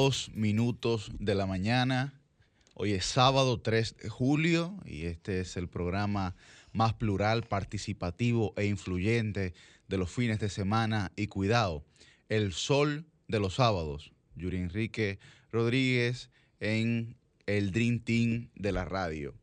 7 0.00 0.06
y 0.06 0.06
2 0.06 0.30
minutos 0.34 1.12
de 1.18 1.34
la 1.34 1.44
mañana. 1.44 2.14
Hoy 2.74 2.92
es 2.92 3.04
sábado 3.04 3.60
3 3.60 3.98
de 3.98 4.08
julio 4.08 4.74
y 4.86 5.04
este 5.04 5.40
es 5.40 5.58
el 5.58 5.68
programa 5.68 6.34
más 6.72 6.94
plural, 6.94 7.42
participativo 7.42 8.54
e 8.56 8.64
influyente 8.64 9.52
de 9.88 9.98
los 9.98 10.10
fines 10.10 10.40
de 10.40 10.48
semana. 10.48 11.12
Y 11.16 11.26
cuidado, 11.26 11.84
el 12.30 12.54
sol 12.54 13.04
de 13.28 13.40
los 13.40 13.56
sábados. 13.56 14.12
Yuri 14.36 14.56
Enrique 14.56 15.18
Rodríguez 15.52 16.30
en 16.60 17.16
el 17.44 17.70
Dream 17.70 18.00
Team 18.00 18.48
de 18.54 18.72
la 18.72 18.86
radio. 18.86 19.34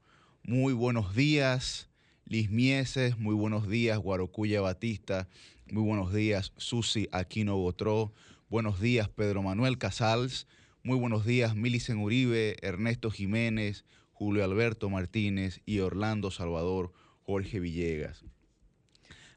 Muy 0.42 0.74
buenos 0.74 1.16
días, 1.16 1.88
Liz 2.26 2.50
Mieses. 2.50 3.20
Muy 3.20 3.36
buenos 3.36 3.70
días, 3.70 4.00
Guarocuya 4.00 4.62
Batista. 4.62 5.28
Muy 5.72 5.84
buenos 5.84 6.12
días, 6.14 6.52
Susi 6.58 7.10
Aquino 7.12 7.58
Botró. 7.58 8.12
Buenos 8.50 8.80
días, 8.80 9.10
Pedro 9.10 9.44
Manuel 9.44 9.78
Casals. 9.78 10.48
Muy 10.82 10.98
buenos 10.98 11.26
días, 11.26 11.54
Milicen 11.54 11.98
Uribe, 11.98 12.56
Ernesto 12.62 13.12
Jiménez, 13.12 13.84
Julio 14.14 14.46
Alberto 14.46 14.90
Martínez 14.90 15.60
y 15.66 15.80
Orlando 15.80 16.32
Salvador 16.32 16.94
Jorge 17.24 17.60
Villegas. 17.60 18.24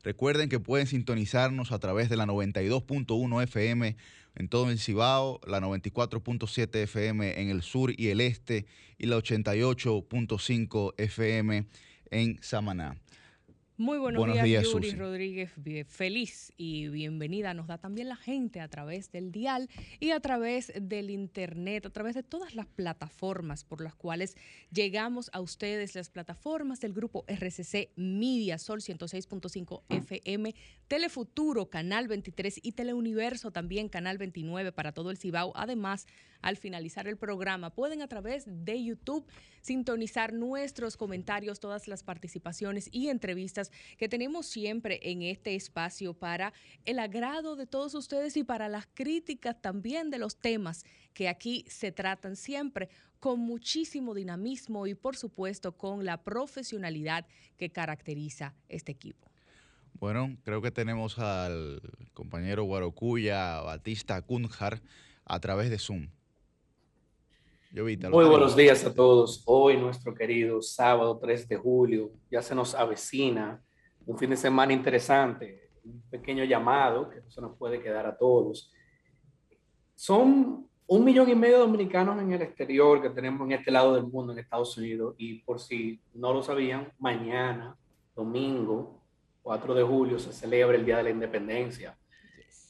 Recuerden 0.05 0.49
que 0.49 0.61
pueden 0.61 0.87
sintonizarnos 0.87 1.73
a 1.73 1.81
través 1.81 2.09
de 2.09 2.17
la 2.17 2.25
92.1 2.25 3.43
FM 3.43 3.97
en 4.37 4.49
todo 4.49 4.71
el 4.71 4.79
Cibao, 4.79 5.41
la 5.45 5.59
94.7 5.59 6.73
FM 6.77 7.43
en 7.43 7.51
el 7.51 7.63
sur 7.63 7.93
y 7.97 8.11
el 8.11 8.21
este 8.21 8.67
y 8.97 9.07
la 9.07 9.17
88.5 9.17 10.95
FM 10.99 11.67
en 12.13 12.39
Samaná. 12.45 12.97
Muy 13.81 13.97
buenos, 13.97 14.31
días, 14.45 14.71
Yuri 14.71 14.91
Rodríguez. 14.91 15.53
Feliz 15.89 16.53
y 16.59 16.89
bienvenida. 16.89 17.55
Nos 17.55 17.67
da 17.67 17.79
también 17.79 18.11
la 18.11 18.17
gente 18.17 18.61
a 18.61 18.69
través 18.69 19.11
del 19.11 19.33
dial 19.33 19.71
y 20.01 20.11
a 20.11 20.21
través 20.21 20.71
del 20.79 21.09
internet, 21.09 21.87
a 21.87 21.91
través 21.91 22.15
de 22.15 22.23
todas 22.23 22.55
las 22.55 22.67
plataformas 22.67 23.65
por 23.65 23.81
las 23.81 23.95
cuales 23.95 24.37
llegamos 24.71 25.31
a 25.33 25.41
ustedes, 25.41 25.95
las 25.95 26.11
plataformas 26.11 26.81
del 26.81 26.93
grupo 26.93 27.25
RCC 27.27 27.89
Media, 27.97 28.59
Sol 28.59 28.81
106.5 28.83 29.83
FM, 29.89 30.55
Telefuturo, 30.87 31.71
Canal 31.71 32.07
23 32.07 32.61
y 32.63 32.73
Teleuniverso 32.73 33.51
también, 33.51 33.89
Canal 33.89 34.19
29 34.19 34.73
para 34.73 34.93
todo 34.93 35.11
el 35.11 35.17
Cibao. 35.17 35.53
Además, 35.57 36.07
al 36.43 36.57
finalizar 36.57 37.07
el 37.09 37.17
programa. 37.17 37.71
Pueden 37.71 38.03
a 38.03 38.09
través 38.09 38.45
de 38.47 38.83
YouTube 38.83 39.27
sintonizar 39.61 40.33
nuestros 40.33 40.97
comentarios, 40.97 41.61
todas 41.61 41.89
las 41.89 42.03
participaciones 42.03 42.89
y 42.93 43.09
entrevistas 43.09 43.71
que 43.99 44.09
tenemos 44.09 44.47
siempre 44.47 45.01
en 45.03 45.23
este 45.23 45.55
espacio 45.55 46.15
para 46.15 46.53
el 46.85 46.99
agrado 46.99 47.57
de 47.57 47.67
todos 47.67 47.95
ustedes 47.95 48.37
y 48.37 48.45
para 48.45 48.69
las 48.69 48.87
críticas 48.95 49.61
también 49.61 50.11
de 50.11 50.19
los 50.19 50.37
temas 50.37 50.85
que 51.13 51.29
aquí 51.29 51.65
se 51.69 51.93
tratan 51.93 52.37
siempre 52.37 52.89
con 53.19 53.39
muchísimo 53.39 54.15
dinamismo 54.15 54.87
y 54.87 54.95
por 54.95 55.17
supuesto 55.17 55.77
con 55.77 56.05
la 56.05 56.23
profesionalidad 56.23 57.27
que 57.59 57.71
caracteriza 57.71 58.55
este 58.69 58.93
equipo. 58.93 59.31
Bueno, 59.95 60.35
creo 60.45 60.63
que 60.63 60.71
tenemos 60.71 61.19
al 61.19 61.83
compañero 62.15 62.65
Guarocuya 62.65 63.61
Batista 63.61 64.23
Kunjar 64.23 64.81
a 65.27 65.41
través 65.41 65.69
de 65.69 65.79
Zoom. 65.79 66.09
Muy 67.73 68.25
buenos 68.25 68.57
días 68.57 68.85
a 68.85 68.93
todos. 68.93 69.45
Hoy 69.47 69.77
nuestro 69.77 70.13
querido 70.13 70.61
sábado 70.61 71.17
3 71.23 71.47
de 71.47 71.57
julio 71.57 72.11
ya 72.29 72.43
se 72.43 72.53
nos 72.53 72.75
avecina 72.75 73.63
un 74.05 74.19
fin 74.19 74.31
de 74.31 74.37
semana 74.37 74.73
interesante, 74.73 75.71
un 75.85 76.03
pequeño 76.11 76.43
llamado 76.43 77.09
que 77.09 77.23
se 77.29 77.41
nos 77.41 77.57
puede 77.57 77.81
quedar 77.81 78.07
a 78.07 78.19
todos. 78.19 78.73
Son 79.95 80.69
un 80.85 81.05
millón 81.05 81.31
y 81.31 81.37
medio 81.37 81.59
de 81.59 81.61
dominicanos 81.61 82.21
en 82.21 82.33
el 82.33 82.43
exterior 82.43 83.01
que 83.01 83.11
tenemos 83.11 83.47
en 83.47 83.53
este 83.53 83.71
lado 83.71 83.95
del 83.95 84.03
mundo, 84.03 84.33
en 84.33 84.41
Estados 84.41 84.77
Unidos, 84.77 85.15
y 85.17 85.35
por 85.43 85.61
si 85.61 86.01
no 86.13 86.35
lo 86.35 86.43
sabían, 86.43 86.93
mañana, 86.99 87.79
domingo 88.17 89.01
4 89.43 89.75
de 89.75 89.85
julio, 89.85 90.19
se 90.19 90.33
celebra 90.33 90.77
el 90.77 90.85
Día 90.85 90.97
de 90.97 91.05
la 91.05 91.11
Independencia. 91.11 91.97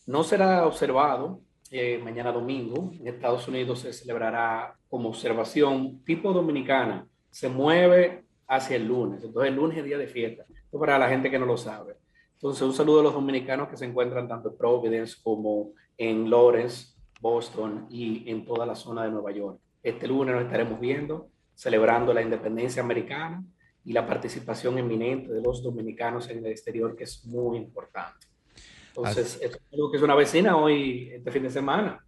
No 0.06 0.22
será 0.24 0.66
observado 0.66 1.40
eh, 1.70 1.98
mañana 2.02 2.32
domingo. 2.32 2.90
En 2.98 3.06
Estados 3.06 3.46
Unidos 3.46 3.80
se 3.80 3.92
celebrará 3.92 4.76
como 4.88 5.08
observación 5.08 6.02
tipo 6.04 6.32
dominicana. 6.32 7.06
Se 7.30 7.48
mueve 7.48 8.24
hacia 8.48 8.76
el 8.76 8.88
lunes. 8.88 9.22
Entonces 9.22 9.50
el 9.50 9.56
lunes 9.56 9.78
es 9.78 9.84
día 9.84 9.98
de 9.98 10.08
fiesta. 10.08 10.44
Esto 10.48 10.78
para 10.78 10.98
la 10.98 11.08
gente 11.08 11.30
que 11.30 11.38
no 11.38 11.46
lo 11.46 11.56
sabe. 11.56 11.96
Entonces 12.34 12.62
un 12.62 12.72
saludo 12.72 13.00
a 13.00 13.02
los 13.04 13.14
dominicanos 13.14 13.68
que 13.68 13.76
se 13.76 13.84
encuentran 13.84 14.26
tanto 14.26 14.48
en 14.48 14.56
Providence 14.56 15.16
como 15.22 15.72
en 15.96 16.28
Lawrence, 16.28 16.94
Boston 17.20 17.86
y 17.90 18.28
en 18.30 18.44
toda 18.44 18.66
la 18.66 18.74
zona 18.74 19.04
de 19.04 19.10
Nueva 19.10 19.30
York. 19.30 19.60
Este 19.82 20.08
lunes 20.08 20.34
nos 20.34 20.44
estaremos 20.44 20.80
viendo, 20.80 21.28
celebrando 21.54 22.12
la 22.12 22.22
independencia 22.22 22.82
americana 22.82 23.44
y 23.84 23.92
la 23.92 24.06
participación 24.06 24.78
eminente 24.78 25.32
de 25.32 25.42
los 25.42 25.62
dominicanos 25.62 26.28
en 26.28 26.38
el 26.38 26.46
exterior, 26.46 26.96
que 26.96 27.04
es 27.04 27.24
muy 27.26 27.58
importante. 27.58 28.29
Entonces, 28.96 29.38
es 29.42 29.58
algo 29.72 29.90
que 29.90 29.96
es 29.96 30.02
una 30.02 30.14
vecina 30.14 30.56
hoy, 30.56 31.10
este 31.12 31.30
fin 31.30 31.42
de 31.42 31.50
semana. 31.50 32.04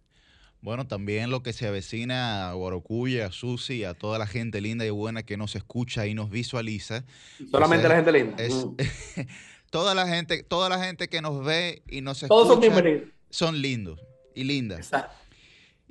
Bueno, 0.61 0.87
también 0.87 1.29
lo 1.29 1.43
que 1.43 1.51
se 1.51 1.67
avecina 1.67 2.49
a 2.49 2.53
Guarocuya, 2.53 3.25
a 3.25 3.31
Susi, 3.33 3.83
a 3.83 3.93
toda 3.93 4.17
la 4.17 4.27
gente 4.27 4.61
linda 4.61 4.85
y 4.85 4.89
buena 4.89 5.23
que 5.23 5.35
nos 5.35 5.55
escucha 5.57 6.07
y 6.07 6.13
nos 6.13 6.29
visualiza. 6.29 7.03
Solamente 7.51 7.89
la 7.89 7.95
gente 7.95 8.11
linda. 8.13 8.37
Mm. 8.41 8.77
toda 9.69 9.93
la 9.93 10.07
gente, 10.07 10.43
toda 10.43 10.69
la 10.69 10.81
gente 10.81 11.09
que 11.09 11.21
nos 11.21 11.43
ve 11.43 11.83
y 11.89 11.99
nos 11.99 12.23
escucha. 12.23 12.29
Todos 12.29 12.47
son 12.47 12.61
bienvenidos. 12.61 13.09
Son 13.29 13.61
lindos 13.61 13.99
y 14.35 14.45
lindas. 14.45 14.79
Exacto. 14.79 15.13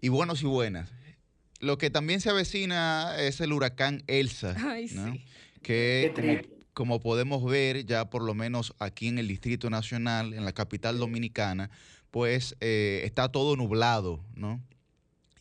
Y 0.01 0.09
buenos 0.09 0.43
y 0.43 0.47
buenas. 0.47 0.91
Lo 1.61 1.77
que 1.77 1.91
también 1.91 2.21
se 2.21 2.31
avecina 2.31 3.15
es 3.19 3.43
el 3.43 3.53
huracán 3.53 4.03
Elsa. 4.07 4.57
Ay, 4.59 4.89
sí. 4.89 5.25
Que 5.63 6.49
como 6.75 7.01
podemos 7.01 7.45
ver 7.45 7.85
ya 7.85 8.09
por 8.11 8.23
lo 8.23 8.35
menos 8.35 8.75
aquí 8.79 9.09
en 9.09 9.19
el 9.19 9.29
Distrito 9.29 9.71
Nacional, 9.71 10.35
en 10.35 10.45
la 10.45 10.53
capital 10.53 10.99
dominicana, 10.99 11.71
pues 12.11 12.57
eh, 12.61 13.03
está 13.05 13.31
todo 13.31 13.57
nublado, 13.57 14.25
¿no? 14.35 14.61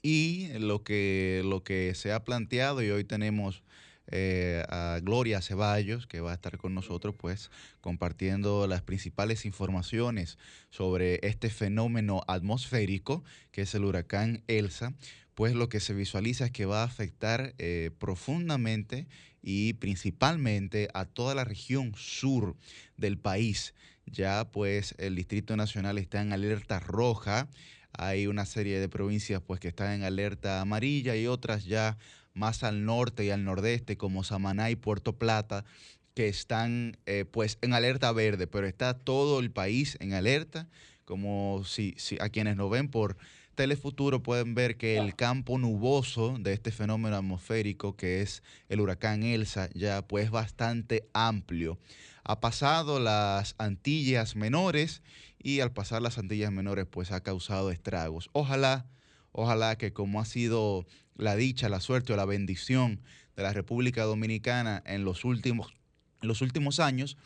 Y 0.01 0.47
lo 0.57 0.83
que, 0.83 1.43
lo 1.45 1.63
que 1.63 1.93
se 1.95 2.11
ha 2.11 2.23
planteado, 2.23 2.81
y 2.81 2.89
hoy 2.89 3.03
tenemos 3.03 3.61
eh, 4.07 4.63
a 4.67 4.99
Gloria 5.01 5.41
Ceballos, 5.41 6.07
que 6.07 6.21
va 6.21 6.31
a 6.31 6.33
estar 6.33 6.57
con 6.57 6.73
nosotros, 6.73 7.15
pues 7.17 7.51
compartiendo 7.81 8.67
las 8.67 8.81
principales 8.81 9.45
informaciones 9.45 10.37
sobre 10.69 11.19
este 11.23 11.49
fenómeno 11.49 12.23
atmosférico, 12.27 13.23
que 13.51 13.61
es 13.61 13.75
el 13.75 13.85
huracán 13.85 14.43
Elsa, 14.47 14.93
pues 15.35 15.53
lo 15.53 15.69
que 15.69 15.79
se 15.79 15.93
visualiza 15.93 16.45
es 16.45 16.51
que 16.51 16.65
va 16.65 16.81
a 16.81 16.85
afectar 16.85 17.53
eh, 17.57 17.91
profundamente 17.99 19.07
y 19.41 19.73
principalmente 19.73 20.89
a 20.93 21.05
toda 21.05 21.35
la 21.35 21.43
región 21.43 21.93
sur 21.95 22.55
del 22.97 23.17
país. 23.17 23.73
Ya 24.05 24.49
pues 24.51 24.95
el 24.97 25.15
Distrito 25.15 25.55
Nacional 25.55 25.97
está 25.97 26.21
en 26.21 26.33
alerta 26.33 26.79
roja, 26.79 27.47
hay 27.93 28.27
una 28.27 28.45
serie 28.45 28.79
de 28.79 28.89
provincias 28.89 29.41
pues 29.41 29.59
que 29.59 29.67
están 29.67 29.91
en 29.91 30.03
alerta 30.03 30.61
amarilla 30.61 31.15
y 31.15 31.27
otras 31.27 31.65
ya 31.65 31.97
más 32.33 32.63
al 32.63 32.85
norte 32.85 33.25
y 33.25 33.29
al 33.29 33.43
nordeste 33.43 33.97
como 33.97 34.23
Samaná 34.23 34.69
y 34.69 34.75
Puerto 34.75 35.17
Plata 35.17 35.65
que 36.13 36.27
están 36.27 36.97
eh, 37.05 37.25
pues 37.29 37.57
en 37.61 37.73
alerta 37.73 38.11
verde, 38.11 38.47
pero 38.47 38.67
está 38.67 38.93
todo 38.93 39.39
el 39.39 39.51
país 39.51 39.97
en 40.01 40.13
alerta, 40.13 40.67
como 41.05 41.63
si, 41.65 41.93
si 41.97 42.17
a 42.19 42.29
quienes 42.29 42.57
nos 42.57 42.69
ven 42.69 42.89
por 42.89 43.17
Telefuturo 43.55 44.23
pueden 44.23 44.55
ver 44.55 44.77
que 44.77 44.97
el 44.97 45.15
campo 45.15 45.57
nuboso 45.57 46.37
de 46.39 46.53
este 46.53 46.71
fenómeno 46.71 47.17
atmosférico 47.17 47.95
que 47.95 48.21
es 48.21 48.43
el 48.69 48.79
huracán 48.79 49.23
Elsa 49.23 49.69
ya 49.73 50.07
pues 50.07 50.31
bastante 50.31 51.09
amplio. 51.13 51.77
Ha 52.23 52.39
pasado 52.39 52.99
las 52.99 53.55
Antillas 53.57 54.35
menores 54.35 55.01
y 55.37 55.59
al 55.59 55.73
pasar 55.73 56.01
las 56.01 56.17
Antillas 56.17 56.51
menores 56.51 56.85
pues 56.89 57.11
ha 57.11 57.21
causado 57.21 57.71
estragos. 57.71 58.29
Ojalá, 58.31 58.85
ojalá 59.31 59.77
que 59.77 59.91
como 59.91 60.21
ha 60.21 60.25
sido 60.25 60.85
la 61.15 61.35
dicha, 61.35 61.67
la 61.67 61.81
suerte 61.81 62.13
o 62.13 62.15
la 62.15 62.25
bendición 62.25 63.01
de 63.35 63.43
la 63.43 63.53
República 63.53 64.03
Dominicana 64.03 64.81
en 64.85 65.03
los 65.03 65.25
últimos, 65.25 65.73
en 66.21 66.27
los 66.27 66.41
últimos 66.41 66.79
años, 66.79 67.17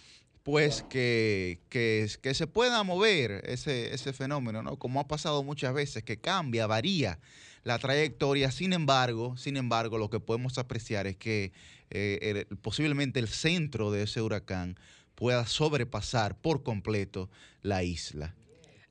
pues 0.45 0.83
que, 0.83 1.59
que, 1.69 2.07
se 2.35 2.45
pueda 2.45 2.83
mover 2.83 3.41
ese, 3.47 3.95
ese 3.95 4.13
fenómeno, 4.13 4.61
¿no? 4.61 4.77
Como 4.77 4.99
ha 4.99 5.07
pasado 5.07 5.41
muchas 5.41 5.73
veces, 5.73 6.03
que 6.03 6.17
cambia, 6.17 6.67
varía 6.67 7.17
la 7.63 7.79
trayectoria. 7.79 8.51
Sin 8.51 8.71
embargo, 8.71 9.35
sin 9.37 9.57
embargo, 9.57 9.97
lo 9.97 10.11
que 10.11 10.19
podemos 10.19 10.59
apreciar 10.59 11.07
es 11.07 11.17
que 11.17 11.51
eh, 11.89 12.45
posiblemente 12.61 13.19
el 13.19 13.27
centro 13.27 13.89
de 13.89 14.03
ese 14.03 14.21
huracán 14.21 14.77
pueda 15.15 15.47
sobrepasar 15.47 16.37
por 16.37 16.61
completo 16.61 17.27
la 17.63 17.81
isla. 17.81 18.35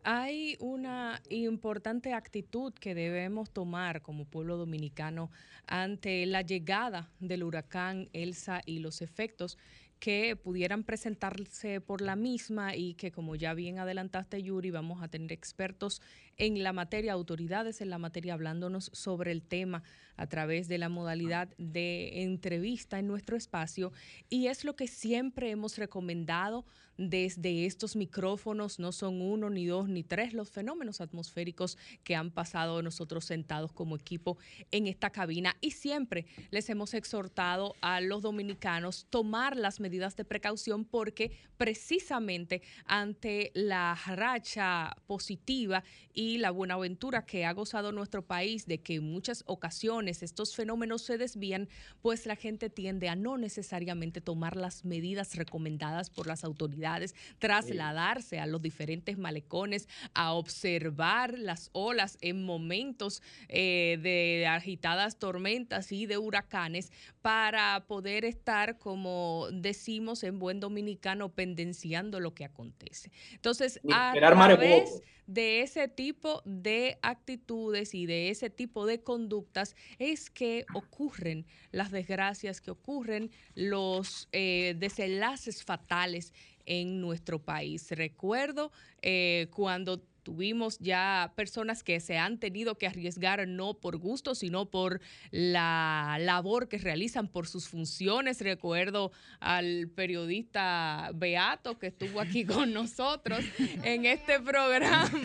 Hay 0.02 0.56
una 0.58 1.22
importante 1.30 2.14
actitud 2.14 2.74
que 2.74 2.96
debemos 2.96 3.50
tomar 3.50 4.02
como 4.02 4.24
pueblo 4.24 4.56
dominicano 4.56 5.30
ante 5.66 6.26
la 6.26 6.42
llegada 6.42 7.08
del 7.20 7.42
huracán 7.42 8.10
Elsa 8.12 8.60
y 8.66 8.80
los 8.80 9.00
efectos 9.00 9.56
que 10.04 10.36
pudieran 10.36 10.84
presentarse 10.84 11.80
por 11.80 12.02
la 12.02 12.14
misma 12.14 12.76
y 12.76 12.92
que 12.92 13.10
como 13.10 13.36
ya 13.36 13.54
bien 13.54 13.78
adelantaste 13.78 14.42
Yuri, 14.42 14.70
vamos 14.70 15.02
a 15.02 15.08
tener 15.08 15.32
expertos 15.32 16.02
en 16.38 16.62
la 16.62 16.72
materia, 16.72 17.12
autoridades 17.12 17.80
en 17.80 17.90
la 17.90 17.98
materia 17.98 18.34
hablándonos 18.34 18.90
sobre 18.92 19.32
el 19.32 19.42
tema 19.42 19.82
a 20.16 20.26
través 20.26 20.68
de 20.68 20.78
la 20.78 20.88
modalidad 20.88 21.48
de 21.58 22.22
entrevista 22.22 22.98
en 22.98 23.08
nuestro 23.08 23.36
espacio. 23.36 23.92
Y 24.28 24.46
es 24.46 24.64
lo 24.64 24.76
que 24.76 24.86
siempre 24.86 25.50
hemos 25.50 25.78
recomendado 25.78 26.64
desde 26.96 27.66
estos 27.66 27.96
micrófonos, 27.96 28.78
no 28.78 28.92
son 28.92 29.20
uno, 29.20 29.50
ni 29.50 29.66
dos, 29.66 29.88
ni 29.88 30.04
tres 30.04 30.32
los 30.32 30.50
fenómenos 30.50 31.00
atmosféricos 31.00 31.76
que 32.04 32.14
han 32.14 32.30
pasado 32.30 32.82
nosotros 32.82 33.24
sentados 33.24 33.72
como 33.72 33.96
equipo 33.96 34.38
en 34.70 34.86
esta 34.86 35.10
cabina. 35.10 35.56
Y 35.60 35.72
siempre 35.72 36.26
les 36.50 36.70
hemos 36.70 36.94
exhortado 36.94 37.74
a 37.80 38.00
los 38.00 38.22
dominicanos 38.22 39.06
tomar 39.10 39.56
las 39.56 39.80
medidas 39.80 40.14
de 40.16 40.24
precaución 40.24 40.84
porque 40.84 41.32
precisamente 41.56 42.62
ante 42.84 43.50
la 43.54 43.98
racha 44.06 44.96
positiva 45.06 45.82
y 46.12 46.23
la 46.38 46.50
buena 46.50 46.74
aventura 46.74 47.24
que 47.24 47.44
ha 47.44 47.52
gozado 47.52 47.92
nuestro 47.92 48.26
país 48.26 48.66
de 48.66 48.78
que 48.78 48.96
en 48.96 49.12
muchas 49.12 49.44
ocasiones 49.46 50.22
estos 50.22 50.54
fenómenos 50.54 51.02
se 51.02 51.18
desvían, 51.18 51.68
pues 52.02 52.26
la 52.26 52.36
gente 52.36 52.70
tiende 52.70 53.08
a 53.08 53.16
no 53.16 53.36
necesariamente 53.36 54.20
tomar 54.20 54.56
las 54.56 54.84
medidas 54.84 55.34
recomendadas 55.34 56.10
por 56.10 56.26
las 56.26 56.44
autoridades, 56.44 57.14
trasladarse 57.38 58.38
a 58.40 58.46
los 58.46 58.62
diferentes 58.62 59.18
malecones, 59.18 59.88
a 60.14 60.32
observar 60.32 61.38
las 61.38 61.70
olas 61.72 62.18
en 62.20 62.44
momentos 62.44 63.22
eh, 63.48 63.98
de 64.02 64.46
agitadas 64.46 65.18
tormentas 65.18 65.92
y 65.92 66.06
de 66.06 66.18
huracanes 66.18 66.90
para 67.24 67.86
poder 67.86 68.26
estar, 68.26 68.78
como 68.78 69.48
decimos 69.50 70.24
en 70.24 70.38
buen 70.38 70.60
dominicano, 70.60 71.30
pendenciando 71.30 72.20
lo 72.20 72.34
que 72.34 72.44
acontece. 72.44 73.10
Entonces, 73.32 73.80
a 73.90 74.12
través 74.14 75.00
de 75.26 75.62
ese 75.62 75.88
tipo 75.88 76.42
de 76.44 76.98
actitudes 77.00 77.94
y 77.94 78.04
de 78.04 78.28
ese 78.28 78.50
tipo 78.50 78.84
de 78.84 79.00
conductas 79.02 79.74
es 79.98 80.28
que 80.28 80.66
ocurren 80.74 81.46
las 81.70 81.90
desgracias, 81.92 82.60
que 82.60 82.70
ocurren 82.70 83.30
los 83.54 84.28
eh, 84.32 84.74
desenlaces 84.76 85.64
fatales 85.64 86.34
en 86.66 87.00
nuestro 87.00 87.38
país. 87.38 87.90
Recuerdo 87.90 88.70
eh, 89.00 89.48
cuando 89.50 90.02
Tuvimos 90.24 90.78
ya 90.80 91.32
personas 91.36 91.84
que 91.84 92.00
se 92.00 92.18
han 92.18 92.38
tenido 92.38 92.76
que 92.76 92.86
arriesgar 92.86 93.46
no 93.46 93.74
por 93.74 93.98
gusto, 93.98 94.34
sino 94.34 94.70
por 94.70 95.00
la 95.30 96.16
labor 96.18 96.68
que 96.68 96.78
realizan 96.78 97.28
por 97.28 97.46
sus 97.46 97.68
funciones. 97.68 98.40
Recuerdo 98.40 99.12
al 99.38 99.88
periodista 99.94 101.10
Beato 101.14 101.78
que 101.78 101.88
estuvo 101.88 102.20
aquí 102.20 102.44
con 102.46 102.72
nosotros 102.72 103.44
en 103.82 104.06
este 104.06 104.40
programa. 104.40 105.10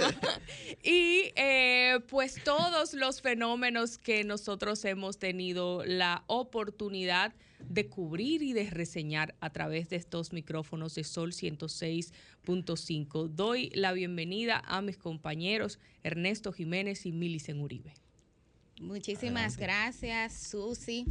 Y 0.84 1.32
eh, 1.36 2.00
pues 2.10 2.44
todos 2.44 2.94
los 2.94 3.22
fenómenos 3.22 3.98
que 3.98 4.24
nosotros 4.24 4.84
hemos 4.86 5.18
tenido 5.18 5.84
la 5.86 6.24
oportunidad 6.28 7.32
de 7.32 7.49
cubrir 7.90 8.42
y 8.42 8.54
de 8.54 8.70
reseñar 8.70 9.36
a 9.40 9.50
través 9.50 9.90
de 9.90 9.96
estos 9.96 10.34
micrófonos 10.34 10.96
de 10.96 11.04
Sol 11.04 11.32
106.5. 11.32 13.28
Doy 13.30 13.70
la 13.74 13.94
bienvenida 13.94 14.62
a 14.66 14.82
mis 14.82 14.98
compañeros 14.98 15.80
Ernesto 16.04 16.52
Jiménez 16.52 17.06
y 17.06 17.12
Milicen 17.12 17.60
Uribe. 17.62 17.94
Muchísimas 18.80 19.58
gracias, 19.58 20.34
Susi. 20.34 21.06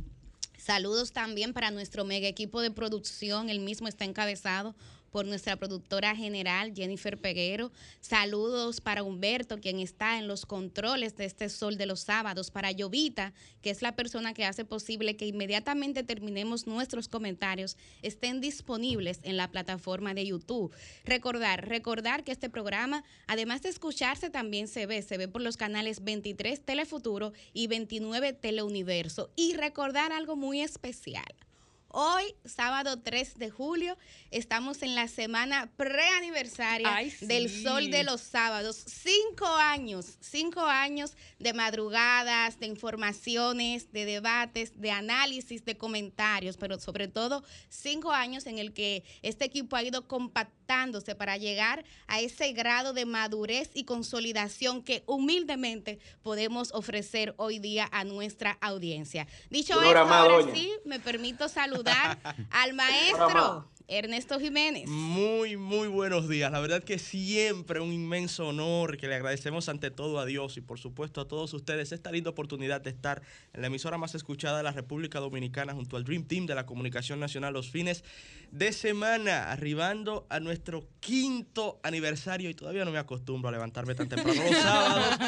Saludos 0.56 1.12
también 1.12 1.52
para 1.52 1.70
nuestro 1.70 2.04
mega 2.04 2.26
equipo 2.26 2.60
de 2.60 2.70
producción. 2.70 3.48
El 3.48 3.60
mismo 3.60 3.88
está 3.88 4.04
encabezado 4.04 4.74
por 5.10 5.26
nuestra 5.26 5.56
productora 5.56 6.14
general 6.14 6.72
Jennifer 6.74 7.18
Peguero. 7.18 7.72
Saludos 8.00 8.80
para 8.80 9.02
Humberto, 9.02 9.58
quien 9.58 9.80
está 9.80 10.18
en 10.18 10.28
los 10.28 10.46
controles 10.46 11.16
de 11.16 11.24
este 11.24 11.48
Sol 11.48 11.76
de 11.76 11.86
los 11.86 12.00
Sábados, 12.00 12.50
para 12.50 12.72
Llovita, 12.72 13.32
que 13.62 13.70
es 13.70 13.82
la 13.82 13.96
persona 13.96 14.34
que 14.34 14.44
hace 14.44 14.64
posible 14.64 15.16
que 15.16 15.26
inmediatamente 15.26 16.02
terminemos 16.02 16.66
nuestros 16.66 17.08
comentarios 17.08 17.76
estén 18.02 18.40
disponibles 18.40 19.20
en 19.22 19.36
la 19.36 19.50
plataforma 19.50 20.14
de 20.14 20.26
YouTube. 20.26 20.72
Recordar, 21.04 21.68
recordar 21.68 22.24
que 22.24 22.32
este 22.32 22.50
programa, 22.50 23.04
además 23.26 23.62
de 23.62 23.68
escucharse, 23.68 24.30
también 24.30 24.68
se 24.68 24.86
ve, 24.86 25.02
se 25.02 25.18
ve 25.18 25.28
por 25.28 25.42
los 25.42 25.56
canales 25.56 26.04
23 26.04 26.64
Telefuturo 26.64 27.32
y 27.52 27.66
29 27.66 28.32
Teleuniverso. 28.32 29.30
Y 29.36 29.54
recordar 29.54 30.12
algo 30.12 30.36
muy 30.36 30.60
especial. 30.60 31.47
Hoy, 31.90 32.34
sábado 32.44 33.00
3 33.00 33.38
de 33.38 33.48
julio, 33.48 33.96
estamos 34.30 34.82
en 34.82 34.94
la 34.94 35.08
semana 35.08 35.70
preaniversaria 35.78 36.90
del 37.22 37.48
Sol 37.48 37.90
de 37.90 38.04
los 38.04 38.20
Sábados. 38.20 38.76
Cinco 38.86 39.46
años, 39.46 40.18
cinco 40.20 40.60
años 40.60 41.16
de 41.38 41.54
madrugadas, 41.54 42.60
de 42.60 42.66
informaciones, 42.66 43.90
de 43.90 44.04
debates, 44.04 44.78
de 44.78 44.90
análisis, 44.90 45.64
de 45.64 45.78
comentarios, 45.78 46.58
pero 46.58 46.78
sobre 46.78 47.08
todo 47.08 47.42
cinco 47.70 48.12
años 48.12 48.44
en 48.44 48.58
el 48.58 48.74
que 48.74 49.02
este 49.22 49.46
equipo 49.46 49.74
ha 49.74 49.82
ido 49.82 50.06
compactándose 50.06 51.14
para 51.14 51.38
llegar 51.38 51.86
a 52.06 52.20
ese 52.20 52.52
grado 52.52 52.92
de 52.92 53.06
madurez 53.06 53.70
y 53.72 53.84
consolidación 53.84 54.82
que 54.82 55.04
humildemente 55.06 56.00
podemos 56.20 56.70
ofrecer 56.74 57.32
hoy 57.38 57.60
día 57.60 57.88
a 57.92 58.04
nuestra 58.04 58.58
audiencia. 58.60 59.26
Dicho 59.48 59.80
esto, 59.80 59.98
ahora 60.00 60.52
sí, 60.52 60.70
me 60.84 61.00
permito 61.00 61.48
saludar 61.48 61.77
al 62.50 62.74
maestro 62.74 63.68
Ernesto 63.90 64.38
Jiménez. 64.38 64.86
Muy, 64.86 65.56
muy 65.56 65.88
buenos 65.88 66.28
días. 66.28 66.52
La 66.52 66.60
verdad 66.60 66.84
que 66.84 66.98
siempre 66.98 67.80
un 67.80 67.90
inmenso 67.90 68.48
honor 68.48 68.98
que 68.98 69.08
le 69.08 69.14
agradecemos 69.14 69.70
ante 69.70 69.90
todo 69.90 70.18
a 70.18 70.26
Dios 70.26 70.58
y 70.58 70.60
por 70.60 70.78
supuesto 70.78 71.22
a 71.22 71.26
todos 71.26 71.54
ustedes 71.54 71.92
esta 71.92 72.12
linda 72.12 72.28
oportunidad 72.28 72.82
de 72.82 72.90
estar 72.90 73.22
en 73.54 73.62
la 73.62 73.68
emisora 73.68 73.96
más 73.96 74.14
escuchada 74.14 74.58
de 74.58 74.62
la 74.62 74.72
República 74.72 75.20
Dominicana 75.20 75.72
junto 75.72 75.96
al 75.96 76.04
Dream 76.04 76.24
Team 76.24 76.44
de 76.44 76.54
la 76.54 76.66
Comunicación 76.66 77.18
Nacional 77.18 77.54
los 77.54 77.70
fines 77.70 78.04
de 78.50 78.72
semana, 78.72 79.50
arribando 79.50 80.26
a 80.28 80.38
nuestro 80.38 80.86
quinto 81.00 81.80
aniversario 81.82 82.50
y 82.50 82.54
todavía 82.54 82.84
no 82.84 82.90
me 82.90 82.98
acostumbro 82.98 83.48
a 83.48 83.52
levantarme 83.52 83.94
tan 83.94 84.08
temprano 84.10 84.42
los 84.42 84.56
sábados, 84.56 85.18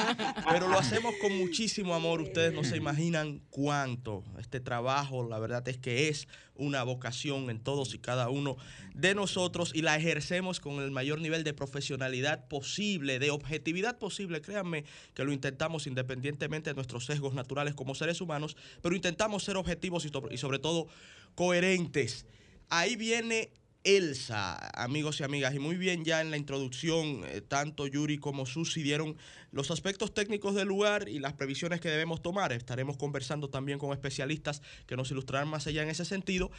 pero 0.51 0.69
lo 0.69 0.79
hacemos 0.79 1.15
con 1.21 1.37
muchísimo 1.39 1.95
amor. 1.95 2.21
Ustedes 2.21 2.53
no 2.53 2.65
se 2.65 2.77
imaginan 2.77 3.41
cuánto 3.49 4.23
este 4.39 4.61
trabajo, 4.61 5.27
la 5.27 5.39
verdad 5.39 5.67
es 5.69 5.79
que 5.79 6.09
es 6.09 6.29
una 6.61 6.83
vocación 6.85 7.51
en 7.51 7.59
todos 7.59 7.95
y 7.95 7.99
cada 7.99 8.29
uno 8.29 8.57
de 8.95 9.15
nosotros 9.15 9.73
y 9.75 9.83
la 9.83 9.97
ejercemos 9.97 10.61
con 10.61 10.81
el 10.81 10.91
mayor 10.91 11.21
nivel 11.21 11.43
de 11.43 11.55
profesionalidad 11.55 12.47
posible, 12.49 13.19
de 13.19 13.31
objetividad 13.31 13.99
posible. 13.99 14.41
Créanme 14.41 14.85
que 15.15 15.25
lo 15.25 15.33
intentamos 15.33 15.87
independientemente 15.87 16.71
de 16.71 16.75
nuestros 16.75 17.07
sesgos 17.07 17.35
naturales 17.35 17.75
como 17.75 17.95
seres 17.95 18.21
humanos, 18.21 18.57
pero 18.83 18.95
intentamos 18.95 19.43
ser 19.43 19.57
objetivos 19.57 20.07
y 20.31 20.37
sobre 20.39 20.59
todo 20.59 20.87
coherentes. 21.35 22.27
Ahí 22.69 22.95
viene 22.95 23.51
Elsa, 23.85 24.59
amigos 24.81 25.21
y 25.21 25.25
amigas, 25.25 25.55
y 25.55 25.59
muy 25.59 25.77
bien 25.77 26.05
ya 26.05 26.21
en 26.21 26.31
la 26.31 26.37
introducción, 26.37 27.23
eh, 27.25 27.41
tanto 27.41 27.87
Yuri 27.87 28.19
como 28.19 28.45
Susi 28.45 28.83
dieron 28.83 29.17
los 29.53 29.71
aspectos 29.71 30.13
técnicos 30.13 30.55
del 30.55 30.69
lugar 30.69 31.09
y 31.09 31.19
las 31.19 31.33
previsiones 31.33 31.81
que 31.81 31.89
debemos 31.89 32.21
tomar. 32.21 32.53
Estaremos 32.53 32.99
conversando 32.99 33.49
también 33.49 33.79
con 33.79 33.93
especialistas 33.93 34.61
que 34.87 34.97
nos 34.97 35.11
ilustrarán 35.11 35.49
más 35.49 35.67
allá 35.67 35.83
en 35.83 35.89
ese 35.89 36.05
sentido. 36.05 36.51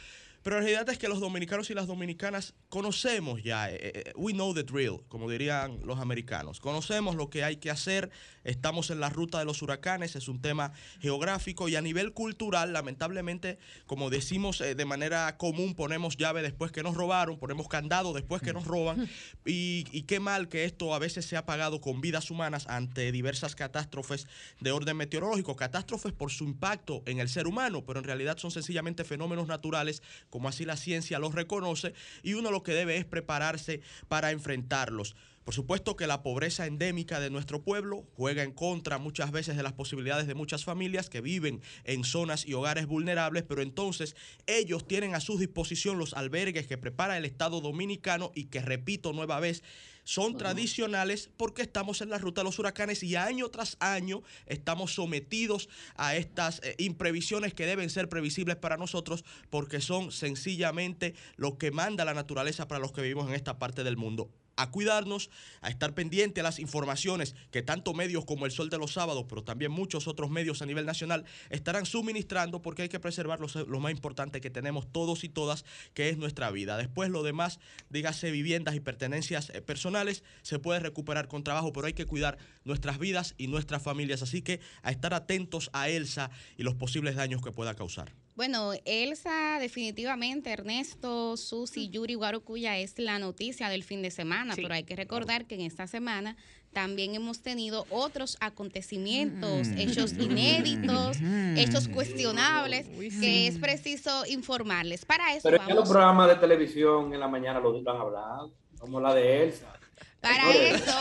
Pero 0.42 0.56
la 0.56 0.62
realidad 0.62 0.88
es 0.88 0.98
que 0.98 1.08
los 1.08 1.20
dominicanos 1.20 1.70
y 1.70 1.74
las 1.74 1.86
dominicanas 1.86 2.54
conocemos 2.68 3.42
ya, 3.42 3.70
eh, 3.70 3.78
eh, 3.80 4.12
we 4.16 4.32
know 4.32 4.52
the 4.52 4.64
drill, 4.64 5.00
como 5.08 5.30
dirían 5.30 5.80
los 5.84 6.00
americanos. 6.00 6.58
Conocemos 6.58 7.14
lo 7.14 7.30
que 7.30 7.44
hay 7.44 7.56
que 7.56 7.70
hacer, 7.70 8.10
estamos 8.42 8.90
en 8.90 8.98
la 8.98 9.08
ruta 9.08 9.38
de 9.38 9.44
los 9.44 9.62
huracanes, 9.62 10.16
es 10.16 10.26
un 10.26 10.40
tema 10.40 10.72
geográfico 11.00 11.68
y 11.68 11.76
a 11.76 11.80
nivel 11.80 12.12
cultural, 12.12 12.72
lamentablemente, 12.72 13.58
como 13.86 14.10
decimos 14.10 14.60
eh, 14.60 14.74
de 14.74 14.84
manera 14.84 15.36
común, 15.36 15.74
ponemos 15.74 16.16
llave 16.16 16.42
después 16.42 16.72
que 16.72 16.82
nos 16.82 16.96
robaron, 16.96 17.38
ponemos 17.38 17.68
candado 17.68 18.12
después 18.12 18.42
que 18.42 18.52
nos 18.52 18.66
roban. 18.66 19.08
Y, 19.44 19.86
y 19.90 20.02
qué 20.02 20.20
mal 20.20 20.48
que 20.48 20.64
esto 20.64 20.94
a 20.94 20.98
veces 20.98 21.26
se 21.26 21.36
ha 21.36 21.44
pagado 21.44 21.80
con 21.80 22.00
vidas 22.00 22.30
humanas 22.30 22.66
ante 22.68 23.10
diversas 23.10 23.56
catástrofes 23.56 24.26
de 24.60 24.70
orden 24.70 24.96
meteorológico, 24.96 25.56
catástrofes 25.56 26.12
por 26.12 26.30
su 26.30 26.44
impacto 26.44 27.02
en 27.06 27.18
el 27.18 27.28
ser 27.28 27.46
humano, 27.46 27.84
pero 27.84 27.98
en 27.98 28.04
realidad 28.04 28.38
son 28.38 28.50
sencillamente 28.50 29.04
fenómenos 29.04 29.48
naturales 29.48 30.02
como 30.32 30.48
así 30.48 30.64
la 30.64 30.78
ciencia 30.78 31.18
los 31.18 31.34
reconoce, 31.34 31.92
y 32.22 32.32
uno 32.32 32.50
lo 32.50 32.62
que 32.62 32.72
debe 32.72 32.96
es 32.96 33.04
prepararse 33.04 33.82
para 34.08 34.30
enfrentarlos. 34.30 35.14
Por 35.44 35.52
supuesto 35.52 35.94
que 35.94 36.06
la 36.06 36.22
pobreza 36.22 36.66
endémica 36.66 37.20
de 37.20 37.28
nuestro 37.28 37.62
pueblo 37.62 38.06
juega 38.16 38.42
en 38.42 38.52
contra 38.52 38.96
muchas 38.96 39.30
veces 39.30 39.58
de 39.58 39.62
las 39.62 39.74
posibilidades 39.74 40.26
de 40.26 40.34
muchas 40.34 40.64
familias 40.64 41.10
que 41.10 41.20
viven 41.20 41.60
en 41.84 42.04
zonas 42.04 42.46
y 42.46 42.54
hogares 42.54 42.86
vulnerables, 42.86 43.42
pero 43.42 43.60
entonces 43.60 44.16
ellos 44.46 44.86
tienen 44.86 45.14
a 45.14 45.20
su 45.20 45.36
disposición 45.36 45.98
los 45.98 46.14
albergues 46.14 46.66
que 46.66 46.78
prepara 46.78 47.18
el 47.18 47.26
Estado 47.26 47.60
dominicano 47.60 48.32
y 48.34 48.44
que, 48.44 48.62
repito 48.62 49.12
nueva 49.12 49.38
vez, 49.38 49.62
son 50.04 50.36
tradicionales 50.36 51.30
porque 51.36 51.62
estamos 51.62 52.00
en 52.00 52.10
la 52.10 52.18
ruta 52.18 52.40
de 52.40 52.44
los 52.46 52.58
huracanes 52.58 53.02
y 53.02 53.16
año 53.16 53.48
tras 53.48 53.76
año 53.80 54.22
estamos 54.46 54.94
sometidos 54.94 55.68
a 55.96 56.16
estas 56.16 56.60
eh, 56.62 56.74
imprevisiones 56.78 57.54
que 57.54 57.66
deben 57.66 57.90
ser 57.90 58.08
previsibles 58.08 58.56
para 58.56 58.76
nosotros 58.76 59.24
porque 59.50 59.80
son 59.80 60.12
sencillamente 60.12 61.14
lo 61.36 61.58
que 61.58 61.70
manda 61.70 62.04
la 62.04 62.14
naturaleza 62.14 62.68
para 62.68 62.80
los 62.80 62.92
que 62.92 63.02
vivimos 63.02 63.28
en 63.28 63.34
esta 63.34 63.58
parte 63.58 63.84
del 63.84 63.96
mundo 63.96 64.30
a 64.56 64.70
cuidarnos, 64.70 65.30
a 65.60 65.70
estar 65.70 65.94
pendiente 65.94 66.40
a 66.40 66.42
las 66.42 66.58
informaciones 66.58 67.34
que 67.50 67.62
tanto 67.62 67.94
medios 67.94 68.24
como 68.24 68.46
El 68.46 68.52
Sol 68.52 68.70
de 68.70 68.78
los 68.78 68.92
Sábados, 68.92 69.26
pero 69.28 69.42
también 69.44 69.72
muchos 69.72 70.06
otros 70.08 70.30
medios 70.30 70.62
a 70.62 70.66
nivel 70.66 70.86
nacional 70.86 71.24
estarán 71.50 71.86
suministrando 71.86 72.62
porque 72.62 72.82
hay 72.82 72.88
que 72.88 73.00
preservar 73.00 73.40
lo, 73.40 73.80
más 73.80 73.92
importante 73.92 74.40
que 74.40 74.50
tenemos 74.50 74.90
todos 74.90 75.24
y 75.24 75.28
todas, 75.28 75.64
que 75.94 76.08
es 76.08 76.18
nuestra 76.18 76.50
vida. 76.50 76.76
Después 76.76 77.10
lo 77.10 77.22
demás, 77.22 77.60
dígase 77.90 78.30
viviendas 78.30 78.74
y 78.74 78.80
pertenencias 78.80 79.50
eh, 79.50 79.62
personales, 79.62 80.22
se 80.42 80.58
puede 80.58 80.80
recuperar 80.80 81.28
con 81.28 81.44
trabajo, 81.44 81.72
pero 81.72 81.86
hay 81.86 81.94
que 81.94 82.06
cuidar 82.06 82.38
nuestras 82.64 82.98
vidas 82.98 83.34
y 83.38 83.46
nuestras 83.46 83.82
familias. 83.82 84.22
Así 84.22 84.42
que 84.42 84.60
a 84.82 84.90
estar 84.90 85.14
atentos 85.14 85.70
a 85.72 85.88
Elsa 85.88 86.30
y 86.56 86.62
los 86.62 86.74
posibles 86.74 87.16
daños 87.16 87.42
que 87.42 87.52
pueda 87.52 87.74
causar. 87.74 88.12
Bueno, 88.34 88.72
Elsa, 88.86 89.58
definitivamente, 89.60 90.50
Ernesto, 90.50 91.36
Susi, 91.36 91.90
Yuri, 91.90 92.14
Guarocuya 92.14 92.78
es 92.78 92.98
la 92.98 93.18
noticia 93.18 93.68
del 93.68 93.84
fin 93.84 94.00
de 94.00 94.10
semana, 94.10 94.54
pero 94.56 94.72
hay 94.72 94.84
que 94.84 94.96
recordar 94.96 95.44
que 95.44 95.54
en 95.54 95.60
esta 95.60 95.86
semana 95.86 96.36
también 96.72 97.14
hemos 97.14 97.42
tenido 97.42 97.84
otros 97.90 98.38
acontecimientos, 98.40 99.68
mm. 99.68 99.78
hechos 99.78 100.14
inéditos, 100.14 101.20
mm. 101.20 101.58
hechos 101.58 101.88
cuestionables, 101.88 102.88
que 103.20 103.46
es 103.46 103.58
preciso 103.58 104.24
informarles. 104.26 105.04
Para 105.04 105.34
eso 105.34 105.42
Pero 105.42 105.58
vamos... 105.58 105.74
los 105.74 105.88
programas 105.90 106.28
de 106.28 106.36
televisión 106.36 107.12
en 107.12 107.20
la 107.20 107.28
mañana 107.28 107.60
lo 107.60 107.76
han 107.76 108.00
hablado, 108.00 108.52
como 108.78 109.00
la 109.00 109.14
de 109.14 109.44
Elsa. 109.44 109.78
Para 110.22 110.52
eso, 110.52 110.92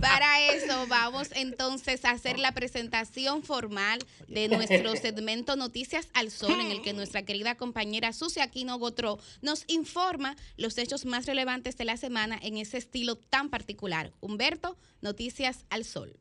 para 0.00 0.40
eso 0.52 0.86
vamos 0.86 1.30
entonces 1.34 2.04
a 2.04 2.12
hacer 2.12 2.38
la 2.38 2.52
presentación 2.52 3.42
formal 3.42 3.98
de 4.28 4.46
nuestro 4.48 4.94
segmento 4.96 5.56
Noticias 5.56 6.06
al 6.14 6.30
Sol, 6.30 6.60
en 6.60 6.70
el 6.70 6.80
que 6.80 6.92
nuestra 6.92 7.24
querida 7.24 7.56
compañera 7.56 8.12
Susi 8.12 8.38
Aquino 8.38 8.78
Gotró 8.78 9.18
nos 9.40 9.64
informa 9.66 10.36
los 10.56 10.78
hechos 10.78 11.04
más 11.04 11.26
relevantes 11.26 11.76
de 11.76 11.84
la 11.84 11.96
semana 11.96 12.38
en 12.40 12.56
ese 12.56 12.78
estilo 12.78 13.16
tan 13.16 13.50
particular. 13.50 14.12
Humberto, 14.20 14.76
Noticias 15.00 15.64
al 15.68 15.84
Sol. 15.84 16.16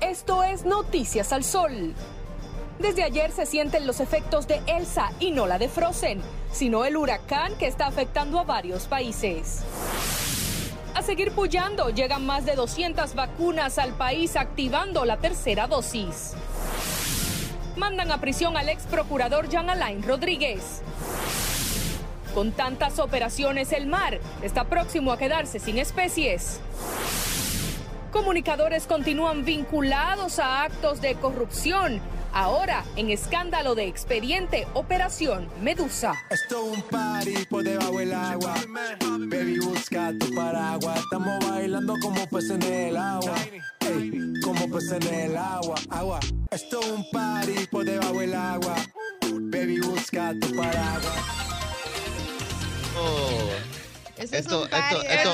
Esto 0.00 0.44
es 0.44 0.64
Noticias 0.64 1.32
al 1.32 1.42
Sol. 1.42 1.94
Desde 2.80 3.02
ayer 3.02 3.30
se 3.30 3.44
sienten 3.44 3.86
los 3.86 4.00
efectos 4.00 4.48
de 4.48 4.62
Elsa 4.66 5.12
y 5.20 5.32
no 5.32 5.46
la 5.46 5.58
de 5.58 5.68
Frozen, 5.68 6.22
sino 6.50 6.86
el 6.86 6.96
huracán 6.96 7.54
que 7.58 7.66
está 7.66 7.86
afectando 7.86 8.40
a 8.40 8.44
varios 8.44 8.86
países. 8.86 9.60
A 10.94 11.02
seguir 11.02 11.32
pullando, 11.32 11.90
llegan 11.90 12.24
más 12.24 12.46
de 12.46 12.54
200 12.54 13.14
vacunas 13.14 13.78
al 13.78 13.92
país 13.92 14.34
activando 14.34 15.04
la 15.04 15.18
tercera 15.18 15.66
dosis. 15.66 16.32
Mandan 17.76 18.10
a 18.12 18.18
prisión 18.18 18.56
al 18.56 18.70
ex 18.70 18.84
procurador 18.84 19.50
Jean 19.50 19.68
Alain 19.68 20.02
Rodríguez. 20.02 20.80
Con 22.34 22.52
tantas 22.52 22.98
operaciones, 22.98 23.72
el 23.72 23.88
mar 23.88 24.20
está 24.40 24.64
próximo 24.64 25.12
a 25.12 25.18
quedarse 25.18 25.58
sin 25.58 25.78
especies. 25.78 26.60
Comunicadores 28.10 28.86
continúan 28.86 29.44
vinculados 29.44 30.38
a 30.38 30.62
actos 30.62 31.02
de 31.02 31.14
corrupción 31.16 32.00
Ahora, 32.32 32.84
en 32.96 33.10
escándalo 33.10 33.74
de 33.74 33.86
expediente 33.86 34.66
Operación 34.74 35.48
Medusa. 35.62 36.14
Esto 36.30 36.64
es 36.64 36.78
un 36.78 36.82
party 36.82 37.44
por 37.46 37.64
debajo 37.64 37.98
del 37.98 38.14
agua. 38.14 38.54
Baby, 39.28 39.58
busca 39.58 40.12
tu 40.18 40.32
paraguas. 40.34 40.98
Estamos 41.00 41.44
bailando 41.48 41.94
como 42.00 42.26
peces 42.28 42.52
en 42.52 42.62
el 42.62 42.96
agua. 42.96 43.34
como 44.44 44.70
peces 44.70 44.92
en 44.92 45.14
el 45.14 45.36
agua. 45.36 45.74
Agua. 45.90 46.20
Esto 46.50 46.80
es 46.80 46.86
un 46.86 47.10
party 47.10 47.66
por 47.70 47.84
debajo 47.84 48.20
del 48.20 48.34
agua. 48.34 48.76
Baby, 49.22 49.80
busca 49.80 50.32
tu 50.40 50.54
paraguas. 50.54 51.18
Oh 52.96 53.79
esto, 54.20 54.36
es 54.36 54.46
un 54.46 54.68
esto, 54.72 55.32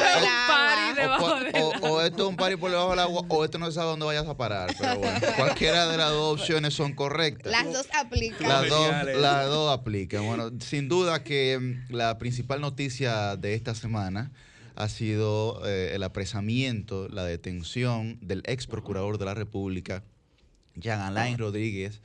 o, 1.82 2.00
esto 2.00 2.22
es 2.22 2.28
un 2.28 2.36
party 2.36 2.56
por 2.56 2.70
debajo 2.70 2.90
del 2.90 2.98
agua 3.00 3.22
o 3.28 3.44
esto 3.44 3.58
no 3.58 3.70
sabe 3.70 3.88
dónde 3.88 4.06
vayas 4.06 4.26
a 4.26 4.36
parar. 4.36 4.74
Pero 4.78 4.98
bueno, 4.98 5.18
cualquiera 5.36 5.86
de 5.88 5.96
las 5.96 6.10
dos 6.10 6.40
opciones 6.40 6.74
son 6.74 6.94
correctas. 6.94 7.50
Las 7.50 7.72
dos 7.72 7.86
aplican. 7.94 8.48
Las 8.48 8.68
dos, 8.68 8.90
las 9.16 9.46
dos 9.46 9.78
aplican. 9.78 10.24
Bueno, 10.26 10.50
sin 10.60 10.88
duda 10.88 11.22
que 11.22 11.58
mm, 11.58 11.92
la 11.92 12.18
principal 12.18 12.60
noticia 12.60 13.36
de 13.36 13.54
esta 13.54 13.74
semana 13.74 14.32
ha 14.76 14.88
sido 14.88 15.62
eh, 15.66 15.92
el 15.94 16.02
apresamiento, 16.02 17.08
la 17.08 17.24
detención 17.24 18.18
del 18.20 18.42
ex 18.46 18.66
procurador 18.66 19.18
de 19.18 19.24
la 19.24 19.34
República, 19.34 20.04
Jean 20.74 21.00
Alain 21.00 21.38
Rodríguez, 21.38 22.02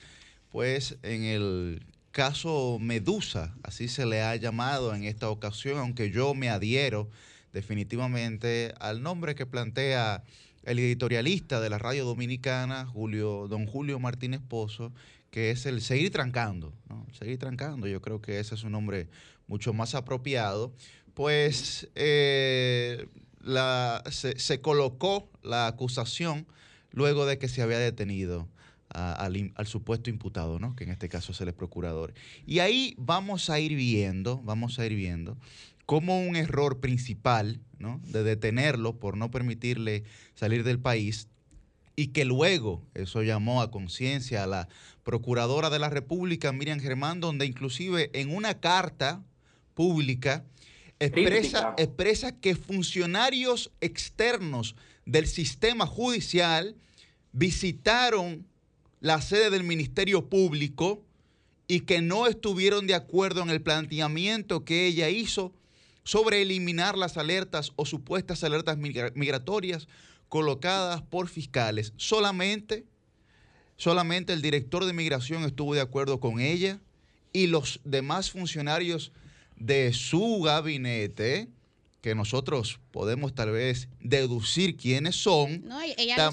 pues 0.52 0.98
en 1.04 1.24
el 1.24 1.84
caso 2.12 2.78
Medusa, 2.80 3.56
así 3.64 3.88
se 3.88 4.06
le 4.06 4.22
ha 4.22 4.36
llamado 4.36 4.94
en 4.94 5.04
esta 5.04 5.30
ocasión, 5.30 5.80
aunque 5.80 6.12
yo 6.12 6.34
me 6.34 6.50
adhiero 6.50 7.10
definitivamente 7.54 8.74
al 8.80 9.02
nombre 9.02 9.36
que 9.36 9.46
plantea 9.46 10.24
el 10.64 10.80
editorialista 10.80 11.60
de 11.60 11.70
la 11.70 11.80
radio 11.80 12.06
dominicana, 12.06 12.86
Julio, 12.86 13.48
don 13.48 13.66
Julio 13.66 14.00
Martínez 14.00 14.42
Pozo, 14.48 14.92
que 15.32 15.52
es 15.52 15.66
el 15.66 15.82
seguir 15.82 16.12
trancando, 16.12 16.74
seguir 17.18 17.40
trancando, 17.40 17.88
yo 17.88 18.02
creo 18.02 18.22
que 18.22 18.40
ese 18.40 18.56
es 18.56 18.64
un 18.64 18.74
nombre 18.74 19.08
mucho 19.48 19.74
más 19.74 19.96
apropiado, 19.96 20.72
pues 21.14 21.90
eh, 21.96 23.08
se, 24.10 24.38
se 24.38 24.62
colocó 24.62 25.30
la 25.42 25.68
acusación 25.68 26.46
luego 26.92 27.26
de 27.26 27.38
que 27.38 27.48
se 27.48 27.62
había 27.62 27.80
detenido 27.80 28.48
al, 28.94 29.68
supuesto 29.68 30.10
imputado, 30.10 30.60
¿no? 30.60 30.76
que 30.76 30.84
en 30.84 30.92
este 30.92 31.10
caso 31.10 31.32
es 31.32 31.42
el 31.42 31.54
procurador. 31.54 32.14
Y 32.46 32.60
ahí 32.60 32.96
vamos 32.98 33.50
a 33.50 33.60
ir 33.60 33.76
viendo, 33.76 34.42
vamos 34.44 34.80
a 34.80 34.86
ir 34.86 34.96
viendo 34.96 35.38
cómo 35.86 36.22
un 36.22 36.36
error 36.36 36.80
principal 36.80 37.60
¿no? 37.80 38.00
de 38.06 38.24
detenerlo 38.24 39.00
por 39.00 39.18
no 39.18 39.32
permitirle 39.32 40.04
salir 40.36 40.64
del 40.64 40.80
país 40.80 41.28
y 41.96 42.08
que 42.08 42.26
luego 42.26 42.86
eso 42.94 43.22
llamó 43.22 43.62
a 43.62 43.72
conciencia 43.72 44.44
a 44.44 44.48
la 44.48 44.68
Procuradora 45.04 45.70
de 45.70 45.80
la 45.80 45.90
República, 45.90 46.52
Miriam 46.52 46.80
Germán, 46.80 47.20
donde 47.20 47.46
inclusive 47.46 48.12
en 48.14 48.34
una 48.34 48.60
carta 48.60 49.24
pública 49.74 50.46
expresa, 51.00 51.74
expresa 51.78 52.40
que 52.40 52.56
funcionarios 52.56 53.72
externos 53.82 54.76
del 55.06 55.28
sistema 55.28 55.88
judicial 55.88 56.76
visitaron 57.34 58.46
la 59.02 59.20
sede 59.20 59.50
del 59.50 59.64
Ministerio 59.64 60.30
Público 60.30 61.04
y 61.68 61.82
que 61.82 62.02
no 62.02 62.28
estuvieron 62.28 62.88
de 62.88 62.94
acuerdo 62.96 63.42
en 63.42 63.50
el 63.50 63.62
planteamiento 63.62 64.64
que 64.64 64.86
ella 64.86 65.10
hizo 65.10 65.54
sobre 66.04 66.42
eliminar 66.42 66.98
las 66.98 67.18
alertas 67.18 67.74
o 67.76 67.86
supuestas 67.86 68.44
alertas 68.44 68.78
migratorias 68.78 69.88
colocadas 70.30 71.02
por 71.02 71.28
fiscales. 71.28 71.94
Solamente, 71.98 72.86
solamente 73.76 74.34
el 74.34 74.42
director 74.42 74.86
de 74.86 74.94
migración 74.94 75.44
estuvo 75.44 75.74
de 75.74 75.82
acuerdo 75.82 76.20
con 76.20 76.40
ella 76.40 76.80
y 77.34 77.48
los 77.48 77.82
demás 77.84 78.32
funcionarios 78.32 79.12
de 79.56 79.94
su 79.94 80.42
gabinete 80.42 81.50
que 82.02 82.16
nosotros 82.16 82.80
podemos 82.90 83.36
tal 83.36 83.52
vez 83.52 83.88
deducir 84.00 84.76
quiénes 84.76 85.16
son, 85.16 85.64
no, 85.68 85.80
ella 85.82 86.32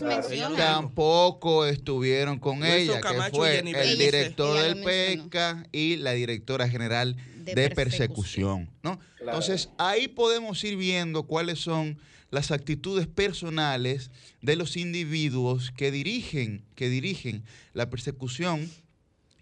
tampoco 0.56 1.66
estuvieron 1.66 2.38
con 2.38 2.64
ella, 2.64 3.00
que 3.02 3.30
fue 3.30 3.58
el 3.58 3.98
director 3.98 4.58
del 4.58 4.82
PECA 4.82 5.66
y 5.70 5.96
la 5.96 6.12
directora 6.12 6.68
general 6.68 7.16
de, 7.37 7.70
persecución. 7.70 8.70
¿no? 8.82 8.98
Entonces, 9.20 9.68
ahí 9.76 10.08
podemos 10.08 10.62
ir 10.64 10.76
viendo 10.76 11.25
cuáles 11.25 11.58
son 11.58 11.98
las 12.30 12.50
actitudes 12.50 13.06
personales 13.06 14.10
de 14.40 14.56
los 14.56 14.76
individuos 14.76 15.70
que 15.70 15.90
dirigen, 15.90 16.64
que 16.75 16.88
dirigen 16.88 17.44
la 17.75 17.90
persecución. 17.90 18.70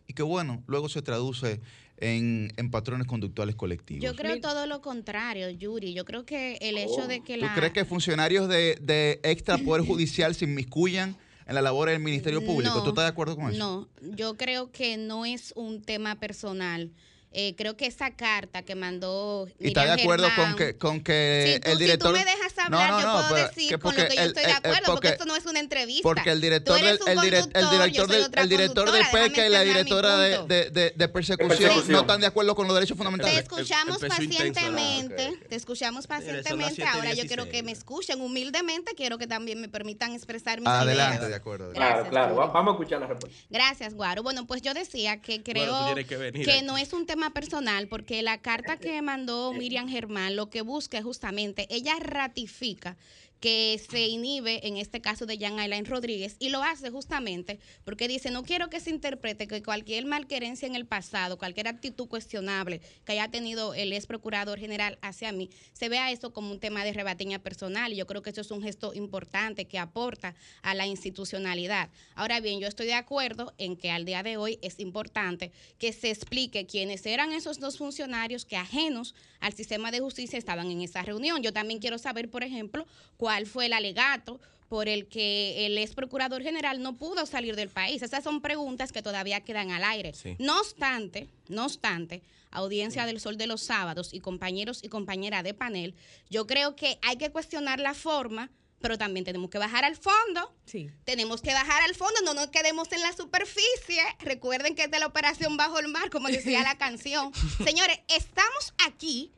Y 0.08 0.14
que, 0.14 0.22
bueno, 0.22 0.62
luego 0.68 0.88
se 0.88 1.02
traduce 1.02 1.60
en, 1.98 2.70
patrones 2.70 3.06
conductuales 3.06 3.54
colectivos. 3.54 4.04
Yo 4.04 4.14
creo 4.14 4.40
todo 4.40 4.66
lo 4.66 4.80
contrario, 4.80 5.50
Yuri. 5.50 5.94
Yo 5.94 6.04
creo 6.04 6.24
que 6.24 6.58
el 6.60 6.78
hecho 6.78 7.06
de 7.06 7.22
que 7.22 7.36
la... 7.36 7.48
¿Tú 7.48 7.60
crees 7.60 7.72
que 7.72 7.84
funcionarios 7.84 8.48
de, 8.48 8.78
de 8.80 9.20
extra 9.22 9.58
poder 9.58 9.84
judicial 9.84 10.34
se 10.34 10.44
inmiscuyan 10.44 11.16
en 11.46 11.54
la 11.54 11.62
labor 11.62 11.88
del 11.88 12.00
Ministerio 12.00 12.44
Público? 12.44 12.82
¿Tú 12.82 12.90
estás 12.90 13.04
de 13.04 13.08
acuerdo 13.08 13.36
con 13.36 13.50
eso? 13.50 13.58
No, 13.58 13.88
yo 14.16 14.36
creo 14.36 14.70
que 14.70 14.96
no 14.96 15.24
es 15.24 15.52
un 15.56 15.82
tema 15.82 16.16
personal. 16.16 16.90
Eh, 17.38 17.54
creo 17.54 17.76
que 17.76 17.84
esa 17.84 18.12
carta 18.12 18.62
que 18.62 18.74
mandó. 18.74 19.46
¿Y 19.60 19.68
está 19.68 19.84
de 19.84 20.02
acuerdo 20.02 20.26
con 20.34 20.56
que, 20.56 20.78
con 20.78 21.02
que 21.02 21.60
el 21.64 21.76
director. 21.76 22.16
Si 22.16 22.22
tú 22.22 22.26
me 22.26 22.32
dejas 22.32 22.58
hablar, 22.58 23.02
yo 23.02 23.28
puedo 23.28 23.46
decir 23.46 23.78
con 23.78 23.94
lo 23.94 24.08
que 24.08 24.16
yo 24.16 24.22
estoy 24.22 24.44
de 24.46 24.52
acuerdo, 24.52 24.92
porque, 24.94 25.08
esto 25.08 25.26
no 25.26 25.36
es 25.36 25.44
una 25.44 25.60
entrevista. 25.60 26.02
Porque 26.02 26.30
el 26.30 26.40
director 26.40 26.80
del 26.80 26.98
el, 27.04 27.20
director 27.20 28.08
del 28.08 28.30
el 28.32 28.48
director 28.48 28.90
de 28.90 29.04
pesca 29.12 29.46
y 29.46 29.50
la 29.50 29.60
directora 29.60 30.16
de, 30.16 30.92
de, 30.96 31.08
persecución 31.08 31.72
no 31.88 32.00
están 32.00 32.22
de 32.22 32.26
acuerdo 32.26 32.54
con 32.54 32.66
los 32.68 32.74
derechos 32.74 32.96
fundamentales. 32.96 33.34
Te 33.34 33.42
escuchamos 33.42 33.98
pacientemente, 33.98 35.38
te 35.46 35.56
escuchamos 35.56 36.06
pacientemente. 36.06 36.84
Ahora 36.84 37.12
yo 37.12 37.26
quiero 37.26 37.50
que 37.50 37.62
me 37.62 37.72
escuchen 37.72 38.22
humildemente, 38.22 38.94
quiero 38.94 39.18
que 39.18 39.26
también 39.26 39.60
me 39.60 39.68
permitan 39.68 40.14
expresar 40.14 40.60
mis 40.60 40.68
Adelante, 40.68 41.28
de 41.28 41.34
acuerdo. 41.34 41.70
Claro, 41.72 42.08
claro, 42.08 42.34
vamos 42.34 42.68
a 42.68 42.76
escuchar 42.76 43.00
la 43.00 43.08
respuesta. 43.08 43.38
Gracias, 43.50 43.92
Guaro. 43.92 44.22
Bueno, 44.22 44.46
pues 44.46 44.62
yo 44.62 44.72
decía 44.72 45.20
que 45.20 45.42
creo 45.42 45.94
que 45.94 46.62
no 46.64 46.78
es 46.78 46.94
un 46.94 47.04
tema 47.04 47.25
personal, 47.30 47.88
porque 47.88 48.22
la 48.22 48.38
carta 48.38 48.76
que 48.76 49.00
mandó 49.02 49.52
Miriam 49.52 49.88
Germán 49.88 50.36
lo 50.36 50.50
que 50.50 50.62
busca 50.62 50.98
es 50.98 51.04
justamente, 51.04 51.66
ella 51.70 51.94
ratifica 52.00 52.96
que 53.40 53.80
se 53.90 54.06
inhibe 54.06 54.66
en 54.66 54.76
este 54.76 55.00
caso 55.00 55.26
de 55.26 55.38
Jean 55.38 55.58
Alain 55.58 55.84
Rodríguez 55.84 56.36
y 56.38 56.48
lo 56.48 56.62
hace 56.62 56.90
justamente 56.90 57.58
porque 57.84 58.08
dice, 58.08 58.30
no 58.30 58.42
quiero 58.42 58.70
que 58.70 58.80
se 58.80 58.90
interprete 58.90 59.46
que 59.46 59.62
cualquier 59.62 60.06
malquerencia 60.06 60.66
en 60.66 60.74
el 60.74 60.86
pasado, 60.86 61.38
cualquier 61.38 61.68
actitud 61.68 62.08
cuestionable 62.08 62.80
que 63.04 63.12
haya 63.12 63.28
tenido 63.28 63.74
el 63.74 63.92
ex 63.92 64.06
procurador 64.06 64.58
general 64.58 64.98
hacia 65.02 65.32
mí, 65.32 65.50
se 65.72 65.88
vea 65.88 66.10
eso 66.10 66.32
como 66.32 66.50
un 66.50 66.60
tema 66.60 66.84
de 66.84 66.92
rebatiña 66.92 67.38
personal 67.38 67.92
y 67.92 67.96
yo 67.96 68.06
creo 68.06 68.22
que 68.22 68.30
eso 68.30 68.40
es 68.40 68.50
un 68.50 68.62
gesto 68.62 68.94
importante 68.94 69.66
que 69.66 69.78
aporta 69.78 70.34
a 70.62 70.74
la 70.74 70.86
institucionalidad. 70.86 71.90
Ahora 72.14 72.40
bien, 72.40 72.58
yo 72.58 72.68
estoy 72.68 72.86
de 72.86 72.94
acuerdo 72.94 73.54
en 73.58 73.76
que 73.76 73.90
al 73.90 74.04
día 74.04 74.22
de 74.22 74.38
hoy 74.38 74.58
es 74.62 74.80
importante 74.80 75.52
que 75.78 75.92
se 75.92 76.10
explique 76.10 76.66
quiénes 76.66 77.04
eran 77.04 77.32
esos 77.32 77.60
dos 77.60 77.76
funcionarios 77.76 78.44
que 78.44 78.56
ajenos 78.56 79.14
al 79.40 79.52
sistema 79.52 79.90
de 79.90 80.00
justicia 80.00 80.38
estaban 80.38 80.70
en 80.70 80.80
esa 80.80 81.02
reunión. 81.02 81.42
Yo 81.42 81.52
también 81.52 81.80
quiero 81.80 81.98
saber, 81.98 82.30
por 82.30 82.42
ejemplo, 82.42 82.86
cuál 83.16 83.25
fue 83.46 83.66
el 83.66 83.72
alegato 83.72 84.40
por 84.68 84.88
el 84.88 85.06
que 85.06 85.66
el 85.66 85.78
ex 85.78 85.94
procurador 85.94 86.42
general 86.42 86.82
no 86.82 86.96
pudo 86.96 87.26
salir 87.26 87.54
del 87.56 87.68
país. 87.68 88.02
Esas 88.02 88.24
son 88.24 88.40
preguntas 88.40 88.92
que 88.92 89.02
todavía 89.02 89.40
quedan 89.40 89.70
al 89.70 89.84
aire. 89.84 90.12
No 90.38 90.60
obstante, 90.60 91.28
no 91.48 91.66
obstante, 91.66 92.22
audiencia 92.50 93.06
del 93.06 93.20
Sol 93.20 93.36
de 93.36 93.46
los 93.46 93.62
sábados 93.62 94.12
y 94.12 94.20
compañeros 94.20 94.82
y 94.82 94.88
compañeras 94.88 95.44
de 95.44 95.54
panel, 95.54 95.94
yo 96.30 96.46
creo 96.46 96.74
que 96.74 96.98
hay 97.02 97.16
que 97.16 97.30
cuestionar 97.30 97.80
la 97.80 97.94
forma, 97.94 98.50
pero 98.80 98.98
también 98.98 99.24
tenemos 99.24 99.50
que 99.50 99.58
bajar 99.58 99.84
al 99.84 99.96
fondo. 99.96 100.52
Sí. 100.64 100.90
Tenemos 101.04 101.40
que 101.42 101.52
bajar 101.52 101.82
al 101.82 101.94
fondo, 101.94 102.20
no 102.24 102.34
nos 102.34 102.48
quedemos 102.48 102.90
en 102.92 103.00
la 103.00 103.12
superficie. 103.12 104.02
Recuerden 104.20 104.74
que 104.74 104.84
es 104.84 104.90
de 104.90 104.98
la 104.98 105.06
operación 105.06 105.56
bajo 105.56 105.78
el 105.78 105.88
mar, 105.88 106.10
como 106.10 106.28
decía 106.28 106.62
la 106.62 106.76
canción. 106.78 107.32
Señores, 107.64 107.98
estamos 108.08 108.74
aquí 108.86 109.32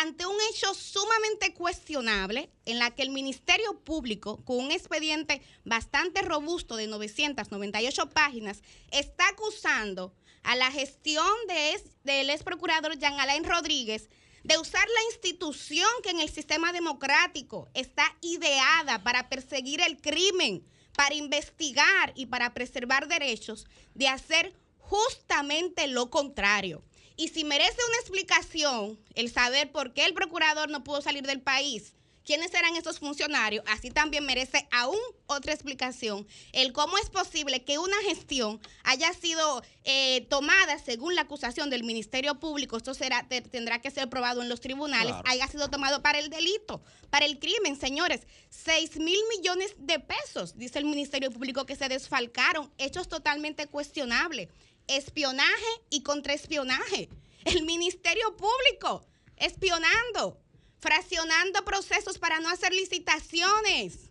ante 0.00 0.26
un 0.26 0.36
hecho 0.50 0.74
sumamente 0.74 1.54
cuestionable 1.54 2.50
en 2.66 2.78
la 2.78 2.90
que 2.90 3.02
el 3.02 3.10
Ministerio 3.10 3.80
Público, 3.80 4.44
con 4.44 4.58
un 4.58 4.70
expediente 4.70 5.40
bastante 5.64 6.20
robusto 6.20 6.76
de 6.76 6.86
998 6.86 8.10
páginas, 8.10 8.62
está 8.90 9.26
acusando 9.28 10.12
a 10.42 10.54
la 10.54 10.70
gestión 10.70 11.26
de 11.48 11.82
del 12.04 12.28
ex 12.28 12.42
procurador 12.42 12.98
Jean 12.98 13.18
Alain 13.18 13.44
Rodríguez 13.44 14.10
de 14.44 14.58
usar 14.58 14.86
la 14.86 15.02
institución 15.10 15.88
que 16.02 16.10
en 16.10 16.20
el 16.20 16.28
sistema 16.28 16.72
democrático 16.72 17.68
está 17.72 18.04
ideada 18.20 19.02
para 19.02 19.30
perseguir 19.30 19.80
el 19.80 20.00
crimen, 20.00 20.62
para 20.94 21.14
investigar 21.14 22.12
y 22.14 22.26
para 22.26 22.52
preservar 22.52 23.08
derechos, 23.08 23.66
de 23.94 24.08
hacer 24.08 24.54
justamente 24.78 25.88
lo 25.88 26.10
contrario. 26.10 26.84
Y 27.16 27.28
si 27.28 27.44
merece 27.44 27.78
una 27.88 27.98
explicación 27.98 28.98
el 29.14 29.30
saber 29.30 29.72
por 29.72 29.94
qué 29.94 30.04
el 30.04 30.14
procurador 30.14 30.68
no 30.68 30.84
pudo 30.84 31.00
salir 31.00 31.26
del 31.26 31.40
país, 31.40 31.94
quiénes 32.26 32.52
eran 32.52 32.76
esos 32.76 32.98
funcionarios, 32.98 33.64
así 33.68 33.90
también 33.90 34.26
merece 34.26 34.68
aún 34.72 34.98
otra 35.26 35.54
explicación. 35.54 36.26
El 36.52 36.72
cómo 36.72 36.98
es 36.98 37.08
posible 37.08 37.64
que 37.64 37.78
una 37.78 37.96
gestión 38.02 38.60
haya 38.82 39.14
sido 39.14 39.62
eh, 39.84 40.26
tomada 40.28 40.78
según 40.78 41.14
la 41.14 41.22
acusación 41.22 41.70
del 41.70 41.84
Ministerio 41.84 42.38
Público, 42.38 42.76
esto 42.76 42.92
será, 42.92 43.26
tendrá 43.28 43.80
que 43.80 43.90
ser 43.90 44.10
probado 44.10 44.42
en 44.42 44.48
los 44.48 44.60
tribunales, 44.60 45.14
haya 45.24 45.46
sido 45.46 45.70
tomado 45.70 46.02
para 46.02 46.18
el 46.18 46.28
delito, 46.28 46.82
para 47.08 47.24
el 47.24 47.38
crimen, 47.38 47.78
señores. 47.78 48.26
6 48.50 48.96
mil 48.96 49.18
millones 49.36 49.74
de 49.78 50.00
pesos, 50.00 50.58
dice 50.58 50.80
el 50.80 50.84
Ministerio 50.84 51.30
Público, 51.30 51.64
que 51.64 51.76
se 51.76 51.88
desfalcaron, 51.88 52.72
hechos 52.76 53.08
totalmente 53.08 53.68
cuestionables 53.68 54.48
espionaje 54.88 55.80
y 55.90 56.02
contraespionaje. 56.02 57.08
El 57.44 57.64
Ministerio 57.64 58.36
Público 58.36 59.06
espionando, 59.36 60.40
fraccionando 60.78 61.64
procesos 61.64 62.18
para 62.18 62.40
no 62.40 62.48
hacer 62.48 62.72
licitaciones. 62.72 64.10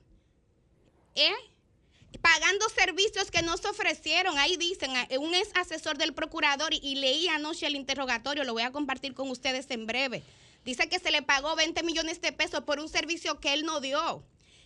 ¿Eh? 1.15 1.33
Pagando 2.21 2.69
servicios 2.69 3.31
que 3.31 3.41
no 3.41 3.57
se 3.57 3.67
ofrecieron. 3.67 4.37
Ahí 4.37 4.57
dicen, 4.57 4.91
un 5.19 5.35
ex 5.35 5.49
asesor 5.55 5.97
del 5.97 6.13
procurador, 6.13 6.73
y, 6.73 6.79
y 6.81 6.95
leí 6.95 7.27
anoche 7.27 7.67
el 7.67 7.75
interrogatorio, 7.75 8.43
lo 8.43 8.53
voy 8.53 8.63
a 8.63 8.71
compartir 8.71 9.13
con 9.13 9.29
ustedes 9.29 9.69
en 9.69 9.85
breve. 9.85 10.23
Dice 10.63 10.89
que 10.89 10.99
se 10.99 11.11
le 11.11 11.21
pagó 11.21 11.55
20 11.55 11.83
millones 11.83 12.21
de 12.21 12.31
pesos 12.31 12.61
por 12.61 12.79
un 12.79 12.89
servicio 12.89 13.39
que 13.39 13.53
él 13.53 13.65
no 13.65 13.81
dio. 13.81 14.23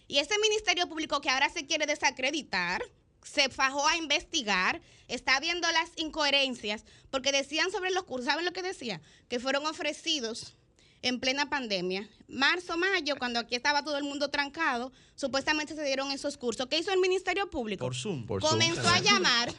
Y 0.08 0.20
ese 0.20 0.38
Ministerio 0.40 0.88
Público 0.88 1.22
que 1.22 1.30
ahora 1.30 1.50
se 1.50 1.66
quiere 1.66 1.86
desacreditar, 1.86 2.82
se 3.24 3.50
fajó 3.50 3.88
a 3.88 3.98
investigar, 3.98 4.82
está 5.08 5.40
viendo 5.40 5.70
las 5.72 5.90
incoherencias, 5.98 6.86
porque 7.10 7.32
decían 7.32 7.72
sobre 7.72 7.92
los 7.92 8.04
cursos, 8.04 8.26
¿saben 8.26 8.46
lo 8.46 8.54
que 8.54 8.62
decía? 8.62 9.02
Que 9.28 9.40
fueron 9.40 9.66
ofrecidos 9.66 10.56
en 11.02 11.20
plena 11.20 11.50
pandemia. 11.50 12.10
Marzo, 12.28 12.78
mayo, 12.78 13.16
cuando 13.18 13.40
aquí 13.40 13.56
estaba 13.56 13.84
todo 13.84 13.98
el 13.98 14.04
mundo 14.04 14.30
trancado, 14.30 14.92
supuestamente 15.16 15.76
se 15.76 15.84
dieron 15.84 16.12
esos 16.12 16.38
cursos. 16.38 16.68
¿Qué 16.68 16.78
hizo 16.78 16.92
el 16.92 17.00
Ministerio 17.00 17.50
Público? 17.50 17.86
Por 17.86 17.96
Zoom. 17.96 18.26
comenzó 18.26 18.88
a 18.88 19.00
llamar, 19.02 19.54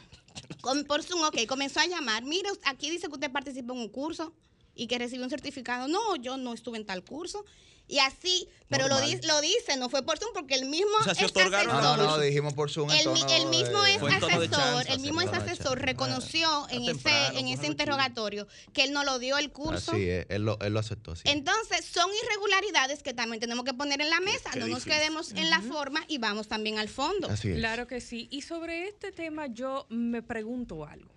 por 0.87 1.03
Zoom, 1.03 1.23
ok, 1.23 1.45
comenzó 1.47 1.79
a 1.79 1.87
llamar. 1.87 2.23
Mire, 2.23 2.49
aquí 2.65 2.89
dice 2.89 3.07
que 3.07 3.13
usted 3.13 3.31
participó 3.31 3.73
en 3.73 3.79
un 3.79 3.89
curso 3.89 4.33
y 4.75 4.87
que 4.87 4.97
recibió 4.97 5.23
un 5.23 5.29
certificado. 5.29 5.87
No, 5.87 6.15
yo 6.15 6.37
no 6.37 6.53
estuve 6.53 6.77
en 6.77 6.85
tal 6.85 7.03
curso. 7.03 7.45
Y 7.91 7.99
así, 7.99 8.47
pero 8.69 8.87
lo, 8.87 8.95
lo 8.95 9.41
dice, 9.41 9.75
no 9.77 9.89
fue 9.89 10.01
por 10.01 10.17
Zoom, 10.17 10.31
porque 10.33 10.55
el 10.55 10.65
mismo 10.65 10.95
o 11.05 11.09
asesor. 11.09 11.51
No, 11.67 11.97
no, 11.97 12.17
dijimos 12.19 12.53
por 12.53 12.71
Zoom. 12.71 12.89
El, 12.89 12.99
el 12.99 13.47
mismo 13.47 13.85
es 13.85 14.01
asesor, 14.01 14.85
el 14.87 14.99
mismo 14.99 15.21
es 15.21 15.33
asesor, 15.33 15.77
reconoció 15.77 16.69
en 16.69 16.83
ese, 16.85 17.09
en 17.37 17.49
ese 17.49 17.67
interrogatorio 17.67 18.47
que 18.71 18.83
él 18.83 18.93
no 18.93 19.03
lo 19.03 19.19
dio 19.19 19.37
el 19.37 19.51
curso. 19.51 19.91
Sí, 19.91 20.07
él 20.07 20.43
lo, 20.43 20.57
él 20.61 20.71
lo 20.71 20.79
aceptó. 20.79 21.13
Entonces, 21.25 21.83
son 21.83 22.09
irregularidades 22.23 23.03
que 23.03 23.13
también 23.13 23.41
tenemos 23.41 23.65
que 23.65 23.73
poner 23.73 23.99
en 23.99 24.09
la 24.09 24.21
mesa. 24.21 24.51
no 24.55 24.67
nos 24.67 24.85
quedemos 24.85 25.33
en 25.33 25.49
la 25.49 25.59
forma 25.59 26.05
y 26.07 26.17
vamos 26.17 26.47
también 26.47 26.79
al 26.79 26.87
fondo. 26.87 27.27
Claro 27.41 27.87
que 27.87 27.99
sí. 27.99 28.29
Y 28.31 28.43
sobre 28.43 28.87
este 28.87 29.11
tema, 29.11 29.47
yo 29.47 29.85
me 29.89 30.23
pregunto 30.23 30.85
algo. 30.85 31.11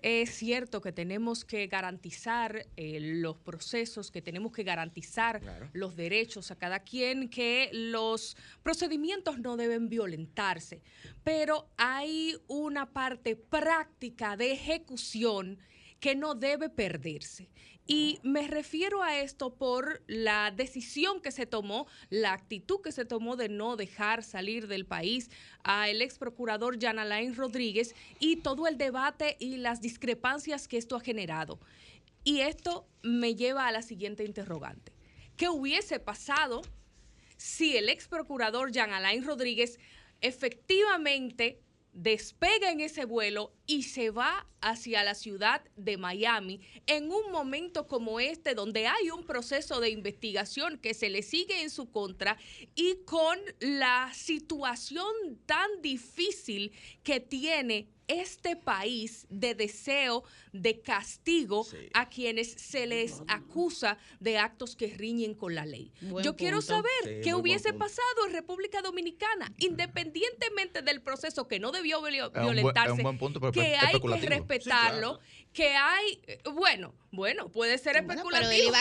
Es 0.00 0.30
cierto 0.30 0.80
que 0.80 0.92
tenemos 0.92 1.44
que 1.44 1.66
garantizar 1.66 2.66
eh, 2.76 2.98
los 3.00 3.36
procesos, 3.38 4.12
que 4.12 4.22
tenemos 4.22 4.52
que 4.52 4.62
garantizar 4.62 5.40
los 5.72 5.96
derechos 5.96 6.50
a 6.52 6.56
cada 6.56 6.80
quien, 6.80 7.28
que 7.28 7.68
los 7.72 8.36
procedimientos 8.62 9.40
no 9.40 9.56
deben 9.56 9.88
violentarse, 9.88 10.82
pero 11.24 11.68
hay 11.76 12.36
una 12.46 12.92
parte 12.92 13.34
práctica 13.34 14.36
de 14.36 14.52
ejecución 14.52 15.58
que 15.98 16.14
no 16.14 16.36
debe 16.36 16.68
perderse. 16.68 17.48
Y 17.90 18.20
me 18.22 18.46
refiero 18.46 19.02
a 19.02 19.18
esto 19.18 19.54
por 19.54 20.02
la 20.06 20.50
decisión 20.50 21.22
que 21.22 21.32
se 21.32 21.46
tomó, 21.46 21.86
la 22.10 22.34
actitud 22.34 22.82
que 22.82 22.92
se 22.92 23.06
tomó 23.06 23.34
de 23.34 23.48
no 23.48 23.76
dejar 23.76 24.22
salir 24.22 24.68
del 24.68 24.84
país 24.84 25.30
al 25.62 26.02
ex 26.02 26.18
procurador 26.18 26.78
Jan 26.78 26.98
Alain 26.98 27.34
Rodríguez 27.34 27.94
y 28.20 28.36
todo 28.36 28.66
el 28.66 28.76
debate 28.76 29.38
y 29.40 29.56
las 29.56 29.80
discrepancias 29.80 30.68
que 30.68 30.76
esto 30.76 30.96
ha 30.96 31.00
generado. 31.00 31.60
Y 32.24 32.40
esto 32.40 32.86
me 33.02 33.36
lleva 33.36 33.66
a 33.66 33.72
la 33.72 33.80
siguiente 33.80 34.22
interrogante. 34.22 34.92
¿Qué 35.38 35.48
hubiese 35.48 35.98
pasado 35.98 36.60
si 37.38 37.78
el 37.78 37.88
ex 37.88 38.06
procurador 38.06 38.70
Jan 38.70 38.92
Alain 38.92 39.24
Rodríguez 39.24 39.78
efectivamente 40.20 41.62
despega 41.94 42.70
en 42.70 42.80
ese 42.80 43.06
vuelo 43.06 43.54
y 43.68 43.82
se 43.82 44.10
va 44.10 44.46
hacia 44.60 45.04
la 45.04 45.14
ciudad 45.14 45.62
de 45.76 45.98
Miami 45.98 46.60
en 46.86 47.12
un 47.12 47.30
momento 47.30 47.86
como 47.86 48.18
este 48.18 48.54
donde 48.54 48.86
hay 48.86 49.10
un 49.10 49.24
proceso 49.24 49.78
de 49.78 49.90
investigación 49.90 50.78
que 50.78 50.94
se 50.94 51.10
le 51.10 51.22
sigue 51.22 51.62
en 51.62 51.70
su 51.70 51.90
contra 51.90 52.38
y 52.74 52.96
con 53.04 53.38
la 53.60 54.10
situación 54.14 55.06
tan 55.46 55.82
difícil 55.82 56.72
que 57.04 57.20
tiene 57.20 57.90
este 58.08 58.56
país 58.56 59.26
de 59.28 59.54
deseo 59.54 60.24
de 60.52 60.80
castigo 60.80 61.66
a 61.92 62.08
quienes 62.08 62.52
se 62.52 62.86
les 62.86 63.22
acusa 63.28 63.98
de 64.18 64.38
actos 64.38 64.74
que 64.74 64.88
riñen 64.88 65.34
con 65.34 65.54
la 65.54 65.66
ley. 65.66 65.92
Yo 66.24 66.34
quiero 66.34 66.62
saber 66.62 67.20
qué 67.22 67.34
hubiese 67.34 67.74
pasado 67.74 68.26
en 68.26 68.32
República 68.32 68.80
Dominicana, 68.80 69.52
independientemente 69.58 70.80
del 70.80 71.02
proceso 71.02 71.46
que 71.46 71.60
no 71.60 71.70
debió 71.70 72.00
violentarse, 72.02 73.02
que 73.60 73.76
hay 73.76 74.00
que 74.00 74.28
respetarlo, 74.28 75.20
que 75.52 75.74
hay, 75.76 76.20
bueno, 76.52 76.94
bueno, 77.10 77.48
puede 77.48 77.78
ser 77.78 77.96
especulativo, 77.96 78.72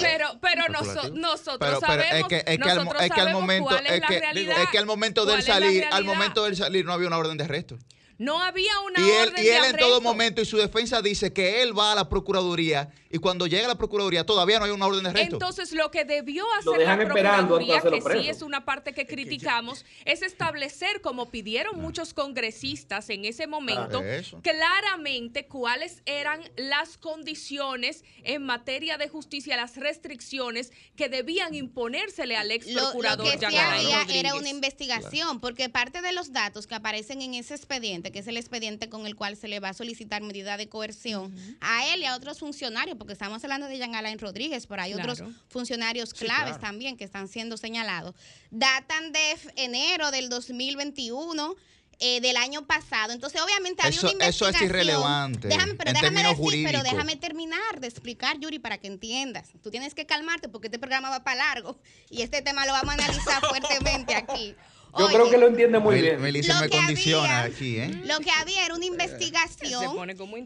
pero, 0.00 0.38
pero, 0.40 0.64
nosotros 0.68 1.80
sabemos, 1.80 2.14
es 2.14 2.24
que, 2.26 2.36
es 2.46 2.58
que 2.58 2.70
al, 2.70 3.32
momento, 3.32 3.68
cuál 3.68 3.86
es, 3.86 4.00
que, 4.02 4.16
es 4.16 4.68
que 4.70 4.78
al 4.78 4.86
momento 4.86 5.24
del 5.24 5.42
salir, 5.42 5.84
al 5.90 6.04
momento 6.04 6.44
del 6.44 6.56
salir 6.56 6.84
no 6.84 6.92
había 6.92 7.06
una 7.06 7.18
orden 7.18 7.36
de 7.36 7.44
arresto. 7.44 7.78
No 8.18 8.42
había 8.42 8.72
una 8.80 9.00
y 9.00 9.10
él, 9.10 9.32
Y 9.36 9.48
él 9.48 9.64
en 9.66 9.76
todo 9.76 10.00
momento, 10.00 10.40
y 10.40 10.46
su 10.46 10.56
defensa 10.56 11.02
dice 11.02 11.32
que 11.32 11.62
él 11.62 11.78
va 11.78 11.92
a 11.92 11.94
la 11.94 12.08
Procuraduría 12.08 12.90
y 13.16 13.18
cuando 13.18 13.46
llega 13.46 13.66
la 13.66 13.78
Procuraduría 13.78 14.26
todavía 14.26 14.58
no 14.58 14.66
hay 14.66 14.70
una 14.70 14.86
orden 14.86 15.02
de 15.02 15.08
arresto. 15.08 15.36
Entonces, 15.36 15.72
lo 15.72 15.90
que 15.90 16.04
debió 16.04 16.44
hacer 16.58 16.86
la 16.86 16.98
Procuraduría, 16.98 17.80
que 17.80 18.02
sí 18.02 18.28
es 18.28 18.42
una 18.42 18.66
parte 18.66 18.92
que 18.92 19.06
criticamos, 19.06 19.86
es 20.04 20.20
establecer, 20.20 21.00
como 21.00 21.30
pidieron 21.30 21.80
muchos 21.80 22.12
congresistas 22.12 23.08
en 23.08 23.24
ese 23.24 23.46
momento, 23.46 24.02
claramente 24.42 25.46
cuáles 25.46 26.02
eran 26.04 26.42
las 26.56 26.98
condiciones 26.98 28.04
en 28.22 28.42
materia 28.42 28.98
de 28.98 29.08
justicia, 29.08 29.56
las 29.56 29.76
restricciones 29.76 30.70
que 30.94 31.08
debían 31.08 31.54
imponérsele 31.54 32.36
al 32.36 32.50
ex 32.50 32.66
procurador. 32.66 33.24
Lo, 33.26 33.32
que 33.32 33.38
sí 33.38 33.56
había 33.56 34.02
era 34.10 34.34
una 34.34 34.50
investigación, 34.50 35.40
porque 35.40 35.70
parte 35.70 36.02
de 36.02 36.12
los 36.12 36.34
datos 36.34 36.66
que 36.66 36.74
aparecen 36.74 37.22
en 37.22 37.32
ese 37.32 37.54
expediente, 37.54 38.12
que 38.12 38.18
es 38.18 38.26
el 38.26 38.36
expediente 38.36 38.90
con 38.90 39.06
el 39.06 39.16
cual 39.16 39.38
se 39.38 39.48
le 39.48 39.58
va 39.58 39.70
a 39.70 39.74
solicitar 39.74 40.20
medida 40.22 40.58
de 40.58 40.68
coerción 40.68 41.34
a 41.62 41.94
él 41.94 42.02
y 42.02 42.04
a 42.04 42.14
otros 42.14 42.40
funcionarios, 42.40 42.98
porque 43.06 43.12
estamos 43.12 43.44
hablando 43.44 43.68
de 43.68 43.78
Jean 43.78 43.94
Alain 43.94 44.18
Rodríguez, 44.18 44.66
pero 44.66 44.82
hay 44.82 44.92
otros 44.92 45.22
funcionarios 45.48 46.12
claves 46.12 46.58
también 46.58 46.96
que 46.96 47.04
están 47.04 47.28
siendo 47.28 47.56
señalados, 47.56 48.16
datan 48.50 49.12
de 49.12 49.36
enero 49.54 50.10
del 50.10 50.28
2021. 50.28 51.54
Eh, 51.98 52.20
del 52.20 52.36
año 52.36 52.66
pasado. 52.66 53.14
Entonces, 53.14 53.40
obviamente 53.40 53.80
había 53.82 53.98
una 53.98 54.12
investigación. 54.12 54.50
Eso 54.50 54.58
es 54.58 54.68
irrelevante. 54.68 55.48
Déjame, 55.48 55.76
pero 55.76 55.94
déjame 55.94 56.22
decir, 56.24 56.66
pero 56.66 56.82
déjame 56.82 57.16
terminar 57.16 57.80
de 57.80 57.86
explicar, 57.86 58.38
Yuri, 58.38 58.58
para 58.58 58.76
que 58.76 58.86
entiendas. 58.86 59.48
Tú 59.62 59.70
tienes 59.70 59.94
que 59.94 60.04
calmarte 60.04 60.50
porque 60.50 60.66
este 60.66 60.78
programa 60.78 61.08
va 61.08 61.24
para 61.24 61.36
largo 61.36 61.78
y 62.10 62.20
este 62.20 62.42
tema 62.42 62.66
lo 62.66 62.72
vamos 62.72 62.90
a 62.90 62.92
analizar 63.02 63.40
fuertemente 63.48 64.14
aquí. 64.14 64.54
Yo 64.98 65.08
creo 65.08 65.30
que 65.30 65.38
lo 65.38 65.46
entiende 65.46 65.78
muy 65.78 66.00
bien. 66.00 66.20
Melissa 66.20 66.60
me 66.60 66.68
condiciona 66.68 67.42
aquí, 67.42 67.76
¿eh? 67.76 67.88
Lo 68.04 68.18
que 68.20 68.30
había 68.30 68.64
era 68.64 68.74
una 68.74 68.86
investigación 68.86 69.96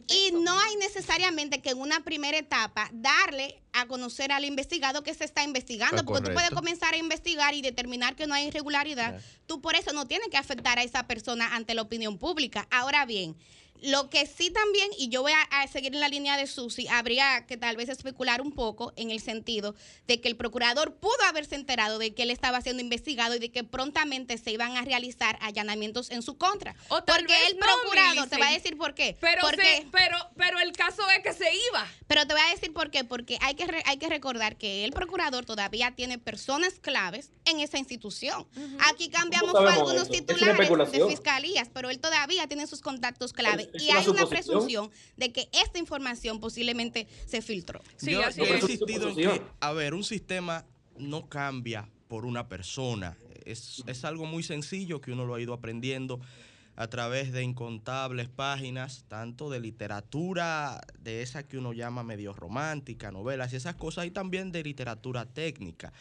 y 0.09 0.33
no 0.33 0.59
hay 0.59 0.77
necesariamente 0.77 1.61
que 1.61 1.71
en 1.71 1.79
una 1.79 2.03
primera 2.05 2.39
etapa 2.39 2.91
darle 2.93 3.61
a 3.73 3.87
conocer 3.87 4.33
al 4.33 4.45
investigado 4.45 5.03
que 5.03 5.15
se 5.15 5.25
está 5.25 5.43
investigando, 5.45 6.05
porque 6.05 6.29
tú 6.29 6.35
puedes 6.35 6.51
comenzar 6.51 6.95
a 6.95 6.97
investigar 6.97 7.55
y 7.55 7.63
determinar 7.63 8.17
que 8.17 8.27
no 8.27 8.35
hay 8.35 8.49
irregularidad. 8.49 9.21
Tú 9.47 9.61
por 9.61 9.77
eso 9.77 9.93
no 9.93 10.07
tienes 10.07 10.29
que 10.29 10.37
afectar 10.37 10.79
a 10.79 10.83
esa 10.83 11.07
persona 11.07 11.55
ante 11.55 11.75
la 11.75 11.83
opinión 11.83 12.19
pública. 12.19 12.67
Ahora 12.71 13.07
bien, 13.07 13.37
lo 13.83 14.11
que 14.11 14.27
sí 14.27 14.51
también, 14.51 14.91
y 14.99 15.09
yo 15.09 15.23
voy 15.23 15.33
a, 15.33 15.67
seguir 15.69 15.95
en 15.95 16.01
la 16.01 16.09
línea 16.09 16.37
de 16.37 16.47
Susi, 16.47 16.89
habría 16.89 17.47
que 17.47 17.57
tal 17.57 17.77
vez 17.77 17.89
especular 17.89 18.41
un 18.41 18.53
poco 18.53 18.93
en 18.97 19.11
el 19.11 19.21
sentido 19.21 19.75
de 20.07 20.21
que 20.21 20.29
el 20.29 20.37
procurador 20.37 20.95
pudo 20.97 21.23
haberse 21.29 21.55
enterado 21.55 21.99
de 21.99 22.15
que 22.15 22.23
él 22.25 22.31
estaba 22.31 22.61
siendo 22.61 22.83
investigado 22.83 23.37
y 23.37 23.39
de 23.39 23.51
que 23.51 23.65
prontamente 23.65 24.37
se 24.39 24.51
iban 24.51 24.77
a 24.77 24.83
realizar 24.83 25.39
allanamientos 25.41 26.11
en 26.11 26.23
su 26.23 26.37
contra. 26.37 26.75
porque 26.89 27.35
el 27.49 27.57
procurador, 27.57 28.29
te 28.29 28.39
va 28.39 28.49
a 28.49 28.53
decir 28.53 28.77
por 28.77 28.95
qué. 28.95 29.17
Pero, 29.21 29.43
pero, 29.91 30.17
pero 30.37 30.59
el 30.61 30.73
caso 30.73 31.03
es 31.11 31.23
que 31.23 31.33
se 31.33 31.51
iba. 31.71 31.87
Pero 32.07 32.27
te 32.27 32.35
voy 32.35 32.43
a 32.43 32.51
decir 32.51 32.73
por 32.73 32.91
qué, 32.91 33.05
porque 33.05 33.39
hay 33.41 33.55
que, 33.55 33.67
hay 33.87 33.97
que 33.99 34.09
recordar 34.09 34.57
que 34.57 34.85
el 34.85 34.93
procurador 34.93 35.45
todavía 35.45 35.93
tiene 35.95 36.19
personas 36.19 36.75
claves 36.81 37.31
en 37.45 37.61
esa 37.61 37.79
institución. 37.79 38.47
Aquí 38.91 39.09
cambiamos 39.09 39.55
algunos 39.55 40.09
titulares 40.09 40.93
de 40.93 41.07
fiscalías, 41.09 41.69
pero 41.73 41.91
él 41.91 42.01
todavía 42.01 42.47
tiene 42.47 42.67
sus 42.67 42.81
contactos 42.81 43.33
claves 43.33 43.70
y 43.75 43.91
hay 43.91 44.09
una 44.09 44.27
presunción 44.27 44.91
de 45.17 45.33
que 45.33 45.49
esta 45.53 45.79
información 45.79 46.41
posiblemente 46.41 47.07
se 47.27 47.43
filtró. 47.43 47.81
Sí, 47.97 48.13
yo, 48.13 48.23
he 48.23 48.59
insistido 48.59 49.11
en 49.11 49.17
que, 49.17 49.43
a 49.61 49.73
ver, 49.73 49.95
un 49.95 50.05
sistema 50.05 50.65
no 50.99 51.29
cambia 51.29 51.89
por 52.09 52.25
una 52.25 52.49
persona. 52.49 53.17
Es, 53.45 53.83
es 53.87 54.05
algo 54.05 54.27
muy 54.27 54.43
sencillo 54.43 55.01
que 55.01 55.13
uno 55.13 55.25
lo 55.25 55.35
ha 55.35 55.41
ido 55.41 55.55
aprendiendo 55.55 56.21
a 56.81 56.89
través 56.89 57.31
de 57.31 57.43
incontables 57.43 58.31
páginas, 58.31 59.05
tanto 59.07 59.51
de 59.51 59.61
literatura, 59.61 60.81
de 60.99 61.21
esa 61.21 61.47
que 61.47 61.59
uno 61.59 61.75
llama 61.75 62.03
medio 62.03 62.33
romántica, 62.33 63.11
novelas 63.11 63.53
y 63.53 63.57
esas 63.57 63.75
cosas, 63.75 64.07
y 64.07 64.11
también 64.11 64.51
de 64.51 64.63
literatura 64.63 65.27
técnica. 65.27 65.93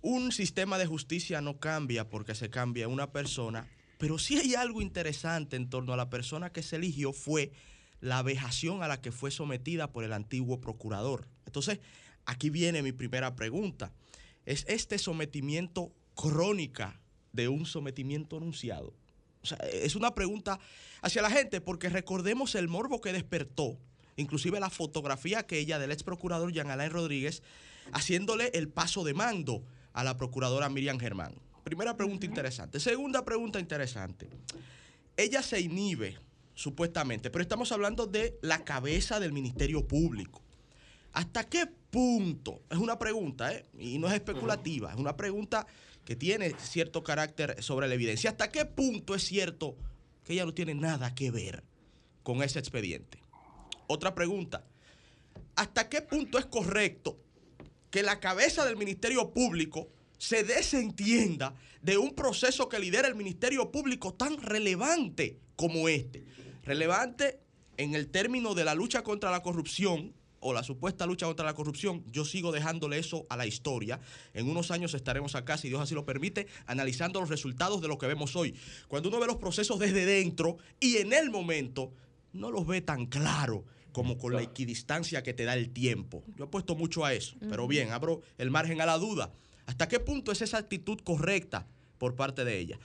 Un 0.00 0.32
sistema 0.32 0.78
de 0.78 0.86
justicia 0.86 1.42
no 1.42 1.58
cambia 1.58 2.08
porque 2.08 2.34
se 2.34 2.48
cambia 2.48 2.88
una 2.88 3.12
persona, 3.12 3.68
pero 4.00 4.18
sí 4.18 4.38
hay 4.38 4.54
algo 4.54 4.80
interesante 4.80 5.56
en 5.56 5.68
torno 5.68 5.92
a 5.92 5.96
la 5.96 6.08
persona 6.08 6.50
que 6.50 6.62
se 6.62 6.76
eligió 6.76 7.12
fue 7.12 7.52
la 8.00 8.22
vejación 8.22 8.82
a 8.82 8.88
la 8.88 9.02
que 9.02 9.12
fue 9.12 9.30
sometida 9.30 9.92
por 9.92 10.04
el 10.04 10.14
antiguo 10.14 10.58
procurador. 10.58 11.28
Entonces, 11.44 11.80
aquí 12.24 12.48
viene 12.48 12.82
mi 12.82 12.92
primera 12.92 13.36
pregunta. 13.36 13.92
¿Es 14.46 14.64
este 14.68 14.96
sometimiento 14.96 15.92
crónica 16.14 16.98
de 17.34 17.48
un 17.48 17.66
sometimiento 17.66 18.38
anunciado? 18.38 18.94
Es 19.70 19.94
una 19.96 20.14
pregunta 20.14 20.58
hacia 21.02 21.20
la 21.20 21.30
gente 21.30 21.60
porque 21.60 21.90
recordemos 21.90 22.54
el 22.54 22.68
morbo 22.68 23.02
que 23.02 23.12
despertó, 23.12 23.76
inclusive 24.16 24.60
la 24.60 24.70
fotografía 24.70 25.46
que 25.46 25.58
ella 25.58 25.78
del 25.78 25.92
ex 25.92 26.04
procurador 26.04 26.54
Jean 26.54 26.70
Alain 26.70 26.90
Rodríguez 26.90 27.42
haciéndole 27.92 28.50
el 28.54 28.70
paso 28.70 29.04
de 29.04 29.12
mando 29.12 29.62
a 29.92 30.04
la 30.04 30.16
procuradora 30.16 30.70
Miriam 30.70 30.98
Germán. 30.98 31.34
Primera 31.64 31.96
pregunta 31.96 32.26
interesante. 32.26 32.80
Segunda 32.80 33.24
pregunta 33.24 33.60
interesante. 33.60 34.28
Ella 35.16 35.42
se 35.42 35.60
inhibe, 35.60 36.16
supuestamente, 36.54 37.30
pero 37.30 37.42
estamos 37.42 37.72
hablando 37.72 38.06
de 38.06 38.38
la 38.42 38.64
cabeza 38.64 39.20
del 39.20 39.32
Ministerio 39.32 39.86
Público. 39.86 40.42
¿Hasta 41.12 41.44
qué 41.44 41.66
punto? 41.66 42.62
Es 42.70 42.78
una 42.78 42.98
pregunta, 42.98 43.52
¿eh? 43.52 43.66
Y 43.78 43.98
no 43.98 44.08
es 44.08 44.14
especulativa, 44.14 44.92
es 44.92 44.98
una 44.98 45.16
pregunta 45.16 45.66
que 46.04 46.16
tiene 46.16 46.54
cierto 46.58 47.02
carácter 47.02 47.62
sobre 47.62 47.88
la 47.88 47.94
evidencia. 47.94 48.30
¿Hasta 48.30 48.50
qué 48.50 48.64
punto 48.64 49.14
es 49.14 49.24
cierto 49.24 49.76
que 50.24 50.34
ella 50.34 50.44
no 50.44 50.54
tiene 50.54 50.74
nada 50.74 51.14
que 51.14 51.30
ver 51.30 51.64
con 52.22 52.42
ese 52.42 52.58
expediente? 52.58 53.22
Otra 53.86 54.14
pregunta. 54.14 54.64
¿Hasta 55.56 55.88
qué 55.88 56.00
punto 56.02 56.38
es 56.38 56.46
correcto 56.46 57.18
que 57.90 58.02
la 58.02 58.20
cabeza 58.20 58.64
del 58.64 58.76
Ministerio 58.76 59.30
Público 59.30 59.88
se 60.20 60.44
desentienda 60.44 61.54
de 61.80 61.96
un 61.96 62.14
proceso 62.14 62.68
que 62.68 62.78
lidera 62.78 63.08
el 63.08 63.14
Ministerio 63.14 63.72
Público 63.72 64.12
tan 64.12 64.36
relevante 64.36 65.38
como 65.56 65.88
este. 65.88 66.26
Relevante 66.62 67.40
en 67.78 67.94
el 67.94 68.08
término 68.08 68.54
de 68.54 68.64
la 68.64 68.74
lucha 68.74 69.02
contra 69.02 69.30
la 69.30 69.42
corrupción 69.42 70.12
o 70.38 70.52
la 70.52 70.62
supuesta 70.62 71.06
lucha 71.06 71.24
contra 71.24 71.46
la 71.46 71.54
corrupción, 71.54 72.04
yo 72.12 72.26
sigo 72.26 72.52
dejándole 72.52 72.98
eso 72.98 73.26
a 73.30 73.36
la 73.38 73.46
historia. 73.46 73.98
En 74.34 74.50
unos 74.50 74.70
años 74.70 74.92
estaremos 74.92 75.34
acá, 75.34 75.56
si 75.56 75.68
Dios 75.68 75.80
así 75.80 75.94
lo 75.94 76.04
permite, 76.04 76.46
analizando 76.66 77.20
los 77.20 77.30
resultados 77.30 77.80
de 77.80 77.88
lo 77.88 77.96
que 77.96 78.06
vemos 78.06 78.36
hoy. 78.36 78.54
Cuando 78.88 79.08
uno 79.08 79.20
ve 79.20 79.26
los 79.26 79.36
procesos 79.36 79.78
desde 79.78 80.04
dentro 80.04 80.58
y 80.80 80.98
en 80.98 81.14
el 81.14 81.30
momento, 81.30 81.92
no 82.34 82.50
los 82.50 82.66
ve 82.66 82.82
tan 82.82 83.06
claro 83.06 83.64
como 83.92 84.18
con 84.18 84.34
la 84.34 84.42
equidistancia 84.42 85.22
que 85.22 85.32
te 85.32 85.44
da 85.44 85.54
el 85.54 85.70
tiempo. 85.70 86.22
Yo 86.36 86.44
he 86.44 86.48
puesto 86.48 86.76
mucho 86.76 87.06
a 87.06 87.14
eso, 87.14 87.36
pero 87.48 87.66
bien, 87.66 87.90
abro 87.90 88.20
el 88.36 88.50
margen 88.50 88.82
a 88.82 88.86
la 88.86 88.98
duda. 88.98 89.32
¿Hasta 89.66 89.88
qué 89.88 90.00
punto 90.00 90.32
es 90.32 90.42
esa 90.42 90.58
actitud 90.58 90.98
correcta 91.02 91.66
por 91.98 92.16
parte 92.16 92.44
de 92.44 92.58
ella? 92.58 92.78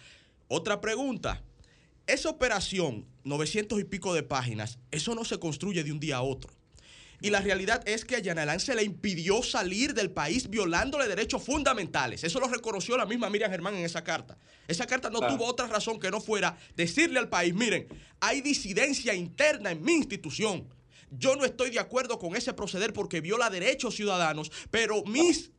Otra 0.47 0.81
pregunta. 0.81 1.41
Esa 2.07 2.29
operación, 2.29 3.05
900 3.23 3.79
y 3.79 3.83
pico 3.83 4.13
de 4.13 4.21
páginas, 4.21 4.77
eso 4.91 5.15
no 5.15 5.25
se 5.25 5.39
construye 5.39 5.83
de 5.83 5.91
un 5.91 5.99
día 5.99 6.17
a 6.17 6.21
otro. 6.21 6.51
Y 7.21 7.29
la 7.29 7.41
realidad 7.41 7.81
es 7.88 8.05
que 8.05 8.15
a 8.15 8.19
Yanalán 8.19 8.59
se 8.59 8.75
le 8.75 8.83
impidió 8.83 9.41
salir 9.41 9.93
del 9.93 10.11
país 10.11 10.49
violándole 10.49 11.07
derechos 11.07 11.43
fundamentales. 11.43 12.23
Eso 12.23 12.39
lo 12.39 12.47
reconoció 12.47 12.97
la 12.97 13.05
misma 13.05 13.29
Miriam 13.29 13.49
Germán 13.49 13.75
en 13.75 13.85
esa 13.85 14.03
carta. 14.03 14.38
Esa 14.67 14.85
carta 14.85 15.09
no 15.09 15.19
tuvo 15.19 15.45
otra 15.45 15.67
razón 15.67 15.99
que 15.99 16.11
no 16.11 16.21
fuera 16.21 16.57
decirle 16.75 17.19
al 17.19 17.29
país, 17.29 17.53
miren, 17.53 17.88
hay 18.19 18.41
disidencia 18.41 19.13
interna 19.13 19.71
en 19.71 19.81
mi 19.81 19.93
institución. 19.93 20.67
Yo 21.09 21.35
no 21.35 21.45
estoy 21.45 21.69
de 21.69 21.79
acuerdo 21.79 22.19
con 22.19 22.35
ese 22.35 22.53
proceder 22.53 22.91
porque 22.91 23.21
viola 23.21 23.49
derechos 23.49 23.95
ciudadanos, 23.95 24.51
pero 24.69 25.03
mis 25.05 25.51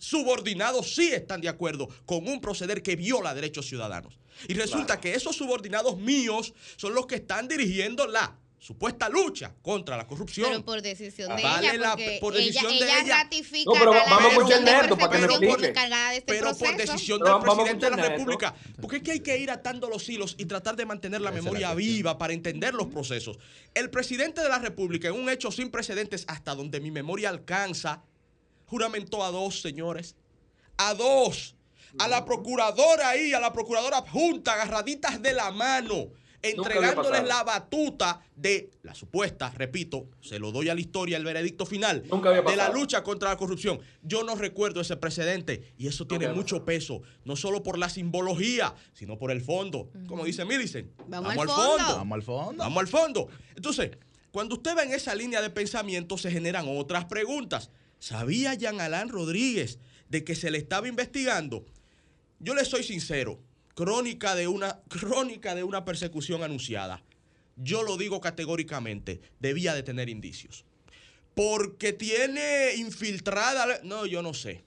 subordinados 0.00 0.94
sí 0.94 1.12
están 1.12 1.40
de 1.40 1.48
acuerdo 1.48 1.88
con 2.06 2.26
un 2.26 2.40
proceder 2.40 2.82
que 2.82 2.96
viola 2.96 3.34
derechos 3.34 3.66
ciudadanos. 3.66 4.18
Y 4.48 4.54
resulta 4.54 4.98
que 4.98 5.14
esos 5.14 5.36
subordinados 5.36 5.98
míos 5.98 6.54
son 6.76 6.94
los 6.94 7.06
que 7.06 7.16
están 7.16 7.46
dirigiendo 7.46 8.06
la 8.06 8.36
supuesta 8.58 9.08
lucha 9.08 9.54
contra 9.62 9.96
la 9.96 10.06
corrupción. 10.06 10.48
Pero 10.50 10.64
por 10.64 10.82
decisión 10.82 11.34
de 11.36 11.42
ella, 11.42 11.96
por 12.20 12.34
decisión 12.34 12.72
ella, 12.72 12.86
de 12.86 13.00
ella, 13.00 13.22
ratifica 13.24 13.70
no, 13.70 13.72
pero 13.72 13.90
vamos 13.92 14.24
a 14.24 14.28
escuchar 14.28 14.98
para 14.98 15.18
que 15.18 15.24
explique. 15.24 15.66
Este 16.12 16.22
pero 16.26 16.56
por 16.56 16.76
decisión 16.76 17.20
del 17.20 17.38
presidente 17.38 17.90
de 17.90 17.96
la 17.96 18.08
República. 18.08 18.54
Porque 18.80 18.96
es 18.96 19.02
que 19.02 19.12
hay 19.12 19.20
que 19.20 19.36
ir 19.38 19.50
atando 19.50 19.88
los 19.88 20.08
hilos 20.08 20.34
y 20.38 20.46
tratar 20.46 20.76
de 20.76 20.86
mantener 20.86 21.20
la 21.20 21.30
memoria 21.30 21.74
viva 21.74 22.16
para 22.16 22.32
entender 22.32 22.74
los 22.74 22.86
procesos. 22.86 23.38
El 23.74 23.90
presidente 23.90 24.40
de 24.42 24.48
la 24.48 24.58
República, 24.58 25.08
en 25.08 25.14
un 25.14 25.28
hecho 25.28 25.50
sin 25.50 25.70
precedentes 25.70 26.24
hasta 26.28 26.54
donde 26.54 26.80
mi 26.80 26.90
memoria 26.90 27.28
alcanza, 27.28 28.02
juramentó 28.70 29.24
a 29.24 29.32
dos, 29.32 29.60
señores. 29.60 30.14
A 30.78 30.94
dos. 30.94 31.56
A 31.98 32.06
la 32.06 32.24
procuradora 32.24 33.08
ahí, 33.08 33.32
a 33.32 33.40
la 33.40 33.52
procuradora 33.52 34.00
junta, 34.02 34.52
agarraditas 34.54 35.20
de 35.20 35.32
la 35.32 35.50
mano. 35.50 36.12
entregándoles 36.42 37.24
la 37.24 37.44
batuta 37.44 38.20
de 38.34 38.70
la 38.82 38.94
supuesta, 38.94 39.50
repito, 39.50 40.08
se 40.20 40.38
lo 40.38 40.52
doy 40.52 40.68
a 40.68 40.74
la 40.74 40.80
historia, 40.80 41.16
el 41.16 41.24
veredicto 41.24 41.66
final 41.66 42.02
de 42.02 42.56
la 42.56 42.70
lucha 42.70 43.02
contra 43.02 43.28
la 43.30 43.36
corrupción. 43.36 43.80
Yo 44.02 44.24
no 44.24 44.34
recuerdo 44.34 44.80
ese 44.80 44.96
precedente 44.96 45.74
y 45.76 45.86
eso 45.86 46.06
tiene 46.06 46.28
mucho 46.28 46.64
peso, 46.64 47.02
no 47.24 47.36
solo 47.36 47.62
por 47.62 47.78
la 47.78 47.88
simbología, 47.88 48.74
sino 48.92 49.18
por 49.18 49.30
el 49.30 49.42
fondo. 49.42 49.90
Como 50.08 50.24
dice 50.24 50.44
Millicent, 50.44 50.90
vamos, 51.08 51.36
al 51.36 51.48
fondo. 51.48 51.96
Vamos 51.96 52.16
al 52.16 52.22
fondo. 52.22 52.64
Vamos 52.64 52.80
al 52.80 52.88
fondo. 52.88 53.28
Entonces, 53.54 53.90
cuando 54.30 54.54
usted 54.54 54.76
va 54.76 54.82
en 54.84 54.92
esa 54.92 55.14
línea 55.14 55.42
de 55.42 55.50
pensamiento, 55.50 56.16
se 56.16 56.30
generan 56.30 56.66
otras 56.68 57.04
preguntas. 57.06 57.70
¿Sabía 58.00 58.54
Jean 58.54 58.80
Alain 58.80 59.08
Rodríguez 59.08 59.78
de 60.08 60.24
que 60.24 60.34
se 60.34 60.50
le 60.50 60.58
estaba 60.58 60.88
investigando? 60.88 61.64
Yo 62.40 62.54
le 62.54 62.64
soy 62.64 62.82
sincero, 62.82 63.40
crónica 63.74 64.34
de 64.34 64.48
una, 64.48 64.80
crónica 64.88 65.54
de 65.54 65.62
una 65.62 65.84
persecución 65.84 66.42
anunciada. 66.42 67.02
Yo 67.56 67.82
lo 67.82 67.96
digo 67.96 68.20
categóricamente, 68.20 69.20
debía 69.38 69.74
de 69.74 69.82
tener 69.82 70.08
indicios. 70.08 70.64
Porque 71.34 71.92
tiene 71.92 72.74
infiltrada, 72.76 73.80
no, 73.84 74.06
yo 74.06 74.22
no 74.22 74.34
sé 74.34 74.64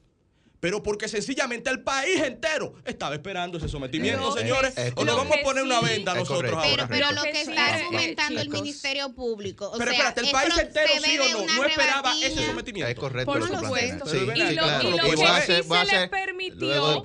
pero 0.63 0.81
porque 0.81 1.09
sencillamente 1.09 1.69
el 1.69 1.81
país 1.81 2.21
entero 2.21 2.75
estaba 2.85 3.15
esperando 3.15 3.57
ese 3.57 3.67
sometimiento, 3.67 4.31
señores. 4.31 4.73
o 4.95 5.03
nos 5.03 5.17
vamos 5.17 5.35
a 5.37 5.43
poner 5.43 5.61
una 5.61 5.81
venda 5.81 6.13
nosotros 6.13 6.53
ahora. 6.53 6.87
Pero, 6.87 7.11
lo 7.11 7.21
que 7.21 7.41
está 7.41 7.73
argumentando 7.73 8.39
el 8.39 8.47
Ministerio 8.47 9.13
Público. 9.13 9.69
O 9.71 9.77
pero 9.77 9.91
espérate, 9.91 10.21
el 10.21 10.31
país 10.31 10.57
entero 10.57 10.93
sí 11.03 11.19
o 11.19 11.27
no, 11.33 11.53
no 11.53 11.65
esperaba 11.65 12.13
ese 12.17 12.45
sometimiento. 12.45 12.89
Es 12.89 12.97
correcto. 12.97 13.33
Por 13.33 13.45
supuesto. 13.45 14.05
Sí, 14.05 14.19
y 14.19 14.53
lo, 14.53 14.81
y 14.83 14.89
lo 14.91 14.97
que 15.03 15.17
sí 15.17 15.47
se 15.67 15.85
le 15.85 16.07
permitió, 16.07 17.03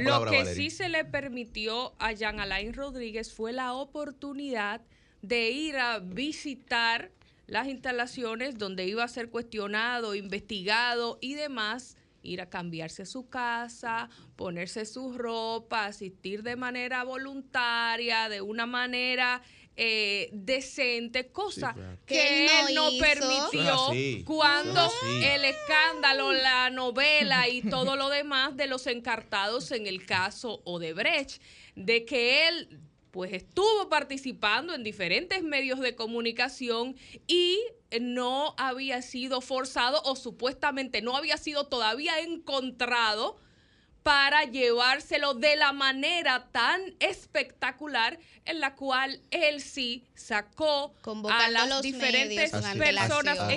lo 0.00 0.30
que 0.32 0.46
sí 0.46 0.70
se 0.70 0.88
le 0.88 1.04
permitió 1.04 1.94
a 2.00 2.10
Jean 2.10 2.40
Alain 2.40 2.74
Rodríguez 2.74 3.32
fue 3.32 3.52
la 3.52 3.74
oportunidad 3.74 4.80
de 5.22 5.50
ir 5.50 5.76
a 5.76 6.00
visitar 6.00 7.12
las 7.46 7.68
instalaciones 7.68 8.58
donde 8.58 8.84
iba 8.84 9.04
a 9.04 9.08
ser 9.08 9.30
cuestionado, 9.30 10.16
investigado 10.16 11.18
y 11.20 11.34
demás 11.34 11.95
ir 12.26 12.40
a 12.40 12.50
cambiarse 12.50 13.02
a 13.02 13.06
su 13.06 13.28
casa, 13.28 14.08
ponerse 14.36 14.84
su 14.84 15.12
ropa, 15.12 15.86
asistir 15.86 16.42
de 16.42 16.56
manera 16.56 17.04
voluntaria, 17.04 18.28
de 18.28 18.40
una 18.40 18.66
manera 18.66 19.42
eh, 19.78 20.30
decente, 20.32 21.28
cosa 21.28 21.74
que 22.06 22.46
él 22.46 22.74
no, 22.74 22.88
permitió 22.98 23.76
cuando 24.24 24.90
el 25.22 25.44
escándalo, 25.44 26.32
la 26.32 26.70
novela 26.70 27.46
y 27.48 27.60
todo 27.62 27.94
lo 27.96 28.08
demás 28.08 28.56
de 28.56 28.68
los 28.68 28.86
encartados 28.86 29.72
en 29.72 29.86
el 29.86 30.06
caso 30.06 30.62
Odebrecht, 30.64 31.42
de 31.74 32.06
que 32.06 32.48
él 32.48 32.80
pues 33.16 33.32
estuvo 33.32 33.88
participando 33.88 34.74
en 34.74 34.84
diferentes 34.84 35.42
medios 35.42 35.80
de 35.80 35.96
comunicación 35.96 36.96
y 37.26 37.58
no 37.98 38.54
había 38.58 39.00
sido 39.00 39.40
forzado 39.40 40.02
o 40.04 40.16
supuestamente 40.16 41.00
no 41.00 41.16
había 41.16 41.38
sido 41.38 41.66
todavía 41.66 42.20
encontrado 42.20 43.38
para 44.06 44.44
llevárselo 44.44 45.34
de 45.34 45.56
la 45.56 45.72
manera 45.72 46.46
tan 46.52 46.80
espectacular 47.00 48.20
en 48.44 48.60
la 48.60 48.76
cual 48.76 49.20
él 49.32 49.60
sí 49.60 50.04
sacó 50.14 50.94
a 51.28 51.50
las 51.50 51.82
diferentes 51.82 52.52
personas 52.52 53.50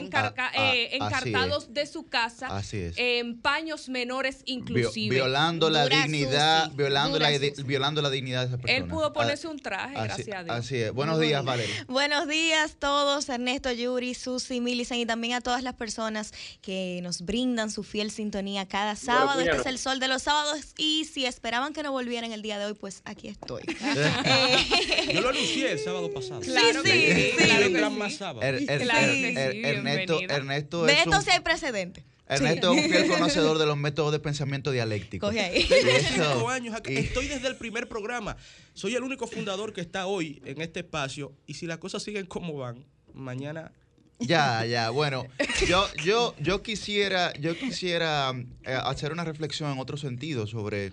eh, 0.55 0.89
encartados 0.93 1.71
de 1.71 1.85
su 1.85 2.07
casa 2.07 2.49
en 2.95 3.39
paños 3.39 3.89
menores 3.89 4.41
inclusive. 4.45 5.17
violando 5.17 5.69
la 5.69 5.88
dignidad, 5.88 6.71
violando 6.71 7.19
la, 7.19 7.29
violando 7.63 8.01
la 8.01 8.09
dignidad 8.09 8.41
de 8.41 8.47
esa 8.47 8.57
persona. 8.57 8.77
Él 8.77 8.89
pudo 8.89 9.13
ponerse 9.13 9.47
un 9.47 9.59
traje, 9.59 9.93
gracias 9.93 10.35
a 10.35 10.43
Dios. 10.43 10.55
Así 10.55 10.77
es. 10.77 10.91
Buenos 10.91 11.19
días, 11.19 11.45
Valeria. 11.45 11.85
Buenos 11.88 12.27
días 12.27 12.71
a 12.71 12.75
todos, 12.75 13.29
Ernesto, 13.29 13.71
Yuri, 13.71 14.15
Susi, 14.15 14.62
Millicent 14.62 14.99
y 14.99 15.05
también 15.05 15.33
a 15.33 15.41
todas 15.41 15.62
las 15.62 15.75
personas 15.75 16.33
que 16.63 17.01
nos 17.03 17.21
brindan 17.21 17.69
su 17.69 17.83
fiel 17.83 18.09
sintonía 18.09 18.67
cada 18.67 18.95
sábado. 18.95 19.41
Este 19.41 19.57
es 19.57 19.65
el 19.67 19.77
sol 19.77 19.99
de 19.99 20.07
los 20.07 20.23
sábados 20.23 20.38
y 20.78 21.06
si 21.06 21.25
esperaban 21.25 21.73
que 21.73 21.84
no 21.84 21.91
volvieran 21.91 22.32
el 22.32 22.41
día 22.41 22.60
de 22.60 22.65
hoy, 22.65 22.73
pues 22.73 23.02
aquí 23.06 23.28
estoy. 23.28 23.63
Eh, 23.89 25.12
Yo 25.13 25.21
lo 25.21 25.30
anuncié 25.30 25.71
el 25.71 25.80
sábado 25.80 26.12
pasado. 26.13 26.41
Claro 26.41 26.84
sí, 26.84 26.91
sí, 26.91 27.32
sí, 27.38 27.58
vendrán 27.60 27.97
más 27.97 28.15
sábados. 28.15 28.43
Ernesto, 28.43 30.19
Ernesto 30.21 30.86
de 30.86 30.93
esto 30.93 31.21
sí 31.21 31.32
hay 31.32 31.39
precedente. 31.39 32.06
Ernesto 32.28 32.73
es 32.73 32.84
un 32.84 32.89
fiel 32.91 33.08
conocedor 33.08 33.58
de 33.58 33.65
los 33.65 33.75
métodos 33.78 34.12
de 34.12 34.19
pensamiento 34.19 34.71
dialéctico. 34.71 35.28
Coge 35.28 35.39
ahí. 35.39 35.65
Tengo 35.67 35.91
cinco 36.08 36.49
años 36.49 36.75
Estoy 36.86 37.28
desde 37.28 37.47
el 37.47 37.56
primer 37.56 37.89
programa. 37.89 38.38
Soy 38.73 38.95
el 38.95 39.04
único 39.04 39.25
fundador 39.25 39.73
que 39.73 39.82
está 39.82 40.06
hoy 40.06 40.41
en 40.45 40.62
este 40.62 40.82
espacio. 40.82 41.34
Y 41.47 41.56
si 41.56 41.65
las 41.65 41.80
cosas 41.80 42.04
siguen 42.04 42.28
como 42.28 42.56
van, 42.56 42.86
mañana 43.13 43.71
ya, 44.19 44.65
ya. 44.65 44.89
Bueno, 44.89 45.25
yo, 45.67 45.86
yo, 46.03 46.36
yo 46.39 46.62
quisiera, 46.62 47.34
yo 47.34 47.55
quisiera 47.55 48.32
eh, 48.63 48.77
hacer 48.84 49.12
una 49.12 49.23
reflexión 49.23 49.71
en 49.71 49.79
otro 49.79 49.97
sentido 49.97 50.47
sobre, 50.47 50.91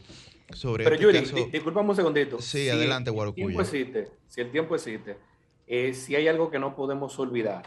sobre. 0.52 0.84
Pero 0.84 0.96
este 0.96 1.30
Yuri, 1.34 1.50
disculpame 1.50 1.90
un 1.90 1.96
segundito. 1.96 2.40
Sí, 2.40 2.68
adelante, 2.68 3.10
Guarocuya. 3.10 3.46
Si 3.64 3.76
el 3.78 3.92
tiempo 3.92 4.04
existe, 4.04 4.12
si 4.28 4.40
el 4.40 4.50
tiempo 4.50 4.74
existe, 4.74 5.16
eh, 5.66 5.94
si 5.94 6.14
hay 6.14 6.28
algo 6.28 6.50
que 6.50 6.58
no 6.58 6.74
podemos 6.76 7.18
olvidar, 7.18 7.62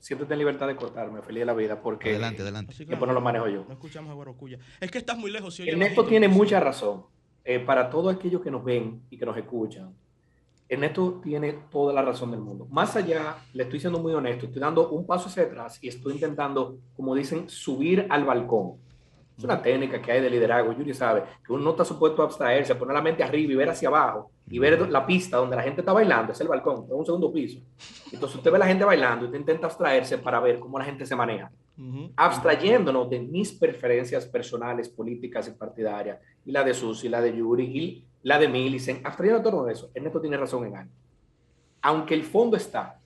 siéntete 0.00 0.32
en 0.32 0.38
libertad 0.38 0.66
de 0.66 0.76
cortarme, 0.76 1.22
feliz 1.22 1.40
de 1.40 1.46
la 1.46 1.54
vida, 1.54 1.80
porque. 1.80 2.10
Adelante, 2.10 2.42
adelante. 2.42 2.74
Que 2.74 2.96
no 2.96 3.12
lo 3.12 3.20
manejo 3.20 3.48
yo. 3.48 3.64
No 3.68 3.74
escuchamos 3.74 4.10
a 4.10 4.14
Guarocuya. 4.14 4.58
Es 4.80 4.90
que 4.90 4.98
estás 4.98 5.16
muy 5.18 5.30
lejos. 5.30 5.54
Si 5.54 5.68
esto 5.68 6.04
tiene 6.04 6.28
mucha 6.28 6.60
razón. 6.60 7.04
Eh, 7.46 7.60
para 7.60 7.90
todos 7.90 8.14
aquellos 8.14 8.40
que 8.40 8.50
nos 8.50 8.64
ven 8.64 9.02
y 9.10 9.18
que 9.18 9.26
nos 9.26 9.36
escuchan, 9.36 9.94
Ernesto 10.68 11.20
tiene 11.22 11.52
toda 11.70 11.92
la 11.92 12.02
razón 12.02 12.30
del 12.30 12.40
mundo. 12.40 12.66
Más 12.70 12.96
allá, 12.96 13.36
le 13.52 13.64
estoy 13.64 13.80
siendo 13.80 13.98
muy 13.98 14.12
honesto, 14.14 14.46
estoy 14.46 14.60
dando 14.60 14.90
un 14.90 15.06
paso 15.06 15.28
hacia 15.28 15.44
atrás 15.44 15.78
y 15.82 15.88
estoy 15.88 16.14
intentando, 16.14 16.78
como 16.96 17.14
dicen, 17.14 17.48
subir 17.48 18.06
al 18.08 18.24
balcón. 18.24 18.74
Es 19.36 19.42
una 19.42 19.60
técnica 19.60 20.00
que 20.00 20.12
hay 20.12 20.20
de 20.20 20.30
liderazgo. 20.30 20.72
Yuri 20.72 20.94
sabe 20.94 21.24
que 21.44 21.52
uno 21.52 21.64
no 21.64 21.70
está 21.70 21.84
supuesto 21.84 22.22
a 22.22 22.26
abstraerse, 22.26 22.74
poner 22.76 22.94
la 22.94 23.02
mente 23.02 23.24
arriba 23.24 23.52
y 23.52 23.56
ver 23.56 23.68
hacia 23.68 23.88
abajo 23.88 24.30
y 24.48 24.58
ver 24.58 24.88
la 24.88 25.04
pista 25.04 25.38
donde 25.38 25.56
la 25.56 25.62
gente 25.62 25.80
está 25.80 25.92
bailando, 25.92 26.32
es 26.32 26.40
el 26.40 26.48
balcón, 26.48 26.84
es 26.84 26.92
un 26.92 27.04
segundo 27.04 27.32
piso. 27.32 27.58
Entonces 28.12 28.36
usted 28.36 28.50
ve 28.50 28.56
a 28.56 28.60
la 28.60 28.66
gente 28.66 28.84
bailando 28.84 29.24
y 29.24 29.26
usted 29.26 29.40
intenta 29.40 29.66
abstraerse 29.66 30.18
para 30.18 30.38
ver 30.38 30.60
cómo 30.60 30.78
la 30.78 30.84
gente 30.84 31.04
se 31.04 31.16
maneja. 31.16 31.50
Abstrayéndonos 32.14 33.10
de 33.10 33.20
mis 33.20 33.52
preferencias 33.52 34.26
personales, 34.26 34.88
políticas 34.88 35.48
y 35.48 35.52
partidarias, 35.52 36.20
y 36.44 36.52
la 36.52 36.62
de 36.62 36.72
Susi, 36.72 37.08
la 37.08 37.20
de 37.20 37.36
Yuri, 37.36 37.64
y 37.64 38.04
la 38.24 38.38
de 38.38 38.48
Millicent, 38.48 39.04
abstrayendo 39.04 39.42
todo 39.42 39.68
eso, 39.68 39.90
Ernesto 39.94 40.20
tiene 40.20 40.36
razón 40.36 40.66
en 40.66 40.76
algo. 40.76 40.92
Aunque 41.82 42.14
el 42.14 42.24
fondo 42.24 42.56
está, 42.56 42.98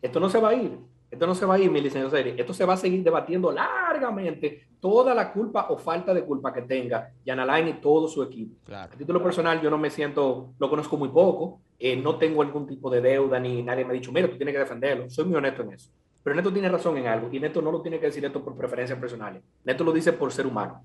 esto 0.00 0.20
no 0.20 0.28
se 0.28 0.38
va 0.38 0.50
a 0.50 0.54
ir, 0.54 0.78
esto 1.10 1.26
no 1.26 1.34
se 1.34 1.46
va 1.46 1.54
a 1.54 1.58
ir, 1.58 1.70
Millicent, 1.70 2.12
esto 2.12 2.52
se 2.52 2.66
va 2.66 2.74
a 2.74 2.76
seguir 2.76 3.02
debatiendo 3.02 3.50
largamente 3.50 4.68
toda 4.78 5.14
la 5.14 5.32
culpa 5.32 5.68
o 5.70 5.78
falta 5.78 6.12
de 6.12 6.22
culpa 6.22 6.52
que 6.52 6.62
tenga 6.62 7.10
Jan 7.24 7.40
Alain 7.40 7.66
y 7.68 7.72
todo 7.80 8.08
su 8.08 8.22
equipo. 8.22 8.56
A 8.70 8.88
título 8.88 9.22
personal, 9.22 9.58
yo 9.62 9.70
no 9.70 9.78
me 9.78 9.88
siento, 9.88 10.52
lo 10.58 10.68
conozco 10.68 10.98
muy 10.98 11.08
poco, 11.08 11.60
eh, 11.78 11.96
no 11.96 12.16
tengo 12.16 12.42
algún 12.42 12.66
tipo 12.66 12.90
de 12.90 13.00
deuda, 13.00 13.40
ni 13.40 13.62
nadie 13.62 13.86
me 13.86 13.92
ha 13.92 13.94
dicho, 13.94 14.12
mira, 14.12 14.28
tú 14.28 14.36
tienes 14.36 14.54
que 14.54 14.60
defenderlo. 14.60 15.08
Soy 15.08 15.24
muy 15.24 15.36
honesto 15.36 15.62
en 15.62 15.72
eso. 15.72 15.90
Pero 16.22 16.36
Neto 16.36 16.52
tiene 16.52 16.68
razón 16.68 16.98
en 16.98 17.06
algo, 17.06 17.30
y 17.32 17.40
Neto 17.40 17.62
no 17.62 17.72
lo 17.72 17.80
tiene 17.80 17.98
que 17.98 18.06
decir 18.06 18.22
esto 18.22 18.44
por 18.44 18.54
preferencias 18.54 18.98
personales. 18.98 19.42
Neto 19.64 19.82
lo 19.82 19.92
dice 19.92 20.12
por 20.12 20.30
ser 20.30 20.46
humano. 20.46 20.84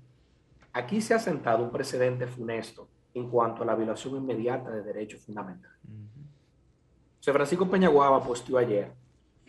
Aquí 0.72 1.02
se 1.02 1.12
ha 1.12 1.18
sentado 1.18 1.62
un 1.62 1.70
precedente 1.70 2.26
funesto 2.26 2.88
en 3.14 3.30
cuanto 3.30 3.62
a 3.62 3.66
la 3.66 3.74
violación 3.74 4.16
inmediata 4.16 4.70
de 4.70 4.82
derechos 4.82 5.20
fundamentales. 5.22 5.78
José 7.18 7.32
Francisco 7.32 7.70
Peñaguaba 7.70 8.22
posteó 8.22 8.58
ayer 8.58 8.92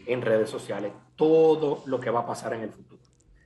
en 0.05 0.21
redes 0.21 0.49
sociales 0.49 0.93
todo 1.15 1.83
lo 1.87 1.99
que 1.99 2.09
va 2.09 2.21
a 2.21 2.25
pasar 2.25 2.53
en 2.53 2.61
el 2.61 2.69
futuro. 2.69 3.01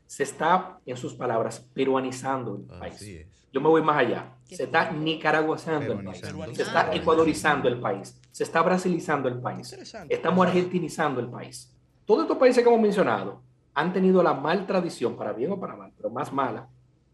Se 0.05 0.23
está, 0.23 0.79
en 0.85 0.97
sus 0.97 1.13
palabras, 1.13 1.59
peruanizando 1.73 2.55
el 2.55 2.63
país. 2.63 3.27
Yo 3.51 3.61
me 3.61 3.69
voy 3.69 3.81
más 3.81 3.97
allá. 3.97 4.35
Se 4.43 4.63
está 4.63 4.91
nicaraguazando 4.91 5.93
el 5.93 6.03
país. 6.03 6.21
Se 6.53 6.63
está 6.63 6.93
ecuadorizando 6.93 7.67
el 7.67 7.79
país. 7.79 8.19
Se 8.31 8.43
está 8.43 8.61
brasilizando 8.61 9.29
el 9.29 9.39
país. 9.39 9.75
Estamos 10.09 10.47
argentinizando 10.47 11.19
el 11.19 11.29
país. 11.29 11.73
Todos 12.05 12.23
estos 12.23 12.37
países 12.37 12.63
que 12.63 12.69
hemos 12.69 12.81
mencionado 12.81 13.41
han 13.73 13.93
tenido 13.93 14.21
la 14.21 14.33
mal 14.33 14.65
tradición, 14.65 15.15
para 15.15 15.31
bien 15.31 15.51
o 15.51 15.59
para 15.59 15.75
mal, 15.75 15.91
pero 15.95 16.09
más 16.09 16.33
mala, 16.33 16.67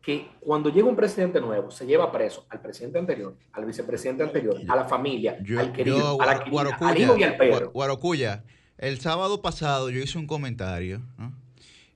que 0.05 0.27
cuando 0.39 0.69
llega 0.69 0.87
un 0.87 0.95
presidente 0.95 1.41
nuevo 1.41 1.71
se 1.71 1.87
lleva 1.87 2.11
preso 2.11 2.45
al 2.49 2.61
presidente 2.61 2.99
anterior, 2.99 3.35
al 3.53 3.65
vicepresidente 3.65 4.21
anterior, 4.21 4.61
a 4.67 4.75
la 4.75 4.85
familia, 4.85 5.35
al 5.57 5.73
querido, 5.73 6.21
a 6.21 6.25
la 6.27 6.43
querida, 6.43 6.77
al 6.79 7.01
hijo 7.01 7.17
y 7.17 7.23
al 7.23 7.37
perro. 7.37 7.71
Guarocuya, 7.71 8.43
el 8.77 8.99
sábado 8.99 9.41
pasado 9.41 9.89
yo 9.89 9.99
hice 9.99 10.19
un 10.19 10.27
comentario, 10.27 11.01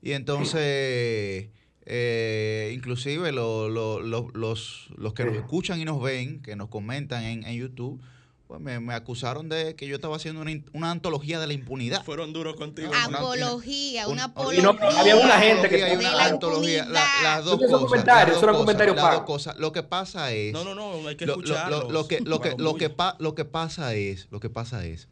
Y 0.02 0.14
entonces, 0.14 1.50
eh, 1.86 2.72
inclusive 2.74 3.32
los, 3.32 3.70
los, 3.70 5.14
que 5.14 5.26
nos 5.26 5.36
escuchan 5.36 5.80
y 5.80 5.86
nos 5.86 6.02
ven, 6.02 6.42
que 6.42 6.56
nos 6.56 6.70
comentan 6.70 7.24
en, 7.24 7.44
en 7.44 7.60
YouTube, 7.60 8.02
pues 8.50 8.60
me, 8.62 8.94
acusaron 8.96 9.48
de 9.48 9.76
que 9.76 9.86
yo 9.86 9.94
estaba 9.94 10.16
haciendo 10.16 10.42
una, 10.74 10.90
antología 10.90 11.40
de 11.40 11.46
la 11.46 11.54
impunidad. 11.54 12.04
Fueron 12.04 12.34
duros 12.34 12.56
contigo. 12.56 12.92
Apología, 12.96 14.08
una, 14.08 14.24
apología. 14.24 14.68
había 14.98 15.18
una 15.18 15.40
gente 15.40 15.70
que 15.70 15.96
una 15.96 16.26
antología. 16.26 16.88
las 16.88 17.46
dos 17.46 17.60
cosas. 17.60 17.80
Comentarios, 17.80 18.42
las 18.42 18.56
dos 18.56 18.66
cosas, 18.66 18.96
las 18.96 19.12
dos 19.14 19.22
cosas. 19.22 19.60
Lo 19.60 19.72
que 19.72 19.84
pasa 19.84 20.32
es. 20.32 20.52
No, 20.52 20.64
no, 20.64 20.74
no, 20.74 21.08
hay 21.08 21.16
que 21.16 21.26
escucharlo. 21.26 21.92
Lo, 21.92 22.08
que, 22.08 22.22
lo, 22.22 22.42
que, 22.42 22.56
lo, 22.58 22.74
que 22.74 22.92
lo 23.20 23.36
que 23.36 23.46
pasa 23.46 23.94
es, 23.94 24.28
lo 24.32 24.40
que 24.40 24.50
pasa 24.50 24.84
es 24.84 25.10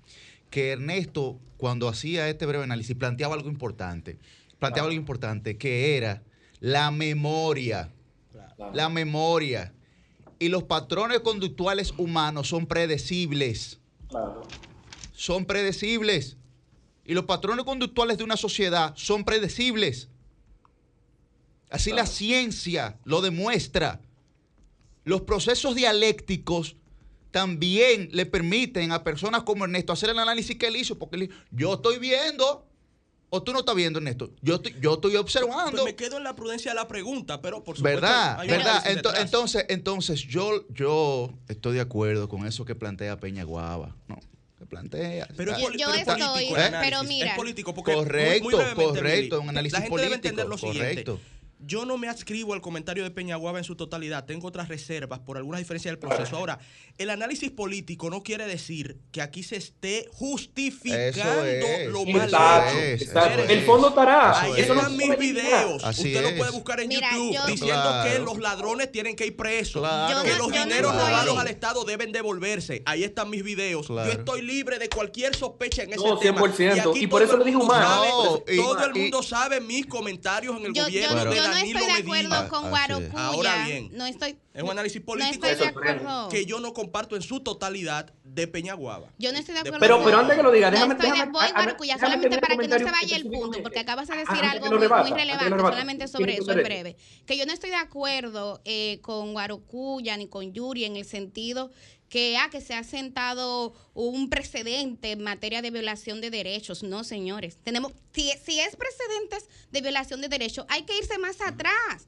que 0.50 0.72
Ernesto, 0.72 1.40
cuando 1.58 1.90
hacía 1.90 2.28
este 2.30 2.48
breve 2.48 2.64
análisis, 2.64 2.96
planteaba 2.96 3.36
algo 3.36 3.50
importante. 3.50 4.18
Planteaba 4.58 4.88
algo 4.88 4.98
importante, 4.98 5.60
que 5.60 5.96
era 5.96 6.24
la 6.60 6.90
memoria. 6.90 7.92
La 8.74 8.90
memoria 8.90 9.74
y 10.40 10.50
los 10.50 10.64
patrones 10.64 11.22
conductuales 11.22 11.94
humanos 11.98 12.50
son 12.50 12.68
predecibles. 12.68 13.80
Son 15.14 15.46
predecibles. 15.46 16.38
Y 17.06 17.14
los 17.14 17.26
patrones 17.26 17.66
conductuales 17.66 18.18
de 18.18 18.24
una 18.24 18.38
sociedad 18.38 18.94
son 18.96 19.24
predecibles. 19.24 20.10
Así 21.70 21.92
la 21.92 22.06
ciencia 22.06 23.00
lo 23.04 23.22
demuestra. 23.22 24.02
Los 25.04 25.22
procesos 25.22 25.76
dialécticos 25.76 26.76
también 27.32 28.10
le 28.12 28.26
permiten 28.26 28.92
a 28.92 29.04
personas 29.04 29.44
como 29.44 29.66
Ernesto 29.66 29.94
hacer 29.94 30.10
el 30.10 30.20
análisis 30.20 30.58
que 30.58 30.68
él 30.68 30.76
hizo, 30.76 30.98
porque 30.98 31.30
yo 31.52 31.76
estoy 31.76 31.98
viendo 32.00 32.67
¿O 33.30 33.44
tú 33.44 33.52
no 33.52 33.60
estás 33.60 33.76
viendo, 33.76 34.00
Ernesto? 34.00 34.32
Yo 34.42 34.56
estoy, 34.56 34.76
yo 34.80 34.94
estoy 34.94 35.18
observando. 35.18 35.72
Pues 35.72 35.84
me 35.84 35.96
quedo 35.96 36.18
en 36.18 36.24
la 36.24 36.36
prudencia 36.36 36.72
de 36.72 36.76
la 36.76 36.88
pregunta, 36.88 37.42
pero 37.42 37.64
por 37.64 37.76
supuesto. 37.76 38.02
¿Verdad? 38.02 38.48
¿Verdad? 38.48 38.84
Entonces, 39.20 39.66
entonces 39.68 40.22
yo, 40.22 40.66
yo 40.70 41.34
estoy 41.50 41.76
de 41.76 41.82
acuerdo 41.82 42.30
con 42.30 42.48
eso 42.48 42.64
que 42.64 42.74
plantea 42.74 43.20
Peña 43.20 43.44
Guava. 43.44 43.96
No, 44.08 44.18
que 44.58 44.66
plantea. 44.66 45.28
Pero 45.36 45.58
yo, 45.60 45.72
yo 45.74 45.94
estoy, 45.94 46.48
pero 46.82 47.04
mira. 47.04 47.32
Es 47.32 47.36
político 47.36 47.74
porque 47.74 47.94
correcto, 47.94 48.60
correcto, 48.76 49.42
un 49.42 49.50
análisis 49.50 49.74
la 49.74 49.80
gente 49.80 49.90
político. 49.90 50.10
Debe 50.10 50.16
entender 50.16 50.48
lo 50.48 50.58
correcto. 50.58 51.20
Yo 51.60 51.86
no 51.86 51.98
me 51.98 52.08
adscribo 52.08 52.54
al 52.54 52.62
comentario 52.62 53.04
de 53.04 53.12
Peñaguaba 53.12 53.58
en 53.58 53.64
su 53.64 53.76
totalidad. 53.76 54.26
Tengo 54.26 54.48
otras 54.48 54.68
reservas 54.68 55.20
por 55.20 55.38
algunas 55.38 55.60
diferencias 55.60 55.92
del 55.92 55.98
proceso. 55.98 56.38
Ahora, 56.38 56.60
el 56.98 57.10
análisis 57.10 57.50
político 57.50 58.10
no 58.10 58.22
quiere 58.22 58.46
decir 58.46 59.00
que 59.12 59.22
aquí 59.22 59.42
se 59.42 59.56
esté 59.56 60.08
justificando 60.14 61.90
lo 61.90 62.06
mal 62.06 62.32
El 63.50 63.62
fondo 63.64 63.90
estará. 63.90 64.42
Ahí 64.42 64.62
están 64.62 64.96
mis 64.96 65.18
videos. 65.18 65.84
Usted 65.84 66.22
lo 66.22 66.38
puede 66.38 66.52
buscar 66.52 66.80
en 66.80 66.92
YouTube 66.92 67.38
diciendo 67.48 68.04
que 68.04 68.20
los 68.20 68.38
ladrones 68.38 68.92
tienen 68.92 69.16
que 69.16 69.26
ir 69.26 69.36
presos. 69.36 69.88
Que 70.24 70.36
los 70.36 70.52
dineros 70.52 70.94
robados 70.94 71.38
al 71.38 71.48
Estado 71.48 71.84
deben 71.86 72.12
devolverse. 72.12 72.84
Ahí 72.86 73.04
están 73.04 73.30
mis 73.30 73.44
videos. 73.44 73.88
Yo 73.88 74.04
estoy 74.04 74.44
libre 74.44 74.78
de 74.78 74.90
cualquier 74.90 75.36
sospecha 75.36 75.84
en 75.84 75.94
ese 75.94 76.04
tema. 76.22 76.42
Y, 76.96 77.08
por 77.08 77.24
eso 77.24 77.38
lo 77.38 77.44
dijo 77.44 77.60
Humano. 77.60 78.44
Todo 78.46 78.86
el 78.86 78.94
mundo 78.94 79.24
sabe 79.24 79.60
mis 79.60 79.88
comentarios 79.88 80.56
en 80.58 80.66
el 80.68 80.74
gobierno 80.74 81.47
no 81.50 81.58
estoy 81.58 81.86
de 81.86 81.92
acuerdo 81.92 82.50
con 82.50 82.70
Guarocuya. 82.70 83.26
Ahora 83.28 83.66
bien, 83.66 83.90
no 83.94 84.06
estoy, 84.06 84.38
es 84.54 84.64
un 84.64 84.72
análisis 84.72 85.02
político 85.02 85.48
que 86.32 86.46
yo 86.46 86.60
no 86.60 86.74
comparto 86.74 87.16
en 87.16 87.22
su 87.22 87.42
totalidad 87.42 88.12
de 88.24 88.48
Peñaguaba. 88.48 89.10
Yo 89.18 89.32
no 89.32 89.40
estoy 89.40 89.54
de 89.54 89.60
acuerdo. 89.62 89.80
Pero, 89.80 90.04
pero 90.04 90.18
antes 90.18 90.36
que 90.36 90.44
lo 90.44 90.52
diga, 90.52 90.72
déjame, 90.72 90.96
no 90.96 91.00
estoy 91.00 91.20
de, 91.20 91.26
voy, 91.32 91.48
Guarocuya, 91.52 91.98
solamente 92.00 92.40
para 92.40 92.58
que 92.58 92.68
no 92.68 92.78
se 92.78 92.86
vaya 92.86 93.18
el 93.18 93.28
punto, 93.28 93.62
porque 93.62 93.80
acabas 93.80 94.08
de 94.08 94.18
decir 94.18 94.44
algo 94.44 94.68
muy, 94.68 94.88
relevante, 95.12 95.50
solamente 95.50 96.08
sobre 96.08 96.38
eso, 96.38 96.52
en 96.52 96.64
breve. 96.64 96.98
Que 97.26 97.38
yo 97.38 97.46
no 97.46 97.54
estoy 97.54 97.70
de 97.70 97.76
acuerdo 97.76 98.62
eh, 98.66 99.00
con 99.02 99.34
Guarocuya 99.34 100.18
ni 100.18 100.28
con 100.28 100.54
Yuri 100.54 100.86
en 100.86 100.96
el 100.96 101.06
sentido 101.06 101.72
que, 102.10 102.38
ah, 102.38 102.50
que 102.50 102.62
se 102.62 102.74
ha 102.74 102.84
sentado 102.84 103.74
un 103.94 104.30
precedente 104.30 105.12
en 105.12 105.24
materia 105.24 105.62
de 105.62 105.72
violación 105.72 106.22
de 106.22 106.30
derechos. 106.30 106.84
No, 106.84 107.04
señores. 107.04 107.58
Tenemos, 107.64 107.94
si, 108.14 108.32
si 108.44 108.60
es 108.60 108.76
precedentes 108.76 109.48
de 109.72 109.82
violación 109.82 110.22
de 110.22 110.30
derechos, 110.30 110.66
hay 110.70 110.84
que 110.84 110.98
irse 110.98 111.18
más 111.18 111.42
atrás. 111.42 112.08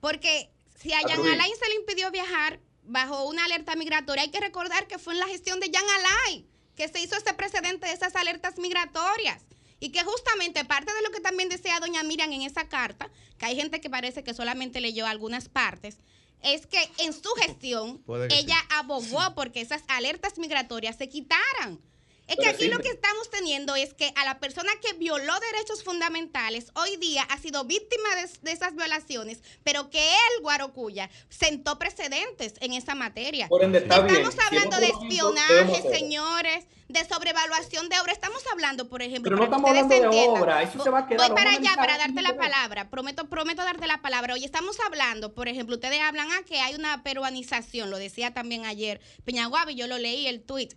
Porque 0.00 0.50
si 0.76 0.92
a 0.92 1.00
Jan 1.00 1.26
Alain 1.26 1.54
se 1.56 1.68
le 1.68 1.76
impidió 1.76 2.10
viajar 2.10 2.60
bajo 2.82 3.28
una 3.28 3.44
alerta 3.44 3.76
migratoria, 3.76 4.22
hay 4.22 4.30
que 4.30 4.40
recordar 4.40 4.86
que 4.86 4.98
fue 4.98 5.14
en 5.14 5.20
la 5.20 5.28
gestión 5.28 5.60
de 5.60 5.70
Jan 5.72 5.84
Alain 5.88 6.48
que 6.78 6.86
se 6.86 7.00
hizo 7.00 7.16
ese 7.16 7.34
precedente 7.34 7.88
de 7.88 7.92
esas 7.92 8.14
alertas 8.14 8.56
migratorias. 8.56 9.42
Y 9.80 9.90
que 9.90 10.02
justamente 10.04 10.64
parte 10.64 10.92
de 10.94 11.02
lo 11.02 11.10
que 11.10 11.20
también 11.20 11.48
decía 11.48 11.80
doña 11.80 12.04
Miriam 12.04 12.32
en 12.32 12.42
esa 12.42 12.68
carta, 12.68 13.10
que 13.36 13.46
hay 13.46 13.56
gente 13.56 13.80
que 13.80 13.90
parece 13.90 14.22
que 14.22 14.32
solamente 14.32 14.80
leyó 14.80 15.06
algunas 15.06 15.48
partes, 15.48 15.98
es 16.42 16.66
que 16.66 16.78
en 16.98 17.12
su 17.12 17.28
gestión 17.40 18.02
ella 18.30 18.56
abogó 18.70 19.34
porque 19.34 19.60
esas 19.60 19.82
alertas 19.88 20.38
migratorias 20.38 20.96
se 20.96 21.08
quitaran. 21.08 21.80
Es 22.28 22.36
que 22.36 22.48
aquí 22.48 22.68
lo 22.68 22.78
que 22.78 22.90
estamos 22.90 23.30
teniendo 23.30 23.74
es 23.74 23.94
que 23.94 24.12
a 24.14 24.24
la 24.24 24.38
persona 24.38 24.70
que 24.82 24.92
violó 24.98 25.32
derechos 25.52 25.82
fundamentales 25.82 26.70
hoy 26.74 26.96
día 26.98 27.22
ha 27.22 27.38
sido 27.38 27.64
víctima 27.64 28.08
de, 28.42 28.52
esas 28.52 28.74
violaciones, 28.74 29.42
pero 29.64 29.88
que 29.88 29.98
él, 29.98 30.42
Guarocuya, 30.42 31.08
sentó 31.30 31.78
precedentes 31.78 32.54
en 32.60 32.74
esa 32.74 32.94
materia. 32.94 33.48
estamos 33.72 34.36
hablando 34.46 34.78
de 34.78 34.88
espionaje, 34.88 35.82
señores, 35.90 36.66
de 36.88 37.04
sobrevaluación 37.06 37.88
de 37.88 37.98
obra. 38.00 38.12
Estamos 38.12 38.42
hablando, 38.52 38.88
por 38.88 39.00
ejemplo, 39.00 39.30
pero 39.30 39.36
no 39.36 39.44
estamos 39.44 39.70
hablando 39.70 40.10
de 40.10 40.28
obra. 40.28 40.62
Eso 40.62 40.82
se 40.82 40.90
va 40.90 41.00
a 41.00 41.06
quedar 41.06 41.28
Voy 41.28 41.36
para 41.36 41.52
allá 41.52 41.72
para 41.76 41.96
darte 41.96 42.20
la 42.20 42.36
palabra. 42.36 42.90
Prometo, 42.90 43.28
prometo 43.28 43.62
darte 43.62 43.86
la 43.86 44.02
palabra. 44.02 44.34
Hoy 44.34 44.44
estamos 44.44 44.78
hablando, 44.80 45.32
por 45.32 45.48
ejemplo, 45.48 45.76
ustedes 45.76 46.00
hablan 46.00 46.30
a 46.32 46.42
que 46.42 46.60
hay 46.60 46.74
una 46.74 47.02
peruanización, 47.02 47.90
lo 47.90 47.96
decía 47.96 48.34
también 48.34 48.66
ayer 48.66 49.00
Peñaguabi, 49.24 49.74
yo 49.74 49.86
lo 49.86 49.96
leí 49.96 50.26
el 50.26 50.42
tuit 50.42 50.74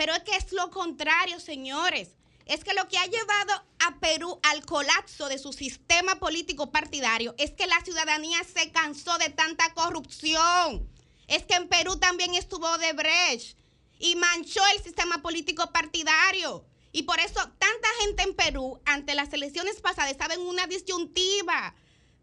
pero 0.00 0.14
es 0.14 0.22
que 0.22 0.34
es 0.34 0.50
lo 0.52 0.70
contrario, 0.70 1.38
señores. 1.40 2.08
Es 2.46 2.64
que 2.64 2.72
lo 2.72 2.88
que 2.88 2.96
ha 2.96 3.04
llevado 3.04 3.52
a 3.80 4.00
Perú 4.00 4.40
al 4.44 4.64
colapso 4.64 5.28
de 5.28 5.36
su 5.36 5.52
sistema 5.52 6.14
político 6.14 6.72
partidario 6.72 7.34
es 7.36 7.50
que 7.50 7.66
la 7.66 7.78
ciudadanía 7.84 8.38
se 8.44 8.72
cansó 8.72 9.18
de 9.18 9.28
tanta 9.28 9.74
corrupción. 9.74 10.88
Es 11.28 11.42
que 11.42 11.52
en 11.52 11.68
Perú 11.68 11.98
también 11.98 12.34
estuvo 12.34 12.78
de 12.78 12.94
Brecht 12.94 13.58
y 13.98 14.16
manchó 14.16 14.62
el 14.74 14.82
sistema 14.82 15.20
político 15.20 15.70
partidario. 15.70 16.64
Y 16.92 17.02
por 17.02 17.20
eso 17.20 17.38
tanta 17.58 17.88
gente 18.00 18.22
en 18.22 18.34
Perú, 18.34 18.80
ante 18.86 19.14
las 19.14 19.30
elecciones 19.34 19.82
pasadas, 19.82 20.12
estaba 20.12 20.32
en 20.32 20.40
una 20.40 20.66
disyuntiva 20.66 21.74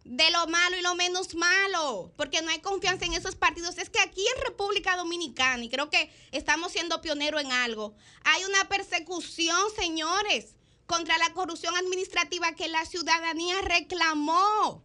de 0.07 0.31
lo 0.31 0.47
malo 0.47 0.77
y 0.77 0.81
lo 0.81 0.95
menos 0.95 1.35
malo, 1.35 2.11
porque 2.15 2.41
no 2.41 2.49
hay 2.49 2.59
confianza 2.59 3.05
en 3.05 3.13
esos 3.13 3.35
partidos. 3.35 3.77
Es 3.77 3.89
que 3.89 3.99
aquí 3.99 4.25
en 4.35 4.43
República 4.43 4.95
Dominicana, 4.95 5.63
y 5.63 5.69
creo 5.69 5.89
que 5.89 6.09
estamos 6.31 6.71
siendo 6.71 7.01
pioneros 7.01 7.41
en 7.41 7.51
algo, 7.51 7.93
hay 8.23 8.43
una 8.45 8.67
persecución, 8.69 9.59
señores, 9.75 10.55
contra 10.85 11.17
la 11.17 11.33
corrupción 11.33 11.75
administrativa 11.75 12.53
que 12.53 12.69
la 12.69 12.85
ciudadanía 12.85 13.61
reclamó. 13.61 14.83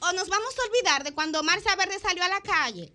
O 0.00 0.12
nos 0.12 0.28
vamos 0.28 0.54
a 0.58 0.68
olvidar 0.68 1.04
de 1.04 1.12
cuando 1.12 1.42
Marcia 1.42 1.76
Verde 1.76 2.00
salió 2.00 2.24
a 2.24 2.28
la 2.28 2.40
calle 2.40 2.92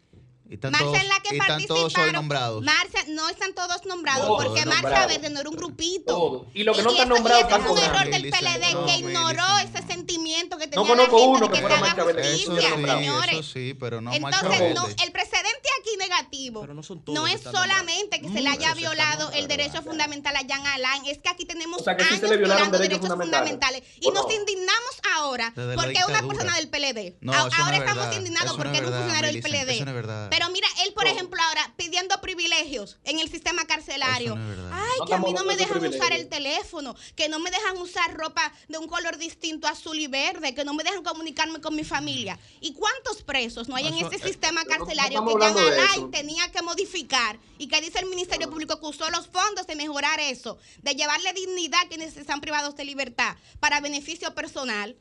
y 0.49 0.55
están, 0.55 0.71
todos, 0.73 0.97
en 0.97 1.07
la 1.07 1.19
que 1.19 1.37
están 1.37 1.65
todos 1.65 1.93
nombrados. 2.13 2.63
Marcia, 2.63 3.03
no 3.09 3.29
están 3.29 3.53
todos 3.53 3.85
nombrados, 3.85 4.27
porque 4.43 4.65
Marcia 4.65 5.07
Verde 5.07 5.29
no 5.29 5.41
era 5.41 5.49
un 5.49 5.55
grupito. 5.55 6.47
Y 6.53 6.63
lo 6.63 6.73
que 6.73 6.83
no 6.83 6.91
están 6.91 7.09
nombrados 7.09 7.43
están 7.43 7.61
Es 7.61 7.69
un 7.69 7.77
error 7.77 8.09
del 8.09 8.29
PLD 8.29 8.85
que 8.85 8.97
ignoró 8.97 9.57
ese 9.59 9.85
sentimiento 9.87 10.57
que 10.57 10.67
tenía 10.67 10.87
no 10.87 10.95
la 10.95 11.01
gente 11.03 11.21
uno 11.21 11.49
que, 11.49 11.55
que 11.55 11.61
fuera 11.61 11.79
Marcia 11.79 12.03
Verde. 12.03 12.37
Señores. 12.37 13.33
Eso 13.33 13.43
sí, 13.43 13.73
pero 13.73 14.01
no 14.01 14.13
Entonces, 14.13 14.73
no, 14.73 14.87
el 14.87 15.11
precedente 15.11 15.69
aquí 15.79 15.97
negativo 15.97 16.67
no, 17.07 17.27
es 17.27 17.41
solamente 17.41 18.21
que 18.21 18.29
se 18.29 18.41
le 18.41 18.49
haya 18.49 18.73
violado 18.73 19.31
el 19.31 19.47
derecho 19.47 19.81
fundamental 19.81 20.35
a 20.35 20.39
Jan 20.47 20.65
Alain, 20.65 21.05
es 21.07 21.17
que 21.19 21.29
aquí 21.29 21.45
tenemos 21.45 21.85
años 21.87 22.21
violando 22.21 22.77
derechos 22.77 23.07
fundamentales. 23.07 23.83
Y 23.99 24.09
nos 24.11 24.31
indignamos 24.31 25.01
ahora 25.15 25.53
porque 25.75 25.99
es 25.99 26.07
una 26.07 26.21
persona 26.21 26.55
del 26.55 26.69
PLD. 26.69 27.15
Ahora 27.33 27.77
estamos 27.77 28.15
indignados 28.15 28.55
porque 28.55 28.77
era 28.77 28.87
un 28.87 28.93
funcionario 28.93 29.31
del 29.33 29.41
PLD. 29.41 30.36
Pero 30.37 30.51
mira, 30.51 30.67
él, 30.85 30.93
por 30.93 31.07
ejemplo, 31.07 31.41
ahora 31.41 31.73
pidiendo 31.77 32.21
privilegios 32.21 32.99
en 33.05 33.17
el 33.17 33.27
sistema 33.27 33.65
carcelario. 33.65 34.37
Ay, 34.71 34.99
que 35.07 35.15
a 35.15 35.17
mí 35.17 35.33
no 35.33 35.43
me 35.43 35.57
dejan 35.57 35.83
usar 35.83 36.13
el 36.13 36.29
teléfono, 36.29 36.95
que 37.15 37.27
no 37.27 37.39
me 37.39 37.49
dejan 37.49 37.75
usar 37.77 38.13
ropa 38.13 38.53
de 38.67 38.77
un 38.77 38.87
color 38.87 39.17
distinto 39.17 39.67
azul 39.67 39.97
y 39.97 40.05
verde, 40.05 40.53
que 40.53 40.63
no 40.63 40.75
me 40.75 40.83
dejan 40.83 41.01
comunicarme 41.01 41.59
con 41.59 41.75
mi 41.75 41.83
familia. 41.83 42.37
¿Y 42.61 42.73
cuántos 42.73 43.23
presos 43.23 43.67
no 43.67 43.75
hay 43.75 43.87
en 43.87 43.95
ese 43.95 44.19
sistema 44.19 44.63
carcelario 44.65 45.25
que 45.25 45.43
Jan 45.43 45.57
Alain 45.57 46.11
tenía 46.11 46.51
que 46.51 46.61
modificar 46.61 47.39
y 47.57 47.67
que 47.67 47.81
dice 47.81 47.97
el 47.97 48.05
Ministerio 48.05 48.47
Público 48.47 48.79
que 48.79 48.85
usó 48.85 49.09
los 49.09 49.25
fondos 49.25 49.65
de 49.65 49.75
mejorar 49.75 50.19
eso, 50.19 50.59
de 50.83 50.93
llevarle 50.93 51.33
dignidad 51.33 51.81
a 51.81 51.87
quienes 51.87 52.15
están 52.15 52.41
privados 52.41 52.75
de 52.75 52.85
libertad 52.85 53.37
para 53.59 53.81
beneficio 53.81 54.35
personal? 54.35 54.95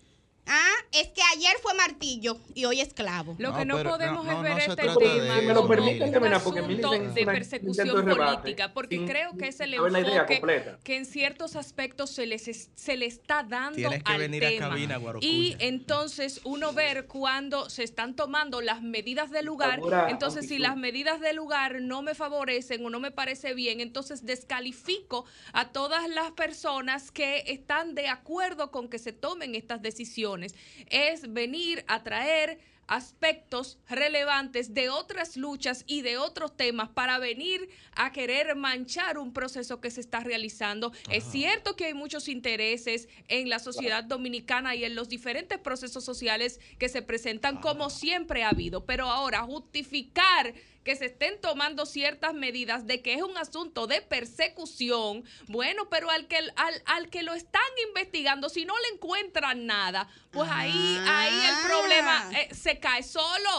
Ah, 0.49 0.75
es 0.93 1.09
que 1.09 1.21
ayer 1.35 1.57
fue 1.61 1.75
martillo 1.75 2.39
y 2.55 2.67
hoy 2.67 2.81
esclavo. 2.81 3.35
Lo 3.39 3.55
que 3.57 3.65
no, 3.65 3.83
podemos 3.83 4.29
es 4.29 4.43
ver 4.43 4.59
este 4.61 4.77
tema 4.77 5.41
me 5.41 5.55
lo 5.55 5.67
permiten, 5.67 6.17
un 6.17 6.33
asunto 6.33 6.91
de 6.93 7.25
persecución 7.25 8.07
política, 8.07 8.73
porque 8.73 9.05
creo 9.05 9.37
que 9.37 9.49
es 9.49 9.59
el 9.59 9.75
enfoque 9.75 10.77
que 10.85 10.97
en 10.97 11.05
ciertos 11.05 11.57
aspectos 11.57 12.11
se 12.11 12.27
les 12.27 12.71
se 12.75 12.97
le 12.97 13.07
está 13.07 13.43
dando 13.43 13.77
Tienes 13.77 14.05
que 14.05 14.19
venir 14.19 14.43
tema. 14.43 14.67
A 14.67 14.69
cabina, 14.71 15.01
y 15.21 15.57
entonces 15.59 16.41
uno 16.45 16.73
ver 16.73 17.07
cuando 17.07 17.69
se 17.69 17.83
están 17.83 18.15
tomando 18.15 18.61
las 18.61 18.83
medidas 18.83 19.31
del 19.33 19.47
lugar, 19.47 19.81
entonces 20.09 20.47
si 20.47 20.59
las 20.59 20.77
medidas 20.77 21.21
del 21.21 21.37
lugar 21.37 21.81
no 21.81 22.03
me 22.03 22.15
favorecen 22.15 22.87
o 22.87 22.91
no 22.91 23.01
me 23.01 23.11
parece 23.11 23.55
bien, 23.55 23.81
entonces 23.81 24.25
descalifico 24.25 25.25
a 25.53 25.71
todas 25.73 26.09
las 26.09 26.31
personas 26.31 27.11
que 27.11 27.43
están 27.49 27.97
de 27.97 28.09
acuerdo 28.09 28.71
con 28.71 28.89
que 28.89 29.01
se 29.01 29.13
tomen 29.13 29.57
estas 29.57 29.83
decisiones 29.83 30.36
es 30.43 31.33
venir 31.33 31.85
a 31.89 32.03
traer 32.03 32.59
aspectos 32.87 33.79
relevantes 33.89 34.75
de 34.75 34.91
otras 34.91 35.37
luchas 35.37 35.85
y 35.87 36.03
de 36.03 36.19
otros 36.19 36.57
temas 36.57 36.89
para 36.89 37.19
venir 37.19 37.69
a 37.93 38.13
querer 38.13 38.55
manchar 38.55 39.19
un 39.19 39.33
proceso 39.33 39.81
que 39.81 39.91
se 39.91 40.01
está 40.01 40.21
realizando. 40.21 40.93
Es 41.11 41.25
cierto 41.25 41.77
que 41.77 41.87
hay 41.87 41.95
muchos 41.95 42.29
intereses 42.29 43.09
en 43.29 43.49
la 43.49 43.59
sociedad 43.59 44.05
dominicana 44.05 44.75
y 44.75 44.85
en 44.85 44.95
los 44.95 45.09
diferentes 45.09 45.59
procesos 45.59 46.05
sociales 46.05 46.61
que 46.79 46.89
se 46.89 47.03
presentan 47.03 47.61
como 47.61 47.91
siempre 47.91 48.45
ha 48.45 48.51
habido, 48.51 48.85
pero 48.85 49.07
ahora 49.07 49.43
justificar 49.43 50.55
que 50.87 50.95
se 50.95 51.07
estén 51.07 51.41
tomando 51.41 51.85
ciertas 51.85 52.33
medidas 52.33 52.87
de 52.87 53.03
que 53.03 53.15
es 53.15 53.23
un 53.23 53.37
asunto 53.37 53.89
de 53.89 54.03
persecución, 54.03 55.25
bueno, 55.49 55.89
pero 55.91 56.11
al 56.11 56.29
que, 56.29 56.37
al, 56.37 56.83
al 56.85 57.11
que 57.11 57.25
lo 57.25 57.35
están 57.35 57.61
investigando, 57.89 58.49
si 58.49 58.65
no 58.65 58.75
le 58.79 58.95
encuentran 58.95 59.67
nada, 59.67 60.09
pues 60.31 60.49
ahí, 60.49 61.01
ahí 61.05 61.35
el 61.45 61.55
ah. 61.55 61.63
problema 61.67 62.31
eh, 62.39 62.55
se 62.55 62.79
cae 62.79 63.03
solo. 63.03 63.51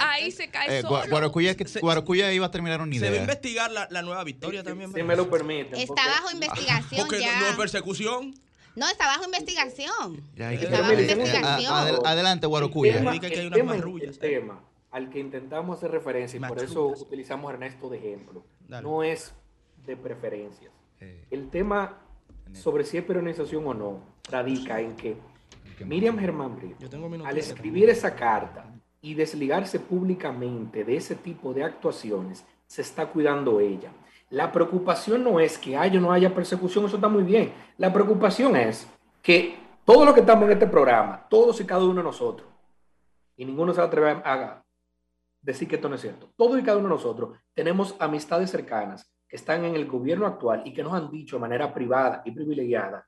Ahí 0.00 0.30
se 0.30 0.50
cae 0.50 0.80
eh, 0.80 0.82
solo. 0.82 1.02
Guarocuya, 1.08 1.56
Guarocuya 1.80 2.30
iba 2.34 2.44
a 2.44 2.50
terminar 2.50 2.82
un 2.82 2.92
idea. 2.92 3.08
Se 3.08 3.10
va 3.10 3.16
a 3.16 3.20
investigar 3.22 3.70
la, 3.70 3.88
la 3.90 4.02
nueva 4.02 4.22
victoria 4.22 4.62
también. 4.62 4.92
Si 4.92 5.02
me 5.02 5.16
lo 5.16 5.30
permite. 5.30 5.80
Está 5.82 6.06
bajo 6.06 6.30
investigación 6.30 7.00
porque 7.00 7.20
ya. 7.20 7.40
no 7.40 7.46
es 7.48 7.56
persecución. 7.56 8.34
No, 8.74 8.86
está 8.86 9.06
bajo 9.06 9.24
investigación. 9.24 10.22
está 10.36 10.80
bajo 10.82 10.92
investigación. 10.92 11.96
adelante, 12.04 12.46
Guarocuya. 12.46 13.18
que 13.18 13.26
hay 13.28 13.46
unas 13.46 13.64
marrullas. 13.64 14.18
tema 14.18 14.60
al 14.96 15.10
que 15.10 15.18
intentamos 15.18 15.76
hacer 15.76 15.90
referencia, 15.90 16.38
y 16.38 16.40
por 16.40 16.58
eso 16.58 16.86
utilizamos 16.86 17.50
a 17.50 17.52
Ernesto 17.52 17.90
de 17.90 17.98
ejemplo, 17.98 18.42
no 18.66 19.02
es 19.02 19.34
de 19.84 19.94
preferencias. 19.94 20.72
Eh. 21.00 21.26
El 21.30 21.50
tema 21.50 21.98
sobre 22.54 22.82
si 22.82 22.96
es 22.96 23.04
peronización 23.04 23.66
o 23.66 23.74
no 23.74 24.00
radica 24.30 24.80
en 24.80 24.96
que 24.96 25.18
Miriam 25.84 26.18
Germán 26.18 26.56
Brito, 26.56 26.88
al 27.26 27.36
escribir 27.36 27.90
esa 27.90 28.14
carta 28.14 28.72
y 29.02 29.12
desligarse 29.12 29.80
públicamente 29.80 30.82
de 30.82 30.96
ese 30.96 31.14
tipo 31.14 31.52
de 31.52 31.64
actuaciones, 31.64 32.46
se 32.66 32.80
está 32.80 33.06
cuidando 33.10 33.60
ella. 33.60 33.92
La 34.30 34.50
preocupación 34.50 35.22
no 35.22 35.40
es 35.40 35.58
que 35.58 35.76
haya 35.76 35.98
o 35.98 36.02
no 36.02 36.10
haya 36.10 36.34
persecución, 36.34 36.86
eso 36.86 36.96
está 36.96 37.08
muy 37.08 37.22
bien. 37.22 37.52
La 37.76 37.92
preocupación 37.92 38.56
es 38.56 38.88
que 39.20 39.56
todos 39.84 40.06
los 40.06 40.14
que 40.14 40.20
estamos 40.20 40.46
en 40.46 40.52
este 40.52 40.66
programa, 40.66 41.26
todos 41.28 41.60
y 41.60 41.66
cada 41.66 41.84
uno 41.84 41.96
de 41.96 42.02
nosotros, 42.02 42.48
y 43.36 43.44
ninguno 43.44 43.74
se 43.74 43.82
atreve 43.82 44.22
a, 44.24 44.62
decir 45.46 45.68
que 45.68 45.76
esto 45.76 45.88
no 45.88 45.94
es 45.94 46.00
cierto. 46.00 46.32
Todos 46.36 46.58
y 46.58 46.62
cada 46.62 46.78
uno 46.78 46.88
de 46.88 46.94
nosotros 46.94 47.38
tenemos 47.54 47.94
amistades 48.00 48.50
cercanas 48.50 49.10
que 49.28 49.36
están 49.36 49.64
en 49.64 49.76
el 49.76 49.86
gobierno 49.86 50.26
actual 50.26 50.62
y 50.64 50.74
que 50.74 50.82
nos 50.82 50.92
han 50.92 51.10
dicho 51.10 51.36
de 51.36 51.40
manera 51.40 51.72
privada 51.72 52.22
y 52.24 52.32
privilegiada, 52.32 53.06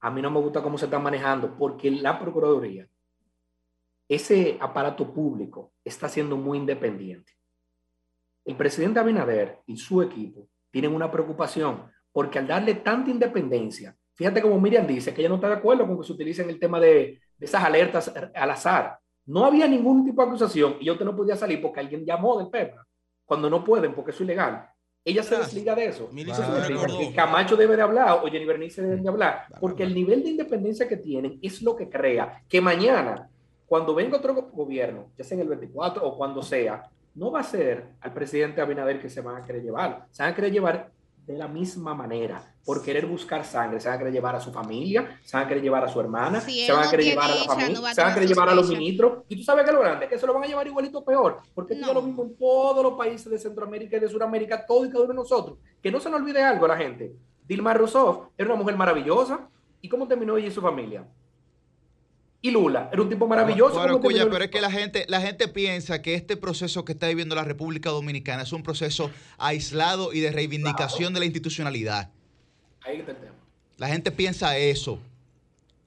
a 0.00 0.10
mí 0.10 0.20
no 0.20 0.30
me 0.30 0.40
gusta 0.40 0.62
cómo 0.62 0.76
se 0.76 0.84
está 0.84 0.98
manejando 0.98 1.56
porque 1.56 1.90
la 1.90 2.18
Procuraduría, 2.18 2.86
ese 4.06 4.58
aparato 4.60 5.12
público 5.12 5.72
está 5.82 6.08
siendo 6.08 6.36
muy 6.36 6.58
independiente. 6.58 7.32
El 8.44 8.56
presidente 8.56 9.00
Abinader 9.00 9.60
y 9.66 9.76
su 9.76 10.02
equipo 10.02 10.48
tienen 10.70 10.94
una 10.94 11.10
preocupación 11.10 11.90
porque 12.12 12.38
al 12.38 12.46
darle 12.46 12.74
tanta 12.74 13.10
independencia, 13.10 13.96
fíjate 14.14 14.42
como 14.42 14.60
Miriam 14.60 14.86
dice 14.86 15.14
que 15.14 15.22
ella 15.22 15.30
no 15.30 15.36
está 15.36 15.48
de 15.48 15.54
acuerdo 15.54 15.86
con 15.86 15.98
que 15.98 16.06
se 16.06 16.12
utilicen 16.12 16.50
el 16.50 16.58
tema 16.58 16.78
de 16.78 17.20
esas 17.40 17.64
alertas 17.64 18.12
al 18.34 18.50
azar. 18.50 18.98
No 19.26 19.44
había 19.44 19.68
ningún 19.68 20.04
tipo 20.04 20.22
de 20.22 20.28
acusación 20.28 20.76
y 20.80 20.86
yo 20.86 20.98
te 20.98 21.04
no 21.04 21.14
podía 21.14 21.36
salir 21.36 21.60
porque 21.60 21.80
alguien 21.80 22.04
llamó 22.04 22.38
del 22.38 22.48
PEPA 22.48 22.86
cuando 23.24 23.48
no 23.48 23.64
pueden 23.64 23.94
porque 23.94 24.10
es 24.10 24.20
ilegal. 24.20 24.68
Ella 25.04 25.22
se 25.22 25.36
desliga 25.36 25.74
de 25.74 25.86
eso. 25.86 26.10
Y 26.12 27.12
Camacho 27.12 27.56
debe 27.56 27.76
de 27.76 27.82
hablar 27.82 28.20
o 28.22 28.26
Jenny 28.28 28.44
Bernice 28.44 28.82
debe 28.82 28.96
de 28.96 29.08
hablar 29.08 29.46
porque 29.60 29.82
el 29.82 29.94
nivel 29.94 30.22
de 30.22 30.30
independencia 30.30 30.88
que 30.88 30.96
tienen 30.96 31.38
es 31.42 31.62
lo 31.62 31.74
que 31.74 31.88
crea 31.88 32.42
que 32.48 32.60
mañana, 32.60 33.28
cuando 33.66 33.94
venga 33.94 34.18
otro 34.18 34.34
gobierno, 34.34 35.10
ya 35.16 35.24
sea 35.24 35.36
en 35.36 35.42
el 35.42 35.48
24 35.48 36.06
o 36.06 36.16
cuando 36.16 36.42
sea, 36.42 36.88
no 37.14 37.30
va 37.30 37.40
a 37.40 37.44
ser 37.44 37.90
al 38.00 38.12
presidente 38.12 38.60
Abinader 38.60 39.00
que 39.00 39.10
se 39.10 39.20
van 39.20 39.42
a 39.42 39.44
querer 39.44 39.62
llevar. 39.62 40.06
Se 40.10 40.22
van 40.22 40.32
a 40.32 40.34
querer 40.34 40.52
llevar 40.52 40.90
de 41.26 41.38
la 41.38 41.46
misma 41.46 41.94
manera, 41.94 42.54
por 42.64 42.82
querer 42.82 43.06
buscar 43.06 43.44
sangre. 43.44 43.78
Se 43.80 43.88
van 43.88 43.96
a 43.96 43.98
querer 43.98 44.12
llevar 44.12 44.36
a 44.36 44.40
su 44.40 44.52
familia, 44.52 45.20
se 45.22 45.36
van 45.36 45.46
a 45.46 45.48
querer 45.48 45.62
llevar 45.62 45.84
a 45.84 45.88
su 45.88 46.00
hermana, 46.00 46.40
se 46.40 46.72
van 46.72 46.86
a 46.86 46.90
querer 46.90 47.06
llevar 47.06 47.30
a 47.30 47.34
la 47.34 47.44
familia, 47.44 47.94
se 47.94 48.00
van 48.00 48.10
a 48.10 48.14
querer 48.14 48.28
llevar 48.28 48.48
a 48.48 48.54
los 48.54 48.68
ministros. 48.68 49.24
Y 49.28 49.36
tú 49.36 49.42
sabes 49.42 49.64
que 49.64 49.72
lo 49.72 49.80
grande, 49.80 50.08
que 50.08 50.18
se 50.18 50.26
lo 50.26 50.34
van 50.34 50.44
a 50.44 50.46
llevar 50.46 50.66
igualito 50.66 51.04
peor, 51.04 51.40
porque 51.54 51.74
no. 51.74 51.92
lo 51.92 52.02
mismo 52.02 52.24
en 52.24 52.36
todos 52.36 52.82
los 52.82 52.94
países 52.94 53.30
de 53.30 53.38
Centroamérica 53.38 53.96
y 53.96 54.00
de 54.00 54.08
Sudamérica, 54.08 54.66
todo 54.66 54.84
y 54.84 54.88
cada 54.88 55.04
uno 55.04 55.12
de 55.12 55.18
nosotros. 55.18 55.58
Que 55.80 55.92
no 55.92 56.00
se 56.00 56.10
nos 56.10 56.20
olvide 56.20 56.42
algo 56.42 56.66
la 56.66 56.76
gente. 56.76 57.14
Dilma 57.46 57.74
Rousseff 57.74 58.28
era 58.36 58.48
una 58.48 58.56
mujer 58.56 58.76
maravillosa. 58.76 59.48
¿Y 59.80 59.88
cómo 59.88 60.06
terminó 60.06 60.36
ella 60.36 60.46
y 60.46 60.52
su 60.52 60.60
familia? 60.60 61.04
Y 62.42 62.50
Lula. 62.50 62.90
Era 62.92 63.00
un 63.00 63.08
tipo 63.08 63.26
maravilloso. 63.28 63.80
pero 64.02 64.44
es 64.44 64.50
que 64.50 64.60
la 64.60 64.70
gente, 64.70 65.06
la 65.08 65.20
gente 65.20 65.46
piensa 65.46 66.02
que 66.02 66.14
este 66.14 66.36
proceso 66.36 66.84
que 66.84 66.92
está 66.92 67.06
viviendo 67.06 67.36
la 67.36 67.44
República 67.44 67.90
Dominicana 67.90 68.42
es 68.42 68.52
un 68.52 68.64
proceso 68.64 69.10
aislado 69.38 70.12
y 70.12 70.20
de 70.20 70.32
reivindicación 70.32 71.14
de 71.14 71.20
la 71.20 71.26
institucionalidad. 71.26 72.10
Ahí 72.84 72.98
está 72.98 73.12
el 73.12 73.18
tema. 73.18 73.34
La 73.78 73.88
gente 73.88 74.10
piensa 74.10 74.58
eso. 74.58 74.98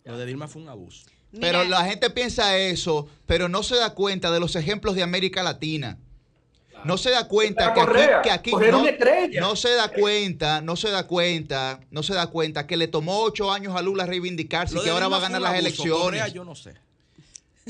Lo 0.05 0.17
de 0.17 0.25
Dilma 0.25 0.47
fue 0.47 0.61
un 0.61 0.69
abuso. 0.69 1.05
Pero 1.41 1.65
la 1.65 1.83
gente 1.83 2.09
piensa 2.09 2.57
eso, 2.57 3.09
pero 3.25 3.49
no 3.49 3.61
se 3.61 3.75
da 3.75 3.93
cuenta 3.93 4.31
de 4.31 4.39
los 4.39 4.55
ejemplos 4.55 4.95
de 4.95 5.03
América 5.03 5.43
Latina 5.43 5.97
no 6.85 6.99
se 6.99 7.09
da 7.09 7.27
cuenta 7.27 7.73
que 7.73 8.29
aquí, 8.29 8.51
no, 9.39 9.55
se 9.55 9.69
da 9.73 9.89
cuenta, 9.89 10.61
no 10.61 10.75
se 10.75 10.91
da 10.91 11.07
cuenta, 11.07 11.79
no 11.89 12.03
se 12.03 12.13
da 12.13 12.27
cuenta 12.27 12.67
que 12.67 12.77
le 12.77 12.87
tomó 12.87 13.23
ocho 13.23 13.51
años 13.51 13.75
a 13.75 13.81
Lula 13.81 14.05
reivindicarse 14.05 14.77
y 14.77 14.81
que 14.81 14.91
ahora 14.91 15.07
va 15.07 15.17
a 15.17 15.21
ganar 15.21 15.41
las 15.41 15.57
elecciones. 15.57 16.31
yo 16.31 16.45
no 16.45 16.53
sé. 16.53 16.75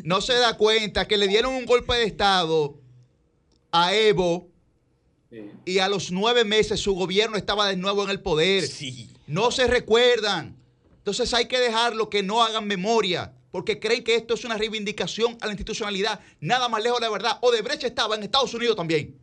No 0.04 0.20
se 0.20 0.34
da 0.34 0.58
cuenta 0.58 1.08
que 1.08 1.18
le 1.18 1.30
dieron 1.30 1.54
un 1.54 1.66
golpe 1.66 1.94
de 1.96 2.04
Estado 2.04 2.76
a 3.72 3.94
Evo 3.94 4.50
y 5.64 5.80
a 5.80 5.88
los 5.88 6.12
nueve 6.12 6.44
meses 6.44 6.82
su 6.82 6.94
gobierno 6.94 7.38
estaba 7.38 7.70
de 7.70 7.78
nuevo 7.78 8.04
en 8.04 8.10
el 8.10 8.20
poder. 8.20 8.70
No 9.28 9.52
se 9.52 9.68
recuerdan. 9.68 10.58
Entonces 10.98 11.34
hay 11.34 11.46
que 11.46 11.60
dejarlo 11.60 12.10
que 12.10 12.22
no 12.22 12.44
hagan 12.44 12.68
memoria 12.68 13.32
porque 13.56 13.80
creen 13.80 14.04
que 14.04 14.16
esto 14.16 14.34
es 14.34 14.44
una 14.44 14.58
reivindicación 14.58 15.38
a 15.40 15.46
la 15.46 15.54
institucionalidad. 15.54 16.20
Nada 16.42 16.68
más 16.68 16.84
lejos 16.84 17.00
de 17.00 17.06
la 17.06 17.10
verdad. 17.10 17.38
Odebrecht 17.40 17.86
estaba 17.86 18.16
en 18.16 18.24
Estados 18.24 18.54
Unidos 18.54 18.76
también. 18.76 19.18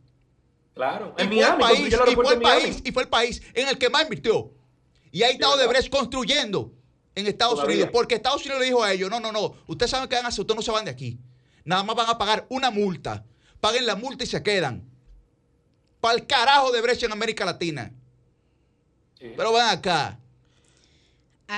Claro, 0.73 1.13
en 1.19 1.31
y 1.31 1.35
Miami, 1.35 1.63
fue 1.63 1.69
el 1.69 1.85
país, 1.85 1.93
y 2.03 2.15
fue 2.15 2.33
el 2.33 2.39
país, 2.39 2.81
y 2.83 2.91
fue 2.91 3.03
el 3.03 3.09
país 3.09 3.43
en 3.53 3.67
el 3.67 3.77
que 3.77 3.91
más 3.91 4.05
invirtió. 4.05 4.51
Y 5.11 5.21
ahí 5.21 5.33
está 5.33 5.49
Odebrecht 5.49 5.87
construyendo 5.91 6.73
en 7.13 7.27
Estados 7.27 7.63
Unidos, 7.63 7.91
porque 7.93 8.15
Estados 8.15 8.41
Unidos 8.41 8.61
le 8.61 8.65
dijo 8.65 8.81
a 8.81 8.91
ellos, 8.91 9.07
no, 9.07 9.19
no, 9.19 9.31
no, 9.31 9.53
ustedes 9.67 9.91
saben 9.91 10.09
que 10.09 10.15
van 10.15 10.25
a 10.25 10.29
hacer, 10.29 10.41
ustedes 10.41 10.55
no 10.55 10.63
se 10.63 10.71
van 10.71 10.85
de 10.85 10.89
aquí. 10.89 11.19
Nada 11.63 11.83
más 11.83 11.95
van 11.95 12.09
a 12.09 12.17
pagar 12.17 12.47
una 12.49 12.71
multa. 12.71 13.23
Paguen 13.59 13.85
la 13.85 13.95
multa 13.95 14.23
y 14.23 14.27
se 14.27 14.41
quedan. 14.41 14.83
Para 16.01 16.15
el 16.15 16.25
carajo 16.25 16.71
de 16.71 16.81
Brecht 16.81 17.03
en 17.03 17.11
América 17.11 17.45
Latina. 17.45 17.93
Pero 19.19 19.51
van 19.51 19.77
acá. 19.77 20.19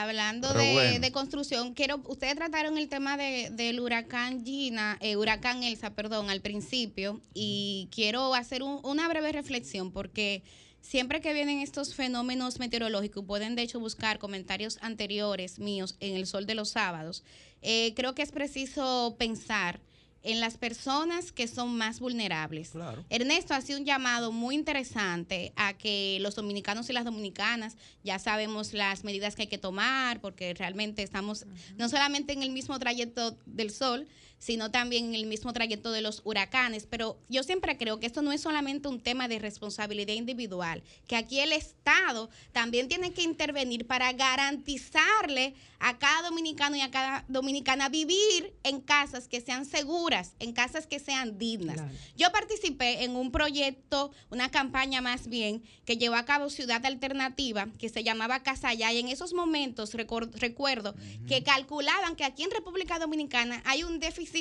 Hablando 0.02 0.54
de, 0.54 1.10
construcción, 1.14 1.74
quiero, 1.74 2.02
ustedes 2.08 2.36
trataron 2.36 2.78
el 2.78 2.89
tema 2.89 3.16
de, 3.16 3.50
del 3.52 3.80
huracán 3.80 4.43
Gina, 4.43 4.98
eh, 5.00 5.16
huracán 5.16 5.64
Elsa, 5.64 5.96
perdón, 5.96 6.30
al 6.30 6.41
principio, 6.41 7.22
y 7.34 7.88
quiero 7.91 8.36
hacer 8.36 8.62
una 8.62 9.08
breve 9.08 9.32
reflexión 9.32 9.93
porque 9.93 10.43
siempre 10.82 11.22
que 11.22 11.34
vienen 11.34 11.62
estos 11.62 11.96
fenómenos 11.96 12.60
meteorológicos, 12.60 13.24
pueden 13.24 13.56
de 13.56 13.62
hecho 13.62 13.80
buscar 13.80 14.20
comentarios 14.20 14.80
anteriores 14.82 15.60
míos 15.60 15.96
en 16.02 16.18
el 16.18 16.28
sol 16.28 16.46
de 16.46 16.56
los 16.56 16.72
sábados. 16.72 17.24
Eh, 17.62 17.93
creo 17.96 18.14
que 18.16 18.22
es 18.22 18.34
preciso 18.34 19.16
pensar 19.18 19.80
en 20.26 20.40
las 20.40 20.58
personas 20.58 21.32
que 21.32 21.48
son 21.48 21.78
más 21.78 22.00
vulnerables. 22.00 22.72
Ernesto 23.10 23.54
ha 23.54 23.62
un 23.78 23.86
llamado 23.86 24.32
muy 24.32 24.56
interesante 24.56 25.54
a 25.56 25.74
que 25.74 26.18
los 26.20 26.36
dominicanos 26.36 26.90
y 26.90 26.94
las 26.94 27.06
dominicanas 27.06 27.78
ya 28.04 28.18
sabemos 28.20 28.74
las 28.74 29.04
medidas 29.04 29.36
que 29.36 29.44
hay 29.44 29.48
que 29.48 29.58
tomar, 29.58 30.20
porque 30.22 30.54
realmente 30.54 31.04
estamos 31.04 31.46
no 31.78 31.90
solamente 31.90 32.34
en 32.34 32.42
el 32.42 32.50
mismo 32.50 32.78
trayecto 32.80 33.38
del 33.46 33.70
sol, 33.70 34.08
sino 34.40 34.72
también 34.72 35.06
en 35.06 35.16
el 35.16 35.26
mismo 35.26 35.54
trayecto 35.54 35.92
de 35.92 36.02
los 36.02 36.22
huracanes. 36.24 36.86
Pero 36.86 37.18
yo 37.30 37.44
siempre 37.44 37.78
creo 37.78 38.00
que 38.00 38.06
esto 38.06 38.22
no 38.22 38.32
es 38.32 38.42
solamente 38.42 38.88
un 38.88 39.00
tema 39.00 39.28
de 39.28 39.40
responsabilidad 39.40 40.14
individual, 40.14 40.84
que 41.08 41.16
aquí 41.16 41.40
el 41.40 41.52
Estado 41.52 42.30
también 42.52 42.88
tiene 42.88 43.12
que 43.12 43.24
intervenir 43.24 43.88
para 43.88 44.12
garantizarle 44.14 45.56
a 45.80 45.98
cada 45.98 46.30
dominicano 46.30 46.76
y 46.76 46.82
a 46.82 46.92
cada 46.92 47.26
dominicana 47.28 47.90
vivir 47.90 48.54
en 48.64 48.82
casas 48.82 49.28
que 49.28 49.42
sean 49.42 49.66
seguras, 49.66 50.34
en 50.40 50.54
casas 50.54 50.88
que 50.88 51.00
sean 51.00 51.38
dignas. 51.38 51.82
Yo 52.16 52.32
participé 52.32 53.04
en 53.04 53.16
un 53.16 53.32
proyecto, 53.32 54.12
una 54.30 54.50
campaña 54.50 55.02
más 55.02 55.28
bien, 55.28 55.64
que 55.86 55.98
llevó 55.98 56.16
a 56.16 56.26
cabo 56.26 56.50
Ciudad 56.50 56.86
Alternativa, 56.86 57.68
que 57.78 57.90
se 57.90 58.04
llamaba 58.04 58.44
Casa 58.44 58.74
y 58.74 58.84
en 58.84 59.08
esos 59.08 59.34
momentos 59.34 59.94
recuerdo 59.94 60.96
que 61.28 61.44
calculaban 61.44 62.16
que 62.16 62.24
aquí 62.24 62.44
en 62.44 62.52
República 62.52 63.00
Dominicana 63.00 63.62
hay 63.66 63.84
un 63.84 64.00
déficit 64.00 64.35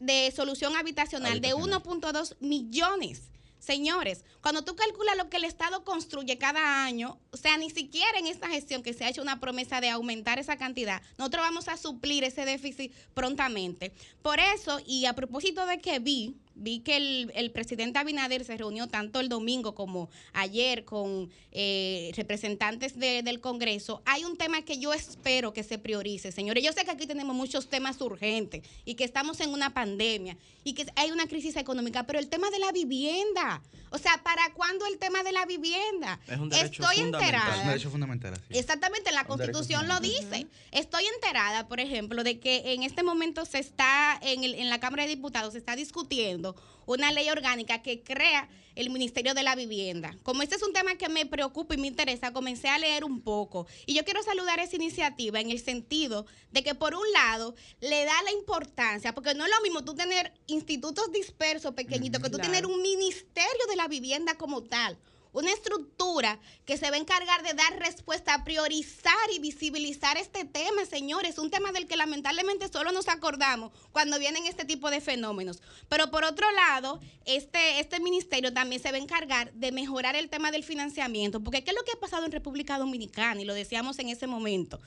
de 0.00 0.32
solución 0.34 0.76
habitacional, 0.76 1.40
de 1.40 1.54
1.2 1.54 2.36
millones. 2.40 3.22
Señores, 3.62 4.24
cuando 4.40 4.64
tú 4.64 4.74
calculas 4.74 5.16
lo 5.16 5.30
que 5.30 5.36
el 5.36 5.44
Estado 5.44 5.84
construye 5.84 6.36
cada 6.36 6.84
año, 6.84 7.16
o 7.30 7.36
sea, 7.36 7.56
ni 7.58 7.70
siquiera 7.70 8.18
en 8.18 8.26
esta 8.26 8.48
gestión 8.48 8.82
que 8.82 8.92
se 8.92 9.04
ha 9.04 9.08
hecho 9.08 9.22
una 9.22 9.38
promesa 9.38 9.80
de 9.80 9.88
aumentar 9.88 10.40
esa 10.40 10.56
cantidad, 10.56 11.00
nosotros 11.16 11.44
vamos 11.44 11.68
a 11.68 11.76
suplir 11.76 12.24
ese 12.24 12.44
déficit 12.44 12.92
prontamente. 13.14 13.92
Por 14.20 14.40
eso, 14.40 14.80
y 14.84 15.06
a 15.06 15.12
propósito 15.12 15.64
de 15.64 15.80
que 15.80 16.00
vi 16.00 16.34
vi 16.54 16.80
que 16.80 16.96
el, 17.34 17.50
presidente 17.52 17.98
Abinader 17.98 18.44
se 18.44 18.56
reunió 18.56 18.86
tanto 18.86 19.20
el 19.20 19.28
domingo 19.28 19.74
como 19.74 20.08
ayer 20.32 20.84
con 20.84 21.30
eh, 21.52 22.12
representantes 22.16 22.98
del 22.98 23.40
Congreso. 23.40 24.02
Hay 24.04 24.24
un 24.24 24.36
tema 24.36 24.62
que 24.62 24.78
yo 24.78 24.92
espero 24.92 25.52
que 25.52 25.62
se 25.62 25.78
priorice, 25.78 26.32
señores. 26.32 26.64
Yo 26.64 26.72
sé 26.72 26.84
que 26.84 26.90
aquí 26.90 27.06
tenemos 27.06 27.34
muchos 27.34 27.68
temas 27.68 28.00
urgentes 28.00 28.62
y 28.84 28.94
que 28.94 29.04
estamos 29.04 29.40
en 29.40 29.50
una 29.50 29.74
pandemia 29.74 30.36
y 30.64 30.74
que 30.74 30.86
hay 30.96 31.10
una 31.10 31.26
crisis 31.26 31.56
económica, 31.56 32.04
pero 32.04 32.18
el 32.18 32.28
tema 32.28 32.50
de 32.50 32.58
la 32.58 32.72
vivienda, 32.72 33.62
o 33.90 33.98
sea, 33.98 34.22
¿para 34.22 34.52
cuándo 34.54 34.86
el 34.86 34.98
tema 34.98 35.22
de 35.22 35.32
la 35.32 35.44
vivienda? 35.46 36.20
Es 36.26 36.38
un 36.38 36.48
derecho 36.48 36.82
Estoy 36.82 37.04
enterada. 37.04 37.54
Es 37.54 37.60
un 37.62 37.68
derecho 37.68 37.90
fundamental. 37.90 38.40
Exactamente, 38.50 39.12
la 39.12 39.24
Constitución 39.24 39.88
lo 39.88 40.00
dice. 40.00 40.46
Estoy 40.70 41.04
enterada, 41.14 41.68
por 41.68 41.80
ejemplo, 41.80 42.24
de 42.24 42.38
que 42.38 42.72
en 42.72 42.82
este 42.82 43.02
momento 43.02 43.44
se 43.44 43.58
está 43.58 44.18
en, 44.22 44.44
en 44.44 44.70
la 44.70 44.80
Cámara 44.80 45.02
de 45.04 45.10
Diputados 45.10 45.52
se 45.52 45.58
está 45.58 45.76
discutiendo 45.76 46.41
una 46.86 47.12
ley 47.12 47.28
orgánica 47.30 47.82
que 47.82 48.02
crea 48.02 48.48
el 48.74 48.90
Ministerio 48.90 49.34
de 49.34 49.42
la 49.42 49.54
Vivienda. 49.54 50.16
Como 50.22 50.42
este 50.42 50.56
es 50.56 50.62
un 50.62 50.72
tema 50.72 50.96
que 50.96 51.08
me 51.08 51.26
preocupa 51.26 51.74
y 51.74 51.78
me 51.78 51.86
interesa, 51.86 52.32
comencé 52.32 52.68
a 52.68 52.78
leer 52.78 53.04
un 53.04 53.20
poco. 53.20 53.66
Y 53.86 53.94
yo 53.94 54.04
quiero 54.04 54.22
saludar 54.22 54.60
esa 54.60 54.76
iniciativa 54.76 55.40
en 55.40 55.50
el 55.50 55.60
sentido 55.60 56.26
de 56.50 56.62
que, 56.62 56.74
por 56.74 56.94
un 56.94 57.10
lado, 57.12 57.54
le 57.80 58.04
da 58.04 58.22
la 58.22 58.32
importancia, 58.32 59.14
porque 59.14 59.34
no 59.34 59.44
es 59.44 59.50
lo 59.50 59.62
mismo 59.62 59.84
tú 59.84 59.94
tener 59.94 60.32
institutos 60.46 61.12
dispersos 61.12 61.74
pequeñitos 61.74 62.22
que 62.22 62.30
tú 62.30 62.38
tener 62.38 62.66
un 62.66 62.80
Ministerio 62.82 63.66
de 63.68 63.76
la 63.76 63.88
Vivienda 63.88 64.34
como 64.36 64.62
tal 64.62 64.98
una 65.32 65.50
estructura 65.52 66.38
que 66.66 66.76
se 66.76 66.90
va 66.90 66.96
a 66.96 67.00
encargar 67.00 67.42
de 67.42 67.54
dar 67.54 67.78
respuesta, 67.78 68.44
priorizar 68.44 69.12
y 69.32 69.38
visibilizar 69.38 70.16
este 70.16 70.44
tema, 70.44 70.84
señores, 70.84 71.38
un 71.38 71.50
tema 71.50 71.72
del 71.72 71.86
que 71.86 71.96
lamentablemente 71.96 72.68
solo 72.68 72.92
nos 72.92 73.08
acordamos 73.08 73.72
cuando 73.92 74.18
vienen 74.18 74.46
este 74.46 74.64
tipo 74.64 74.90
de 74.90 75.00
fenómenos. 75.00 75.62
Pero 75.88 76.10
por 76.10 76.24
otro 76.24 76.50
lado, 76.52 77.00
este, 77.24 77.80
este 77.80 78.00
ministerio 78.00 78.52
también 78.52 78.82
se 78.82 78.90
va 78.90 78.98
a 78.98 79.00
encargar 79.00 79.52
de 79.54 79.72
mejorar 79.72 80.16
el 80.16 80.28
tema 80.28 80.50
del 80.50 80.64
financiamiento, 80.64 81.42
porque 81.42 81.64
¿qué 81.64 81.70
es 81.70 81.76
lo 81.76 81.84
que 81.84 81.92
ha 81.92 82.00
pasado 82.00 82.26
en 82.26 82.32
República 82.32 82.78
Dominicana? 82.78 83.40
Y 83.40 83.44
lo 83.44 83.54
decíamos 83.54 83.98
en 83.98 84.08
ese 84.08 84.26
momento. 84.26 84.80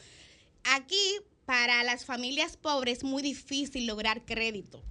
Aquí, 0.63 1.17
para 1.45 1.83
las 1.83 2.05
familias 2.05 2.57
pobres, 2.57 2.99
es 2.99 3.03
muy 3.03 3.21
difícil 3.21 3.85
lograr 3.87 4.25
crédito 4.25 4.83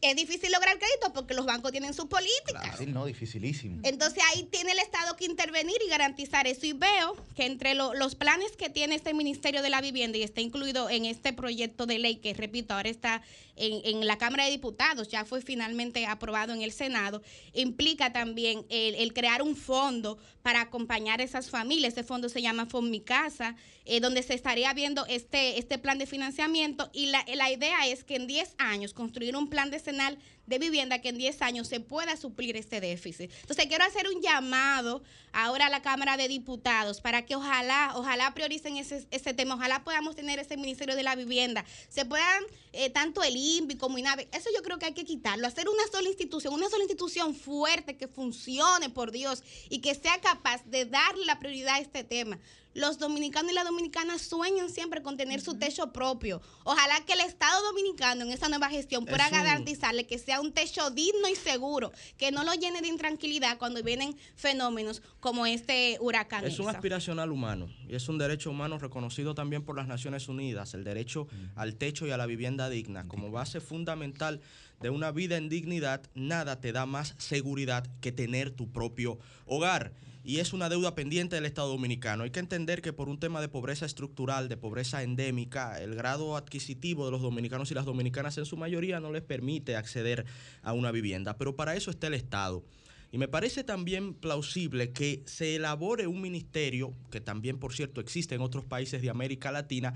es 0.00 0.16
difícil 0.16 0.50
lograr 0.52 0.78
crédito 0.78 1.12
porque 1.12 1.34
los 1.34 1.46
bancos 1.46 1.72
tienen 1.72 1.94
sus 1.94 2.06
políticas. 2.06 2.80
no, 2.86 3.06
dificilísimo. 3.06 3.80
Entonces 3.82 4.22
ahí 4.32 4.44
tiene 4.44 4.72
el 4.72 4.78
Estado 4.78 5.16
que 5.16 5.24
intervenir 5.24 5.76
y 5.84 5.90
garantizar 5.90 6.46
eso. 6.46 6.66
Y 6.66 6.72
veo 6.72 7.16
que 7.34 7.46
entre 7.46 7.74
los 7.74 8.14
planes 8.14 8.56
que 8.56 8.70
tiene 8.70 8.94
este 8.94 9.14
Ministerio 9.14 9.62
de 9.62 9.70
la 9.70 9.80
Vivienda 9.80 10.18
y 10.18 10.22
está 10.22 10.40
incluido 10.40 10.88
en 10.90 11.04
este 11.04 11.32
proyecto 11.32 11.86
de 11.86 11.98
ley 11.98 12.16
que, 12.16 12.34
repito, 12.34 12.74
ahora 12.74 12.88
está 12.88 13.22
en, 13.56 14.06
la 14.06 14.18
Cámara 14.18 14.44
de 14.44 14.50
Diputados, 14.50 15.08
ya 15.08 15.24
fue 15.24 15.40
finalmente 15.40 16.06
aprobado 16.06 16.52
en 16.52 16.62
el 16.62 16.72
Senado, 16.72 17.22
implica 17.54 18.12
también 18.12 18.66
el, 18.68 19.12
crear 19.12 19.42
un 19.42 19.56
fondo 19.56 20.18
para 20.42 20.60
acompañar 20.60 21.20
a 21.20 21.24
esas 21.24 21.50
familias. 21.50 21.94
Ese 21.94 22.04
fondo 22.04 22.28
se 22.28 22.42
llama 22.42 22.66
Fond 22.66 22.90
Mi 22.90 23.00
Casa, 23.00 23.56
eh, 23.86 24.00
donde 24.00 24.22
se 24.22 24.34
estaría 24.34 24.72
viendo 24.74 25.06
este, 25.06 25.58
este 25.58 25.78
plan 25.78 25.98
de 25.98 26.06
financiamiento. 26.06 26.90
Y 26.92 27.06
la, 27.06 27.24
la 27.34 27.50
idea 27.50 27.86
es 27.86 28.04
que 28.04 28.16
en 28.16 28.26
10 28.26 28.54
años 28.58 28.92
construir 28.92 29.36
un 29.36 29.48
plan 29.48 29.70
decenal 29.70 30.18
de 30.46 30.58
vivienda 30.58 31.00
que 31.00 31.08
en 31.08 31.18
10 31.18 31.42
años 31.42 31.68
se 31.68 31.80
pueda 31.80 32.16
suplir 32.16 32.56
este 32.56 32.80
déficit. 32.80 33.30
Entonces 33.40 33.66
quiero 33.66 33.84
hacer 33.84 34.08
un 34.08 34.20
llamado 34.22 35.02
ahora 35.32 35.66
a 35.66 35.70
la 35.70 35.82
Cámara 35.82 36.16
de 36.16 36.28
Diputados 36.28 37.00
para 37.00 37.26
que 37.26 37.36
ojalá, 37.36 37.92
ojalá 37.94 38.32
prioricen 38.34 38.76
ese, 38.76 39.06
ese 39.10 39.34
tema, 39.34 39.54
ojalá 39.54 39.84
podamos 39.84 40.16
tener 40.16 40.38
ese 40.38 40.56
Ministerio 40.56 40.96
de 40.96 41.02
la 41.02 41.14
Vivienda, 41.14 41.64
se 41.88 42.04
puedan, 42.04 42.44
eh, 42.72 42.90
tanto 42.90 43.22
el 43.22 43.36
INVI 43.36 43.76
como 43.76 43.98
INAVE, 43.98 44.28
eso 44.32 44.48
yo 44.54 44.62
creo 44.62 44.78
que 44.78 44.86
hay 44.86 44.94
que 44.94 45.04
quitarlo, 45.04 45.46
hacer 45.46 45.68
una 45.68 45.86
sola 45.90 46.08
institución, 46.08 46.54
una 46.54 46.68
sola 46.68 46.84
institución 46.84 47.34
fuerte 47.34 47.96
que 47.96 48.08
funcione, 48.08 48.88
por 48.88 49.12
Dios, 49.12 49.42
y 49.68 49.80
que 49.80 49.94
sea 49.94 50.20
capaz 50.20 50.64
de 50.64 50.86
darle 50.86 51.26
la 51.26 51.38
prioridad 51.38 51.74
a 51.74 51.80
este 51.80 52.04
tema 52.04 52.38
los 52.76 52.98
dominicanos 52.98 53.50
y 53.50 53.54
las 53.54 53.64
dominicanas 53.64 54.20
sueñan 54.20 54.70
siempre 54.70 55.02
con 55.02 55.16
tener 55.16 55.40
su 55.40 55.58
techo 55.58 55.92
propio. 55.92 56.42
Ojalá 56.62 57.00
que 57.06 57.14
el 57.14 57.20
Estado 57.20 57.62
dominicano 57.62 58.24
en 58.24 58.32
esa 58.32 58.50
nueva 58.50 58.68
gestión 58.68 59.06
pueda 59.06 59.30
garantizarle 59.30 60.06
que 60.06 60.18
sea 60.18 60.35
un 60.40 60.52
techo 60.52 60.90
digno 60.90 61.28
y 61.30 61.36
seguro, 61.36 61.92
que 62.16 62.30
no 62.30 62.44
lo 62.44 62.54
llene 62.54 62.80
de 62.80 62.88
intranquilidad 62.88 63.58
cuando 63.58 63.82
vienen 63.82 64.16
fenómenos 64.34 65.02
como 65.20 65.46
este 65.46 65.98
huracán. 66.00 66.44
Es 66.44 66.58
un 66.58 66.68
aspiracional 66.68 67.32
humano 67.32 67.68
y 67.88 67.94
es 67.94 68.08
un 68.08 68.18
derecho 68.18 68.50
humano 68.50 68.78
reconocido 68.78 69.34
también 69.34 69.62
por 69.62 69.76
las 69.76 69.86
Naciones 69.86 70.28
Unidas, 70.28 70.74
el 70.74 70.84
derecho 70.84 71.26
al 71.54 71.76
techo 71.76 72.06
y 72.06 72.10
a 72.10 72.16
la 72.16 72.26
vivienda 72.26 72.68
digna. 72.68 73.06
Como 73.08 73.30
base 73.30 73.60
fundamental 73.60 74.40
de 74.80 74.90
una 74.90 75.10
vida 75.10 75.36
en 75.36 75.48
dignidad, 75.48 76.02
nada 76.14 76.60
te 76.60 76.72
da 76.72 76.86
más 76.86 77.14
seguridad 77.18 77.86
que 78.00 78.12
tener 78.12 78.50
tu 78.50 78.70
propio 78.70 79.18
hogar 79.46 79.92
y 80.26 80.40
es 80.40 80.52
una 80.52 80.68
deuda 80.68 80.96
pendiente 80.96 81.36
del 81.36 81.46
Estado 81.46 81.68
dominicano. 81.68 82.24
Hay 82.24 82.30
que 82.30 82.40
entender 82.40 82.82
que 82.82 82.92
por 82.92 83.08
un 83.08 83.20
tema 83.20 83.40
de 83.40 83.48
pobreza 83.48 83.86
estructural, 83.86 84.48
de 84.48 84.56
pobreza 84.56 85.04
endémica, 85.04 85.80
el 85.80 85.94
grado 85.94 86.36
adquisitivo 86.36 87.04
de 87.04 87.12
los 87.12 87.22
dominicanos 87.22 87.70
y 87.70 87.74
las 87.74 87.84
dominicanas 87.84 88.36
en 88.36 88.44
su 88.44 88.56
mayoría 88.56 88.98
no 88.98 89.12
les 89.12 89.22
permite 89.22 89.76
acceder 89.76 90.26
a 90.62 90.72
una 90.72 90.90
vivienda, 90.90 91.38
pero 91.38 91.54
para 91.54 91.76
eso 91.76 91.92
está 91.92 92.08
el 92.08 92.14
Estado. 92.14 92.64
Y 93.12 93.18
me 93.18 93.28
parece 93.28 93.62
también 93.62 94.14
plausible 94.14 94.90
que 94.90 95.22
se 95.26 95.54
elabore 95.54 96.08
un 96.08 96.20
ministerio, 96.20 96.92
que 97.12 97.20
también 97.20 97.58
por 97.58 97.72
cierto 97.72 98.00
existe 98.00 98.34
en 98.34 98.40
otros 98.40 98.64
países 98.64 99.00
de 99.02 99.10
América 99.10 99.52
Latina, 99.52 99.94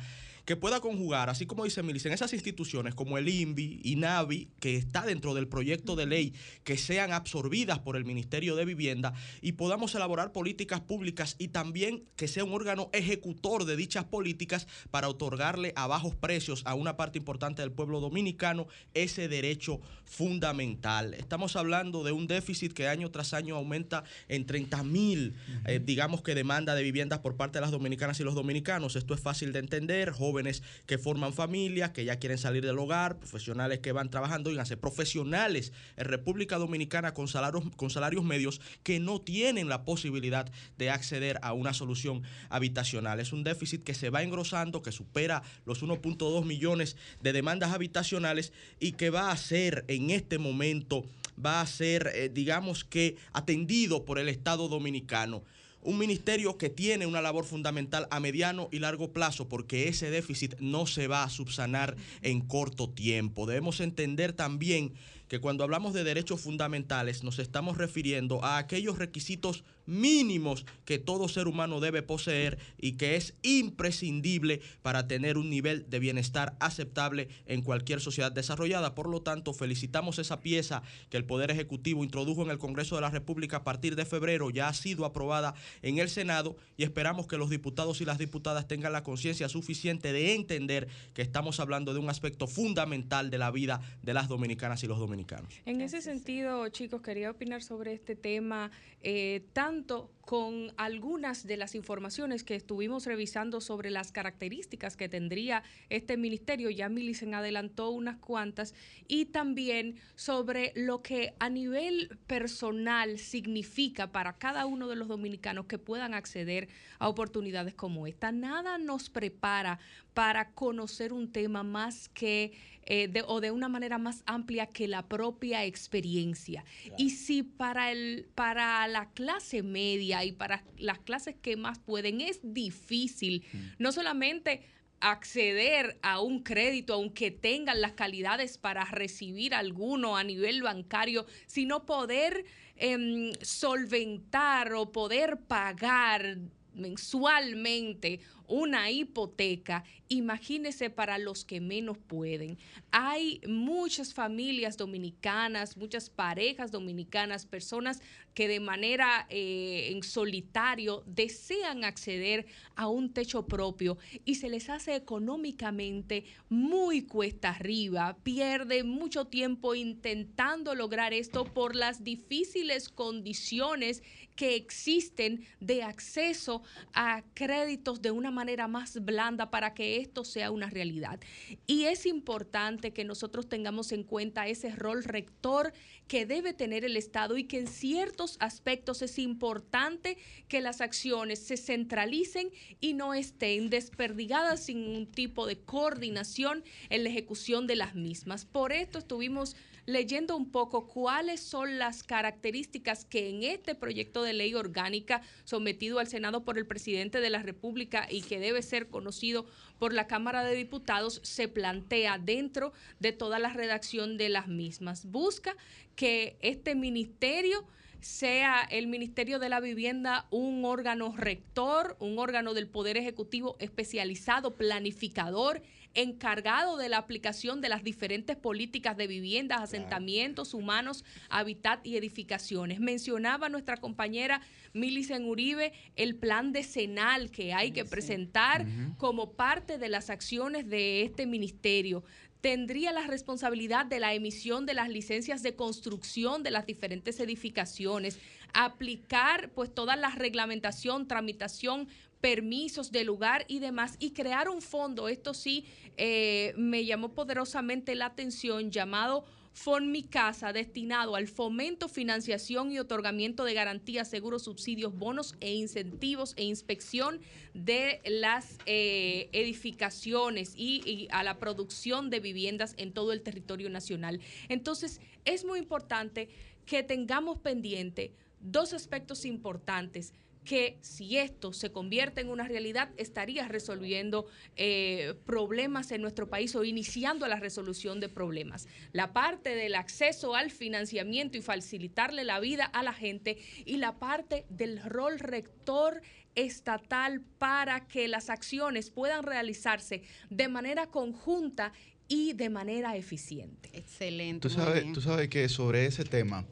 que 0.50 0.56
pueda 0.56 0.80
conjugar, 0.80 1.30
así 1.30 1.46
como 1.46 1.62
dice 1.62 1.84
Milice, 1.84 2.08
en 2.08 2.14
esas 2.14 2.32
instituciones 2.32 2.96
como 2.96 3.18
el 3.18 3.28
INVI 3.28 3.82
y 3.84 3.94
NAVI, 3.94 4.48
que 4.58 4.74
está 4.74 5.02
dentro 5.02 5.32
del 5.32 5.46
proyecto 5.46 5.94
de 5.94 6.06
ley, 6.06 6.34
que 6.64 6.76
sean 6.76 7.12
absorbidas 7.12 7.78
por 7.78 7.94
el 7.94 8.04
Ministerio 8.04 8.56
de 8.56 8.64
Vivienda 8.64 9.12
y 9.42 9.52
podamos 9.52 9.94
elaborar 9.94 10.32
políticas 10.32 10.80
públicas 10.80 11.36
y 11.38 11.48
también 11.48 12.02
que 12.16 12.26
sea 12.26 12.42
un 12.42 12.52
órgano 12.52 12.90
ejecutor 12.92 13.64
de 13.64 13.76
dichas 13.76 14.06
políticas 14.06 14.66
para 14.90 15.08
otorgarle 15.08 15.72
a 15.76 15.86
bajos 15.86 16.16
precios 16.16 16.62
a 16.64 16.74
una 16.74 16.96
parte 16.96 17.18
importante 17.18 17.62
del 17.62 17.70
pueblo 17.70 18.00
dominicano 18.00 18.66
ese 18.92 19.28
derecho 19.28 19.80
fundamental. 20.04 21.14
Estamos 21.14 21.54
hablando 21.54 22.02
de 22.02 22.10
un 22.10 22.26
déficit 22.26 22.72
que 22.72 22.88
año 22.88 23.12
tras 23.12 23.34
año 23.34 23.54
aumenta 23.54 24.02
en 24.26 24.46
30 24.46 24.82
mil, 24.82 25.36
eh, 25.64 25.80
digamos 25.80 26.22
que 26.22 26.34
demanda 26.34 26.74
de 26.74 26.82
viviendas 26.82 27.20
por 27.20 27.36
parte 27.36 27.58
de 27.58 27.60
las 27.60 27.70
dominicanas 27.70 28.18
y 28.18 28.24
los 28.24 28.34
dominicanos. 28.34 28.96
Esto 28.96 29.14
es 29.14 29.20
fácil 29.20 29.52
de 29.52 29.60
entender, 29.60 30.10
jóvenes 30.10 30.39
que 30.86 30.98
forman 30.98 31.32
familias, 31.32 31.90
que 31.90 32.04
ya 32.04 32.18
quieren 32.18 32.38
salir 32.38 32.64
del 32.64 32.78
hogar, 32.78 33.18
profesionales 33.18 33.80
que 33.80 33.92
van 33.92 34.10
trabajando, 34.10 34.50
y 34.50 34.56
profesionales 34.76 35.72
en 35.96 36.04
República 36.04 36.58
Dominicana 36.58 37.14
con 37.14 37.28
salarios, 37.28 37.64
con 37.76 37.90
salarios 37.90 38.24
medios 38.24 38.60
que 38.82 39.00
no 39.00 39.20
tienen 39.20 39.68
la 39.68 39.84
posibilidad 39.84 40.50
de 40.78 40.90
acceder 40.90 41.38
a 41.42 41.52
una 41.52 41.72
solución 41.72 42.22
habitacional. 42.48 43.20
Es 43.20 43.32
un 43.32 43.44
déficit 43.44 43.82
que 43.82 43.94
se 43.94 44.10
va 44.10 44.22
engrosando, 44.22 44.82
que 44.82 44.92
supera 44.92 45.42
los 45.66 45.82
1.2 45.82 46.44
millones 46.44 46.96
de 47.20 47.32
demandas 47.32 47.72
habitacionales 47.72 48.52
y 48.78 48.92
que 48.92 49.10
va 49.10 49.30
a 49.30 49.36
ser 49.36 49.84
en 49.88 50.10
este 50.10 50.38
momento, 50.38 51.04
va 51.44 51.60
a 51.60 51.66
ser, 51.66 52.10
eh, 52.14 52.30
digamos 52.32 52.84
que, 52.84 53.16
atendido 53.32 54.04
por 54.04 54.18
el 54.18 54.28
Estado 54.28 54.68
dominicano 54.68 55.42
un 55.82 55.98
ministerio 55.98 56.58
que 56.58 56.68
tiene 56.68 57.06
una 57.06 57.22
labor 57.22 57.44
fundamental 57.44 58.06
a 58.10 58.20
mediano 58.20 58.68
y 58.70 58.80
largo 58.80 59.12
plazo 59.12 59.48
porque 59.48 59.88
ese 59.88 60.10
déficit 60.10 60.54
no 60.60 60.86
se 60.86 61.06
va 61.06 61.24
a 61.24 61.30
subsanar 61.30 61.96
en 62.22 62.40
corto 62.40 62.88
tiempo. 62.90 63.46
Debemos 63.46 63.80
entender 63.80 64.32
también 64.32 64.92
que 65.30 65.38
cuando 65.38 65.62
hablamos 65.62 65.94
de 65.94 66.02
derechos 66.02 66.40
fundamentales 66.40 67.22
nos 67.22 67.38
estamos 67.38 67.78
refiriendo 67.78 68.44
a 68.44 68.58
aquellos 68.58 68.98
requisitos 68.98 69.62
mínimos 69.86 70.66
que 70.84 70.98
todo 70.98 71.28
ser 71.28 71.46
humano 71.46 71.78
debe 71.78 72.02
poseer 72.02 72.58
y 72.78 72.92
que 72.92 73.14
es 73.14 73.34
imprescindible 73.42 74.60
para 74.82 75.06
tener 75.06 75.38
un 75.38 75.48
nivel 75.48 75.88
de 75.88 76.00
bienestar 76.00 76.56
aceptable 76.58 77.28
en 77.46 77.62
cualquier 77.62 78.00
sociedad 78.00 78.32
desarrollada. 78.32 78.96
Por 78.96 79.08
lo 79.08 79.22
tanto, 79.22 79.52
felicitamos 79.52 80.18
esa 80.18 80.40
pieza 80.40 80.82
que 81.10 81.16
el 81.16 81.24
Poder 81.24 81.52
Ejecutivo 81.52 82.02
introdujo 82.02 82.42
en 82.42 82.50
el 82.50 82.58
Congreso 82.58 82.96
de 82.96 83.02
la 83.02 83.10
República 83.10 83.58
a 83.58 83.64
partir 83.64 83.94
de 83.94 84.04
febrero, 84.04 84.50
ya 84.50 84.68
ha 84.68 84.74
sido 84.74 85.04
aprobada 85.04 85.54
en 85.82 85.98
el 85.98 86.10
Senado 86.10 86.56
y 86.76 86.82
esperamos 86.82 87.28
que 87.28 87.38
los 87.38 87.50
diputados 87.50 88.00
y 88.00 88.04
las 88.04 88.18
diputadas 88.18 88.66
tengan 88.66 88.92
la 88.92 89.04
conciencia 89.04 89.48
suficiente 89.48 90.12
de 90.12 90.34
entender 90.34 90.88
que 91.14 91.22
estamos 91.22 91.60
hablando 91.60 91.94
de 91.94 92.00
un 92.00 92.10
aspecto 92.10 92.48
fundamental 92.48 93.30
de 93.30 93.38
la 93.38 93.52
vida 93.52 93.80
de 94.02 94.12
las 94.12 94.26
dominicanas 94.26 94.82
y 94.82 94.88
los 94.88 94.98
dominicanos. 94.98 95.19
En 95.64 95.80
ese 95.80 96.00
sentido, 96.00 96.68
chicos, 96.68 97.02
quería 97.02 97.30
opinar 97.30 97.62
sobre 97.62 97.92
este 97.92 98.16
tema 98.16 98.70
eh, 99.02 99.46
tanto 99.52 100.10
con 100.20 100.72
algunas 100.76 101.46
de 101.46 101.56
las 101.56 101.74
informaciones 101.74 102.44
que 102.44 102.54
estuvimos 102.54 103.06
revisando 103.06 103.60
sobre 103.60 103.90
las 103.90 104.12
características 104.12 104.96
que 104.96 105.08
tendría 105.08 105.64
este 105.88 106.16
ministerio, 106.16 106.70
ya 106.70 106.88
Milicen 106.88 107.34
adelantó 107.34 107.90
unas 107.90 108.18
cuantas, 108.18 108.74
y 109.08 109.24
también 109.24 109.96
sobre 110.14 110.72
lo 110.76 111.02
que 111.02 111.34
a 111.40 111.48
nivel 111.48 112.18
personal 112.26 113.18
significa 113.18 114.12
para 114.12 114.34
cada 114.34 114.66
uno 114.66 114.86
de 114.86 114.96
los 114.96 115.08
dominicanos 115.08 115.66
que 115.66 115.78
puedan 115.78 116.14
acceder 116.14 116.68
a 116.98 117.08
oportunidades 117.08 117.74
como 117.74 118.06
esta. 118.06 118.30
Nada 118.30 118.78
nos 118.78 119.10
prepara 119.10 119.80
para 120.14 120.52
conocer 120.52 121.12
un 121.12 121.30
tema 121.30 121.62
más 121.62 122.08
que 122.08 122.52
eh, 122.84 123.12
o 123.26 123.40
de 123.40 123.50
una 123.50 123.68
manera 123.68 123.98
más 123.98 124.22
amplia 124.26 124.66
que 124.66 124.88
la 124.88 125.06
propia 125.06 125.64
experiencia. 125.64 126.64
Y 126.98 127.10
si 127.10 127.42
para, 127.42 127.92
el, 127.92 128.26
para 128.34 128.86
la 128.88 129.10
clase 129.10 129.62
media 129.62 130.24
y 130.24 130.32
para 130.32 130.64
las 130.76 130.98
clases 130.98 131.36
que 131.40 131.56
más 131.56 131.78
pueden 131.78 132.20
es 132.20 132.40
difícil, 132.42 133.44
mm. 133.52 133.58
no 133.78 133.92
solamente 133.92 134.62
acceder 135.00 135.98
a 136.02 136.20
un 136.20 136.42
crédito, 136.42 136.94
aunque 136.94 137.30
tengan 137.30 137.80
las 137.80 137.92
calidades 137.92 138.58
para 138.58 138.84
recibir 138.84 139.54
alguno 139.54 140.16
a 140.16 140.24
nivel 140.24 140.62
bancario, 140.62 141.26
sino 141.46 141.86
poder 141.86 142.44
em, 142.76 143.32
solventar 143.40 144.74
o 144.74 144.92
poder 144.92 145.38
pagar 145.46 146.38
mensualmente 146.74 148.20
una 148.50 148.90
hipoteca, 148.90 149.84
imagínese 150.08 150.90
para 150.90 151.18
los 151.18 151.44
que 151.44 151.60
menos 151.60 151.96
pueden. 151.98 152.58
Hay 152.90 153.40
muchas 153.46 154.12
familias 154.12 154.76
dominicanas, 154.76 155.76
muchas 155.76 156.10
parejas 156.10 156.72
dominicanas, 156.72 157.46
personas 157.46 158.02
que 158.34 158.48
de 158.48 158.58
manera 158.58 159.26
eh, 159.30 159.90
en 159.92 160.02
solitario 160.02 161.04
desean 161.06 161.84
acceder 161.84 162.46
a 162.74 162.88
un 162.88 163.12
techo 163.12 163.46
propio 163.46 163.98
y 164.24 164.36
se 164.36 164.48
les 164.48 164.68
hace 164.68 164.96
económicamente 164.96 166.24
muy 166.48 167.02
cuesta 167.02 167.50
arriba, 167.50 168.16
pierde 168.22 168.82
mucho 168.82 169.26
tiempo 169.26 169.76
intentando 169.76 170.74
lograr 170.74 171.12
esto 171.12 171.44
por 171.44 171.76
las 171.76 172.02
difíciles 172.02 172.88
condiciones 172.88 174.02
que 174.34 174.56
existen 174.56 175.44
de 175.60 175.82
acceso 175.82 176.62
a 176.94 177.22
créditos 177.34 178.00
de 178.00 178.10
una 178.10 178.30
manera 178.30 178.39
más 178.68 179.04
blanda 179.04 179.50
para 179.50 179.74
que 179.74 179.98
esto 179.98 180.24
sea 180.24 180.50
una 180.50 180.70
realidad. 180.70 181.20
Y 181.66 181.84
es 181.84 182.06
importante 182.06 182.92
que 182.92 183.04
nosotros 183.04 183.48
tengamos 183.48 183.92
en 183.92 184.02
cuenta 184.02 184.48
ese 184.48 184.70
rol 184.70 185.04
rector 185.04 185.72
que 186.08 186.26
debe 186.26 186.52
tener 186.52 186.84
el 186.84 186.96
Estado 186.96 187.36
y 187.36 187.44
que 187.44 187.58
en 187.58 187.66
ciertos 187.66 188.36
aspectos 188.40 189.02
es 189.02 189.18
importante 189.18 190.16
que 190.48 190.60
las 190.60 190.80
acciones 190.80 191.38
se 191.38 191.56
centralicen 191.56 192.50
y 192.80 192.94
no 192.94 193.14
estén 193.14 193.70
desperdigadas 193.70 194.64
sin 194.64 194.88
un 194.88 195.06
tipo 195.06 195.46
de 195.46 195.58
coordinación 195.58 196.64
en 196.88 197.04
la 197.04 197.10
ejecución 197.10 197.66
de 197.66 197.76
las 197.76 197.94
mismas. 197.94 198.44
Por 198.44 198.72
esto 198.72 198.98
estuvimos 198.98 199.54
leyendo 199.90 200.36
un 200.36 200.50
poco 200.50 200.86
cuáles 200.86 201.40
son 201.40 201.78
las 201.78 202.02
características 202.02 203.04
que 203.04 203.28
en 203.28 203.42
este 203.42 203.74
proyecto 203.74 204.22
de 204.22 204.32
ley 204.32 204.54
orgánica 204.54 205.20
sometido 205.44 205.98
al 205.98 206.06
Senado 206.06 206.44
por 206.44 206.58
el 206.58 206.66
presidente 206.66 207.20
de 207.20 207.30
la 207.30 207.42
República 207.42 208.06
y 208.08 208.22
que 208.22 208.38
debe 208.38 208.62
ser 208.62 208.88
conocido 208.88 209.46
por 209.78 209.92
la 209.92 210.06
Cámara 210.06 210.44
de 210.44 210.54
Diputados 210.54 211.20
se 211.24 211.48
plantea 211.48 212.18
dentro 212.18 212.72
de 213.00 213.12
toda 213.12 213.38
la 213.38 213.52
redacción 213.52 214.16
de 214.16 214.28
las 214.28 214.46
mismas. 214.46 215.06
Busca 215.06 215.56
que 215.96 216.36
este 216.40 216.74
ministerio 216.74 217.66
sea 218.00 218.62
el 218.70 218.86
Ministerio 218.86 219.38
de 219.38 219.48
la 219.48 219.60
Vivienda 219.60 220.26
un 220.30 220.64
órgano 220.64 221.14
rector, 221.16 221.96
un 222.00 222.18
órgano 222.18 222.54
del 222.54 222.66
Poder 222.66 222.96
Ejecutivo 222.96 223.56
especializado, 223.58 224.56
planificador, 224.56 225.62
encargado 225.94 226.76
de 226.76 226.88
la 226.88 226.98
aplicación 226.98 227.60
de 227.60 227.68
las 227.68 227.82
diferentes 227.82 228.36
políticas 228.36 228.96
de 228.96 229.06
viviendas, 229.06 229.60
asentamientos 229.60 230.54
humanos, 230.54 231.04
hábitat 231.28 231.84
y 231.86 231.96
edificaciones. 231.96 232.80
Mencionaba 232.80 233.48
nuestra 233.48 233.76
compañera 233.76 234.40
Milicen 234.72 235.24
Uribe 235.24 235.72
el 235.96 236.16
plan 236.16 236.52
decenal 236.52 237.30
que 237.30 237.52
hay 237.52 237.72
que 237.72 237.84
presentar 237.84 238.66
como 238.98 239.32
parte 239.32 239.78
de 239.78 239.88
las 239.88 240.10
acciones 240.10 240.68
de 240.68 241.02
este 241.02 241.26
ministerio. 241.26 242.04
Tendría 242.40 242.92
la 242.92 243.06
responsabilidad 243.06 243.84
de 243.84 244.00
la 244.00 244.14
emisión 244.14 244.64
de 244.64 244.74
las 244.74 244.88
licencias 244.88 245.42
de 245.42 245.54
construcción 245.56 246.42
de 246.42 246.50
las 246.50 246.64
diferentes 246.64 247.20
edificaciones, 247.20 248.18
aplicar 248.54 249.50
pues 249.50 249.74
toda 249.74 249.94
la 249.96 250.10
reglamentación, 250.10 251.06
tramitación 251.06 251.88
permisos 252.20 252.92
de 252.92 253.04
lugar 253.04 253.44
y 253.48 253.58
demás, 253.58 253.96
y 253.98 254.10
crear 254.10 254.48
un 254.48 254.62
fondo, 254.62 255.08
esto 255.08 255.34
sí 255.34 255.64
eh, 255.96 256.52
me 256.56 256.84
llamó 256.84 257.14
poderosamente 257.14 257.94
la 257.94 258.06
atención, 258.06 258.70
llamado 258.70 259.24
Fon 259.52 259.92
Casa, 260.08 260.52
destinado 260.52 261.16
al 261.16 261.26
fomento, 261.26 261.88
financiación 261.88 262.70
y 262.72 262.78
otorgamiento 262.78 263.44
de 263.44 263.54
garantías, 263.54 264.08
seguros, 264.08 264.44
subsidios, 264.44 264.96
bonos 264.96 265.34
e 265.40 265.52
incentivos 265.54 266.34
e 266.36 266.44
inspección 266.44 267.20
de 267.52 268.00
las 268.04 268.58
eh, 268.66 269.28
edificaciones 269.32 270.54
y 270.56 271.08
a 271.10 271.22
la 271.24 271.38
producción 271.38 272.10
de 272.10 272.20
viviendas 272.20 272.74
en 272.78 272.92
todo 272.92 273.12
el 273.12 273.22
territorio 273.22 273.70
nacional. 273.70 274.20
Entonces, 274.48 275.00
es 275.24 275.44
muy 275.44 275.58
importante 275.58 276.28
que 276.64 276.82
tengamos 276.82 277.38
pendiente 277.38 278.14
dos 278.40 278.72
aspectos 278.72 279.24
importantes 279.24 280.12
que 280.44 280.78
si 280.80 281.18
esto 281.18 281.52
se 281.52 281.70
convierte 281.70 282.20
en 282.20 282.28
una 282.28 282.46
realidad 282.48 282.90
estaría 282.96 283.46
resolviendo 283.48 284.26
eh, 284.56 285.14
problemas 285.26 285.92
en 285.92 286.02
nuestro 286.02 286.28
país 286.28 286.54
o 286.56 286.64
iniciando 286.64 287.26
la 287.26 287.38
resolución 287.38 288.00
de 288.00 288.08
problemas. 288.08 288.66
La 288.92 289.12
parte 289.12 289.54
del 289.54 289.74
acceso 289.74 290.34
al 290.34 290.50
financiamiento 290.50 291.36
y 291.36 291.42
facilitarle 291.42 292.24
la 292.24 292.40
vida 292.40 292.64
a 292.64 292.82
la 292.82 292.92
gente 292.92 293.38
y 293.64 293.76
la 293.76 293.98
parte 293.98 294.46
del 294.48 294.82
rol 294.82 295.18
rector 295.18 296.00
estatal 296.34 297.22
para 297.38 297.86
que 297.86 298.08
las 298.08 298.30
acciones 298.30 298.90
puedan 298.90 299.24
realizarse 299.24 300.02
de 300.30 300.48
manera 300.48 300.86
conjunta 300.86 301.72
y 302.08 302.32
de 302.32 302.50
manera 302.50 302.96
eficiente. 302.96 303.70
Excelente. 303.72 304.48
Tú 304.48 304.50
sabes, 304.54 304.92
tú 304.92 305.00
sabes 305.00 305.28
que 305.28 305.48
sobre 305.48 305.86
ese 305.86 306.04
tema 306.04 306.44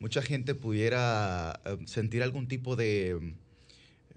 mucha 0.00 0.22
gente 0.22 0.54
pudiera 0.54 1.60
eh, 1.64 1.78
sentir 1.86 2.22
algún 2.22 2.48
tipo 2.48 2.76
de, 2.76 3.10
eh, 3.10 3.18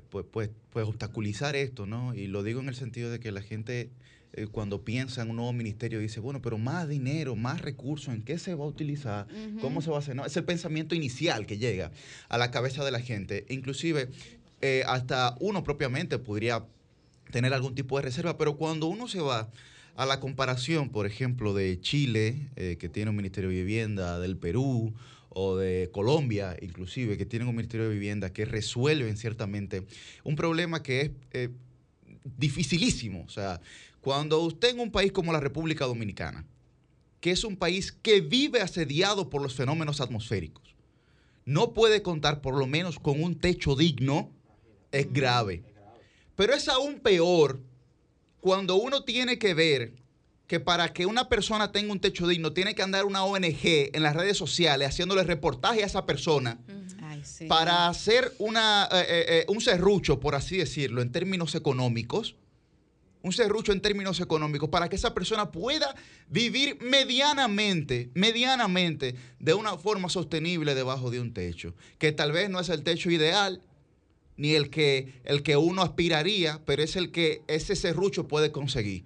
pues, 0.09 0.25
pues, 0.31 0.49
pues, 0.71 0.87
obstaculizar 0.87 1.55
esto, 1.55 1.85
¿no? 1.85 2.13
Y 2.13 2.27
lo 2.27 2.43
digo 2.43 2.61
en 2.61 2.69
el 2.69 2.75
sentido 2.75 3.09
de 3.09 3.19
que 3.19 3.31
la 3.31 3.41
gente 3.41 3.89
eh, 4.33 4.47
cuando 4.47 4.83
piensa 4.83 5.21
en 5.21 5.29
un 5.29 5.37
nuevo 5.37 5.53
ministerio 5.53 5.99
dice, 5.99 6.19
bueno, 6.19 6.41
pero 6.41 6.57
más 6.57 6.87
dinero, 6.87 7.35
más 7.35 7.61
recursos, 7.61 8.13
¿en 8.13 8.21
qué 8.21 8.37
se 8.37 8.55
va 8.55 8.65
a 8.65 8.67
utilizar? 8.67 9.27
¿Cómo 9.59 9.81
se 9.81 9.89
va 9.89 9.97
a 9.97 9.99
hacer? 9.99 10.15
No, 10.15 10.25
es 10.25 10.37
el 10.37 10.45
pensamiento 10.45 10.95
inicial 10.95 11.45
que 11.45 11.57
llega 11.57 11.91
a 12.29 12.37
la 12.37 12.51
cabeza 12.51 12.85
de 12.85 12.91
la 12.91 13.01
gente. 13.01 13.45
Inclusive, 13.49 14.09
hasta 14.85 15.35
uno 15.41 15.63
propiamente 15.63 16.17
podría 16.17 16.63
tener 17.31 17.53
algún 17.53 17.75
tipo 17.75 17.97
de 17.97 18.03
reserva, 18.03 18.37
pero 18.37 18.55
cuando 18.55 18.87
uno 18.87 19.09
se 19.09 19.19
va 19.19 19.49
a 19.97 20.05
la 20.05 20.21
comparación, 20.21 20.89
por 20.89 21.05
ejemplo, 21.05 21.53
de 21.53 21.81
Chile, 21.81 22.47
que 22.55 22.89
tiene 22.89 23.09
un 23.09 23.17
Ministerio 23.17 23.49
de 23.49 23.55
Vivienda, 23.57 24.17
del 24.19 24.37
Perú, 24.37 24.93
o 25.33 25.55
de 25.55 25.89
Colombia, 25.91 26.57
inclusive, 26.61 27.17
que 27.17 27.25
tienen 27.25 27.47
un 27.47 27.55
Ministerio 27.55 27.87
de 27.87 27.93
Vivienda 27.93 28.33
que 28.33 28.45
resuelven 28.45 29.17
ciertamente 29.17 29.85
un 30.23 30.35
problema 30.35 30.83
que 30.83 31.01
es 31.01 31.11
eh, 31.31 31.49
dificilísimo. 32.37 33.23
O 33.25 33.29
sea, 33.29 33.61
cuando 34.01 34.41
usted 34.41 34.69
en 34.69 34.79
un 34.79 34.91
país 34.91 35.11
como 35.11 35.31
la 35.31 35.39
República 35.39 35.85
Dominicana, 35.85 36.45
que 37.21 37.31
es 37.31 37.43
un 37.43 37.55
país 37.55 37.91
que 37.91 38.19
vive 38.19 38.61
asediado 38.61 39.29
por 39.29 39.41
los 39.41 39.55
fenómenos 39.55 40.01
atmosféricos, 40.01 40.75
no 41.45 41.73
puede 41.73 42.01
contar 42.01 42.41
por 42.41 42.57
lo 42.57 42.67
menos 42.67 42.99
con 42.99 43.23
un 43.23 43.35
techo 43.35 43.75
digno, 43.75 44.29
es 44.91 45.11
grave. 45.11 45.63
Pero 46.35 46.53
es 46.53 46.67
aún 46.67 46.99
peor 46.99 47.61
cuando 48.41 48.75
uno 48.75 49.03
tiene 49.03 49.37
que 49.37 49.53
ver 49.53 49.93
que 50.51 50.59
para 50.59 50.91
que 50.91 51.05
una 51.05 51.29
persona 51.29 51.71
tenga 51.71 51.93
un 51.93 52.01
techo 52.01 52.27
digno 52.27 52.51
tiene 52.51 52.75
que 52.75 52.81
andar 52.81 53.05
una 53.05 53.23
ONG 53.23 53.61
en 53.63 54.03
las 54.03 54.13
redes 54.13 54.35
sociales 54.35 54.89
haciéndole 54.89 55.23
reportaje 55.23 55.81
a 55.81 55.85
esa 55.85 56.05
persona 56.05 56.59
para 57.47 57.87
hacer 57.87 58.33
una, 58.37 58.89
eh, 58.91 58.99
eh, 58.99 59.25
eh, 59.29 59.45
un 59.47 59.61
serrucho, 59.61 60.19
por 60.19 60.35
así 60.35 60.57
decirlo, 60.57 61.01
en 61.01 61.09
términos 61.13 61.55
económicos, 61.55 62.35
un 63.21 63.31
serrucho 63.31 63.71
en 63.71 63.79
términos 63.79 64.19
económicos, 64.19 64.67
para 64.67 64.89
que 64.89 64.97
esa 64.97 65.13
persona 65.13 65.53
pueda 65.53 65.95
vivir 66.27 66.77
medianamente, 66.81 68.11
medianamente, 68.13 69.15
de 69.39 69.53
una 69.53 69.77
forma 69.77 70.09
sostenible 70.09 70.75
debajo 70.75 71.11
de 71.11 71.21
un 71.21 71.33
techo, 71.33 71.75
que 71.97 72.11
tal 72.11 72.33
vez 72.33 72.49
no 72.49 72.59
es 72.59 72.67
el 72.67 72.83
techo 72.83 73.09
ideal, 73.09 73.61
ni 74.35 74.55
el 74.55 74.69
que, 74.69 75.13
el 75.23 75.43
que 75.43 75.55
uno 75.55 75.81
aspiraría, 75.81 76.59
pero 76.65 76.83
es 76.83 76.97
el 76.97 77.13
que 77.13 77.41
ese 77.47 77.77
serrucho 77.77 78.27
puede 78.27 78.51
conseguir. 78.51 79.05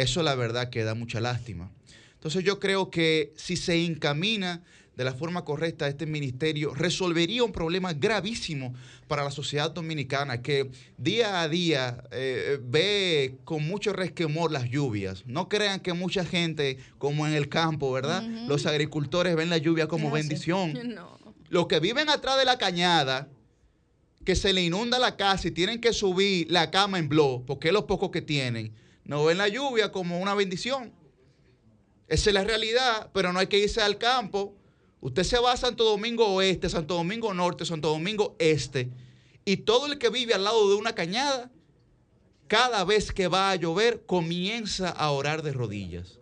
Eso 0.00 0.22
la 0.22 0.34
verdad 0.34 0.70
que 0.70 0.82
da 0.82 0.94
mucha 0.94 1.20
lástima. 1.20 1.70
Entonces 2.14 2.44
yo 2.44 2.58
creo 2.58 2.90
que 2.90 3.32
si 3.36 3.56
se 3.56 3.84
encamina 3.84 4.62
de 4.96 5.04
la 5.04 5.14
forma 5.14 5.44
correcta 5.44 5.88
este 5.88 6.04
ministerio, 6.04 6.74
resolvería 6.74 7.42
un 7.42 7.52
problema 7.52 7.92
gravísimo 7.94 8.74
para 9.08 9.24
la 9.24 9.30
sociedad 9.30 9.70
dominicana 9.70 10.42
que 10.42 10.70
día 10.98 11.40
a 11.40 11.48
día 11.48 12.04
eh, 12.10 12.58
ve 12.62 13.38
con 13.44 13.66
mucho 13.66 13.92
resquemor 13.92 14.52
las 14.52 14.68
lluvias. 14.68 15.24
No 15.26 15.48
crean 15.48 15.80
que 15.80 15.92
mucha 15.94 16.24
gente, 16.24 16.78
como 16.98 17.26
en 17.26 17.32
el 17.34 17.48
campo, 17.48 17.90
¿verdad? 17.92 18.22
Los 18.46 18.66
agricultores 18.66 19.36
ven 19.36 19.48
la 19.48 19.58
lluvia 19.58 19.86
como 19.86 20.10
bendición. 20.10 20.74
Los 21.48 21.66
que 21.66 21.80
viven 21.80 22.08
atrás 22.08 22.38
de 22.38 22.44
la 22.44 22.58
cañada, 22.58 23.28
que 24.24 24.36
se 24.36 24.52
le 24.52 24.62
inunda 24.62 24.98
la 24.98 25.16
casa 25.16 25.48
y 25.48 25.50
tienen 25.50 25.80
que 25.80 25.92
subir 25.92 26.50
la 26.50 26.70
cama 26.70 26.98
en 26.98 27.08
blog, 27.08 27.44
porque 27.46 27.68
es 27.68 27.74
lo 27.74 27.86
poco 27.86 28.10
que 28.10 28.22
tienen, 28.22 28.72
no 29.10 29.24
ven 29.24 29.38
la 29.38 29.48
lluvia 29.48 29.92
como 29.92 30.20
una 30.20 30.34
bendición. 30.34 30.92
Esa 32.08 32.30
es 32.30 32.34
la 32.34 32.44
realidad, 32.44 33.10
pero 33.12 33.32
no 33.32 33.40
hay 33.40 33.46
que 33.46 33.58
irse 33.58 33.82
al 33.82 33.98
campo 33.98 34.56
Usted 35.00 35.22
se 35.22 35.38
va 35.38 35.52
a 35.52 35.56
Santo 35.56 35.84
Domingo 35.84 36.26
Oeste, 36.26 36.68
Santo 36.68 36.94
Domingo 36.94 37.32
Norte, 37.32 37.64
Santo 37.64 37.88
Domingo 37.88 38.36
Este, 38.38 38.90
y 39.46 39.58
todo 39.58 39.86
el 39.86 39.98
que 39.98 40.10
vive 40.10 40.34
al 40.34 40.44
lado 40.44 40.68
de 40.68 40.76
una 40.76 40.94
cañada, 40.94 41.50
cada 42.48 42.84
vez 42.84 43.10
que 43.10 43.26
va 43.26 43.50
a 43.50 43.56
llover, 43.56 44.04
comienza 44.04 44.90
a 44.90 45.10
orar 45.10 45.42
de 45.42 45.52
rodillas. 45.52 46.18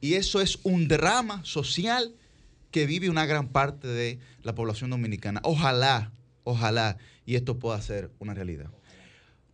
Y 0.00 0.14
eso 0.14 0.40
es 0.40 0.58
un 0.64 0.88
drama 0.88 1.44
social 1.44 2.14
que 2.72 2.86
vive 2.86 3.08
una 3.08 3.26
gran 3.26 3.48
parte 3.48 3.86
de 3.86 4.18
la 4.42 4.54
población 4.54 4.90
dominicana. 4.90 5.40
Ojalá, 5.44 6.12
ojalá, 6.42 6.98
y 7.24 7.36
esto 7.36 7.58
pueda 7.58 7.80
ser 7.80 8.10
una 8.18 8.34
realidad. 8.34 8.70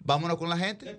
Vámonos 0.01 0.39
con 0.39 0.49
la 0.49 0.57
gente. 0.57 0.99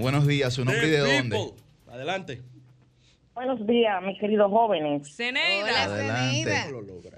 Buenos 0.00 0.26
días, 0.26 0.54
¿su 0.54 0.64
nombre 0.64 0.86
y 0.86 0.90
de 0.90 0.98
dónde? 0.98 1.52
Adelante. 1.86 2.42
Buenos 3.34 3.66
días, 3.66 4.02
mis 4.02 4.18
queridos 4.18 4.50
jóvenes. 4.50 5.14
Ceneida. 5.14 5.82
Adelante. 5.84 6.56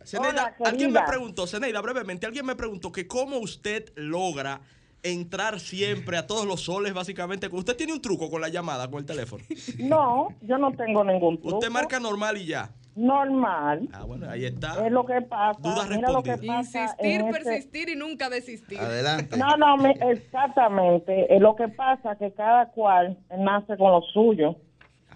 Ceneida, 0.04 0.56
alguien 0.64 0.92
me 0.92 1.02
preguntó, 1.02 1.46
Ceneida, 1.46 1.80
brevemente, 1.80 2.26
alguien 2.26 2.44
me 2.44 2.56
preguntó 2.56 2.90
que 2.90 3.06
cómo 3.06 3.38
usted 3.38 3.92
logra 3.94 4.60
entrar 5.04 5.60
siempre 5.60 6.16
a 6.16 6.26
todos 6.26 6.44
los 6.44 6.62
soles, 6.62 6.92
básicamente. 6.92 7.48
¿Usted 7.52 7.76
tiene 7.76 7.92
un 7.92 8.02
truco 8.02 8.28
con 8.28 8.40
la 8.40 8.48
llamada, 8.48 8.90
con 8.90 8.98
el 8.98 9.06
teléfono? 9.06 9.44
No, 9.78 10.28
yo 10.42 10.58
no 10.58 10.72
tengo 10.72 11.04
ningún 11.04 11.40
truco. 11.40 11.58
Usted 11.58 11.70
marca 11.70 12.00
normal 12.00 12.36
y 12.36 12.46
ya 12.46 12.72
normal. 12.94 13.88
Ah, 13.92 14.04
bueno, 14.04 14.28
ahí 14.28 14.44
está. 14.44 14.84
Es 14.86 14.92
lo 14.92 15.04
que 15.04 15.20
pasa. 15.22 15.86
Mira 15.88 16.10
lo 16.10 16.22
que 16.22 16.36
pasa 16.38 16.82
Insistir, 16.82 17.24
persistir 17.30 17.88
y 17.88 17.96
nunca 17.96 18.28
desistir. 18.28 18.78
Adelante. 18.78 19.36
No, 19.36 19.56
no, 19.56 19.76
exactamente. 19.86 21.34
Es 21.34 21.40
lo 21.40 21.56
que 21.56 21.68
pasa 21.68 22.16
que 22.16 22.32
cada 22.32 22.66
cual 22.70 23.18
nace 23.36 23.76
con 23.76 23.92
lo 23.92 24.02
suyo. 24.02 24.56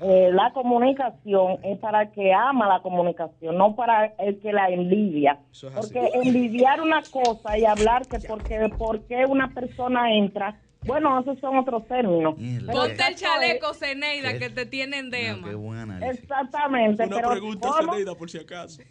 Eh, 0.03 0.31
la 0.31 0.53
comunicación 0.53 1.59
es 1.63 1.79
para 1.79 2.03
el 2.03 2.11
que 2.11 2.33
ama 2.33 2.69
la 2.69 2.81
comunicación, 2.81 3.57
no 3.57 3.75
para 3.75 4.07
el 4.19 4.39
que 4.41 4.53
la 4.53 4.69
envidia. 4.69 5.39
porque 5.75 6.11
envidiar 6.23 6.83
una 6.83 7.01
cosa 7.11 7.57
y 7.57 7.65
hablar 7.65 8.07
que 8.07 8.19
porque, 8.21 8.71
porque 8.77 9.25
una 9.25 9.49
persona 9.55 10.13
entra 10.13 10.61
bueno, 10.87 11.21
esos 11.21 11.39
son 11.41 11.59
otros 11.59 11.87
términos. 11.89 12.35
Ponte 12.71 13.09
el 13.09 13.15
chaleco, 13.15 13.75
Ceneida, 13.75 14.39
que 14.39 14.51
te 14.51 14.67
tienen 14.67 15.11
dema. 15.11 15.49
Exactamente. 16.07 17.05
Una 17.05 17.31
pregunta, 17.31 17.69
Ceneida, 17.81 18.15
por 18.15 18.31
si 18.31 18.39
acaso. 18.39 18.83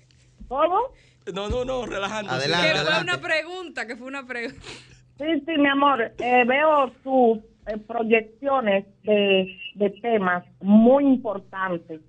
¿Cómo? 0.48 0.80
No, 1.34 1.50
no, 1.50 1.66
no, 1.66 1.86
relajando. 1.86 2.32
Adelante, 2.32 2.74
que 2.74 2.80
fue 2.80 3.02
una 3.02 3.22
pregunta, 3.22 3.88
que 3.88 3.96
fue 3.96 4.08
una 4.08 4.26
pregunta. 4.28 4.62
Sí, 5.18 5.26
sí, 5.46 5.58
mi 5.58 5.68
amor. 5.68 6.14
Eh, 6.20 6.44
veo 6.46 6.92
sus 7.04 7.40
eh, 7.68 7.78
proyecciones 7.88 8.86
de, 9.04 9.58
de 9.76 9.90
temas 10.02 10.44
muy 10.62 11.06
importantes. 11.06 12.02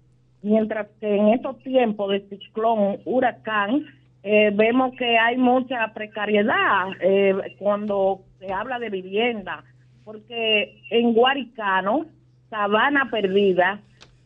Mientras 0.42 0.88
que 1.00 1.16
en 1.16 1.28
estos 1.28 1.58
tiempos 1.62 2.10
de 2.10 2.28
ciclón, 2.28 2.98
huracán, 3.04 3.86
eh, 4.22 4.50
vemos 4.52 4.94
que 4.98 5.16
hay 5.18 5.36
mucha 5.36 5.94
precariedad 5.94 6.88
cuando 7.58 8.22
se 8.38 8.52
habla 8.52 8.78
de 8.78 8.90
vivienda, 8.90 9.64
porque 10.06 10.82
en 10.90 11.14
Guaricano, 11.14 12.06
Sabana 12.48 13.10
Perdida 13.10 13.80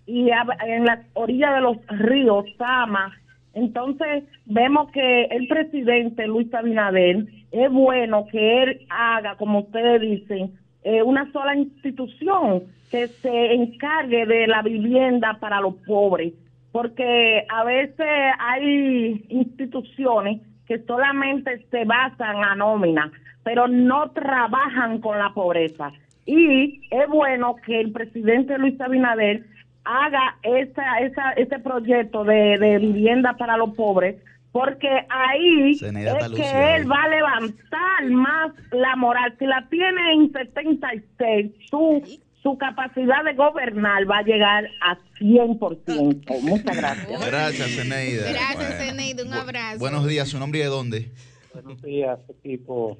y 0.06 0.28
en 0.28 0.84
la 0.84 1.02
orilla 1.14 1.54
de 1.54 1.62
los 1.62 1.78
ríos, 1.88 2.44
Sama, 2.58 3.16
entonces 3.54 4.24
vemos 4.44 4.90
que 4.92 5.24
el 5.24 5.48
presidente 5.48 6.26
Luis 6.26 6.52
Abinader 6.52 7.24
es 7.50 7.72
bueno 7.72 8.26
que 8.30 8.62
él 8.62 8.86
haga, 8.90 9.36
como 9.36 9.60
ustedes 9.60 10.02
dicen, 10.02 10.52
eh, 10.84 11.02
una 11.02 11.32
sola 11.32 11.56
institución 11.56 12.64
que 12.90 13.06
se 13.08 13.54
encargue 13.54 14.26
de 14.26 14.48
la 14.48 14.60
vivienda 14.60 15.38
para 15.40 15.62
los 15.62 15.76
pobres, 15.86 16.34
porque 16.72 17.46
a 17.48 17.64
veces 17.64 18.06
hay 18.38 19.24
instituciones 19.30 20.42
que 20.70 20.78
solamente 20.84 21.66
se 21.68 21.84
basan 21.84 22.44
a 22.44 22.54
nómina, 22.54 23.10
pero 23.42 23.66
no 23.66 24.12
trabajan 24.12 25.00
con 25.00 25.18
la 25.18 25.34
pobreza. 25.34 25.90
Y 26.26 26.80
es 26.92 27.08
bueno 27.08 27.56
que 27.66 27.80
el 27.80 27.90
presidente 27.90 28.56
Luis 28.56 28.80
Abinader 28.80 29.42
haga 29.82 30.36
esa, 30.44 31.00
esa, 31.00 31.32
ese 31.32 31.58
proyecto 31.58 32.22
de, 32.22 32.78
vivienda 32.80 33.32
para 33.32 33.56
los 33.56 33.74
pobres, 33.74 34.14
porque 34.52 34.88
ahí 35.08 35.72
es 35.72 35.80
que 35.80 36.76
él 36.76 36.88
va 36.88 37.02
a 37.02 37.08
levantar 37.08 38.04
más 38.10 38.52
la 38.70 38.94
moral. 38.94 39.34
Si 39.40 39.46
la 39.46 39.66
tiene 39.70 40.12
en 40.12 40.30
76, 40.30 41.50
su, 41.68 42.00
su 42.42 42.56
capacidad 42.56 43.24
de 43.24 43.34
gobernar 43.34 44.10
va 44.10 44.18
a 44.18 44.22
llegar 44.22 44.68
a 44.80 44.98
100%. 45.18 46.40
Muchas 46.42 46.76
gracias. 46.76 47.26
Gracias, 47.26 47.70
Zeneida. 47.70 48.30
Gracias, 48.30 48.78
Zeneida. 48.78 49.24
Un 49.24 49.32
abrazo. 49.34 49.78
Buenos 49.78 50.06
días. 50.06 50.28
¿Su 50.28 50.38
nombre 50.38 50.60
y 50.60 50.62
de 50.62 50.68
dónde? 50.68 51.10
Buenos 51.52 51.82
días, 51.82 52.18
equipo. 52.28 52.98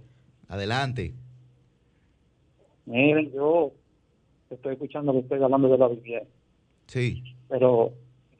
Adelante. 0.48 1.14
Miren, 2.84 3.32
yo 3.32 3.72
estoy 4.50 4.72
escuchando 4.74 5.12
que 5.12 5.20
estoy 5.20 5.42
hablando 5.42 5.68
de 5.68 5.78
la 5.78 5.88
vivienda. 5.88 6.28
Sí. 6.86 7.22
Pero 7.48 7.92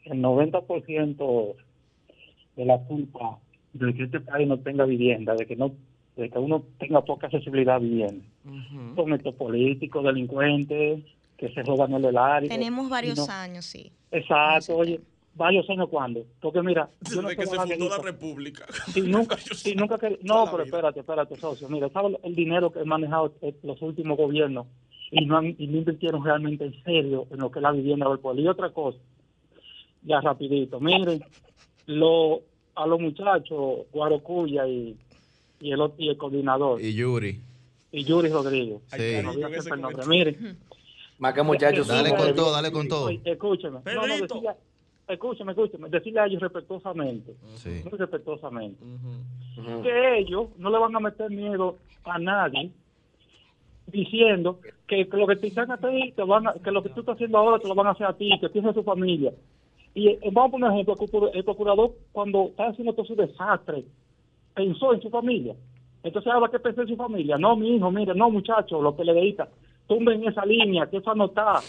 el 0.05 0.21
90% 0.21 1.55
de 2.57 2.65
la 2.65 2.79
culpa 2.79 3.39
de 3.73 3.95
que 3.95 4.05
este 4.05 4.21
país 4.21 4.49
no 4.49 4.59
tenga 4.59 4.85
vivienda, 4.85 5.35
de 5.35 5.47
que 5.47 5.57
no 5.57 5.73
de 6.17 6.29
que 6.29 6.39
uno 6.39 6.65
tenga 6.79 7.03
poca 7.03 7.27
accesibilidad 7.27 7.77
a 7.77 7.79
vivienda, 7.79 8.25
son 8.95 9.13
estos 9.15 9.35
políticos, 9.35 10.05
delincuentes, 10.05 11.03
que 11.37 11.49
se 11.53 11.63
roban 11.63 11.93
el 11.93 12.17
área. 12.17 12.49
Tenemos 12.49 12.89
varios 12.91 13.29
años, 13.29 13.65
sí. 13.65 13.91
Exacto, 14.11 14.77
oye, 14.77 15.01
varios 15.35 15.69
años 15.71 15.89
cuando. 15.89 16.25
Porque 16.41 16.63
mira, 16.63 16.91
yo 17.11 17.23
no 17.23 17.29
que 17.29 17.47
se 17.47 17.57
fundó 17.57 17.89
la 17.89 17.99
República. 17.99 18.67
Y 18.95 19.01
nunca, 19.03 19.39
y 19.65 19.75
nunca 19.75 19.99
que, 19.99 20.19
no, 20.23 20.51
pero 20.51 20.65
espérate, 20.65 21.01
espérate, 21.01 21.37
socio. 21.37 21.69
Mira, 21.69 21.89
¿sabes 21.89 22.17
el 22.23 22.35
dinero 22.35 22.71
que 22.71 22.81
he 22.81 22.85
manejado 22.85 23.33
los 23.63 23.81
últimos 23.81 24.19
gobiernos? 24.19 24.67
Y 25.11 25.25
no, 25.25 25.43
y 25.43 25.67
no 25.67 25.79
invirtieron 25.79 26.25
realmente 26.25 26.65
en 26.67 26.85
serio 26.85 27.27
en 27.31 27.39
lo 27.39 27.51
que 27.51 27.59
es 27.59 27.63
la 27.63 27.73
vivienda 27.73 28.09
del 28.09 28.19
pueblo. 28.19 28.43
Y 28.43 28.49
otra 28.49 28.71
cosa, 28.71 28.99
ya 30.03 30.21
rapidito, 30.21 30.79
miren, 30.79 31.25
lo, 31.87 32.43
a 32.75 32.87
los 32.87 33.01
muchachos, 33.01 33.87
Guarocuya 33.93 34.69
y, 34.69 34.97
y, 35.61 35.73
el, 35.73 35.81
y 35.99 36.09
el 36.09 36.17
coordinador. 36.17 36.81
Y 36.81 36.95
Yuri. 36.95 37.41
Y 37.93 38.05
Yuri 38.05 38.29
Rodríguez. 38.29 38.81
Sí. 38.89 39.21
No, 39.23 40.07
Miren, 40.07 40.59
Más 41.21 41.35
que 41.35 41.43
muchachos. 41.43 41.87
Dale 41.87 42.17
con 42.17 42.35
todo, 42.35 42.51
dale 42.51 42.73
con 42.73 42.89
todo. 42.89 43.11
Escúcheme. 43.11 43.81
No, 43.85 44.07
escúcheme, 45.07 45.53
escúcheme. 45.53 45.89
Decirle 45.91 46.21
a 46.21 46.27
ellos 46.27 46.41
respetuosamente. 46.41 47.35
Sí. 47.57 47.83
Muy 47.85 47.99
respetuosamente. 47.99 48.83
Que 49.83 50.19
ellos 50.19 50.49
no 50.57 50.71
le 50.71 50.79
van 50.79 50.97
a 50.97 51.01
meter 51.01 51.31
miedo 51.31 51.77
a 52.05 52.19
nadie 52.19 52.71
diciendo 53.87 54.61
que, 54.87 55.07
lo 55.13 55.27
que 55.27 55.37
te 55.37 55.49
están 55.49 55.71
a 55.71 55.77
ti, 55.77 56.13
te 56.17 56.23
van 56.23 56.45
que 56.65 56.71
lo 56.71 56.83
que 56.83 56.89
tú 56.91 57.01
estás 57.01 57.17
haciendo 57.17 57.39
ahora 57.39 57.59
te 57.59 57.69
lo 57.69 57.75
van 57.75 57.89
a 57.89 57.91
hacer 57.91 58.07
a 58.07 58.17
ti, 58.17 58.31
que 58.41 58.49
tienes 58.49 58.71
a 58.71 58.75
su 58.75 58.83
familia. 58.83 59.33
Y 59.95 60.09
eh, 60.09 60.21
vamos 60.33 60.49
a 60.49 60.53
poner 60.53 60.73
ejemplo, 60.73 61.33
el 61.33 61.45
procurador 61.45 61.93
cuando 62.13 62.47
está 62.47 62.69
haciendo 62.69 62.95
todo 62.95 63.05
su 63.05 63.17
desastre, 63.17 63.85
pensó 64.55 64.95
en 64.95 65.03
su 65.03 65.11
familia. 65.11 65.55
Entonces 66.03 66.33
ahora 66.33 66.51
que 66.51 66.59
pensó 66.59 66.83
en 66.83 66.89
su 66.89 66.97
familia, 66.97 67.37
no 67.37 67.57
mi 67.57 67.77
hijo, 67.77 67.91
mire, 67.91 68.15
no 68.15 68.31
muchachos, 68.31 68.83
los 68.83 68.95
PLDistas, 68.95 69.49
tumben 69.87 70.25
esa 70.25 70.45
línea, 70.47 70.89
que 70.89 70.99
eso 70.99 71.15
no 71.15 71.27
está. 71.27 71.61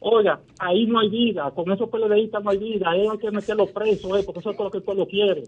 Oiga, 0.00 0.40
ahí 0.58 0.84
no 0.86 0.98
hay 0.98 1.08
vida, 1.08 1.48
con 1.52 1.70
esos 1.70 1.88
PLDistas 1.88 2.42
no 2.42 2.50
hay 2.50 2.58
vida, 2.58 2.90
ahí 2.90 3.06
hay 3.06 3.18
que 3.18 3.30
meterlos 3.30 3.70
presos, 3.70 4.18
eh, 4.18 4.22
porque 4.26 4.40
eso 4.40 4.50
es 4.50 4.58
lo 4.58 4.70
que 4.70 4.78
el 4.78 4.84
pueblo 4.84 5.06
quiere. 5.06 5.44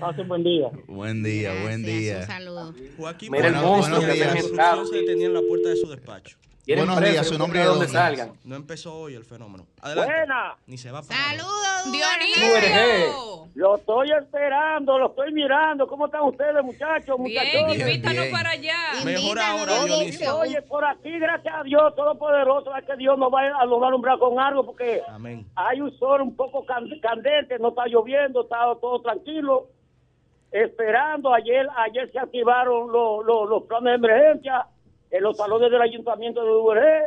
Pasen 0.00 0.26
buen 0.26 0.42
día. 0.42 0.70
Buen 0.88 1.22
día, 1.22 1.52
buen 1.62 1.84
día. 1.84 2.18
Un 2.18 2.26
saludo. 2.26 2.74
Joaquín, 2.98 3.30
Mira 3.30 3.48
el 3.48 3.54
monstruo 3.54 4.00
que 4.00 4.06
se 4.06 4.96
detenía 4.96 5.26
en 5.26 5.34
la 5.34 5.42
puerta 5.42 5.68
de 5.68 5.76
su 5.76 5.88
despacho. 5.88 6.36
Buenos 6.66 7.00
días, 7.00 7.28
su 7.28 7.38
nombre 7.38 7.60
de 7.60 7.66
dónde 7.66 7.86
salgan. 7.86 8.32
No 8.44 8.56
empezó 8.56 8.92
hoy 8.98 9.14
el 9.14 9.24
fenómeno. 9.24 9.66
Adelante. 9.80 10.12
Buena. 10.12 10.56
Ni 10.66 10.76
se 10.76 10.90
va 10.90 11.00
Saludos, 11.02 11.92
Dionisio. 11.92 13.46
Lo 13.54 13.76
estoy 13.76 14.10
esperando, 14.10 14.98
lo 14.98 15.10
estoy 15.10 15.32
mirando. 15.32 15.86
¿Cómo 15.86 16.06
están 16.06 16.22
ustedes, 16.22 16.64
muchachos, 16.64 17.18
muchachos? 17.18 17.66
Bien, 17.66 17.80
invítanos 17.80 18.26
para 18.32 18.50
allá. 18.50 18.76
Mejor 19.04 19.38
ahora, 19.38 19.84
Dionisio. 19.84 20.38
Oye, 20.38 20.60
por 20.62 20.84
aquí, 20.84 21.16
gracias 21.20 21.54
a 21.54 21.62
Dios 21.62 21.94
Todopoderoso, 21.94 22.74
es 22.76 22.84
que 22.84 22.96
Dios 22.96 23.16
nos 23.16 23.32
va 23.32 23.46
a 23.46 23.96
brazo 23.98 24.18
con 24.18 24.40
algo, 24.40 24.66
porque 24.66 25.02
hay 25.54 25.80
un 25.80 25.96
sol 25.98 26.20
un 26.20 26.34
poco 26.34 26.66
candente, 26.66 27.58
no 27.60 27.68
está 27.68 27.86
lloviendo, 27.86 28.42
está 28.42 28.56
todo 28.80 29.00
tranquilo. 29.02 29.68
Esperando, 30.50 31.32
ayer 31.32 31.66
ayer 31.76 32.10
se 32.10 32.18
activaron 32.18 32.90
los, 32.90 33.24
los, 33.24 33.48
los 33.48 33.62
planes 33.64 34.00
de 34.00 34.06
emergencia 34.06 34.66
en 35.10 35.22
los 35.22 35.36
salones 35.36 35.70
del 35.70 35.82
ayuntamiento 35.82 36.44
de 36.44 36.50
Uberé, 36.50 37.02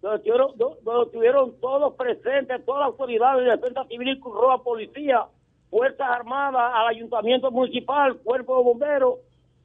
donde 0.00 0.18
estuvieron, 0.18 1.60
todos 1.60 1.94
presentes, 1.94 2.64
todas 2.64 2.80
las 2.80 2.88
autoridades 2.88 3.44
de 3.44 3.50
defensa 3.50 3.84
civil 3.84 4.20
roja 4.22 4.62
policía, 4.62 5.26
Fuerzas 5.70 6.08
Armadas, 6.08 6.72
al 6.74 6.88
ayuntamiento 6.88 7.50
municipal, 7.50 8.18
cuerpo 8.18 8.58
de 8.58 8.64
bomberos, 8.64 9.18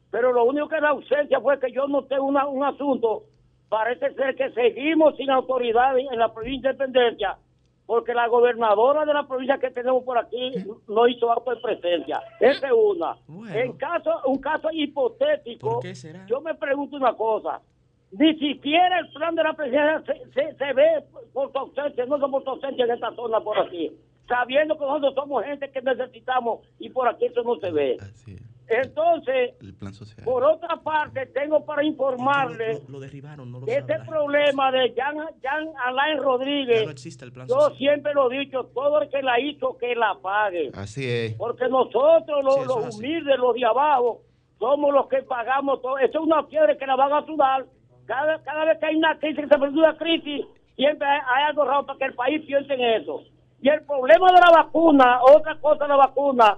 pero 0.10 0.32
lo 0.32 0.46
único 0.46 0.70
que 0.70 0.80
la 0.80 0.90
ausencia 0.90 1.42
fue 1.42 1.60
que 1.60 1.72
yo 1.72 1.88
noté 1.88 2.20
una, 2.20 2.48
un 2.48 2.64
asunto, 2.64 3.24
parece 3.68 4.14
ser 4.14 4.36
que 4.36 4.52
seguimos 4.52 5.18
sin 5.18 5.30
autoridades 5.30 6.06
en 6.10 6.20
la 6.20 6.34
provincia 6.34 6.72
de 6.72 6.76
Independencia, 6.76 7.38
porque 7.88 8.14
la 8.14 8.28
gobernadora 8.28 9.06
de 9.06 9.14
la 9.14 9.26
provincia 9.26 9.58
que 9.58 9.72
tenemos 9.72 10.04
por 10.04 10.18
aquí 10.18 10.54
no 10.90 11.08
hizo 11.08 11.32
acto 11.32 11.52
de 11.52 11.62
presencia. 11.62 12.22
Esa 12.40 12.68
es 12.68 12.74
una. 12.74 13.18
En 13.56 13.74
caso, 13.78 14.12
un 14.26 14.40
caso 14.40 14.68
hipotético, 14.72 15.80
yo 16.28 16.42
me 16.42 16.54
pregunto 16.54 16.98
una 16.98 17.14
cosa. 17.14 17.62
Ni 18.12 18.38
siquiera 18.38 19.00
el 19.00 19.10
plan 19.14 19.36
de 19.36 19.44
la 19.44 19.54
presidencia 19.54 20.16
se, 20.34 20.56
se, 20.56 20.74
ve 20.74 21.04
por 21.34 21.52
su 21.52 21.58
ausencia, 21.58 22.06
no 22.06 22.20
somos 22.20 22.46
ausencia 22.46 22.86
en 22.86 22.92
esta 22.92 23.14
zona 23.16 23.40
por 23.40 23.58
aquí. 23.58 23.92
Sabiendo 24.28 24.78
que 24.78 24.86
nosotros 24.86 25.14
somos 25.16 25.46
gente 25.46 25.72
que 25.72 25.82
necesitamos 25.82 26.60
y 26.80 26.90
por 26.90 27.08
aquí 27.08 27.26
eso 27.26 27.42
no 27.44 27.56
se 27.56 27.72
ve. 27.72 27.98
Entonces, 28.70 29.54
por 30.26 30.44
otra 30.44 30.76
parte, 30.78 31.26
tengo 31.28 31.64
para 31.66 31.86
informarle 31.86 32.82
que 33.66 33.78
ese 33.78 34.00
problema 34.06 34.72
de 34.74 34.94
Jan, 34.94 35.70
Alain 35.86 36.18
Rodríguez, 36.18 36.86
yo 37.48 37.70
siempre 37.78 38.14
lo 38.14 38.30
he 38.30 38.40
dicho, 38.40 38.66
todo 38.74 39.02
el 39.02 39.10
que 39.10 39.22
la 39.22 39.40
hizo, 39.40 39.78
que 39.78 39.96
la 39.96 40.16
pague. 40.22 40.72
Así 40.74 41.08
es. 41.08 41.34
Porque 41.36 41.70
nosotros, 41.70 42.44
los, 42.44 42.96
humildes, 42.96 43.40
los 43.40 43.56
de 43.56 43.66
abajo, 43.66 44.22
somos 44.60 44.94
los 44.94 45.08
que 45.08 45.24
pagamos 45.24 45.82
todo. 45.82 45.98
Eso 46.00 46.20
es 46.20 46.26
una 46.26 46.44
fiebre 46.44 46.78
que 46.78 46.86
la 46.86 46.98
van 46.98 47.14
a 47.14 47.26
sudar. 47.26 47.66
Cada, 48.06 48.42
cada 48.44 48.66
vez 48.66 48.80
que 48.80 48.86
hay 48.86 48.96
una 48.96 49.18
crisis, 49.18 49.38
que 49.38 49.48
se 49.48 49.58
produce 49.58 49.80
una 49.80 49.98
crisis, 49.98 50.46
siempre 50.76 51.08
hay, 51.08 51.44
algo 51.48 51.64
raro 51.64 51.86
para 51.86 52.00
que 52.00 52.06
el 52.06 52.16
país 52.16 52.46
piense 52.46 52.74
en 52.74 53.02
eso. 53.02 53.22
Y 53.62 53.70
el 53.70 53.82
problema 53.86 54.28
de 54.28 54.42
la 54.42 54.64
vacuna, 54.64 55.20
otra 55.24 55.58
cosa 55.60 55.86
de 55.86 55.90
la 55.90 55.96
vacuna, 55.96 56.58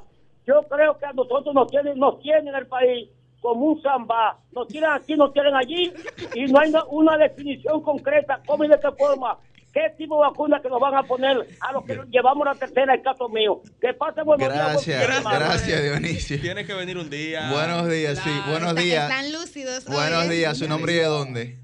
yo 0.49 0.63
creo 0.67 0.97
que 0.97 1.05
a 1.05 1.13
nosotros 1.13 1.53
nos 1.53 1.69
tienen, 1.69 1.99
nos 1.99 2.19
tienen 2.21 2.55
el 2.55 2.65
país 2.65 3.07
como 3.39 3.67
un 3.67 3.81
samba. 3.83 4.39
Nos 4.51 4.67
tienen 4.67 4.89
aquí, 4.89 5.15
nos 5.15 5.31
tienen 5.31 5.55
allí 5.55 5.93
y 6.33 6.45
no 6.45 6.59
hay 6.59 6.73
una 6.89 7.17
definición 7.17 7.81
concreta 7.83 8.41
cómo 8.47 8.63
y 8.63 8.67
de 8.67 8.79
qué 8.79 8.91
forma 8.97 9.37
qué 9.71 9.81
tipo 9.95 10.15
de 10.15 10.27
vacuna 10.27 10.59
que 10.59 10.67
nos 10.67 10.79
van 10.79 10.95
a 10.95 11.03
poner 11.03 11.47
a 11.59 11.71
los 11.71 11.85
que 11.85 11.99
llevamos 12.09 12.43
la 12.43 12.55
tercera, 12.55 12.95
el 12.95 13.03
caso 13.03 13.29
mío. 13.29 13.61
Que 13.79 13.93
pase 13.93 14.23
buenos 14.23 14.47
gracias, 14.47 14.85
días. 14.87 15.03
Gracias, 15.03 15.39
gracias, 15.39 15.83
Dionisio. 15.83 16.41
Tiene 16.41 16.65
que 16.65 16.73
venir 16.73 16.97
un 16.97 17.11
día. 17.11 17.51
Buenos 17.51 17.87
días, 17.87 18.17
sí, 18.17 18.31
buenos 18.49 18.75
días. 18.75 19.03
Están 19.03 19.31
lúcidos. 19.31 19.85
Buenos 19.85 20.27
días, 20.27 20.57
¿su 20.57 20.67
nombre 20.67 20.93
y 20.93 20.95
de 20.95 21.05
dónde? 21.05 21.57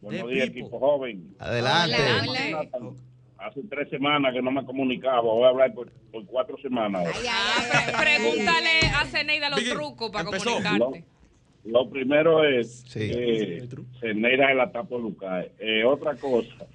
Buenos 0.00 0.30
días, 0.30 0.48
equipo 0.48 0.78
joven. 0.78 1.34
Adelante 1.40 1.96
hace 3.40 3.62
tres 3.68 3.88
semanas 3.88 4.32
que 4.32 4.42
no 4.42 4.50
me 4.50 4.64
comunicaba, 4.64 5.20
voy 5.22 5.44
a 5.44 5.48
hablar 5.48 5.72
por, 5.74 5.90
cuatro 6.26 6.56
semanas. 6.58 7.08
pregúntale 7.98 8.80
a 8.94 9.04
Ceneida 9.06 9.50
los 9.50 9.64
trucos 9.64 10.10
para 10.10 10.24
comunicarte. 10.24 11.04
Lo, 11.64 11.90
primero 11.90 12.42
es 12.44 12.84
sí. 12.88 13.10
eh, 13.12 13.68
Ceneida 14.00 14.50
es 14.50 14.56
la 14.56 14.72
tapa 14.72 14.96
Lucas. 14.96 15.46
Eh, 15.58 15.84
otra 15.84 16.16
cosa. 16.16 16.66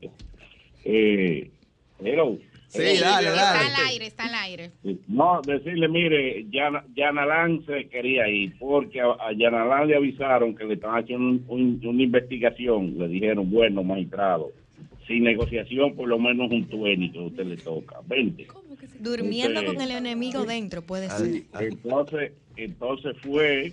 eh, 0.84 1.50
hello. 1.98 2.38
Sí, 2.68 2.98
dale, 3.00 3.28
dale. 3.28 3.28
Está 3.28 3.66
al 3.66 3.86
aire, 3.88 4.06
está 4.06 4.24
al 4.24 4.34
aire. 4.34 4.70
No, 5.08 5.42
decirle, 5.42 5.88
mire, 5.88 6.46
Yanalán 6.94 7.66
se 7.66 7.88
quería 7.88 8.26
ir 8.28 8.56
porque 8.58 9.00
a, 9.00 9.32
Yanalán 9.36 9.88
le 9.88 9.96
avisaron 9.96 10.54
que 10.54 10.64
le 10.64 10.74
estaban 10.74 11.02
haciendo 11.02 11.52
una 11.52 12.02
investigación. 12.02 12.96
Le 12.96 13.08
dijeron, 13.08 13.50
bueno, 13.50 13.82
magistrado, 13.82 14.52
sin 15.12 15.24
negociación, 15.24 15.94
por 15.94 16.08
lo 16.08 16.18
menos 16.18 16.50
un 16.50 16.64
tuénito 16.64 17.20
que 17.20 17.26
usted 17.26 17.44
le 17.44 17.56
toca. 17.58 17.96
20. 18.06 18.46
Durmiendo 18.98 19.64
con 19.64 19.80
el 19.80 19.90
enemigo 19.90 20.44
dentro, 20.44 20.82
puede 20.82 21.10
ser. 21.10 21.42
Entonces, 21.60 22.32
entonces 22.56 23.16
fue, 23.18 23.72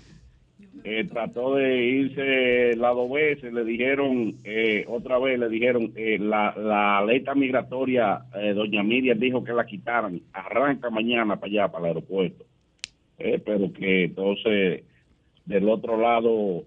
eh, 0.84 1.08
trató 1.10 1.56
de 1.56 1.86
irse 1.86 2.76
la 2.76 2.90
dos 2.90 3.10
veces, 3.10 3.54
le 3.54 3.64
dijeron, 3.64 4.36
eh, 4.44 4.86
otra 4.90 5.18
vez 5.18 5.40
le 5.40 5.48
dijeron, 5.48 5.94
eh, 5.96 6.18
la, 6.20 6.54
la 6.58 6.98
alerta 6.98 7.34
migratoria, 7.36 8.22
doña 8.54 8.84
Miriam 8.84 9.18
dijo 9.18 9.44
que 9.44 9.54
la 9.54 9.66
quitaran, 9.66 10.22
arranca 10.34 10.90
mañana 10.90 11.38
para 11.38 11.52
allá, 11.52 11.68
para 11.72 11.86
el 11.86 11.88
aeropuerto. 11.90 12.46
pero 13.18 13.72
que 13.72 14.04
entonces, 14.06 14.84
del 15.46 15.70
otro 15.70 16.00
lado, 16.00 16.66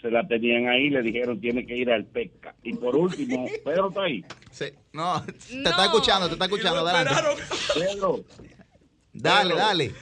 se 0.00 0.10
la 0.10 0.26
tenían 0.26 0.68
ahí, 0.68 0.90
le 0.90 1.02
dijeron 1.02 1.40
tiene 1.40 1.66
que 1.66 1.76
ir 1.76 1.90
al 1.90 2.04
pesca. 2.04 2.54
Y 2.62 2.74
por 2.74 2.96
último, 2.96 3.46
Pedro 3.64 3.88
está 3.88 4.02
ahí. 4.02 4.24
Sí, 4.50 4.66
no, 4.92 5.22
te 5.24 5.68
está 5.68 5.84
escuchando, 5.84 6.26
te 6.26 6.34
está 6.34 6.44
escuchando, 6.44 6.86
adelante. 6.86 7.14
Pedro. 7.74 8.24
Dale, 9.12 9.54
dale. 9.54 9.92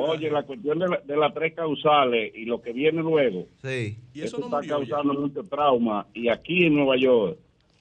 Oye, 0.00 0.28
la 0.30 0.42
cuestión 0.42 0.80
de, 0.80 1.16
las 1.16 1.32
tres 1.34 1.54
causales 1.54 2.32
y 2.34 2.44
lo 2.44 2.60
que 2.60 2.72
viene 2.72 3.00
luego, 3.00 3.46
sí. 3.62 3.96
¿Y 4.12 4.22
eso, 4.22 4.44
está 4.44 4.60
causando 4.66 5.14
mucho 5.14 5.44
trauma. 5.44 6.06
Y 6.14 6.28
aquí 6.28 6.64
en 6.64 6.74
Nueva 6.74 6.96
York 6.96 7.38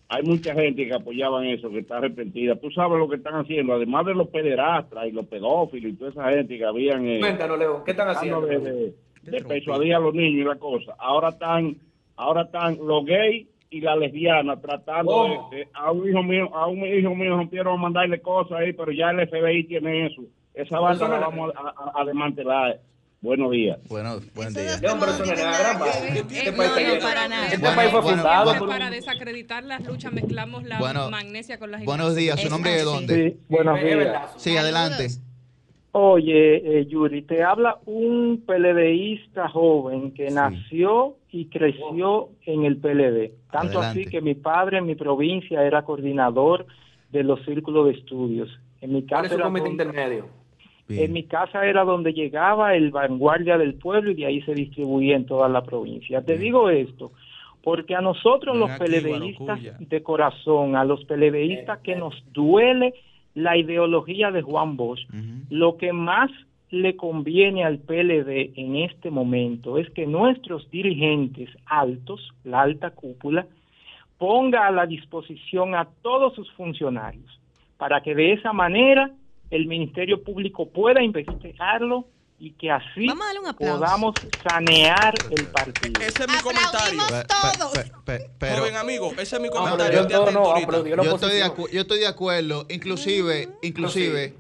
hay 0.09 0.24
mucha 0.24 0.53
gente 0.53 0.86
que 0.86 0.93
apoyaban 0.93 1.45
eso, 1.45 1.70
que 1.70 1.80
está 1.80 1.97
arrepentida. 1.97 2.55
Tú 2.55 2.70
sabes 2.72 2.99
lo 2.99 3.09
que 3.09 3.15
están 3.15 3.34
haciendo, 3.36 3.74
además 3.74 4.05
de 4.05 4.13
los 4.13 4.28
pederastras 4.28 5.07
y 5.07 5.11
los 5.11 5.26
pedófilos 5.26 5.91
y 5.91 5.95
toda 5.95 6.11
esa 6.11 6.30
gente 6.30 6.57
que 6.57 6.65
habían... 6.65 7.05
Eh, 7.07 7.20
Cuéntanos, 7.20 7.57
Leo, 7.57 7.84
¿qué 7.84 7.91
están 7.91 8.09
haciendo? 8.09 8.41
de 8.41 8.93
persuadir 9.48 9.96
a 9.96 10.00
los 10.00 10.14
niños 10.14 10.42
y 10.42 10.44
la 10.44 10.56
cosa. 10.56 10.96
Ahora 10.98 11.30
están, 11.30 11.78
ahora 12.16 12.44
están 12.44 12.78
los 12.86 13.06
gays 13.06 13.48
y 13.70 13.82
la 13.82 13.96
lesbiana 13.96 14.60
tratando 14.60 15.50
de, 15.52 15.68
a 15.74 15.92
un 15.92 16.10
hijo 16.10 16.24
mío, 16.24 16.56
a 16.56 16.68
un 16.68 16.86
hijo 16.86 17.14
mío 17.16 17.36
rompieron 17.36 17.80
mandarle 17.80 18.22
cosas 18.22 18.60
ahí, 18.60 18.74
pero 18.74 18.92
ya 18.92 19.10
el 19.10 19.28
FBI 19.28 19.66
tiene 19.66 20.08
eso. 20.08 20.22
Esa 20.54 20.80
banda 20.80 21.08
la 21.08 21.20
vamos 21.20 21.54
a, 21.94 22.04
desmantelar. 22.04 22.80
Buenos 23.20 23.52
días. 23.52 23.80
Bueno, 23.90 24.20
buen 24.36 24.54
día. 24.54 24.80
No, 24.82 25.00
pero 25.00 25.12
eso 25.12 25.26
no 25.26 25.34
es 25.34 25.40
gran 25.40 26.28
Este 26.30 26.54
país 26.54 27.04
para 27.04 27.28
nada. 27.28 27.48
Este 27.48 27.60
país 27.60 27.92
fue 27.92 28.02
fundado. 28.02 28.68
Para 28.68 28.90
desacreditar 28.90 29.64
las 29.64 29.86
luchas 29.86 30.14
mezclamos 30.14 30.64
la 30.64 30.80
magnesia 31.10 31.60
con 31.60 31.72
las 31.72 31.84
Buenos 31.84 32.16
días. 32.16 32.40
¿Su 32.40 32.50
nombre 32.50 32.72
de 32.72 32.84
dónde? 32.84 33.32
Sí, 33.32 33.40
buenos 33.50 33.82
días. 33.82 34.34
Sí, 34.38 34.58
adelante. 34.58 35.10
Oye, 36.00 36.58
eh, 36.58 36.86
Yuri, 36.86 37.24
te 37.24 37.43
habla 37.43 37.80
un 37.88 38.43
PLDista 38.45 39.50
joven 39.50 40.12
que 40.12 40.30
nació 40.30 41.16
y 41.32 41.45
creció 41.45 42.30
en 42.45 42.66
el 42.66 42.78
PLD. 42.78 43.32
Tanto 43.52 43.80
así 43.80 44.06
que 44.06 44.22
mi 44.22 44.36
padre 44.36 44.78
en 44.78 44.86
mi 44.86 44.93
provincia 44.93 45.64
era 45.64 45.82
coordinador 45.82 46.68
de 47.12 47.24
los 47.24 47.43
círculos 47.45 47.88
de 47.88 47.93
estudios. 47.93 48.48
En 48.80 48.93
mi 48.93 49.08
casa 49.08 49.34
era 49.34 49.45
donde, 49.45 49.68
intermedio? 49.68 50.28
En 50.88 51.14
mi 51.14 51.24
casa 51.24 51.66
era 51.66 51.84
donde 51.84 52.14
llegaba 52.14 52.76
el 52.76 52.91
vanguardia 52.91 53.58
del 53.58 53.74
pueblo 53.74 54.12
y 54.12 54.16
de 54.16 54.28
ahí 54.28 54.41
se 54.43 54.54
distribuía 54.54 55.16
en 55.16 55.26
toda 55.26 55.50
la 55.50 55.64
provincia. 55.64 56.22
Te 56.22 56.38
digo 56.38 56.70
esto 56.70 57.12
porque 57.64 57.95
a 57.95 58.02
nosotros 58.02 58.56
los 58.56 58.70
PLDistas 58.78 59.60
de 59.80 60.04
corazón, 60.04 60.76
a 60.76 60.86
los 60.86 61.04
PLDistas 61.06 61.80
que 61.80 61.95
nos 61.95 62.14
duele 62.32 62.93
la 63.38 63.56
ideología 63.56 64.32
de 64.32 64.42
Juan 64.42 64.78
Bosch, 64.78 65.06
lo 65.52 65.78
que 65.78 65.94
más 65.94 66.32
le 66.72 66.96
conviene 66.96 67.64
al 67.64 67.78
PLD 67.78 68.54
en 68.56 68.78
este 68.78 69.12
momento 69.12 69.78
es 69.78 69.88
que 69.92 70.08
nuestros 70.08 70.68
dirigentes 70.72 71.48
altos, 71.68 72.34
la 72.44 72.62
alta 72.62 72.90
cúpula, 72.90 73.46
ponga 74.18 74.66
a 74.66 74.72
la 74.72 74.88
disposición 74.88 75.76
a 75.76 75.88
todos 76.02 76.34
sus 76.34 76.52
funcionarios 76.54 77.40
para 77.78 78.02
que 78.02 78.16
de 78.16 78.34
esa 78.34 78.54
manera 78.54 79.12
el 79.52 79.68
Ministerio 79.68 80.24
Público 80.24 80.70
pueda 80.70 81.04
investigarlo 81.04 82.06
y 82.40 82.52
que 82.52 82.70
así 82.70 83.08
podamos 83.58 84.14
sanear 84.48 85.14
el 85.32 85.48
partido. 85.48 86.02
Ese 86.02 86.24
es 86.24 86.30
mi 86.30 86.38
comentario. 86.38 87.02
Pero, 88.38 88.58
Joven 88.58 88.76
amigo, 88.76 89.12
ese 89.18 89.38
es 89.38 89.42
mi 89.42 89.50
comentario. 89.50 90.08
yo, 90.08 91.16
estoy 91.82 92.00
de 92.00 92.08
acuerdo, 92.08 92.66
inclusive, 92.70 93.50
inclusive, 93.62 94.36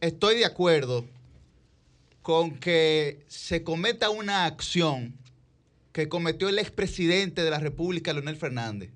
estoy 0.00 0.38
de 0.38 0.44
acuerdo 0.44 1.04
con 2.22 2.58
que 2.58 3.24
se 3.28 3.62
cometa 3.62 4.10
una 4.10 4.44
acción 4.44 5.14
que 5.92 6.08
cometió 6.08 6.48
el 6.48 6.58
expresidente 6.58 7.42
de 7.42 7.50
la 7.50 7.58
República, 7.58 8.12
Leonel 8.12 8.36
Fernández. 8.36 8.90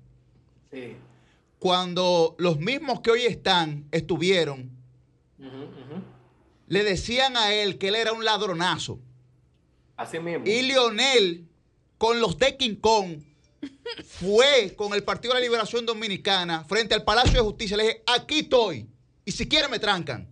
Sí. 0.71 0.95
Cuando 1.59 2.35
los 2.37 2.59
mismos 2.59 3.01
que 3.01 3.11
hoy 3.11 3.25
están 3.25 3.85
estuvieron, 3.91 4.69
le 6.67 6.83
decían 6.83 7.37
a 7.37 7.53
él 7.53 7.77
que 7.77 7.89
él 7.89 7.95
era 7.95 8.13
un 8.13 8.25
ladronazo. 8.25 8.99
Así 9.97 10.19
mismo. 10.19 10.45
Y 10.45 10.63
Leonel, 10.63 11.47
con 11.97 12.19
los 12.19 12.37
de 12.37 12.57
King 12.57 12.75
Kong, 12.75 13.19
fue 14.05 14.73
con 14.75 14.93
el 14.93 15.03
Partido 15.03 15.33
de 15.33 15.39
la 15.39 15.45
Liberación 15.45 15.85
Dominicana 15.85 16.63
frente 16.63 16.93
al 16.93 17.03
Palacio 17.03 17.33
de 17.33 17.41
Justicia. 17.41 17.77
Le 17.77 17.83
dije, 17.83 18.03
aquí 18.05 18.39
estoy. 18.39 18.87
Y 19.23 19.31
si 19.31 19.47
quieren 19.47 19.71
me 19.71 19.79
trancan. 19.79 20.27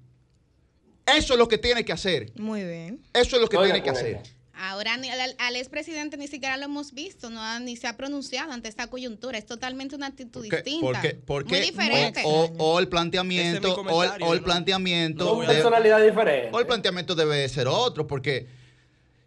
Eso 1.06 1.34
es 1.34 1.40
lo 1.40 1.48
que 1.48 1.58
tiene 1.58 1.84
que 1.84 1.92
hacer. 1.92 2.32
Muy 2.40 2.64
bien. 2.64 3.04
Eso 3.14 3.36
es 3.36 3.42
lo 3.42 3.50
que 3.50 3.58
tiene 3.58 3.84
que 3.84 3.90
hacer. 3.90 4.22
Ahora 4.66 4.94
al, 4.94 5.36
al 5.38 5.56
expresidente 5.58 6.16
ni 6.16 6.30
siquiera 6.30 6.56
lo 6.56 6.64
hemos 6.64 6.94
visto, 6.94 7.30
no 7.30 7.60
ni 7.60 7.76
se 7.76 7.86
ha 7.86 7.98
pronunciado 7.98 8.54
ante 8.54 8.70
esta 8.70 8.88
coyuntura. 8.88 9.38
Es 9.38 9.46
totalmente 9.46 9.94
una 9.94 10.08
actitud 10.08 10.42
distinta. 10.42 11.02
Porque, 11.26 11.50
muy 11.50 11.60
diferente. 11.60 12.22
O, 12.24 12.80
el 12.80 12.88
planteamiento, 12.88 13.76
o, 13.76 14.04
el, 14.34 14.42
planteamiento. 14.42 15.42
de, 15.42 15.48
personalidad 15.48 16.02
diferente. 16.02 16.50
O 16.54 16.62
el 16.62 16.66
planteamiento 16.66 17.14
debe 17.14 17.50
ser 17.50 17.68
otro, 17.68 18.08
porque 18.08 18.48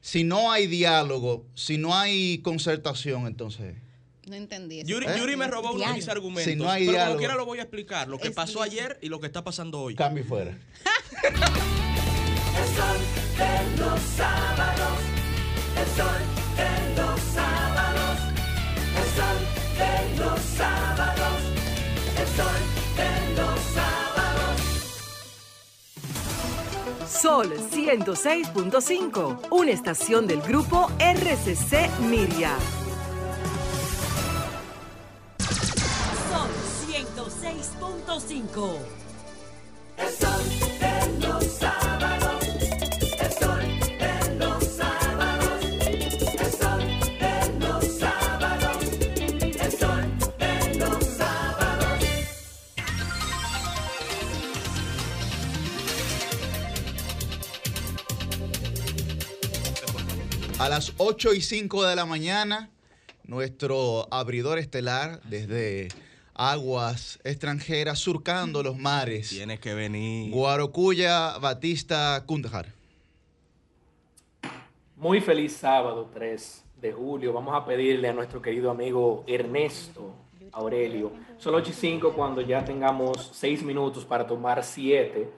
si 0.01 0.25
no 0.25 0.51
hay 0.51 0.69
diálogo, 0.69 1.45
si 1.55 1.77
no 1.77 1.95
hay 1.95 2.39
concertación, 2.39 3.27
entonces. 3.27 3.75
No 4.27 4.37
entendí 4.37 4.81
eso. 4.81 4.89
Yuri, 4.89 5.37
me 5.37 5.49
robó 5.49 5.73
uno 5.73 5.87
de 5.87 5.93
mis 5.93 6.09
argumentos. 6.09 6.51
Si 6.51 6.57
no 6.57 6.71
hay 6.71 6.87
pero 6.87 7.05
como 7.05 7.19
quiera 7.19 7.35
lo 7.35 7.45
voy 7.45 7.59
a 7.59 7.63
explicar. 7.63 8.09
Lo 8.09 8.19
que 8.19 8.31
pasó 8.31 8.63
ayer 8.63 8.99
y 9.03 9.11
lo 9.11 9.21
que 9.21 9.27
está 9.27 9.45
pasando 9.45 9.83
hoy. 9.83 9.97
Cambio 9.97 10.25
fuera. 10.25 10.53
el 11.23 12.67
sol 12.75 12.99
de 13.37 13.81
los 13.83 14.01
sábados. 14.01 15.16
El 15.77 15.87
sol 15.97 16.23
de 16.57 16.71
los 16.97 17.21
sábados. 17.35 18.19
El 18.97 19.09
sol 19.17 19.39
de 19.79 19.93
los 20.19 20.41
sábados. 20.57 21.39
El 22.19 22.29
sol 22.37 22.61
de 22.97 23.11
los 23.37 23.59
sábados. 23.75 24.57
Sol 27.09 27.49
106.5. 27.71 29.49
Una 29.51 29.71
estación 29.71 30.27
del 30.27 30.41
grupo 30.43 30.91
RCC 30.99 31.91
Miria. 32.01 32.57
6.5. 37.27 38.79
El 39.99 40.13
sol 40.15 40.43
de 40.81 41.27
los 41.27 41.45
sábados. 41.45 41.76
A 60.67 60.69
las 60.69 60.95
8 60.97 61.33
y 61.33 61.43
5 61.43 61.85
de 61.85 61.95
la 61.95 62.07
mañana, 62.07 62.71
nuestro 63.23 64.13
abridor 64.13 64.59
estelar 64.59 65.21
desde 65.23 65.87
aguas 66.35 67.21
extranjeras 67.23 68.01
surcando 68.01 68.65
los 68.65 68.77
mares. 68.77 69.29
Tienes 69.29 69.61
que 69.61 69.75
venir. 69.75 70.33
Guarocuya, 70.33 71.39
Batista, 71.39 72.21
Kundahar. 72.27 72.67
Muy 74.97 75.21
feliz 75.21 75.53
sábado 75.53 76.11
3 76.13 76.65
de 76.81 76.93
julio. 76.93 77.33
Vamos 77.33 77.55
a 77.55 77.65
pedirle 77.65 78.09
a 78.09 78.13
nuestro 78.13 78.43
querido 78.43 78.69
amigo 78.73 79.23
Ernesto 79.29 80.17
Aurelio. 80.51 81.13
Son 81.39 81.55
8 81.55 81.71
y 81.71 81.75
5 81.75 82.13
cuando 82.13 82.41
ya 82.41 82.65
tengamos 82.65 83.31
6 83.35 83.63
minutos 83.63 84.05
para 84.05 84.27
tomar 84.27 84.65
7, 84.65 85.31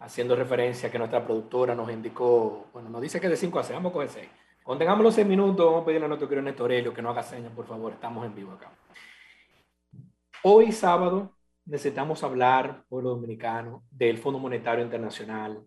haciendo 0.00 0.36
referencia 0.36 0.90
a 0.90 0.92
que 0.92 0.98
nuestra 0.98 1.24
productora 1.24 1.74
nos 1.74 1.90
indicó, 1.90 2.66
bueno, 2.74 2.90
nos 2.90 3.00
dice 3.00 3.18
que 3.18 3.30
de 3.30 3.38
5 3.38 3.58
a 3.58 3.64
6, 3.64 3.76
vamos 3.76 3.88
a 3.88 3.92
coger 3.94 4.10
6. 4.10 4.28
Los 4.66 5.14
6 5.14 5.26
minutos, 5.26 5.66
vamos 5.66 5.82
a 5.82 5.84
pedirle 5.84 6.06
a 6.06 6.08
nuestro 6.08 6.26
querido 6.26 6.40
Ernesto 6.40 6.62
Aurelio 6.62 6.94
que 6.94 7.02
no 7.02 7.10
haga 7.10 7.22
señas, 7.22 7.52
por 7.52 7.66
favor, 7.66 7.92
estamos 7.92 8.24
en 8.24 8.34
vivo 8.34 8.52
acá. 8.52 8.72
Hoy 10.42 10.72
sábado 10.72 11.36
necesitamos 11.66 12.24
hablar, 12.24 12.82
pueblo 12.88 13.10
dominicano, 13.10 13.84
del 13.90 14.16
Fondo 14.16 14.38
Monetario 14.38 14.82
Internacional 14.82 15.62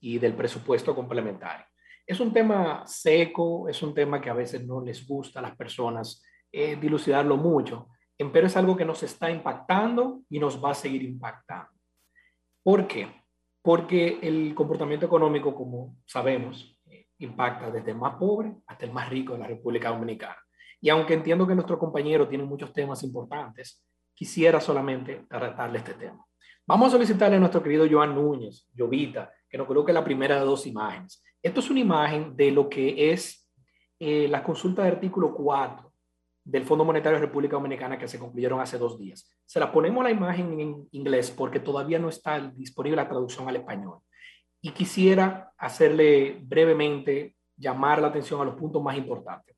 y 0.00 0.18
del 0.18 0.34
presupuesto 0.34 0.96
complementario. 0.96 1.64
Es 2.04 2.18
un 2.18 2.32
tema 2.32 2.84
seco, 2.86 3.68
es 3.68 3.80
un 3.84 3.94
tema 3.94 4.20
que 4.20 4.30
a 4.30 4.34
veces 4.34 4.66
no 4.66 4.80
les 4.80 5.06
gusta 5.06 5.38
a 5.38 5.42
las 5.42 5.56
personas 5.56 6.20
eh, 6.50 6.74
dilucidarlo 6.74 7.36
mucho, 7.36 7.88
pero 8.32 8.48
es 8.48 8.56
algo 8.56 8.76
que 8.76 8.84
nos 8.84 9.00
está 9.04 9.30
impactando 9.30 10.22
y 10.28 10.40
nos 10.40 10.62
va 10.62 10.72
a 10.72 10.74
seguir 10.74 11.04
impactando. 11.04 11.70
¿Por 12.64 12.88
qué? 12.88 13.08
Porque 13.62 14.18
el 14.20 14.56
comportamiento 14.56 15.06
económico, 15.06 15.54
como 15.54 15.94
sabemos, 16.04 16.79
impacta 17.20 17.70
desde 17.70 17.92
el 17.92 17.96
más 17.96 18.14
pobre 18.16 18.54
hasta 18.66 18.84
el 18.84 18.92
más 18.92 19.08
rico 19.08 19.34
de 19.34 19.40
la 19.40 19.46
República 19.46 19.90
Dominicana. 19.90 20.36
Y 20.80 20.88
aunque 20.88 21.14
entiendo 21.14 21.46
que 21.46 21.54
nuestro 21.54 21.78
compañero 21.78 22.26
tiene 22.26 22.44
muchos 22.44 22.72
temas 22.72 23.02
importantes, 23.02 23.84
quisiera 24.14 24.60
solamente 24.60 25.26
tratarle 25.28 25.78
este 25.78 25.94
tema. 25.94 26.24
Vamos 26.66 26.88
a 26.88 26.90
solicitarle 26.92 27.36
a 27.36 27.40
nuestro 27.40 27.62
querido 27.62 27.86
Joan 27.90 28.14
Núñez, 28.14 28.68
Jovita, 28.76 29.32
que 29.48 29.58
nos 29.58 29.66
coloque 29.66 29.92
la 29.92 30.04
primera 30.04 30.36
de 30.38 30.44
dos 30.44 30.66
imágenes. 30.66 31.22
Esto 31.42 31.60
es 31.60 31.70
una 31.70 31.80
imagen 31.80 32.36
de 32.36 32.50
lo 32.50 32.68
que 32.68 33.12
es 33.12 33.48
eh, 33.98 34.28
la 34.28 34.42
consulta 34.42 34.82
de 34.82 34.88
artículo 34.88 35.34
4 35.34 35.92
del 36.44 36.64
Fondo 36.64 36.84
Monetario 36.84 37.18
de 37.18 37.26
República 37.26 37.56
Dominicana 37.56 37.98
que 37.98 38.08
se 38.08 38.18
concluyeron 38.18 38.60
hace 38.60 38.78
dos 38.78 38.98
días. 38.98 39.30
Se 39.44 39.60
la 39.60 39.70
ponemos 39.70 40.02
la 40.02 40.10
imagen 40.10 40.58
en 40.60 40.88
inglés 40.92 41.30
porque 41.30 41.60
todavía 41.60 41.98
no 41.98 42.08
está 42.08 42.40
disponible 42.40 42.96
la 42.96 43.08
traducción 43.08 43.48
al 43.48 43.56
español. 43.56 43.98
Y 44.62 44.70
quisiera 44.70 45.52
hacerle 45.56 46.38
brevemente 46.42 47.36
llamar 47.56 48.00
la 48.00 48.08
atención 48.08 48.40
a 48.40 48.44
los 48.44 48.54
puntos 48.54 48.82
más 48.82 48.96
importantes. 48.96 49.56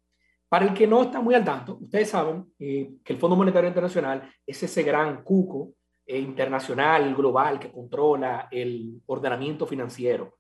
Para 0.49 0.67
el 0.67 0.75
que 0.75 0.87
no 0.87 1.03
está 1.03 1.21
muy 1.21 1.35
al 1.35 1.45
tanto, 1.45 1.79
ustedes 1.81 2.11
saben 2.11 2.53
eh, 2.59 2.97
que 3.03 3.13
el 3.15 3.19
Fondo 3.19 3.37
Monetario 3.37 3.69
Internacional 3.69 4.31
es 4.47 4.63
ese 4.63 4.83
gran 4.83 5.23
cuco 5.23 5.73
eh, 6.05 6.19
internacional, 6.19 7.15
global, 7.15 7.59
que 7.59 7.73
controla 7.73 8.49
el 8.51 9.01
ordenamiento 9.07 9.67
financiero. 9.67 10.37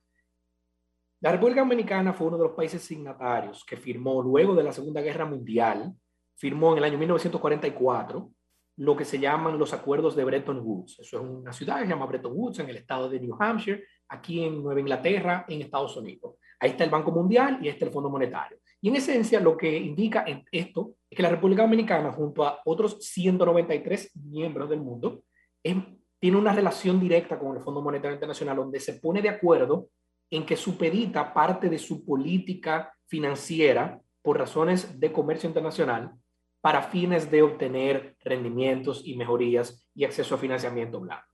La 1.21 1.31
República 1.31 1.61
Dominicana 1.61 2.13
fue 2.13 2.27
uno 2.27 2.37
de 2.37 2.45
los 2.45 2.53
países 2.53 2.83
signatarios 2.83 3.65
que 3.65 3.77
firmó 3.77 4.21
luego 4.23 4.55
de 4.55 4.65
la 4.65 4.73
Segunda 4.73 5.01
Guerra 5.01 5.25
Mundial, 5.25 5.95
firmó 6.35 6.73
en 6.73 6.79
el 6.79 6.85
año 6.85 6.99
1944 6.99 8.31
lo 8.79 8.97
que 8.97 9.05
se 9.05 9.21
llaman 9.21 9.59
los 9.59 9.73
acuerdos 9.73 10.17
de 10.17 10.25
Bretton 10.25 10.59
Woods. 10.59 10.99
Eso 10.99 11.17
es 11.17 11.23
una 11.23 11.53
ciudad 11.53 11.79
que 11.79 11.85
se 11.85 11.91
llama 11.91 12.07
Bretton 12.07 12.33
Woods 12.35 12.59
en 12.59 12.69
el 12.69 12.77
estado 12.77 13.09
de 13.09 13.21
New 13.21 13.37
Hampshire, 13.39 13.85
aquí 14.13 14.45
en 14.45 14.63
Nueva 14.63 14.81
Inglaterra, 14.81 15.45
en 15.49 15.63
Estados 15.63 15.97
Unidos. 15.97 16.37
Ahí 16.61 16.71
está 16.71 16.85
el 16.85 16.91
Banco 16.91 17.11
Mundial 17.11 17.59
y 17.63 17.69
este 17.69 17.87
el 17.87 17.91
Fondo 17.91 18.11
Monetario. 18.11 18.59
Y 18.81 18.89
en 18.89 18.97
esencia 18.97 19.41
lo 19.41 19.57
que 19.57 19.77
indica 19.77 20.25
esto 20.51 20.95
es 21.09 21.17
que 21.17 21.23
la 21.23 21.31
República 21.31 21.63
Dominicana, 21.63 22.13
junto 22.13 22.45
a 22.45 22.61
otros 22.65 22.99
193 23.01 24.13
miembros 24.17 24.69
del 24.69 24.81
mundo, 24.81 25.23
tiene 25.63 26.37
una 26.37 26.53
relación 26.53 27.01
directa 27.01 27.39
con 27.39 27.57
el 27.57 27.63
Fondo 27.63 27.81
Monetario 27.81 28.15
Internacional 28.15 28.57
donde 28.57 28.81
se 28.81 28.95
pone 28.95 29.23
de 29.23 29.31
acuerdo 29.31 29.89
en 30.31 30.45
que 30.45 30.57
supedita 30.57 31.33
parte 31.33 31.69
de 31.69 31.79
su 31.79 32.05
política 32.05 32.93
financiera 33.07 34.01
por 34.23 34.39
razones 34.39 35.01
de 35.01 35.13
comercio 35.13 35.49
internacional 35.49 36.13
para 36.61 36.83
fines 36.83 37.31
de 37.31 37.43
obtener 37.43 38.17
rendimientos 38.21 39.03
y 39.05 39.17
mejorías 39.17 39.89
y 39.95 40.05
acceso 40.05 40.35
a 40.35 40.39
financiamiento 40.39 41.01
blanco. 41.01 41.32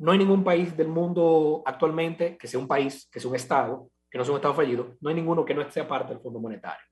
No 0.00 0.12
hay 0.12 0.18
ningún 0.18 0.42
país 0.42 0.74
del 0.74 0.88
mundo 0.88 1.62
actualmente 1.66 2.38
que 2.38 2.48
sea 2.48 2.58
un 2.58 2.66
país, 2.66 3.06
que 3.12 3.20
sea 3.20 3.28
un 3.28 3.36
Estado, 3.36 3.90
que 4.10 4.16
no 4.16 4.24
es 4.24 4.30
un 4.30 4.36
Estado 4.36 4.54
fallido, 4.54 4.96
no 4.98 5.10
hay 5.10 5.14
ninguno 5.14 5.44
que 5.44 5.52
no 5.52 5.70
sea 5.70 5.86
parte 5.86 6.14
del 6.14 6.22
Fondo 6.22 6.40
Monetario. 6.40 6.82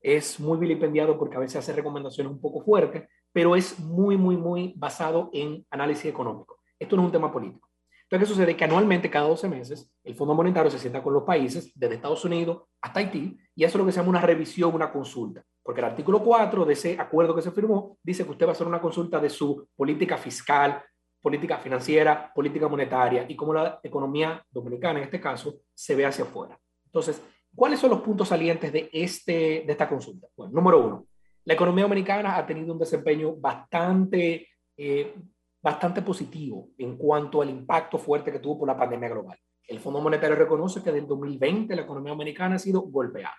es 0.00 0.40
muy 0.40 0.56
vilipendiado 0.56 1.18
porque 1.18 1.36
a 1.36 1.40
veces 1.40 1.56
hace 1.56 1.74
recomendaciones 1.74 2.32
un 2.32 2.40
poco 2.40 2.62
fuertes, 2.62 3.06
pero 3.32 3.54
es 3.54 3.78
muy, 3.78 4.16
muy, 4.16 4.38
muy 4.38 4.72
basado 4.76 5.28
en 5.34 5.66
análisis 5.70 6.06
económico. 6.06 6.60
Esto 6.78 6.96
no 6.96 7.02
es 7.02 7.06
un 7.06 7.12
tema 7.12 7.30
político. 7.30 7.68
Entonces, 8.04 8.28
¿qué 8.28 8.34
sucede? 8.34 8.56
Que 8.56 8.64
anualmente, 8.64 9.10
cada 9.10 9.28
12 9.28 9.46
meses, 9.48 9.90
el 10.02 10.14
Fondo 10.14 10.34
Monetario 10.34 10.70
se 10.70 10.78
sienta 10.78 11.02
con 11.02 11.12
los 11.12 11.24
países, 11.24 11.70
desde 11.74 11.96
Estados 11.96 12.24
Unidos 12.24 12.62
hasta 12.80 13.00
Haití, 13.00 13.38
y 13.54 13.64
es 13.64 13.74
lo 13.74 13.84
que 13.84 13.92
se 13.92 13.98
llama 13.98 14.10
una 14.10 14.20
revisión, 14.22 14.74
una 14.74 14.90
consulta. 14.90 15.42
Porque 15.62 15.80
el 15.80 15.86
artículo 15.86 16.22
4 16.22 16.64
de 16.64 16.72
ese 16.72 16.98
acuerdo 16.98 17.34
que 17.34 17.42
se 17.42 17.50
firmó 17.50 17.98
dice 18.02 18.24
que 18.24 18.30
usted 18.30 18.46
va 18.46 18.50
a 18.50 18.52
hacer 18.52 18.66
una 18.66 18.80
consulta 18.80 19.20
de 19.20 19.30
su 19.30 19.68
política 19.76 20.16
fiscal, 20.16 20.82
política 21.24 21.56
financiera, 21.56 22.30
política 22.34 22.68
monetaria 22.68 23.24
y 23.26 23.34
cómo 23.34 23.54
la 23.54 23.80
economía 23.82 24.44
dominicana, 24.50 24.98
en 24.98 25.06
este 25.06 25.18
caso, 25.18 25.62
se 25.72 25.94
ve 25.94 26.04
hacia 26.04 26.24
afuera. 26.24 26.60
Entonces, 26.84 27.22
¿cuáles 27.56 27.80
son 27.80 27.88
los 27.88 28.02
puntos 28.02 28.28
salientes 28.28 28.70
de, 28.70 28.90
este, 28.92 29.64
de 29.66 29.72
esta 29.72 29.88
consulta? 29.88 30.28
Bueno, 30.36 30.52
número 30.52 30.84
uno, 30.84 31.06
la 31.46 31.54
economía 31.54 31.84
dominicana 31.84 32.36
ha 32.36 32.44
tenido 32.44 32.74
un 32.74 32.78
desempeño 32.78 33.36
bastante, 33.36 34.48
eh, 34.76 35.14
bastante 35.62 36.02
positivo 36.02 36.68
en 36.76 36.98
cuanto 36.98 37.40
al 37.40 37.48
impacto 37.48 37.96
fuerte 37.96 38.30
que 38.30 38.38
tuvo 38.38 38.58
por 38.58 38.68
la 38.68 38.76
pandemia 38.76 39.08
global. 39.08 39.38
El 39.66 39.80
Fondo 39.80 40.02
Monetario 40.02 40.36
reconoce 40.36 40.82
que 40.82 40.92
desde 40.92 41.06
2020 41.06 41.74
la 41.74 41.82
economía 41.82 42.12
dominicana 42.12 42.56
ha 42.56 42.58
sido 42.58 42.82
golpeada. 42.82 43.38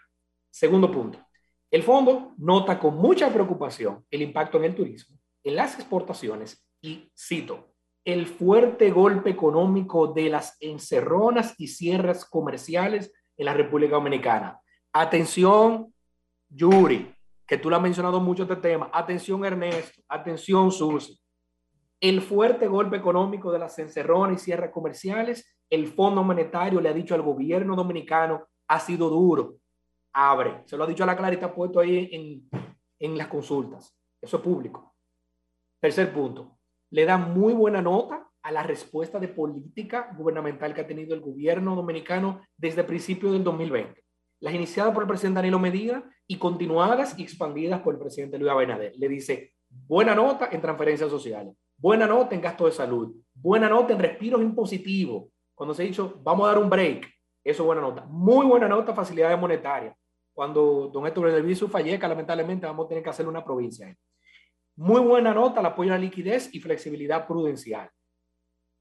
Segundo 0.49 0.91
punto, 0.91 1.19
el 1.69 1.83
fondo 1.83 2.33
nota 2.39 2.79
con 2.79 2.95
mucha 2.95 3.31
preocupación 3.31 4.03
el 4.09 4.23
impacto 4.23 4.57
en 4.57 4.63
el 4.63 4.73
turismo, 4.73 5.19
en 5.43 5.55
las 5.55 5.75
exportaciones 5.75 6.67
y, 6.81 7.11
cito, 7.15 7.74
el 8.05 8.27
fuerte 8.27 8.91
golpe 8.91 9.31
económico 9.31 10.07
de 10.13 10.29
las 10.29 10.57
encerronas 10.59 11.55
y 11.57 11.67
cierres 11.67 12.23
comerciales 12.23 13.11
en 13.35 13.45
la 13.45 13.53
República 13.53 13.95
Dominicana. 13.95 14.59
Atención, 14.93 15.91
Yuri, 16.47 17.11
que 17.47 17.57
tú 17.57 17.69
lo 17.69 17.75
has 17.75 17.81
mencionado 17.81 18.19
mucho 18.21 18.43
este 18.43 18.57
tema. 18.57 18.91
Atención, 18.93 19.43
Ernesto. 19.43 20.03
Atención, 20.07 20.71
Susi. 20.71 21.19
El 21.99 22.21
fuerte 22.21 22.67
golpe 22.67 22.97
económico 22.97 23.51
de 23.51 23.57
las 23.57 23.79
encerronas 23.79 24.39
y 24.39 24.45
cierres 24.45 24.69
comerciales, 24.69 25.57
el 25.67 25.87
Fondo 25.87 26.23
Monetario 26.23 26.79
le 26.79 26.89
ha 26.89 26.93
dicho 26.93 27.15
al 27.15 27.23
gobierno 27.23 27.75
dominicano, 27.75 28.45
ha 28.67 28.79
sido 28.79 29.09
duro. 29.09 29.55
Abre. 30.13 30.61
Se 30.65 30.77
lo 30.77 30.83
ha 30.83 30.87
dicho 30.87 31.03
a 31.03 31.07
la 31.07 31.17
clarita, 31.17 31.53
puesto 31.53 31.79
ahí 31.79 32.09
en, 32.11 32.49
en 32.99 33.17
las 33.17 33.27
consultas. 33.27 33.97
Eso 34.21 34.37
es 34.37 34.43
público. 34.43 34.93
Tercer 35.79 36.13
punto 36.13 36.54
le 36.95 37.03
da 37.03 37.17
muy 37.17 37.53
buena 37.53 37.81
nota 37.81 38.25
a 38.41 38.51
la 38.53 38.63
respuesta 38.63 39.19
de 39.19 39.27
política 39.27 40.15
gubernamental 40.17 40.73
que 40.73 40.79
ha 40.79 40.87
tenido 40.87 41.13
el 41.13 41.19
gobierno 41.19 41.75
dominicano 41.75 42.39
desde 42.55 42.85
principios 42.85 43.33
del 43.33 43.43
2020. 43.43 44.01
Las 44.39 44.53
iniciadas 44.53 44.93
por 44.93 45.03
el 45.03 45.09
presidente 45.09 45.39
Danilo 45.39 45.59
Medina 45.59 46.09
y 46.25 46.37
continuadas 46.37 47.19
y 47.19 47.23
expandidas 47.23 47.81
por 47.81 47.95
el 47.95 47.99
presidente 47.99 48.37
Luis 48.37 48.49
Abinader. 48.49 48.93
Le 48.95 49.09
dice, 49.09 49.55
buena 49.69 50.15
nota 50.15 50.47
en 50.49 50.61
transferencias 50.61 51.09
sociales, 51.09 51.53
buena 51.75 52.07
nota 52.07 52.33
en 52.33 52.39
gasto 52.39 52.65
de 52.65 52.71
salud, 52.71 53.13
buena 53.33 53.67
nota 53.67 53.91
en 53.91 53.99
respiros 53.99 54.41
impositivos. 54.41 55.25
Cuando 55.53 55.73
se 55.73 55.83
ha 55.83 55.85
dicho, 55.85 56.21
vamos 56.23 56.45
a 56.45 56.53
dar 56.53 56.59
un 56.59 56.69
break, 56.69 57.05
eso 57.43 57.63
es 57.63 57.65
buena 57.65 57.81
nota. 57.81 58.05
Muy 58.05 58.45
buena 58.45 58.69
nota 58.69 58.95
facilidades 58.95 59.37
monetarias. 59.37 59.97
Cuando 60.33 60.89
don 60.93 61.05
Héctor 61.05 61.29
Delviso 61.29 61.67
fallezca, 61.67 62.07
lamentablemente 62.07 62.65
vamos 62.65 62.85
a 62.85 62.87
tener 62.87 63.03
que 63.03 63.09
hacerle 63.09 63.31
una 63.31 63.43
provincia. 63.43 63.93
Muy 64.77 64.99
buena 64.99 65.33
nota 65.33 65.61
el 65.61 65.65
apoyo 65.67 65.93
a 65.93 65.95
la 65.95 66.01
liquidez 66.01 66.53
y 66.53 66.59
flexibilidad 66.59 67.25
prudencial. 67.25 67.89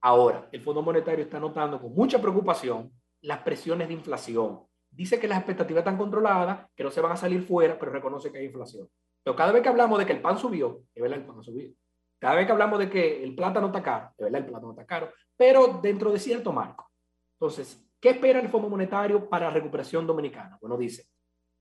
Ahora, 0.00 0.48
el 0.50 0.60
Fondo 0.60 0.82
Monetario 0.82 1.24
está 1.24 1.38
notando 1.38 1.80
con 1.80 1.94
mucha 1.94 2.20
preocupación 2.20 2.92
las 3.20 3.38
presiones 3.38 3.86
de 3.86 3.94
inflación. 3.94 4.60
Dice 4.90 5.20
que 5.20 5.28
las 5.28 5.38
expectativas 5.38 5.82
están 5.82 5.96
controladas, 5.96 6.68
que 6.74 6.82
no 6.82 6.90
se 6.90 7.00
van 7.00 7.12
a 7.12 7.16
salir 7.16 7.42
fuera, 7.42 7.78
pero 7.78 7.92
reconoce 7.92 8.32
que 8.32 8.38
hay 8.38 8.46
inflación. 8.46 8.88
Pero 9.22 9.36
cada 9.36 9.52
vez 9.52 9.62
que 9.62 9.68
hablamos 9.68 9.98
de 9.98 10.04
que 10.04 10.12
el 10.12 10.20
pan 10.20 10.36
subió, 10.36 10.82
es 10.92 11.00
verdad, 11.00 11.18
el 11.18 11.26
pan 11.26 11.38
ha 11.38 11.42
subido. 11.42 11.72
Cada 12.18 12.34
vez 12.34 12.46
que 12.46 12.52
hablamos 12.52 12.78
de 12.80 12.90
que 12.90 13.22
el 13.22 13.34
plátano 13.36 13.68
está 13.68 13.82
caro, 13.82 14.10
es 14.18 14.24
verdad, 14.24 14.40
el 14.40 14.46
plátano 14.46 14.70
está 14.72 14.84
caro, 14.84 15.12
pero 15.36 15.78
dentro 15.80 16.10
de 16.10 16.18
cierto 16.18 16.52
marco. 16.52 16.90
Entonces, 17.38 17.82
¿qué 18.00 18.10
espera 18.10 18.40
el 18.40 18.48
Fondo 18.48 18.68
Monetario 18.68 19.28
para 19.28 19.46
la 19.46 19.52
recuperación 19.52 20.06
dominicana? 20.06 20.58
Bueno, 20.60 20.76
dice 20.76 21.06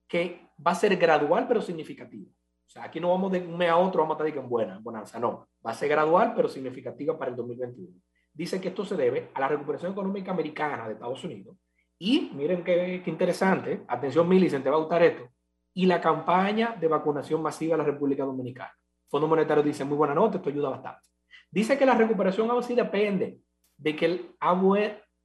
que 0.08 0.50
va 0.64 0.72
a 0.72 0.74
ser 0.74 0.96
gradual 0.96 1.46
pero 1.46 1.62
significativo. 1.62 2.30
O 2.66 2.70
sea, 2.70 2.84
aquí 2.84 3.00
no 3.00 3.10
vamos 3.10 3.32
de 3.32 3.38
un 3.38 3.56
mes 3.56 3.70
a 3.70 3.76
otro, 3.76 4.02
vamos 4.02 4.18
a 4.18 4.26
estar 4.26 4.42
en 4.42 4.48
buena, 4.48 4.78
bonanza, 4.80 5.18
no. 5.18 5.48
Va 5.64 5.70
a 5.70 5.74
ser 5.74 5.88
gradual, 5.88 6.32
pero 6.34 6.48
significativa 6.48 7.16
para 7.18 7.30
el 7.30 7.36
2021. 7.36 7.92
Dice 8.32 8.60
que 8.60 8.68
esto 8.68 8.84
se 8.84 8.96
debe 8.96 9.30
a 9.34 9.40
la 9.40 9.48
recuperación 9.48 9.92
económica 9.92 10.32
americana 10.32 10.86
de 10.86 10.94
Estados 10.94 11.22
Unidos. 11.24 11.56
Y 11.98 12.32
miren 12.34 12.64
qué, 12.64 13.00
qué 13.04 13.10
interesante, 13.10 13.84
atención 13.86 14.28
Millicent, 14.28 14.64
te 14.64 14.70
va 14.70 14.76
a 14.76 14.80
gustar 14.80 15.02
esto, 15.02 15.28
y 15.72 15.86
la 15.86 16.00
campaña 16.00 16.76
de 16.78 16.88
vacunación 16.88 17.42
masiva 17.42 17.76
de 17.76 17.78
la 17.78 17.90
República 17.90 18.24
Dominicana. 18.24 18.72
Fondo 19.08 19.28
Monetario 19.28 19.62
dice, 19.62 19.84
muy 19.84 19.96
buena 19.96 20.14
nota, 20.14 20.38
esto 20.38 20.48
ayuda 20.48 20.70
bastante. 20.70 21.08
Dice 21.50 21.78
que 21.78 21.86
la 21.86 21.94
recuperación 21.94 22.50
aún 22.50 22.62
sí 22.62 22.74
depende 22.74 23.38
de 23.76 23.94
que, 23.94 24.06
el, 24.06 24.36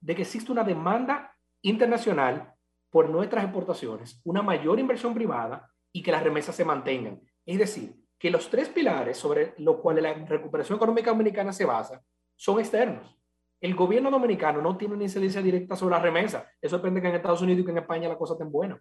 de 0.00 0.14
que 0.14 0.22
existe 0.22 0.52
una 0.52 0.62
demanda 0.62 1.36
internacional 1.62 2.54
por 2.90 3.08
nuestras 3.08 3.44
exportaciones, 3.44 4.20
una 4.24 4.42
mayor 4.42 4.78
inversión 4.78 5.14
privada 5.14 5.68
y 5.92 6.02
que 6.02 6.12
las 6.12 6.22
remesas 6.22 6.54
se 6.54 6.64
mantengan. 6.64 7.20
Es 7.46 7.58
decir, 7.58 7.94
que 8.18 8.30
los 8.30 8.50
tres 8.50 8.68
pilares 8.68 9.16
sobre 9.16 9.54
los 9.58 9.76
cuales 9.76 10.02
la 10.02 10.12
recuperación 10.12 10.76
económica 10.76 11.10
dominicana 11.10 11.52
se 11.52 11.64
basa 11.64 12.02
son 12.36 12.60
externos. 12.60 13.16
El 13.60 13.74
gobierno 13.74 14.10
dominicano 14.10 14.62
no 14.62 14.76
tiene 14.76 14.94
una 14.94 15.04
incidencia 15.04 15.42
directa 15.42 15.76
sobre 15.76 15.96
la 15.96 16.02
remesa. 16.02 16.46
Eso 16.60 16.76
depende 16.76 17.00
que 17.00 17.08
en 17.08 17.14
Estados 17.14 17.42
Unidos 17.42 17.62
y 17.62 17.64
que 17.64 17.70
en 17.70 17.78
España 17.78 18.08
la 18.08 18.16
cosa 18.16 18.34
esté 18.34 18.44
buena. 18.44 18.80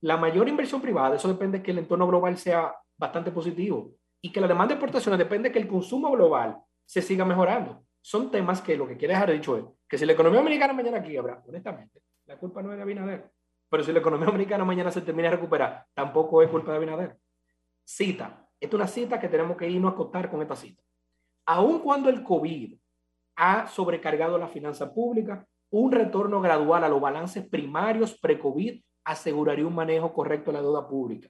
La 0.00 0.16
mayor 0.16 0.48
inversión 0.48 0.80
privada, 0.80 1.16
eso 1.16 1.28
depende 1.28 1.62
que 1.62 1.70
el 1.70 1.78
entorno 1.78 2.06
global 2.06 2.36
sea 2.36 2.74
bastante 2.96 3.30
positivo 3.30 3.92
y 4.20 4.32
que 4.32 4.40
la 4.40 4.48
demanda 4.48 4.74
de 4.74 4.74
exportaciones 4.74 5.18
depende 5.18 5.50
que 5.50 5.58
el 5.58 5.68
consumo 5.68 6.10
global 6.10 6.58
se 6.84 7.02
siga 7.02 7.24
mejorando. 7.24 7.84
Son 8.00 8.30
temas 8.30 8.60
que 8.60 8.76
lo 8.76 8.86
que 8.86 8.96
quiere 8.96 9.14
dejar 9.14 9.32
dicho 9.32 9.56
es 9.56 9.64
que 9.88 9.96
si 9.96 10.04
la 10.04 10.12
economía 10.12 10.40
dominicana 10.40 10.74
mañana 10.74 11.02
quiebra, 11.02 11.42
honestamente, 11.46 12.02
la 12.26 12.36
culpa 12.36 12.62
no 12.62 12.70
es 12.70 12.76
de 12.76 12.82
Abinader. 12.82 13.30
Pero 13.70 13.82
si 13.82 13.92
la 13.92 13.98
economía 13.98 14.26
dominicana 14.26 14.64
mañana 14.64 14.90
se 14.90 15.00
termina 15.00 15.30
de 15.30 15.36
recuperar, 15.36 15.86
tampoco 15.94 16.42
es 16.42 16.50
culpa 16.50 16.72
de 16.72 16.76
Abinader. 16.76 17.16
Cita. 17.84 18.48
Esta 18.58 18.76
es 18.76 18.80
una 18.80 18.88
cita 18.88 19.20
que 19.20 19.28
tenemos 19.28 19.56
que 19.56 19.68
irnos 19.68 19.92
a 19.92 19.94
acotar 19.94 20.30
con 20.30 20.40
esta 20.42 20.56
cita. 20.56 20.82
Aun 21.46 21.80
cuando 21.80 22.08
el 22.08 22.22
COVID 22.22 22.78
ha 23.36 23.66
sobrecargado 23.66 24.38
la 24.38 24.48
finanza 24.48 24.92
pública, 24.92 25.46
un 25.70 25.92
retorno 25.92 26.40
gradual 26.40 26.84
a 26.84 26.88
los 26.88 27.00
balances 27.00 27.46
primarios 27.46 28.18
pre-COVID 28.18 28.82
aseguraría 29.04 29.66
un 29.66 29.74
manejo 29.74 30.12
correcto 30.12 30.50
de 30.50 30.58
la 30.58 30.62
deuda 30.62 30.88
pública. 30.88 31.28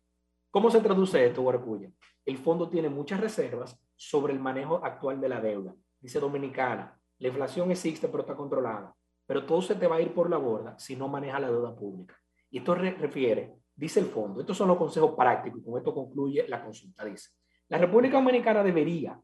¿Cómo 0.50 0.70
se 0.70 0.80
traduce 0.80 1.26
esto, 1.26 1.42
Guarcuya? 1.42 1.90
El 2.24 2.38
fondo 2.38 2.68
tiene 2.68 2.88
muchas 2.88 3.20
reservas 3.20 3.76
sobre 3.96 4.32
el 4.32 4.38
manejo 4.38 4.84
actual 4.84 5.20
de 5.20 5.28
la 5.28 5.40
deuda. 5.40 5.74
Dice 6.00 6.20
Dominicana, 6.20 7.00
la 7.18 7.28
inflación 7.28 7.70
existe 7.70 8.08
pero 8.08 8.20
está 8.20 8.36
controlada, 8.36 8.94
pero 9.26 9.44
todo 9.44 9.62
se 9.62 9.74
te 9.74 9.86
va 9.86 9.96
a 9.96 10.00
ir 10.00 10.14
por 10.14 10.30
la 10.30 10.36
borda 10.36 10.78
si 10.78 10.94
no 10.94 11.08
maneja 11.08 11.40
la 11.40 11.50
deuda 11.50 11.74
pública. 11.74 12.14
Y 12.50 12.58
esto 12.58 12.74
refiere 12.74 13.56
Dice 13.76 14.00
el 14.00 14.06
fondo, 14.06 14.40
estos 14.40 14.56
son 14.56 14.68
los 14.68 14.76
consejos 14.76 15.14
prácticos 15.16 15.60
y 15.60 15.64
con 15.64 15.78
esto 15.78 15.92
concluye 15.92 16.46
la 16.48 16.62
consulta. 16.62 17.04
Dice, 17.04 17.30
la 17.68 17.78
República 17.78 18.18
Dominicana 18.18 18.62
debería 18.62 19.20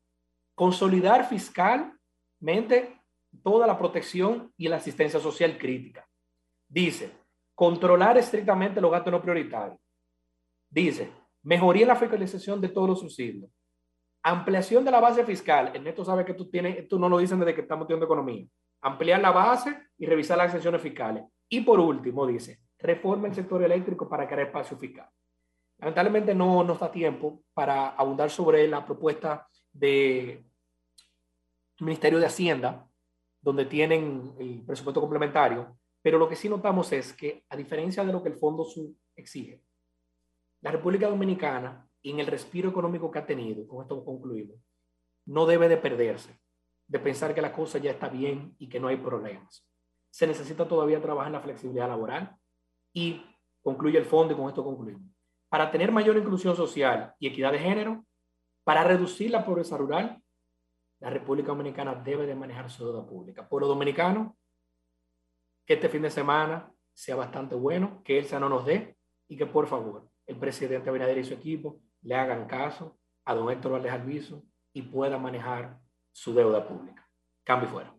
consolidar 0.55 1.29
fiscalmente 1.29 3.01
toda 3.43 3.67
la 3.67 3.79
protección 3.79 4.53
y 4.57 4.69
la 4.69 4.77
asistencia 4.77 5.21
social 5.21 5.57
crítica. 5.57 6.07
Dice, 6.69 7.13
controlar 7.55 8.19
estrictamente 8.19 8.81
los 8.81 8.91
gastos 8.91 9.13
no 9.13 9.23
prioritarios. 9.23 9.79
Dice, 10.69 11.13
mejoría 11.43 11.87
la 11.87 11.97
fiscalización 11.97 12.61
de 12.61 12.69
todos 12.69 12.89
los 12.89 13.01
subsidios. 13.01 13.51
Ampliación 14.23 14.85
de 14.85 14.91
la 14.91 15.01
base 15.01 15.25
fiscal. 15.25 15.71
Ernesto 15.75 16.05
sabe 16.05 16.25
que 16.25 16.35
tú 16.35 16.51
tienes, 16.51 16.79
esto 16.79 16.99
no 16.99 17.09
lo 17.09 17.19
dicen 17.19 17.39
desde 17.39 17.55
que 17.55 17.63
estamos 17.63 17.87
teniendo 17.87 18.07
economía. 18.07 18.47
Ampliar 18.83 19.21
la 19.21 19.31
base 19.31 19.77
y 19.97 20.07
revisar 20.07 20.37
las 20.37 20.47
exenciones 20.47 20.83
fiscales. 20.83 21.25
Y 21.49 21.61
por 21.61 21.81
último, 21.81 22.27
dice, 22.27 22.61
reforma 22.81 23.29
el 23.29 23.35
sector 23.35 23.63
eléctrico 23.63 24.09
para 24.09 24.27
crear 24.27 24.47
espacio 24.47 24.77
fiscal. 24.77 25.09
Lamentablemente 25.79 26.35
no 26.35 26.63
nos 26.63 26.79
da 26.79 26.91
tiempo 26.91 27.43
para 27.55 27.91
abundar 27.91 28.31
sobre 28.31 28.69
la 28.69 28.85
propuesta 28.85 29.49
del 29.73 30.45
Ministerio 31.81 32.19
de 32.19 32.27
Hacienda, 32.27 32.87
donde 33.41 33.65
tienen 33.65 34.35
el 34.39 34.63
presupuesto 34.67 35.01
complementario, 35.01 35.79
pero 36.03 36.19
lo 36.19 36.29
que 36.29 36.37
sí 36.37 36.49
notamos 36.49 36.93
es 36.93 37.13
que, 37.13 37.45
a 37.49 37.57
diferencia 37.57 38.05
de 38.05 38.13
lo 38.13 38.23
que 38.23 38.29
el 38.29 38.37
Fondo 38.37 38.65
Sur 38.65 38.91
exige, 39.17 39.63
la 40.63 40.71
República 40.71 41.09
Dominicana, 41.09 41.87
en 42.03 42.21
el 42.21 42.27
respiro 42.27 42.71
económico 42.71 43.11
que 43.11 43.19
ha 43.19 43.27
tenido, 43.27 43.67
con 43.67 43.83
esto 43.83 44.05
concluimos, 44.05 44.57
no 45.27 45.47
debe 45.47 45.69
de 45.69 45.77
perderse, 45.77 46.39
de 46.87 46.99
pensar 46.99 47.35
que 47.35 47.43
la 47.43 47.53
cosa 47.53 47.79
ya 47.79 47.91
está 47.91 48.09
bien 48.09 48.55
y 48.59 48.69
que 48.69 48.81
no 48.81 48.89
hay 48.89 48.97
problemas. 48.97 49.67
Se 50.11 50.27
necesita 50.27 50.67
todavía 50.67 51.01
trabajar 51.01 51.29
en 51.29 51.35
la 51.35 51.41
flexibilidad 51.41 51.89
laboral, 51.89 52.37
y 52.93 53.23
concluye 53.63 53.99
el 53.99 54.05
fondo 54.05 54.35
y 54.35 54.37
con 54.37 54.49
esto 54.49 54.65
concluimos. 54.65 55.11
Para 55.49 55.71
tener 55.71 55.93
mayor 55.93 56.17
inclusión 56.17 56.57
social 56.57 57.15
y 57.19 57.27
equidad 57.27 57.53
de 57.53 57.59
género, 57.59 58.05
para 58.65 58.85
reducir 58.85 59.31
la 59.31 59.45
pobreza 59.45 59.77
rural, 59.77 60.23
la 61.01 61.11
República 61.11 61.49
Dominicana 61.49 61.95
debe 61.95 62.27
de 62.27 62.35
manejar 62.35 62.71
su 62.71 62.85
deuda 62.85 63.07
pública. 63.07 63.49
Pueblo 63.49 63.67
dominicano, 63.67 64.37
que 65.65 65.75
este 65.75 65.89
fin 65.89 66.03
de 66.03 66.11
semana 66.11 66.73
sea 66.93 67.17
bastante 67.17 67.55
bueno, 67.55 68.03
que 68.05 68.19
Elsa 68.19 68.39
no 68.39 68.49
nos 68.49 68.67
dé 68.67 68.97
y 69.29 69.37
que 69.37 69.47
por 69.47 69.67
favor 69.67 70.09
el 70.27 70.37
presidente 70.37 70.91
Abinader 70.91 71.19
y 71.19 71.25
su 71.25 71.35
equipo 71.35 71.81
le 72.03 72.15
hagan 72.15 72.47
caso 72.47 72.99
a 73.25 73.35
don 73.35 73.51
Héctor 73.51 73.73
Valdez 73.73 73.93
Alviso 73.93 74.45
y 74.73 74.83
pueda 74.83 75.19
manejar 75.19 75.79
su 76.13 76.35
deuda 76.35 76.67
pública. 76.67 77.09
Cambio 77.45 77.69
fuera. 77.69 77.95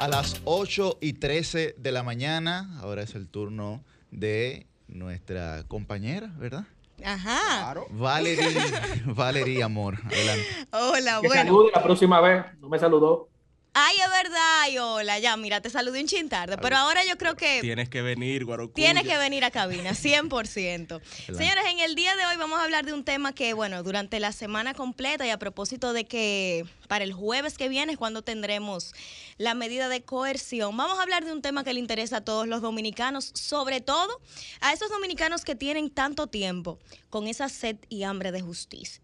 A 0.00 0.08
las 0.08 0.40
8 0.46 0.96
y 1.02 1.12
13 1.12 1.74
de 1.76 1.92
la 1.92 2.02
mañana, 2.02 2.70
ahora 2.80 3.02
es 3.02 3.14
el 3.14 3.28
turno 3.28 3.84
de 4.10 4.66
nuestra 4.88 5.64
compañera, 5.68 6.32
¿verdad? 6.38 6.64
Ajá. 7.04 7.74
Valerie, 7.90 8.48
Valerie, 9.04 9.62
amor, 9.62 9.98
adelante. 10.06 10.46
Hola, 10.72 11.18
que 11.20 11.26
bueno. 11.28 11.42
Salude 11.42 11.70
la 11.74 11.82
próxima 11.82 12.18
vez, 12.22 12.46
no 12.60 12.70
me 12.70 12.78
saludó. 12.78 13.28
Ay, 13.72 13.96
es 14.04 14.10
verdad, 14.10 14.60
ay, 14.62 14.78
hola, 14.78 15.20
ya, 15.20 15.36
mira, 15.36 15.60
te 15.60 15.70
saludé 15.70 16.00
un 16.00 16.08
chin 16.08 16.28
tarde, 16.28 16.58
pero 16.58 16.76
ahora 16.76 17.04
yo 17.04 17.16
creo 17.16 17.36
que... 17.36 17.60
Tienes 17.60 17.88
que 17.88 18.02
venir, 18.02 18.44
Guarocuya. 18.44 18.74
Tienes 18.74 19.04
que 19.04 19.16
venir 19.16 19.44
a 19.44 19.52
cabina, 19.52 19.92
100%. 19.92 21.00
Señores, 21.26 21.64
en 21.68 21.78
el 21.78 21.94
día 21.94 22.16
de 22.16 22.26
hoy 22.26 22.36
vamos 22.36 22.58
a 22.58 22.64
hablar 22.64 22.84
de 22.84 22.92
un 22.92 23.04
tema 23.04 23.32
que, 23.32 23.52
bueno, 23.52 23.84
durante 23.84 24.18
la 24.18 24.32
semana 24.32 24.74
completa 24.74 25.24
y 25.24 25.30
a 25.30 25.38
propósito 25.38 25.92
de 25.92 26.04
que 26.04 26.64
para 26.88 27.04
el 27.04 27.12
jueves 27.12 27.56
que 27.56 27.68
viene 27.68 27.92
es 27.92 27.98
cuando 27.98 28.22
tendremos 28.22 28.92
la 29.38 29.54
medida 29.54 29.88
de 29.88 30.02
coerción, 30.02 30.76
vamos 30.76 30.98
a 30.98 31.02
hablar 31.02 31.24
de 31.24 31.32
un 31.32 31.40
tema 31.40 31.62
que 31.62 31.72
le 31.72 31.78
interesa 31.78 32.18
a 32.18 32.24
todos 32.24 32.48
los 32.48 32.62
dominicanos, 32.62 33.30
sobre 33.34 33.80
todo 33.80 34.20
a 34.60 34.72
esos 34.72 34.90
dominicanos 34.90 35.44
que 35.44 35.54
tienen 35.54 35.90
tanto 35.90 36.26
tiempo 36.26 36.80
con 37.08 37.28
esa 37.28 37.48
sed 37.48 37.76
y 37.88 38.02
hambre 38.02 38.32
de 38.32 38.40
justicia. 38.40 39.00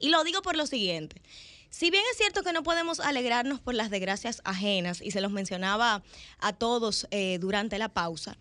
Y 0.00 0.08
lo 0.08 0.24
digo 0.24 0.40
por 0.40 0.56
lo 0.56 0.66
siguiente. 0.66 1.20
Si 1.78 1.90
bien 1.90 2.02
es 2.10 2.16
cierto 2.16 2.42
que 2.42 2.54
no 2.54 2.62
podemos 2.62 3.00
alegrarnos 3.00 3.60
por 3.60 3.74
las 3.74 3.90
desgracias 3.90 4.40
ajenas, 4.44 5.02
y 5.02 5.10
se 5.10 5.20
los 5.20 5.30
mencionaba 5.30 6.02
a 6.38 6.54
todos 6.54 7.06
eh, 7.10 7.36
durante 7.38 7.76
la 7.76 7.90
pausa, 7.90 8.38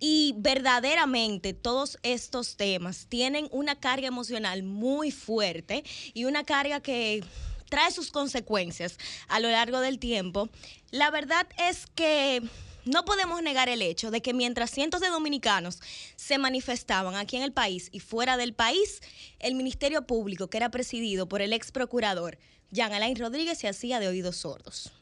y 0.00 0.32
verdaderamente 0.38 1.52
todos 1.52 1.98
estos 2.02 2.56
temas 2.56 3.04
tienen 3.10 3.46
una 3.50 3.78
carga 3.78 4.08
emocional 4.08 4.62
muy 4.62 5.10
fuerte 5.10 5.84
y 6.14 6.24
una 6.24 6.44
carga 6.44 6.80
que 6.80 7.22
trae 7.68 7.90
sus 7.90 8.10
consecuencias 8.10 8.96
a 9.28 9.38
lo 9.38 9.50
largo 9.50 9.80
del 9.80 9.98
tiempo, 9.98 10.48
la 10.90 11.10
verdad 11.10 11.46
es 11.58 11.84
que 11.94 12.42
no 12.86 13.04
podemos 13.04 13.42
negar 13.42 13.68
el 13.68 13.82
hecho 13.82 14.10
de 14.10 14.22
que 14.22 14.32
mientras 14.32 14.70
cientos 14.70 15.02
de 15.02 15.08
dominicanos 15.08 15.78
se 16.16 16.38
manifestaban 16.38 17.16
aquí 17.16 17.36
en 17.36 17.42
el 17.42 17.52
país 17.52 17.90
y 17.92 18.00
fuera 18.00 18.38
del 18.38 18.54
país, 18.54 19.02
el 19.40 19.56
Ministerio 19.56 20.06
Público, 20.06 20.48
que 20.48 20.56
era 20.56 20.70
presidido 20.70 21.28
por 21.28 21.42
el 21.42 21.52
ex 21.52 21.70
procurador 21.70 22.38
Jean 22.70 22.92
Alain 22.92 23.16
Rodríguez 23.16 23.58
se 23.58 23.68
hacía 23.68 24.00
de 24.00 24.08
oídos 24.08 24.36
sordos. 24.36 24.92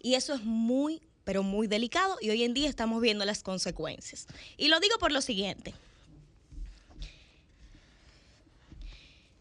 Y 0.00 0.14
eso 0.14 0.34
es 0.34 0.42
muy, 0.42 1.00
pero 1.24 1.42
muy 1.42 1.66
delicado 1.66 2.16
y 2.20 2.30
hoy 2.30 2.44
en 2.44 2.54
día 2.54 2.68
estamos 2.68 3.00
viendo 3.00 3.24
las 3.24 3.42
consecuencias. 3.42 4.26
Y 4.56 4.68
lo 4.68 4.80
digo 4.80 4.98
por 4.98 5.12
lo 5.12 5.20
siguiente. 5.20 5.74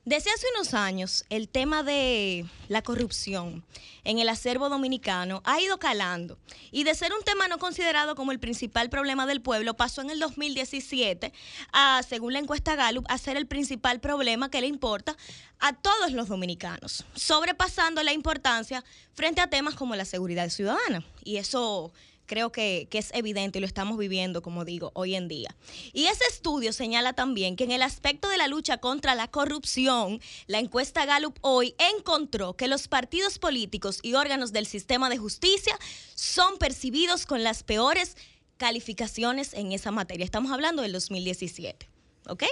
Desde 0.06 0.32
hace 0.32 0.46
unos 0.54 0.74
años, 0.74 1.24
el 1.30 1.48
tema 1.48 1.82
de 1.82 2.46
la 2.68 2.82
corrupción 2.82 3.64
en 4.04 4.20
el 4.20 4.28
acervo 4.28 4.68
dominicano 4.68 5.42
ha 5.46 5.62
ido 5.62 5.80
calando 5.80 6.38
y 6.72 6.84
de 6.84 6.94
ser 6.94 7.14
un 7.14 7.24
tema 7.24 7.48
no 7.48 7.58
considerado 7.58 8.14
como 8.14 8.34
el 8.34 8.40
principal 8.40 8.90
problema 8.90 9.26
del 9.26 9.42
pueblo, 9.42 9.76
pasó 9.76 10.02
en 10.02 10.10
el 10.10 10.20
2017 10.20 11.32
a, 11.72 12.04
según 12.04 12.34
la 12.34 12.40
encuesta 12.40 12.76
Gallup, 12.76 13.06
a 13.08 13.18
ser 13.18 13.38
el 13.38 13.48
principal 13.48 14.02
problema 14.02 14.52
que 14.52 14.60
le 14.60 14.68
importa 14.68 15.16
a 15.60 15.72
todos 15.72 16.12
los 16.12 16.28
dominicanos, 16.28 17.06
sobrepasando 17.16 18.04
la 18.04 18.12
importancia 18.12 18.84
frente 19.14 19.40
a 19.40 19.50
temas 19.50 19.76
como 19.76 19.96
la 19.96 20.04
seguridad 20.04 20.50
ciudadana. 20.50 21.06
Y 21.24 21.38
eso 21.38 21.94
creo 22.26 22.52
que, 22.52 22.88
es 22.92 23.12
evidente 23.14 23.60
y 23.60 23.62
lo 23.62 23.68
estamos 23.68 23.98
viviendo, 23.98 24.42
como 24.42 24.66
digo, 24.66 24.92
hoy 24.94 25.16
en 25.16 25.28
día. 25.28 25.56
Y 25.94 26.06
ese 26.06 26.24
estudio 26.30 26.74
señala 26.74 27.14
también 27.14 27.56
que 27.56 27.64
en 27.64 27.72
el 27.72 27.82
aspecto 27.82 28.30
de 28.30 28.38
la 28.38 28.48
lucha 28.48 28.78
contra 28.78 29.16
la 29.16 29.30
corrupción, 29.30 30.22
la 30.48 30.60
encuesta 30.60 31.06
Gallup 31.06 31.38
hoy 31.42 31.76
encontró 31.98 32.54
que 32.54 32.68
los 32.68 32.88
partidos 32.88 33.40
políticos 33.40 34.00
y 34.02 34.14
órganos 34.14 34.54
del 34.54 34.66
sistema 34.66 35.10
de 35.10 35.18
justicia 35.18 35.78
son 36.16 36.58
percibidos 36.58 37.26
con 37.26 37.44
las 37.44 37.64
peores 37.64 38.18
calificaciones 38.58 39.54
en 39.54 39.72
esa 39.72 39.92
materia. 39.92 40.24
Estamos 40.24 40.52
hablando 40.52 40.82
del 40.82 40.94
2017, 40.94 41.90
¿ok? 42.28 42.44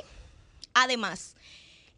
Además, 0.73 1.35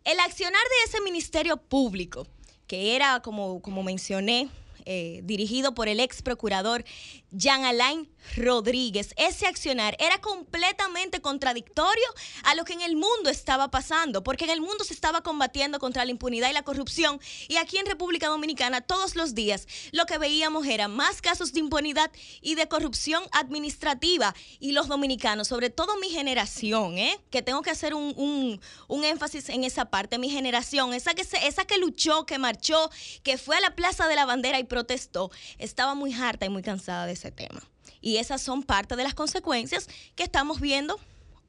el 0.03 0.19
accionar 0.19 0.61
de 0.61 0.89
ese 0.89 1.01
ministerio 1.01 1.57
público, 1.57 2.27
que 2.67 2.95
era, 2.95 3.21
como, 3.21 3.61
como 3.61 3.83
mencioné, 3.83 4.49
eh, 4.85 5.22
dirigido 5.23 5.73
por 5.73 5.88
el 5.88 5.99
ex 5.99 6.22
procurador 6.22 6.84
Jean 7.31 7.65
Alain 7.65 8.10
Rodríguez. 8.35 9.13
Ese 9.17 9.47
accionar 9.47 9.95
era 9.99 10.19
completamente 10.21 11.21
contradictorio 11.21 12.07
a 12.43 12.55
lo 12.55 12.65
que 12.65 12.73
en 12.73 12.81
el 12.81 12.95
mundo 12.95 13.29
estaba 13.29 13.69
pasando, 13.69 14.23
porque 14.23 14.45
en 14.45 14.51
el 14.51 14.61
mundo 14.61 14.83
se 14.83 14.93
estaba 14.93 15.21
combatiendo 15.21 15.79
contra 15.79 16.05
la 16.05 16.11
impunidad 16.11 16.49
y 16.49 16.53
la 16.53 16.63
corrupción, 16.63 17.19
y 17.47 17.57
aquí 17.57 17.77
en 17.77 17.85
República 17.85 18.27
Dominicana 18.27 18.81
todos 18.81 19.15
los 19.15 19.35
días 19.35 19.67
lo 19.91 20.05
que 20.05 20.17
veíamos 20.17 20.65
era 20.67 20.87
más 20.87 21.21
casos 21.21 21.53
de 21.53 21.59
impunidad 21.59 22.11
y 22.41 22.55
de 22.55 22.67
corrupción 22.67 23.23
administrativa, 23.31 24.35
y 24.59 24.71
los 24.71 24.87
dominicanos, 24.87 25.47
sobre 25.47 25.69
todo 25.69 25.97
mi 25.97 26.09
generación, 26.09 26.97
¿eh? 26.97 27.19
que 27.29 27.41
tengo 27.41 27.61
que 27.61 27.71
hacer 27.71 27.93
un, 27.93 28.59
énfasis 29.03 29.49
en 29.49 29.63
esa 29.63 29.85
parte, 29.85 30.17
mi 30.17 30.29
generación, 30.29 30.93
esa 30.93 31.13
que, 31.13 31.21
esa 31.21 31.65
que 31.65 31.77
luchó, 31.77 32.25
que 32.25 32.39
marchó, 32.39 32.89
que 33.23 33.37
fue 33.37 33.57
a 33.57 33.61
la 33.61 33.75
Plaza 33.75 34.07
de 34.07 34.15
la 34.15 34.25
Bandera 34.25 34.59
y 34.59 34.63
protestó, 34.63 35.31
estaba 35.57 35.93
muy 35.93 36.13
harta 36.13 36.45
y 36.45 36.49
muy 36.49 36.63
cansada 36.63 37.05
de 37.05 37.13
ese 37.13 37.31
tema. 37.31 37.61
Y 38.03 38.17
esas 38.17 38.41
son 38.41 38.63
parte 38.63 38.97
de 38.97 39.03
las 39.03 39.13
consecuencias 39.13 39.88
que 40.15 40.23
estamos 40.23 40.59
viendo 40.59 40.99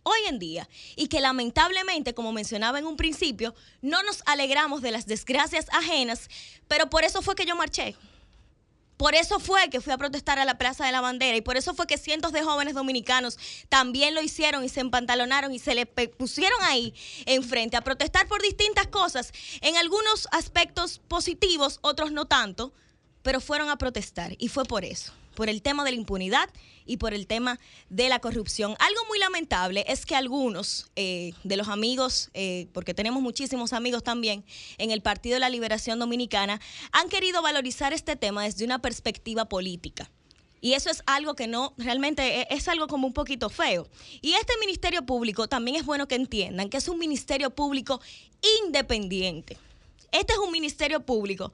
hoy 0.05 0.21
en 0.29 0.39
día. 0.39 0.69
Y 0.95 1.09
que 1.09 1.21
lamentablemente, 1.21 2.15
como 2.15 2.33
mencionaba 2.33 2.79
en 2.79 2.87
un 2.87 2.97
principio, 2.97 3.57
no 3.83 4.05
nos 4.05 4.23
alegramos 4.25 4.81
de 4.81 4.93
las 4.93 5.07
desgracias 5.07 5.67
ajenas, 5.73 6.31
pero 6.69 6.89
por 6.89 7.03
eso 7.03 7.23
fue 7.23 7.35
que 7.35 7.45
yo 7.45 7.57
marché. 7.57 7.97
Por 8.97 9.17
eso 9.17 9.41
fue 9.41 9.69
que 9.69 9.81
fui 9.81 9.93
a 9.93 9.99
protestar 9.99 10.39
a 10.39 10.45
la 10.45 10.57
Plaza 10.57 10.87
de 10.87 10.93
la 10.93 11.01
Bandera 11.01 11.37
y 11.37 11.41
por 11.41 11.57
eso 11.57 11.75
fue 11.75 11.89
que 11.89 11.99
cientos 11.99 12.31
de 12.31 12.45
jóvenes 12.45 12.75
dominicanos 12.75 13.37
también 13.69 14.15
lo 14.15 14.23
hicieron 14.23 14.63
y 14.63 14.69
se 14.69 14.79
empantalonaron 14.79 15.53
y 15.53 15.59
se 15.59 15.75
le 15.75 15.87
pusieron 15.87 16.63
ahí 16.63 16.95
enfrente 17.27 17.77
a 17.77 17.81
protestar 17.81 18.29
por 18.29 18.41
distintas 18.41 18.87
cosas, 18.87 19.33
en 19.63 19.77
algunos 19.77 20.29
aspectos 20.31 21.01
positivos, 21.09 21.81
otros 21.83 22.13
no 22.13 22.27
tanto, 22.27 22.73
pero 23.23 23.41
fueron 23.41 23.69
a 23.69 23.79
protestar 23.79 24.37
y 24.39 24.47
fue 24.47 24.65
por 24.65 24.85
eso 24.85 25.13
por 25.35 25.49
el 25.49 25.63
tema 25.63 25.85
de 25.85 25.91
la 25.93 25.97
impunidad 25.97 26.49
y 26.87 26.99
por 26.99 27.15
el 27.15 27.27
tema 27.27 27.59
de 27.89 28.09
la 28.09 28.19
corrupción. 28.19 28.77
Algo 28.79 29.01
muy 29.09 29.19
lamentable 29.19 29.85
es 29.89 30.07
que 30.07 30.17
algunos 30.17 30.91
eh, 30.97 31.33
de 31.43 31.57
los 31.57 31.69
amigos, 31.69 32.31
eh, 32.35 32.69
porque 32.73 32.95
tenemos 32.95 33.23
muchísimos 33.23 33.73
amigos 33.73 34.03
también 34.03 34.45
en 34.79 34.91
el 34.91 35.03
Partido 35.03 35.35
de 35.35 35.41
la 35.41 35.51
Liberación 35.51 35.99
Dominicana, 35.99 36.61
han 36.93 37.09
querido 37.09 37.43
valorizar 37.43 37.93
este 37.93 38.17
tema 38.17 38.45
desde 38.45 38.65
una 38.65 38.81
perspectiva 38.81 39.47
política. 39.47 40.11
Y 40.61 40.73
eso 40.73 40.89
es 40.89 41.03
algo 41.05 41.35
que 41.35 41.47
no, 41.47 41.75
realmente 41.77 42.41
e, 42.41 42.47
es 42.49 42.69
algo 42.69 42.87
como 42.87 43.07
un 43.07 43.13
poquito 43.13 43.51
feo. 43.51 43.87
Y 44.23 44.33
este 44.33 44.55
Ministerio 44.61 45.05
Público 45.05 45.47
también 45.47 45.77
es 45.77 45.85
bueno 45.85 46.09
que 46.09 46.15
entiendan 46.15 46.71
que 46.71 46.79
es 46.79 46.89
un 46.89 46.99
Ministerio 46.99 47.51
Público 47.51 48.01
independiente. 48.63 49.59
Este 50.11 50.33
es 50.33 50.39
un 50.39 50.51
Ministerio 50.53 51.01
Público 51.05 51.53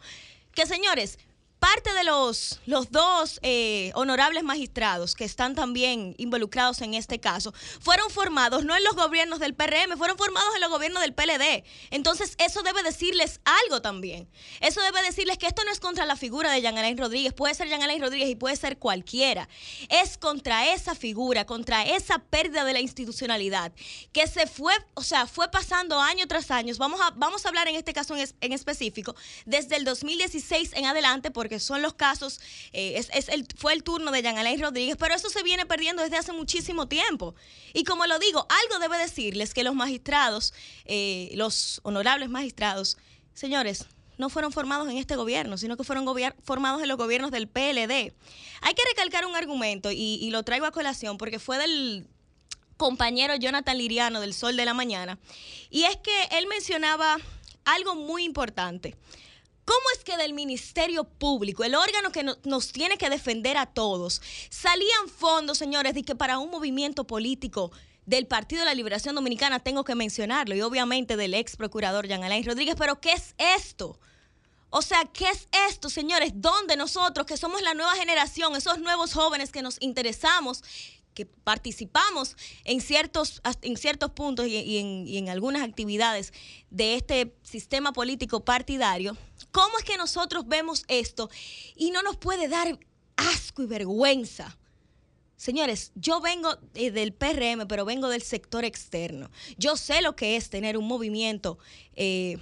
que, 0.55 0.65
señores, 0.65 1.19
parte 1.61 1.93
de 1.93 2.05
los, 2.05 2.61
los 2.67 2.91
dos 2.91 3.39
eh, 3.43 3.93
honorables 3.95 4.43
magistrados 4.43 5.15
que 5.15 5.25
están 5.25 5.55
también 5.55 6.15
involucrados 6.19 6.81
en 6.81 6.95
este 6.95 7.21
caso 7.21 7.53
fueron 7.81 8.11
formados 8.11 8.65
no 8.65 8.77
en 8.77 8.83
los 8.83 8.97
gobiernos 8.97 9.39
del 9.39 9.55
PRM, 9.55 9.97
fueron 9.97 10.17
formados 10.17 10.55
en 10.55 10.63
los 10.63 10.71
gobiernos 10.71 11.03
del 11.03 11.13
PLD. 11.13 11.65
Entonces, 11.91 12.35
eso 12.39 12.63
debe 12.63 12.83
decirles 12.83 13.41
algo 13.45 13.83
también. 13.83 14.29
Eso 14.61 14.81
debe 14.81 15.03
decirles 15.03 15.39
que 15.39 15.47
esto 15.47 15.63
no 15.65 15.71
es 15.71 15.81
contra 15.81 16.07
la 16.07 16.17
figura 16.17 16.51
de 16.51 16.63
Jean 16.63 16.77
Alain 16.79 16.97
Rodríguez, 16.97 17.33
puede 17.35 17.55
ser 17.55 17.69
Jean 17.69 17.83
Alain 17.83 18.01
Rodríguez 18.01 18.31
y 18.31 18.37
puede 18.37 18.57
ser 18.57 18.79
cualquiera. 18.79 19.49
Es 19.89 20.17
contra 20.17 20.73
esa 20.73 20.95
figura, 20.95 21.45
contra 21.45 21.85
esa 21.85 22.19
pérdida 22.19 22.65
de 22.65 22.73
la 22.73 22.81
institucionalidad 22.81 23.73
que 24.13 24.27
se 24.27 24.47
fue, 24.47 24.73
o 24.95 25.03
sea, 25.03 25.27
fue 25.27 25.51
pasando 25.51 26.01
año 26.01 26.27
tras 26.27 26.51
año. 26.51 26.75
Vamos 26.79 27.01
a, 27.01 27.11
vamos 27.11 27.45
a 27.45 27.49
hablar 27.49 27.69
en 27.69 27.77
este 27.77 27.93
caso 27.93 28.17
en, 28.17 28.27
en 28.41 28.53
específico 28.53 29.15
desde 29.45 29.77
el 29.77 29.85
2016 29.85 30.73
en 30.75 30.87
adelante, 30.87 31.31
porque 31.31 31.50
que 31.51 31.61
son 31.61 31.83
los 31.83 31.93
casos, 31.93 32.41
eh, 32.73 33.05
fue 33.57 33.75
el 33.75 33.83
turno 33.83 34.11
de 34.11 34.23
Jean 34.23 34.39
Alain 34.39 34.59
Rodríguez, 34.59 34.97
pero 34.99 35.15
eso 35.15 35.29
se 35.29 35.43
viene 35.43 35.67
perdiendo 35.67 36.03
desde 36.03 36.17
hace 36.17 36.33
muchísimo 36.33 36.89
tiempo. 36.89 37.35
Y 37.75 37.85
como 37.85 38.07
lo 38.07 38.19
digo, 38.19 38.47
algo 38.49 38.79
debe 38.79 38.97
decirles 38.97 39.53
que 39.53 39.63
los 39.63 39.75
magistrados, 39.75 40.55
eh, 40.87 41.31
los 41.35 41.81
honorables 41.83 42.31
magistrados, 42.31 42.97
señores, 43.35 43.85
no 44.17 44.31
fueron 44.31 44.53
formados 44.53 44.89
en 44.89 44.97
este 44.97 45.17
gobierno, 45.17 45.59
sino 45.59 45.77
que 45.77 45.85
fueron 45.85 46.07
formados 46.43 46.81
en 46.81 46.89
los 46.89 46.97
gobiernos 46.97 47.31
del 47.31 47.49
PLD. 47.49 48.15
Hay 48.63 48.75
que 48.75 48.83
recalcar 48.89 49.27
un 49.27 49.37
argumento 49.37 49.91
y 49.93 50.31
lo 50.31 50.43
traigo 50.43 50.65
a 50.65 50.73
colación 50.73 51.19
porque 51.19 51.39
fue 51.39 51.59
del 51.59 52.07
compañero 52.81 53.37
Jonathan 53.37 53.77
Liriano 53.77 54.21
del 54.23 54.33
Sol 54.33 54.57
de 54.57 54.65
la 54.65 54.73
Mañana, 54.73 55.19
y 55.69 55.83
es 55.83 55.99
que 55.99 56.39
él 56.39 56.47
mencionaba 56.47 57.19
algo 57.67 57.95
muy 57.95 58.25
importante. 58.25 58.97
¿Cómo 59.65 59.81
es 59.97 60.05
que 60.05 60.17
del 60.17 60.33
Ministerio 60.33 61.05
Público, 61.05 61.65
el 61.65 61.75
órgano 61.75 62.11
que 62.13 62.25
nos 62.25 62.73
tiene 62.73 62.99
que 62.99 63.11
defender 63.11 63.57
a 63.57 63.67
todos, 63.67 64.21
salían 64.49 65.09
fondos, 65.09 65.59
señores, 65.59 65.95
de 65.95 66.03
que 66.03 66.15
para 66.15 66.39
un 66.39 66.51
movimiento 66.51 67.07
político 67.07 67.71
del 68.07 68.27
Partido 68.27 68.61
de 68.61 68.67
la 68.67 68.75
Liberación 68.75 69.15
Dominicana, 69.15 69.61
tengo 69.61 69.85
que 69.85 69.95
mencionarlo, 69.95 70.55
y 70.57 70.63
obviamente 70.63 71.17
del 71.17 71.35
ex 71.35 71.57
procurador 71.57 72.09
Jean 72.09 72.25
Alain 72.25 72.45
Rodríguez, 72.45 72.75
pero 72.77 73.01
¿qué 73.01 73.13
es 73.13 73.35
esto? 73.39 74.01
O 74.71 74.83
sea, 74.83 75.05
¿qué 75.13 75.29
es 75.29 75.49
esto, 75.69 75.91
señores? 75.91 76.33
¿Dónde 76.35 76.77
nosotros, 76.77 77.27
que 77.27 77.37
somos 77.37 77.61
la 77.63 77.75
nueva 77.75 77.95
generación, 77.95 78.57
esos 78.57 78.79
nuevos 78.79 79.13
jóvenes 79.13 79.51
que 79.51 79.63
nos 79.63 79.77
interesamos, 79.81 80.63
que 81.15 81.27
participamos 81.27 82.37
en 82.65 82.81
ciertos, 82.81 83.43
en 83.63 83.77
ciertos 83.77 84.13
puntos 84.13 84.47
y, 84.47 84.79
en, 84.79 85.07
y 85.07 85.19
en 85.19 85.29
algunas 85.29 85.63
actividades 85.63 86.33
de 86.71 86.95
este 86.95 87.35
sistema 87.43 87.93
político 87.93 88.45
partidario, 88.45 89.17
¿cómo 89.53 89.79
es 89.79 89.85
que 89.85 89.97
nosotros 89.97 90.47
vemos 90.47 90.85
esto 90.89 91.31
y 91.77 91.91
no 91.91 92.03
nos 92.03 92.17
puede 92.17 92.49
dar 92.49 92.79
asco 93.17 93.63
y 93.63 93.67
vergüenza? 93.67 94.57
Señores, 95.37 95.93
yo 95.95 96.21
vengo 96.21 96.59
eh, 96.75 96.91
del 96.91 97.15
PRM, 97.15 97.67
pero 97.67 97.87
vengo 97.87 98.09
del 98.09 98.21
sector 98.21 98.65
externo. 98.65 99.31
Yo 99.57 99.77
sé 99.77 100.03
lo 100.03 100.15
que 100.15 100.37
es 100.37 100.51
tener 100.51 100.77
un 100.77 100.87
movimiento 100.87 101.59
eh, 101.97 102.37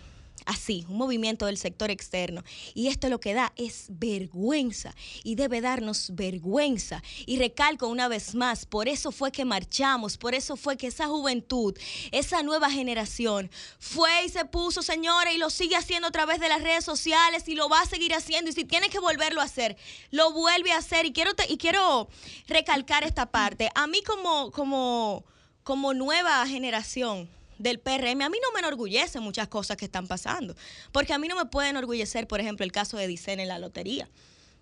así, 0.48 0.86
un 0.88 0.96
movimiento 0.96 1.46
del 1.46 1.58
sector 1.58 1.90
externo. 1.90 2.42
Y 2.74 2.88
esto 2.88 3.08
lo 3.08 3.20
que 3.20 3.34
da 3.34 3.52
es 3.56 3.86
vergüenza 3.90 4.94
y 5.22 5.34
debe 5.34 5.60
darnos 5.60 6.14
vergüenza. 6.14 7.02
Y 7.26 7.38
recalco 7.38 7.86
una 7.86 8.08
vez 8.08 8.34
más, 8.34 8.64
por 8.64 8.88
eso 8.88 9.12
fue 9.12 9.30
que 9.30 9.44
marchamos, 9.44 10.16
por 10.16 10.34
eso 10.34 10.56
fue 10.56 10.78
que 10.78 10.86
esa 10.86 11.06
juventud, 11.06 11.78
esa 12.12 12.42
nueva 12.42 12.70
generación 12.70 13.50
fue 13.78 14.24
y 14.24 14.30
se 14.30 14.46
puso, 14.46 14.82
señores, 14.82 15.34
y 15.34 15.38
lo 15.38 15.50
sigue 15.50 15.76
haciendo 15.76 16.08
a 16.08 16.12
través 16.12 16.40
de 16.40 16.48
las 16.48 16.62
redes 16.62 16.84
sociales 16.84 17.46
y 17.46 17.54
lo 17.54 17.68
va 17.68 17.82
a 17.82 17.86
seguir 17.86 18.14
haciendo. 18.14 18.50
Y 18.50 18.54
si 18.54 18.64
tiene 18.64 18.88
que 18.88 19.00
volverlo 19.00 19.42
a 19.42 19.44
hacer, 19.44 19.76
lo 20.10 20.32
vuelve 20.32 20.72
a 20.72 20.78
hacer. 20.78 21.04
Y 21.04 21.12
quiero, 21.12 21.32
y 21.46 21.58
quiero 21.58 22.08
recalcar 22.48 23.04
esta 23.04 23.26
parte. 23.26 23.70
A 23.74 23.86
mí 23.86 24.02
como, 24.02 24.50
como, 24.50 25.26
como 25.62 25.92
nueva 25.92 26.46
generación, 26.46 27.28
del 27.58 27.80
PRM, 27.80 28.22
a 28.22 28.28
mí 28.28 28.38
no 28.42 28.52
me 28.52 28.60
enorgullece 28.60 29.20
muchas 29.20 29.48
cosas 29.48 29.76
que 29.76 29.84
están 29.84 30.06
pasando, 30.06 30.54
porque 30.92 31.12
a 31.12 31.18
mí 31.18 31.28
no 31.28 31.36
me 31.36 31.46
puede 31.46 31.68
enorgullecer, 31.68 32.26
por 32.26 32.40
ejemplo, 32.40 32.64
el 32.64 32.72
caso 32.72 32.96
de 32.96 33.06
Dicen 33.06 33.40
en 33.40 33.48
la 33.48 33.58
lotería. 33.58 34.08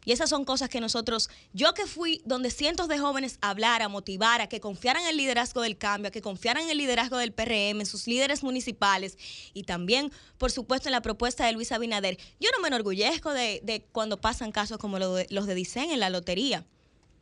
Y 0.06 0.12
esas 0.12 0.30
son 0.30 0.44
cosas 0.44 0.68
que 0.68 0.80
nosotros, 0.80 1.28
yo 1.52 1.74
que 1.74 1.84
fui 1.84 2.22
donde 2.24 2.52
cientos 2.52 2.86
de 2.86 2.96
jóvenes 2.96 3.38
hablara, 3.40 3.88
motivara, 3.88 4.48
que 4.48 4.60
confiaran 4.60 5.02
en 5.02 5.08
el 5.08 5.16
liderazgo 5.16 5.62
del 5.62 5.76
cambio, 5.76 6.12
que 6.12 6.22
confiaran 6.22 6.62
en 6.62 6.70
el 6.70 6.78
liderazgo 6.78 7.18
del 7.18 7.32
PRM, 7.32 7.80
en 7.80 7.86
sus 7.86 8.06
líderes 8.06 8.44
municipales 8.44 9.18
y 9.52 9.64
también, 9.64 10.12
por 10.38 10.52
supuesto, 10.52 10.88
en 10.88 10.92
la 10.92 11.02
propuesta 11.02 11.44
de 11.44 11.52
Luis 11.52 11.72
Abinader. 11.72 12.18
Yo 12.38 12.50
no 12.54 12.62
me 12.62 12.68
enorgullezco 12.68 13.32
de, 13.32 13.84
cuando 13.90 14.20
pasan 14.20 14.52
casos 14.52 14.78
como 14.78 15.00
los 15.00 15.46
de 15.46 15.54
Dicen 15.56 15.90
en 15.90 15.98
la 15.98 16.08
lotería. 16.08 16.64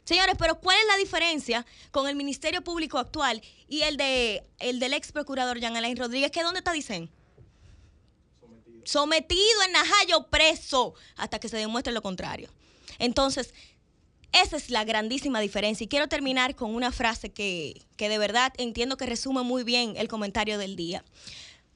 Señores, 0.05 0.35
pero 0.39 0.61
¿cuál 0.61 0.77
es 0.79 0.87
la 0.87 0.97
diferencia 0.99 1.65
con 1.91 2.07
el 2.09 2.15
Ministerio 2.15 2.63
Público 2.63 2.99
actual 2.99 3.43
y 3.69 3.83
el 3.83 3.97
de 3.97 4.43
el 4.59 4.79
del 4.79 4.93
ex 4.93 5.13
procurador 5.13 5.59
Jean 5.59 5.77
Alain 5.77 5.97
Rodríguez? 5.97 6.31
¿Qué 6.31 6.43
dónde 6.43 6.59
está 6.59 6.73
dicen? 6.73 7.11
Sometido. 8.41 8.83
Sometido 8.85 9.63
en 9.67 9.73
Najayo 9.73 10.27
preso 10.29 10.95
hasta 11.17 11.39
que 11.39 11.49
se 11.49 11.57
demuestre 11.57 11.93
lo 11.93 12.03
contrario. 12.03 12.51
Entonces, 12.99 13.55
esa 14.33 14.57
es 14.57 14.69
la 14.69 14.85
grandísima 14.85 15.41
diferencia. 15.41 15.85
Y 15.85 15.89
quiero 15.89 16.09
terminar 16.09 16.55
con 16.55 16.75
una 16.75 16.93
frase 16.93 17.33
que, 17.33 17.81
que 17.97 18.11
de 18.11 18.19
verdad 18.19 18.53
entiendo 18.59 18.99
que 18.99 19.07
resume 19.07 19.43
muy 19.43 19.65
bien 19.65 19.95
el 19.97 20.09
comentario 20.09 20.59
del 20.59 20.77
día. 20.77 21.03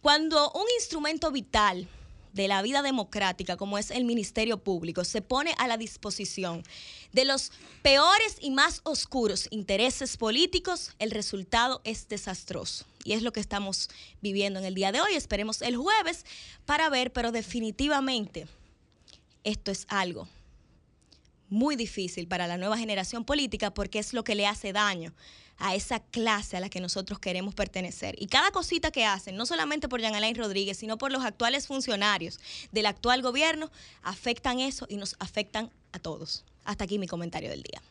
Cuando 0.03 0.53
un 0.53 0.67
instrumento 0.79 1.31
vital 1.31 1.89
de 2.33 2.49
la 2.49 2.63
vida 2.63 2.83
democrática, 2.83 3.57
como 3.57 3.79
es 3.79 3.91
el 3.91 4.05
Ministerio 4.05 4.59
Público, 4.59 5.05
se 5.05 5.23
pone 5.23 5.55
a 5.59 5.69
la 5.69 5.77
disposición 5.77 6.63
de 7.13 7.25
los 7.25 7.53
peores 7.83 8.37
y 8.41 8.51
más 8.51 8.81
oscuros 8.85 9.49
intereses 9.51 10.17
políticos, 10.17 10.95
el 10.99 11.11
resultado 11.11 11.81
es 11.85 12.09
desastroso. 12.09 12.85
Y 13.05 13.13
es 13.13 13.23
lo 13.23 13.33
que 13.33 13.41
estamos 13.41 13.89
viviendo 14.21 14.59
en 14.59 14.67
el 14.67 14.75
día 14.75 14.93
de 14.93 15.01
hoy. 15.01 15.15
Esperemos 15.15 15.63
el 15.63 15.77
jueves 15.77 16.27
para 16.67 16.91
ver, 16.91 17.13
pero 17.13 17.33
definitivamente 17.33 18.47
esto 19.45 19.71
es 19.71 19.87
algo 19.89 20.29
muy 21.49 21.77
difícil 21.77 22.29
para 22.29 22.47
la 22.47 22.59
nueva 22.59 22.77
generación 22.77 23.25
política 23.25 23.73
porque 23.73 23.99
es 23.99 24.13
lo 24.13 24.25
que 24.25 24.35
le 24.35 24.47
hace 24.47 24.73
daño 24.73 25.15
a 25.59 25.75
esa 25.75 26.01
clase 26.01 26.57
a 26.57 26.61
la 26.61 26.69
que 26.69 26.81
nosotros 26.81 27.19
queremos 27.19 27.55
pertenecer. 27.55 28.15
Y 28.19 28.27
cada 28.27 28.51
cosita 28.51 28.91
que 28.91 29.05
hacen, 29.05 29.37
no 29.37 29.47
solamente 29.47 29.89
por 29.89 30.01
Jean 30.01 30.15
Alain 30.15 30.37
Rodríguez, 30.37 30.79
sino 30.79 30.99
por 30.99 31.13
los 31.13 31.25
actuales 31.25 31.67
funcionarios 31.67 32.39
del 32.73 32.87
actual 32.87 33.23
gobierno, 33.23 33.71
afectan 34.03 34.61
eso 34.61 34.87
y 34.89 34.97
nos 34.97 35.17
afectan 35.19 35.71
a 35.93 35.99
todos. 35.99 36.45
Hasta 36.65 36.85
aquí 36.85 36.99
mi 36.99 37.07
comentario 37.07 37.51
del 37.51 37.63
día. 37.63 37.83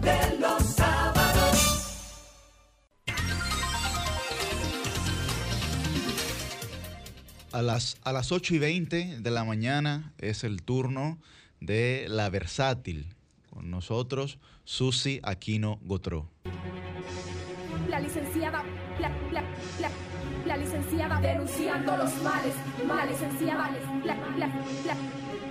de 0.00 0.38
los 0.38 0.62
sábados. 0.74 1.92
A 7.52 7.60
las, 7.60 7.98
a 8.02 8.12
las 8.12 8.32
8 8.32 8.54
y 8.54 8.58
20 8.58 9.20
de 9.20 9.30
la 9.30 9.44
mañana 9.44 10.14
es 10.18 10.42
el 10.42 10.62
turno 10.62 11.18
de 11.60 12.06
La 12.08 12.30
Versátil. 12.30 13.14
Con 13.52 13.70
nosotros, 13.70 14.38
Susi 14.64 15.20
Aquino 15.22 15.78
Gotró. 15.82 16.26
La 17.86 18.00
licenciada, 18.00 18.64
la, 18.98 19.10
la, 19.30 19.42
la, 19.78 19.90
la 20.46 20.56
licenciada 20.56 21.20
denunciando 21.20 21.94
los 21.98 22.22
males, 22.22 22.54
la 22.86 23.04
licenciada, 23.04 23.70
la, 24.06 24.14
la, 24.38 24.46
la, 24.86 24.96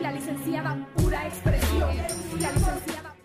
la 0.02 0.12
licenciada 0.14 0.88
pura 0.96 1.28
expresión, 1.28 1.96
la 2.40 2.52
licenciada. 2.52 3.16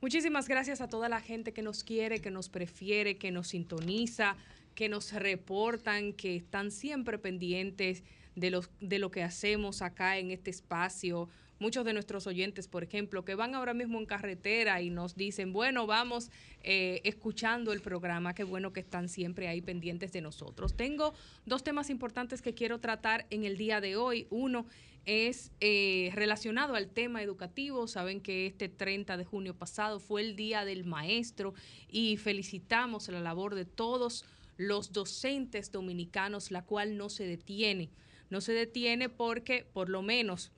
Muchísimas 0.00 0.48
gracias 0.48 0.80
a 0.80 0.88
toda 0.88 1.08
la 1.08 1.20
gente 1.20 1.52
que 1.52 1.62
nos 1.62 1.84
quiere, 1.84 2.20
que 2.20 2.32
nos 2.32 2.48
prefiere, 2.48 3.16
que 3.16 3.30
nos 3.30 3.46
sintoniza, 3.46 4.34
que 4.74 4.88
nos 4.88 5.12
reportan, 5.12 6.14
que 6.14 6.34
están 6.34 6.72
siempre 6.72 7.16
pendientes 7.16 8.02
de, 8.34 8.50
los, 8.50 8.70
de 8.80 8.98
lo 8.98 9.12
que 9.12 9.22
hacemos 9.22 9.82
acá 9.82 10.18
en 10.18 10.32
este 10.32 10.50
espacio 10.50 11.28
muchos 11.58 11.84
de 11.84 11.92
nuestros 11.92 12.26
oyentes, 12.26 12.68
por 12.68 12.82
ejemplo, 12.82 13.24
que 13.24 13.34
van 13.34 13.54
ahora 13.54 13.74
mismo 13.74 13.98
en 13.98 14.06
carretera 14.06 14.80
y 14.82 14.90
nos 14.90 15.16
dicen, 15.16 15.52
bueno, 15.52 15.86
vamos 15.86 16.30
eh, 16.62 17.00
escuchando 17.04 17.72
el 17.72 17.80
programa, 17.80 18.34
qué 18.34 18.44
bueno 18.44 18.72
que 18.72 18.80
están 18.80 19.08
siempre 19.08 19.48
ahí 19.48 19.60
pendientes 19.60 20.12
de 20.12 20.20
nosotros. 20.20 20.76
Tengo 20.76 21.14
dos 21.44 21.64
temas 21.64 21.90
importantes 21.90 22.42
que 22.42 22.54
quiero 22.54 22.80
tratar 22.80 23.26
en 23.30 23.44
el 23.44 23.56
día 23.56 23.80
de 23.80 23.96
hoy. 23.96 24.26
Uno 24.30 24.66
es 25.06 25.52
eh, 25.60 26.10
relacionado 26.14 26.74
al 26.74 26.88
tema 26.88 27.22
educativo. 27.22 27.86
Saben 27.86 28.20
que 28.20 28.46
este 28.46 28.68
30 28.68 29.16
de 29.16 29.24
junio 29.24 29.54
pasado 29.54 30.00
fue 30.00 30.20
el 30.20 30.36
Día 30.36 30.64
del 30.64 30.84
Maestro 30.84 31.54
y 31.88 32.16
felicitamos 32.16 33.08
la 33.08 33.20
labor 33.20 33.54
de 33.54 33.64
todos 33.64 34.24
los 34.56 34.92
docentes 34.92 35.70
dominicanos, 35.70 36.50
la 36.50 36.62
cual 36.62 36.96
no 36.96 37.08
se 37.08 37.26
detiene. 37.26 37.90
No 38.30 38.40
se 38.40 38.52
detiene 38.52 39.08
porque, 39.08 39.64
por 39.72 39.88
lo 39.88 40.02
menos, 40.02 40.50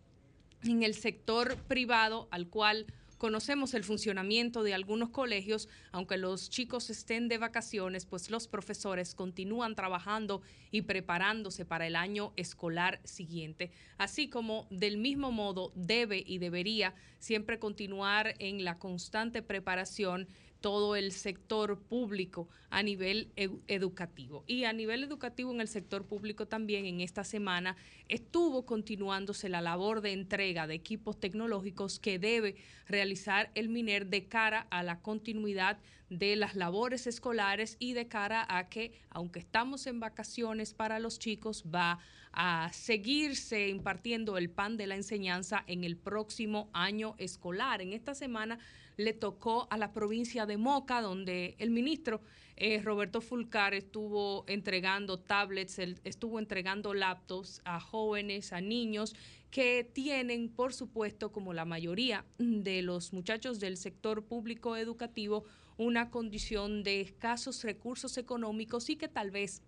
en 0.64 0.82
el 0.82 0.94
sector 0.94 1.56
privado 1.68 2.28
al 2.30 2.48
cual 2.48 2.86
conocemos 3.18 3.74
el 3.74 3.84
funcionamiento 3.84 4.62
de 4.62 4.74
algunos 4.74 5.10
colegios, 5.10 5.68
aunque 5.90 6.16
los 6.16 6.48
chicos 6.48 6.88
estén 6.88 7.28
de 7.28 7.36
vacaciones, 7.36 8.06
pues 8.06 8.30
los 8.30 8.46
profesores 8.46 9.14
continúan 9.14 9.74
trabajando 9.74 10.40
y 10.70 10.82
preparándose 10.82 11.64
para 11.64 11.86
el 11.86 11.96
año 11.96 12.32
escolar 12.36 13.00
siguiente, 13.04 13.72
así 13.98 14.28
como 14.28 14.68
del 14.70 14.96
mismo 14.96 15.32
modo 15.32 15.72
debe 15.74 16.22
y 16.24 16.38
debería 16.38 16.94
siempre 17.18 17.58
continuar 17.58 18.34
en 18.38 18.64
la 18.64 18.78
constante 18.78 19.42
preparación 19.42 20.28
todo 20.60 20.96
el 20.96 21.12
sector 21.12 21.78
público 21.78 22.48
a 22.70 22.82
nivel 22.82 23.30
educativo. 23.36 24.44
Y 24.46 24.64
a 24.64 24.72
nivel 24.72 25.04
educativo 25.04 25.52
en 25.52 25.60
el 25.60 25.68
sector 25.68 26.04
público 26.04 26.46
también 26.46 26.86
en 26.86 27.00
esta 27.00 27.24
semana 27.24 27.76
estuvo 28.08 28.66
continuándose 28.66 29.48
la 29.48 29.60
labor 29.60 30.00
de 30.00 30.12
entrega 30.12 30.66
de 30.66 30.74
equipos 30.74 31.18
tecnológicos 31.18 31.98
que 31.98 32.18
debe 32.18 32.56
realizar 32.86 33.50
el 33.54 33.68
MINER 33.68 34.06
de 34.06 34.26
cara 34.26 34.66
a 34.70 34.82
la 34.82 35.00
continuidad 35.00 35.78
de 36.10 36.36
las 36.36 36.56
labores 36.56 37.06
escolares 37.06 37.76
y 37.78 37.92
de 37.92 38.08
cara 38.08 38.46
a 38.48 38.68
que, 38.68 38.92
aunque 39.10 39.38
estamos 39.38 39.86
en 39.86 40.00
vacaciones 40.00 40.74
para 40.74 40.98
los 40.98 41.18
chicos, 41.18 41.64
va 41.72 41.98
a 42.32 42.70
seguirse 42.72 43.68
impartiendo 43.68 44.38
el 44.38 44.50
pan 44.50 44.76
de 44.76 44.86
la 44.86 44.96
enseñanza 44.96 45.64
en 45.66 45.84
el 45.84 45.96
próximo 45.96 46.70
año 46.72 47.14
escolar. 47.18 47.82
En 47.82 47.92
esta 47.92 48.14
semana 48.14 48.58
le 48.98 49.14
tocó 49.14 49.68
a 49.70 49.78
la 49.78 49.92
provincia 49.92 50.44
de 50.44 50.58
Moca, 50.58 51.00
donde 51.00 51.54
el 51.58 51.70
ministro 51.70 52.20
eh, 52.56 52.82
Roberto 52.82 53.20
Fulcar 53.20 53.72
estuvo 53.72 54.44
entregando 54.48 55.20
tablets, 55.20 55.78
estuvo 55.78 56.40
entregando 56.40 56.92
laptops 56.92 57.62
a 57.64 57.78
jóvenes, 57.78 58.52
a 58.52 58.60
niños 58.60 59.14
que 59.52 59.84
tienen, 59.84 60.48
por 60.48 60.74
supuesto, 60.74 61.30
como 61.30 61.54
la 61.54 61.64
mayoría 61.64 62.26
de 62.38 62.82
los 62.82 63.12
muchachos 63.12 63.60
del 63.60 63.76
sector 63.76 64.24
público 64.24 64.76
educativo, 64.76 65.44
una 65.76 66.10
condición 66.10 66.82
de 66.82 67.00
escasos 67.00 67.62
recursos 67.62 68.18
económicos 68.18 68.90
y 68.90 68.96
que 68.96 69.06
tal 69.06 69.30
vez 69.30 69.62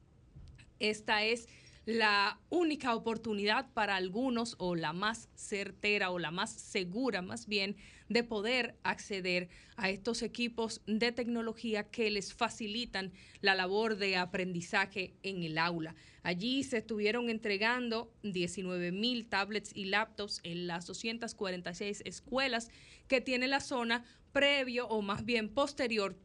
esta 0.80 1.22
es 1.22 1.48
la 1.90 2.38
única 2.50 2.94
oportunidad 2.94 3.72
para 3.72 3.96
algunos 3.96 4.54
o 4.58 4.76
la 4.76 4.92
más 4.92 5.28
certera 5.34 6.10
o 6.10 6.20
la 6.20 6.30
más 6.30 6.52
segura 6.52 7.20
más 7.20 7.48
bien 7.48 7.76
de 8.08 8.22
poder 8.22 8.76
acceder 8.84 9.48
a 9.76 9.90
estos 9.90 10.22
equipos 10.22 10.82
de 10.86 11.10
tecnología 11.10 11.90
que 11.90 12.10
les 12.10 12.32
facilitan 12.32 13.12
la 13.40 13.56
labor 13.56 13.96
de 13.96 14.16
aprendizaje 14.16 15.14
en 15.24 15.42
el 15.42 15.58
aula. 15.58 15.96
Allí 16.22 16.62
se 16.62 16.78
estuvieron 16.78 17.28
entregando 17.28 18.12
19 18.22 18.92
mil 18.92 19.26
tablets 19.26 19.72
y 19.74 19.86
laptops 19.86 20.40
en 20.44 20.68
las 20.68 20.86
246 20.86 22.02
escuelas 22.04 22.70
que 23.08 23.20
tiene 23.20 23.48
la 23.48 23.60
zona 23.60 24.04
previo 24.32 24.86
o 24.86 25.02
más 25.02 25.24
bien 25.24 25.48
posterior 25.48 26.16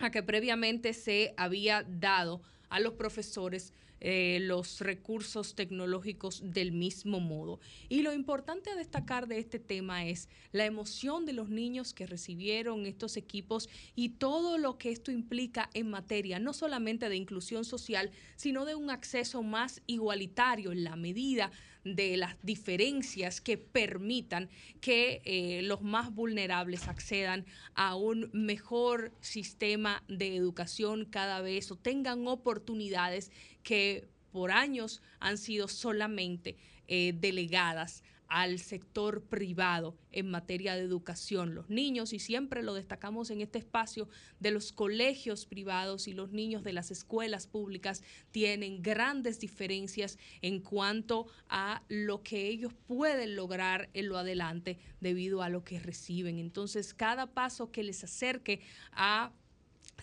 a 0.00 0.10
que 0.10 0.24
previamente 0.24 0.92
se 0.92 1.34
había 1.36 1.84
dado 1.84 2.42
a 2.68 2.80
los 2.80 2.94
profesores 2.94 3.72
eh, 4.00 4.38
los 4.42 4.80
recursos 4.80 5.54
tecnológicos 5.54 6.42
del 6.44 6.72
mismo 6.72 7.20
modo. 7.20 7.60
Y 7.88 8.02
lo 8.02 8.12
importante 8.12 8.70
a 8.70 8.76
destacar 8.76 9.28
de 9.28 9.38
este 9.38 9.58
tema 9.58 10.04
es 10.06 10.28
la 10.52 10.66
emoción 10.66 11.24
de 11.24 11.32
los 11.32 11.48
niños 11.48 11.94
que 11.94 12.06
recibieron 12.06 12.86
estos 12.86 13.16
equipos 13.16 13.68
y 13.94 14.10
todo 14.10 14.58
lo 14.58 14.78
que 14.78 14.90
esto 14.90 15.10
implica 15.10 15.70
en 15.74 15.90
materia, 15.90 16.38
no 16.38 16.52
solamente 16.52 17.08
de 17.08 17.16
inclusión 17.16 17.64
social, 17.64 18.10
sino 18.36 18.64
de 18.64 18.74
un 18.74 18.90
acceso 18.90 19.42
más 19.42 19.82
igualitario 19.86 20.72
en 20.72 20.84
la 20.84 20.96
medida 20.96 21.50
de 21.84 22.16
las 22.16 22.36
diferencias 22.42 23.40
que 23.40 23.58
permitan 23.58 24.48
que 24.80 25.20
eh, 25.24 25.60
los 25.62 25.82
más 25.82 26.14
vulnerables 26.14 26.88
accedan 26.88 27.44
a 27.74 27.94
un 27.94 28.30
mejor 28.32 29.12
sistema 29.20 30.02
de 30.08 30.36
educación 30.36 31.04
cada 31.04 31.40
vez 31.40 31.70
o 31.70 31.76
tengan 31.76 32.26
oportunidades 32.26 33.30
que 33.62 34.08
por 34.32 34.50
años 34.50 35.02
han 35.20 35.38
sido 35.38 35.68
solamente 35.68 36.56
eh, 36.88 37.14
delegadas 37.14 38.02
al 38.34 38.58
sector 38.58 39.22
privado 39.22 39.96
en 40.10 40.28
materia 40.28 40.74
de 40.74 40.82
educación. 40.82 41.54
Los 41.54 41.70
niños, 41.70 42.12
y 42.12 42.18
siempre 42.18 42.64
lo 42.64 42.74
destacamos 42.74 43.30
en 43.30 43.40
este 43.40 43.60
espacio, 43.60 44.08
de 44.40 44.50
los 44.50 44.72
colegios 44.72 45.46
privados 45.46 46.08
y 46.08 46.14
los 46.14 46.32
niños 46.32 46.64
de 46.64 46.72
las 46.72 46.90
escuelas 46.90 47.46
públicas 47.46 48.02
tienen 48.32 48.82
grandes 48.82 49.38
diferencias 49.38 50.18
en 50.42 50.58
cuanto 50.58 51.28
a 51.48 51.84
lo 51.88 52.24
que 52.24 52.48
ellos 52.48 52.72
pueden 52.88 53.36
lograr 53.36 53.88
en 53.94 54.08
lo 54.08 54.18
adelante 54.18 54.80
debido 55.00 55.40
a 55.40 55.48
lo 55.48 55.62
que 55.62 55.78
reciben. 55.78 56.40
Entonces, 56.40 56.92
cada 56.92 57.28
paso 57.28 57.70
que 57.70 57.84
les 57.84 58.02
acerque 58.02 58.62
a 58.90 59.30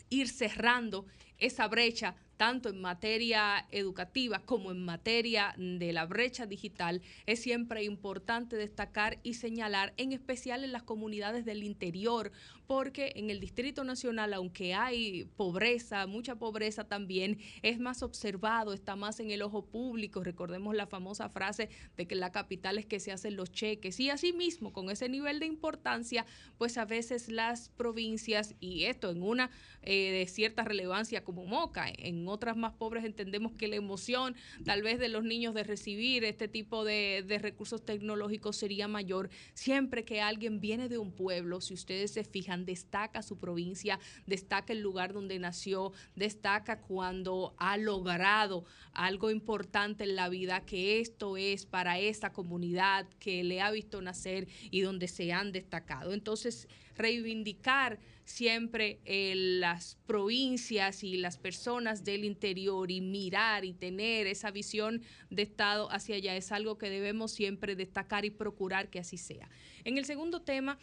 ir 0.09 0.29
cerrando 0.29 1.05
esa 1.37 1.67
brecha 1.67 2.15
tanto 2.41 2.69
en 2.69 2.81
materia 2.81 3.67
educativa 3.69 4.39
como 4.39 4.71
en 4.71 4.83
materia 4.83 5.53
de 5.59 5.93
la 5.93 6.07
brecha 6.07 6.47
digital, 6.47 7.03
es 7.27 7.39
siempre 7.39 7.83
importante 7.83 8.55
destacar 8.55 9.19
y 9.21 9.35
señalar, 9.35 9.93
en 9.97 10.11
especial 10.11 10.63
en 10.63 10.71
las 10.71 10.81
comunidades 10.81 11.45
del 11.45 11.61
interior, 11.61 12.31
porque 12.65 13.11
en 13.17 13.29
el 13.29 13.41
Distrito 13.41 13.83
Nacional, 13.83 14.33
aunque 14.33 14.73
hay 14.73 15.25
pobreza, 15.35 16.07
mucha 16.07 16.37
pobreza 16.37 16.85
también, 16.85 17.37
es 17.61 17.79
más 17.79 18.01
observado, 18.01 18.73
está 18.73 18.95
más 18.95 19.19
en 19.19 19.29
el 19.29 19.41
ojo 19.41 19.65
público. 19.65 20.23
Recordemos 20.23 20.73
la 20.73 20.87
famosa 20.87 21.27
frase 21.27 21.69
de 21.97 22.07
que 22.07 22.15
la 22.15 22.31
capital 22.31 22.77
es 22.77 22.85
que 22.85 23.01
se 23.01 23.11
hacen 23.11 23.35
los 23.35 23.51
cheques. 23.51 23.99
Y 23.99 24.09
asimismo, 24.09 24.71
con 24.71 24.89
ese 24.89 25.09
nivel 25.09 25.41
de 25.41 25.47
importancia, 25.47 26.25
pues 26.57 26.77
a 26.77 26.85
veces 26.85 27.27
las 27.27 27.67
provincias, 27.69 28.55
y 28.61 28.85
esto 28.85 29.09
en 29.11 29.21
una 29.21 29.51
eh, 29.81 30.11
de 30.11 30.27
cierta 30.27 30.63
relevancia 30.63 31.25
como 31.25 31.45
Moca, 31.45 31.87
en 31.89 32.23
otras 32.31 32.57
más 32.57 32.73
pobres 32.73 33.05
entendemos 33.05 33.53
que 33.53 33.67
la 33.67 33.75
emoción 33.75 34.35
tal 34.65 34.81
vez 34.81 34.99
de 34.99 35.09
los 35.09 35.23
niños 35.23 35.53
de 35.53 35.63
recibir 35.63 36.23
este 36.23 36.47
tipo 36.47 36.83
de, 36.83 37.23
de 37.27 37.37
recursos 37.37 37.85
tecnológicos 37.85 38.57
sería 38.57 38.87
mayor. 38.87 39.29
Siempre 39.53 40.05
que 40.05 40.21
alguien 40.21 40.59
viene 40.59 40.89
de 40.89 40.97
un 40.97 41.11
pueblo, 41.11 41.61
si 41.61 41.73
ustedes 41.73 42.11
se 42.11 42.23
fijan, 42.23 42.65
destaca 42.65 43.21
su 43.21 43.37
provincia, 43.37 43.99
destaca 44.25 44.73
el 44.73 44.79
lugar 44.79 45.13
donde 45.13 45.39
nació, 45.39 45.91
destaca 46.15 46.81
cuando 46.81 47.53
ha 47.57 47.77
logrado 47.77 48.65
algo 48.93 49.31
importante 49.31 50.03
en 50.03 50.15
la 50.15 50.29
vida, 50.29 50.65
que 50.65 50.99
esto 50.99 51.37
es 51.37 51.65
para 51.65 51.99
esa 51.99 52.31
comunidad 52.31 53.07
que 53.19 53.43
le 53.43 53.61
ha 53.61 53.71
visto 53.71 54.01
nacer 54.01 54.47
y 54.69 54.81
donde 54.81 55.07
se 55.07 55.31
han 55.31 55.51
destacado. 55.51 56.13
Entonces, 56.13 56.67
reivindicar 56.95 57.99
siempre 58.31 58.99
eh, 59.05 59.33
las 59.35 59.97
provincias 60.07 61.03
y 61.03 61.17
las 61.17 61.37
personas 61.37 62.03
del 62.03 62.23
interior 62.23 62.89
y 62.89 63.01
mirar 63.01 63.65
y 63.65 63.73
tener 63.73 64.27
esa 64.27 64.51
visión 64.51 65.01
de 65.29 65.43
Estado 65.43 65.91
hacia 65.91 66.15
allá 66.15 66.35
es 66.35 66.51
algo 66.51 66.77
que 66.77 66.89
debemos 66.89 67.31
siempre 67.31 67.75
destacar 67.75 68.25
y 68.25 68.31
procurar 68.31 68.89
que 68.89 68.99
así 68.99 69.17
sea. 69.17 69.49
En 69.83 69.97
el 69.97 70.05
segundo 70.05 70.41
tema, 70.41 70.79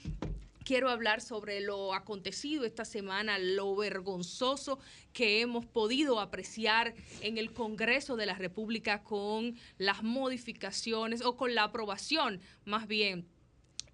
quiero 0.65 0.91
hablar 0.91 1.23
sobre 1.23 1.61
lo 1.61 1.95
acontecido 1.95 2.67
esta 2.67 2.85
semana, 2.85 3.39
lo 3.39 3.75
vergonzoso 3.75 4.79
que 5.15 5.41
hemos 5.41 5.65
podido 5.65 6.21
apreciar 6.21 6.95
en 7.23 7.39
el 7.39 7.53
Congreso 7.55 8.17
de 8.17 8.27
la 8.27 8.35
República 8.35 9.03
con 9.03 9.57
las 9.79 10.03
modificaciones 10.03 11.25
o 11.25 11.37
con 11.37 11.55
la 11.55 11.65
aprobación 11.65 12.41
más 12.67 12.87
bien 12.87 13.27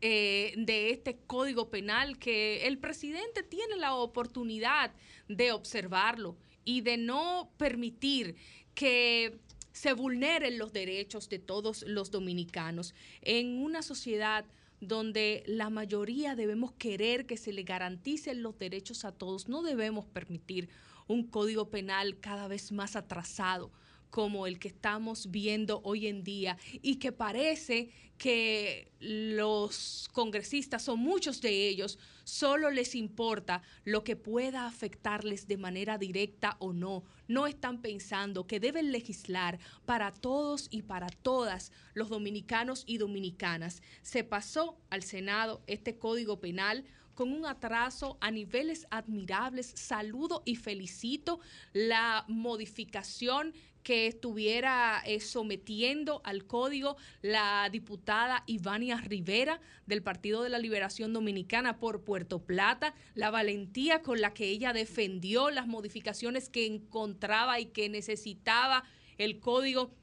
eh, 0.00 0.54
de 0.56 0.90
este 0.90 1.16
código 1.26 1.70
penal 1.70 2.18
que 2.18 2.66
el 2.66 2.78
presidente 2.78 3.42
tiene 3.42 3.76
la 3.76 3.94
oportunidad 3.94 4.92
de 5.28 5.52
observarlo 5.52 6.36
y 6.64 6.80
de 6.80 6.96
no 6.96 7.50
permitir 7.56 8.36
que 8.74 9.38
se 9.72 9.92
vulneren 9.92 10.58
los 10.58 10.72
derechos 10.72 11.28
de 11.28 11.38
todos 11.38 11.82
los 11.86 12.10
dominicanos 12.10 12.94
en 13.22 13.62
una 13.62 13.82
sociedad 13.82 14.44
donde 14.80 15.42
la 15.46 15.70
mayoría 15.70 16.36
debemos 16.36 16.72
querer 16.72 17.26
que 17.26 17.36
se 17.36 17.52
le 17.52 17.62
garanticen 17.62 18.42
los 18.42 18.58
derechos 18.58 19.04
a 19.04 19.12
todos. 19.12 19.48
No 19.48 19.62
debemos 19.62 20.06
permitir 20.06 20.68
un 21.06 21.26
código 21.26 21.70
penal 21.70 22.18
cada 22.20 22.48
vez 22.48 22.72
más 22.72 22.96
atrasado 22.96 23.70
como 24.14 24.46
el 24.46 24.60
que 24.60 24.68
estamos 24.68 25.32
viendo 25.32 25.80
hoy 25.82 26.06
en 26.06 26.22
día 26.22 26.56
y 26.82 27.00
que 27.00 27.10
parece 27.10 27.90
que 28.16 28.92
los 29.00 30.08
congresistas 30.12 30.88
o 30.88 30.96
muchos 30.96 31.40
de 31.40 31.66
ellos 31.66 31.98
solo 32.22 32.70
les 32.70 32.94
importa 32.94 33.62
lo 33.82 34.04
que 34.04 34.14
pueda 34.14 34.68
afectarles 34.68 35.48
de 35.48 35.56
manera 35.56 35.98
directa 35.98 36.54
o 36.60 36.72
no. 36.72 37.02
No 37.26 37.48
están 37.48 37.82
pensando 37.82 38.46
que 38.46 38.60
deben 38.60 38.92
legislar 38.92 39.58
para 39.84 40.12
todos 40.12 40.68
y 40.70 40.82
para 40.82 41.08
todas 41.08 41.72
los 41.94 42.08
dominicanos 42.08 42.84
y 42.86 42.98
dominicanas. 42.98 43.82
Se 44.02 44.22
pasó 44.22 44.78
al 44.90 45.02
Senado 45.02 45.60
este 45.66 45.98
código 45.98 46.38
penal 46.38 46.84
con 47.14 47.32
un 47.32 47.46
atraso 47.46 48.16
a 48.20 48.30
niveles 48.30 48.86
admirables. 48.90 49.72
Saludo 49.74 50.42
y 50.44 50.54
felicito 50.54 51.40
la 51.72 52.24
modificación 52.28 53.54
que 53.84 54.06
estuviera 54.06 55.02
eh, 55.04 55.20
sometiendo 55.20 56.22
al 56.24 56.46
código 56.46 56.96
la 57.20 57.68
diputada 57.70 58.42
Ivania 58.46 58.96
Rivera 58.96 59.60
del 59.86 60.02
Partido 60.02 60.42
de 60.42 60.48
la 60.48 60.58
Liberación 60.58 61.12
Dominicana 61.12 61.78
por 61.78 62.02
Puerto 62.02 62.42
Plata, 62.42 62.94
la 63.14 63.30
valentía 63.30 64.02
con 64.02 64.22
la 64.22 64.32
que 64.32 64.48
ella 64.48 64.72
defendió 64.72 65.50
las 65.50 65.66
modificaciones 65.66 66.48
que 66.48 66.66
encontraba 66.66 67.60
y 67.60 67.66
que 67.66 67.90
necesitaba 67.90 68.84
el 69.18 69.38
código 69.38 69.94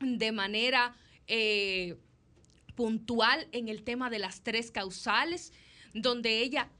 de 0.00 0.32
manera 0.32 0.96
eh, 1.26 1.96
puntual 2.74 3.48
en 3.52 3.68
el 3.68 3.82
tema 3.82 4.08
de 4.08 4.18
las 4.18 4.42
tres 4.42 4.70
causales, 4.70 5.52
donde 5.92 6.40
ella 6.40 6.70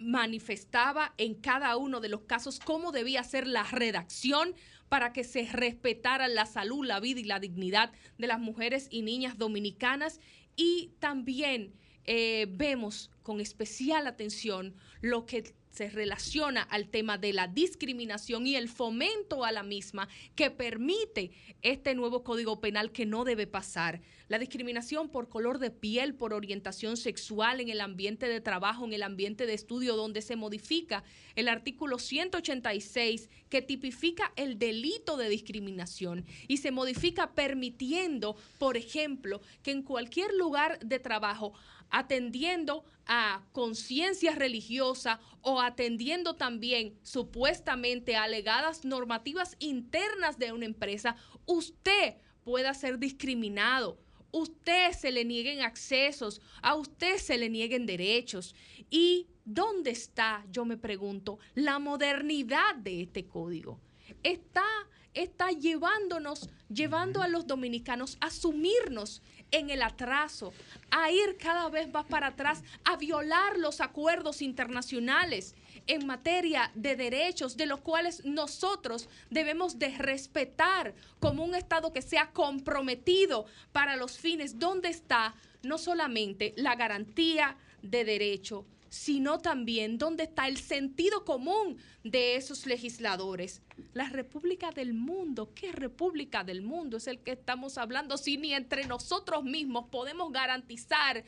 manifestaba 0.00 1.14
en 1.16 1.34
cada 1.34 1.76
uno 1.76 2.00
de 2.00 2.08
los 2.08 2.22
casos 2.22 2.58
cómo 2.58 2.90
debía 2.90 3.22
ser 3.22 3.46
la 3.46 3.62
redacción 3.62 4.56
para 4.92 5.14
que 5.14 5.24
se 5.24 5.46
respetara 5.50 6.28
la 6.28 6.44
salud, 6.44 6.84
la 6.84 7.00
vida 7.00 7.18
y 7.18 7.24
la 7.24 7.40
dignidad 7.40 7.92
de 8.18 8.26
las 8.26 8.38
mujeres 8.38 8.88
y 8.90 9.00
niñas 9.00 9.38
dominicanas. 9.38 10.20
Y 10.54 10.90
también 10.98 11.72
eh, 12.04 12.46
vemos 12.50 13.10
con 13.22 13.40
especial 13.40 14.06
atención 14.06 14.74
lo 15.00 15.24
que 15.24 15.54
se 15.72 15.88
relaciona 15.88 16.62
al 16.62 16.88
tema 16.88 17.18
de 17.18 17.32
la 17.32 17.48
discriminación 17.48 18.46
y 18.46 18.56
el 18.56 18.68
fomento 18.68 19.44
a 19.44 19.52
la 19.52 19.62
misma 19.62 20.08
que 20.36 20.50
permite 20.50 21.32
este 21.62 21.94
nuevo 21.94 22.22
código 22.22 22.60
penal 22.60 22.92
que 22.92 23.06
no 23.06 23.24
debe 23.24 23.46
pasar. 23.46 24.02
La 24.28 24.38
discriminación 24.38 25.08
por 25.08 25.28
color 25.28 25.58
de 25.58 25.70
piel, 25.70 26.14
por 26.14 26.34
orientación 26.34 26.96
sexual 26.96 27.60
en 27.60 27.70
el 27.70 27.80
ambiente 27.80 28.28
de 28.28 28.40
trabajo, 28.40 28.84
en 28.84 28.92
el 28.92 29.02
ambiente 29.02 29.46
de 29.46 29.54
estudio, 29.54 29.96
donde 29.96 30.22
se 30.22 30.36
modifica 30.36 31.04
el 31.36 31.48
artículo 31.48 31.98
186 31.98 33.30
que 33.48 33.62
tipifica 33.62 34.32
el 34.36 34.58
delito 34.58 35.16
de 35.16 35.28
discriminación 35.28 36.24
y 36.48 36.58
se 36.58 36.70
modifica 36.70 37.32
permitiendo, 37.34 38.36
por 38.58 38.76
ejemplo, 38.76 39.40
que 39.62 39.70
en 39.70 39.82
cualquier 39.82 40.34
lugar 40.34 40.78
de 40.80 40.98
trabajo 40.98 41.54
atendiendo 41.92 42.84
a 43.06 43.44
conciencia 43.52 44.34
religiosa 44.34 45.20
o 45.42 45.60
atendiendo 45.60 46.34
también 46.34 46.98
supuestamente 47.02 48.16
alegadas 48.16 48.84
normativas 48.84 49.56
internas 49.60 50.38
de 50.38 50.52
una 50.52 50.64
empresa, 50.64 51.14
usted 51.46 52.16
pueda 52.42 52.74
ser 52.74 52.98
discriminado. 52.98 53.98
Usted 54.32 54.92
se 54.92 55.12
le 55.12 55.26
nieguen 55.26 55.60
accesos, 55.60 56.40
a 56.62 56.74
usted 56.74 57.18
se 57.18 57.36
le 57.36 57.50
nieguen 57.50 57.84
derechos. 57.84 58.54
¿Y 58.90 59.26
dónde 59.44 59.90
está, 59.90 60.44
yo 60.50 60.64
me 60.64 60.78
pregunto, 60.78 61.38
la 61.54 61.78
modernidad 61.78 62.74
de 62.76 63.02
este 63.02 63.26
código? 63.26 63.78
Está, 64.22 64.64
está 65.12 65.50
llevándonos, 65.50 66.48
llevando 66.70 67.20
a 67.20 67.28
los 67.28 67.46
dominicanos 67.46 68.16
a 68.20 68.30
sumirnos 68.30 69.20
en 69.52 69.70
el 69.70 69.82
atraso, 69.82 70.52
a 70.90 71.10
ir 71.10 71.36
cada 71.38 71.68
vez 71.68 71.90
más 71.92 72.06
para 72.06 72.28
atrás, 72.28 72.62
a 72.84 72.96
violar 72.96 73.58
los 73.58 73.80
acuerdos 73.80 74.42
internacionales 74.42 75.54
en 75.86 76.06
materia 76.06 76.70
de 76.74 76.96
derechos, 76.96 77.56
de 77.56 77.66
los 77.66 77.80
cuales 77.80 78.24
nosotros 78.24 79.08
debemos 79.30 79.78
de 79.78 79.96
respetar 79.98 80.94
como 81.20 81.44
un 81.44 81.54
Estado 81.54 81.92
que 81.92 82.02
sea 82.02 82.30
comprometido 82.30 83.46
para 83.72 83.96
los 83.96 84.18
fines 84.18 84.58
donde 84.58 84.88
está 84.88 85.34
no 85.62 85.78
solamente 85.78 86.54
la 86.56 86.74
garantía 86.74 87.56
de 87.82 88.04
derecho, 88.04 88.64
sino 88.92 89.38
también 89.38 89.96
dónde 89.96 90.24
está 90.24 90.46
el 90.48 90.58
sentido 90.58 91.24
común 91.24 91.78
de 92.04 92.36
esos 92.36 92.66
legisladores. 92.66 93.62
La 93.94 94.10
República 94.10 94.70
del 94.70 94.92
Mundo, 94.92 95.54
¿qué 95.54 95.72
República 95.72 96.44
del 96.44 96.60
Mundo 96.60 96.98
es 96.98 97.06
el 97.06 97.20
que 97.20 97.32
estamos 97.32 97.78
hablando 97.78 98.18
si 98.18 98.36
ni 98.36 98.52
entre 98.52 98.86
nosotros 98.86 99.44
mismos 99.44 99.86
podemos 99.90 100.30
garantizar 100.30 101.24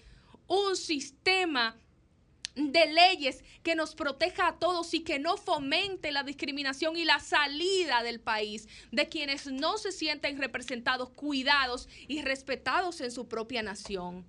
un 0.47 0.77
sistema 0.77 1.75
de 2.55 2.85
leyes 2.93 3.43
que 3.63 3.75
nos 3.75 3.95
proteja 3.95 4.49
a 4.49 4.59
todos 4.59 4.93
y 4.93 5.01
que 5.01 5.19
no 5.19 5.39
fomente 5.39 6.13
la 6.13 6.23
discriminación 6.23 6.99
y 6.99 7.07
la 7.07 7.19
salida 7.19 8.03
del 8.03 8.21
país 8.21 8.69
de 8.93 9.09
quienes 9.09 9.47
no 9.47 9.79
se 9.79 9.91
sienten 9.91 10.37
representados, 10.37 11.09
cuidados 11.09 11.89
y 12.09 12.21
respetados 12.21 13.01
en 13.01 13.11
su 13.11 13.27
propia 13.27 13.63
nación. 13.63 14.27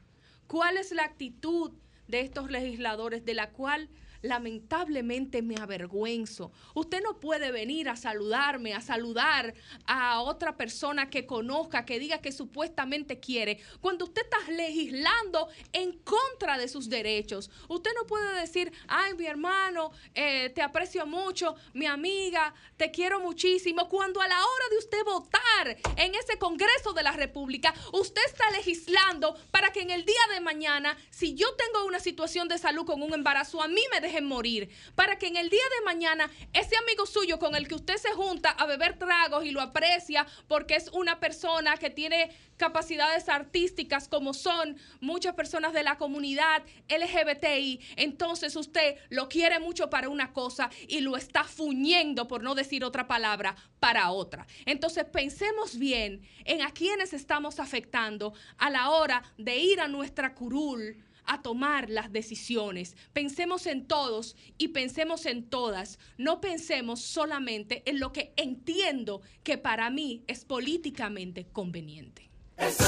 ¿Cuál 0.48 0.78
es 0.78 0.94
la 0.94 1.04
actitud 1.04 1.74
de 2.08 2.22
estos 2.22 2.50
legisladores 2.50 3.26
de 3.26 3.34
la 3.34 3.52
cual 3.52 3.90
lamentablemente 4.26 5.42
me 5.42 5.56
avergüenzo. 5.56 6.52
Usted 6.74 7.02
no 7.04 7.20
puede 7.20 7.52
venir 7.52 7.90
a 7.90 7.96
saludarme, 7.96 8.74
a 8.74 8.82
saludar 8.82 9.54
a 9.86 10.22
otra 10.22 10.58
persona 10.58 11.10
que 11.10 11.26
conozca, 11.26 11.86
que 11.86 12.00
diga 12.00 12.20
que 12.20 12.32
supuestamente 12.32 13.20
quiere, 13.20 13.60
cuando 13.82 14.06
usted 14.06 14.24
está 14.24 14.52
legislando 14.52 15.48
en 15.72 15.94
contra 16.00 16.58
de 16.58 16.68
sus 16.68 16.90
derechos. 16.90 17.50
Usted 17.68 17.92
no 17.96 18.06
puede 18.08 18.40
decir, 18.42 18.72
ay, 18.88 19.14
mi 19.14 19.28
hermano, 19.28 19.92
eh, 20.14 20.50
te 20.50 20.62
aprecio 20.62 21.06
mucho, 21.06 21.56
mi 21.74 21.86
amiga, 21.86 22.54
te 22.78 22.92
quiero 22.92 23.20
muchísimo, 23.20 23.88
cuando 23.88 24.22
a 24.22 24.28
la 24.28 24.38
hora 24.38 24.66
de 24.72 24.78
usted 24.78 25.04
votar 25.06 25.78
en 25.98 26.16
ese 26.16 26.38
Congreso 26.40 26.94
de 26.94 27.04
la 27.04 27.12
República, 27.12 27.74
usted 27.94 28.22
está 28.26 28.50
legislando 28.52 29.36
para 29.52 29.72
que 29.72 29.82
en 29.82 29.92
el 29.92 30.06
día 30.06 30.16
de 30.34 30.40
mañana, 30.40 30.98
si 31.10 31.36
yo 31.36 31.48
tengo 31.56 31.86
una 31.86 32.00
situación 32.00 32.48
de 32.48 32.58
salud 32.58 32.86
con 32.86 33.02
un 33.02 33.14
embarazo, 33.14 33.62
a 33.62 33.68
mí 33.68 33.82
me 33.92 34.02
deje 34.02 34.15
morir, 34.24 34.70
para 34.96 35.18
que 35.18 35.28
en 35.28 35.38
el 35.38 35.50
día 35.50 35.64
de 35.80 35.86
mañana 35.86 36.32
ese 36.54 36.78
amigo 36.78 37.06
suyo 37.06 37.40
con 37.40 37.56
el 37.56 37.68
que 37.68 37.76
usted 37.76 37.98
se 37.98 38.12
junta 38.12 38.52
a 38.52 38.66
beber 38.66 38.98
tragos 38.98 39.46
y 39.46 39.52
lo 39.52 39.62
aprecia 39.62 40.26
porque 40.48 40.76
es 40.76 40.90
una 40.94 41.20
persona 41.20 41.78
que 41.78 41.90
tiene 41.90 42.32
capacidades 42.58 43.28
artísticas 43.30 44.08
como 44.08 44.34
son 44.34 44.78
muchas 45.02 45.36
personas 45.36 45.74
de 45.74 45.84
la 45.84 45.98
comunidad 45.98 46.64
LGBTI, 46.90 47.80
entonces 47.98 48.56
usted 48.56 48.98
lo 49.10 49.28
quiere 49.28 49.60
mucho 49.60 49.90
para 49.90 50.10
una 50.10 50.32
cosa 50.34 50.70
y 50.88 51.02
lo 51.02 51.18
está 51.18 51.44
fuñendo, 51.44 52.28
por 52.28 52.44
no 52.44 52.56
decir 52.56 52.84
otra 52.84 53.08
palabra, 53.08 53.56
para 53.80 54.12
otra. 54.12 54.48
Entonces 54.66 55.06
pensemos 55.06 55.78
bien 55.78 56.22
en 56.46 56.62
a 56.62 56.72
quienes 56.72 57.14
estamos 57.14 57.60
afectando 57.60 58.34
a 58.58 58.70
la 58.70 58.90
hora 58.90 59.24
de 59.38 59.58
ir 59.58 59.80
a 59.82 59.88
nuestra 59.88 60.34
curul 60.34 61.05
a 61.28 61.42
tomar 61.42 61.90
las 61.90 62.12
decisiones. 62.12 62.96
Pensemos 63.14 63.66
en 63.66 63.88
todos 63.88 64.36
y 64.58 64.70
pensemos 64.70 65.26
en 65.26 65.50
todas. 65.50 66.00
No 66.18 66.42
pensemos 66.42 67.02
solamente 67.02 67.84
en 67.86 68.00
lo 68.00 68.12
que 68.12 68.34
entiendo 68.38 69.22
que 69.44 69.58
para 69.58 69.90
mí 69.90 70.24
es 70.28 70.46
políticamente 70.46 71.46
conveniente. 71.52 72.30
Eso 72.58 72.86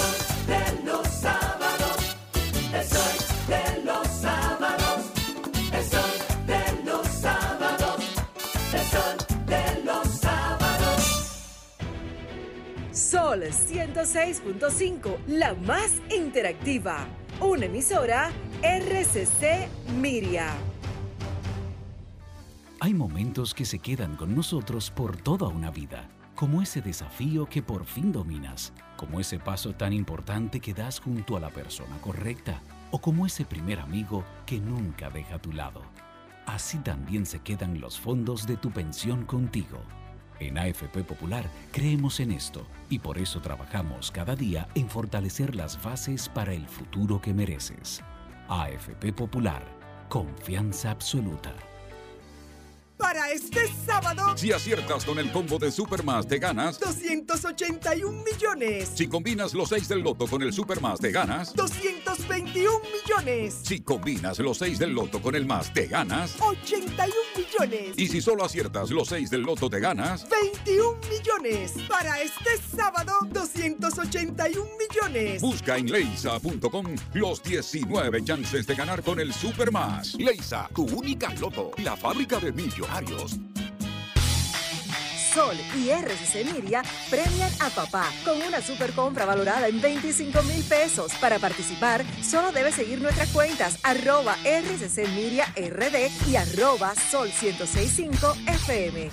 de 0.48 0.86
los 0.86 1.06
sábados, 1.08 2.16
eso 2.74 3.04
de 3.48 3.84
los 3.84 4.08
sábados, 4.08 5.12
eso 5.74 6.02
de 6.46 6.84
los 6.86 7.08
sábados, 7.08 8.04
eso 8.74 9.04
de 9.46 9.84
los 9.84 10.08
sábados. 10.08 10.48
Sol 12.92 13.44
106.5, 13.44 15.26
la 15.28 15.54
más 15.54 15.92
interactiva 16.10 17.08
una 17.42 17.66
emisora 17.66 18.32
RCC 18.64 19.70
Miria. 20.00 20.54
Hay 22.80 22.94
momentos 22.94 23.54
que 23.54 23.66
se 23.66 23.80
quedan 23.80 24.16
con 24.16 24.36
nosotros 24.36 24.92
por 24.92 25.18
toda 25.18 25.48
una 25.48 25.72
vida, 25.72 26.10
como 26.36 26.62
ese 26.62 26.82
desafío 26.82 27.48
que 27.48 27.62
por 27.62 27.86
fin 27.86 28.12
dominas, 28.12 28.74
como 28.96 29.20
ese 29.20 29.40
paso 29.40 29.74
tan 29.74 29.94
importante 29.94 30.60
que 30.60 30.74
das 30.74 31.00
junto 31.00 31.38
a 31.38 31.40
la 31.40 31.50
persona 31.50 31.98
correcta, 32.02 32.62
o 32.92 33.00
como 33.00 33.26
ese 33.26 33.46
primer 33.46 33.80
amigo 33.80 34.24
que 34.46 34.60
nunca 34.60 35.10
deja 35.10 35.36
a 35.36 35.42
tu 35.42 35.52
lado. 35.52 35.82
Así 36.46 36.78
también 36.80 37.26
se 37.26 37.40
quedan 37.40 37.82
los 37.82 38.00
fondos 38.00 38.48
de 38.48 38.58
tu 38.58 38.72
pensión 38.72 39.26
contigo 39.26 39.80
en 40.40 40.58
AFP 40.58 41.04
Popular 41.04 41.46
creemos 41.72 42.20
en 42.20 42.32
esto 42.32 42.66
y 42.90 43.00
por 43.00 43.18
eso 43.18 43.42
trabajamos 43.42 44.12
cada 44.12 44.36
día 44.36 44.68
en 44.76 44.90
fortalecer 44.90 45.56
las 45.56 45.82
bases 45.82 46.30
para 46.30 46.54
el 46.54 46.68
futuro 46.68 47.22
que 47.22 47.34
mereces. 47.34 48.04
AFP 48.48 49.14
Popular, 49.14 49.64
confianza 50.10 50.92
absoluta 50.92 51.54
para 52.98 53.32
este 53.32 53.68
sábado. 53.86 54.36
Si 54.38 54.52
aciertas 54.52 55.06
con 55.06 55.20
el 55.20 55.32
combo 55.32 55.58
de 55.60 55.72
Supermas, 55.72 56.28
te 56.28 56.40
ganas 56.40 56.80
281 56.80 58.24
millones. 58.24 58.90
Si 58.94 59.08
combinas 59.08 59.54
los 59.54 59.70
6 59.70 59.88
del 59.88 60.00
loto 60.00 60.28
con 60.28 60.42
el 60.42 60.52
Supermas, 60.52 61.00
te 61.00 61.12
ganas 61.12 61.54
221 61.56 62.80
millones. 62.80 63.60
Si 63.64 63.82
combinas 63.82 64.40
los 64.40 64.58
6 64.58 64.80
del 64.80 64.92
loto 64.94 65.22
con 65.22 65.36
el 65.36 65.46
más, 65.46 65.74
te 65.74 65.88
ganas 65.88 66.36
81 66.40 67.14
millones. 67.36 67.98
Y 67.98 68.08
si 68.08 68.22
solo 68.22 68.44
aciertas 68.44 68.90
los 68.90 69.08
6 69.10 69.30
del 69.30 69.42
loto, 69.42 69.70
te 69.70 69.80
ganas 69.80 70.28
21 70.30 71.00
millones. 71.10 71.74
Para 71.88 72.20
este 72.22 72.58
sábado, 72.76 73.14
281 73.30 74.66
millones. 74.78 75.42
Busca 75.42 75.78
en 75.78 75.92
leisa.com 75.92 76.96
los 77.14 77.44
19 77.44 78.24
chances 78.24 78.68
de 78.68 78.76
ganar 78.76 79.04
con 79.04 79.20
el 79.20 79.34
Supermas. 79.34 80.16
Leisa, 80.16 80.70
tu 80.74 80.84
única 80.86 81.34
loto, 81.36 81.72
la 81.78 81.96
fábrica 81.96 82.40
de 82.40 82.52
Sol 85.38 85.56
y 85.76 85.90
RCC 85.90 86.52
Miria 86.52 86.82
premian 87.12 87.52
a 87.60 87.70
papá 87.70 88.10
con 88.26 88.42
una 88.42 88.60
super 88.60 88.92
compra 88.94 89.24
valorada 89.26 89.68
en 89.68 89.80
25 89.80 90.42
mil 90.44 90.64
pesos. 90.64 91.14
Para 91.22 91.38
participar, 91.38 92.04
solo 92.24 92.52
debes 92.52 92.74
seguir 92.74 93.02
nuestras 93.02 93.30
cuentas 93.30 93.78
arroba 93.84 94.36
RCC 94.44 95.08
Miria 95.10 95.46
RD 95.56 96.28
y 96.28 96.38
arroba 96.38 96.96
Sol 96.96 97.28
1065 97.28 98.36
FM. 98.48 99.12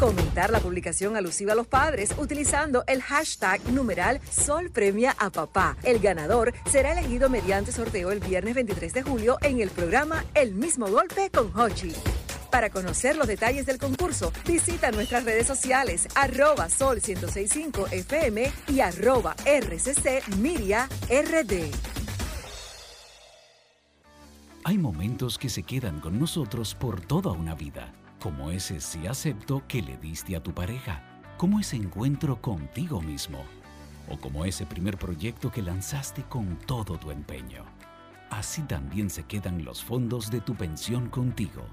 Comentar 0.00 0.50
la 0.50 0.60
publicación 0.60 1.14
alusiva 1.16 1.52
a 1.52 1.56
los 1.56 1.66
padres 1.66 2.14
utilizando 2.16 2.84
el 2.86 3.02
hashtag 3.02 3.60
numeral 3.70 4.20
Sol 4.30 4.70
Premia 4.70 5.14
a 5.18 5.28
Papá. 5.28 5.76
El 5.82 5.98
ganador 5.98 6.54
será 6.70 6.92
elegido 6.92 7.28
mediante 7.28 7.70
sorteo 7.72 8.12
el 8.12 8.20
viernes 8.20 8.54
23 8.54 8.94
de 8.94 9.02
julio 9.02 9.36
en 9.42 9.60
el 9.60 9.68
programa 9.68 10.24
El 10.34 10.54
mismo 10.54 10.86
golpe 10.86 11.28
con 11.30 11.52
Hochi. 11.54 11.92
Para 12.50 12.70
conocer 12.70 13.16
los 13.16 13.26
detalles 13.26 13.66
del 13.66 13.78
concurso, 13.78 14.32
visita 14.46 14.90
nuestras 14.90 15.24
redes 15.24 15.46
sociales 15.46 16.06
arroba 16.14 16.68
sol 16.68 16.96
1065 16.96 17.88
FM 17.90 18.50
y 18.68 18.80
arroba 18.80 19.34
RCC 19.44 20.36
Miria 20.38 20.88
RD. 21.08 21.70
Hay 24.64 24.78
momentos 24.78 25.38
que 25.38 25.48
se 25.48 25.62
quedan 25.62 26.00
con 26.00 26.18
nosotros 26.18 26.74
por 26.74 27.00
toda 27.00 27.30
una 27.30 27.54
vida, 27.54 27.92
como 28.20 28.50
ese 28.50 28.80
sí 28.80 29.06
acepto 29.06 29.62
que 29.68 29.82
le 29.82 29.96
diste 29.96 30.34
a 30.34 30.42
tu 30.42 30.52
pareja, 30.52 31.22
como 31.36 31.60
ese 31.60 31.76
encuentro 31.76 32.40
contigo 32.40 33.00
mismo, 33.00 33.44
o 34.08 34.18
como 34.18 34.44
ese 34.44 34.66
primer 34.66 34.98
proyecto 34.98 35.52
que 35.52 35.62
lanzaste 35.62 36.22
con 36.24 36.58
todo 36.66 36.98
tu 36.98 37.10
empeño. 37.10 37.64
Así 38.30 38.62
también 38.62 39.08
se 39.08 39.22
quedan 39.22 39.64
los 39.64 39.84
fondos 39.84 40.30
de 40.30 40.40
tu 40.40 40.56
pensión 40.56 41.08
contigo 41.10 41.64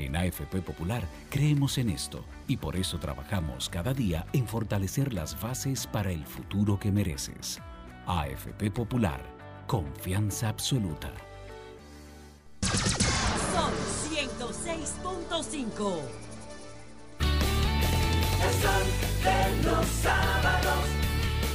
en 0.00 0.16
AFP 0.16 0.62
Popular 0.62 1.06
creemos 1.28 1.76
en 1.76 1.90
esto 1.90 2.24
y 2.48 2.56
por 2.56 2.74
eso 2.74 2.98
trabajamos 2.98 3.68
cada 3.68 3.92
día 3.92 4.24
en 4.32 4.48
fortalecer 4.48 5.12
las 5.12 5.38
bases 5.38 5.86
para 5.86 6.10
el 6.10 6.24
futuro 6.24 6.80
que 6.80 6.90
mereces. 6.90 7.60
AFP 8.06 8.70
Popular, 8.70 9.20
confianza 9.66 10.48
absoluta. 10.48 11.12
Son 13.52 13.72
106.5. 14.10 16.00
El 18.40 18.54
sol 18.62 18.86
de 19.22 19.62
los 19.68 19.86
sábados, 19.86 20.84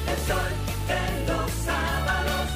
el 0.07 0.17
sol 0.27 0.51
de 0.87 1.01
los 1.33 1.51
sábados, 1.51 2.49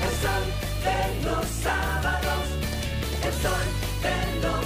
el 0.00 0.14
sol 0.22 0.44
de 0.82 1.24
los 1.24 1.46
sábados, 1.46 2.44
el 3.22 3.32
sol 3.34 3.66
de 4.02 4.16
los 4.42 4.59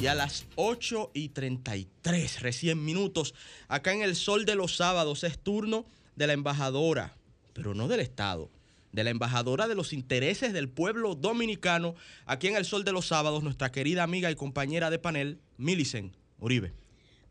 Y 0.00 0.06
a 0.06 0.14
las 0.14 0.46
8 0.54 1.10
y 1.12 1.30
33, 1.30 2.40
recién 2.40 2.84
minutos, 2.84 3.34
acá 3.66 3.92
en 3.92 4.02
el 4.02 4.14
Sol 4.14 4.44
de 4.44 4.54
los 4.54 4.76
Sábados 4.76 5.24
es 5.24 5.40
turno 5.40 5.86
de 6.14 6.28
la 6.28 6.34
embajadora, 6.34 7.16
pero 7.52 7.74
no 7.74 7.88
del 7.88 7.98
Estado, 7.98 8.48
de 8.92 9.02
la 9.02 9.10
embajadora 9.10 9.66
de 9.66 9.74
los 9.74 9.92
intereses 9.92 10.52
del 10.52 10.68
pueblo 10.68 11.16
dominicano, 11.16 11.96
aquí 12.26 12.46
en 12.46 12.54
el 12.54 12.64
Sol 12.64 12.84
de 12.84 12.92
los 12.92 13.08
Sábados, 13.08 13.42
nuestra 13.42 13.72
querida 13.72 14.04
amiga 14.04 14.30
y 14.30 14.36
compañera 14.36 14.88
de 14.88 15.00
panel, 15.00 15.40
Milicen 15.56 16.14
Uribe. 16.38 16.72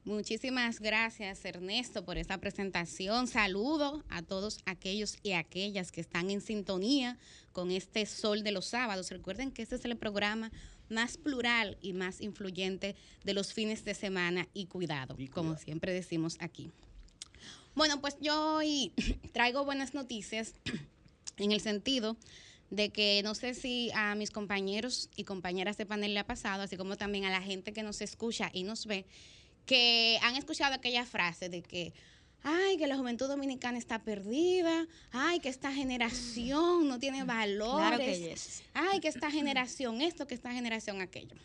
Muchísimas 0.07 0.80
gracias 0.80 1.44
Ernesto 1.44 2.06
por 2.06 2.18
esta 2.18 2.38
presentación. 2.38 3.27
Saludo 3.27 4.06
a 4.07 4.22
todos 4.22 4.60
aquellos 4.65 5.18
y 5.22 5.34
aquellas 5.34 5.91
que 5.91 5.99
están 5.99 6.31
en 6.31 6.39
sintonía 6.39 7.18
con 7.52 7.72
este 7.72 8.06
Sol 8.06 8.41
de 8.41 8.53
los 8.53 8.68
Sábados. 8.68 9.11
Recuerden 9.11 9.52
que 9.52 9.64
este 9.64 9.76
es 9.76 9.84
el 9.84 9.98
programa 9.98 10.49
más 10.89 11.18
plural 11.18 11.77
y 11.81 11.93
más 11.93 12.22
influyente 12.22 12.95
de 13.23 13.34
los 13.34 13.53
fines 13.53 13.85
de 13.85 13.93
semana 13.93 14.47
y 14.53 14.65
cuidado, 14.65 15.18
como 15.34 15.57
siempre 15.57 15.93
decimos 15.93 16.38
aquí. 16.39 16.72
Bueno, 17.76 18.01
pues 18.01 18.18
yo 18.19 18.55
hoy 18.55 18.91
traigo 19.34 19.64
buenas 19.65 19.93
noticias 19.93 20.55
en 21.38 21.51
el 21.51 21.61
sentido 21.61 22.18
de 22.69 22.89
que 22.89 23.22
no 23.23 23.35
sé 23.35 23.53
si 23.53 23.91
a 23.93 24.15
mis 24.15 24.31
compañeros 24.31 25.09
y 25.15 25.23
compañeras 25.23 25.77
de 25.77 25.85
panel 25.85 26.14
le 26.14 26.19
ha 26.19 26.26
pasado, 26.26 26.64
así 26.64 26.76
como 26.76 26.97
también 26.97 27.26
a 27.26 27.30
la 27.30 27.41
gente 27.41 27.73
que 27.73 27.84
nos 27.84 28.01
escucha 28.01 28.49
y 28.51 28.64
nos 28.64 28.85
ve, 28.88 29.05
que 29.65 30.19
han 30.22 30.35
escuchado 30.35 30.73
aquella 30.73 31.05
frase 31.05 31.49
de 31.49 31.61
que, 31.61 31.93
ay, 32.43 32.77
que 32.77 32.88
la 32.88 32.97
juventud 32.97 33.27
dominicana 33.27 33.77
está 33.77 34.03
perdida, 34.03 34.88
ay, 35.11 35.39
que 35.39 35.49
esta 35.49 35.72
generación 35.73 36.88
no 36.88 36.99
tiene 36.99 37.23
valores, 37.23 38.64
ay, 38.73 38.99
que 38.99 39.07
esta 39.07 39.31
generación 39.31 40.01
esto, 40.01 40.27
que 40.27 40.35
esta 40.35 40.51
generación 40.51 41.01
aquello. 41.01 41.35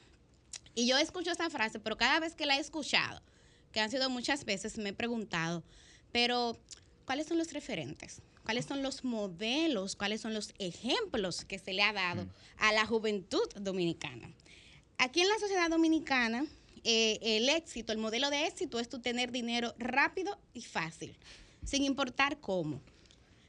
Y 0.75 0.87
yo 0.87 0.97
escucho 0.99 1.31
esa 1.31 1.51
frase, 1.51 1.79
pero 1.79 1.97
cada 1.97 2.21
vez 2.21 2.35
que 2.35 2.47
la 2.47 2.57
he 2.57 2.61
escuchado, 2.61 3.21
que 3.73 3.81
han 3.81 3.91
sido 3.91 4.09
muchas 4.11 4.45
veces, 4.45 4.79
me 4.79 4.91
he 4.91 4.93
preguntado, 4.95 5.63
pero 6.13 6.59
¿cuáles 7.05 7.27
son 7.27 7.39
los 7.39 7.53
referentes? 7.53 8.23
¿Cuáles 8.45 8.67
son 8.67 8.83
los 8.83 9.05
modelos? 9.05 9.97
¿Cuáles 9.97 10.21
son 10.21 10.35
los 10.35 10.53
ejemplos 10.59 11.45
que 11.45 11.59
se 11.59 11.73
le 11.73 11.83
ha 11.83 11.93
dado 11.93 12.25
mm. 12.25 12.29
a 12.59 12.73
la 12.73 12.87
juventud 12.87 13.49
dominicana? 13.55 14.31
Aquí 14.99 15.21
en 15.21 15.29
la 15.29 15.39
sociedad 15.39 15.71
dominicana, 15.71 16.47
eh, 16.85 17.19
el 17.23 17.49
éxito, 17.49 17.93
el 17.93 17.99
modelo 17.99 18.31
de 18.31 18.47
éxito 18.47 18.81
es 18.81 18.89
tu 18.89 19.01
tener 19.01 19.31
dinero 19.31 19.75
rápido 19.79 20.39
y 20.53 20.63
fácil, 20.63 21.17
sin 21.65 21.85
importar 21.85 22.39
cómo. 22.41 22.81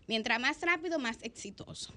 Mientras 0.08 0.40
más 0.40 0.62
rápido, 0.62 1.00
más 1.00 1.18
exitoso. 1.22 1.94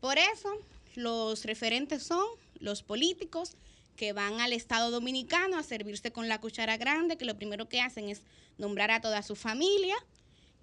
Por 0.00 0.18
eso, 0.18 0.60
los 0.94 1.44
referentes 1.44 2.02
son 2.02 2.24
los 2.60 2.82
políticos 2.82 3.56
que 3.96 4.12
van 4.12 4.40
al 4.40 4.52
Estado 4.52 4.90
Dominicano 4.90 5.58
a 5.58 5.62
servirse 5.62 6.12
con 6.12 6.28
la 6.28 6.40
cuchara 6.40 6.76
grande, 6.76 7.16
que 7.16 7.24
lo 7.24 7.36
primero 7.36 7.68
que 7.68 7.80
hacen 7.80 8.08
es 8.08 8.22
nombrar 8.56 8.90
a 8.90 9.00
toda 9.00 9.22
su 9.22 9.34
familia, 9.34 9.96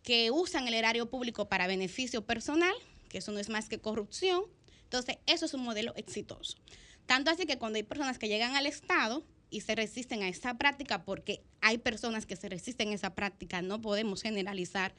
que 0.03 0.31
usan 0.31 0.67
el 0.67 0.73
erario 0.73 1.09
público 1.09 1.49
para 1.49 1.67
beneficio 1.67 2.25
personal, 2.25 2.73
que 3.09 3.17
eso 3.17 3.31
no 3.31 3.39
es 3.39 3.49
más 3.49 3.67
que 3.67 3.79
corrupción. 3.79 4.43
Entonces, 4.83 5.17
eso 5.25 5.45
es 5.45 5.53
un 5.53 5.63
modelo 5.63 5.93
exitoso. 5.95 6.57
Tanto 7.05 7.31
así 7.31 7.45
que 7.45 7.57
cuando 7.57 7.77
hay 7.77 7.83
personas 7.83 8.17
que 8.19 8.27
llegan 8.29 8.55
al 8.55 8.67
Estado, 8.67 9.23
y 9.49 9.61
se 9.61 9.75
resisten 9.75 10.23
a 10.23 10.29
esa 10.29 10.57
práctica 10.57 11.03
porque 11.03 11.41
hay 11.61 11.77
personas 11.77 12.25
que 12.25 12.35
se 12.35 12.49
resisten 12.49 12.89
a 12.89 12.95
esa 12.95 13.15
práctica, 13.15 13.61
no 13.61 13.81
podemos 13.81 14.21
generalizar, 14.21 14.93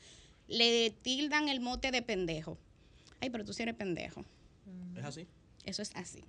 le 0.48 0.90
tildan 0.90 1.48
el 1.48 1.60
mote 1.60 1.90
de 1.90 2.02
pendejo. 2.02 2.58
Ay, 3.20 3.30
pero 3.30 3.44
tú 3.44 3.52
sí 3.52 3.62
eres 3.62 3.74
pendejo. 3.74 4.24
¿Es 4.96 5.04
así? 5.04 5.26
Eso 5.64 5.82
es 5.82 5.90
así. 5.94 6.24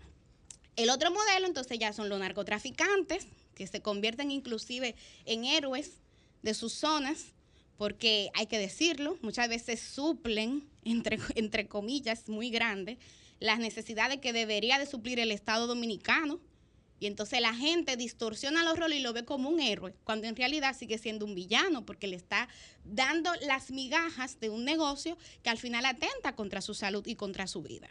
El 0.75 0.89
otro 0.89 1.11
modelo 1.11 1.47
entonces 1.47 1.79
ya 1.79 1.93
son 1.93 2.09
los 2.09 2.19
narcotraficantes, 2.19 3.27
que 3.55 3.65
se 3.65 3.81
convierten 3.81 4.29
inclusive 4.29 4.95
en 5.25 5.45
héroes 5.45 5.93
de 6.43 6.53
sus 6.53 6.73
zonas, 6.73 7.33
porque 7.77 8.29
hay 8.35 8.45
que 8.47 8.59
decirlo, 8.59 9.17
muchas 9.21 9.49
veces 9.49 9.79
suplen, 9.79 10.67
entre, 10.83 11.19
entre 11.35 11.67
comillas, 11.67 12.29
muy 12.29 12.49
grandes, 12.49 12.97
las 13.39 13.59
necesidades 13.59 14.19
que 14.19 14.33
debería 14.33 14.79
de 14.79 14.85
suplir 14.85 15.19
el 15.19 15.31
Estado 15.31 15.67
dominicano 15.67 16.39
y 16.99 17.07
entonces 17.07 17.41
la 17.41 17.53
gente 17.53 17.95
distorsiona 17.95 18.63
los 18.63 18.77
roles 18.77 18.99
y 18.99 19.01
lo 19.01 19.13
ve 19.13 19.23
como 19.23 19.49
un 19.49 19.59
héroe, 19.59 19.93
cuando 20.03 20.27
en 20.27 20.35
realidad 20.35 20.75
sigue 20.75 20.97
siendo 20.97 21.25
un 21.25 21.35
villano, 21.35 21.85
porque 21.85 22.07
le 22.07 22.15
está 22.15 22.49
dando 22.83 23.31
las 23.41 23.71
migajas 23.71 24.39
de 24.39 24.49
un 24.49 24.65
negocio 24.65 25.17
que 25.43 25.49
al 25.49 25.57
final 25.57 25.85
atenta 25.85 26.35
contra 26.35 26.61
su 26.61 26.73
salud 26.73 27.05
y 27.05 27.15
contra 27.15 27.47
su 27.47 27.61
vida. 27.61 27.87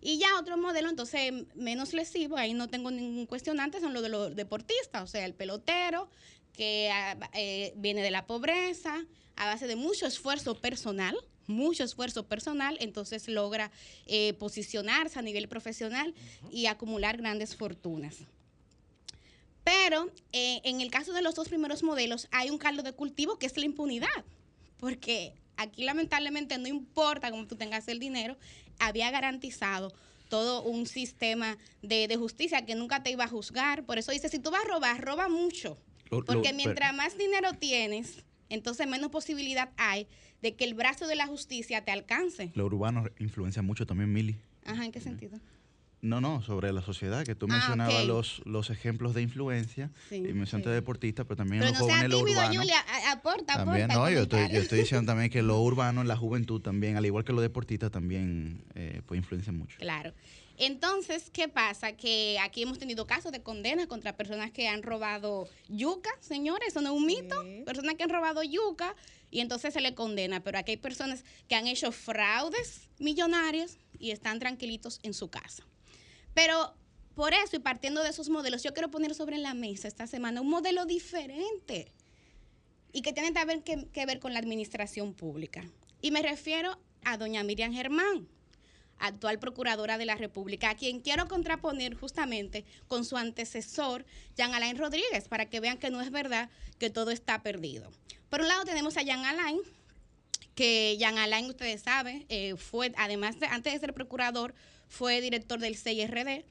Y 0.00 0.18
ya 0.18 0.38
otro 0.38 0.56
modelo, 0.56 0.88
entonces 0.88 1.32
menos 1.54 1.92
lesivo, 1.92 2.36
ahí 2.36 2.54
no 2.54 2.68
tengo 2.68 2.90
ningún 2.90 3.26
cuestionante, 3.26 3.80
son 3.80 3.92
los 3.92 4.02
de 4.02 4.08
los 4.08 4.34
deportistas, 4.34 5.02
o 5.02 5.06
sea, 5.06 5.24
el 5.24 5.34
pelotero 5.34 6.08
que 6.52 6.90
eh, 7.34 7.72
viene 7.76 8.02
de 8.02 8.10
la 8.10 8.26
pobreza, 8.26 9.04
a 9.36 9.46
base 9.46 9.66
de 9.66 9.76
mucho 9.76 10.06
esfuerzo 10.06 10.54
personal, 10.58 11.16
mucho 11.46 11.84
esfuerzo 11.84 12.26
personal, 12.26 12.76
entonces 12.80 13.28
logra 13.28 13.70
eh, 14.06 14.34
posicionarse 14.34 15.18
a 15.18 15.22
nivel 15.22 15.48
profesional 15.48 16.14
y 16.50 16.66
acumular 16.66 17.16
grandes 17.16 17.56
fortunas. 17.56 18.18
Pero 19.64 20.10
eh, 20.32 20.60
en 20.64 20.80
el 20.80 20.90
caso 20.90 21.12
de 21.12 21.22
los 21.22 21.34
dos 21.34 21.48
primeros 21.48 21.82
modelos 21.82 22.28
hay 22.30 22.50
un 22.50 22.58
caldo 22.58 22.82
de 22.82 22.92
cultivo 22.92 23.38
que 23.38 23.46
es 23.46 23.56
la 23.56 23.64
impunidad, 23.64 24.24
porque 24.78 25.34
aquí 25.56 25.84
lamentablemente 25.84 26.58
no 26.58 26.66
importa 26.66 27.30
cómo 27.30 27.46
tú 27.46 27.56
tengas 27.56 27.86
el 27.88 27.98
dinero, 27.98 28.36
había 28.78 29.10
garantizado 29.10 29.92
todo 30.28 30.62
un 30.62 30.86
sistema 30.86 31.58
de, 31.82 32.16
justicia 32.16 32.64
que 32.64 32.74
nunca 32.74 33.02
te 33.02 33.10
iba 33.10 33.24
a 33.24 33.28
juzgar. 33.28 33.84
Por 33.84 33.98
eso 33.98 34.12
dice, 34.12 34.30
si 34.30 34.38
tú 34.38 34.50
vas 34.50 34.64
a 34.64 34.68
robar, 34.68 34.98
roba 35.04 35.28
mucho. 35.28 35.76
Porque 36.08 36.54
mientras 36.54 36.94
más 36.94 37.18
dinero 37.18 37.52
tienes, 37.52 38.24
entonces 38.48 38.86
menos 38.86 39.10
posibilidad 39.10 39.70
hay 39.76 40.06
de 40.42 40.54
que 40.56 40.64
el 40.64 40.74
brazo 40.74 41.06
de 41.06 41.14
la 41.14 41.26
justicia 41.26 41.84
te 41.84 41.92
alcance. 41.92 42.50
Lo 42.54 42.66
urbano 42.66 43.04
influencia 43.18 43.62
mucho 43.62 43.86
también, 43.86 44.12
Mili. 44.12 44.36
Ajá, 44.64 44.84
¿en 44.84 44.92
qué 44.92 45.00
sentido? 45.00 45.38
No, 46.02 46.20
no, 46.20 46.42
sobre 46.42 46.72
la 46.72 46.82
sociedad, 46.82 47.24
que 47.24 47.36
tú 47.36 47.46
ah, 47.48 47.54
mencionabas 47.54 48.04
los, 48.06 48.42
los 48.44 48.70
ejemplos 48.70 49.14
de 49.14 49.22
influencia 49.22 49.88
y 50.10 50.18
mencionaste 50.18 50.70
deportistas, 50.70 51.24
pero 51.26 51.36
también 51.36 51.60
pero 51.60 51.70
los 51.70 51.78
jóvenes, 51.78 52.10
lo 52.10 52.18
urbano. 52.18 52.60
Julia, 52.60 52.84
aporta, 53.12 53.54
también, 53.54 53.86
no, 53.86 54.10
yo 54.10 54.22
estoy, 54.22 54.50
yo 54.50 54.58
estoy 54.58 54.80
diciendo 54.80 55.06
también 55.06 55.30
que 55.30 55.42
lo 55.42 55.60
urbano, 55.62 56.02
la 56.02 56.16
juventud 56.16 56.60
también, 56.60 56.96
al 56.96 57.06
igual 57.06 57.22
que 57.22 57.32
los 57.32 57.40
deportistas, 57.40 57.92
también 57.92 58.64
eh, 58.74 59.00
pues 59.06 59.18
influencia 59.18 59.52
mucho. 59.52 59.78
Claro. 59.78 60.12
Entonces, 60.64 61.28
¿qué 61.32 61.48
pasa? 61.48 61.96
Que 61.96 62.38
aquí 62.40 62.62
hemos 62.62 62.78
tenido 62.78 63.04
casos 63.04 63.32
de 63.32 63.42
condenas 63.42 63.88
contra 63.88 64.16
personas 64.16 64.52
que 64.52 64.68
han 64.68 64.84
robado 64.84 65.48
yuca, 65.68 66.10
señores, 66.20 66.68
eso 66.68 66.80
no 66.80 66.90
es 66.90 66.96
un 66.96 67.04
mito. 67.04 67.34
Personas 67.66 67.96
que 67.96 68.04
han 68.04 68.10
robado 68.10 68.44
yuca 68.44 68.94
y 69.32 69.40
entonces 69.40 69.74
se 69.74 69.80
le 69.80 69.96
condena. 69.96 70.38
Pero 70.44 70.58
aquí 70.58 70.70
hay 70.70 70.76
personas 70.76 71.24
que 71.48 71.56
han 71.56 71.66
hecho 71.66 71.90
fraudes 71.90 72.88
millonarios 73.00 73.78
y 73.98 74.12
están 74.12 74.38
tranquilitos 74.38 75.00
en 75.02 75.14
su 75.14 75.30
casa. 75.30 75.66
Pero 76.32 76.76
por 77.16 77.34
eso 77.34 77.56
y 77.56 77.58
partiendo 77.58 78.00
de 78.04 78.10
esos 78.10 78.28
modelos, 78.28 78.62
yo 78.62 78.72
quiero 78.72 78.88
poner 78.88 79.16
sobre 79.16 79.38
la 79.38 79.54
mesa 79.54 79.88
esta 79.88 80.06
semana 80.06 80.42
un 80.42 80.48
modelo 80.48 80.86
diferente 80.86 81.90
y 82.92 83.02
que 83.02 83.12
tiene 83.12 83.32
que, 83.64 83.88
que 83.92 84.06
ver 84.06 84.20
con 84.20 84.32
la 84.32 84.38
administración 84.38 85.12
pública. 85.12 85.68
Y 86.00 86.12
me 86.12 86.22
refiero 86.22 86.78
a 87.02 87.16
doña 87.16 87.42
Miriam 87.42 87.72
Germán 87.72 88.28
actual 89.02 89.38
procuradora 89.38 89.98
de 89.98 90.06
la 90.06 90.14
República, 90.14 90.70
a 90.70 90.76
quien 90.76 91.00
quiero 91.00 91.28
contraponer 91.28 91.94
justamente 91.94 92.64
con 92.88 93.04
su 93.04 93.16
antecesor, 93.16 94.06
Jean 94.36 94.54
Alain 94.54 94.78
Rodríguez, 94.78 95.28
para 95.28 95.46
que 95.46 95.60
vean 95.60 95.78
que 95.78 95.90
no 95.90 96.00
es 96.00 96.10
verdad 96.10 96.48
que 96.78 96.88
todo 96.88 97.10
está 97.10 97.42
perdido. 97.42 97.90
Por 98.30 98.40
un 98.40 98.48
lado 98.48 98.64
tenemos 98.64 98.96
a 98.96 99.02
Jean 99.02 99.24
Alain, 99.24 99.58
que 100.54 100.96
Jean 100.98 101.18
Alain, 101.18 101.46
ustedes 101.46 101.82
saben, 101.82 102.24
eh, 102.28 102.54
fue, 102.56 102.92
además 102.96 103.38
de, 103.40 103.46
antes 103.46 103.72
de 103.72 103.78
ser 103.80 103.92
procurador, 103.92 104.54
fue 104.88 105.20
director 105.20 105.58
del 105.58 105.76
CIRD, 105.76 106.44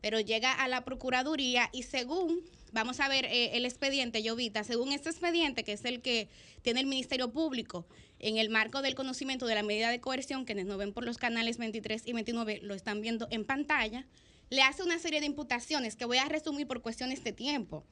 pero 0.00 0.20
llega 0.20 0.52
a 0.52 0.68
la 0.68 0.84
Procuraduría 0.84 1.68
y 1.72 1.82
según, 1.82 2.40
vamos 2.72 3.00
a 3.00 3.08
ver 3.08 3.26
eh, 3.26 3.56
el 3.56 3.64
expediente, 3.64 4.22
Llovita, 4.22 4.64
según 4.64 4.92
este 4.92 5.10
expediente, 5.10 5.64
que 5.64 5.72
es 5.72 5.84
el 5.84 6.00
que 6.00 6.28
tiene 6.62 6.80
el 6.80 6.86
Ministerio 6.86 7.30
Público, 7.30 7.86
en 8.20 8.38
el 8.38 8.50
marco 8.50 8.82
del 8.82 8.94
conocimiento 8.94 9.46
de 9.46 9.54
la 9.54 9.62
medida 9.62 9.90
de 9.90 10.00
coerción, 10.00 10.44
quienes 10.44 10.66
nos 10.66 10.78
ven 10.78 10.92
por 10.92 11.04
los 11.04 11.18
canales 11.18 11.58
23 11.58 12.02
y 12.06 12.12
29 12.12 12.60
lo 12.62 12.74
están 12.74 13.00
viendo 13.00 13.28
en 13.30 13.44
pantalla, 13.44 14.06
le 14.50 14.62
hace 14.62 14.82
una 14.82 14.98
serie 14.98 15.20
de 15.20 15.26
imputaciones 15.26 15.96
que 15.96 16.04
voy 16.04 16.18
a 16.18 16.24
resumir 16.24 16.66
por 16.66 16.82
cuestiones 16.82 17.22
de 17.22 17.32
tiempo. 17.32 17.84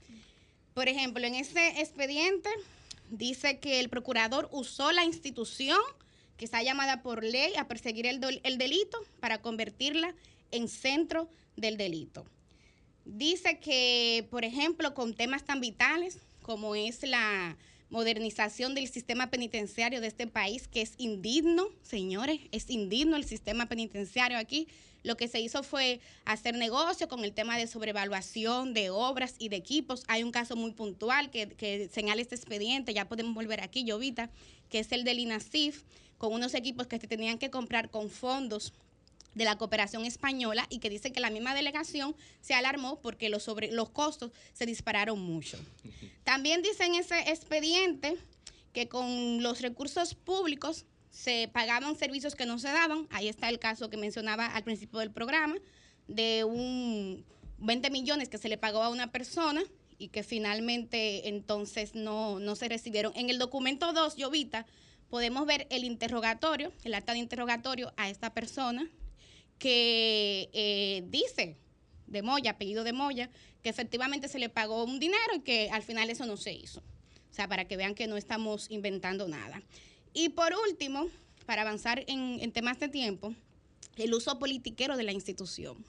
Por 0.74 0.88
ejemplo, 0.88 1.24
en 1.26 1.34
ese 1.34 1.80
expediente 1.80 2.50
dice 3.10 3.58
que 3.58 3.80
el 3.80 3.88
procurador 3.88 4.48
usó 4.52 4.92
la 4.92 5.04
institución 5.04 5.78
que 6.36 6.44
está 6.44 6.62
llamada 6.62 7.02
por 7.02 7.24
ley 7.24 7.54
a 7.56 7.68
perseguir 7.68 8.06
el, 8.06 8.40
el 8.42 8.58
delito 8.58 8.98
para 9.20 9.40
convertirla 9.40 10.14
en 10.50 10.68
centro 10.68 11.28
del 11.56 11.76
delito. 11.76 12.26
Dice 13.04 13.58
que, 13.58 14.26
por 14.30 14.44
ejemplo, 14.44 14.92
con 14.92 15.14
temas 15.14 15.44
tan 15.44 15.60
vitales 15.60 16.18
como 16.42 16.74
es 16.74 17.02
la 17.02 17.56
modernización 17.90 18.74
del 18.74 18.88
sistema 18.88 19.30
penitenciario 19.30 20.00
de 20.00 20.08
este 20.08 20.26
país, 20.26 20.68
que 20.68 20.82
es 20.82 20.94
indigno, 20.98 21.68
señores, 21.82 22.40
es 22.52 22.68
indigno 22.70 23.16
el 23.16 23.24
sistema 23.24 23.66
penitenciario 23.66 24.38
aquí. 24.38 24.68
Lo 25.02 25.16
que 25.16 25.28
se 25.28 25.40
hizo 25.40 25.62
fue 25.62 26.00
hacer 26.24 26.56
negocio 26.56 27.06
con 27.06 27.24
el 27.24 27.32
tema 27.32 27.56
de 27.56 27.68
sobrevaluación 27.68 28.74
de 28.74 28.90
obras 28.90 29.36
y 29.38 29.48
de 29.48 29.56
equipos. 29.56 30.02
Hay 30.08 30.24
un 30.24 30.32
caso 30.32 30.56
muy 30.56 30.72
puntual 30.72 31.30
que, 31.30 31.48
que 31.48 31.88
señala 31.92 32.22
este 32.22 32.34
expediente, 32.34 32.92
ya 32.92 33.08
podemos 33.08 33.34
volver 33.34 33.60
aquí, 33.60 33.84
Llovita, 33.84 34.30
que 34.68 34.80
es 34.80 34.90
el 34.90 35.04
del 35.04 35.20
INASIF, 35.20 35.84
con 36.18 36.32
unos 36.32 36.54
equipos 36.54 36.88
que 36.88 36.98
se 36.98 37.06
tenían 37.06 37.38
que 37.38 37.50
comprar 37.50 37.90
con 37.90 38.10
fondos 38.10 38.72
de 39.36 39.44
la 39.44 39.58
cooperación 39.58 40.06
española 40.06 40.66
y 40.70 40.78
que 40.78 40.88
dice 40.88 41.12
que 41.12 41.20
la 41.20 41.28
misma 41.28 41.54
delegación 41.54 42.16
se 42.40 42.54
alarmó 42.54 43.00
porque 43.02 43.28
los, 43.28 43.42
sobre, 43.42 43.70
los 43.70 43.90
costos 43.90 44.32
se 44.54 44.64
dispararon 44.64 45.20
mucho. 45.20 45.58
También 46.24 46.62
dice 46.62 46.86
en 46.86 46.94
ese 46.94 47.18
expediente 47.30 48.16
que 48.72 48.88
con 48.88 49.42
los 49.42 49.60
recursos 49.60 50.14
públicos 50.14 50.86
se 51.10 51.50
pagaban 51.52 51.96
servicios 51.96 52.34
que 52.34 52.46
no 52.46 52.58
se 52.58 52.68
daban. 52.68 53.06
Ahí 53.10 53.28
está 53.28 53.50
el 53.50 53.58
caso 53.58 53.90
que 53.90 53.98
mencionaba 53.98 54.46
al 54.46 54.64
principio 54.64 55.00
del 55.00 55.10
programa, 55.10 55.56
de 56.08 56.44
un 56.44 57.22
20 57.58 57.90
millones 57.90 58.30
que 58.30 58.38
se 58.38 58.48
le 58.48 58.56
pagó 58.56 58.82
a 58.82 58.88
una 58.88 59.12
persona 59.12 59.62
y 59.98 60.08
que 60.08 60.22
finalmente 60.22 61.28
entonces 61.28 61.94
no, 61.94 62.40
no 62.40 62.56
se 62.56 62.68
recibieron. 62.68 63.12
En 63.16 63.28
el 63.28 63.38
documento 63.38 63.92
2, 63.92 64.16
Llovita, 64.16 64.66
podemos 65.10 65.46
ver 65.46 65.66
el 65.70 65.84
interrogatorio, 65.84 66.72
el 66.84 66.94
acta 66.94 67.12
de 67.12 67.18
interrogatorio 67.18 67.92
a 67.96 68.08
esta 68.08 68.32
persona, 68.32 68.90
que 69.58 70.50
eh, 70.52 71.04
dice 71.08 71.56
de 72.06 72.22
Moya, 72.22 72.52
apellido 72.52 72.84
de 72.84 72.92
Moya, 72.92 73.30
que 73.62 73.68
efectivamente 73.68 74.28
se 74.28 74.38
le 74.38 74.48
pagó 74.48 74.84
un 74.84 75.00
dinero 75.00 75.34
y 75.34 75.40
que 75.40 75.70
al 75.70 75.82
final 75.82 76.10
eso 76.10 76.26
no 76.26 76.36
se 76.36 76.52
hizo. 76.52 76.80
O 77.30 77.34
sea, 77.34 77.48
para 77.48 77.66
que 77.66 77.76
vean 77.76 77.94
que 77.94 78.06
no 78.06 78.16
estamos 78.16 78.70
inventando 78.70 79.28
nada. 79.28 79.62
Y 80.14 80.30
por 80.30 80.54
último, 80.68 81.08
para 81.46 81.62
avanzar 81.62 82.04
en, 82.06 82.40
en 82.40 82.52
temas 82.52 82.78
de 82.78 82.88
tiempo, 82.88 83.34
el 83.96 84.14
uso 84.14 84.38
politiquero 84.38 84.96
de 84.96 85.02
la 85.02 85.12
institución. 85.12 85.84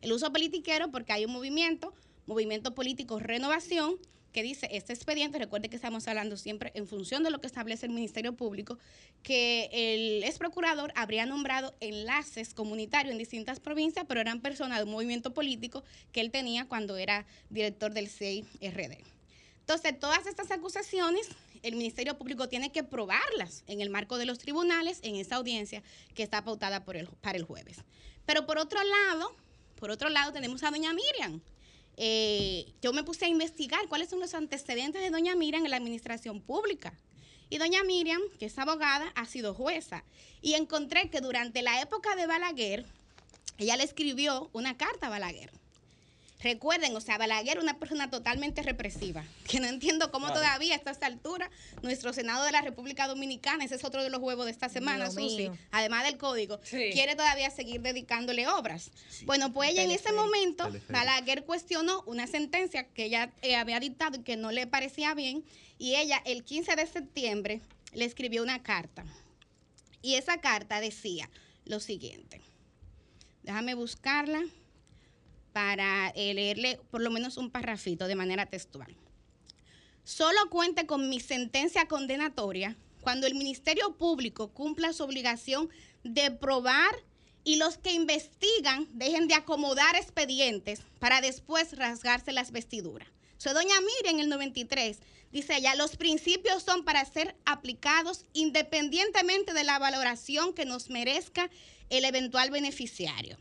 El 0.00 0.12
uso 0.12 0.32
politiquero 0.32 0.90
porque 0.90 1.12
hay 1.12 1.24
un 1.24 1.32
movimiento, 1.32 1.94
movimiento 2.26 2.74
político 2.74 3.18
Renovación, 3.18 3.96
que 4.32 4.42
dice 4.42 4.68
este 4.72 4.92
expediente, 4.92 5.38
recuerde 5.38 5.68
que 5.68 5.76
estamos 5.76 6.08
hablando 6.08 6.36
siempre 6.36 6.72
en 6.74 6.86
función 6.86 7.22
de 7.22 7.30
lo 7.30 7.40
que 7.40 7.46
establece 7.46 7.86
el 7.86 7.92
Ministerio 7.92 8.34
Público, 8.34 8.78
que 9.22 9.68
el 9.72 10.24
ex 10.24 10.38
procurador 10.38 10.92
habría 10.96 11.26
nombrado 11.26 11.74
enlaces 11.80 12.54
comunitarios 12.54 13.12
en 13.12 13.18
distintas 13.18 13.60
provincias, 13.60 14.06
pero 14.08 14.20
eran 14.20 14.40
personas 14.40 14.78
de 14.78 14.84
un 14.84 14.90
movimiento 14.90 15.34
político 15.34 15.84
que 16.12 16.20
él 16.20 16.30
tenía 16.30 16.66
cuando 16.66 16.96
era 16.96 17.26
director 17.50 17.92
del 17.92 18.08
CIRD. 18.08 18.98
Entonces, 19.60 19.98
todas 20.00 20.26
estas 20.26 20.50
acusaciones, 20.50 21.28
el 21.62 21.76
Ministerio 21.76 22.18
Público 22.18 22.48
tiene 22.48 22.72
que 22.72 22.82
probarlas 22.82 23.62
en 23.68 23.80
el 23.80 23.90
marco 23.90 24.18
de 24.18 24.26
los 24.26 24.38
tribunales, 24.38 24.98
en 25.02 25.16
esa 25.16 25.36
audiencia 25.36 25.82
que 26.14 26.22
está 26.22 26.42
pautada 26.42 26.84
para 26.84 27.36
el 27.36 27.44
jueves. 27.44 27.78
Pero 28.26 28.46
por 28.46 28.58
otro 28.58 28.80
lado, 28.82 29.34
por 29.78 29.90
otro 29.90 30.08
lado 30.08 30.32
tenemos 30.32 30.62
a 30.62 30.70
doña 30.70 30.92
Miriam, 30.92 31.40
eh, 31.96 32.66
yo 32.80 32.92
me 32.92 33.04
puse 33.04 33.26
a 33.26 33.28
investigar 33.28 33.86
cuáles 33.88 34.08
son 34.08 34.20
los 34.20 34.34
antecedentes 34.34 35.00
de 35.00 35.10
doña 35.10 35.34
Miriam 35.34 35.64
en 35.64 35.70
la 35.70 35.76
administración 35.76 36.40
pública. 36.40 36.92
Y 37.50 37.58
doña 37.58 37.84
Miriam, 37.84 38.20
que 38.38 38.46
es 38.46 38.58
abogada, 38.58 39.12
ha 39.14 39.26
sido 39.26 39.54
jueza. 39.54 40.04
Y 40.40 40.54
encontré 40.54 41.10
que 41.10 41.20
durante 41.20 41.62
la 41.62 41.80
época 41.82 42.16
de 42.16 42.26
Balaguer, 42.26 42.86
ella 43.58 43.76
le 43.76 43.84
escribió 43.84 44.48
una 44.52 44.76
carta 44.76 45.08
a 45.08 45.10
Balaguer 45.10 45.61
Recuerden, 46.42 46.96
o 46.96 47.00
sea, 47.00 47.18
Balaguer 47.18 47.60
una 47.60 47.78
persona 47.78 48.10
totalmente 48.10 48.62
represiva, 48.62 49.24
que 49.48 49.60
no 49.60 49.66
entiendo 49.66 50.10
cómo 50.10 50.32
todavía 50.32 50.74
a 50.74 50.90
esta 50.90 51.06
altura 51.06 51.50
nuestro 51.82 52.12
Senado 52.12 52.44
de 52.44 52.52
la 52.52 52.62
República 52.62 53.06
Dominicana, 53.06 53.64
ese 53.64 53.76
es 53.76 53.84
otro 53.84 54.02
de 54.02 54.10
los 54.10 54.20
huevos 54.20 54.46
de 54.46 54.50
esta 54.50 54.68
semana, 54.68 55.10
Susi, 55.10 55.50
además 55.70 56.04
del 56.04 56.18
código, 56.18 56.60
quiere 56.68 57.14
todavía 57.14 57.50
seguir 57.50 57.80
dedicándole 57.80 58.48
obras. 58.48 58.90
Bueno, 59.24 59.52
pues 59.52 59.70
ella 59.70 59.82
en 59.84 59.92
ese 59.92 60.12
momento, 60.12 60.70
Balaguer 60.88 61.44
cuestionó 61.44 62.02
una 62.06 62.26
sentencia 62.26 62.88
que 62.88 63.04
ella 63.04 63.32
eh, 63.42 63.56
había 63.56 63.78
dictado 63.78 64.18
y 64.18 64.22
que 64.22 64.36
no 64.36 64.50
le 64.50 64.66
parecía 64.66 65.14
bien, 65.14 65.44
y 65.78 65.96
ella 65.96 66.22
el 66.24 66.44
15 66.44 66.76
de 66.76 66.86
septiembre 66.86 67.60
le 67.92 68.04
escribió 68.04 68.42
una 68.42 68.62
carta. 68.62 69.04
Y 70.00 70.14
esa 70.16 70.40
carta 70.40 70.80
decía 70.80 71.30
lo 71.64 71.78
siguiente. 71.78 72.40
Déjame 73.44 73.74
buscarla 73.74 74.42
para 75.52 76.10
eh, 76.10 76.34
leerle 76.34 76.80
por 76.90 77.00
lo 77.00 77.10
menos 77.10 77.36
un 77.36 77.50
parrafito 77.50 78.06
de 78.06 78.14
manera 78.14 78.46
textual. 78.46 78.96
Solo 80.04 80.50
cuente 80.50 80.86
con 80.86 81.08
mi 81.08 81.20
sentencia 81.20 81.86
condenatoria 81.86 82.76
cuando 83.02 83.26
el 83.26 83.34
Ministerio 83.34 83.96
Público 83.96 84.48
cumpla 84.48 84.92
su 84.92 85.04
obligación 85.04 85.68
de 86.04 86.30
probar 86.30 86.94
y 87.44 87.56
los 87.56 87.78
que 87.78 87.92
investigan 87.92 88.88
dejen 88.92 89.28
de 89.28 89.34
acomodar 89.34 89.96
expedientes 89.96 90.82
para 90.98 91.20
después 91.20 91.76
rasgarse 91.76 92.32
las 92.32 92.52
vestiduras. 92.52 93.08
Soy 93.36 93.54
doña 93.54 93.74
Miriam 93.80 94.14
en 94.14 94.20
el 94.20 94.28
93. 94.28 94.98
Dice 95.32 95.56
ella, 95.56 95.74
los 95.74 95.96
principios 95.96 96.62
son 96.62 96.84
para 96.84 97.04
ser 97.04 97.34
aplicados 97.44 98.24
independientemente 98.32 99.52
de 99.52 99.64
la 99.64 99.78
valoración 99.78 100.52
que 100.52 100.64
nos 100.64 100.90
merezca 100.90 101.50
el 101.90 102.04
eventual 102.04 102.50
beneficiario. 102.50 103.36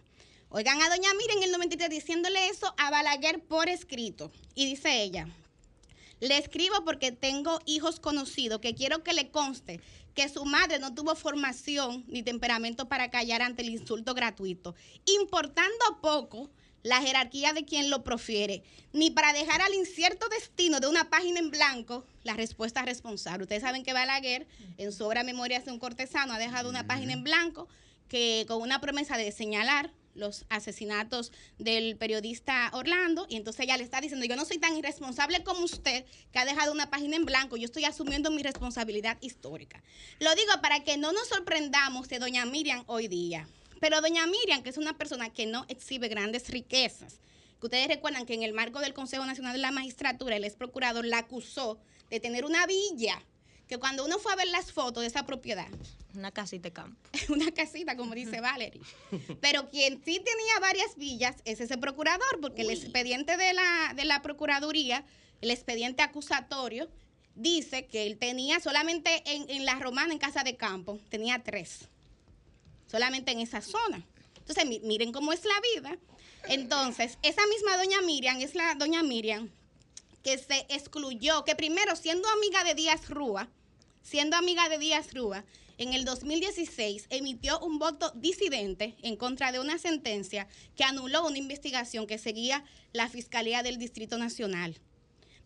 Oigan 0.54 0.82
a 0.82 0.90
doña 0.90 1.14
Miriam 1.14 1.38
en 1.38 1.44
el 1.44 1.52
93 1.52 1.90
diciéndole 1.90 2.50
eso 2.50 2.74
a 2.78 2.92
Balaguer 2.92 3.42
por 3.42 3.70
escrito. 3.70 4.34
Y 4.54 4.66
dice 4.66 5.02
ella, 5.02 5.30
le 6.20 6.38
escribo 6.38 6.84
porque 6.84 7.14
tengo 7.14 7.62
hijos 7.66 8.02
conocidos 8.02 8.60
que 8.60 8.76
quiero 8.76 9.02
que 9.02 9.14
le 9.14 9.32
conste 9.32 9.80
que 10.14 10.28
su 10.28 10.44
madre 10.44 10.78
no 10.80 10.94
tuvo 10.94 11.16
formación 11.16 12.04
ni 12.10 12.22
temperamento 12.22 12.90
para 12.90 13.10
callar 13.10 13.42
ante 13.42 13.62
el 13.62 13.70
insulto 13.70 14.14
gratuito, 14.14 14.76
importando 15.06 16.02
poco 16.02 16.50
la 16.84 17.02
jerarquía 17.02 17.54
de 17.54 17.64
quien 17.64 17.90
lo 17.90 18.04
profiere, 18.04 18.62
ni 18.92 19.10
para 19.10 19.32
dejar 19.32 19.62
al 19.62 19.74
incierto 19.74 20.28
destino 20.28 20.82
de 20.82 20.88
una 20.88 21.10
página 21.10 21.40
en 21.40 21.50
blanco 21.50 22.04
la 22.24 22.34
respuesta 22.34 22.82
responsable. 22.82 23.44
Ustedes 23.44 23.62
saben 23.62 23.84
que 23.84 23.94
Balaguer, 23.94 24.48
en 24.78 24.92
su 24.92 25.06
obra 25.06 25.24
Memorias 25.24 25.64
de 25.64 25.72
un 25.72 25.80
cortesano, 25.80 26.34
ha 26.34 26.40
dejado 26.40 26.70
una 26.70 26.88
página 26.88 27.14
en 27.14 27.24
blanco 27.24 27.70
que 28.10 28.44
con 28.50 28.62
una 28.62 28.82
promesa 28.82 29.16
de 29.16 29.32
señalar 29.32 29.94
los 30.16 30.46
asesinatos 30.50 31.32
del 31.58 31.98
periodista 31.98 32.70
Orlando 32.74 33.26
y 33.30 33.38
entonces 33.38 33.66
ella 33.66 33.78
le 33.78 33.84
está 33.84 34.02
diciendo, 34.02 34.26
yo 34.26 34.36
no 34.36 34.46
soy 34.46 34.58
tan 34.58 34.76
irresponsable 34.78 35.44
como 35.44 35.64
usted 35.64 36.06
que 36.32 36.40
ha 36.40 36.46
dejado 36.46 36.72
una 36.72 36.90
página 36.90 37.16
en 37.16 37.26
blanco, 37.26 37.58
yo 37.58 37.66
estoy 37.66 37.86
asumiendo 37.86 38.32
mi 38.32 38.44
responsabilidad 38.44 39.18
histórica. 39.22 39.82
Lo 40.20 40.34
digo 40.36 40.52
para 40.62 40.84
que 40.84 40.98
no 40.98 41.12
nos 41.12 41.28
sorprendamos 41.28 42.10
de 42.10 42.20
doña 42.20 42.46
Miriam 42.46 42.84
hoy 42.88 43.08
día, 43.08 43.48
pero 43.80 44.02
doña 44.02 44.28
Miriam, 44.28 44.64
que 44.64 44.70
es 44.70 44.78
una 44.78 44.98
persona 44.98 45.32
que 45.32 45.46
no 45.46 45.66
exhibe 45.68 46.08
grandes 46.08 46.50
riquezas, 46.50 47.20
que 47.60 47.68
ustedes 47.68 47.88
recuerdan 47.88 48.26
que 48.26 48.34
en 48.34 48.44
el 48.44 48.54
marco 48.54 48.80
del 48.80 48.94
Consejo 48.94 49.26
Nacional 49.26 49.54
de 49.54 49.60
la 49.60 49.72
Magistratura 49.72 50.36
el 50.36 50.44
ex 50.44 50.56
procurador 50.56 51.06
la 51.06 51.20
acusó 51.20 51.80
de 52.10 52.20
tener 52.20 52.46
una 52.46 52.66
villa 52.66 53.24
que 53.72 53.80
cuando 53.80 54.04
uno 54.04 54.20
fue 54.20 54.34
a 54.34 54.36
ver 54.36 54.50
las 54.50 54.74
fotos 54.74 55.00
de 55.00 55.08
esa 55.08 55.26
propiedad. 55.26 55.70
Una 56.14 56.30
casita 56.30 56.64
de 56.64 56.74
campo. 56.74 57.00
una 57.30 57.52
casita, 57.52 57.96
como 57.96 58.14
dice 58.14 58.42
Valerie. 58.42 58.82
Pero 59.40 59.70
quien 59.70 60.04
sí 60.04 60.20
tenía 60.20 60.60
varias 60.60 60.98
villas 60.98 61.38
es 61.46 61.62
ese 61.62 61.78
procurador, 61.78 62.42
porque 62.42 62.64
el 62.64 62.70
expediente 62.70 63.38
de 63.38 63.54
la, 63.54 63.94
de 63.96 64.04
la 64.04 64.22
Procuraduría, 64.22 65.06
el 65.40 65.52
expediente 65.52 66.04
acusatorio, 66.04 66.90
dice 67.36 67.86
que 67.86 68.08
él 68.08 68.18
tenía 68.18 68.60
solamente 68.60 69.24
en, 69.26 69.50
en 69.50 69.64
la 69.64 69.76
Romana, 69.76 70.12
en 70.12 70.20
Casa 70.20 70.44
de 70.44 70.58
Campo, 70.58 71.00
tenía 71.08 71.42
tres. 71.42 71.88
Solamente 72.88 73.32
en 73.32 73.40
esa 73.40 73.62
zona. 73.62 74.06
Entonces, 74.36 74.66
miren 74.84 75.14
cómo 75.14 75.32
es 75.32 75.46
la 75.46 75.62
vida. 75.76 75.98
Entonces, 76.50 77.18
esa 77.22 77.48
misma 77.48 77.78
doña 77.78 78.02
Miriam 78.02 78.42
es 78.42 78.54
la 78.54 78.76
doña 78.76 79.02
Miriam 79.02 79.50
que 80.24 80.38
se 80.38 80.66
excluyó, 80.68 81.46
que 81.46 81.56
primero 81.56 81.96
siendo 81.96 82.28
amiga 82.30 82.66
de 82.66 82.76
Díaz 82.76 83.10
Rúa, 83.10 83.48
siendo 84.02 84.38
amiga 84.38 84.70
de 84.70 84.78
Díaz 84.78 85.14
Rúa, 85.14 85.46
en 85.78 85.94
el 85.94 86.06
2016 86.06 87.08
emitió 87.10 87.60
un 87.60 87.80
voto 87.80 88.12
disidente 88.16 88.96
en 89.02 89.16
contra 89.16 89.52
de 89.52 89.60
una 89.60 89.80
sentencia 89.80 90.48
que 90.76 90.84
anuló 90.84 91.26
una 91.26 91.38
investigación 91.38 92.06
que 92.06 92.20
seguía 92.20 92.64
la 92.94 93.10
Fiscalía 93.10 93.64
del 93.64 93.78
Distrito 93.80 94.18
Nacional. 94.18 94.80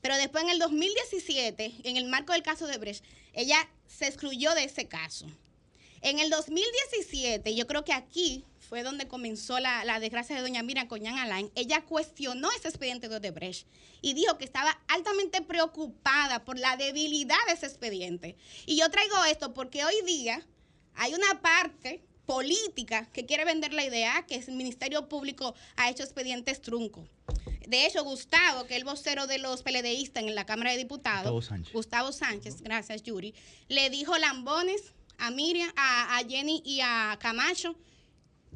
Pero 0.02 0.18
después 0.18 0.44
en 0.44 0.50
el 0.50 0.60
2017, 0.60 1.76
en 1.84 1.98
el 1.98 2.06
marco 2.06 2.34
del 2.34 2.44
caso 2.44 2.68
de 2.68 2.78
Brecht, 2.78 3.04
ella 3.34 3.58
se 3.88 4.08
excluyó 4.08 4.54
de 4.54 4.66
ese 4.66 4.88
caso. 4.88 5.26
En 6.02 6.20
el 6.20 6.30
2017, 6.30 7.56
yo 7.56 7.66
creo 7.66 7.84
que 7.84 7.94
aquí 7.94 8.44
fue 8.68 8.84
donde 8.84 9.08
comenzó 9.08 9.60
la, 9.60 10.00
desgracia 10.00 10.36
de 10.36 10.42
doña 10.42 10.64
Mira 10.64 10.88
Coñán 10.88 11.18
Alain, 11.18 11.52
ella 11.56 11.84
cuestionó 11.84 12.50
ese 12.52 12.68
expediente 12.68 13.08
de 13.10 13.18
Odebrecht 13.18 13.68
y 14.02 14.14
dijo 14.14 14.38
que 14.38 14.46
estaba 14.46 14.80
altamente 14.88 15.42
preocupada 15.42 16.44
por 16.44 16.58
la 16.58 16.78
debilidad 16.78 17.38
de 17.48 17.54
ese 17.54 17.66
expediente. 17.66 18.36
Y 18.66 18.78
yo 18.78 18.90
traigo 18.90 19.16
esto 19.26 19.54
porque 19.54 19.86
hoy 19.86 19.96
día 20.06 20.46
hay 20.96 21.14
una 21.14 21.42
parte 21.42 22.04
política 22.26 23.08
que 23.12 23.26
quiere 23.26 23.46
vender 23.46 23.74
la 23.74 23.86
idea 23.86 24.26
que 24.28 24.36
el 24.36 24.56
Ministerio 24.56 25.08
Público 25.08 25.56
ha 25.76 25.90
hecho 25.90 26.04
expedientes 26.04 26.62
truncos. 26.62 27.08
De 27.68 27.86
hecho, 27.86 28.04
Gustavo, 28.04 28.66
que 28.66 28.76
es 28.76 28.80
el 28.80 28.86
vocero 28.86 29.28
de 29.28 29.40
los 29.40 29.64
PLDistas 29.64 30.24
en 30.24 30.36
la 30.36 30.46
Cámara 30.46 30.72
de 30.72 30.78
Diputados, 30.78 31.32
Gustavo 31.32 31.42
Sánchez, 31.42 31.74
Gustavo 31.74 32.12
Sánchez 32.12 32.62
gracias 32.62 33.04
Yuri, 33.04 33.34
le 33.70 33.90
dijo 33.90 34.18
lambones 34.18 34.94
a 35.18 35.32
Miriam, 35.32 35.72
a, 35.76 36.22
Jenny 36.28 36.62
y 36.66 36.82
a 36.82 37.18
Camacho. 37.20 37.76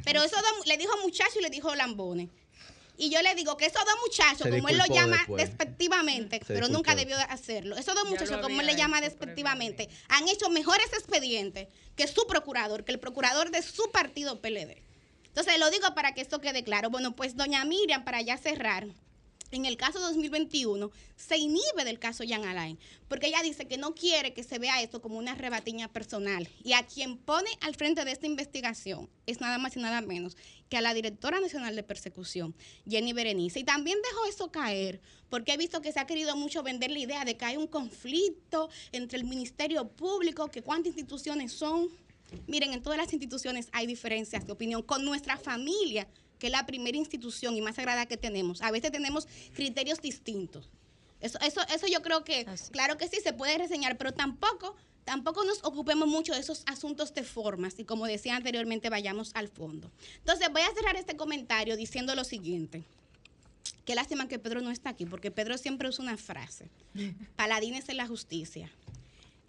Pero 0.03 0.23
eso 0.23 0.37
le 0.65 0.77
dijo 0.77 0.97
muchacho 1.03 1.39
y 1.39 1.41
le 1.41 1.49
dijo 1.49 1.73
lambones. 1.75 2.29
Y 2.97 3.09
yo 3.09 3.21
le 3.21 3.33
digo 3.33 3.55
que 3.55 3.65
esos 3.65 3.83
dos 3.85 3.95
muchachos, 4.03 4.47
como 4.49 4.67
él 4.67 4.77
lo 4.77 4.85
llama 4.93 5.17
despectivamente, 5.37 6.41
pero 6.45 6.67
nunca 6.67 6.95
debió 6.95 7.17
hacerlo, 7.29 7.77
esos 7.77 7.95
dos 7.95 8.09
muchachos, 8.09 8.41
como 8.41 8.59
él 8.59 8.67
le 8.67 8.75
llama 8.75 8.99
despectivamente, 8.99 9.87
han 10.09 10.27
hecho 10.27 10.49
mejores 10.49 10.87
expedientes 10.91 11.69
que 11.95 12.07
su 12.07 12.27
procurador, 12.27 12.83
que 12.83 12.91
el 12.91 12.99
procurador 12.99 13.51
de 13.51 13.61
su 13.61 13.89
partido 13.91 14.41
PLD. 14.41 14.83
Entonces 15.27 15.57
lo 15.59 15.71
digo 15.71 15.95
para 15.95 16.13
que 16.13 16.19
esto 16.19 16.41
quede 16.41 16.65
claro. 16.65 16.89
Bueno, 16.89 17.15
pues 17.15 17.37
doña 17.37 17.63
Miriam, 17.63 18.03
para 18.03 18.21
ya 18.21 18.37
cerrar, 18.37 18.87
en 19.51 19.65
el 19.65 19.77
caso 19.77 19.99
2021 19.99 20.91
se 21.15 21.37
inhibe 21.37 21.83
del 21.85 21.99
caso 21.99 22.23
Jan 22.27 22.45
Alain, 22.45 22.77
porque 23.07 23.27
ella 23.27 23.41
dice 23.41 23.67
que 23.67 23.77
no 23.77 23.95
quiere 23.95 24.33
que 24.33 24.43
se 24.43 24.59
vea 24.59 24.81
esto 24.81 25.01
como 25.01 25.17
una 25.17 25.35
rebatiña 25.35 25.91
personal. 25.91 26.47
Y 26.63 26.73
a 26.73 26.85
quien 26.85 27.17
pone 27.17 27.49
al 27.61 27.75
frente 27.75 28.05
de 28.05 28.11
esta 28.11 28.27
investigación 28.27 29.09
es 29.25 29.41
nada 29.41 29.57
más 29.57 29.75
y 29.75 29.79
nada 29.79 30.01
menos 30.01 30.37
que 30.69 30.77
a 30.77 30.81
la 30.81 30.93
directora 30.93 31.39
nacional 31.39 31.75
de 31.75 31.83
persecución, 31.83 32.55
Jenny 32.87 33.13
Berenice. 33.13 33.59
Y 33.59 33.63
también 33.63 33.97
dejó 34.03 34.25
eso 34.25 34.51
caer, 34.51 35.01
porque 35.29 35.53
he 35.53 35.57
visto 35.57 35.81
que 35.81 35.91
se 35.91 35.99
ha 35.99 36.05
querido 36.05 36.35
mucho 36.35 36.63
vender 36.63 36.91
la 36.91 36.99
idea 36.99 37.25
de 37.25 37.35
que 37.35 37.45
hay 37.45 37.57
un 37.57 37.67
conflicto 37.67 38.69
entre 38.91 39.17
el 39.17 39.25
Ministerio 39.25 39.87
Público, 39.87 40.49
que 40.49 40.61
cuántas 40.61 40.93
instituciones 40.93 41.53
son. 41.53 41.89
Miren, 42.45 42.73
en 42.73 42.83
todas 42.83 42.99
las 42.99 43.11
instituciones 43.11 43.67
hay 43.71 43.87
diferencias 43.87 44.45
de 44.45 44.51
opinión. 44.51 44.83
Con 44.83 45.03
nuestra 45.03 45.37
familia 45.37 46.07
que 46.39 46.47
es 46.47 46.51
la 46.51 46.65
primera 46.65 46.97
institución 46.97 47.55
y 47.55 47.61
más 47.61 47.75
sagrada 47.75 48.05
que 48.05 48.17
tenemos. 48.17 48.61
A 48.61 48.71
veces 48.71 48.91
tenemos 48.91 49.27
criterios 49.53 50.01
distintos. 50.01 50.69
Eso, 51.19 51.37
eso, 51.41 51.61
eso 51.73 51.87
yo 51.87 52.01
creo 52.01 52.23
que, 52.23 52.45
claro 52.71 52.97
que 52.97 53.07
sí, 53.07 53.17
se 53.21 53.33
puede 53.33 53.57
reseñar, 53.57 53.97
pero 53.97 54.13
tampoco, 54.13 54.75
tampoco 55.03 55.43
nos 55.43 55.63
ocupemos 55.65 56.07
mucho 56.07 56.33
de 56.33 56.39
esos 56.39 56.63
asuntos 56.65 57.13
de 57.13 57.23
formas 57.23 57.77
y 57.77 57.83
como 57.83 58.05
decía 58.05 58.37
anteriormente, 58.37 58.89
vayamos 58.89 59.31
al 59.33 59.49
fondo. 59.49 59.91
Entonces, 60.19 60.47
voy 60.51 60.61
a 60.61 60.73
cerrar 60.73 60.95
este 60.95 61.17
comentario 61.17 61.75
diciendo 61.75 62.15
lo 62.15 62.23
siguiente. 62.23 62.83
Qué 63.83 63.95
lástima 63.95 64.27
que 64.27 64.39
Pedro 64.39 64.61
no 64.61 64.71
está 64.71 64.91
aquí, 64.91 65.05
porque 65.05 65.31
Pedro 65.31 65.57
siempre 65.57 65.89
usa 65.89 66.03
una 66.03 66.15
frase. 66.15 66.69
Paladines 67.35 67.89
en 67.89 67.97
la 67.97 68.07
justicia. 68.07 68.71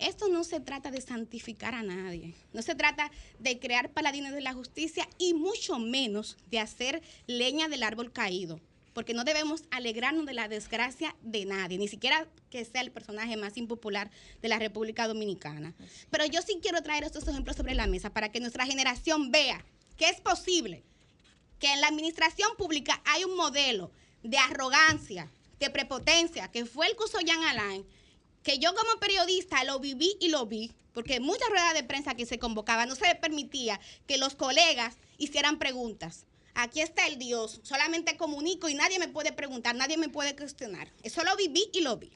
Esto 0.00 0.28
no 0.28 0.44
se 0.44 0.60
trata 0.60 0.90
de 0.90 1.02
santificar 1.02 1.74
a 1.74 1.82
nadie, 1.82 2.34
no 2.54 2.62
se 2.62 2.74
trata 2.74 3.10
de 3.38 3.58
crear 3.58 3.90
paladines 3.90 4.32
de 4.32 4.40
la 4.40 4.54
justicia 4.54 5.06
y 5.18 5.34
mucho 5.34 5.78
menos 5.78 6.38
de 6.50 6.58
hacer 6.58 7.02
leña 7.26 7.68
del 7.68 7.82
árbol 7.82 8.10
caído, 8.10 8.60
porque 8.94 9.12
no 9.12 9.24
debemos 9.24 9.64
alegrarnos 9.70 10.24
de 10.24 10.32
la 10.32 10.48
desgracia 10.48 11.14
de 11.20 11.44
nadie, 11.44 11.76
ni 11.76 11.86
siquiera 11.86 12.26
que 12.48 12.64
sea 12.64 12.80
el 12.80 12.90
personaje 12.90 13.36
más 13.36 13.58
impopular 13.58 14.10
de 14.40 14.48
la 14.48 14.58
República 14.58 15.06
Dominicana. 15.06 15.74
Pero 16.10 16.24
yo 16.24 16.40
sí 16.40 16.60
quiero 16.62 16.82
traer 16.82 17.04
estos 17.04 17.28
ejemplos 17.28 17.56
sobre 17.56 17.74
la 17.74 17.86
mesa 17.86 18.10
para 18.10 18.32
que 18.32 18.40
nuestra 18.40 18.64
generación 18.64 19.30
vea 19.30 19.62
que 19.98 20.08
es 20.08 20.22
posible 20.22 20.82
que 21.58 21.70
en 21.70 21.82
la 21.82 21.88
administración 21.88 22.50
pública 22.56 23.02
hay 23.04 23.24
un 23.24 23.36
modelo 23.36 23.92
de 24.22 24.38
arrogancia, 24.38 25.30
de 25.58 25.68
prepotencia, 25.68 26.50
que 26.50 26.64
fue 26.64 26.86
el 26.86 26.96
que 26.96 27.04
usó 27.04 27.20
Jean 27.20 27.42
Alain, 27.42 27.84
que 28.42 28.58
yo 28.58 28.74
como 28.74 28.98
periodista 29.00 29.64
lo 29.64 29.78
viví 29.78 30.16
y 30.20 30.28
lo 30.28 30.46
vi, 30.46 30.72
porque 30.92 31.20
muchas 31.20 31.48
ruedas 31.48 31.74
de 31.74 31.84
prensa 31.84 32.14
que 32.14 32.26
se 32.26 32.38
convocaban 32.38 32.88
no 32.88 32.94
se 32.94 33.06
le 33.06 33.14
permitía 33.14 33.80
que 34.06 34.18
los 34.18 34.34
colegas 34.34 34.96
hicieran 35.18 35.58
preguntas. 35.58 36.26
Aquí 36.54 36.80
está 36.80 37.06
el 37.06 37.18
Dios, 37.18 37.60
solamente 37.62 38.16
comunico 38.16 38.68
y 38.68 38.74
nadie 38.74 38.98
me 38.98 39.08
puede 39.08 39.32
preguntar, 39.32 39.74
nadie 39.74 39.96
me 39.96 40.08
puede 40.08 40.34
cuestionar. 40.34 40.90
Eso 41.02 41.22
lo 41.22 41.36
viví 41.36 41.70
y 41.72 41.80
lo 41.80 41.96
vi. 41.96 42.10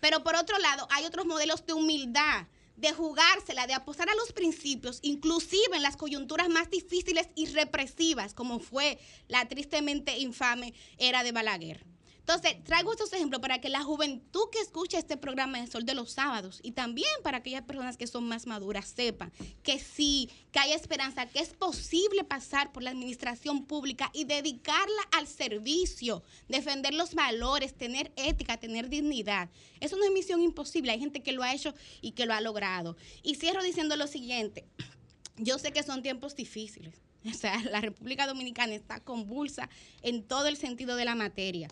Pero 0.00 0.22
por 0.22 0.36
otro 0.36 0.58
lado, 0.58 0.86
hay 0.90 1.04
otros 1.04 1.26
modelos 1.26 1.66
de 1.66 1.74
humildad, 1.74 2.46
de 2.76 2.92
jugársela, 2.92 3.66
de 3.66 3.74
apostar 3.74 4.08
a 4.08 4.14
los 4.14 4.32
principios, 4.32 5.00
inclusive 5.02 5.76
en 5.76 5.82
las 5.82 5.96
coyunturas 5.96 6.48
más 6.48 6.70
difíciles 6.70 7.28
y 7.34 7.46
represivas, 7.46 8.34
como 8.34 8.60
fue 8.60 8.98
la 9.26 9.48
tristemente 9.48 10.16
infame 10.18 10.72
era 10.96 11.24
de 11.24 11.32
Balaguer. 11.32 11.84
Entonces, 12.28 12.62
traigo 12.62 12.92
estos 12.92 13.10
ejemplos 13.14 13.40
para 13.40 13.58
que 13.58 13.70
la 13.70 13.82
juventud 13.82 14.50
que 14.52 14.60
escucha 14.60 14.98
este 14.98 15.16
programa 15.16 15.62
de 15.62 15.66
Sol 15.66 15.86
de 15.86 15.94
los 15.94 16.10
Sábados 16.12 16.60
y 16.62 16.72
también 16.72 17.08
para 17.22 17.38
aquellas 17.38 17.62
personas 17.62 17.96
que 17.96 18.06
son 18.06 18.28
más 18.28 18.46
maduras 18.46 18.92
sepan 18.94 19.32
que 19.62 19.78
sí, 19.78 20.28
que 20.52 20.58
hay 20.58 20.72
esperanza, 20.72 21.24
que 21.24 21.38
es 21.38 21.54
posible 21.54 22.24
pasar 22.24 22.70
por 22.70 22.82
la 22.82 22.90
administración 22.90 23.64
pública 23.64 24.10
y 24.12 24.24
dedicarla 24.26 25.02
al 25.12 25.26
servicio, 25.26 26.22
defender 26.48 26.92
los 26.92 27.14
valores, 27.14 27.72
tener 27.72 28.12
ética, 28.16 28.58
tener 28.58 28.90
dignidad. 28.90 29.48
Eso 29.80 29.96
no 29.96 30.04
es 30.04 30.10
misión 30.10 30.42
imposible, 30.42 30.92
hay 30.92 31.00
gente 31.00 31.22
que 31.22 31.32
lo 31.32 31.42
ha 31.42 31.54
hecho 31.54 31.72
y 32.02 32.10
que 32.10 32.26
lo 32.26 32.34
ha 32.34 32.42
logrado. 32.42 32.98
Y 33.22 33.36
cierro 33.36 33.62
diciendo 33.62 33.96
lo 33.96 34.06
siguiente, 34.06 34.66
yo 35.38 35.58
sé 35.58 35.72
que 35.72 35.82
son 35.82 36.02
tiempos 36.02 36.36
difíciles. 36.36 37.00
O 37.28 37.34
sea, 37.34 37.60
la 37.64 37.80
República 37.80 38.28
Dominicana 38.28 38.74
está 38.74 39.00
convulsa 39.00 39.68
en 40.02 40.22
todo 40.22 40.46
el 40.46 40.56
sentido 40.56 40.94
de 40.94 41.04
la 41.04 41.16
materia. 41.16 41.68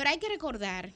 Pero 0.00 0.08
hay 0.08 0.18
que 0.18 0.30
recordar 0.30 0.94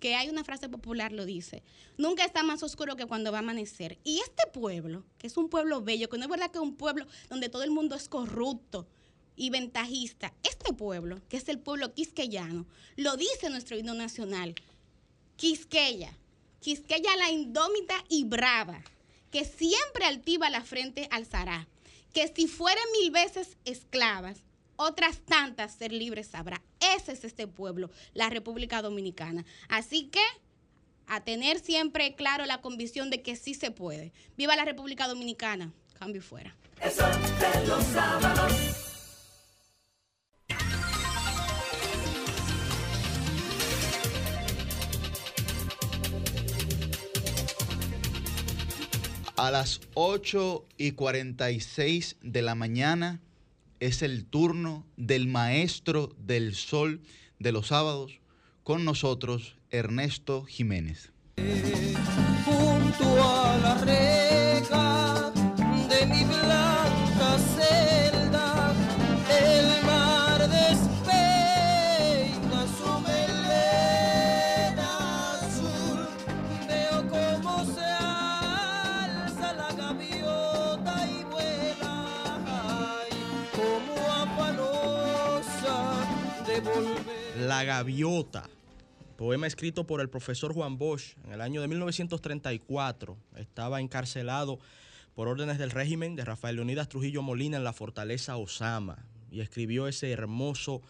que 0.00 0.14
hay 0.14 0.30
una 0.30 0.42
frase 0.42 0.70
popular, 0.70 1.12
lo 1.12 1.26
dice, 1.26 1.62
nunca 1.98 2.24
está 2.24 2.42
más 2.42 2.62
oscuro 2.62 2.96
que 2.96 3.04
cuando 3.04 3.30
va 3.30 3.36
a 3.36 3.40
amanecer. 3.40 3.98
Y 4.04 4.20
este 4.20 4.46
pueblo, 4.50 5.04
que 5.18 5.26
es 5.26 5.36
un 5.36 5.50
pueblo 5.50 5.82
bello, 5.82 6.08
que 6.08 6.16
no 6.16 6.24
es 6.24 6.30
verdad 6.30 6.50
que 6.50 6.56
es 6.56 6.62
un 6.62 6.74
pueblo 6.74 7.06
donde 7.28 7.50
todo 7.50 7.62
el 7.62 7.70
mundo 7.70 7.94
es 7.94 8.08
corrupto 8.08 8.88
y 9.36 9.50
ventajista, 9.50 10.32
este 10.44 10.72
pueblo, 10.72 11.20
que 11.28 11.36
es 11.36 11.46
el 11.50 11.58
pueblo 11.58 11.92
quisqueyano, 11.92 12.64
lo 12.96 13.18
dice 13.18 13.50
nuestro 13.50 13.76
himno 13.76 13.92
nacional, 13.92 14.54
Quisqueya, 15.36 16.16
Quisqueya 16.60 17.16
la 17.16 17.30
indómita 17.30 18.02
y 18.08 18.24
brava, 18.24 18.82
que 19.30 19.44
siempre 19.44 20.06
altiva 20.06 20.48
la 20.48 20.64
frente 20.64 21.06
alzará, 21.10 21.68
que 22.14 22.32
si 22.34 22.46
fueren 22.46 22.84
mil 22.98 23.10
veces 23.10 23.58
esclavas, 23.66 24.38
otras 24.78 25.18
tantas 25.18 25.74
ser 25.74 25.92
libres 25.92 26.28
sabrá. 26.28 26.62
Ese 26.96 27.12
es 27.12 27.24
este 27.24 27.46
pueblo, 27.46 27.90
la 28.14 28.30
República 28.30 28.80
Dominicana. 28.80 29.44
Así 29.68 30.04
que 30.04 30.22
a 31.08 31.20
tener 31.20 31.58
siempre 31.58 32.14
claro 32.14 32.46
la 32.46 32.60
convicción 32.60 33.10
de 33.10 33.20
que 33.22 33.36
sí 33.36 33.54
se 33.54 33.70
puede. 33.70 34.12
Viva 34.36 34.56
la 34.56 34.64
República 34.64 35.08
Dominicana. 35.08 35.72
Cambio 35.98 36.22
fuera. 36.22 36.54
A 49.36 49.50
las 49.50 49.80
8 49.94 50.66
y 50.76 50.92
46 50.92 52.16
de 52.22 52.42
la 52.42 52.54
mañana 52.54 53.20
es 53.80 54.02
el 54.02 54.24
turno 54.24 54.86
del 54.96 55.28
maestro 55.28 56.14
del 56.18 56.54
sol 56.54 57.00
de 57.38 57.52
los 57.52 57.68
sábados, 57.68 58.20
con 58.64 58.84
nosotros 58.84 59.56
Ernesto 59.70 60.44
Jiménez. 60.44 61.12
Gaviota. 87.64 88.48
Poema 89.16 89.46
escrito 89.46 89.86
por 89.86 90.00
el 90.00 90.08
profesor 90.08 90.52
Juan 90.52 90.78
Bosch 90.78 91.16
en 91.24 91.32
el 91.32 91.40
año 91.40 91.60
de 91.60 91.68
1934. 91.68 93.16
Estaba 93.36 93.80
encarcelado 93.80 94.58
por 95.14 95.28
órdenes 95.28 95.58
del 95.58 95.70
régimen 95.70 96.14
de 96.14 96.24
Rafael 96.24 96.56
Leonidas 96.56 96.88
Trujillo 96.88 97.22
Molina 97.22 97.56
en 97.56 97.64
la 97.64 97.72
fortaleza 97.72 98.36
Osama 98.36 99.04
y 99.30 99.40
escribió 99.40 99.88
ese 99.88 100.10
hermoso 100.10 100.82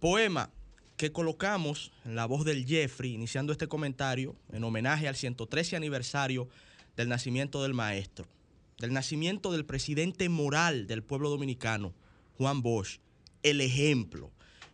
poema 0.00 0.50
que 0.96 1.12
colocamos 1.12 1.92
en 2.04 2.16
la 2.16 2.26
voz 2.26 2.44
del 2.44 2.66
Jeffrey, 2.66 3.14
iniciando 3.14 3.52
este 3.52 3.68
comentario 3.68 4.36
en 4.52 4.64
homenaje 4.64 5.08
al 5.08 5.16
113 5.16 5.76
aniversario 5.76 6.48
del 6.96 7.08
nacimiento 7.08 7.62
del 7.62 7.74
maestro, 7.74 8.26
del 8.78 8.92
nacimiento 8.92 9.52
del 9.52 9.64
presidente 9.64 10.28
moral 10.28 10.86
del 10.86 11.02
pueblo 11.02 11.30
dominicano, 11.30 11.94
Juan 12.38 12.62
Bosch, 12.62 12.98
el 13.42 13.60
ejemplo. 13.60 14.30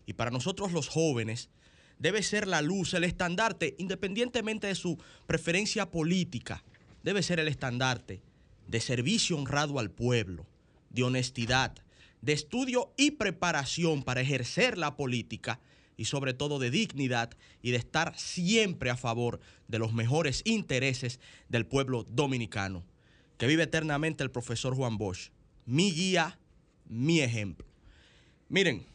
Y 0.09 0.15
para 0.15 0.31
nosotros 0.31 0.73
los 0.73 0.89
jóvenes, 0.89 1.51
debe 1.99 2.23
ser 2.23 2.49
la 2.49 2.63
luz, 2.63 2.95
el 2.95 3.05
estandarte, 3.05 3.75
independientemente 3.77 4.67
de 4.67 4.75
su 4.75 4.97
preferencia 5.27 5.91
política, 5.91 6.65
debe 7.03 7.23
ser 7.23 7.41
el 7.41 7.47
estandarte 7.47 8.23
de 8.67 8.81
servicio 8.81 9.37
honrado 9.37 9.79
al 9.79 9.91
pueblo, 9.91 10.47
de 10.89 11.03
honestidad, 11.03 11.75
de 12.23 12.33
estudio 12.33 12.95
y 12.97 13.11
preparación 13.11 14.03
para 14.03 14.23
ejercer 14.23 14.79
la 14.79 14.97
política 14.97 15.61
y 15.99 16.07
sobre 16.07 16.33
todo 16.33 16.59
de 16.59 16.71
dignidad 16.71 17.37
y 17.61 17.73
de 17.73 17.77
estar 17.77 18.19
siempre 18.19 18.89
a 18.89 18.97
favor 18.97 19.41
de 19.67 19.79
los 19.79 19.93
mejores 19.93 20.41
intereses 20.47 21.21
del 21.51 21.67
pueblo 21.67 22.05
dominicano. 22.05 22.83
Que 23.37 23.47
vive 23.47 23.65
eternamente 23.65 24.25
el 24.25 24.31
profesor 24.31 24.75
Juan 24.75 24.97
Bosch, 24.97 25.33
mi 25.67 25.93
guía, 25.93 26.39
mi 26.87 27.21
ejemplo. 27.21 27.67
Miren, 28.49 28.87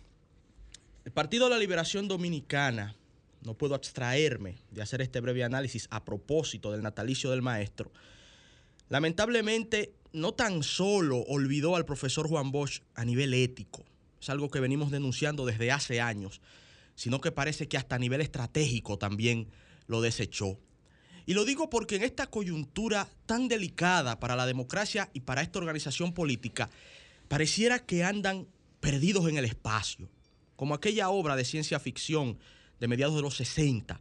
el 1.05 1.11
Partido 1.11 1.45
de 1.45 1.51
la 1.51 1.59
Liberación 1.59 2.07
Dominicana, 2.07 2.95
no 3.41 3.55
puedo 3.55 3.75
abstraerme 3.75 4.57
de 4.71 4.81
hacer 4.81 5.01
este 5.01 5.19
breve 5.19 5.43
análisis 5.43 5.87
a 5.91 6.05
propósito 6.05 6.71
del 6.71 6.81
natalicio 6.81 7.29
del 7.29 7.41
maestro, 7.41 7.91
lamentablemente 8.89 9.93
no 10.13 10.33
tan 10.33 10.63
solo 10.63 11.19
olvidó 11.27 11.75
al 11.75 11.85
profesor 11.85 12.27
Juan 12.27 12.51
Bosch 12.51 12.81
a 12.95 13.03
nivel 13.03 13.33
ético, 13.33 13.83
es 14.21 14.29
algo 14.29 14.49
que 14.49 14.61
venimos 14.61 14.91
denunciando 14.91 15.45
desde 15.45 15.71
hace 15.71 15.99
años, 15.99 16.39
sino 16.95 17.19
que 17.19 17.31
parece 17.31 17.67
que 17.67 17.77
hasta 17.77 17.95
a 17.95 17.99
nivel 17.99 18.21
estratégico 18.21 18.97
también 18.97 19.49
lo 19.87 19.99
desechó. 19.99 20.57
Y 21.25 21.33
lo 21.33 21.43
digo 21.43 21.69
porque 21.69 21.95
en 21.97 22.03
esta 22.03 22.27
coyuntura 22.27 23.09
tan 23.25 23.47
delicada 23.47 24.19
para 24.19 24.35
la 24.35 24.45
democracia 24.45 25.09
y 25.13 25.21
para 25.21 25.41
esta 25.41 25.59
organización 25.59 26.13
política, 26.13 26.69
pareciera 27.27 27.79
que 27.79 28.03
andan 28.03 28.47
perdidos 28.79 29.27
en 29.27 29.37
el 29.37 29.45
espacio, 29.45 30.09
como 30.63 30.75
aquella 30.75 31.09
obra 31.09 31.35
de 31.35 31.43
ciencia 31.43 31.77
ficción 31.77 32.39
de 32.79 32.87
mediados 32.87 33.17
de 33.17 33.21
los 33.21 33.35
60. 33.35 33.99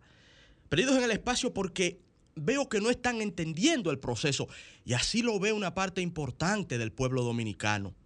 Perdidos 0.68 0.96
en 0.96 1.02
el 1.02 1.10
espacio 1.10 1.52
porque 1.52 1.98
veo 2.36 2.68
que 2.68 2.80
no 2.80 2.88
están 2.88 3.20
entendiendo 3.20 3.90
el 3.90 3.98
proceso 3.98 4.46
y 4.84 4.92
así 4.92 5.22
lo 5.22 5.40
ve 5.40 5.52
una 5.52 5.74
parte 5.74 6.02
importante 6.02 6.78
del 6.78 6.92
pueblo 6.92 7.24
dominicano. 7.24 7.96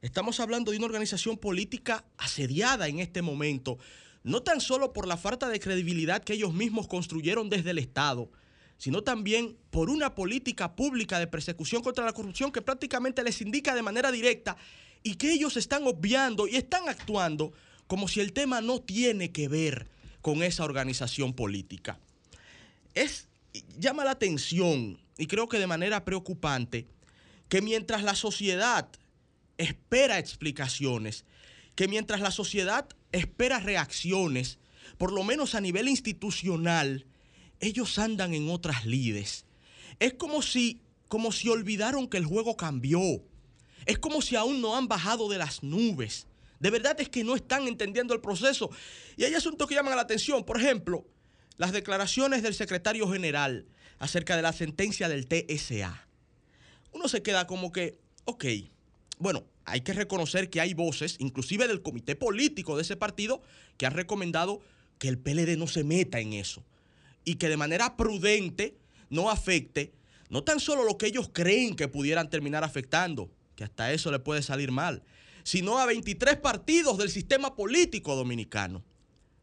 Estamos 0.00 0.38
hablando 0.38 0.70
de 0.70 0.76
una 0.76 0.86
organización 0.86 1.38
política 1.38 2.04
asediada 2.18 2.86
en 2.86 3.00
este 3.00 3.20
momento 3.20 3.78
no 4.22 4.44
tan 4.44 4.60
solo 4.60 4.92
por 4.92 5.08
la 5.08 5.16
falta 5.16 5.48
de 5.48 5.58
credibilidad 5.58 6.22
que 6.22 6.34
ellos 6.34 6.54
mismos 6.54 6.86
construyeron 6.86 7.50
desde 7.50 7.70
el 7.70 7.78
Estado, 7.78 8.30
sino 8.76 9.02
también 9.02 9.56
por 9.70 9.90
una 9.90 10.14
política 10.14 10.76
pública 10.76 11.18
de 11.18 11.26
persecución 11.26 11.82
contra 11.82 12.04
la 12.04 12.12
corrupción 12.12 12.52
que 12.52 12.62
prácticamente 12.62 13.24
les 13.24 13.42
indica 13.42 13.74
de 13.74 13.82
manera 13.82 14.12
directa 14.12 14.56
y 15.02 15.16
que 15.16 15.32
ellos 15.32 15.56
están 15.56 15.84
obviando 15.84 16.46
y 16.46 16.54
están 16.54 16.88
actuando 16.88 17.52
como 17.88 18.06
si 18.06 18.20
el 18.20 18.32
tema 18.32 18.60
no 18.60 18.80
tiene 18.80 19.32
que 19.32 19.48
ver 19.48 19.88
con 20.20 20.44
esa 20.44 20.64
organización 20.64 21.32
política. 21.32 21.98
Es 22.94 23.28
llama 23.78 24.04
la 24.04 24.12
atención 24.12 25.00
y 25.16 25.26
creo 25.26 25.48
que 25.48 25.58
de 25.58 25.66
manera 25.66 26.04
preocupante 26.04 26.86
que 27.48 27.62
mientras 27.62 28.02
la 28.02 28.14
sociedad 28.14 28.88
espera 29.56 30.18
explicaciones, 30.18 31.24
que 31.74 31.88
mientras 31.88 32.20
la 32.20 32.30
sociedad 32.30 32.88
espera 33.12 33.58
reacciones, 33.58 34.58
por 34.98 35.12
lo 35.12 35.24
menos 35.24 35.54
a 35.54 35.60
nivel 35.60 35.88
institucional, 35.88 37.06
ellos 37.60 37.98
andan 37.98 38.34
en 38.34 38.50
otras 38.50 38.84
lides. 38.84 39.46
Es 39.98 40.14
como 40.14 40.42
si, 40.42 40.80
como 41.08 41.32
si 41.32 41.48
olvidaron 41.48 42.08
que 42.08 42.18
el 42.18 42.24
juego 42.24 42.56
cambió. 42.56 43.00
Es 43.86 43.98
como 43.98 44.20
si 44.20 44.36
aún 44.36 44.60
no 44.60 44.76
han 44.76 44.88
bajado 44.88 45.28
de 45.28 45.38
las 45.38 45.62
nubes. 45.62 46.26
De 46.60 46.70
verdad 46.70 47.00
es 47.00 47.08
que 47.08 47.24
no 47.24 47.36
están 47.36 47.68
entendiendo 47.68 48.14
el 48.14 48.20
proceso. 48.20 48.70
Y 49.16 49.24
hay 49.24 49.34
asuntos 49.34 49.68
que 49.68 49.74
llaman 49.74 49.96
la 49.96 50.02
atención. 50.02 50.44
Por 50.44 50.58
ejemplo, 50.58 51.06
las 51.56 51.72
declaraciones 51.72 52.42
del 52.42 52.54
secretario 52.54 53.08
general 53.10 53.66
acerca 53.98 54.36
de 54.36 54.42
la 54.42 54.52
sentencia 54.52 55.08
del 55.08 55.26
TSA. 55.26 56.06
Uno 56.92 57.08
se 57.08 57.22
queda 57.22 57.46
como 57.46 57.72
que, 57.72 57.98
ok, 58.24 58.44
bueno, 59.18 59.44
hay 59.64 59.82
que 59.82 59.92
reconocer 59.92 60.50
que 60.50 60.60
hay 60.60 60.74
voces, 60.74 61.16
inclusive 61.18 61.68
del 61.68 61.82
comité 61.82 62.16
político 62.16 62.76
de 62.76 62.82
ese 62.82 62.96
partido, 62.96 63.42
que 63.76 63.86
han 63.86 63.92
recomendado 63.92 64.60
que 64.98 65.08
el 65.08 65.18
PLD 65.18 65.56
no 65.56 65.66
se 65.66 65.84
meta 65.84 66.20
en 66.20 66.32
eso 66.32 66.64
y 67.24 67.34
que 67.34 67.48
de 67.48 67.56
manera 67.56 67.96
prudente 67.96 68.76
no 69.10 69.30
afecte 69.30 69.92
no 70.28 70.44
tan 70.44 70.60
solo 70.60 70.84
lo 70.84 70.98
que 70.98 71.06
ellos 71.06 71.30
creen 71.32 71.74
que 71.74 71.88
pudieran 71.88 72.30
terminar 72.30 72.64
afectando, 72.64 73.30
que 73.56 73.64
hasta 73.64 73.92
eso 73.92 74.10
le 74.10 74.18
puede 74.18 74.42
salir 74.42 74.70
mal, 74.70 75.02
sino 75.42 75.78
a 75.78 75.86
23 75.86 76.36
partidos 76.36 76.98
del 76.98 77.10
sistema 77.10 77.54
político 77.54 78.14
dominicano. 78.16 78.84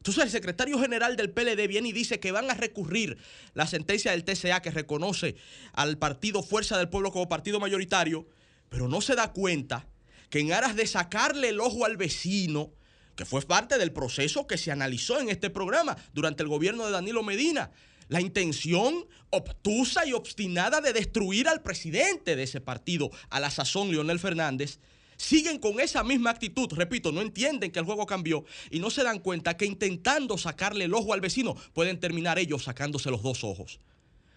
Entonces 0.05 0.25
el 0.25 0.29
secretario 0.29 0.77
general 0.79 1.15
del 1.15 1.31
PLD 1.31 1.67
viene 1.67 1.89
y 1.89 1.91
dice 1.91 2.19
que 2.19 2.31
van 2.31 2.51
a 2.51 2.53
recurrir 2.53 3.17
la 3.55 3.65
sentencia 3.65 4.11
del 4.11 4.23
TCA 4.23 4.61
que 4.61 4.69
reconoce 4.69 5.35
al 5.73 5.97
partido 5.97 6.43
Fuerza 6.43 6.77
del 6.77 6.89
Pueblo 6.89 7.11
como 7.11 7.27
partido 7.27 7.59
mayoritario, 7.59 8.27
pero 8.69 8.87
no 8.87 9.01
se 9.01 9.15
da 9.15 9.33
cuenta 9.33 9.87
que 10.29 10.41
en 10.41 10.53
aras 10.53 10.75
de 10.75 10.85
sacarle 10.85 11.49
el 11.49 11.59
ojo 11.59 11.85
al 11.85 11.97
vecino, 11.97 12.71
que 13.15 13.25
fue 13.25 13.41
parte 13.41 13.79
del 13.79 13.93
proceso 13.93 14.45
que 14.45 14.59
se 14.59 14.71
analizó 14.71 15.19
en 15.19 15.29
este 15.29 15.49
programa 15.49 15.97
durante 16.13 16.43
el 16.43 16.49
gobierno 16.49 16.85
de 16.85 16.91
Danilo 16.91 17.23
Medina, 17.23 17.71
la 18.07 18.21
intención 18.21 19.07
obtusa 19.31 20.05
y 20.05 20.13
obstinada 20.13 20.81
de 20.81 20.93
destruir 20.93 21.47
al 21.47 21.63
presidente 21.63 22.35
de 22.35 22.43
ese 22.43 22.61
partido, 22.61 23.09
a 23.31 23.39
la 23.39 23.49
sazón 23.49 23.89
Leonel 23.89 24.19
Fernández, 24.19 24.79
siguen 25.17 25.59
con 25.59 25.79
esa 25.79 26.03
misma 26.03 26.29
actitud. 26.31 26.71
Repito, 26.73 27.11
no 27.11 27.21
entienden 27.21 27.71
que 27.71 27.79
el 27.79 27.85
juego 27.85 28.05
cambió 28.05 28.45
y 28.71 28.79
no 28.79 28.89
se 28.89 29.03
dan 29.03 29.19
cuenta 29.19 29.57
que 29.57 29.65
intentando 29.65 30.37
sacarle 30.37 30.85
el 30.85 30.93
ojo 30.93 31.13
al 31.13 31.21
vecino 31.21 31.55
pueden 31.73 31.99
terminar 31.99 32.39
ellos 32.39 32.63
sacándose 32.63 33.11
los 33.11 33.21
dos 33.21 33.43
ojos. 33.43 33.79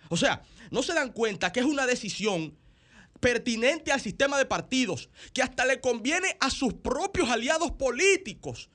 O 0.09 0.17
sea, 0.17 0.43
no 0.71 0.83
se 0.83 0.95
dan 0.95 1.13
cuenta 1.13 1.53
que 1.53 1.61
es 1.61 1.67
una 1.67 1.87
decisión 1.87 2.57
pertinente 3.21 3.93
al 3.93 4.01
sistema 4.01 4.39
de 4.39 4.47
partidos, 4.47 5.11
que 5.33 5.43
hasta 5.43 5.65
le 5.67 5.81
conviene 5.81 6.37
a 6.41 6.51
sus 6.51 6.75
propios 6.75 7.29
aliados 7.29 7.73
políticos. 7.73 8.71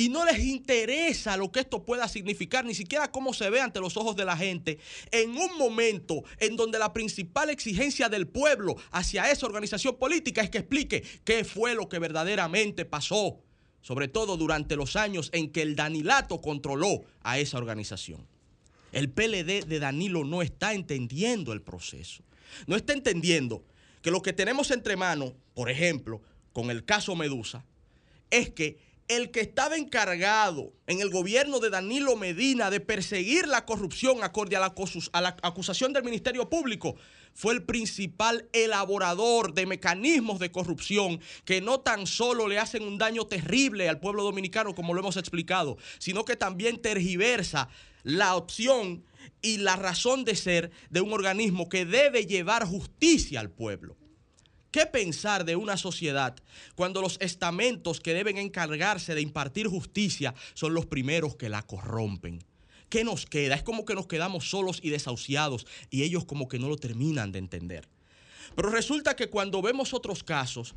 Y 0.00 0.08
no 0.08 0.24
les 0.24 0.38
interesa 0.38 1.36
lo 1.36 1.52
que 1.52 1.60
esto 1.60 1.84
pueda 1.84 2.08
significar, 2.08 2.64
ni 2.64 2.74
siquiera 2.74 3.12
cómo 3.12 3.34
se 3.34 3.50
ve 3.50 3.60
ante 3.60 3.80
los 3.80 3.98
ojos 3.98 4.16
de 4.16 4.24
la 4.24 4.34
gente, 4.34 4.78
en 5.10 5.36
un 5.36 5.58
momento 5.58 6.24
en 6.38 6.56
donde 6.56 6.78
la 6.78 6.94
principal 6.94 7.50
exigencia 7.50 8.08
del 8.08 8.26
pueblo 8.26 8.76
hacia 8.92 9.30
esa 9.30 9.44
organización 9.44 9.98
política 9.98 10.40
es 10.40 10.48
que 10.48 10.56
explique 10.56 11.04
qué 11.22 11.44
fue 11.44 11.74
lo 11.74 11.90
que 11.90 11.98
verdaderamente 11.98 12.86
pasó, 12.86 13.42
sobre 13.82 14.08
todo 14.08 14.38
durante 14.38 14.74
los 14.74 14.96
años 14.96 15.28
en 15.34 15.52
que 15.52 15.60
el 15.60 15.76
Danilato 15.76 16.40
controló 16.40 17.02
a 17.22 17.38
esa 17.38 17.58
organización. 17.58 18.26
El 18.92 19.10
PLD 19.10 19.66
de 19.66 19.80
Danilo 19.80 20.24
no 20.24 20.40
está 20.40 20.72
entendiendo 20.72 21.52
el 21.52 21.60
proceso, 21.60 22.22
no 22.66 22.74
está 22.74 22.94
entendiendo 22.94 23.62
que 24.00 24.10
lo 24.10 24.22
que 24.22 24.32
tenemos 24.32 24.70
entre 24.70 24.96
manos, 24.96 25.34
por 25.52 25.68
ejemplo, 25.68 26.22
con 26.54 26.70
el 26.70 26.86
caso 26.86 27.14
Medusa, 27.16 27.66
es 28.30 28.48
que 28.48 28.78
el 29.10 29.32
que 29.32 29.40
estaba 29.40 29.76
encargado 29.76 30.72
en 30.86 31.00
el 31.00 31.10
gobierno 31.10 31.58
de 31.58 31.68
Danilo 31.68 32.14
Medina 32.14 32.70
de 32.70 32.78
perseguir 32.78 33.48
la 33.48 33.66
corrupción 33.66 34.22
acorde 34.22 34.54
a 34.54 34.60
la, 34.60 35.36
acusación 35.42 35.92
del 35.92 36.04
Ministerio 36.04 36.48
Público 36.48 36.94
fue 37.34 37.54
el 37.54 37.64
principal 37.64 38.48
elaborador 38.52 39.52
de 39.52 39.66
mecanismos 39.66 40.38
de 40.38 40.52
corrupción 40.52 41.20
que 41.44 41.60
no 41.60 41.80
tan 41.80 42.06
solo 42.06 42.46
le 42.46 42.60
hacen 42.60 42.84
un 42.84 42.98
daño 42.98 43.26
terrible 43.26 43.88
al 43.88 43.98
pueblo 43.98 44.22
dominicano, 44.22 44.76
como 44.76 44.94
lo 44.94 45.00
hemos 45.00 45.16
explicado, 45.16 45.76
sino 45.98 46.24
que 46.24 46.36
también 46.36 46.80
tergiversa 46.80 47.68
la 48.04 48.36
opción 48.36 49.02
y 49.42 49.56
la 49.56 49.74
razón 49.74 50.24
de 50.24 50.36
ser 50.36 50.70
de 50.88 51.00
un 51.00 51.12
organismo 51.12 51.68
que 51.68 51.84
debe 51.84 52.26
llevar 52.26 52.64
justicia 52.64 53.40
al 53.40 53.50
pueblo. 53.50 53.96
¿Qué 54.70 54.86
pensar 54.86 55.44
de 55.44 55.56
una 55.56 55.76
sociedad 55.76 56.36
cuando 56.76 57.02
los 57.02 57.16
estamentos 57.20 57.98
que 58.00 58.14
deben 58.14 58.38
encargarse 58.38 59.16
de 59.16 59.20
impartir 59.20 59.66
justicia 59.66 60.34
son 60.54 60.74
los 60.74 60.86
primeros 60.86 61.34
que 61.34 61.48
la 61.48 61.62
corrompen? 61.62 62.44
¿Qué 62.88 63.02
nos 63.02 63.26
queda? 63.26 63.56
Es 63.56 63.64
como 63.64 63.84
que 63.84 63.94
nos 63.94 64.06
quedamos 64.06 64.48
solos 64.48 64.78
y 64.82 64.90
desahuciados 64.90 65.66
y 65.90 66.04
ellos 66.04 66.24
como 66.24 66.48
que 66.48 66.60
no 66.60 66.68
lo 66.68 66.76
terminan 66.76 67.32
de 67.32 67.40
entender. 67.40 67.88
Pero 68.54 68.70
resulta 68.70 69.16
que 69.16 69.28
cuando 69.28 69.60
vemos 69.60 69.92
otros 69.92 70.22
casos, 70.22 70.74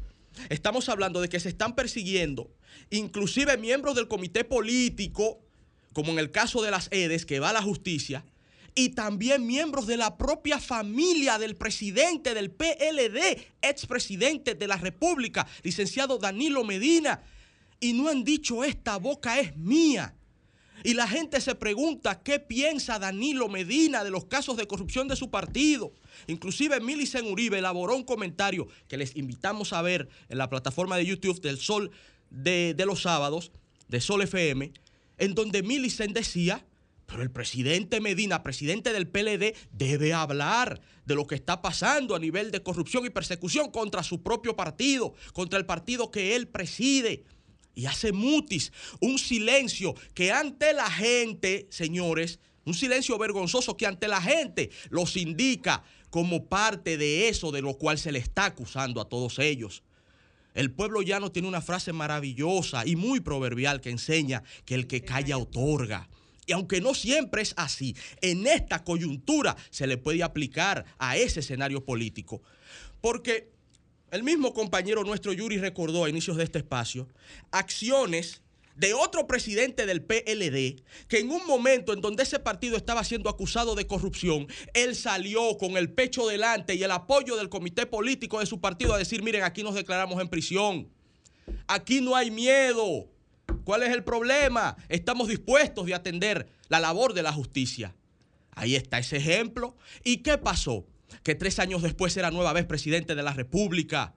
estamos 0.50 0.90
hablando 0.90 1.22
de 1.22 1.30
que 1.30 1.40
se 1.40 1.50
están 1.50 1.76
persiguiendo 1.76 2.50
inclusive 2.90 3.58
miembros 3.58 3.96
del 3.96 4.08
comité 4.08 4.44
político, 4.44 5.40
como 5.94 6.12
en 6.12 6.20
el 6.20 6.32
caso 6.32 6.64
de 6.64 6.72
las 6.72 6.88
EDES, 6.92 7.26
que 7.26 7.40
va 7.40 7.50
a 7.50 7.54
la 7.54 7.62
justicia, 7.62 8.26
y 8.76 8.90
también 8.90 9.46
miembros 9.46 9.88
de 9.88 9.98
la 9.98 10.18
propia 10.18 10.60
familia 10.60 11.38
del 11.38 11.56
presidente 11.56 12.34
del 12.34 12.52
PLD, 12.52 13.48
expresidente 13.62 14.56
de 14.56 14.68
la 14.68 14.78
República, 14.78 15.48
licenciado 15.62 16.18
Danilo 16.18 16.64
Medina. 16.64 17.22
Y 17.80 17.94
no 17.94 18.10
han 18.10 18.24
dicho 18.24 18.64
esta 18.64 18.98
boca 18.98 19.40
es 19.40 19.56
mía. 19.58 20.16
Y 20.84 20.96
la 20.96 21.08
gente 21.08 21.40
se 21.40 21.56
pregunta 21.56 22.24
qué 22.24 22.40
piensa 22.40 23.00
Danilo 23.00 23.48
Medina 23.48 24.04
de 24.04 24.10
los 24.10 24.26
casos 24.26 24.58
de 24.58 24.68
corrupción 24.68 25.08
de 25.08 25.16
su 25.16 25.30
partido. 25.30 25.94
Inclusive 26.28 26.80
Milicen 26.80 27.32
Uribe 27.32 27.60
elaboró 27.60 27.96
un 27.96 28.04
comentario 28.04 28.68
que 28.88 28.98
les 28.98 29.16
invitamos 29.16 29.72
a 29.72 29.82
ver 29.82 30.10
en 30.30 30.38
la 30.38 30.50
plataforma 30.50 30.98
de 30.98 31.06
YouTube 31.06 31.42
del 31.42 31.58
Sol 31.58 31.92
de, 32.30 32.74
de 32.76 32.86
los 32.86 33.04
sábados, 33.04 33.52
de 33.88 34.02
Sol 34.02 34.24
FM, 34.24 34.74
en 35.20 35.36
donde 35.36 35.64
Milicen 35.64 36.12
decía 36.12 36.66
pero 37.06 37.22
el 37.22 37.32
presidente 37.32 38.02
Medina, 38.02 38.44
presidente 38.44 38.94
del 38.94 39.08
PLD, 39.08 39.56
debe 39.72 40.14
hablar 40.14 40.82
de 41.06 41.16
lo 41.16 41.28
que 41.28 41.36
está 41.36 41.62
pasando 41.62 42.16
a 42.16 42.20
nivel 42.20 42.52
de 42.52 42.64
corrupción 42.64 43.06
y 43.06 43.10
persecución 43.10 43.72
contra 43.72 44.04
su 44.04 44.24
propio 44.24 44.56
partido, 44.56 45.14
contra 45.34 45.60
el 45.60 45.66
partido 45.66 46.12
que 46.12 46.36
él 46.36 46.48
preside. 46.48 47.26
y 47.76 47.88
hace 47.88 48.12
mutis, 48.12 48.72
un 49.00 49.18
silencio 49.18 49.96
que 50.14 50.32
ante 50.32 50.74
la 50.74 50.92
gente, 50.92 51.66
señores, 51.72 52.40
un 52.66 52.76
silencio 52.76 53.18
vergonzoso 53.18 53.76
que 53.76 53.88
ante 53.88 54.08
la 54.08 54.22
gente 54.22 54.70
los 54.90 55.18
indica 55.18 55.84
como 56.12 56.46
parte 56.46 56.98
de 56.98 57.30
eso 57.30 57.52
de 57.52 57.62
lo 57.62 57.74
cual 57.80 57.98
se 57.98 58.12
le 58.12 58.20
está 58.20 58.46
acusando 58.46 59.02
a 59.02 59.10
todos 59.10 59.40
ellos. 59.40 59.82
El 60.54 60.72
pueblo 60.72 61.02
llano 61.02 61.32
tiene 61.32 61.48
una 61.48 61.62
frase 61.62 61.94
maravillosa 61.94 62.86
y 62.86 62.96
muy 62.96 63.20
proverbial 63.20 63.82
que 63.82 63.90
enseña 63.90 64.44
que 64.66 64.76
el 64.76 64.86
que 64.86 65.02
calla 65.02 65.38
otorga. 65.38 66.10
Y 66.46 66.54
aunque 66.54 66.82
no 66.82 66.94
siempre 66.94 67.42
es 67.42 67.54
así, 67.58 67.96
en 68.22 68.48
esta 68.48 68.84
coyuntura 68.84 69.56
se 69.70 69.88
le 69.88 69.98
puede 69.98 70.24
aplicar 70.24 70.86
a 70.98 71.18
ese 71.18 71.40
escenario 71.40 71.86
político. 71.86 72.42
Porque 73.02 73.52
el 74.12 74.24
mismo 74.24 74.54
compañero 74.54 75.04
nuestro 75.04 75.34
Yuri 75.34 75.58
recordó 75.58 76.06
a 76.06 76.10
inicios 76.10 76.38
de 76.38 76.44
este 76.44 76.60
espacio 76.60 77.08
acciones 77.52 78.42
de 78.76 78.94
otro 78.94 79.28
presidente 79.28 79.86
del 79.86 80.04
PLD, 80.04 80.84
que 81.08 81.20
en 81.20 81.30
un 81.30 81.46
momento 81.46 81.94
en 81.94 82.02
donde 82.02 82.24
ese 82.24 82.40
partido 82.40 82.76
estaba 82.76 83.04
siendo 83.04 83.30
acusado 83.30 83.76
de 83.76 83.88
corrupción, 83.88 84.48
él 84.74 84.96
salió 84.96 85.58
con 85.58 85.78
el 85.78 85.92
pecho 85.92 86.28
delante 86.28 86.76
y 86.76 86.84
el 86.84 86.92
apoyo 86.92 87.36
del 87.36 87.50
comité 87.50 87.86
político 87.86 88.40
de 88.40 88.46
su 88.46 88.60
partido 88.60 88.94
a 88.94 88.98
decir, 88.98 89.22
miren, 89.22 89.44
aquí 89.44 89.64
nos 89.64 89.76
declaramos 89.76 90.20
en 90.22 90.28
prisión, 90.28 90.90
aquí 91.68 92.02
no 92.02 92.16
hay 92.16 92.32
miedo, 92.32 93.08
¿cuál 93.64 93.84
es 93.84 93.92
el 93.92 94.04
problema? 94.04 94.76
Estamos 94.90 95.28
dispuestos 95.28 95.86
de 95.86 95.94
atender 95.94 96.48
la 96.70 96.80
labor 96.80 97.14
de 97.14 97.24
la 97.24 97.34
justicia. 97.34 97.96
Ahí 98.52 98.76
está 98.76 99.00
ese 99.00 99.18
ejemplo. 99.18 99.76
¿Y 100.04 100.18
qué 100.18 100.38
pasó? 100.38 100.86
Que 101.24 101.36
tres 101.36 101.60
años 101.60 101.82
después 101.82 102.16
era 102.18 102.32
nueva 102.32 102.54
vez 102.54 102.66
presidente 102.66 103.16
de 103.16 103.24
la 103.24 103.34
República 103.34 104.16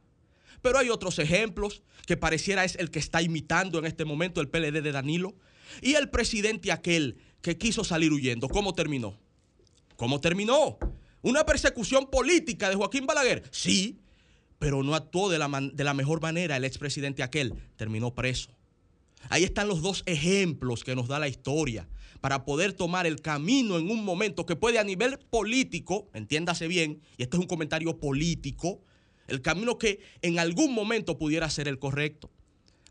pero 0.67 0.81
hay 0.81 0.91
otros 0.91 1.21
ejemplos 1.21 1.85
que 2.07 2.17
pareciera 2.17 2.65
es 2.65 2.75
el 2.75 2.91
que 2.91 2.99
está 2.99 3.23
imitando 3.23 3.79
en 3.79 3.85
este 3.85 4.05
momento 4.05 4.41
el 4.41 4.49
PLD 4.49 4.83
de 4.83 4.91
Danilo. 4.91 5.37
Y 5.81 5.95
el 5.95 6.11
presidente 6.11 6.73
aquel 6.73 7.19
que 7.41 7.57
quiso 7.57 7.85
salir 7.85 8.13
huyendo, 8.13 8.49
¿cómo 8.49 8.75
terminó? 8.75 9.17
¿Cómo 9.95 10.21
terminó? 10.21 10.77
¿Una 11.23 11.47
persecución 11.47 12.11
política 12.11 12.69
de 12.69 12.75
Joaquín 12.75 13.07
Balaguer? 13.07 13.45
Sí, 13.53 14.01
pero 14.59 14.83
no 14.83 14.97
actuó 14.97 15.29
de 15.29 15.39
la, 15.39 15.49
de 15.73 15.85
la 15.85 15.95
mejor 15.95 16.21
manera 16.21 16.57
el 16.57 16.65
expresidente 16.65 17.23
aquel. 17.23 17.55
Terminó 17.77 18.13
preso. 18.13 18.51
Ahí 19.29 19.45
están 19.45 19.69
los 19.69 19.83
dos 19.83 20.03
ejemplos 20.07 20.85
que 20.85 20.95
nos 20.95 21.09
da 21.09 21.19
la 21.19 21.29
historia 21.29 21.89
para 22.21 22.45
poder 22.45 22.73
tomar 22.73 23.07
el 23.07 23.21
camino 23.21 23.79
en 23.79 23.91
un 23.91 24.05
momento 24.05 24.47
que 24.47 24.57
puede 24.57 24.79
a 24.79 24.85
nivel 24.85 25.19
político, 25.19 26.09
entiéndase 26.15 26.69
bien, 26.69 27.01
y 27.17 27.23
este 27.23 27.37
es 27.37 27.41
un 27.41 27.49
comentario 27.49 27.99
político, 27.99 28.81
el 29.29 29.43
camino 29.43 29.79
que 29.79 30.01
en 30.23 30.39
algún 30.39 30.73
momento 30.73 31.19
pudiera 31.19 31.51
ser 31.51 31.69
el 31.69 31.79
correcto. 31.79 32.31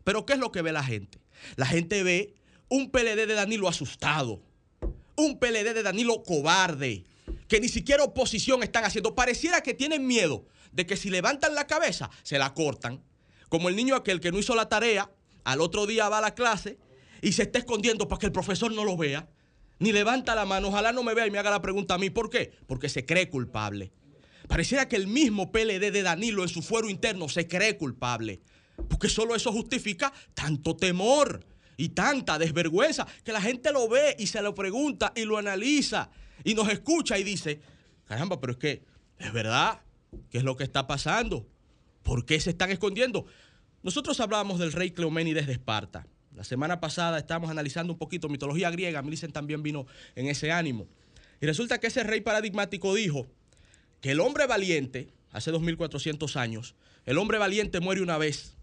Pero 0.04 0.26
¿qué 0.26 0.34
es 0.34 0.38
lo 0.38 0.52
que 0.52 0.62
ve 0.62 0.72
la 0.72 0.84
gente? 0.84 1.18
La 1.56 1.66
gente 1.66 2.02
ve 2.02 2.34
un 2.68 2.90
PLD 2.90 3.26
de 3.26 3.34
Danilo 3.34 3.68
asustado, 3.68 4.42
un 5.16 5.38
PLD 5.38 5.74
de 5.74 5.82
Danilo 5.82 6.22
cobarde, 6.22 7.04
que 7.48 7.60
ni 7.60 7.68
siquiera 7.68 8.04
oposición 8.04 8.62
están 8.62 8.84
haciendo. 8.84 9.14
Pareciera 9.14 9.62
que 9.62 9.74
tienen 9.74 10.06
miedo 10.06 10.46
de 10.72 10.86
que 10.86 10.96
si 10.96 11.10
levantan 11.10 11.54
la 11.54 11.66
cabeza, 11.66 12.10
se 12.22 12.38
la 12.38 12.54
cortan. 12.54 13.02
Como 13.48 13.68
el 13.68 13.76
niño 13.76 13.94
aquel 13.94 14.20
que 14.20 14.32
no 14.32 14.38
hizo 14.38 14.54
la 14.54 14.68
tarea, 14.68 15.10
al 15.46 15.60
otro 15.60 15.86
día 15.86 16.08
va 16.08 16.18
a 16.18 16.20
la 16.20 16.34
clase 16.34 16.76
y 17.22 17.32
se 17.32 17.42
está 17.42 17.60
escondiendo 17.60 18.08
para 18.08 18.18
que 18.18 18.26
el 18.26 18.32
profesor 18.32 18.72
no 18.72 18.84
lo 18.84 18.96
vea. 18.96 19.28
Ni 19.78 19.92
levanta 19.92 20.34
la 20.34 20.44
mano, 20.44 20.68
ojalá 20.68 20.90
no 20.90 21.04
me 21.04 21.14
vea 21.14 21.26
y 21.26 21.30
me 21.30 21.38
haga 21.38 21.50
la 21.50 21.62
pregunta 21.62 21.94
a 21.94 21.98
mí. 21.98 22.10
¿Por 22.10 22.30
qué? 22.30 22.52
Porque 22.66 22.88
se 22.88 23.06
cree 23.06 23.30
culpable. 23.30 23.92
Pareciera 24.48 24.88
que 24.88 24.96
el 24.96 25.06
mismo 25.06 25.52
PLD 25.52 25.92
de 25.92 26.02
Danilo 26.02 26.42
en 26.42 26.48
su 26.48 26.62
fuero 26.62 26.90
interno 26.90 27.28
se 27.28 27.46
cree 27.46 27.76
culpable. 27.76 28.40
Porque 28.88 29.08
solo 29.08 29.36
eso 29.36 29.52
justifica 29.52 30.12
tanto 30.34 30.74
temor 30.74 31.46
y 31.76 31.90
tanta 31.90 32.38
desvergüenza 32.38 33.06
que 33.22 33.30
la 33.30 33.40
gente 33.40 33.70
lo 33.70 33.88
ve 33.88 34.16
y 34.18 34.26
se 34.26 34.42
lo 34.42 34.52
pregunta 34.52 35.12
y 35.14 35.26
lo 35.26 35.38
analiza 35.38 36.10
y 36.42 36.54
nos 36.54 36.68
escucha 36.70 37.18
y 37.18 37.22
dice, 37.22 37.60
caramba, 38.04 38.40
pero 38.40 38.54
es 38.54 38.58
que 38.58 38.82
es 39.18 39.32
verdad, 39.32 39.80
¿qué 40.28 40.38
es 40.38 40.44
lo 40.44 40.56
que 40.56 40.64
está 40.64 40.88
pasando? 40.88 41.46
¿Por 42.02 42.24
qué 42.24 42.40
se 42.40 42.50
están 42.50 42.70
escondiendo? 42.70 43.26
Nosotros 43.82 44.18
hablábamos 44.20 44.58
del 44.58 44.72
rey 44.72 44.90
Cleoménides 44.90 45.46
de 45.46 45.52
Esparta. 45.52 46.06
La 46.34 46.44
semana 46.44 46.80
pasada 46.80 47.18
estábamos 47.18 47.50
analizando 47.50 47.92
un 47.92 47.98
poquito 47.98 48.28
mitología 48.28 48.70
griega, 48.70 49.02
Millicent 49.02 49.32
también 49.32 49.62
vino 49.62 49.86
en 50.14 50.26
ese 50.26 50.52
ánimo. 50.52 50.86
Y 51.40 51.46
resulta 51.46 51.78
que 51.78 51.86
ese 51.86 52.02
rey 52.02 52.20
paradigmático 52.20 52.94
dijo 52.94 53.26
que 54.00 54.10
el 54.10 54.20
hombre 54.20 54.46
valiente, 54.46 55.08
hace 55.32 55.50
2400 55.50 56.36
años, 56.36 56.74
el 57.04 57.18
hombre 57.18 57.38
valiente 57.38 57.80
muere 57.80 58.02
una 58.02 58.18
vez, 58.18 58.56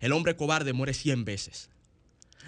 el 0.00 0.12
hombre 0.12 0.36
cobarde 0.36 0.72
muere 0.72 0.94
100 0.94 1.24
veces. 1.24 1.70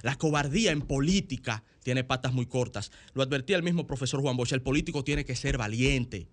La 0.03 0.17
cobardía 0.17 0.73
en 0.73 0.83
política 0.83 1.65
tiene 1.83 2.05
patas 2.05 2.33
muy 2.33 2.47
cortas. 2.47 2.91
Lo 3.15 3.23
advertía 3.23 3.57
el 3.57 3.63
mismo 3.63 3.87
profesor 3.87 4.21
Juan 4.21 4.37
Bosch, 4.37 4.53
el 4.53 4.63
político 4.63 5.05
tiene 5.05 5.25
que 5.25 5.37
ser 5.37 5.59
valiente, 5.59 6.29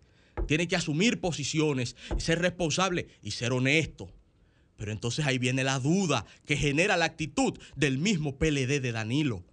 tiene 0.48 0.68
que 0.68 0.76
asumir 0.76 1.20
posiciones, 1.20 1.96
ser 2.18 2.40
responsable 2.40 3.08
y 3.22 3.32
ser 3.32 3.52
honesto. 3.54 4.12
Pero 4.80 4.94
entonces 4.94 5.26
ahí 5.26 5.38
viene 5.38 5.64
la 5.64 5.78
duda 5.78 6.26
que 6.46 6.56
genera 6.56 6.96
la 6.98 7.06
actitud 7.06 7.54
del 7.76 7.98
mismo 7.98 8.38
PLD 8.38 8.80
de 8.80 8.92
Danilo. 8.94 9.44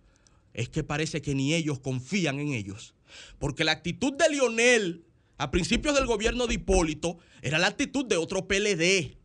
Es 0.55 0.69
que 0.69 0.85
parece 0.85 1.21
que 1.21 1.35
ni 1.35 1.53
ellos 1.53 1.81
confían 1.81 2.39
en 2.39 2.55
ellos. 2.55 2.95
Porque 3.41 3.65
la 3.65 3.73
actitud 3.73 4.13
de 4.15 4.31
Lionel 4.31 5.05
a 5.37 5.51
principios 5.51 5.97
del 5.97 6.07
gobierno 6.07 6.47
de 6.47 6.55
Hipólito 6.55 7.19
era 7.43 7.59
la 7.59 7.67
actitud 7.67 8.07
de 8.07 8.17
otro 8.17 8.47
PLD. 8.47 9.17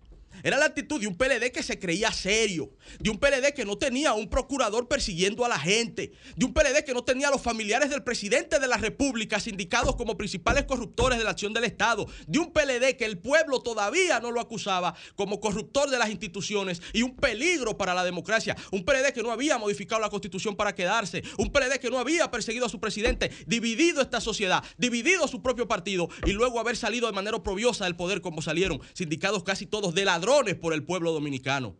Era 0.43 0.57
la 0.57 0.65
actitud 0.65 0.99
de 0.99 1.07
un 1.07 1.15
PLD 1.15 1.51
que 1.51 1.63
se 1.63 1.79
creía 1.79 2.11
serio, 2.11 2.71
de 2.99 3.09
un 3.09 3.19
PLD 3.19 3.53
que 3.53 3.65
no 3.65 3.77
tenía 3.77 4.13
un 4.13 4.29
procurador 4.29 4.87
persiguiendo 4.87 5.45
a 5.45 5.49
la 5.49 5.59
gente, 5.59 6.13
de 6.35 6.45
un 6.45 6.53
PLD 6.53 6.83
que 6.85 6.93
no 6.93 7.03
tenía 7.03 7.27
a 7.27 7.31
los 7.31 7.41
familiares 7.41 7.89
del 7.89 8.03
presidente 8.03 8.59
de 8.59 8.67
la 8.67 8.77
República 8.77 9.39
indicados 9.45 9.95
como 9.95 10.17
principales 10.17 10.65
corruptores 10.65 11.17
de 11.17 11.23
la 11.23 11.31
acción 11.31 11.53
del 11.53 11.63
Estado, 11.63 12.07
de 12.27 12.39
un 12.39 12.51
PLD 12.51 12.95
que 12.97 13.05
el 13.05 13.17
pueblo 13.17 13.59
todavía 13.59 14.19
no 14.19 14.31
lo 14.31 14.39
acusaba 14.39 14.95
como 15.15 15.39
corruptor 15.39 15.89
de 15.89 15.97
las 15.97 16.09
instituciones 16.09 16.81
y 16.93 17.01
un 17.01 17.15
peligro 17.15 17.77
para 17.77 17.93
la 17.93 18.03
democracia, 18.03 18.55
un 18.71 18.83
PLD 18.83 19.13
que 19.13 19.23
no 19.23 19.31
había 19.31 19.57
modificado 19.57 20.01
la 20.01 20.09
constitución 20.09 20.55
para 20.55 20.75
quedarse, 20.75 21.23
un 21.37 21.51
PLD 21.51 21.79
que 21.79 21.89
no 21.89 21.99
había 21.99 22.29
perseguido 22.31 22.65
a 22.65 22.69
su 22.69 22.79
presidente, 22.79 23.31
dividido 23.45 24.01
esta 24.01 24.21
sociedad, 24.21 24.63
dividido 24.77 25.27
su 25.27 25.41
propio 25.41 25.67
partido 25.67 26.09
y 26.25 26.31
luego 26.31 26.59
haber 26.59 26.77
salido 26.77 27.07
de 27.07 27.13
manera 27.13 27.37
oprobiosa 27.37 27.85
del 27.85 27.95
poder 27.95 28.21
como 28.21 28.41
salieron, 28.41 28.81
sindicados 28.93 29.43
casi 29.43 29.65
todos 29.65 29.93
de 29.93 30.05
ladrón 30.21 30.55
por 30.59 30.73
el 30.73 30.83
pueblo 30.83 31.11
dominicano. 31.13 31.75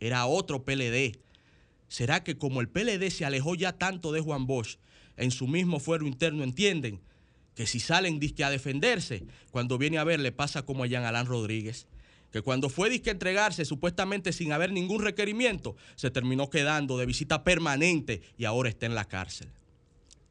Era 0.00 0.26
otro 0.26 0.64
PLD. 0.64 1.18
¿Será 1.88 2.24
que 2.24 2.36
como 2.36 2.60
el 2.60 2.68
PLD 2.68 3.10
se 3.10 3.24
alejó 3.24 3.54
ya 3.54 3.72
tanto 3.72 4.12
de 4.12 4.20
Juan 4.20 4.46
Bosch, 4.46 4.78
en 5.16 5.30
su 5.30 5.46
mismo 5.46 5.78
fuero 5.78 6.06
interno 6.06 6.42
entienden 6.42 7.00
que 7.54 7.66
si 7.66 7.78
salen 7.78 8.18
disque 8.18 8.42
a 8.42 8.50
defenderse, 8.50 9.24
cuando 9.50 9.78
viene 9.78 9.98
a 9.98 10.04
ver 10.04 10.18
le 10.20 10.32
pasa 10.32 10.62
como 10.62 10.84
a 10.84 10.86
Jean 10.86 11.04
Alain 11.04 11.26
Rodríguez? 11.26 11.86
que 12.32 12.42
cuando 12.42 12.68
fue 12.68 12.88
disque 12.88 13.10
a 13.10 13.12
entregarse 13.12 13.64
supuestamente 13.64 14.32
sin 14.32 14.52
haber 14.52 14.70
ningún 14.70 15.02
requerimiento, 15.02 15.74
se 15.96 16.12
terminó 16.12 16.48
quedando 16.48 16.96
de 16.96 17.04
visita 17.04 17.42
permanente 17.42 18.22
y 18.38 18.44
ahora 18.44 18.68
está 18.68 18.86
en 18.86 18.94
la 18.94 19.04
cárcel. 19.04 19.48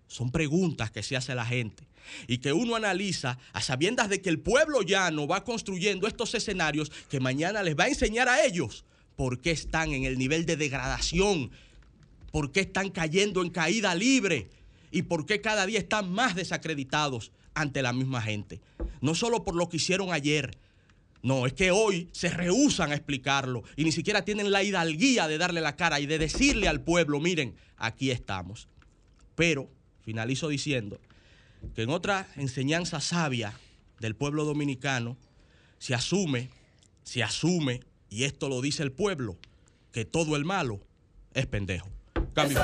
Son 0.07 0.31
preguntas 0.31 0.91
que 0.91 1.03
se 1.03 1.17
hace 1.17 1.35
la 1.35 1.45
gente 1.45 1.88
y 2.27 2.39
que 2.39 2.53
uno 2.53 2.75
analiza 2.75 3.37
a 3.53 3.61
sabiendas 3.61 4.09
de 4.09 4.21
que 4.21 4.29
el 4.29 4.39
pueblo 4.39 4.81
llano 4.81 5.27
va 5.27 5.43
construyendo 5.43 6.07
estos 6.07 6.33
escenarios 6.35 6.91
que 7.09 7.19
mañana 7.19 7.63
les 7.63 7.77
va 7.77 7.85
a 7.85 7.89
enseñar 7.89 8.29
a 8.29 8.43
ellos 8.45 8.85
por 9.15 9.41
qué 9.41 9.51
están 9.51 9.93
en 9.93 10.05
el 10.05 10.17
nivel 10.17 10.45
de 10.45 10.55
degradación, 10.55 11.51
por 12.31 12.51
qué 12.51 12.61
están 12.61 12.89
cayendo 12.89 13.41
en 13.41 13.49
caída 13.49 13.93
libre 13.95 14.49
y 14.91 15.03
por 15.03 15.25
qué 15.25 15.41
cada 15.41 15.65
día 15.65 15.79
están 15.79 16.11
más 16.11 16.35
desacreditados 16.35 17.31
ante 17.53 17.81
la 17.81 17.93
misma 17.93 18.21
gente. 18.21 18.61
No 19.01 19.15
solo 19.15 19.43
por 19.43 19.55
lo 19.55 19.67
que 19.69 19.77
hicieron 19.77 20.11
ayer, 20.13 20.57
no, 21.21 21.45
es 21.45 21.53
que 21.53 21.71
hoy 21.71 22.07
se 22.13 22.29
rehusan 22.29 22.91
a 22.91 22.95
explicarlo 22.95 23.63
y 23.75 23.83
ni 23.83 23.91
siquiera 23.91 24.23
tienen 24.23 24.51
la 24.51 24.63
hidalguía 24.63 25.27
de 25.27 25.37
darle 25.37 25.61
la 25.61 25.75
cara 25.75 25.99
y 25.99 26.05
de 26.05 26.17
decirle 26.17 26.67
al 26.67 26.81
pueblo, 26.81 27.19
miren, 27.19 27.55
aquí 27.77 28.11
estamos. 28.11 28.69
Pero 29.35 29.69
finalizo 30.01 30.47
diciendo 30.47 30.99
que 31.75 31.83
en 31.83 31.89
otra 31.89 32.27
enseñanza 32.35 32.99
sabia 32.99 33.53
del 33.99 34.15
pueblo 34.15 34.45
dominicano 34.45 35.17
se 35.77 35.93
asume, 35.93 36.49
se 37.03 37.23
asume, 37.23 37.81
y 38.09 38.23
esto 38.23 38.49
lo 38.49 38.61
dice 38.61 38.83
el 38.83 38.91
pueblo, 38.91 39.37
que 39.91 40.05
todo 40.05 40.35
el 40.35 40.45
malo 40.45 40.81
es 41.33 41.45
pendejo. 41.47 41.89
Cambio. 42.33 42.59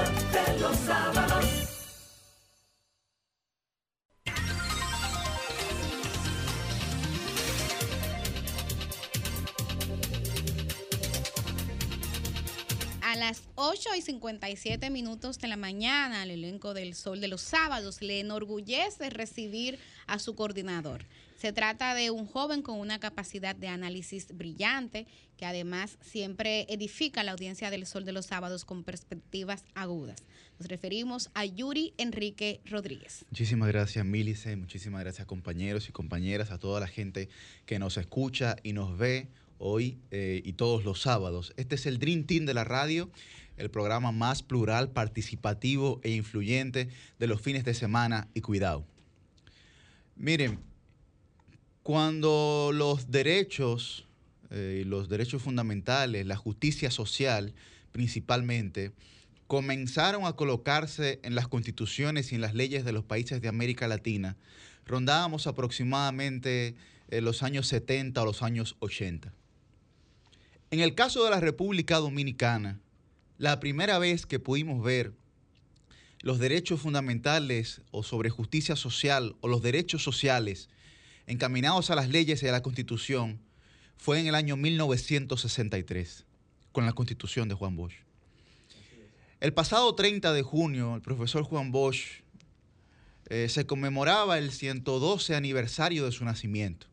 Las 13.15 13.43
8 13.55 13.89
y 13.97 14.01
57 14.01 14.89
minutos 14.89 15.39
de 15.39 15.47
la 15.47 15.57
mañana, 15.57 16.23
el 16.23 16.31
elenco 16.31 16.73
del 16.73 16.95
Sol 16.95 17.21
de 17.21 17.27
los 17.27 17.41
Sábados 17.41 18.01
le 18.01 18.19
enorgullece 18.19 19.09
recibir 19.09 19.79
a 20.07 20.19
su 20.19 20.35
coordinador. 20.35 21.05
Se 21.37 21.53
trata 21.53 21.93
de 21.93 22.11
un 22.11 22.25
joven 22.25 22.61
con 22.61 22.79
una 22.79 22.99
capacidad 22.99 23.55
de 23.55 23.67
análisis 23.67 24.35
brillante 24.35 25.05
que 25.37 25.45
además 25.45 25.97
siempre 26.01 26.65
edifica 26.69 27.23
la 27.23 27.33
audiencia 27.33 27.69
del 27.69 27.85
Sol 27.85 28.05
de 28.05 28.11
los 28.11 28.25
Sábados 28.25 28.65
con 28.65 28.83
perspectivas 28.83 29.63
agudas. 29.75 30.23
Nos 30.59 30.67
referimos 30.69 31.29
a 31.33 31.45
Yuri 31.45 31.93
Enrique 31.97 32.61
Rodríguez. 32.65 33.25
Muchísimas 33.29 33.67
gracias, 33.67 34.05
Milice. 34.05 34.55
Muchísimas 34.55 35.01
gracias, 35.01 35.27
compañeros 35.27 35.89
y 35.89 35.91
compañeras, 35.91 36.51
a 36.51 36.57
toda 36.57 36.79
la 36.79 36.87
gente 36.87 37.29
que 37.65 37.79
nos 37.79 37.97
escucha 37.97 38.55
y 38.63 38.73
nos 38.73 38.97
ve 38.97 39.27
hoy 39.57 39.97
eh, 40.11 40.41
y 40.43 40.53
todos 40.53 40.83
los 40.83 41.01
sábados. 41.01 41.53
Este 41.57 41.75
es 41.75 41.85
el 41.85 41.99
Dream 41.99 42.25
Team 42.25 42.45
de 42.45 42.53
la 42.53 42.63
radio, 42.63 43.09
el 43.57 43.69
programa 43.69 44.11
más 44.11 44.43
plural, 44.43 44.91
participativo 44.91 45.99
e 46.03 46.11
influyente 46.11 46.89
de 47.19 47.27
los 47.27 47.41
fines 47.41 47.63
de 47.65 47.73
semana 47.73 48.27
y 48.33 48.41
cuidado. 48.41 48.85
Miren, 50.15 50.59
cuando 51.83 52.71
los 52.73 53.11
derechos, 53.11 54.07
eh, 54.49 54.83
los 54.85 55.09
derechos 55.09 55.41
fundamentales, 55.41 56.25
la 56.25 56.35
justicia 56.35 56.89
social 56.91 57.53
principalmente, 57.91 58.91
comenzaron 59.47 60.25
a 60.25 60.33
colocarse 60.33 61.19
en 61.23 61.35
las 61.35 61.47
constituciones 61.47 62.31
y 62.31 62.35
en 62.35 62.41
las 62.41 62.55
leyes 62.55 62.83
de 62.83 62.91
los 62.91 63.03
países 63.03 63.41
de 63.41 63.47
América 63.47 63.87
Latina, 63.87 64.35
rondábamos 64.85 65.47
aproximadamente 65.47 66.75
eh, 67.09 67.21
los 67.21 67.43
años 67.43 67.67
70 67.67 68.21
o 68.21 68.25
los 68.25 68.41
años 68.41 68.75
80. 68.79 69.31
En 70.75 70.81
el 70.81 70.93
caso 70.93 71.23
de 71.23 71.29
la 71.29 71.39
República 71.39 71.99
Dominicana, 71.99 72.81
la 73.37 73.61
primera 73.61 73.97
vez 73.97 74.25
que 74.25 74.39
pudimos 74.39 74.83
ver 74.83 75.13
los 76.19 76.37
derechos 76.37 76.81
fundamentales 76.81 77.81
o 77.91 78.03
sobre 78.03 78.29
justicia 78.29 78.75
social 78.75 79.37
o 79.39 79.47
los 79.47 79.61
derechos 79.61 80.03
sociales 80.03 80.67
encaminados 81.27 81.91
a 81.91 81.95
las 81.95 82.09
leyes 82.09 82.43
y 82.43 82.49
a 82.49 82.51
la 82.51 82.61
constitución 82.61 83.39
fue 83.95 84.19
en 84.19 84.27
el 84.27 84.35
año 84.35 84.57
1963, 84.57 86.25
con 86.73 86.85
la 86.85 86.91
constitución 86.91 87.47
de 87.47 87.55
Juan 87.55 87.77
Bosch. 87.77 87.95
El 89.39 89.53
pasado 89.53 89.95
30 89.95 90.33
de 90.33 90.41
junio, 90.41 90.95
el 90.95 91.01
profesor 91.01 91.43
Juan 91.43 91.71
Bosch 91.71 92.21
eh, 93.29 93.47
se 93.47 93.65
conmemoraba 93.65 94.37
el 94.39 94.51
112 94.51 95.35
aniversario 95.35 96.03
de 96.03 96.11
su 96.11 96.25
nacimiento. 96.25 96.87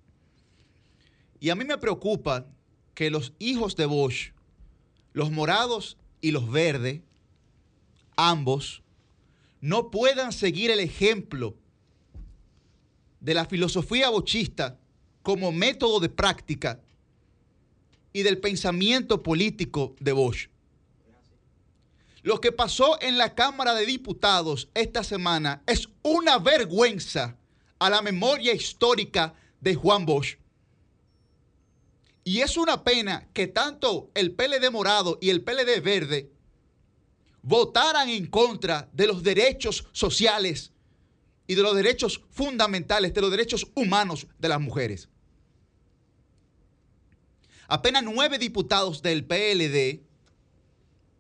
Y 1.41 1.51
a 1.51 1.57
mí 1.57 1.65
me 1.65 1.79
preocupa 1.79 2.47
que 2.94 3.10
los 3.10 3.32
hijos 3.39 3.77
de 3.77 3.86
Bosch, 3.86 4.32
los 5.12 5.31
morados 5.31 5.97
y 6.20 6.31
los 6.31 6.51
verdes, 6.51 7.01
ambos, 8.16 8.82
no 9.60 9.90
puedan 9.90 10.32
seguir 10.32 10.70
el 10.70 10.81
ejemplo 10.81 11.55
de 13.20 13.35
la 13.35 13.44
filosofía 13.44 14.10
bochista 14.10 14.78
como 15.23 15.52
método 15.52 16.01
de 16.01 16.09
práctica 16.09 16.81
y 18.12 18.23
del 18.23 18.39
pensamiento 18.39 19.23
político 19.23 19.94
de 20.01 20.12
Bosch. 20.12 20.48
Lo 22.23 22.40
que 22.40 22.52
pasó 22.52 23.01
en 23.01 23.19
la 23.19 23.35
Cámara 23.35 23.74
de 23.74 23.86
Diputados 23.86 24.69
esta 24.74 25.02
semana 25.02 25.62
es 25.66 25.89
una 26.02 26.39
vergüenza 26.39 27.36
a 27.78 27.90
la 27.90 28.02
memoria 28.02 28.52
histórica 28.52 29.35
de 29.60 29.74
Juan 29.74 30.06
Bosch. 30.06 30.39
Y 32.24 32.40
es 32.40 32.57
una 32.57 32.85
pena 32.85 33.28
que 33.32 33.49
tanto 33.49 34.11
el 34.15 34.32
PLD 34.32 34.70
morado 34.70 35.19
y 35.20 35.31
el 35.31 35.43
PLD 35.43 35.82
verde 35.82 36.31
votaran 37.43 38.09
en 38.09 38.27
contra 38.27 38.89
de 38.93 39.09
los 39.09 39.23
derechos 39.23 39.89
sociales 39.93 40.70
y 41.47 41.57
de 41.57 41.62
los 41.62 41.74
derechos 41.74 42.23
fundamentales, 42.31 43.12
de 43.12 43.20
los 43.20 43.31
derechos 43.31 43.66
humanos 43.74 44.28
de 44.39 44.49
las 44.49 44.61
mujeres. 44.61 45.09
Apenas 47.66 48.05
nueve 48.05 48.39
diputados 48.39 49.03
del 49.03 49.24
PLD, 49.24 50.03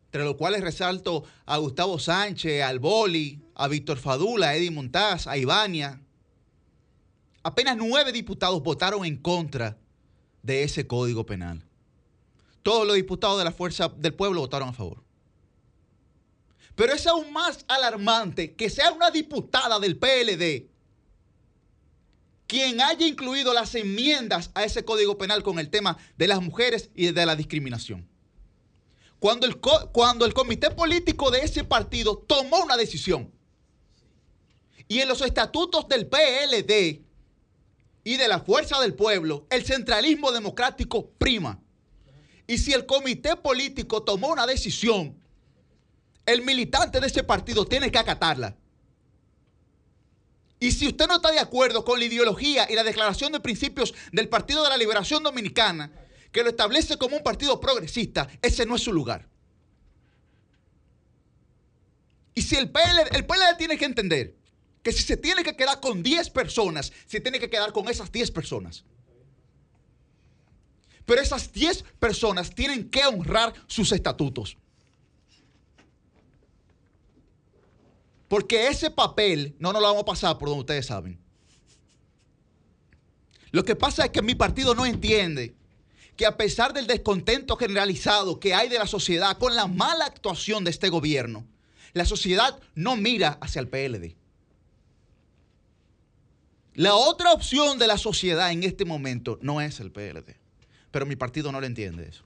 entre 0.06 0.24
los 0.24 0.36
cuales 0.36 0.60
resalto 0.60 1.24
a 1.46 1.56
Gustavo 1.56 1.98
Sánchez, 1.98 2.62
al 2.62 2.78
Boli, 2.78 3.40
a 3.54 3.66
Víctor 3.66 3.98
Fadula, 3.98 4.50
a 4.50 4.56
Eddie 4.56 4.70
Montaz, 4.70 5.26
a 5.26 5.36
Ivania, 5.36 6.00
apenas 7.42 7.76
nueve 7.76 8.12
diputados 8.12 8.62
votaron 8.62 9.04
en 9.04 9.16
contra 9.16 9.78
de 10.42 10.62
ese 10.64 10.86
código 10.86 11.24
penal. 11.24 11.64
Todos 12.62 12.86
los 12.86 12.96
diputados 12.96 13.38
de 13.38 13.44
la 13.44 13.52
Fuerza 13.52 13.88
del 13.88 14.14
Pueblo 14.14 14.40
votaron 14.40 14.68
a 14.68 14.72
favor. 14.72 15.02
Pero 16.74 16.92
es 16.92 17.06
aún 17.06 17.32
más 17.32 17.64
alarmante 17.68 18.54
que 18.54 18.70
sea 18.70 18.92
una 18.92 19.10
diputada 19.10 19.78
del 19.78 19.98
PLD 19.98 20.72
quien 22.52 22.82
haya 22.82 23.06
incluido 23.06 23.54
las 23.54 23.74
enmiendas 23.74 24.50
a 24.54 24.62
ese 24.62 24.84
código 24.84 25.16
penal 25.16 25.42
con 25.42 25.58
el 25.58 25.70
tema 25.70 25.96
de 26.18 26.28
las 26.28 26.42
mujeres 26.42 26.90
y 26.94 27.10
de 27.10 27.24
la 27.24 27.34
discriminación. 27.34 28.06
Cuando 29.18 29.46
el, 29.46 29.58
cuando 29.58 30.26
el 30.26 30.34
comité 30.34 30.70
político 30.70 31.30
de 31.30 31.40
ese 31.40 31.64
partido 31.64 32.18
tomó 32.18 32.62
una 32.62 32.76
decisión 32.76 33.32
y 34.86 34.98
en 34.98 35.08
los 35.08 35.22
estatutos 35.22 35.88
del 35.88 36.06
PLD 36.06 37.00
y 38.04 38.16
de 38.16 38.28
la 38.28 38.40
fuerza 38.40 38.80
del 38.80 38.94
pueblo, 38.94 39.46
el 39.50 39.64
centralismo 39.64 40.32
democrático 40.32 41.10
prima. 41.18 41.60
Y 42.46 42.58
si 42.58 42.72
el 42.72 42.86
comité 42.86 43.36
político 43.36 44.02
tomó 44.02 44.28
una 44.28 44.46
decisión 44.46 45.22
el 46.26 46.42
militante 46.42 47.00
de 47.00 47.06
ese 47.06 47.24
partido 47.24 47.66
tiene 47.66 47.90
que 47.90 47.98
acatarla. 47.98 48.56
Y 50.60 50.70
si 50.70 50.86
usted 50.86 51.08
no 51.08 51.16
está 51.16 51.32
de 51.32 51.40
acuerdo 51.40 51.84
con 51.84 51.98
la 51.98 52.04
ideología 52.04 52.70
y 52.70 52.74
la 52.74 52.84
declaración 52.84 53.32
de 53.32 53.40
principios 53.40 53.92
del 54.12 54.28
Partido 54.28 54.62
de 54.62 54.68
la 54.68 54.76
Liberación 54.76 55.22
Dominicana, 55.22 55.90
que 56.30 56.44
lo 56.44 56.50
establece 56.50 56.96
como 56.96 57.16
un 57.16 57.22
partido 57.24 57.58
progresista, 57.58 58.28
ese 58.40 58.64
no 58.64 58.76
es 58.76 58.82
su 58.82 58.92
lugar. 58.92 59.28
Y 62.34 62.42
si 62.42 62.56
el 62.56 62.70
PLD, 62.70 63.16
el 63.16 63.26
PLD 63.26 63.56
tiene 63.58 63.76
que 63.76 63.84
entender 63.84 64.36
que 64.82 64.92
si 64.92 65.02
se 65.02 65.16
tiene 65.16 65.44
que 65.44 65.56
quedar 65.56 65.80
con 65.80 66.02
10 66.02 66.30
personas, 66.30 66.92
se 67.06 67.20
tiene 67.20 67.38
que 67.38 67.48
quedar 67.48 67.72
con 67.72 67.88
esas 67.88 68.10
10 68.10 68.30
personas. 68.32 68.84
Pero 71.04 71.20
esas 71.20 71.52
10 71.52 71.84
personas 71.98 72.54
tienen 72.54 72.88
que 72.90 73.04
honrar 73.04 73.52
sus 73.66 73.92
estatutos. 73.92 74.56
Porque 78.28 78.68
ese 78.68 78.90
papel 78.90 79.54
no 79.58 79.72
nos 79.72 79.82
lo 79.82 79.88
vamos 79.88 80.02
a 80.02 80.06
pasar 80.06 80.38
por 80.38 80.48
donde 80.48 80.60
ustedes 80.60 80.86
saben. 80.86 81.18
Lo 83.50 83.64
que 83.64 83.76
pasa 83.76 84.06
es 84.06 84.10
que 84.10 84.22
mi 84.22 84.34
partido 84.34 84.74
no 84.74 84.86
entiende 84.86 85.54
que 86.16 86.24
a 86.24 86.36
pesar 86.36 86.72
del 86.72 86.86
descontento 86.86 87.56
generalizado 87.56 88.40
que 88.40 88.54
hay 88.54 88.68
de 88.68 88.78
la 88.78 88.86
sociedad 88.86 89.36
con 89.38 89.54
la 89.54 89.66
mala 89.66 90.06
actuación 90.06 90.64
de 90.64 90.70
este 90.70 90.88
gobierno, 90.88 91.46
la 91.92 92.06
sociedad 92.06 92.58
no 92.74 92.96
mira 92.96 93.38
hacia 93.42 93.60
el 93.60 93.68
PLD. 93.68 94.21
La 96.74 96.94
otra 96.94 97.32
opción 97.32 97.78
de 97.78 97.86
la 97.86 97.98
sociedad 97.98 98.50
en 98.50 98.62
este 98.62 98.84
momento 98.84 99.38
no 99.42 99.60
es 99.60 99.80
el 99.80 99.90
PLD, 99.90 100.36
pero 100.90 101.04
mi 101.04 101.16
partido 101.16 101.52
no 101.52 101.60
le 101.60 101.66
entiende 101.66 102.08
eso. 102.08 102.24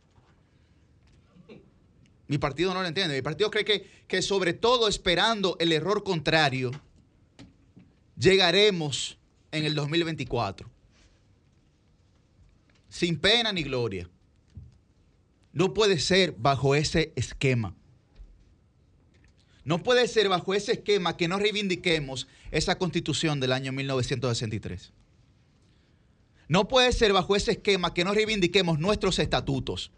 Mi 2.29 2.39
partido 2.39 2.75
no 2.75 2.83
lo 2.83 2.89
entiende. 2.89 3.15
Mi 3.15 3.23
partido 3.23 3.51
cree 3.51 3.65
que, 3.65 3.89
que 4.09 4.21
sobre 4.21 4.53
todo 4.53 4.89
esperando 4.89 5.57
el 5.61 5.73
error 5.73 6.03
contrario, 6.03 6.73
llegaremos 8.19 9.17
en 9.53 9.65
el 9.65 9.75
2024. 9.75 10.69
Sin 12.89 13.19
pena 13.19 13.53
ni 13.53 13.63
gloria. 13.63 14.09
No 15.53 15.73
puede 15.73 15.99
ser 15.99 16.33
bajo 16.33 16.75
ese 16.75 17.13
esquema. 17.17 17.75
No 19.67 19.83
puede 19.83 20.07
ser 20.07 20.29
bajo 20.29 20.55
ese 20.55 20.75
esquema 20.75 21.17
que 21.17 21.27
no 21.27 21.41
reivindiquemos 21.41 22.29
esa 22.53 22.79
constitución 22.79 23.41
del 23.41 23.51
año 23.51 23.73
1963. 23.73 24.93
No 26.47 26.69
puede 26.69 26.93
ser 26.93 27.13
bajo 27.13 27.35
ese 27.35 27.51
esquema 27.51 27.93
que 27.93 28.05
no 28.05 28.15
reivindiquemos 28.15 28.79
nuestros 28.79 29.19
estatutos. 29.19 29.91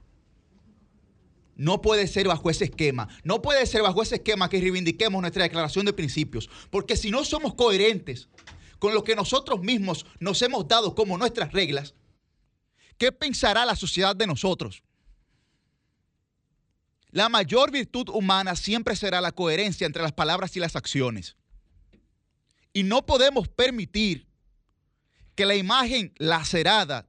No 1.54 1.82
puede 1.82 2.06
ser 2.06 2.28
bajo 2.28 2.48
ese 2.48 2.64
esquema. 2.64 3.08
No 3.24 3.42
puede 3.42 3.66
ser 3.66 3.82
bajo 3.82 4.02
ese 4.02 4.14
esquema 4.14 4.48
que 4.48 4.58
reivindiquemos 4.58 5.20
nuestra 5.20 5.42
declaración 5.42 5.84
de 5.84 5.92
principios. 5.92 6.48
Porque 6.70 6.96
si 6.96 7.10
no 7.10 7.22
somos 7.22 7.52
coherentes 7.52 8.30
con 8.78 8.94
lo 8.94 9.04
que 9.04 9.16
nosotros 9.16 9.60
mismos 9.60 10.06
nos 10.18 10.40
hemos 10.40 10.66
dado 10.66 10.94
como 10.94 11.18
nuestras 11.18 11.52
reglas, 11.52 11.94
¿qué 12.96 13.12
pensará 13.12 13.66
la 13.66 13.76
sociedad 13.76 14.16
de 14.16 14.26
nosotros? 14.26 14.82
La 17.10 17.28
mayor 17.28 17.70
virtud 17.70 18.08
humana 18.10 18.54
siempre 18.54 18.94
será 18.94 19.20
la 19.20 19.32
coherencia 19.32 19.86
entre 19.86 20.02
las 20.02 20.12
palabras 20.12 20.56
y 20.56 20.60
las 20.60 20.76
acciones. 20.76 21.36
Y 22.72 22.82
no 22.82 23.06
podemos 23.06 23.48
permitir 23.48 24.26
que 25.34 25.46
la 25.46 25.54
imagen 25.54 26.12
lacerada, 26.18 27.08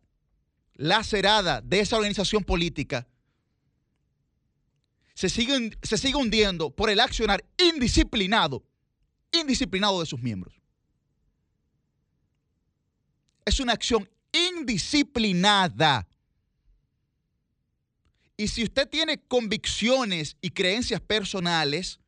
lacerada 0.76 1.62
de 1.62 1.80
esa 1.82 1.98
organización 1.98 2.44
política 2.44 3.08
se 5.16 5.28
sigue, 5.28 5.78
se 5.84 5.98
sigue 5.98 6.16
hundiendo 6.16 6.70
por 6.70 6.90
el 6.90 7.02
accionar 7.02 7.44
indisciplinado, 7.58 8.64
indisciplinado 9.34 10.00
de 10.00 10.06
sus 10.06 10.22
miembros. 10.22 10.54
Es 13.44 13.60
una 13.60 13.74
acción 13.74 14.10
indisciplinada. 14.32 16.08
Y 18.40 18.48
si 18.48 18.64
usted 18.64 18.88
tiene 18.88 19.18
convicciones 19.18 20.38
y 20.40 20.52
creencias 20.52 21.02
personales, 21.02 22.00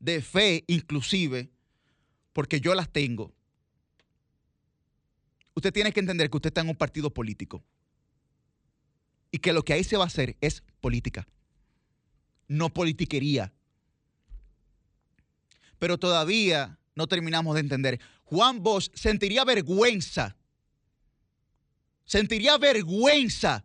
de 0.00 0.20
fe 0.20 0.64
inclusive, 0.66 1.52
porque 2.32 2.60
yo 2.60 2.74
las 2.74 2.90
tengo, 2.90 3.32
usted 5.54 5.72
tiene 5.72 5.92
que 5.92 6.00
entender 6.00 6.28
que 6.28 6.36
usted 6.36 6.48
está 6.48 6.62
en 6.62 6.70
un 6.70 6.74
partido 6.74 7.14
político 7.14 7.62
y 9.30 9.38
que 9.38 9.52
lo 9.52 9.64
que 9.64 9.74
ahí 9.74 9.84
se 9.84 9.96
va 9.96 10.02
a 10.02 10.08
hacer 10.08 10.36
es 10.40 10.64
política, 10.80 11.28
no 12.48 12.74
politiquería. 12.74 13.52
Pero 15.78 15.96
todavía 15.96 16.76
no 16.96 17.06
terminamos 17.06 17.54
de 17.54 17.60
entender. 17.60 18.00
Juan 18.24 18.64
Bosch 18.64 18.90
sentiría 18.94 19.44
vergüenza, 19.44 20.36
sentiría 22.04 22.58
vergüenza 22.58 23.64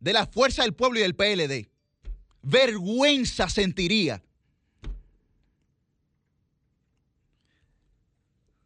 de 0.00 0.12
la 0.12 0.26
fuerza 0.26 0.62
del 0.62 0.74
pueblo 0.74 0.98
y 0.98 1.02
del 1.02 1.14
PLD. 1.14 1.68
Vergüenza 2.42 3.48
sentiría. 3.48 4.22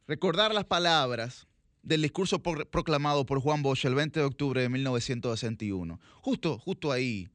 Recordar 0.06 0.54
las 0.54 0.64
palabras 0.64 1.46
del 1.82 2.02
discurso 2.02 2.42
proclamado 2.42 3.26
por 3.26 3.40
Juan 3.40 3.62
Bosch 3.62 3.84
el 3.84 3.94
20 3.94 4.20
de 4.20 4.26
octubre 4.26 4.62
de 4.62 4.68
1961. 4.68 6.00
Justo, 6.20 6.58
justo 6.58 6.92
ahí, 6.92 7.28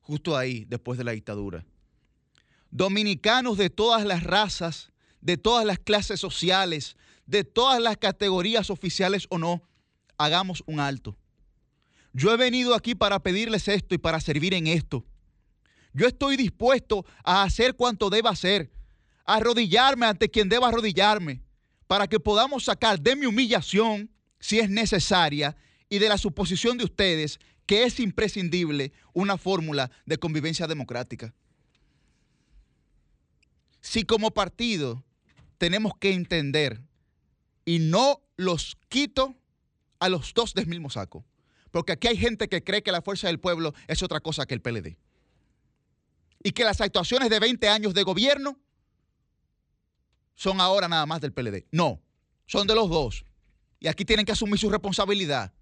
justo 0.00 0.36
ahí, 0.36 0.64
después 0.68 0.98
de 0.98 1.04
la 1.04 1.12
dictadura. 1.12 1.64
Dominicanos 2.70 3.56
de 3.56 3.70
todas 3.70 4.04
las 4.04 4.22
razas, 4.22 4.92
de 5.20 5.36
todas 5.36 5.64
las 5.64 5.78
clases 5.78 6.20
sociales, 6.20 6.96
de 7.26 7.44
todas 7.44 7.80
las 7.80 7.96
categorías 7.96 8.70
oficiales 8.70 9.26
o 9.30 9.38
no, 9.38 9.62
hagamos 10.18 10.62
un 10.66 10.80
alto. 10.80 11.16
Yo 12.14 12.32
he 12.32 12.36
venido 12.36 12.74
aquí 12.74 12.94
para 12.94 13.18
pedirles 13.18 13.66
esto 13.66 13.94
y 13.94 13.98
para 13.98 14.20
servir 14.20 14.54
en 14.54 14.68
esto. 14.68 15.04
Yo 15.92 16.06
estoy 16.06 16.36
dispuesto 16.36 17.04
a 17.24 17.42
hacer 17.42 17.74
cuanto 17.74 18.08
deba 18.08 18.30
hacer, 18.30 18.72
a 19.26 19.34
arrodillarme 19.34 20.06
ante 20.06 20.30
quien 20.30 20.48
deba 20.48 20.68
arrodillarme, 20.68 21.42
para 21.88 22.06
que 22.06 22.20
podamos 22.20 22.64
sacar 22.64 23.00
de 23.00 23.16
mi 23.16 23.26
humillación, 23.26 24.10
si 24.38 24.60
es 24.60 24.70
necesaria, 24.70 25.56
y 25.88 25.98
de 25.98 26.08
la 26.08 26.16
suposición 26.16 26.78
de 26.78 26.84
ustedes 26.84 27.40
que 27.66 27.82
es 27.82 27.98
imprescindible 27.98 28.92
una 29.12 29.36
fórmula 29.36 29.90
de 30.06 30.18
convivencia 30.18 30.66
democrática. 30.66 31.34
Si 33.80 34.04
como 34.04 34.30
partido 34.30 35.04
tenemos 35.58 35.92
que 35.98 36.12
entender, 36.12 36.80
y 37.64 37.80
no 37.80 38.22
los 38.36 38.76
quito 38.88 39.34
a 39.98 40.08
los 40.08 40.32
dos 40.32 40.54
del 40.54 40.66
mismo 40.66 40.90
saco, 40.90 41.24
porque 41.74 41.90
aquí 41.90 42.06
hay 42.06 42.16
gente 42.16 42.48
que 42.48 42.62
cree 42.62 42.84
que 42.84 42.92
la 42.92 43.02
fuerza 43.02 43.26
del 43.26 43.40
pueblo 43.40 43.74
es 43.88 44.00
otra 44.04 44.20
cosa 44.20 44.46
que 44.46 44.54
el 44.54 44.60
PLD. 44.60 44.96
Y 46.44 46.52
que 46.52 46.62
las 46.62 46.80
actuaciones 46.80 47.28
de 47.30 47.40
20 47.40 47.68
años 47.68 47.94
de 47.94 48.04
gobierno 48.04 48.56
son 50.36 50.60
ahora 50.60 50.86
nada 50.86 51.04
más 51.04 51.20
del 51.20 51.32
PLD. 51.32 51.66
No, 51.72 52.00
son 52.46 52.68
de 52.68 52.76
los 52.76 52.88
dos. 52.88 53.24
Y 53.80 53.88
aquí 53.88 54.04
tienen 54.04 54.24
que 54.24 54.30
asumir 54.30 54.56
su 54.56 54.70
responsabilidad. 54.70 55.52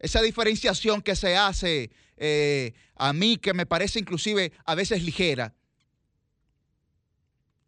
Esa 0.00 0.20
diferenciación 0.22 1.02
que 1.02 1.14
se 1.14 1.36
hace 1.36 1.92
eh, 2.16 2.74
a 2.96 3.12
mí, 3.12 3.36
que 3.36 3.54
me 3.54 3.64
parece 3.64 4.00
inclusive 4.00 4.50
a 4.64 4.74
veces 4.74 5.04
ligera, 5.04 5.54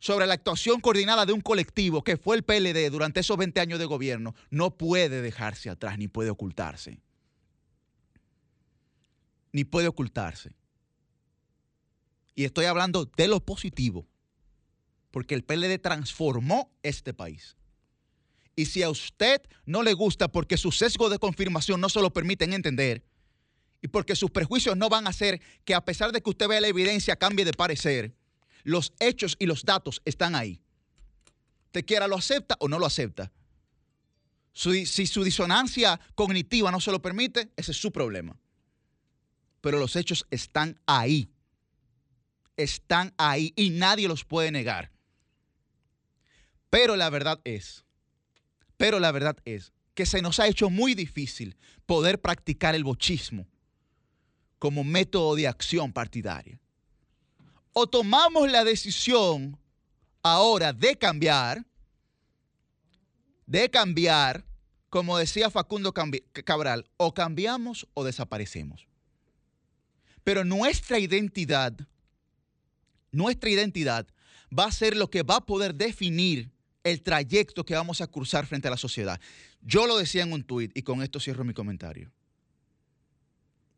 sobre 0.02 0.26
la 0.26 0.34
actuación 0.34 0.80
coordinada 0.80 1.24
de 1.26 1.32
un 1.32 1.40
colectivo 1.40 2.02
que 2.02 2.16
fue 2.16 2.34
el 2.34 2.42
PLD 2.42 2.90
durante 2.90 3.20
esos 3.20 3.36
20 3.36 3.60
años 3.60 3.78
de 3.78 3.84
gobierno, 3.84 4.34
no 4.50 4.76
puede 4.76 5.22
dejarse 5.22 5.70
atrás 5.70 5.96
ni 5.96 6.08
puede 6.08 6.28
ocultarse. 6.28 7.00
Ni 9.52 9.62
puede 9.62 9.86
ocultarse. 9.86 10.56
Y 12.34 12.42
estoy 12.42 12.64
hablando 12.64 13.04
de 13.04 13.28
lo 13.28 13.44
positivo 13.46 14.08
porque 15.12 15.36
el 15.36 15.44
PLD 15.44 15.78
transformó 15.80 16.72
este 16.82 17.14
país. 17.14 17.56
Y 18.56 18.66
si 18.66 18.82
a 18.82 18.90
usted 18.90 19.40
no 19.66 19.84
le 19.84 19.92
gusta 19.92 20.26
porque 20.26 20.56
su 20.56 20.72
sesgo 20.72 21.10
de 21.10 21.20
confirmación 21.20 21.80
no 21.80 21.88
se 21.88 22.00
lo 22.00 22.12
permiten 22.12 22.54
entender, 22.54 23.04
y 23.80 23.86
porque 23.86 24.16
sus 24.16 24.32
prejuicios 24.32 24.76
no 24.76 24.88
van 24.88 25.06
a 25.06 25.10
hacer 25.10 25.40
que 25.64 25.76
a 25.76 25.84
pesar 25.84 26.10
de 26.10 26.22
que 26.22 26.30
usted 26.30 26.48
vea 26.48 26.60
la 26.60 26.66
evidencia 26.66 27.14
cambie 27.14 27.44
de 27.44 27.52
parecer, 27.52 28.16
los 28.62 28.92
hechos 29.00 29.36
y 29.38 29.46
los 29.46 29.64
datos 29.64 30.02
están 30.04 30.34
ahí. 30.34 30.60
Usted 31.66 31.84
quiera 31.86 32.06
lo 32.06 32.16
acepta 32.16 32.56
o 32.60 32.68
no 32.68 32.78
lo 32.78 32.86
acepta. 32.86 33.32
si 34.52 35.06
su 35.06 35.24
disonancia 35.24 35.98
cognitiva 36.14 36.70
no 36.70 36.80
se 36.80 36.92
lo 36.92 37.00
permite, 37.00 37.50
ese 37.56 37.72
es 37.72 37.78
su 37.78 37.90
problema. 37.90 38.38
Pero 39.60 39.78
los 39.78 39.96
hechos 39.96 40.26
están 40.30 40.80
ahí. 40.86 41.30
Están 42.56 43.14
ahí 43.16 43.52
y 43.56 43.70
nadie 43.70 44.08
los 44.08 44.24
puede 44.24 44.50
negar. 44.50 44.92
Pero 46.68 46.96
la 46.96 47.10
verdad 47.10 47.40
es, 47.44 47.84
pero 48.76 48.98
la 48.98 49.12
verdad 49.12 49.36
es 49.44 49.72
que 49.94 50.06
se 50.06 50.22
nos 50.22 50.40
ha 50.40 50.48
hecho 50.48 50.70
muy 50.70 50.94
difícil 50.94 51.56
poder 51.86 52.20
practicar 52.20 52.74
el 52.74 52.84
bochismo 52.84 53.46
como 54.58 54.84
método 54.84 55.34
de 55.34 55.48
acción 55.48 55.92
partidaria. 55.92 56.61
O 57.72 57.86
tomamos 57.86 58.50
la 58.50 58.64
decisión 58.64 59.58
ahora 60.22 60.72
de 60.72 60.96
cambiar, 60.96 61.64
de 63.46 63.70
cambiar, 63.70 64.44
como 64.90 65.18
decía 65.18 65.50
Facundo 65.50 65.92
Cabral, 65.92 66.90
o 66.96 67.14
cambiamos 67.14 67.86
o 67.94 68.04
desaparecemos. 68.04 68.86
Pero 70.24 70.44
nuestra 70.44 70.98
identidad, 70.98 71.74
nuestra 73.10 73.50
identidad 73.50 74.06
va 74.56 74.66
a 74.66 74.72
ser 74.72 74.96
lo 74.96 75.10
que 75.10 75.22
va 75.22 75.36
a 75.36 75.46
poder 75.46 75.74
definir 75.74 76.50
el 76.84 77.02
trayecto 77.02 77.64
que 77.64 77.74
vamos 77.74 78.00
a 78.00 78.06
cruzar 78.06 78.46
frente 78.46 78.68
a 78.68 78.70
la 78.70 78.76
sociedad. 78.76 79.20
Yo 79.60 79.86
lo 79.86 79.96
decía 79.96 80.22
en 80.22 80.32
un 80.32 80.44
tuit 80.44 80.76
y 80.76 80.82
con 80.82 81.02
esto 81.02 81.20
cierro 81.20 81.44
mi 81.44 81.54
comentario. 81.54 82.10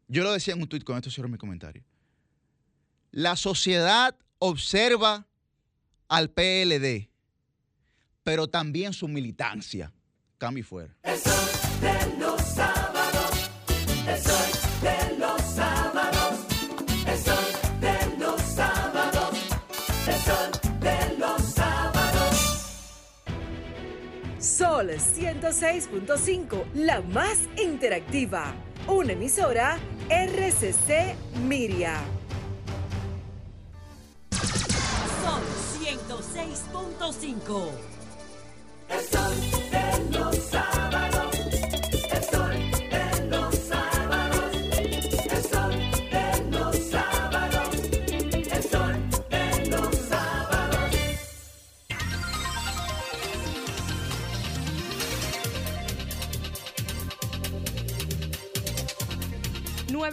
Yo 0.09 0.23
lo 0.23 0.33
decía 0.33 0.55
en 0.55 0.62
un 0.62 0.69
tuit, 0.69 0.85
con 0.85 0.97
esto 0.97 1.11
cierro 1.11 1.29
mi 1.29 1.39
comentario. 1.39 1.85
La 3.16 3.36
sociedad 3.36 4.16
observa 4.41 5.28
al 6.09 6.31
PLD, 6.31 7.09
pero 8.24 8.49
también 8.49 8.93
su 8.93 9.07
militancia. 9.07 9.93
Cambio 10.36 10.65
fuera. 10.65 10.97
Sol 24.41 24.91
106.5, 24.91 26.73
la 26.74 27.01
más 27.01 27.39
interactiva. 27.62 28.53
Una 28.89 29.12
emisora 29.12 29.78
RCC 30.11 31.15
Miria. 31.47 32.03
106.5. 36.35 37.70
El 38.89 39.01
sol 39.05 39.35
de 39.70 40.19
los 40.19 40.94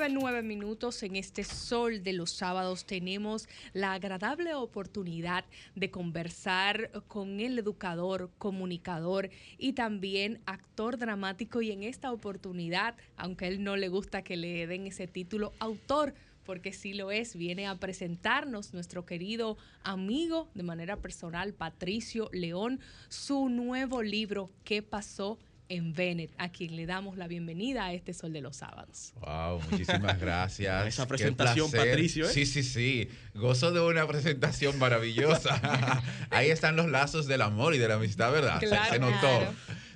sábados. 0.02 0.22
nueve 0.22 0.41
minutos 0.41 1.03
en 1.03 1.15
este 1.15 1.44
sol 1.44 2.02
de 2.02 2.14
los 2.14 2.32
sábados 2.32 2.86
tenemos 2.86 3.48
la 3.73 3.94
agradable 3.94 4.56
oportunidad 4.56 5.45
de 5.76 5.91
conversar 5.91 6.90
con 7.07 7.40
el 7.40 7.60
educador, 7.60 8.32
comunicador 8.40 9.30
y 9.60 9.73
también 9.73 10.41
actor 10.45 10.98
dramático 10.98 11.61
y 11.61 11.72
en 11.72 11.84
esta 11.84 12.11
oportunidad, 12.11 12.95
aunque 13.15 13.45
a 13.45 13.48
él 13.49 13.64
no 13.64 13.76
le 13.78 13.90
gusta 13.90 14.23
que 14.23 14.38
le 14.38 14.65
den 14.65 14.88
ese 14.88 15.06
título, 15.07 15.53
autor 15.60 16.15
porque 16.45 16.73
sí 16.73 16.94
lo 16.94 17.11
es, 17.11 17.36
viene 17.36 17.68
a 17.68 17.76
presentarnos 17.76 18.73
nuestro 18.73 19.06
querido 19.06 19.57
amigo 19.84 20.49
de 20.56 20.64
manera 20.64 20.98
personal, 20.98 21.53
Patricio 21.53 22.30
León, 22.34 22.80
su 23.10 23.49
nuevo 23.49 24.02
libro, 24.02 24.49
¿Qué 24.64 24.82
pasó 24.82 25.38
en 25.72 25.93
Bennett, 25.93 26.31
a 26.38 26.49
quien 26.49 26.76
le 26.76 26.85
damos 26.85 27.18
la 27.18 27.27
bienvenida 27.27 27.85
a 27.85 27.93
este 27.93 28.14
Sol 28.14 28.34
de 28.34 28.41
los 28.41 28.57
Sábados. 28.57 29.14
Wow, 29.22 29.61
muchísimas 29.72 30.19
gracias. 30.19 30.88
Esa 30.88 31.07
presentación, 31.07 31.72
Patricio. 31.72 32.26
¿eh? 32.26 32.30
Sí, 32.34 32.45
sí, 32.45 32.61
sí. 32.61 33.07
Gozo 33.34 33.72
de 33.72 33.80
una 33.80 34.06
presentación 34.06 34.77
maravillosa. 34.77 36.03
Ahí 36.30 36.49
están 36.49 36.76
los 36.76 36.89
lazos 36.91 37.26
del 37.26 37.41
amor 37.41 37.73
y 37.73 37.77
de 37.77 37.88
la 37.88 37.93
amistad, 37.93 38.34
¿verdad? 38.34 38.60
se, 38.60 38.99
notó. 38.99 39.53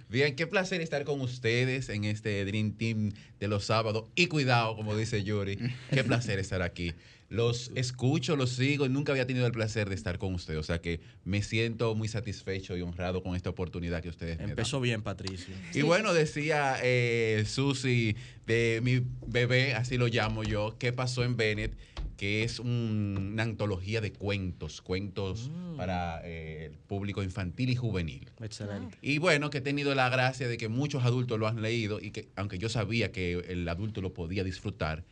Bien, 0.08 0.38
qué 0.38 0.48
placer 0.48 0.80
estar 0.80 1.04
con 1.04 1.20
ustedes 1.20 1.90
en 1.90 2.06
este 2.06 2.46
Dream 2.46 2.72
Team 2.78 3.12
de 3.40 3.48
los 3.50 3.66
sábados. 3.66 4.06
Y 4.16 4.28
cuidado, 4.28 4.78
como 4.78 4.96
dice 4.96 5.26
Yuri, 5.26 5.58
qué 5.92 6.06
placer 6.06 6.40
estar 6.40 6.62
aquí. 6.62 6.94
Los 7.30 7.72
escucho, 7.76 8.36
los 8.36 8.52
sigo 8.52 8.86
y 8.86 8.90
nunca 8.90 9.12
había 9.12 9.26
tenido 9.26 9.46
el 9.46 9.52
placer 9.52 9.90
de 9.90 9.96
estar 9.96 10.18
con 10.18 10.34
ustedes. 10.34 10.60
O 10.60 10.64
sea 10.64 10.80
que 10.80 11.00
me 11.24 11.42
siento 11.42 11.96
muy 11.96 12.08
satisfecho 12.08 12.78
y 12.78 12.82
honrado 12.82 13.24
con 13.24 13.36
esta 13.36 13.50
oportunidad 13.50 14.02
que 14.02 14.10
ustedes 14.10 14.38
me 14.38 14.46
Empezó 14.46 14.80
bien, 14.80 15.02
Patricio. 15.02 15.54
Y 15.74 15.82
bueno, 15.82 16.14
decía 16.14 16.78
eh, 16.84 17.44
Susi 17.48 18.16
de 18.46 18.80
mi 18.84 19.02
bebé, 19.28 19.74
así 19.74 19.98
lo 19.98 20.08
llamo 20.08 20.44
yo, 20.44 20.76
¿qué 20.78 20.94
pasó 20.94 21.24
en 21.24 21.36
Bennett? 21.36 21.76
que 22.18 22.44
es 22.44 22.60
una 22.60 23.44
antología 23.44 24.02
de 24.02 24.14
cuentos, 24.14 24.82
cuentos 24.82 25.50
mm. 25.50 25.76
para 25.78 26.22
eh, 26.24 26.66
el 26.72 26.78
público 26.78 27.24
infantil 27.24 27.70
y 27.70 27.76
juvenil. 27.76 28.30
Excelente. 28.42 28.98
Y 29.02 29.18
bueno, 29.18 29.50
que 29.50 29.58
he 29.58 29.62
tenido 29.62 29.94
la 29.96 30.10
gracia 30.10 30.48
de 30.48 30.58
que 30.58 30.70
muchos 30.70 31.04
adultos 31.04 31.40
lo 31.40 31.48
han 31.48 31.62
leído 31.62 32.00
y 32.00 32.12
que 32.12 32.30
aunque 32.36 32.58
yo 32.58 32.70
sabía 32.70 33.12
que 33.12 33.34
el 33.48 33.68
adulto 33.68 34.02
lo 34.02 34.14
podía 34.14 34.44
disfrutar, 34.44 35.04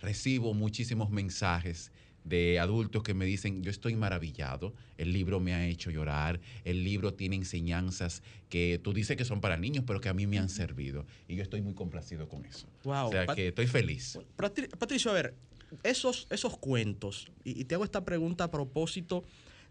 recibo 0.00 0.54
muchísimos 0.54 1.10
mensajes 1.10 1.92
de 2.24 2.58
adultos 2.58 3.02
que 3.02 3.14
me 3.14 3.24
dicen, 3.24 3.62
yo 3.62 3.70
estoy 3.70 3.94
maravillado, 3.96 4.74
el 4.98 5.12
libro 5.12 5.40
me 5.40 5.54
ha 5.54 5.66
hecho 5.66 5.90
llorar, 5.90 6.40
el 6.64 6.84
libro 6.84 7.14
tiene 7.14 7.36
enseñanzas 7.36 8.22
que 8.48 8.78
tú 8.82 8.92
dices 8.92 9.16
que 9.16 9.24
son 9.24 9.40
para 9.40 9.56
niños, 9.56 9.84
pero 9.86 10.00
que 10.00 10.08
a 10.08 10.14
mí 10.14 10.26
me 10.26 10.38
han 10.38 10.48
servido. 10.48 11.06
Y 11.28 11.36
yo 11.36 11.42
estoy 11.42 11.62
muy 11.62 11.74
complacido 11.74 12.28
con 12.28 12.44
eso. 12.44 12.66
Wow. 12.84 13.08
O 13.08 13.10
sea 13.10 13.26
que 13.28 13.48
estoy 13.48 13.66
feliz. 13.66 14.18
Patricio, 14.36 15.10
a 15.10 15.14
ver, 15.14 15.34
esos, 15.82 16.26
esos 16.30 16.58
cuentos, 16.58 17.28
y, 17.44 17.64
te 17.64 17.74
hago 17.74 17.84
esta 17.84 18.04
pregunta 18.04 18.44
a 18.44 18.50
propósito 18.50 19.24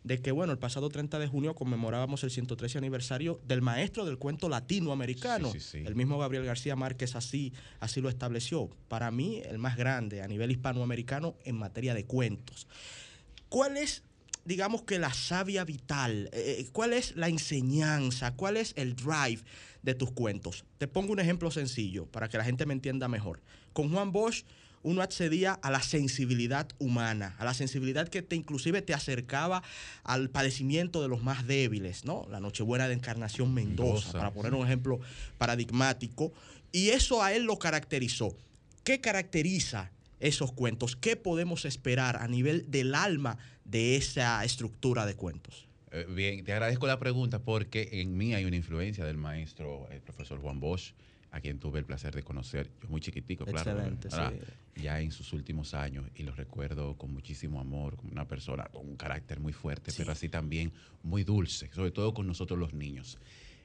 de 0.04 0.22
que, 0.22 0.32
bueno, 0.32 0.54
el 0.54 0.60
pasado 0.60 0.90
30 0.90 1.20
de 1.20 1.28
junio 1.28 1.56
conmemorábamos 1.56 2.24
el 2.24 2.32
113 2.32 2.78
aniversario 2.78 3.42
del 3.46 3.62
maestro 3.62 4.06
del 4.06 4.18
cuento 4.18 4.50
latinoamericano. 4.50 5.52
El 5.74 5.96
mismo 5.96 6.18
Gabriel 6.18 6.46
García 6.46 6.76
Márquez 6.76 7.16
así, 7.16 7.54
así 7.80 8.02
lo 8.02 8.10
estableció. 8.10 8.70
Para 8.88 9.12
mí, 9.12 9.42
el 9.46 9.58
más 9.58 9.78
grande 9.78 10.22
a 10.22 10.28
nivel 10.28 10.52
hispanoamericano 10.52 11.36
en 11.44 11.58
materia 11.58 11.94
de 11.94 12.06
cuentos. 12.06 12.68
¿Cuál 13.50 13.78
es, 13.78 14.04
digamos 14.46 14.84
que 14.84 15.00
la 15.00 15.14
savia 15.14 15.66
vital? 15.66 16.30
Eh, 16.32 16.58
eh, 16.60 16.70
¿Cuál 16.72 16.94
es 16.94 17.16
la 17.16 17.28
enseñanza? 17.28 18.36
¿Cuál 18.36 18.58
es 18.58 18.74
el 18.78 18.96
drive 18.96 19.42
de 19.82 19.96
tus 19.96 20.12
cuentos? 20.12 20.66
Te 20.78 20.88
pongo 20.88 21.12
un 21.12 21.20
ejemplo 21.20 21.52
sencillo 21.52 22.06
para 22.06 22.30
que 22.30 22.38
la 22.38 22.46
gente 22.46 22.66
me 22.66 22.74
entienda 22.74 23.08
mejor. 23.08 23.42
Con 23.74 23.92
Juan 23.92 24.12
Bosch 24.12 24.46
uno 24.84 25.02
accedía 25.02 25.54
a 25.54 25.72
la 25.72 25.82
sensibilidad 25.82 26.68
humana, 26.80 27.36
a 27.38 27.46
la 27.46 27.54
sensibilidad 27.54 28.08
que 28.08 28.22
te 28.22 28.36
inclusive 28.36 28.82
te 28.82 28.94
acercaba 28.94 29.64
al 30.04 30.30
padecimiento 30.30 31.02
de 31.02 31.08
los 31.08 31.24
más 31.24 31.46
débiles, 31.48 32.06
¿no? 32.06 32.26
La 32.30 32.40
Nochebuena 32.40 32.88
de 32.88 32.94
Encarnación 32.94 33.54
Mendoza, 33.54 34.14
para 34.14 34.32
poner 34.32 34.54
un 34.54 34.66
ejemplo 34.66 35.00
paradigmático, 35.38 36.32
y 36.72 36.90
eso 36.90 37.24
a 37.24 37.34
él 37.34 37.44
lo 37.44 37.58
caracterizó. 37.58 38.36
¿Qué 38.84 39.02
caracteriza 39.02 39.92
esos 40.20 40.52
cuentos? 40.52 40.96
¿Qué 40.96 41.16
podemos 41.16 41.66
esperar 41.66 42.18
a 42.18 42.28
nivel 42.28 42.70
del 42.70 42.96
alma 42.96 43.38
de 43.66 43.96
esa 43.96 44.44
estructura 44.44 45.06
de 45.06 45.16
cuentos? 45.16 45.68
Eh, 45.92 46.06
bien, 46.08 46.44
te 46.44 46.54
agradezco 46.54 46.88
la 46.88 47.00
pregunta 47.00 47.40
porque 47.40 47.90
en 47.94 48.16
mí 48.18 48.34
hay 48.36 48.46
una 48.46 48.56
influencia 48.56 49.06
del 49.06 49.18
maestro, 49.18 49.88
el 49.92 50.02
profesor 50.02 50.40
Juan 50.40 50.60
Bosch, 50.60 50.94
a 51.32 51.42
quien 51.42 51.60
tuve 51.60 51.80
el 51.80 51.86
placer 51.86 52.16
de 52.16 52.24
conocer, 52.24 52.70
yo 52.82 52.90
muy 52.90 53.02
chiquitico, 53.02 53.46
claro. 53.46 53.72
Excelente, 53.72 54.10
sí. 54.10 54.82
Ya 54.82 55.02
en 55.02 55.12
sus 55.12 55.34
últimos 55.34 55.74
años, 55.74 56.06
y 56.16 56.24
lo 56.24 56.34
recuerdo 56.34 56.98
con 56.98 57.14
muchísimo 57.14 57.60
amor, 57.60 57.98
como 57.98 58.12
una 58.12 58.28
persona 58.28 58.66
con 58.66 58.88
un 58.88 58.96
carácter 58.96 59.40
muy 59.40 59.54
fuerte, 59.54 59.92
pero 59.96 60.12
así 60.12 60.30
también 60.30 60.72
muy 61.04 61.24
dulce, 61.24 61.70
sobre 61.74 61.92
todo 61.92 62.14
con 62.14 62.26
nosotros 62.26 62.58
los 62.58 62.74
niños. 62.74 63.20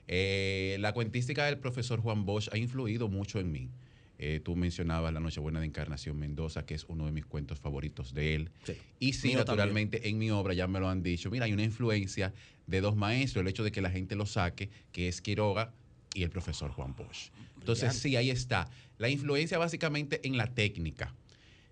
Eh, 0.09 0.77
la 0.81 0.93
cuentística 0.93 1.47
del 1.47 1.59
profesor 1.59 2.01
Juan 2.01 2.27
Bosch 2.27 2.49
ha 2.53 2.59
influido 2.59 3.09
mucho 3.09 3.39
en 3.39 3.53
mí. 3.53 3.71
Eh, 4.19 4.41
tú 4.45 4.55
mencionabas 4.55 5.13
La 5.13 5.21
Nochebuena 5.21 5.61
de 5.61 5.67
Encarnación 5.67 6.19
Mendoza, 6.19 6.65
que 6.65 6.75
es 6.75 6.85
uno 6.85 7.07
de 7.07 7.13
mis 7.13 7.25
cuentos 7.25 7.59
favoritos 7.59 8.15
de 8.15 8.35
él. 8.35 8.51
Y 8.99 9.15
sí, 9.15 9.35
naturalmente 9.35 10.09
en 10.09 10.19
mi 10.19 10.31
obra 10.31 10.55
ya 10.55 10.67
me 10.67 10.79
lo 10.81 10.89
han 10.89 11.03
dicho. 11.03 11.31
Mira, 11.31 11.47
hay 11.47 11.53
una 11.53 11.65
influencia 11.65 12.33
de 12.67 12.81
dos 12.81 12.97
maestros, 12.97 13.43
el 13.43 13.49
hecho 13.49 13.65
de 13.65 13.73
que 13.73 13.81
la 13.81 13.91
gente 13.91 14.15
lo 14.15 14.27
saque, 14.27 14.71
que 14.93 15.09
es 15.09 15.21
Quiroga 15.21 15.73
y 16.15 16.23
el 16.23 16.31
profesor 16.31 16.71
Juan 16.71 16.95
Bosch. 16.97 17.31
Entonces, 17.59 17.95
sí, 17.95 18.17
ahí 18.17 18.31
está. 18.31 18.69
La 18.99 19.11
influencia 19.11 19.59
básicamente 19.59 20.27
en 20.27 20.39
la 20.39 20.47
técnica. 20.55 21.13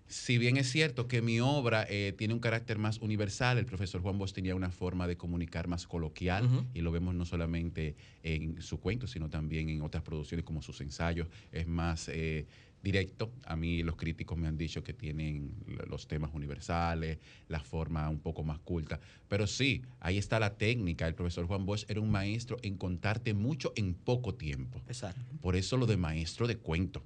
Si 0.07 0.37
bien 0.37 0.57
es 0.57 0.69
cierto 0.69 1.07
que 1.07 1.21
mi 1.21 1.39
obra 1.39 1.87
eh, 1.89 2.13
tiene 2.15 2.33
un 2.33 2.39
carácter 2.39 2.77
más 2.77 2.99
universal, 2.99 3.57
el 3.57 3.65
profesor 3.65 4.01
Juan 4.01 4.17
Bosch 4.17 4.33
tenía 4.33 4.53
una 4.53 4.69
forma 4.69 5.07
de 5.07 5.17
comunicar 5.17 5.67
más 5.67 5.87
coloquial 5.87 6.67
y 6.73 6.81
lo 6.81 6.91
vemos 6.91 7.15
no 7.15 7.25
solamente 7.25 7.95
en 8.21 8.61
su 8.61 8.79
cuento, 8.79 9.07
sino 9.07 9.29
también 9.29 9.69
en 9.69 9.81
otras 9.81 10.03
producciones 10.03 10.45
como 10.45 10.61
sus 10.61 10.81
ensayos. 10.81 11.29
Es 11.51 11.67
más 11.67 12.09
eh, 12.09 12.45
directo. 12.83 13.31
A 13.45 13.55
mí 13.55 13.81
los 13.81 13.95
críticos 13.95 14.37
me 14.37 14.47
han 14.47 14.57
dicho 14.57 14.83
que 14.83 14.93
tienen 14.93 15.55
los 15.87 16.07
temas 16.07 16.31
universales, 16.33 17.17
la 17.47 17.61
forma 17.61 18.07
un 18.09 18.19
poco 18.19 18.43
más 18.43 18.59
culta. 18.59 18.99
Pero 19.29 19.47
sí, 19.47 19.81
ahí 20.01 20.17
está 20.17 20.39
la 20.39 20.57
técnica. 20.57 21.07
El 21.07 21.15
profesor 21.15 21.47
Juan 21.47 21.65
Bosch 21.65 21.85
era 21.87 22.01
un 22.01 22.11
maestro 22.11 22.57
en 22.61 22.77
contarte 22.77 23.33
mucho 23.33 23.71
en 23.75 23.93
poco 23.93 24.35
tiempo. 24.35 24.81
Exacto. 24.87 25.21
Por 25.41 25.55
eso 25.55 25.77
lo 25.77 25.85
de 25.85 25.97
maestro 25.97 26.45
de 26.45 26.57
cuento. 26.57 27.03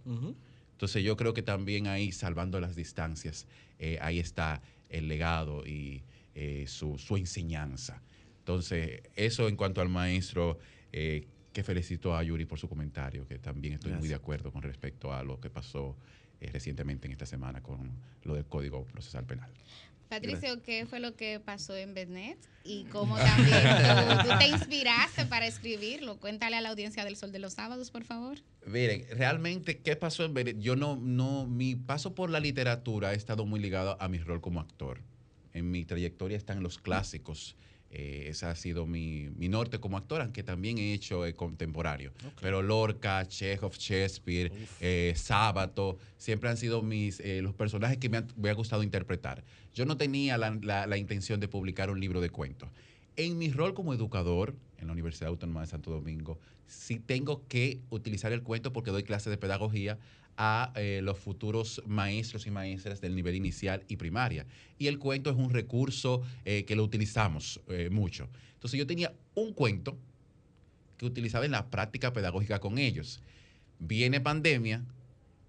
Entonces 0.72 1.04
yo 1.04 1.16
creo 1.16 1.34
que 1.34 1.44
también 1.44 1.88
ahí, 1.88 2.12
salvando 2.12 2.60
las 2.60 2.76
distancias, 2.76 3.48
eh, 3.80 4.00
ahí 4.02 4.20
está 4.20 4.62
el 4.90 5.08
legado 5.08 5.66
y 5.66 6.04
eh, 6.34 6.66
su, 6.68 6.98
enseñanza. 7.18 8.02
Entonces, 8.40 9.02
eso 9.16 9.48
en 9.48 9.56
cuanto 9.56 9.82
al 9.82 9.90
maestro, 9.90 10.58
eh, 10.92 11.28
que 11.58 11.64
felicito 11.64 12.16
a 12.16 12.22
Yuri 12.22 12.46
por 12.46 12.60
su 12.60 12.70
comentario, 12.70 13.28
que 13.28 13.40
también 13.40 13.74
estoy 13.74 13.92
muy 13.94 14.08
de 14.08 14.14
acuerdo 14.14 14.52
con 14.52 14.62
respecto 14.62 15.12
a 15.12 15.24
lo 15.24 15.40
que 15.40 15.50
pasó 15.50 15.98
eh, 16.40 16.52
recientemente 16.52 17.08
en 17.08 17.14
esta 17.14 17.26
semana 17.26 17.64
con 17.64 17.94
lo 18.26 18.36
del 18.36 18.46
Código 18.46 18.86
Procesal 18.86 19.26
Penal. 19.26 19.50
Patricio, 20.08 20.62
¿qué 20.62 20.86
fue 20.86 21.00
lo 21.00 21.16
que 21.16 21.40
pasó 21.40 21.76
en 21.76 21.96
Benet? 21.96 22.38
Y 22.64 22.84
cómo 22.92 23.18
también 23.18 23.60
tú, 24.24 24.38
te 24.38 24.50
inspiraste 24.50 25.26
para 25.26 25.48
escribirlo. 25.48 26.20
Cuéntale 26.20 26.58
a 26.58 26.62
la 26.62 26.70
audiencia 26.70 27.04
del 27.04 27.16
Sol 27.16 27.32
de 27.32 27.40
los 27.40 27.54
Sábados, 27.54 27.90
por 27.90 28.04
favor. 28.04 28.38
Miren, 28.68 29.08
realmente, 29.18 29.80
¿qué 29.80 29.96
pasó 29.96 30.26
en 30.26 30.36
Benet? 30.36 30.60
Yo 30.60 30.76
no, 30.76 30.96
no, 30.96 31.48
mi 31.48 31.74
paso 31.74 32.14
por 32.14 32.30
la 32.30 32.40
literatura 32.40 33.10
ha 33.10 33.14
estado 33.14 33.48
muy 33.48 33.60
ligado 33.60 34.00
a 34.00 34.08
mi 34.10 34.20
rol 34.20 34.42
como 34.42 34.60
actor. 34.60 35.02
En 35.54 35.72
mi 35.72 35.86
trayectoria 35.86 36.38
están 36.38 36.62
los 36.62 36.78
clásicos 36.78 37.56
eh, 37.90 38.26
ese 38.30 38.46
ha 38.46 38.56
sido 38.56 38.86
mi, 38.86 39.30
norte 39.38 39.80
como 39.80 39.98
actor, 39.98 40.22
aunque 40.22 40.44
también 40.44 40.78
he 40.78 40.94
hecho 40.94 41.26
eh, 41.26 41.34
contemporáneo. 41.34 42.12
Pero 42.42 42.62
Lorca, 42.62 43.26
Chekhov, 43.26 43.74
Shakespeare, 43.78 44.52
eh, 44.82 45.14
Sábato, 45.16 45.98
siempre 46.18 46.50
han 46.50 46.58
sido 46.58 46.82
mis, 46.82 47.22
los 47.42 47.54
personajes 47.54 47.98
que 47.98 48.10
me, 48.10 48.18
han, 48.18 48.28
ha 48.46 48.54
gustado 48.54 48.84
interpretar. 48.84 49.44
Yo 49.74 49.86
no 49.86 49.96
tenía 49.96 50.38
la, 50.38 50.98
intención 50.98 51.40
de 51.40 51.48
publicar 51.48 51.90
un 51.90 52.00
libro 52.00 52.20
de 52.20 52.30
cuentos. 52.30 52.70
En 53.16 53.38
mi 53.38 53.52
rol 53.52 53.74
como 53.74 53.94
educador 53.94 54.56
en 54.78 54.88
la 54.88 54.94
Universidad 54.94 55.30
Autónoma 55.30 55.62
de 55.62 55.68
Santo 55.68 55.90
Domingo, 55.90 56.40
sí 56.68 57.00
tengo 57.00 57.48
que 57.48 57.80
utilizar 57.90 58.32
el 58.34 58.44
cuento 58.44 58.74
porque 58.74 58.92
doy 58.92 59.04
clases 59.04 59.32
de 59.32 59.38
pedagogía 59.38 59.98
a 60.38 60.72
eh, 60.76 61.02
los 61.04 61.18
futuros 61.18 61.82
maestros 61.88 62.46
y 62.46 62.52
maestras 62.52 63.02
del 63.02 63.16
nivel 63.16 63.36
inicial 63.36 63.84
y 63.88 63.98
primaria. 63.98 64.46
Y 64.78 64.88
el 64.88 65.00
cuento 65.00 65.32
es 65.32 65.36
un 65.36 65.50
recurso 65.50 66.22
eh, 66.46 66.64
que 66.66 66.76
lo 66.76 66.84
utilizamos 66.84 67.60
eh, 67.68 67.90
mucho. 67.92 68.30
Entonces 68.54 68.78
yo 68.78 68.86
tenía 68.86 69.14
un 69.34 69.54
cuento 69.54 69.98
que 70.98 71.06
utilizaba 71.06 71.46
en 71.46 71.52
la 71.52 71.70
práctica 71.70 72.14
pedagógica 72.14 72.60
con 72.60 72.78
ellos. 72.78 73.22
Viene 73.80 74.22
pandemia 74.22 74.86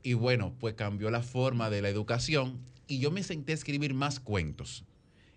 y 0.02 0.15
bueno, 0.15 0.55
pues 0.59 0.74
cambió 0.74 1.10
la 1.10 1.23
forma 1.23 1.70
de 1.70 1.82
la 1.82 1.90
educación 1.90 2.59
y 2.86 2.98
yo 2.98 3.10
me 3.10 3.23
senté 3.23 3.52
a 3.52 3.55
escribir 3.55 3.93
más 3.93 4.20
cuentos 4.20 4.85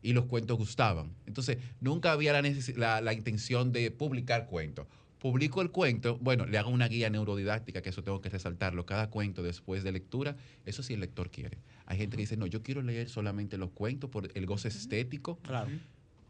y 0.01 0.13
los 0.13 0.25
cuentos 0.25 0.57
gustaban. 0.57 1.13
Entonces, 1.25 1.57
nunca 1.79 2.11
había 2.11 2.33
la, 2.41 3.01
la 3.01 3.13
intención 3.13 3.71
de 3.71 3.91
publicar 3.91 4.47
cuentos 4.47 4.87
publico 5.21 5.61
el 5.61 5.69
cuento, 5.69 6.17
bueno, 6.19 6.47
le 6.47 6.57
hago 6.57 6.71
una 6.71 6.87
guía 6.87 7.11
neurodidáctica, 7.11 7.83
que 7.83 7.89
eso 7.89 8.03
tengo 8.03 8.21
que 8.21 8.29
resaltarlo, 8.29 8.87
cada 8.87 9.11
cuento 9.11 9.43
después 9.43 9.83
de 9.83 9.91
lectura, 9.91 10.35
eso 10.65 10.81
sí 10.81 10.95
el 10.95 10.99
lector 10.99 11.29
quiere. 11.29 11.59
Hay 11.85 11.99
gente 11.99 12.17
que 12.17 12.23
dice, 12.23 12.37
no, 12.37 12.47
yo 12.47 12.63
quiero 12.63 12.81
leer 12.81 13.07
solamente 13.07 13.59
los 13.59 13.69
cuentos 13.69 14.09
por 14.09 14.29
el 14.33 14.45
goce 14.47 14.69
estético. 14.69 15.37
Claro. 15.43 15.69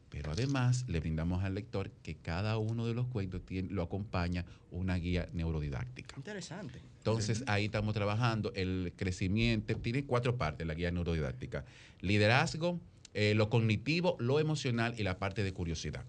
Pero 0.09 0.31
además 0.31 0.83
le 0.89 0.99
brindamos 0.99 1.41
al 1.41 1.55
lector 1.55 1.89
que 2.03 2.15
cada 2.15 2.57
uno 2.57 2.85
de 2.85 2.93
los 2.93 3.07
cuentos 3.07 3.41
tiene, 3.45 3.69
lo 3.69 3.81
acompaña 3.81 4.43
una 4.71 4.97
guía 4.97 5.29
neurodidáctica. 5.31 6.13
Interesante. 6.17 6.81
Entonces 6.97 7.45
ahí 7.47 7.65
estamos 7.65 7.93
trabajando 7.93 8.51
el 8.55 8.91
crecimiento, 8.97 9.73
tiene 9.77 10.03
cuatro 10.03 10.35
partes 10.35 10.67
la 10.67 10.73
guía 10.73 10.91
neurodidáctica. 10.91 11.63
Liderazgo, 12.01 12.81
eh, 13.13 13.35
lo 13.35 13.49
cognitivo, 13.49 14.17
lo 14.19 14.41
emocional 14.41 14.95
y 14.97 15.03
la 15.03 15.17
parte 15.17 15.45
de 15.45 15.53
curiosidad. 15.53 16.03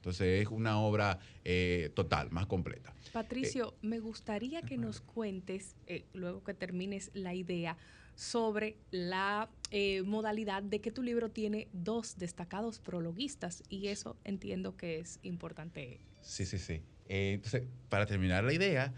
Entonces 0.00 0.40
es 0.40 0.48
una 0.48 0.80
obra 0.80 1.18
eh, 1.44 1.90
total, 1.94 2.30
más 2.30 2.46
completa. 2.46 2.94
Patricio, 3.12 3.74
me 3.82 3.98
gustaría 3.98 4.62
que 4.62 4.78
nos 4.78 5.02
cuentes, 5.02 5.76
eh, 5.86 6.06
luego 6.14 6.42
que 6.42 6.54
termines 6.54 7.10
la 7.12 7.34
idea, 7.34 7.76
sobre 8.14 8.78
la 8.90 9.50
eh, 9.70 10.02
modalidad 10.02 10.62
de 10.62 10.80
que 10.80 10.90
tu 10.90 11.02
libro 11.02 11.30
tiene 11.30 11.68
dos 11.74 12.16
destacados 12.16 12.78
prologuistas 12.78 13.62
y 13.68 13.88
eso 13.88 14.16
entiendo 14.24 14.74
que 14.74 15.00
es 15.00 15.18
importante. 15.22 16.00
Sí, 16.22 16.46
sí, 16.46 16.58
sí. 16.58 16.80
entonces, 17.06 17.64
para 17.90 18.06
terminar 18.06 18.42
la 18.44 18.54
idea, 18.54 18.94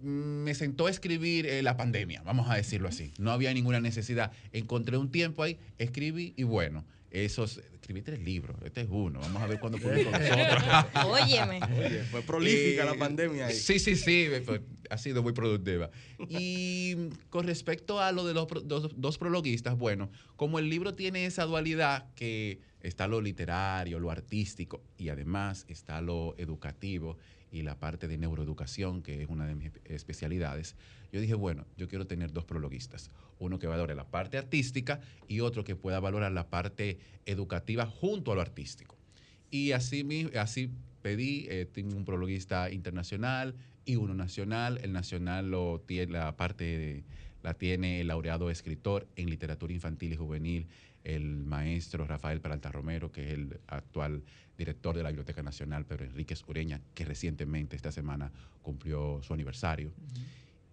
me 0.00 0.54
sentó 0.54 0.86
a 0.86 0.90
escribir 0.90 1.48
la 1.62 1.76
pandemia, 1.76 2.22
vamos 2.22 2.50
a 2.50 2.56
decirlo 2.56 2.88
así. 2.88 3.12
No 3.18 3.30
había 3.30 3.54
ninguna 3.54 3.80
necesidad. 3.80 4.32
Encontré 4.52 4.96
un 4.96 5.12
tiempo 5.12 5.44
ahí, 5.44 5.58
escribí 5.78 6.34
y 6.36 6.42
bueno, 6.42 6.84
esos, 7.14 7.58
escribí 7.72 8.02
tres 8.02 8.20
libros, 8.20 8.56
este 8.64 8.80
es 8.80 8.88
uno, 8.90 9.20
vamos 9.20 9.40
a 9.40 9.46
ver 9.46 9.60
cuándo 9.60 9.78
publico 9.78 10.10
nosotros. 10.18 10.64
Óyeme. 11.06 11.60
Oye, 11.78 12.02
fue 12.10 12.22
prolífica 12.22 12.84
la 12.84 12.94
pandemia 12.94 13.46
ahí. 13.46 13.54
Sí, 13.54 13.78
sí, 13.78 13.94
sí, 13.94 14.28
ha 14.90 14.98
sido 14.98 15.22
muy 15.22 15.32
productiva. 15.32 15.90
Y 16.28 16.96
con 17.30 17.46
respecto 17.46 18.00
a 18.00 18.10
lo 18.10 18.26
de 18.26 18.34
los 18.34 18.48
dos, 18.96 19.18
prologuistas, 19.18 19.78
bueno, 19.78 20.10
como 20.34 20.58
el 20.58 20.68
libro 20.68 20.94
tiene 20.94 21.26
esa 21.26 21.44
dualidad 21.44 22.12
que 22.16 22.58
está 22.80 23.06
lo 23.06 23.20
literario, 23.20 24.00
lo 24.00 24.10
artístico 24.10 24.82
y 24.98 25.08
además 25.08 25.64
está 25.68 26.00
lo 26.00 26.34
educativo 26.36 27.16
y 27.54 27.62
la 27.62 27.78
parte 27.78 28.08
de 28.08 28.18
neuroeducación, 28.18 29.00
que 29.02 29.22
es 29.22 29.28
una 29.28 29.46
de 29.46 29.54
mis 29.54 29.70
especialidades, 29.84 30.74
yo 31.12 31.20
dije, 31.20 31.34
bueno, 31.34 31.64
yo 31.76 31.88
quiero 31.88 32.06
tener 32.06 32.32
dos 32.32 32.44
prologuistas 32.44 33.10
uno 33.38 33.58
que 33.58 33.66
valore 33.66 33.94
la 33.94 34.04
parte 34.04 34.38
artística 34.38 35.00
y 35.28 35.40
otro 35.40 35.64
que 35.64 35.76
pueda 35.76 36.00
valorar 36.00 36.32
la 36.32 36.48
parte 36.48 36.98
educativa 37.26 37.86
junto 37.86 38.32
a 38.32 38.34
lo 38.34 38.40
artístico. 38.40 38.96
Y 39.50 39.72
así, 39.72 40.30
así 40.38 40.70
pedí, 41.02 41.46
eh, 41.48 41.66
tengo 41.70 41.96
un 41.96 42.04
prologuista 42.04 42.70
internacional 42.70 43.54
y 43.84 43.96
uno 43.96 44.14
nacional. 44.14 44.80
El 44.82 44.92
nacional 44.92 45.50
lo 45.50 45.82
tiene, 45.86 46.12
la 46.12 46.36
parte 46.36 47.04
la 47.42 47.54
tiene 47.54 48.00
el 48.00 48.08
laureado 48.08 48.50
escritor 48.50 49.06
en 49.16 49.28
literatura 49.28 49.72
infantil 49.72 50.14
y 50.14 50.16
juvenil, 50.16 50.66
el 51.04 51.44
maestro 51.44 52.06
Rafael 52.06 52.40
Peralta 52.40 52.72
Romero, 52.72 53.12
que 53.12 53.26
es 53.26 53.34
el 53.34 53.60
actual 53.68 54.22
director 54.56 54.96
de 54.96 55.02
la 55.02 55.10
Biblioteca 55.10 55.42
Nacional, 55.42 55.84
Pedro 55.84 56.04
Enríquez 56.04 56.42
Ureña, 56.48 56.80
que 56.94 57.04
recientemente, 57.04 57.76
esta 57.76 57.92
semana, 57.92 58.32
cumplió 58.62 59.22
su 59.22 59.34
aniversario. 59.34 59.92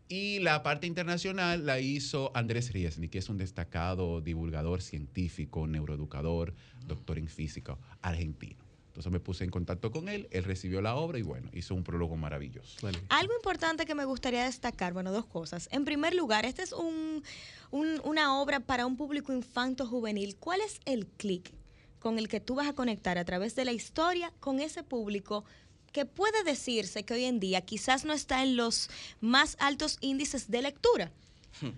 Y 0.07 0.39
la 0.39 0.61
parte 0.61 0.87
internacional 0.87 1.65
la 1.65 1.79
hizo 1.79 2.31
Andrés 2.35 2.73
Riesni, 2.73 3.07
que 3.07 3.19
es 3.19 3.29
un 3.29 3.37
destacado 3.37 4.21
divulgador 4.21 4.81
científico, 4.81 5.67
neuroeducador, 5.67 6.53
doctor 6.85 7.17
en 7.17 7.27
física, 7.27 7.77
argentino. 8.01 8.70
Entonces 8.91 9.09
me 9.09 9.21
puse 9.21 9.45
en 9.45 9.51
contacto 9.51 9.89
con 9.89 10.09
él, 10.09 10.27
él 10.31 10.43
recibió 10.43 10.81
la 10.81 10.95
obra 10.95 11.17
y 11.17 11.21
bueno, 11.21 11.49
hizo 11.53 11.73
un 11.73 11.83
prólogo 11.85 12.17
maravilloso. 12.17 12.85
Algo 13.07 13.33
importante 13.33 13.85
que 13.85 13.95
me 13.95 14.03
gustaría 14.03 14.43
destacar, 14.43 14.91
bueno, 14.91 15.13
dos 15.13 15.25
cosas. 15.25 15.69
En 15.71 15.85
primer 15.85 16.13
lugar, 16.13 16.45
esta 16.45 16.61
es 16.61 16.73
un, 16.73 17.23
una 17.71 18.41
obra 18.41 18.59
para 18.59 18.85
un 18.85 18.97
público 18.97 19.31
infanto-juvenil. 19.31 20.35
¿Cuál 20.35 20.59
es 20.59 20.81
el 20.83 21.07
clic 21.07 21.53
con 21.99 22.19
el 22.19 22.27
que 22.27 22.41
tú 22.41 22.55
vas 22.55 22.67
a 22.67 22.73
conectar 22.73 23.17
a 23.17 23.23
través 23.23 23.55
de 23.55 23.63
la 23.63 23.71
historia 23.71 24.33
con 24.41 24.59
ese 24.59 24.83
público 24.83 25.45
que 25.93 26.05
puede 26.05 26.43
decirse 26.43 27.03
que 27.05 27.13
hoy 27.13 27.23
en 27.23 27.39
día 27.39 27.61
quizás 27.61 28.03
no 28.03 28.11
está 28.11 28.43
en 28.43 28.57
los 28.57 28.89
más 29.21 29.55
altos 29.59 29.99
índices 30.01 30.51
de 30.51 30.63
lectura. 30.63 31.13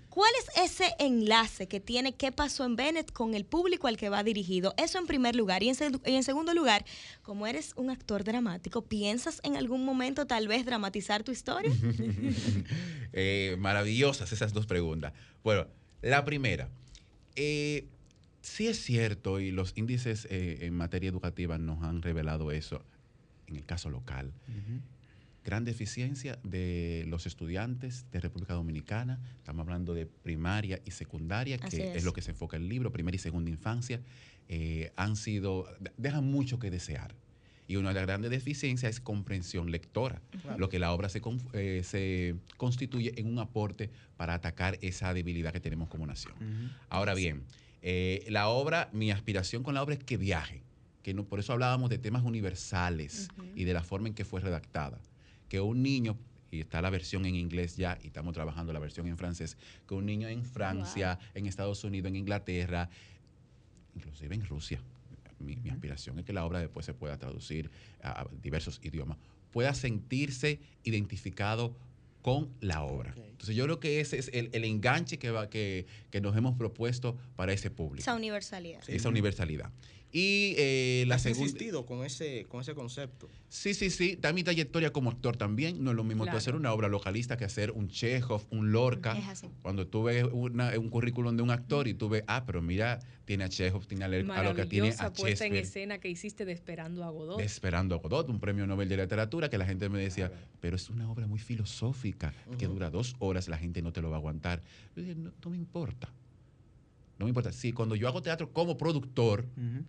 ¿Cuál 0.10 0.32
es 0.40 0.72
ese 0.72 0.96
enlace 1.00 1.68
que 1.68 1.80
tiene 1.80 2.16
qué 2.16 2.32
pasó 2.32 2.66
en 2.66 2.76
Bennett 2.76 3.12
con 3.12 3.34
el 3.34 3.46
público 3.46 3.88
al 3.88 3.98
que 3.98 4.10
va 4.10 4.24
dirigido? 4.24 4.74
Eso 4.78 4.98
en 5.00 5.08
primer 5.08 5.36
lugar. 5.36 5.64
Y 5.64 5.70
en, 5.70 6.24
segundo 6.24 6.54
lugar, 6.54 6.86
como 7.22 7.48
eres 7.48 7.74
un 7.76 7.90
actor 7.90 8.24
dramático, 8.24 8.84
¿piensas 8.84 9.42
en 9.44 9.58
algún 9.58 9.84
momento 9.86 10.26
tal 10.26 10.48
vez 10.48 10.66
dramatizar 10.66 11.24
tu 11.24 11.32
historia? 11.32 11.72
Eh, 13.16 13.58
maravillosas 13.60 14.32
esas 14.32 14.54
dos 14.54 14.66
preguntas. 14.66 15.14
Bueno, 15.44 15.68
la 16.02 16.26
primera. 16.26 16.68
Eh, 17.36 17.86
sí 18.42 18.68
es 18.68 18.82
cierto 18.82 19.40
y 19.40 19.52
los 19.52 19.74
índices 19.76 20.28
eh, 20.32 20.60
en 20.62 20.76
materia 20.76 21.10
educativa 21.10 21.60
nos 21.60 21.84
han 21.84 22.02
revelado 22.02 22.52
eso 22.52 22.84
en 23.48 23.58
el 23.58 23.66
caso 23.66 23.92
local. 23.92 24.32
Gran 25.44 25.66
deficiencia 25.66 26.40
de 26.44 27.04
los 27.08 27.26
estudiantes 27.26 28.10
de 28.12 28.22
República 28.22 28.54
Dominicana. 28.54 29.20
Estamos 29.38 29.64
hablando 29.64 29.94
de 29.94 30.06
primaria 30.06 30.82
y 30.86 30.92
secundaria, 30.92 31.58
que 31.58 31.96
es. 31.96 32.04
lo 32.06 32.14
que 32.14 32.22
se 32.22 32.32
enfoca 32.32 32.56
el 32.56 32.70
libro, 32.70 32.92
primera 32.92 33.16
y 33.16 33.20
segunda 33.20 33.50
infancia. 33.50 34.00
Eh, 34.48 34.92
han 34.96 35.16
sido, 35.16 35.68
dejan 35.98 36.26
mucho 36.26 36.60
que 36.60 36.72
desear. 36.72 37.16
Y 37.68 37.76
una 37.78 37.90
de 37.90 37.96
las 37.96 38.04
grandes 38.06 38.32
deficiencias 38.32 38.90
es 38.90 39.00
comprensión 39.00 39.72
lectora, 39.72 40.22
lo 40.58 40.70
que 40.70 40.80
la 40.80 40.92
obra 40.92 41.08
se, 41.08 41.22
eh, 41.54 41.82
se, 41.84 42.36
constituye 42.58 43.20
en 43.20 43.28
un 43.28 43.40
aporte 43.40 43.90
para 44.18 44.34
atacar 44.34 44.78
esa 44.82 45.14
debilidad 45.14 45.54
que 45.54 45.62
tenemos 45.62 45.88
como 45.88 46.06
nación. 46.06 46.36
Ahora 46.90 47.14
bien, 47.14 47.44
eh, 47.82 48.26
la 48.30 48.50
obra, 48.50 48.90
mi 48.94 49.12
aspiración 49.12 49.64
con 49.64 49.74
la 49.74 49.84
obra 49.84 49.96
es 49.96 50.04
que 50.04 50.18
viaje, 50.18 50.62
que 51.04 51.14
no, 51.14 51.26
por 51.26 51.40
eso 51.40 51.54
hablábamos 51.54 51.90
de 51.90 51.98
temas 51.98 52.24
universales 52.24 53.30
y 53.56 53.64
de 53.64 53.74
la 53.74 53.84
forma 53.84 54.10
en 54.10 54.14
que 54.14 54.26
fue 54.26 54.42
redactada. 54.42 55.00
Que 55.54 55.62
un 55.62 55.84
niño, 55.84 56.18
y 56.50 56.62
está 56.62 56.82
la 56.82 56.90
versión 56.90 57.28
en 57.28 57.36
inglés 57.36 57.78
ya, 57.78 58.00
y 58.02 58.08
estamos 58.08 58.34
trabajando 58.34 58.74
la 58.74 58.80
versión 58.80 59.06
en 59.06 59.18
francés, 59.18 59.56
que 59.88 59.94
un 59.94 60.08
niño 60.08 60.28
en 60.28 60.44
Francia, 60.44 61.20
en 61.36 61.46
Estados 61.46 61.84
Unidos, 61.84 62.10
en 62.10 62.16
Inglaterra, 62.16 62.90
inclusive 63.94 64.34
en 64.34 64.48
Rusia, 64.48 64.82
mi, 65.38 65.70
aspiración 65.70 66.18
es 66.18 66.26
que 66.26 66.34
la 66.34 66.44
obra 66.44 66.60
después 66.60 66.88
se 66.88 66.96
pueda 66.96 67.20
traducir 67.20 67.70
a, 68.02 68.26
diversos 68.42 68.80
idiomas, 68.82 69.20
pueda 69.52 69.76
sentirse 69.76 70.60
identificado 70.84 71.76
con 72.24 72.50
la 72.60 72.82
obra. 72.82 73.14
Entonces 73.16 73.56
yo 73.56 73.66
creo 73.66 73.80
que 73.80 74.00
ese 74.00 74.18
es 74.18 74.32
el, 74.34 74.64
enganche 74.64 75.20
que, 75.20 75.30
va, 75.30 75.52
que, 75.52 75.86
que, 76.10 76.20
nos 76.20 76.36
hemos 76.36 76.58
propuesto 76.58 77.16
para 77.36 77.54
ese 77.54 77.70
público. 77.70 78.02
Esa 78.02 78.16
universalidad. 78.16 78.82
Esa 78.90 79.10
universalidad. 79.10 79.70
Y 80.16 80.54
eh, 80.60 81.06
la 81.08 81.18
segunda. 81.18 81.46
insistido 81.46 81.88
con 81.88 82.06
ese, 82.06 82.46
con 82.48 82.62
ese 82.62 82.76
concepto. 82.76 83.28
Sí, 83.50 83.74
sí, 83.74 83.90
sí. 83.90 84.16
Da 84.16 84.32
mi 84.32 84.44
trayectoria 84.44 84.94
como 84.94 85.10
actor 85.10 85.38
también. 85.38 85.84
No 85.84 85.90
es 85.90 85.98
lo 85.98 86.04
mismo 86.04 86.24
hacer 86.26 86.56
una 86.56 86.72
obra 86.72 86.88
localista 86.88 87.36
que 87.36 87.46
hacer 87.46 87.72
un 87.72 87.88
Chekhov, 87.88 88.44
un 88.52 88.72
Lorca. 88.72 89.18
Es 89.18 89.28
así. 89.28 89.50
Cuando 89.64 89.88
tuve 89.88 90.24
un 90.24 90.90
currículum 90.92 91.36
de 91.36 91.42
un 91.42 91.50
actor 91.50 91.88
y 91.88 91.96
tuve, 91.96 92.24
ah, 92.28 92.46
pero 92.46 92.62
mira, 92.62 93.00
tiene 93.26 93.46
a 93.46 93.50
Chekhov, 93.50 93.88
tiene 93.88 94.06
a, 94.06 94.08
lo 94.44 94.54
que 94.54 94.68
tiene 94.68 94.94
a 95.00 95.12
puesta 95.12 95.48
en 95.48 95.56
escena 95.56 95.98
que 95.98 96.10
hiciste 96.10 96.46
de 96.46 96.52
Esperando 96.52 97.04
a 97.04 97.10
Godot. 97.10 97.40
De 97.40 97.46
Esperando 97.46 97.96
a 97.96 97.98
Godot, 97.98 98.30
un 98.30 98.40
premio 98.40 98.68
Nobel 98.68 98.90
de 98.90 98.98
Literatura 98.98 99.50
que 99.50 99.58
la 99.58 99.66
gente 99.66 99.90
me 99.90 100.00
decía, 100.00 100.32
pero 100.60 100.76
es 100.76 100.92
una 100.92 101.10
obra 101.10 101.26
muy 101.26 101.40
filosófica 101.40 102.36
que 102.60 102.68
dura 102.68 102.92
dos 102.92 103.16
horas, 103.18 103.48
la 103.48 103.58
gente 103.58 103.82
no 103.82 103.92
te 103.92 104.02
lo 104.02 104.12
va 104.12 104.18
a 104.18 104.20
aguantar. 104.20 104.62
Yo 104.96 105.02
dije, 105.02 105.16
no 105.16 105.50
me 105.50 105.58
importa 105.58 106.14
no 107.24 107.26
me 107.26 107.30
importa. 107.30 107.54
Sí, 107.54 107.72
cuando 107.72 107.96
yo 107.96 108.08
hago 108.08 108.22
teatro 108.22 108.52
como 108.52 108.78
productor, 108.78 109.46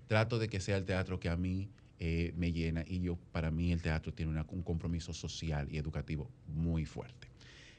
trato 0.07 0.39
de 0.39 0.49
que 0.49 0.61
sea 0.61 0.77
el 0.77 0.85
teatro 0.85 1.19
que 1.19 1.29
a 1.29 1.37
mí 1.37 1.69
eh, 1.99 2.33
me 2.37 2.53
llena 2.53 2.85
y 2.87 3.01
yo, 3.01 3.19
para 3.33 3.51
mí 3.51 3.73
el 3.73 3.83
teatro 3.83 4.13
tiene 4.13 4.41
un 4.49 4.63
compromiso 4.63 5.13
social 5.13 5.67
y 5.71 5.79
educativo 5.79 6.31
muy 6.47 6.85
fuerte. 6.85 7.29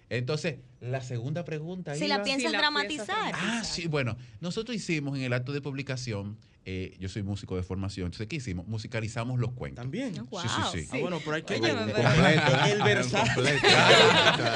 Entonces, 0.09 0.57
la 0.81 1.01
segunda 1.01 1.45
pregunta. 1.45 1.95
Si 1.95 2.07
la 2.07 2.21
piensas 2.21 2.51
dramatizar. 2.51 3.33
Ah, 3.33 3.63
sí, 3.63 3.87
bueno, 3.87 4.17
nosotros 4.39 4.75
hicimos 4.75 5.17
en 5.17 5.23
el 5.23 5.33
acto 5.33 5.51
de 5.51 5.61
publicación 5.61 6.37
eh, 6.67 6.97
yo 6.99 7.09
soy 7.09 7.21
músico 7.21 7.55
de 7.55 7.61
formación. 7.61 8.07
Entonces, 8.07 8.27
¿qué 8.27 8.37
hicimos? 8.37 8.67
Musicalizamos 8.67 9.39
los 9.39 9.51
cuentos. 9.51 9.83
También. 9.83 10.15
Sí, 10.15 10.47
sí, 10.71 10.81
sí. 10.81 10.87
Ah, 10.91 10.97
bueno, 10.99 11.19
pero 11.23 11.35
hay 11.35 11.43
que... 11.43 11.55
el 11.55 12.83
versátil. 12.83 13.45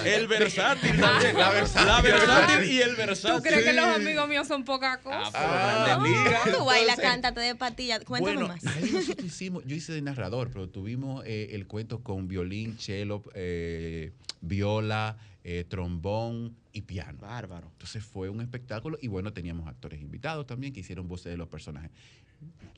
el 0.05 0.27
versátil. 0.27 0.99
La 0.99 1.51
versátil. 1.51 1.87
La 1.87 2.01
versátil 2.01 2.71
y 2.71 2.81
el 2.81 2.95
versátil. 2.95 3.37
¿Tú 3.37 3.43
crees 3.43 3.63
que 3.63 3.73
los 3.73 3.85
amigos 3.85 4.27
míos 4.27 4.47
son 4.47 4.65
poca 4.65 4.99
cosa? 5.01 5.31
Ah, 5.35 5.99
no, 5.99 6.57
tú 6.57 6.65
bailas, 6.65 6.97
cántate 6.97 7.41
de 7.41 7.53
patilla. 7.53 7.99
Cuéntame 7.99 8.37
bueno, 8.37 8.55
más. 8.55 8.65
Ahí 8.65 8.89
nosotros 8.91 9.25
hicimos, 9.25 9.63
yo 9.65 9.75
hice 9.75 9.93
de 9.93 10.01
narrador, 10.01 10.49
pero 10.51 10.67
tuvimos 10.67 11.23
eh, 11.27 11.49
el 11.51 11.67
cuento 11.67 12.01
con 12.01 12.27
violín, 12.27 12.79
cello, 12.79 13.21
eh, 13.35 14.13
viola, 14.41 15.17
eh, 15.43 15.65
trombón 15.69 16.57
y 16.79 16.81
piano. 16.81 17.19
Bárbaro. 17.19 17.69
Entonces 17.71 18.03
fue 18.03 18.29
un 18.29 18.41
espectáculo 18.41 18.97
y 19.01 19.07
bueno, 19.07 19.31
teníamos 19.31 19.67
actores 19.67 20.01
invitados 20.01 20.47
también 20.47 20.73
que 20.73 20.79
hicieron 20.79 21.07
voces 21.07 21.31
de 21.31 21.37
los 21.37 21.47
personajes. 21.47 21.91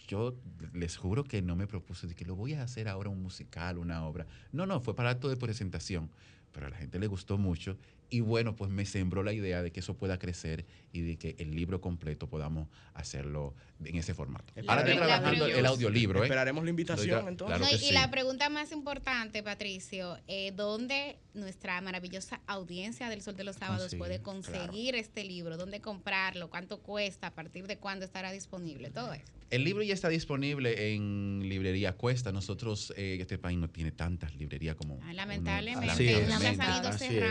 Yo 0.07 0.35
les 0.73 0.97
juro 0.97 1.23
que 1.23 1.41
no 1.41 1.55
me 1.55 1.67
propuse 1.67 2.07
de 2.07 2.15
que 2.15 2.25
lo 2.25 2.35
voy 2.35 2.53
a 2.53 2.63
hacer 2.63 2.87
ahora 2.87 3.09
un 3.09 3.21
musical, 3.21 3.77
una 3.77 4.03
obra. 4.05 4.25
No, 4.51 4.65
no, 4.65 4.81
fue 4.81 4.95
para 4.95 5.11
acto 5.11 5.29
de 5.29 5.37
presentación. 5.37 6.09
pero 6.51 6.67
a 6.67 6.69
la 6.69 6.77
gente 6.77 6.99
le 6.99 7.07
gustó 7.07 7.37
mucho 7.37 7.77
y 8.11 8.19
bueno, 8.19 8.57
pues 8.57 8.69
me 8.69 8.85
sembró 8.85 9.23
la 9.23 9.31
idea 9.31 9.63
de 9.63 9.71
que 9.71 9.79
eso 9.79 9.95
pueda 9.95 10.19
crecer 10.19 10.65
y 10.91 10.99
de 11.01 11.17
que 11.17 11.37
el 11.39 11.55
libro 11.55 11.79
completo 11.79 12.27
podamos 12.27 12.67
hacerlo 12.93 13.55
en 13.85 13.95
ese 13.95 14.13
formato. 14.13 14.53
Ahora 14.67 14.81
estoy 14.81 14.97
trabajando 14.97 15.45
el 15.45 15.65
audiolibro. 15.65 16.19
¿eh? 16.19 16.23
Esperaremos 16.23 16.65
la 16.65 16.69
invitación 16.69 17.29
entonces. 17.29 17.81
y 17.81 17.93
la 17.93 18.11
pregunta 18.11 18.49
más 18.49 18.73
importante, 18.73 19.41
Patricio, 19.43 20.19
eh, 20.27 20.51
¿dónde 20.53 21.19
nuestra 21.33 21.79
maravillosa 21.79 22.41
audiencia 22.47 23.07
del 23.07 23.21
Sol 23.21 23.37
de 23.37 23.45
los 23.45 23.55
Sábados 23.55 23.95
puede 23.95 24.21
conseguir 24.21 24.95
este 24.95 25.23
libro? 25.23 25.55
¿Dónde 25.55 25.79
comprarlo? 25.79 26.49
¿Cuánto 26.49 26.81
cuesta? 26.81 27.27
¿A 27.27 27.31
partir 27.33 27.65
de 27.65 27.77
cuándo 27.77 28.03
estará 28.03 28.33
disponible? 28.33 28.89
Todo 28.89 29.13
eso. 29.13 29.31
El 29.51 29.65
libro 29.65 29.83
ya 29.83 29.93
está 29.93 30.07
disponible 30.07 30.93
en 30.93 31.41
librería 31.43 31.91
Cuesta. 31.93 32.31
Nosotros, 32.31 32.93
eh, 32.95 33.17
este 33.19 33.37
país 33.37 33.57
no 33.57 33.69
tiene 33.69 33.91
tantas 33.91 34.33
librerías 34.35 34.75
como. 34.75 34.97
Ah, 35.03 35.13
lamentablemente, 35.13 35.93
sí, 35.95 36.09
lamentablemente. 36.27 37.21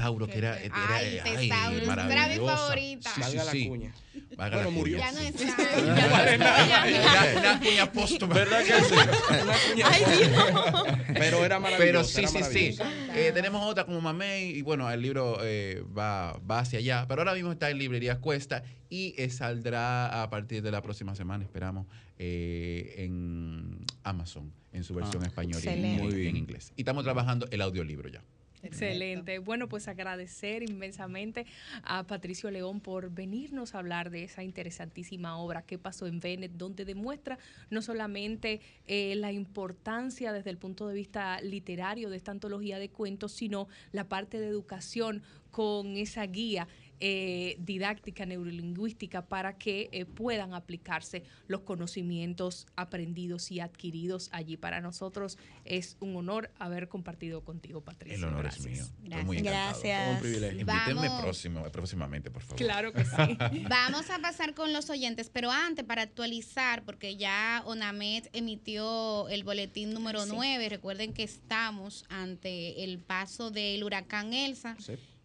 Tesauro, 0.00 0.26
que 0.26 0.38
era, 0.38 0.58
era, 0.60 0.74
ay, 0.96 1.18
ay, 1.24 1.48
maravillosa. 1.86 2.12
Era 2.12 2.28
mi 2.28 2.46
favorita. 2.46 3.10
Sí, 3.14 3.22
sí, 3.22 3.36
Valga 3.36 3.44
la 3.44 3.68
cuña. 3.68 3.94
Valga 4.36 4.56
bueno, 4.56 4.70
murió. 4.70 4.98
Ya 4.98 5.12
no 5.12 5.18
está. 5.20 5.44
una, 5.82 7.38
una 7.38 7.60
cuña 7.60 7.92
póstuma. 7.92 8.34
¿Verdad 8.34 8.64
que 8.64 8.72
sí? 8.72 8.94
Una 8.94 9.54
cuña 9.70 9.86
Ay, 9.90 10.04
Dios. 10.16 10.96
Pero 11.14 11.44
era 11.44 11.60
maravilloso. 11.60 12.10
Pero 12.14 12.28
sí, 12.28 12.42
sí, 12.44 12.72
sí. 12.74 12.82
Eh, 13.14 13.30
tenemos 13.34 13.62
otra 13.68 13.84
como 13.84 14.00
Mamey 14.00 14.50
y 14.56 14.62
bueno, 14.62 14.90
el 14.90 15.02
libro 15.02 15.38
eh, 15.42 15.82
va, 15.96 16.38
va 16.38 16.60
hacia 16.60 16.78
allá. 16.78 17.04
Pero 17.08 17.20
ahora 17.22 17.34
mismo 17.34 17.52
está 17.52 17.70
en 17.70 17.78
librerías 17.78 18.18
Cuesta 18.18 18.62
y 18.88 19.14
eh, 19.18 19.28
saldrá 19.30 20.22
a 20.22 20.30
partir 20.30 20.62
de 20.62 20.70
la 20.70 20.82
próxima 20.82 21.14
semana, 21.14 21.44
esperamos, 21.44 21.86
eh, 22.18 22.94
en 22.98 23.84
Amazon, 24.02 24.52
en 24.72 24.82
su 24.84 24.94
versión 24.94 25.22
Ah, 25.22 25.26
español 25.26 25.60
y 25.62 25.68
excelente. 25.68 26.02
en, 26.02 26.10
Muy 26.10 26.26
en 26.26 26.36
inglés. 26.36 26.72
Y 26.76 26.80
estamos 26.82 27.04
trabajando 27.04 27.46
el 27.50 27.60
audiolibro 27.60 28.08
ya. 28.08 28.22
Excelente. 28.62 29.38
Bueno, 29.38 29.68
pues 29.68 29.88
agradecer 29.88 30.62
inmensamente 30.62 31.46
a 31.82 32.06
Patricio 32.06 32.50
León 32.50 32.80
por 32.80 33.10
venirnos 33.10 33.74
a 33.74 33.78
hablar 33.78 34.10
de 34.10 34.24
esa 34.24 34.42
interesantísima 34.42 35.38
obra 35.38 35.62
que 35.62 35.78
pasó 35.78 36.06
en 36.06 36.20
Bennett, 36.20 36.52
donde 36.52 36.84
demuestra 36.84 37.38
no 37.70 37.82
solamente 37.82 38.60
eh, 38.86 39.14
la 39.16 39.32
importancia 39.32 40.32
desde 40.32 40.50
el 40.50 40.58
punto 40.58 40.88
de 40.88 40.94
vista 40.94 41.40
literario 41.40 42.10
de 42.10 42.16
esta 42.16 42.32
antología 42.32 42.78
de 42.78 42.90
cuentos, 42.90 43.32
sino 43.32 43.68
la 43.92 44.08
parte 44.08 44.38
de 44.38 44.48
educación 44.48 45.22
con 45.50 45.96
esa 45.96 46.24
guía 46.26 46.68
eh, 47.00 47.56
didáctica 47.58 48.26
neurolingüística 48.26 49.26
para 49.26 49.56
que 49.58 49.88
eh, 49.92 50.04
puedan 50.04 50.54
aplicarse 50.54 51.24
los 51.48 51.62
conocimientos 51.62 52.66
aprendidos 52.76 53.50
y 53.50 53.60
adquiridos 53.60 54.28
allí. 54.32 54.56
Para 54.56 54.80
nosotros 54.80 55.38
es 55.64 55.96
un 56.00 56.14
honor 56.16 56.50
haber 56.58 56.88
compartido 56.88 57.42
contigo, 57.42 57.80
Patricia. 57.80 58.16
El 58.18 58.24
honor 58.24 58.42
Gracias. 58.42 58.66
es 58.66 58.72
mío. 58.72 58.82
Estoy 58.84 59.08
Gracias. 59.08 59.26
muy 59.26 59.38
encantado. 59.38 59.68
Gracias. 59.70 60.04
Todo 60.04 60.14
un 60.14 60.20
privilegio. 60.20 60.60
Invítenme 60.60 61.22
próximo, 61.22 61.62
próximamente, 61.72 62.30
por 62.30 62.42
favor. 62.42 62.56
Claro 62.56 62.92
que 62.92 63.04
sí. 63.04 63.36
Vamos 63.68 64.10
a 64.10 64.18
pasar 64.18 64.54
con 64.54 64.72
los 64.72 64.90
oyentes, 64.90 65.30
pero 65.30 65.50
antes 65.50 65.84
para 65.84 66.02
actualizar, 66.02 66.84
porque 66.84 67.16
ya 67.16 67.62
ONAMED 67.66 68.26
emitió 68.32 69.28
el 69.28 69.44
boletín 69.44 69.92
número 69.92 70.20
Sí. 70.24 70.32
9, 70.34 70.68
recuerden 70.68 71.12
que 71.12 71.22
estamos 71.22 72.04
ante 72.08 72.84
el 72.84 72.98
paso 72.98 73.50
del 73.50 73.82
huracán 73.82 74.32
Elsa 74.34 74.76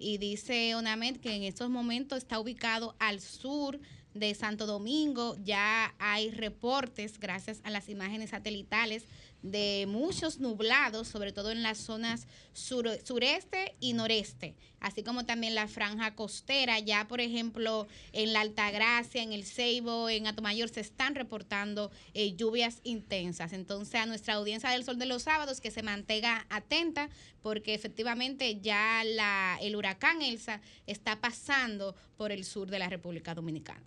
y 0.06 0.20
dice 0.20 0.76
ONAMED 0.76 1.18
que 1.18 1.34
en 1.34 1.42
estos 1.42 1.72
momentos 1.72 2.20
está 2.20 2.40
ubicado 2.40 2.96
al 3.00 3.20
sur 3.22 3.80
de 4.14 4.36
Santo 4.36 4.68
Domingo, 4.68 5.36
ya 5.44 5.96
hay 5.98 6.30
reportes 6.30 7.20
gracias 7.20 7.60
a 7.64 7.72
las 7.72 7.90
imágenes 7.90 8.30
satelitales 8.30 9.06
de 9.52 9.86
muchos 9.88 10.40
nublados, 10.40 11.08
sobre 11.08 11.32
todo 11.32 11.52
en 11.52 11.62
las 11.62 11.78
zonas 11.78 12.28
sur- 12.54 13.00
sureste 13.04 13.76
y 13.80 13.94
noreste, 13.94 14.56
así 14.80 15.04
como 15.04 15.26
también 15.26 15.54
la 15.54 15.68
franja 15.68 16.16
costera. 16.16 16.80
Ya, 16.80 17.08
por 17.08 17.22
ejemplo, 17.22 17.88
en 18.12 18.34
la 18.34 18.42
Altagracia, 18.42 19.22
en 19.22 19.34
el 19.34 19.46
Ceibo, 19.46 20.10
en 20.10 20.28
Atomayor 20.28 20.70
se 20.70 20.82
están 20.82 21.16
reportando 21.16 21.92
eh, 22.14 22.36
lluvias 22.36 22.80
intensas. 22.84 23.54
Entonces, 23.54 23.96
a 23.96 24.06
nuestra 24.06 24.34
audiencia 24.34 24.70
del 24.72 24.84
Sol 24.84 24.98
de 24.98 25.06
los 25.06 25.24
Sábados 25.24 25.62
que 25.62 25.72
se 25.72 25.84
mantenga 25.84 26.46
atenta 26.50 27.10
porque 27.42 27.76
efectivamente 27.76 28.60
ya 28.62 29.04
la, 29.06 29.60
el 29.62 29.76
huracán 29.76 30.22
Elsa 30.24 30.60
está 30.88 31.22
pasando 31.22 31.96
por 32.18 32.32
el 32.32 32.44
sur 32.44 32.70
de 32.70 32.80
la 32.80 32.90
República 32.90 33.36
Dominicana. 33.36 33.84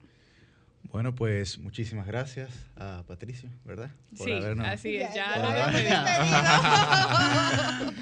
Bueno, 0.90 1.15
pues 1.15 1.59
muchísimas 1.59 2.06
gracias 2.06 2.48
a 2.77 3.05
Patricio, 3.06 3.51
¿verdad? 3.66 3.90
Sí, 4.16 4.32
así 4.32 4.97
es, 4.97 5.15
ya 5.15 5.36
lo 5.36 5.48
había 5.48 5.66
habernos- 5.69 6.09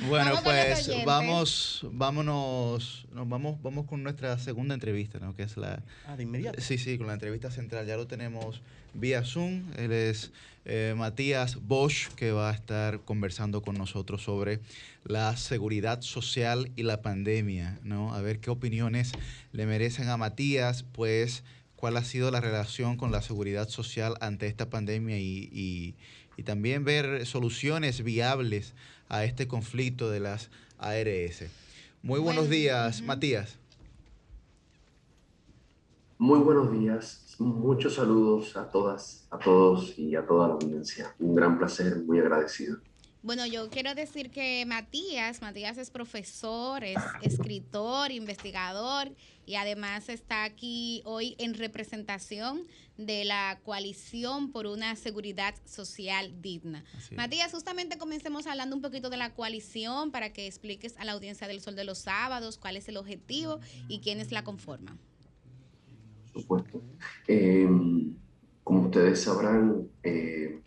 Bueno, 0.08 0.30
Vamos 0.34 0.42
pues 0.44 1.04
vamos, 1.04 1.86
vámonos, 1.90 3.06
nos 3.12 3.28
vamos, 3.28 3.60
vamos 3.60 3.86
con 3.86 4.04
nuestra 4.04 4.38
segunda 4.38 4.74
entrevista, 4.74 5.18
¿no? 5.18 5.34
Que 5.34 5.42
es 5.42 5.56
la. 5.56 5.82
Ah, 6.06 6.16
de 6.16 6.22
inmediato. 6.22 6.60
Sí, 6.60 6.78
sí, 6.78 6.96
con 6.96 7.08
la 7.08 7.14
entrevista 7.14 7.50
central. 7.50 7.86
Ya 7.86 7.96
lo 7.96 8.06
tenemos 8.06 8.62
vía 8.94 9.24
Zoom. 9.24 9.64
Él 9.76 9.90
es 9.90 10.30
eh, 10.64 10.94
Matías 10.96 11.56
Bosch, 11.66 12.08
que 12.14 12.30
va 12.30 12.50
a 12.50 12.54
estar 12.54 13.00
conversando 13.00 13.62
con 13.62 13.76
nosotros 13.76 14.22
sobre 14.22 14.60
la 15.04 15.36
seguridad 15.36 16.02
social 16.02 16.70
y 16.76 16.84
la 16.84 17.02
pandemia, 17.02 17.80
¿no? 17.82 18.14
A 18.14 18.20
ver 18.22 18.38
qué 18.38 18.50
opiniones 18.50 19.10
le 19.52 19.66
merecen 19.66 20.08
a 20.08 20.16
Matías, 20.16 20.84
pues 20.92 21.42
cuál 21.76 21.96
ha 21.96 22.04
sido 22.04 22.30
la 22.30 22.40
relación 22.40 22.96
con 22.96 23.12
la 23.12 23.22
seguridad 23.22 23.68
social 23.68 24.14
ante 24.20 24.46
esta 24.46 24.68
pandemia 24.70 25.18
y, 25.18 25.48
y- 25.52 25.94
y 26.38 26.42
también 26.42 26.84
ver 26.84 27.24
soluciones 27.26 28.02
viables 28.02 28.74
a 29.08 29.24
este 29.24 29.46
conflicto 29.48 30.10
de 30.10 30.20
las 30.20 30.50
ARS. 30.78 31.44
Muy 32.02 32.20
buenos 32.20 32.50
días, 32.50 33.00
Matías. 33.02 33.56
Muy 36.18 36.38
buenos 36.40 36.72
días, 36.72 37.34
muchos 37.38 37.94
saludos 37.96 38.56
a 38.56 38.70
todas, 38.70 39.26
a 39.30 39.38
todos 39.38 39.98
y 39.98 40.16
a 40.16 40.26
toda 40.26 40.48
la 40.48 40.54
audiencia. 40.54 41.14
Un 41.18 41.34
gran 41.34 41.58
placer, 41.58 41.98
muy 42.06 42.18
agradecido. 42.18 42.78
Bueno, 43.22 43.44
yo 43.46 43.68
quiero 43.70 43.94
decir 43.94 44.30
que 44.30 44.64
Matías, 44.66 45.42
Matías 45.42 45.76
es 45.78 45.90
profesor, 45.90 46.84
es 46.84 46.96
escritor, 47.22 48.12
investigador 48.12 49.08
y 49.46 49.54
además 49.54 50.08
está 50.08 50.44
aquí 50.44 51.02
hoy 51.04 51.36
en 51.38 51.54
representación 51.54 52.62
de 52.98 53.24
la 53.24 53.60
coalición 53.64 54.50
por 54.50 54.66
una 54.66 54.96
seguridad 54.96 55.54
social 55.64 56.42
digna. 56.42 56.84
Matías, 57.14 57.52
justamente 57.52 57.96
comencemos 57.96 58.46
hablando 58.46 58.74
un 58.74 58.82
poquito 58.82 59.08
de 59.08 59.16
la 59.16 59.34
coalición 59.34 60.10
para 60.10 60.32
que 60.32 60.46
expliques 60.46 60.98
a 60.98 61.04
la 61.04 61.12
audiencia 61.12 61.46
del 61.46 61.60
Sol 61.60 61.76
de 61.76 61.84
los 61.84 61.98
Sábados 61.98 62.58
cuál 62.58 62.76
es 62.76 62.88
el 62.88 62.96
objetivo 62.96 63.60
y 63.88 64.00
quiénes 64.00 64.32
la 64.32 64.42
conforman. 64.42 64.98
Por 66.32 66.42
supuesto. 66.42 66.82
Eh, 67.28 67.68
como 68.64 68.82
ustedes 68.82 69.22
sabrán, 69.22 69.88
eh, 70.02 70.60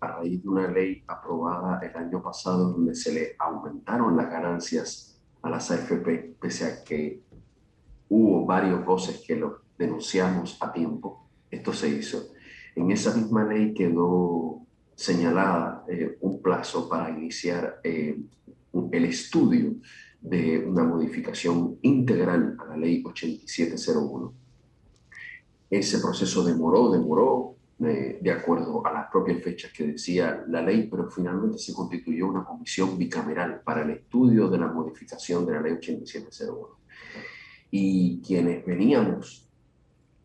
a 0.00 0.18
raíz 0.18 0.42
de 0.42 0.48
una 0.48 0.68
ley 0.68 1.02
aprobada 1.06 1.80
el 1.82 1.96
año 1.96 2.22
pasado 2.22 2.72
donde 2.72 2.94
se 2.94 3.12
le 3.12 3.36
aumentaron 3.38 4.16
las 4.16 4.30
ganancias 4.30 5.18
a 5.42 5.50
las 5.50 5.70
AFP, 5.70 6.36
pese 6.40 6.66
a 6.66 6.84
que 6.84 7.22
hubo 8.14 8.46
varios 8.46 8.84
voces 8.84 9.24
que 9.26 9.34
lo 9.34 9.62
denunciamos 9.76 10.56
a 10.60 10.72
tiempo, 10.72 11.26
esto 11.50 11.72
se 11.72 11.88
hizo. 11.88 12.28
En 12.76 12.92
esa 12.92 13.12
misma 13.14 13.44
ley 13.44 13.74
quedó 13.74 14.60
señalada 14.94 15.84
eh, 15.88 16.16
un 16.20 16.40
plazo 16.40 16.88
para 16.88 17.10
iniciar 17.10 17.80
eh, 17.82 18.16
el 18.92 19.04
estudio 19.04 19.74
de 20.20 20.58
una 20.58 20.84
modificación 20.84 21.78
integral 21.82 22.56
a 22.60 22.66
la 22.66 22.76
ley 22.76 23.02
8701. 23.04 24.32
Ese 25.70 25.98
proceso 25.98 26.44
demoró, 26.44 26.92
demoró, 26.92 27.56
eh, 27.80 28.20
de 28.22 28.30
acuerdo 28.30 28.86
a 28.86 28.92
las 28.92 29.10
propias 29.10 29.42
fechas 29.42 29.72
que 29.72 29.88
decía 29.88 30.44
la 30.46 30.62
ley, 30.62 30.86
pero 30.88 31.10
finalmente 31.10 31.58
se 31.58 31.74
constituyó 31.74 32.28
una 32.28 32.44
comisión 32.44 32.96
bicameral 32.96 33.60
para 33.64 33.82
el 33.82 33.90
estudio 33.90 34.48
de 34.48 34.58
la 34.58 34.68
modificación 34.68 35.44
de 35.44 35.52
la 35.52 35.60
ley 35.60 35.72
8701. 35.72 36.83
Y 37.76 38.22
quienes 38.24 38.64
veníamos 38.64 39.50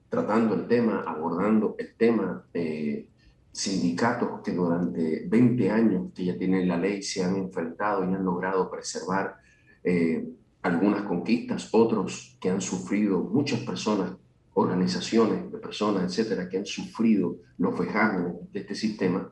tratando 0.08 0.54
el 0.54 0.68
tema, 0.68 1.04
abordando 1.08 1.76
el 1.80 1.96
tema, 1.96 2.46
eh, 2.54 3.08
sindicatos 3.52 4.42
que 4.44 4.52
durante 4.52 5.26
20 5.28 5.72
años 5.72 6.14
que 6.14 6.26
ya 6.26 6.38
tienen 6.38 6.68
la 6.68 6.78
ley 6.78 7.02
se 7.02 7.24
han 7.24 7.36
enfrentado 7.38 8.04
y 8.04 8.14
han 8.14 8.24
logrado 8.24 8.70
preservar 8.70 9.38
eh, 9.84 10.30
algunas 10.62 11.02
conquistas, 11.02 11.70
otros 11.72 12.38
que 12.40 12.52
han 12.52 12.62
sufrido, 12.62 13.20
muchas 13.20 13.62
personas, 13.62 14.12
organizaciones 14.54 15.52
de 15.52 15.58
personas, 15.58 16.04
etcétera, 16.04 16.48
que 16.50 16.60
han 16.60 16.68
sufrido 16.68 17.38
los 17.58 17.76
vejámenes 17.80 18.36
de 18.54 18.60
este 18.60 18.76
sistema, 18.76 19.28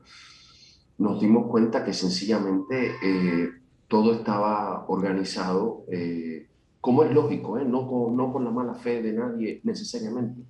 nos 0.98 1.20
dimos 1.20 1.48
cuenta 1.48 1.84
que 1.84 1.92
sencillamente 1.92 2.96
eh, 3.00 3.48
todo 3.86 4.14
estaba 4.14 4.86
organizado 4.88 5.84
eh, 5.92 6.47
como 6.80 7.02
es 7.02 7.12
lógico, 7.12 7.58
¿eh? 7.58 7.64
no, 7.64 7.88
con, 7.88 8.16
no 8.16 8.32
con 8.32 8.44
la 8.44 8.50
mala 8.50 8.74
fe 8.74 9.02
de 9.02 9.12
nadie 9.12 9.60
necesariamente, 9.64 10.42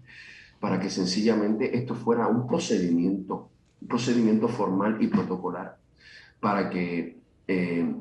para 0.61 0.79
que 0.79 0.91
sencillamente 0.91 1.77
esto 1.77 1.95
fuera 1.95 2.27
un 2.29 2.47
procedimiento, 2.47 3.51
un 3.81 3.89
procedimiento 3.89 4.49
formal 4.49 4.99
y 5.01 5.07
protocolar, 5.07 5.79
para 6.41 6.69
que, 6.69 7.19
eh, 7.47 7.95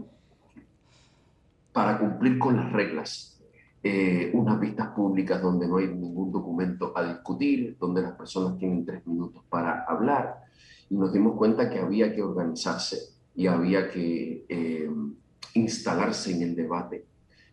para 1.72 2.00
cumplir 2.00 2.38
con 2.38 2.58
las 2.58 2.72
reglas. 2.72 3.34
Eh, 3.84 4.32
unas 4.34 4.60
vistas 4.60 4.90
públicas 4.90 5.42
donde 5.42 5.68
no 5.68 5.78
hay 5.78 5.88
ningún 5.88 6.32
documento 6.32 6.92
a 6.98 7.04
discutir, 7.04 7.78
donde 7.80 8.02
las 8.02 8.14
personas 8.14 8.58
tienen 8.58 8.84
tres 8.84 9.06
minutos 9.08 9.44
para 9.50 9.86
hablar. 9.86 10.44
Y 10.90 10.96
nos 10.96 11.14
dimos 11.14 11.38
cuenta 11.38 11.70
que 11.70 11.80
había 11.80 12.14
que 12.14 12.24
organizarse 12.24 12.98
y 13.36 13.48
había 13.48 13.90
que 13.90 14.46
eh, 14.50 14.90
instalarse 15.54 16.36
en 16.36 16.42
el 16.42 16.56
debate 16.56 17.06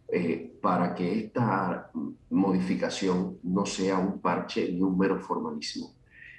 eh, 0.09 0.59
para 0.61 0.95
que 0.95 1.19
esta 1.19 1.91
modificación 2.31 3.39
no 3.43 3.67
sea 3.67 3.99
un 3.99 4.21
parche 4.21 4.71
ni 4.73 4.83
un 4.83 4.97
mero 4.99 5.19
formalismo. 5.19 5.93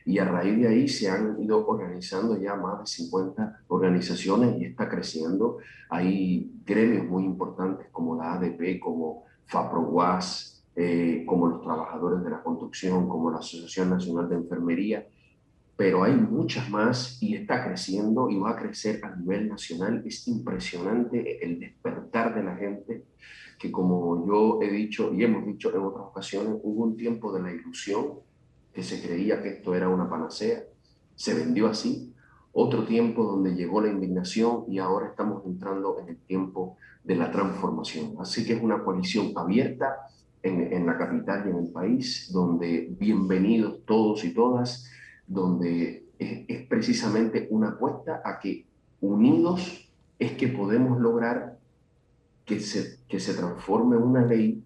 Y 0.06 0.20
a 0.20 0.26
raíz 0.26 0.58
de 0.60 0.68
ahí 0.68 0.88
se 0.88 1.10
han 1.10 1.42
ido 1.42 1.66
organizando 1.66 2.40
ya 2.40 2.56
más 2.56 2.80
de 2.80 2.86
50 2.86 3.64
organizaciones 3.68 4.62
y 4.62 4.66
está 4.66 4.88
creciendo. 4.88 5.58
Hay 5.90 6.52
gremios 6.64 7.08
muy 7.08 7.24
importantes 7.24 7.88
como 7.92 8.16
la 8.16 8.34
ADP, 8.34 8.80
como 8.80 9.24
FAPROWAS, 9.46 10.64
eh, 10.76 11.24
como 11.26 11.48
los 11.48 11.62
trabajadores 11.62 12.24
de 12.24 12.30
la 12.30 12.44
construcción, 12.44 13.10
como 13.10 13.32
la 13.32 13.38
Asociación 13.38 13.90
Nacional 13.90 14.30
de 14.30 14.36
Enfermería, 14.36 15.08
pero 15.78 16.04
hay 16.04 16.14
muchas 16.14 16.70
más 16.70 17.22
y 17.22 17.36
está 17.36 17.66
creciendo 17.66 18.30
y 18.30 18.38
va 18.38 18.52
a 18.52 18.56
crecer 18.56 19.04
a 19.04 19.16
nivel 19.16 19.50
nacional. 19.50 20.04
Es 20.06 20.28
impresionante 20.28 21.44
el 21.46 21.60
despertar 21.60 22.34
de 22.34 22.44
la 22.44 22.56
gente, 22.56 23.04
que 23.60 23.72
como 23.72 24.26
yo 24.26 24.60
he 24.62 24.72
dicho 24.72 25.14
y 25.14 25.24
hemos 25.24 25.46
dicho 25.46 25.76
en 25.76 25.82
otras 25.82 26.06
ocasiones, 26.08 26.60
hubo 26.64 26.84
un 26.84 26.96
tiempo 26.96 27.34
de 27.34 27.42
la 27.42 27.52
ilusión 27.52 28.20
que 28.74 28.84
se 28.84 29.02
creía 29.06 29.42
que 29.42 29.50
esto 29.50 29.76
era 29.76 29.90
una 29.90 30.10
panacea, 30.10 30.64
se 31.16 31.34
vendió 31.34 31.68
así. 31.68 32.14
Otro 32.58 32.86
tiempo 32.86 33.26
donde 33.26 33.54
llegó 33.54 33.82
la 33.82 33.90
indignación 33.90 34.64
y 34.70 34.80
ahora 34.80 35.08
estamos 35.08 35.46
entrando 35.46 36.00
en 36.00 36.08
el 36.08 36.18
tiempo 36.18 36.78
de 37.04 37.18
la 37.18 37.30
transformación. 37.30 38.16
Así 38.20 38.46
que 38.46 38.54
es 38.54 38.64
una 38.64 38.82
coalición 38.82 39.34
abierta 39.36 40.08
en, 40.42 40.72
en 40.72 40.86
la 40.86 40.98
capital 40.98 41.44
y 41.46 41.50
en 41.50 41.58
el 41.58 41.72
país, 41.72 42.30
donde 42.32 42.96
bienvenidos 42.98 43.84
todos 43.86 44.24
y 44.24 44.34
todas, 44.34 44.90
donde 45.28 46.06
es, 46.18 46.68
precisamente 46.68 47.48
una 47.50 47.70
apuesta 47.70 48.22
a 48.24 48.40
que 48.40 48.66
unidos 49.02 49.90
es 50.18 50.34
que 50.34 50.48
podemos 50.48 51.00
lograr 51.00 51.58
que 52.46 52.60
se, 52.60 53.00
que 53.08 53.20
se 53.20 53.34
transforme 53.34 53.98
una 53.98 54.26
ley 54.26 54.64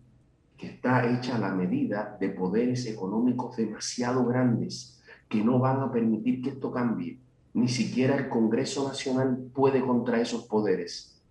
que 0.57 0.67
está 0.67 1.09
hecha 1.09 1.37
a 1.37 1.39
la 1.39 1.55
medida 1.55 2.17
de 2.19 2.29
poderes 2.29 2.85
económicos 2.85 3.55
demasiado 3.55 4.25
grandes 4.25 5.01
que 5.29 5.43
no 5.43 5.59
van 5.59 5.79
a 5.79 5.91
permitir 5.91 6.41
que 6.41 6.49
esto 6.49 6.71
cambie. 6.71 7.19
Ni 7.53 7.67
siquiera 7.67 8.17
el 8.17 8.29
Congreso 8.29 8.87
Nacional 8.87 9.37
puede 9.53 9.81
contra 9.81 10.19
esos 10.19 10.45
poderes. 10.45 11.21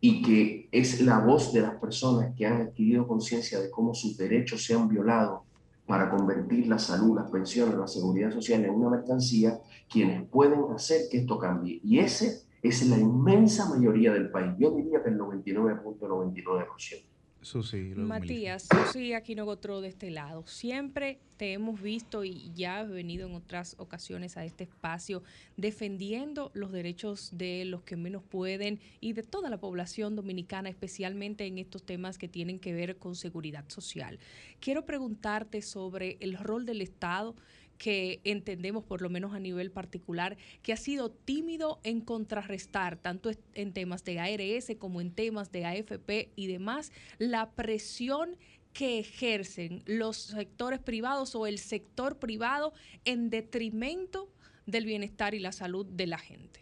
Y 0.00 0.22
que 0.22 0.68
es 0.72 1.00
la 1.00 1.20
voz 1.20 1.52
de 1.54 1.62
las 1.62 1.76
personas 1.76 2.34
que 2.36 2.44
han 2.44 2.60
adquirido 2.60 3.08
conciencia 3.08 3.58
de 3.60 3.70
cómo 3.70 3.94
sus 3.94 4.16
derechos 4.18 4.64
se 4.64 4.74
han 4.74 4.88
violado 4.88 5.45
para 5.86 6.10
convertir 6.10 6.66
la 6.66 6.78
salud, 6.78 7.16
las 7.16 7.30
pensiones, 7.30 7.76
la 7.76 7.86
seguridad 7.86 8.30
social 8.32 8.64
en 8.64 8.70
una 8.74 8.90
mercancía, 8.90 9.60
quienes 9.88 10.28
pueden 10.28 10.64
hacer 10.74 11.02
que 11.10 11.18
esto 11.18 11.38
cambie. 11.38 11.80
Y 11.82 12.00
ese 12.00 12.42
es 12.62 12.88
la 12.88 12.98
inmensa 12.98 13.68
mayoría 13.68 14.12
del 14.12 14.30
país. 14.30 14.52
Yo 14.58 14.72
diría 14.72 15.02
que 15.02 15.10
el 15.10 15.18
99.99%. 15.18 17.15
Susi, 17.42 17.92
Matías, 17.94 18.66
Susi 18.68 19.12
Aquinogotro 19.12 19.80
de 19.80 19.88
este 19.88 20.10
lado. 20.10 20.44
Siempre 20.46 21.20
te 21.36 21.52
hemos 21.52 21.80
visto 21.80 22.24
y 22.24 22.50
ya 22.54 22.80
has 22.80 22.90
venido 22.90 23.28
en 23.28 23.34
otras 23.34 23.76
ocasiones 23.78 24.36
a 24.36 24.44
este 24.44 24.64
espacio 24.64 25.22
defendiendo 25.56 26.50
los 26.54 26.72
derechos 26.72 27.30
de 27.32 27.64
los 27.64 27.82
que 27.82 27.96
menos 27.96 28.22
pueden 28.22 28.80
y 29.00 29.12
de 29.12 29.22
toda 29.22 29.48
la 29.48 29.58
población 29.58 30.16
dominicana, 30.16 30.68
especialmente 30.68 31.46
en 31.46 31.58
estos 31.58 31.84
temas 31.84 32.18
que 32.18 32.28
tienen 32.28 32.58
que 32.58 32.72
ver 32.72 32.96
con 32.96 33.14
seguridad 33.14 33.64
social. 33.68 34.18
Quiero 34.58 34.84
preguntarte 34.84 35.62
sobre 35.62 36.16
el 36.20 36.36
rol 36.36 36.66
del 36.66 36.80
Estado 36.80 37.36
que 37.78 38.20
entendemos, 38.24 38.84
por 38.84 39.02
lo 39.02 39.10
menos 39.10 39.34
a 39.34 39.40
nivel 39.40 39.70
particular, 39.70 40.36
que 40.62 40.72
ha 40.72 40.76
sido 40.76 41.10
tímido 41.10 41.80
en 41.82 42.00
contrarrestar, 42.00 42.96
tanto 42.96 43.30
en 43.54 43.72
temas 43.72 44.04
de 44.04 44.20
ARS 44.20 44.72
como 44.78 45.00
en 45.00 45.10
temas 45.10 45.52
de 45.52 45.64
AFP 45.64 46.30
y 46.36 46.46
demás, 46.46 46.92
la 47.18 47.50
presión 47.50 48.36
que 48.72 48.98
ejercen 48.98 49.82
los 49.86 50.18
sectores 50.18 50.80
privados 50.80 51.34
o 51.34 51.46
el 51.46 51.58
sector 51.58 52.18
privado 52.18 52.74
en 53.04 53.30
detrimento 53.30 54.28
del 54.66 54.84
bienestar 54.84 55.34
y 55.34 55.38
la 55.38 55.52
salud 55.52 55.86
de 55.86 56.06
la 56.06 56.18
gente. 56.18 56.60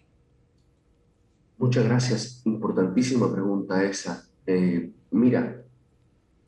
Muchas 1.59 1.85
gracias. 1.85 2.43
Importantísima 2.45 3.33
pregunta 3.33 3.83
esa. 3.83 4.29
Eh, 4.47 4.91
mira, 5.11 5.65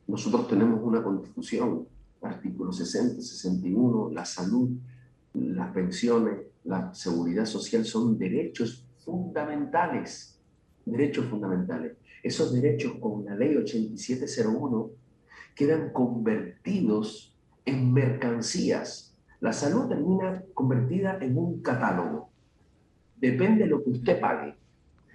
nosotros 0.07 0.47
tenemos 0.47 0.79
una 0.81 1.03
constitución 1.03 1.87
artículo 2.27 2.71
60, 2.71 3.21
61, 3.21 4.11
la 4.11 4.25
salud, 4.25 4.69
las 5.33 5.71
pensiones, 5.71 6.39
la 6.63 6.93
seguridad 6.93 7.45
social 7.45 7.85
son 7.85 8.17
derechos 8.17 8.85
fundamentales, 9.03 10.39
derechos 10.85 11.25
fundamentales. 11.25 11.93
Esos 12.23 12.53
derechos 12.53 12.93
con 12.99 13.23
la 13.25 13.35
ley 13.35 13.55
8701 13.55 14.89
quedan 15.55 15.91
convertidos 15.91 17.33
en 17.65 17.93
mercancías. 17.93 19.15
La 19.39 19.53
salud 19.53 19.87
termina 19.87 20.43
convertida 20.53 21.19
en 21.21 21.37
un 21.37 21.61
catálogo. 21.61 22.29
Depende 23.15 23.63
de 23.63 23.69
lo 23.69 23.83
que 23.83 23.91
usted 23.91 24.19
pague. 24.19 24.55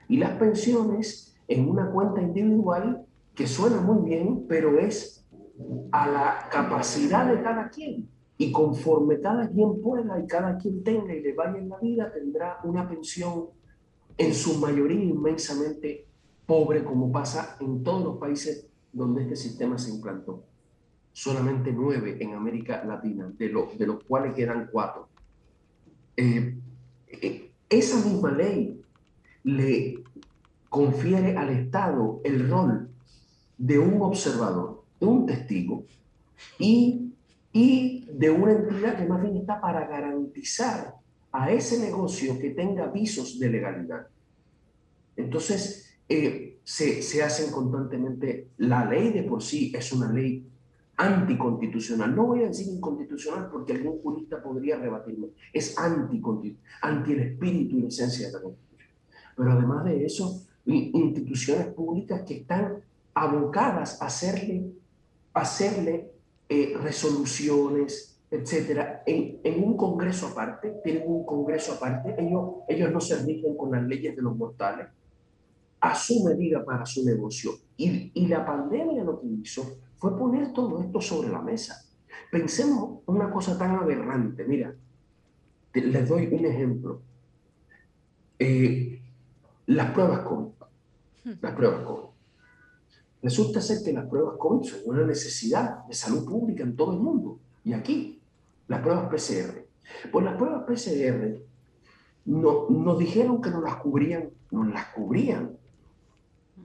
Y 0.08 0.16
las 0.16 0.39
pensiones 0.39 1.34
en 1.49 1.68
una 1.68 1.91
cuenta 1.91 2.23
individual 2.23 3.05
que 3.34 3.47
suena 3.47 3.81
muy 3.81 4.08
bien, 4.08 4.47
pero 4.49 4.78
es 4.78 5.11
a 5.91 6.08
la 6.08 6.49
capacidad 6.50 7.26
de 7.26 7.42
cada 7.42 7.68
quien. 7.68 8.08
Y 8.39 8.50
conforme 8.50 9.20
cada 9.20 9.49
quien 9.49 9.81
pueda 9.81 10.18
y 10.18 10.26
cada 10.26 10.58
quien 10.58 10.82
tenga 10.82 11.15
y 11.15 11.23
le 11.23 11.32
vaya 11.34 11.58
en 11.58 11.68
la 11.68 11.78
vida, 11.78 12.12
tendrá 12.12 12.58
una 12.65 12.89
pensión 12.89 13.47
en 14.16 14.34
su 14.34 14.58
mayoría 14.58 15.05
inmensamente 15.05 16.07
pobre, 16.47 16.84
como 16.84 17.12
pasa 17.12 17.57
en 17.60 17.82
todos 17.82 18.05
los 18.05 18.16
países 18.18 18.68
donde 18.92 19.23
este 19.23 19.36
sistema 19.36 19.78
se 19.78 19.91
implantó. 19.91 20.44
Solamente 21.12 21.73
nueve 21.73 22.16
en 22.20 22.34
América 22.34 22.84
Latina, 22.84 23.31
de, 23.39 23.49
de 23.78 23.86
los 23.86 24.05
cuales 24.05 24.34
quedan 24.34 24.68
cuatro. 24.73 25.08
Eh, 26.16 26.58
eh, 27.08 27.52
esa 27.68 28.05
misma 28.07 28.32
ley 28.32 28.81
le 29.44 30.02
confiere 30.68 31.36
al 31.36 31.50
Estado 31.50 32.20
el 32.24 32.49
rol 32.49 32.89
de 33.58 33.78
un 33.78 34.02
observador 34.02 34.82
un 35.06 35.26
testigo 35.26 35.84
y, 36.58 37.12
y 37.52 38.06
de 38.12 38.31
una 38.31 38.52
entidad 38.52 38.97
que 38.97 39.06
más 39.06 39.22
bien 39.22 39.36
está 39.36 39.60
para 39.60 39.86
garantizar 39.86 40.94
a 41.31 41.50
ese 41.50 41.81
negocio 41.81 42.39
que 42.39 42.50
tenga 42.50 42.86
visos 42.89 43.39
de 43.39 43.48
legalidad. 43.48 44.06
Entonces, 45.16 45.97
eh, 46.08 46.58
se, 46.62 47.02
se 47.02 47.22
hacen 47.22 47.50
constantemente, 47.50 48.48
la 48.58 48.84
ley 48.84 49.12
de 49.12 49.22
por 49.22 49.42
sí 49.42 49.72
es 49.74 49.92
una 49.92 50.12
ley 50.12 50.47
anticonstitucional. 50.97 52.14
No 52.14 52.26
voy 52.26 52.44
a 52.44 52.48
decir 52.48 52.68
inconstitucional 52.68 53.48
porque 53.50 53.72
algún 53.72 53.98
jurista 54.00 54.42
podría 54.42 54.76
rebatirme. 54.76 55.28
Es 55.52 55.78
anti, 55.78 56.20
anti 56.82 57.12
el 57.12 57.20
espíritu 57.20 57.78
y 57.78 57.82
la 57.82 57.89
esencia 57.89 58.26
de 58.26 58.32
la 58.34 58.42
Constitución. 58.42 58.90
Pero 59.36 59.52
además 59.52 59.84
de 59.84 60.05
eso, 60.05 60.42
instituciones 60.66 61.66
públicas 61.68 62.22
que 62.22 62.39
están 62.39 62.76
abocadas 63.14 64.00
a 64.00 64.06
hacerle 64.06 64.70
hacerle 65.35 66.12
eh, 66.49 66.75
resoluciones, 66.83 68.20
etcétera, 68.31 69.02
en, 69.07 69.41
en, 69.44 69.62
un 69.62 69.77
congreso 69.77 70.28
aparte, 70.28 70.81
tienen 70.83 71.05
un 71.07 71.25
congreso 71.25 71.75
aparte, 71.75 72.15
ellos, 72.19 72.57
ellos 72.69 72.91
no 72.91 73.01
se 73.01 73.17
rigen 73.25 73.57
con 73.57 73.73
las 73.73 73.83
leyes 73.83 74.17
de 74.17 74.23
los 74.23 74.36
mortales, 74.36 74.89
a 75.81 75.94
su 75.94 76.25
medida 76.25 76.65
para 76.65 76.86
su 76.86 77.05
negocio. 77.05 77.52
Y, 77.77 78.11
y 78.15 78.27
la 78.28 78.44
pandemia 78.44 79.05
lo 79.05 79.20
que 79.20 79.27
hizo 79.27 79.78
fue 79.97 80.17
poner 80.17 80.52
todo 80.52 80.81
esto 80.81 81.01
sobre 81.01 81.28
la 81.28 81.41
mesa. 81.41 81.85
Pensemos 82.31 83.01
una 83.07 83.31
cosa 83.31 83.59
tan 83.59 83.77
aberrante, 83.77 84.44
mira, 84.44 84.75
les 85.75 86.09
doy 86.09 86.27
un 86.27 86.44
ejemplo. 86.44 87.01
Eh, 88.39 89.01
las 89.67 89.91
pruebas 89.93 90.20
COVID, 90.20 90.52
las 91.41 91.55
pruebas 91.55 91.83
COVID. 91.85 92.11
Resulta 93.23 93.60
ser 93.60 93.84
que 93.84 93.92
las 93.92 94.07
pruebas 94.07 94.34
COVID 94.36 94.68
son 94.68 94.81
una 94.86 95.07
necesidad 95.07 95.84
de 95.86 95.94
salud 95.94 96.25
pública 96.28 96.65
en 96.65 96.75
todo 96.75 96.92
el 96.92 96.99
mundo. 96.99 97.39
Y 97.65 97.73
aquí, 97.73 98.20
las 98.67 98.81
pruebas 98.81 99.09
PCR. 99.09 99.65
Pues 100.10 100.25
las 100.25 100.36
pruebas 100.36 100.65
PCR 100.65 101.39
no, 102.25 102.68
nos 102.68 102.99
dijeron 102.99 103.41
que 103.41 103.51
nos 103.51 103.62
las 103.62 103.76
cubrían, 103.76 104.31
nos 104.51 104.67
las 104.68 104.86
cubrían. 104.89 105.57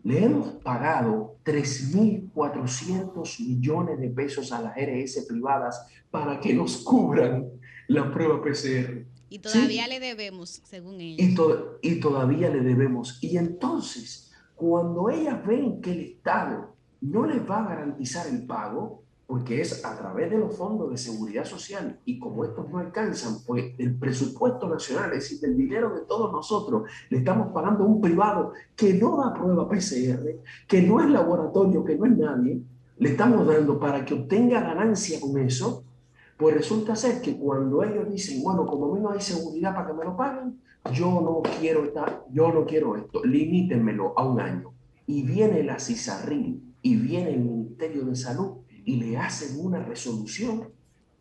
Le 0.04 0.24
hemos 0.24 0.54
pagado 0.64 1.36
3.400 1.46 3.40
millones 3.40 4.00
de 4.00 4.10
pesos 4.10 4.52
a 4.52 4.62
las 4.62 4.76
RS 4.76 5.26
privadas 5.28 5.86
para 6.10 6.40
que 6.40 6.54
nos 6.54 6.78
cubran 6.78 7.50
la 7.88 8.12
prueba 8.12 8.42
PCR. 8.42 9.06
Y 9.30 9.40
todavía 9.40 9.88
le 9.88 10.00
debemos, 10.00 10.62
según 10.64 11.02
ellos. 11.02 11.20
Y, 11.82 11.90
y 11.90 12.00
todavía 12.00 12.50
le 12.50 12.62
debemos. 12.62 13.22
Y 13.22 13.38
entonces, 13.38 14.27
cuando 14.58 15.10
ellas 15.10 15.46
ven 15.46 15.80
que 15.80 15.92
el 15.92 16.00
Estado 16.00 16.74
no 17.02 17.26
les 17.28 17.48
va 17.48 17.64
a 17.64 17.70
garantizar 17.70 18.26
el 18.28 18.46
pago, 18.46 19.04
porque 19.28 19.62
es 19.62 19.86
a 19.86 19.96
través 19.98 20.32
de 20.32 20.40
los 20.40 20.58
fondos 20.58 20.90
de 20.90 20.98
seguridad 20.98 21.46
social 21.46 22.00
y 22.06 22.18
como 22.18 22.44
estos 22.44 22.68
no 22.70 22.80
alcanzan, 22.80 23.44
pues 23.46 23.76
el 23.78 23.94
presupuesto 23.96 24.68
nacional, 24.68 25.14
es 25.14 25.30
decir, 25.30 25.40
el 25.48 25.56
dinero 25.56 25.94
de 25.94 26.02
todos 26.02 26.32
nosotros, 26.32 26.90
le 27.10 27.20
estamos 27.20 27.54
pagando 27.54 27.84
a 27.84 27.88
un 27.88 28.02
privado 28.02 28.54
que 28.76 28.94
no 28.96 29.18
da 29.18 29.34
prueba 29.34 29.70
PCR, 29.70 30.42
que 30.68 30.82
no 30.82 31.02
es 31.02 31.10
laboratorio, 31.10 31.84
que 31.84 31.96
no 31.96 32.06
es 32.06 32.18
nadie, 32.18 32.62
le 32.98 33.10
estamos 33.10 33.46
dando 33.46 33.80
para 33.80 34.04
que 34.04 34.16
obtenga 34.16 34.62
ganancia 34.62 35.20
con 35.22 35.38
eso, 35.38 35.84
pues 36.38 36.56
resulta 36.56 36.96
ser 36.96 37.20
que 37.22 37.36
cuando 37.36 37.84
ellos 37.84 38.10
dicen, 38.10 38.44
bueno, 38.44 38.66
como 38.66 38.92
a 38.92 38.96
mí 38.96 39.02
no 39.02 39.12
hay 39.12 39.22
seguridad 39.22 39.74
para 39.74 39.88
que 39.88 39.94
me 39.94 40.06
lo 40.06 40.16
paguen, 40.16 40.60
yo 40.94 41.10
no 41.10 41.42
quiero 41.60 41.84
estar, 41.84 42.24
yo 42.32 42.54
no 42.54 42.66
quiero 42.66 42.96
esto, 42.96 43.24
limítenmelo 43.26 44.14
a 44.18 44.24
un 44.24 44.40
año. 44.40 44.74
Y 45.08 45.24
viene 45.24 45.64
la 45.64 45.80
CISARRIL 45.80 46.76
y 46.82 46.96
viene 46.96 47.32
el 47.32 47.40
Ministerio 47.40 48.06
de 48.06 48.16
Salud 48.16 48.58
y 48.86 48.98
le 48.98 49.18
hacen 49.18 49.60
una 49.60 49.84
resolución 49.84 50.70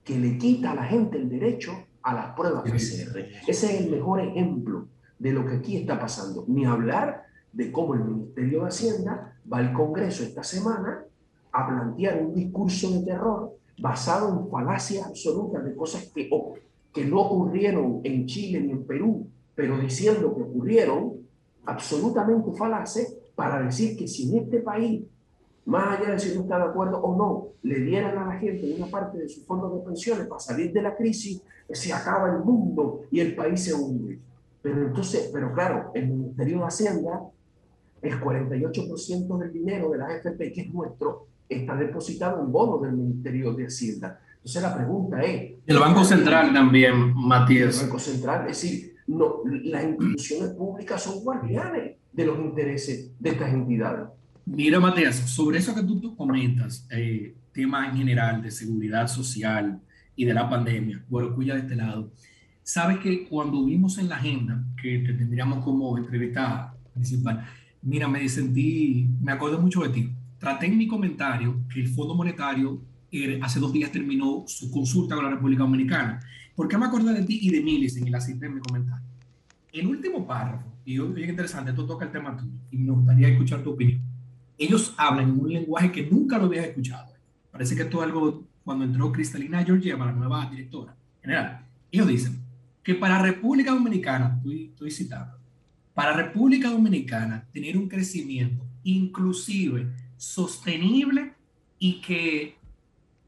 que 0.04 0.18
le 0.18 0.36
quita 0.38 0.72
a 0.72 0.74
la 0.74 0.84
gente 0.84 1.16
el 1.16 1.28
derecho 1.28 1.72
a 2.02 2.14
las 2.14 2.34
pruebas 2.36 2.62
PCR. 2.62 3.18
Ese 3.46 3.74
es 3.74 3.80
el 3.80 3.90
mejor 3.90 4.20
ejemplo 4.20 4.86
de 5.18 5.32
lo 5.32 5.46
que 5.46 5.56
aquí 5.56 5.76
está 5.78 5.98
pasando. 5.98 6.44
Ni 6.46 6.64
hablar 6.64 7.24
de 7.52 7.72
cómo 7.72 7.94
el 7.94 8.04
Ministerio 8.04 8.62
de 8.62 8.68
Hacienda 8.68 9.36
va 9.50 9.58
al 9.58 9.72
Congreso 9.72 10.22
esta 10.22 10.44
semana 10.44 11.04
a 11.52 11.66
plantear 11.66 12.22
un 12.22 12.34
discurso 12.34 12.90
de 12.90 13.04
terror 13.04 13.56
basado 13.78 14.28
en 14.28 14.50
falacias 14.50 15.06
absolutas 15.06 15.64
de 15.64 15.74
cosas 15.74 16.10
que, 16.14 16.30
que 16.92 17.05
no 17.05 17.20
ocurrieron 17.20 18.00
en 18.05 18.26
Chile 18.26 18.60
ni 18.60 18.72
en 18.72 18.86
Perú, 18.86 19.26
pero 19.55 19.78
diciendo 19.78 20.34
que 20.34 20.42
ocurrieron, 20.42 21.14
absolutamente 21.64 22.52
falaces, 22.52 23.16
para 23.34 23.62
decir 23.62 23.96
que 23.96 24.06
si 24.06 24.30
en 24.30 24.44
este 24.44 24.60
país 24.60 25.02
más 25.66 25.98
allá 25.98 26.12
de 26.12 26.18
si 26.18 26.30
uno 26.32 26.42
está 26.42 26.58
de 26.58 26.64
acuerdo 26.64 26.98
o 26.98 27.16
no, 27.16 27.48
le 27.62 27.80
dieran 27.80 28.16
a 28.16 28.26
la 28.26 28.38
gente 28.38 28.74
una 28.78 28.86
parte 28.86 29.18
de 29.18 29.28
sus 29.28 29.44
fondos 29.44 29.74
de 29.74 29.84
pensiones 29.84 30.26
para 30.28 30.38
salir 30.38 30.72
de 30.72 30.80
la 30.80 30.96
crisis, 30.96 31.42
se 31.68 31.92
acaba 31.92 32.30
el 32.30 32.38
mundo 32.38 33.02
y 33.10 33.18
el 33.18 33.34
país 33.34 33.64
se 33.64 33.74
hunde. 33.74 34.20
Pero 34.62 34.86
entonces, 34.86 35.28
pero 35.32 35.52
claro, 35.52 35.90
el 35.94 36.08
Ministerio 36.08 36.58
de 36.60 36.64
Hacienda, 36.64 37.20
el 38.00 38.20
48% 38.20 39.38
del 39.38 39.52
dinero 39.52 39.90
de 39.90 39.98
la 39.98 40.06
AFP, 40.06 40.52
que 40.52 40.60
es 40.62 40.72
nuestro, 40.72 41.26
está 41.49 41.76
depositado 41.76 42.42
en 42.42 42.52
bonos 42.52 42.83
del 42.83 42.92
Ministerio 42.92 43.52
de 43.52 43.66
Hacienda. 43.66 44.20
Entonces 44.36 44.62
la 44.62 44.76
pregunta 44.76 45.20
es... 45.23 45.55
El 45.66 45.78
Banco 45.78 46.05
Central 46.05 46.52
también, 46.52 47.15
Matías. 47.15 47.81
El 47.81 47.86
Banco 47.86 47.99
Central, 47.99 48.42
es 48.42 48.62
decir, 48.62 48.97
no, 49.07 49.42
las 49.44 49.84
instituciones 49.84 50.50
públicas 50.50 51.02
son 51.02 51.23
guardianes 51.23 51.97
de 52.12 52.26
los 52.26 52.39
intereses 52.39 53.12
de 53.18 53.31
estas 53.31 53.52
entidades. 53.52 54.08
Mira, 54.44 54.78
Matías, 54.78 55.16
sobre 55.16 55.58
eso 55.58 55.75
que 55.75 55.83
tú, 55.83 56.16
comentas, 56.16 56.86
eh, 56.91 57.34
tema 57.52 57.89
en 57.89 57.97
general 57.97 58.42
de 58.42 58.50
seguridad 58.50 59.08
social 59.08 59.81
y 60.15 60.25
de 60.25 60.34
la 60.34 60.49
pandemia, 60.49 61.05
bueno, 61.08 61.34
cuya 61.34 61.55
de 61.55 61.60
este 61.60 61.76
lado, 61.76 62.12
sabes 62.62 62.99
que 62.99 63.26
cuando 63.28 63.65
vimos 63.65 63.99
en 63.99 64.08
la 64.08 64.16
agenda 64.16 64.62
que 64.81 64.99
te 65.00 65.12
tendríamos 65.15 65.65
como 65.65 65.97
entrevistada 65.99 66.75
principal, 66.94 67.44
mira, 67.83 68.08
me 68.08 68.28
sentí, 68.28 69.08
me 69.20 69.33
acuerdo 69.33 69.60
mucho 69.60 69.83
de 69.83 69.89
ti. 69.89 70.12
Traté 70.47 70.66
en 70.66 70.78
mi 70.78 70.86
comentario 70.86 71.65
que 71.68 71.81
el 71.81 71.89
Fondo 71.89 72.15
Monetario 72.15 72.81
eh, 73.10 73.41
hace 73.42 73.58
dos 73.58 73.73
días 73.73 73.91
terminó 73.91 74.44
su 74.47 74.70
consulta 74.70 75.16
con 75.16 75.25
la 75.25 75.33
República 75.33 75.65
Dominicana. 75.65 76.20
¿Por 76.55 76.68
qué 76.68 76.78
me 76.78 76.86
acuerdo 76.86 77.12
de 77.12 77.25
ti 77.25 77.41
y 77.42 77.50
de 77.50 77.60
Milis 77.60 77.97
en 77.97 78.07
el 78.07 78.23
cité 78.23 78.47
en 78.47 78.55
mi 78.55 78.60
comentario? 78.60 79.05
El 79.73 79.89
último 79.89 80.25
párrafo, 80.25 80.73
y 80.84 81.00
es 81.00 81.28
interesante, 81.28 81.73
esto 81.73 81.84
toca 81.84 82.05
el 82.05 82.12
tema 82.12 82.36
tuyo, 82.36 82.52
y 82.70 82.78
me 82.78 82.92
gustaría 82.92 83.26
escuchar 83.26 83.65
tu 83.65 83.73
opinión 83.73 84.00
ellos 84.57 84.94
hablan 84.97 85.31
en 85.31 85.41
un 85.41 85.52
lenguaje 85.52 85.91
que 85.91 86.08
nunca 86.08 86.39
lo 86.39 86.44
había 86.44 86.65
escuchado. 86.65 87.12
Parece 87.50 87.75
que 87.75 87.83
esto 87.83 87.99
es 87.99 88.05
algo 88.05 88.44
cuando 88.62 88.84
entró 88.84 89.10
Cristalina 89.10 89.65
Georgieva, 89.65 90.07
la 90.07 90.12
nueva 90.12 90.49
directora 90.49 90.94
general. 91.20 91.66
Ellos 91.91 92.07
dicen 92.07 92.41
que 92.84 92.94
para 92.94 93.20
República 93.20 93.73
Dominicana, 93.73 94.36
estoy, 94.36 94.66
estoy 94.66 94.92
citando, 94.92 95.39
para 95.92 96.12
República 96.12 96.70
Dominicana 96.70 97.49
tener 97.52 97.76
un 97.76 97.89
crecimiento 97.89 98.65
inclusive, 98.84 99.89
sostenible 100.16 101.34
y 101.78 102.00
que 102.00 102.56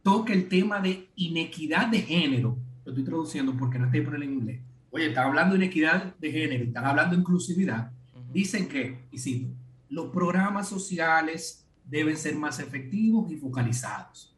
toque 0.03 0.33
el 0.33 0.49
tema 0.49 0.81
de 0.81 1.09
inequidad 1.17 1.89
de 1.89 2.01
género, 2.01 2.57
lo 2.85 2.93
estoy 2.93 3.05
traduciendo 3.05 3.57
porque 3.57 3.79
no 3.79 3.87
estoy 3.87 4.01
poniendo 4.01 4.27
en 4.27 4.33
inglés. 4.33 4.61
Oye, 4.91 5.09
están 5.09 5.27
hablando 5.27 5.55
de 5.55 5.65
inequidad 5.65 6.17
de 6.17 6.33
género, 6.33 6.65
están 6.65 6.87
hablando 6.87 7.15
de 7.15 7.21
inclusividad. 7.21 7.91
Dicen 8.33 8.69
que, 8.69 9.07
y 9.11 9.19
cito, 9.19 9.49
los 9.91 10.09
programas 10.09 10.69
sociales 10.69 11.67
deben 11.85 12.17
ser 12.17 12.35
más 12.37 12.59
efectivos 12.59 13.31
y 13.31 13.37
focalizados. 13.37 14.35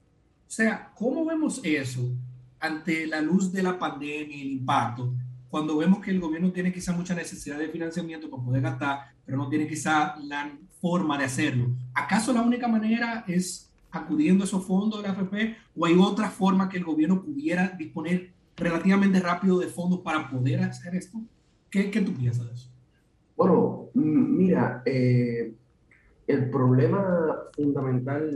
O 0.46 0.50
sea, 0.50 0.92
¿cómo 0.96 1.24
vemos 1.24 1.60
eso 1.62 2.12
ante 2.58 3.06
la 3.06 3.20
luz 3.20 3.52
de 3.52 3.62
la 3.62 3.78
pandemia 3.78 4.36
y 4.36 4.40
el 4.40 4.50
impacto? 4.52 5.14
Cuando 5.48 5.76
vemos 5.76 6.00
que 6.00 6.10
el 6.10 6.20
gobierno 6.20 6.52
tiene 6.52 6.72
quizá 6.72 6.92
mucha 6.92 7.14
necesidad 7.14 7.58
de 7.58 7.68
financiamiento 7.68 8.30
para 8.30 8.42
poder 8.42 8.62
gastar, 8.62 9.12
pero 9.24 9.36
no 9.36 9.48
tiene 9.48 9.66
quizá 9.66 10.16
la 10.16 10.50
forma 10.80 11.18
de 11.18 11.24
hacerlo. 11.24 11.68
¿Acaso 11.94 12.32
la 12.32 12.42
única 12.42 12.68
manera 12.68 13.24
es 13.26 13.70
acudiendo 13.90 14.44
a 14.44 14.46
esos 14.46 14.64
fondos 14.64 15.02
de 15.02 15.08
la 15.08 15.14
AFP 15.14 15.56
o 15.76 15.86
hay 15.86 15.96
otra 15.98 16.30
forma 16.30 16.68
que 16.68 16.78
el 16.78 16.84
gobierno 16.84 17.22
pudiera 17.22 17.68
disponer 17.68 18.30
relativamente 18.56 19.20
rápido 19.20 19.58
de 19.58 19.66
fondos 19.66 20.00
para 20.00 20.28
poder 20.30 20.60
hacer 20.60 20.94
esto? 20.94 21.18
¿Qué, 21.70 21.90
qué 21.90 22.00
tú 22.00 22.12
piensas 22.12 22.46
de 22.46 22.54
eso? 22.54 22.70
Bueno, 23.36 23.88
mira, 23.94 24.82
eh, 24.84 25.54
el 26.26 26.50
problema 26.50 27.36
fundamental, 27.54 28.30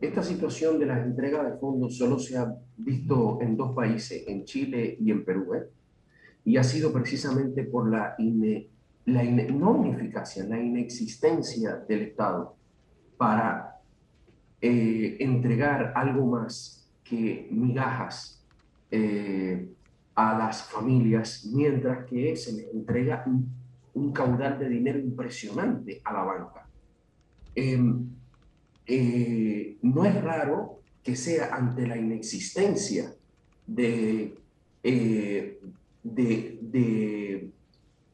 esta 0.00 0.22
situación 0.22 0.78
de 0.78 0.86
la 0.86 1.02
entrega 1.02 1.44
de 1.44 1.56
fondos 1.58 1.96
solo 1.96 2.18
se 2.18 2.36
ha 2.36 2.54
visto 2.76 3.38
en 3.40 3.56
dos 3.56 3.74
países, 3.74 4.24
en 4.26 4.44
Chile 4.44 4.96
y 5.00 5.10
en 5.10 5.24
Perú, 5.24 5.54
¿eh? 5.54 5.68
y 6.44 6.56
ha 6.56 6.64
sido 6.64 6.92
precisamente 6.92 7.64
por 7.64 7.90
la, 7.90 8.14
la 9.06 9.22
no 9.22 9.84
ineficacia, 9.84 10.44
la 10.44 10.58
inexistencia 10.58 11.76
del 11.88 12.02
Estado 12.02 12.56
para 13.16 13.80
eh, 14.60 15.16
entregar 15.20 15.92
algo 15.94 16.26
más 16.26 16.88
que 17.02 17.48
migajas 17.50 18.40
a 20.14 20.38
las 20.38 20.62
familias, 20.62 21.50
mientras 21.52 22.06
que 22.06 22.36
se 22.36 22.52
les 22.52 22.72
entrega 22.72 23.24
un 23.94 24.12
caudal 24.12 24.56
de 24.56 24.68
dinero 24.68 25.00
impresionante 25.00 26.00
a 26.04 26.12
la 26.12 26.22
banca. 26.22 26.68
Em, 27.54 28.08
eh, 28.86 29.76
no 29.82 30.04
es 30.04 30.22
raro 30.22 30.80
que 31.02 31.16
sea 31.16 31.54
ante 31.54 31.86
la 31.86 31.96
inexistencia 31.96 33.14
de, 33.66 34.34
eh, 34.82 35.60
de, 36.02 37.50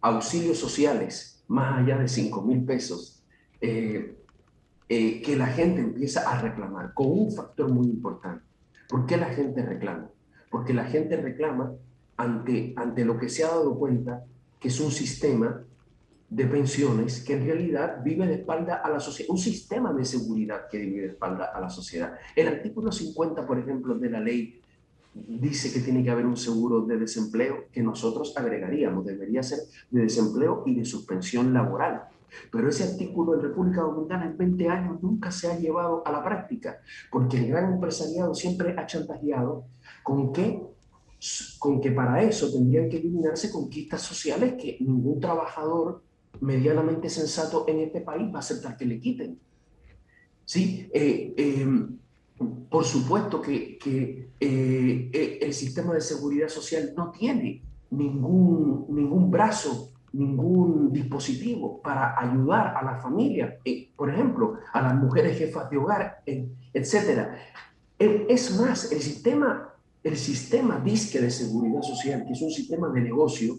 auxilios 0.00 0.58
sociales 0.58 1.42
más 1.48 1.80
allá 1.80 1.98
de 1.98 2.08
5 2.08 2.42
mil 2.42 2.64
pesos, 2.64 3.24
eh, 3.60 4.16
que 4.88 5.36
la 5.36 5.46
gente 5.46 5.80
empieza 5.80 6.28
a 6.28 6.40
reclamar 6.40 6.94
con 6.94 7.10
un 7.10 7.32
factor 7.32 7.68
muy 7.70 7.86
importante. 7.86 8.44
¿Por 8.88 9.06
qué 9.06 9.16
la 9.16 9.26
gente 9.26 9.62
reclama? 9.62 10.10
Porque 10.50 10.74
la 10.74 10.84
gente 10.84 11.16
reclama 11.16 11.72
ante, 12.16 12.74
ante 12.76 13.04
lo 13.04 13.18
que 13.18 13.28
se 13.28 13.44
ha 13.44 13.48
dado 13.48 13.78
cuenta 13.78 14.24
que 14.58 14.68
es 14.68 14.80
un 14.80 14.90
sistema 14.90 15.64
de 16.28 16.46
pensiones 16.46 17.24
que 17.24 17.32
en 17.32 17.44
realidad 17.44 18.02
vive 18.04 18.26
de 18.26 18.34
espalda 18.34 18.76
a 18.76 18.88
la 18.88 19.00
sociedad, 19.00 19.30
un 19.30 19.38
sistema 19.38 19.92
de 19.92 20.04
seguridad 20.04 20.68
que 20.70 20.78
vive 20.78 21.00
de 21.00 21.06
espalda 21.08 21.46
a 21.46 21.60
la 21.60 21.70
sociedad. 21.70 22.14
El 22.36 22.46
artículo 22.48 22.92
50, 22.92 23.46
por 23.46 23.58
ejemplo, 23.58 23.98
de 23.98 24.10
la 24.10 24.20
ley 24.20 24.60
dice 25.14 25.72
que 25.72 25.80
tiene 25.80 26.04
que 26.04 26.10
haber 26.10 26.26
un 26.26 26.36
seguro 26.36 26.82
de 26.82 26.98
desempleo 26.98 27.64
que 27.72 27.82
nosotros 27.82 28.32
agregaríamos, 28.36 29.04
debería 29.04 29.42
ser 29.42 29.60
de 29.90 30.02
desempleo 30.02 30.62
y 30.66 30.74
de 30.74 30.84
suspensión 30.84 31.52
laboral. 31.52 32.04
Pero 32.52 32.68
ese 32.68 32.84
artículo 32.84 33.34
en 33.34 33.42
República 33.42 33.80
Dominicana 33.80 34.26
en 34.26 34.38
20 34.38 34.68
años 34.68 35.02
nunca 35.02 35.32
se 35.32 35.50
ha 35.50 35.58
llevado 35.58 36.06
a 36.06 36.12
la 36.12 36.22
práctica, 36.22 36.80
porque 37.10 37.38
el 37.38 37.48
gran 37.48 37.72
empresariado 37.72 38.34
siempre 38.34 38.76
ha 38.78 38.86
chantajeado 38.86 39.64
con 40.04 40.32
que, 40.32 40.62
con 41.58 41.80
que 41.80 41.90
para 41.90 42.22
eso 42.22 42.52
tendrían 42.52 42.88
que 42.88 42.98
eliminarse 42.98 43.50
conquistas 43.50 44.02
sociales 44.02 44.54
que 44.54 44.76
ningún 44.80 45.18
trabajador 45.18 46.02
medianamente 46.40 47.08
sensato 47.08 47.64
en 47.66 47.80
este 47.80 48.00
país 48.00 48.32
va 48.32 48.36
a 48.36 48.38
aceptar 48.38 48.76
que 48.76 48.84
le 48.84 49.00
quiten. 49.00 49.38
Sí, 50.44 50.88
eh, 50.94 51.34
em, 51.36 51.98
por 52.70 52.84
supuesto 52.84 53.42
que 53.42 54.29
eh, 54.40 55.10
eh, 55.12 55.38
el 55.42 55.52
sistema 55.52 55.94
de 55.94 56.00
seguridad 56.00 56.48
social 56.48 56.92
no 56.96 57.10
tiene 57.10 57.62
ningún, 57.90 58.86
ningún 58.88 59.30
brazo, 59.30 59.92
ningún 60.12 60.92
dispositivo 60.92 61.80
para 61.80 62.18
ayudar 62.18 62.76
a 62.76 62.82
la 62.82 62.96
familia, 62.96 63.58
por 63.94 64.10
ejemplo, 64.10 64.58
a 64.72 64.82
las 64.82 64.94
mujeres 64.94 65.38
jefas 65.38 65.70
de 65.70 65.76
hogar, 65.76 66.22
etc. 66.72 67.28
Es 67.98 68.58
más, 68.58 68.90
el 68.90 69.00
sistema, 69.00 69.74
el 70.02 70.16
sistema 70.16 70.80
disque 70.80 71.20
de 71.20 71.30
seguridad 71.30 71.82
social, 71.82 72.24
que 72.26 72.32
es 72.32 72.42
un 72.42 72.50
sistema 72.50 72.88
de 72.88 73.02
negocio, 73.02 73.58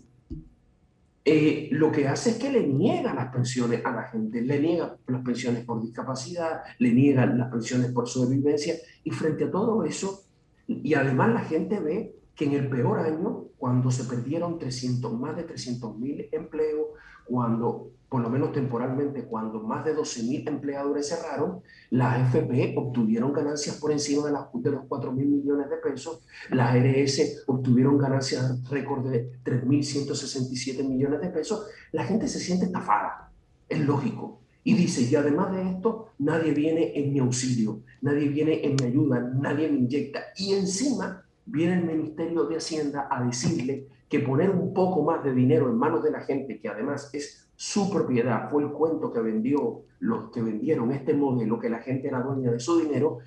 eh, 1.24 1.70
lo 1.72 1.92
que 1.92 2.08
hace 2.08 2.32
es 2.32 2.38
que 2.38 2.52
le 2.52 2.66
niega 2.66 3.14
las 3.14 3.32
pensiones 3.32 3.86
a 3.86 3.92
la 3.92 4.04
gente, 4.04 4.42
le 4.42 4.60
niega 4.60 4.98
las 5.08 5.22
pensiones 5.24 5.64
por 5.64 5.80
discapacidad, 5.80 6.64
le 6.80 6.92
niega 6.94 7.28
las 7.28 7.52
pensiones 7.52 7.92
por 7.92 8.10
sobrevivencia 8.10 8.74
y 9.04 9.12
frente 9.12 9.44
a 9.44 9.52
todo 9.52 9.84
eso, 9.84 10.24
y 10.68 10.94
además 10.94 11.34
la 11.34 11.42
gente 11.42 11.80
ve 11.80 12.16
que 12.36 12.46
en 12.46 12.54
el 12.54 12.70
peor 12.70 13.00
año, 13.00 13.46
cuando 13.58 13.92
se 13.92 14.06
perdieron 14.06 14.58
300, 14.58 15.20
más 15.20 15.36
de 15.36 15.44
300 15.44 15.98
mil 15.98 16.28
empleos, 16.32 16.88
cuando, 17.26 17.92
por 18.10 18.22
lo 18.22 18.30
menos 18.30 18.52
temporalmente, 18.52 19.26
cuando 19.26 19.62
más 19.62 19.86
de 19.86 19.94
12 19.94 20.24
mil 20.24 20.48
empleadores 20.48 21.10
cerraron, 21.10 21.62
las 21.92 22.34
AFP 22.34 22.76
obtuvieron 22.78 23.32
ganancias 23.32 23.78
por 23.78 23.92
encima 23.92 24.26
de, 24.26 24.32
las, 24.34 24.46
de 24.54 24.72
los 24.72 24.86
4 24.88 25.12
mil 25.12 25.28
millones 25.28 25.70
de 25.70 25.78
pesos, 25.78 26.26
las 26.50 26.76
ARS 26.76 27.44
obtuvieron 27.48 27.98
ganancias 27.98 28.68
récord 28.70 29.10
de 29.10 29.32
3.167 29.44 30.88
millones 30.88 31.22
de 31.22 31.30
pesos, 31.30 31.68
la 31.92 32.04
gente 32.04 32.28
se 32.28 32.40
siente 32.40 32.66
estafada, 32.66 33.32
es 33.70 33.80
lógico. 33.80 34.41
Y 34.64 34.76
dice, 34.76 35.02
y 35.10 35.16
además 35.16 35.52
de 35.52 35.70
esto, 35.70 36.10
nadie 36.20 36.52
viene 36.52 36.92
en 36.96 37.12
mi 37.12 37.20
auxilio, 37.20 37.82
nadie 38.02 38.30
viene 38.30 38.64
en 38.66 38.76
mi 38.76 38.88
ayuda, 38.88 39.20
nadie 39.20 39.70
me 39.70 39.80
inyecta. 39.80 40.20
Y 40.38 40.54
encima 40.54 41.24
viene 41.46 41.74
el 41.74 41.86
Ministerio 41.86 42.44
de 42.46 42.58
Hacienda 42.58 43.08
a 43.10 43.24
decirle 43.24 43.88
que 44.08 44.20
poner 44.20 44.50
un 44.50 44.74
poco 44.74 45.04
más 45.04 45.24
de 45.24 45.34
dinero 45.34 45.70
en 45.70 45.78
manos 45.78 46.04
de 46.04 46.12
la 46.12 46.22
gente, 46.22 46.60
que 46.60 46.70
además 46.70 47.10
es 47.14 47.50
su 47.56 47.92
propiedad, 47.92 48.50
fue 48.50 48.64
el 48.64 48.72
cuento 48.72 49.12
que 49.14 49.22
vendió 49.22 49.84
los 50.00 50.32
que 50.32 50.42
vendieron 50.42 50.92
este 50.92 51.14
modelo, 51.14 51.60
que 51.60 51.70
la 51.70 51.80
gente 51.80 52.08
era 52.08 52.22
dueña 52.22 52.52
de 52.52 52.60
su 52.60 52.80
dinero, 52.80 53.20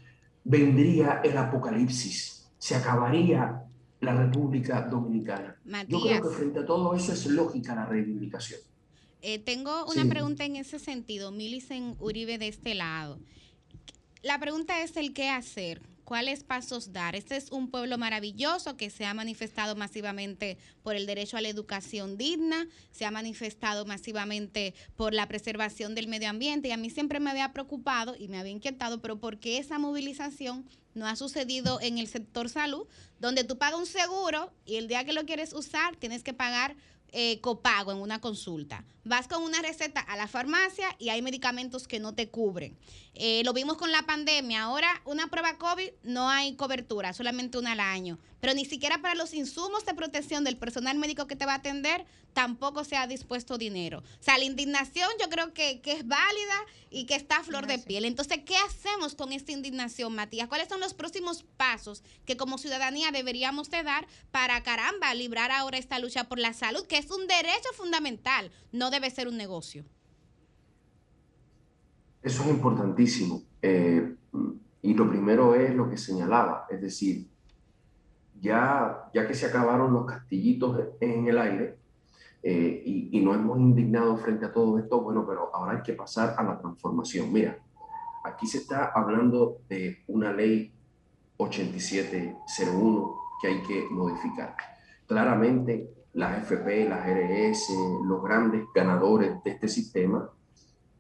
vendría 0.45 1.21
el 1.25 1.37
apocalipsis, 1.39 2.51
se 2.59 2.75
acabaría 2.75 3.65
la 4.01 4.15
República 4.25 4.83
Dominicana. 4.83 5.57
Yo 5.89 6.01
creo 6.01 6.23
que 6.23 6.29
frente 6.29 6.61
a 6.61 6.67
todo 6.67 6.95
eso 6.95 7.13
es 7.13 7.27
lógica 7.27 7.75
la 7.75 7.87
reivindicación. 7.87 8.61
Eh, 9.27 9.39
tengo 9.39 9.87
una 9.87 10.05
pregunta 10.05 10.45
en 10.45 10.57
ese 10.57 10.79
sentido, 10.79 11.31
Milicen 11.31 11.97
Uribe 11.99 12.37
de 12.37 12.49
este 12.49 12.75
lado. 12.75 13.19
La 14.21 14.39
pregunta 14.39 14.83
es 14.83 14.99
el 14.99 15.15
qué 15.15 15.31
hacer 15.31 15.81
¿Cuáles 16.05 16.45
pasos 16.45 16.93
dar? 16.93 17.17
Este 17.17 17.35
es 17.35 17.51
un 17.51 17.71
pueblo 17.71 17.97
maravilloso 17.97 18.77
que 18.77 18.91
se 18.91 19.07
ha 19.07 19.15
manifestado 19.15 19.75
masivamente 19.75 20.59
por 20.83 20.97
el 20.97 21.07
derecho 21.07 21.39
a 21.39 21.41
la 21.41 21.49
educación 21.49 22.19
digna, 22.19 22.69
se 22.93 23.07
ha 23.07 23.11
manifestado 23.11 23.87
masivamente 23.87 24.75
por 24.97 25.15
la 25.15 25.27
preservación 25.29 25.95
del 25.95 26.07
medio 26.07 26.29
ambiente 26.29 26.69
y 26.69 26.73
a 26.73 26.77
mí 26.77 26.91
siempre 26.91 27.21
me 27.21 27.31
había 27.31 27.55
preocupado 27.55 28.15
y 28.19 28.29
me 28.29 28.39
había 28.39 28.53
inquietado, 28.53 29.01
pero 29.01 29.19
¿por 29.19 29.39
qué 29.39 29.57
esa 29.57 29.79
movilización 29.79 30.67
no 30.93 31.07
ha 31.07 31.17
sucedido 31.17 31.81
en 31.81 31.97
el 31.97 32.07
sector 32.07 32.51
salud, 32.51 32.87
donde 33.19 33.43
tú 33.43 33.57
pagas 33.57 33.81
un 33.81 33.87
seguro 33.87 34.53
y 34.67 34.77
el 34.77 34.89
día 34.89 35.05
que 35.05 35.15
lo 35.15 35.25
quieres 35.25 35.55
usar 35.55 35.97
tienes 35.97 36.23
que 36.23 36.35
pagar 36.35 36.77
eh, 37.17 37.41
copago 37.41 37.93
en 37.93 37.99
una 37.99 38.21
consulta. 38.21 38.85
Vas 39.05 39.29
con 39.29 39.43
una 39.43 39.63
receta 39.63 40.01
a 40.01 40.17
la 40.17 40.27
farmacia 40.27 40.89
y 40.99 41.11
hay 41.11 41.23
medicamentos 41.23 41.87
que 41.87 42.01
no 42.01 42.15
te 42.15 42.29
cubren. 42.29 42.77
Eh, 43.17 43.43
lo 43.45 43.53
vimos 43.53 43.77
con 43.77 43.93
la 43.93 44.03
pandemia. 44.03 44.63
Ahora, 44.63 45.01
una 45.05 45.29
prueba 45.29 45.57
COVID 45.57 45.91
no 46.03 46.29
hay 46.29 46.57
cobertura, 46.57 47.13
solamente 47.13 47.59
una 47.59 47.73
al 47.73 47.81
año. 47.81 48.19
Pero 48.41 48.55
ni 48.55 48.65
siquiera 48.65 49.01
para 49.01 49.15
los 49.15 49.35
insumos 49.35 49.85
de 49.87 49.95
protección 49.95 50.43
del 50.43 50.57
personal 50.57 50.99
médico 50.99 51.27
que 51.27 51.37
te 51.37 51.47
va 51.47 51.53
a 51.53 51.57
atender, 51.57 52.05
tampoco 52.33 52.85
se 52.85 52.97
ha 52.97 53.07
dispuesto 53.07 53.57
dinero. 53.57 54.01
O 54.01 54.23
sea, 54.23 54.37
la 54.37 54.45
indignación 54.45 55.09
yo 55.21 55.31
creo 55.31 55.55
que, 55.55 55.81
es 55.85 56.07
válida 56.07 56.67
y 56.91 57.07
que 57.07 57.15
está 57.15 57.37
a 57.37 57.45
flor 57.45 57.67
de 57.67 57.79
piel. 57.79 58.05
Entonces, 58.05 58.41
¿qué 58.45 58.57
hacemos 58.57 59.15
con 59.15 59.33
esta 59.33 59.53
indignación, 59.53 60.15
Matías? 60.15 60.49
¿Cuáles 60.49 60.69
son 60.69 60.81
los 60.81 60.93
próximos 60.93 61.45
pasos 61.57 62.03
que 62.27 62.37
como 62.37 62.59
ciudadanía 62.59 63.13
deberíamos 63.13 63.71
de 63.71 63.85
dar 63.85 64.07
para, 64.33 64.63
caramba, 64.65 65.15
librar 65.15 65.53
ahora 65.53 65.79
esta 65.79 66.01
lucha 66.01 66.25
por 66.25 66.39
la 66.41 66.53
salud, 66.53 66.87
que 66.87 66.99
es 66.99 67.11
un 67.11 67.29
derecho 67.29 67.69
fundamental, 67.77 68.51
no 68.73 68.91
debe 68.91 69.11
ser 69.11 69.29
un 69.29 69.37
negocio? 69.37 69.85
Eso 72.25 72.43
es 72.45 72.49
importantísimo. 72.49 73.43
Eh, 73.61 74.17
y 74.81 74.95
lo 74.95 75.09
primero 75.11 75.55
es 75.55 75.75
lo 75.75 75.91
que 75.91 75.99
señalaba, 75.99 76.67
es 76.71 76.81
decir, 76.81 77.27
ya, 78.41 79.11
ya 79.13 79.27
que 79.27 79.35
se 79.35 79.47
acabaron 79.47 79.93
los 79.93 80.07
castillitos 80.07 80.81
en 81.01 81.29
el 81.29 81.39
aire 81.39 81.77
eh, 82.43 82.83
y, 82.85 83.19
y 83.19 83.21
nos 83.23 83.37
hemos 83.37 83.59
indignado 83.59 84.17
frente 84.17 84.47
a 84.47 84.53
todo 84.53 84.79
esto, 84.79 85.03
bueno, 85.03 85.27
pero 85.27 85.55
ahora 85.55 85.77
hay 85.77 85.83
que 85.83 85.93
pasar 85.93 86.35
a 86.39 86.43
la 86.43 86.59
transformación. 86.59 87.31
Mira, 87.31 87.59
aquí 88.25 88.47
se 88.47 88.59
está 88.59 88.91
hablando 88.95 89.59
de 89.69 89.99
una 90.07 90.33
ley 90.33 90.73
8701 91.37 93.15
que 93.41 93.49
hay 93.49 93.63
que 93.63 93.87
modificar. 93.91 94.57
Claramente, 95.07 95.91
las 96.15 96.39
FP, 96.39 96.89
las 96.89 97.07
RS, 97.07 97.71
los 98.07 98.23
grandes 98.23 98.65
ganadores 98.75 99.43
de 99.45 99.51
este 99.51 99.69
sistema 99.69 100.31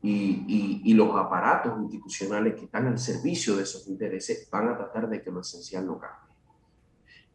y, 0.06 0.94
los 0.94 1.16
aparatos 1.16 1.80
institucionales 1.80 2.54
que 2.54 2.66
están 2.66 2.86
al 2.86 2.98
servicio 2.98 3.56
de 3.56 3.62
esos 3.62 3.88
intereses 3.88 4.48
van 4.50 4.68
a 4.68 4.76
tratar 4.76 5.08
de 5.08 5.22
que 5.22 5.30
lo 5.30 5.40
esencial 5.40 5.86
no 5.86 5.98
cambie. 5.98 6.34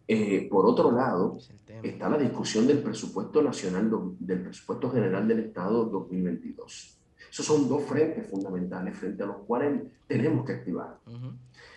Eh, 0.08 0.48
por 0.50 0.66
otro 0.66 0.92
lado, 0.92 1.38
está 1.84 2.10
la 2.10 2.18
discusión 2.18 2.68
del 2.68 2.82
presupuesto 2.82 3.42
nacional, 3.42 3.92
del 4.20 4.42
presupuesto 4.42 4.92
general 4.92 5.28
del 5.28 5.40
Estado 5.40 5.86
2022. 5.86 7.00
Esos 7.32 7.46
son 7.46 7.70
dos 7.70 7.84
frentes 7.84 8.28
fundamentales 8.30 8.98
frente 8.98 9.22
a 9.24 9.28
los 9.28 9.38
cuales 9.46 9.84
tenemos 10.08 10.46
que 10.46 10.54
activar. 10.54 11.00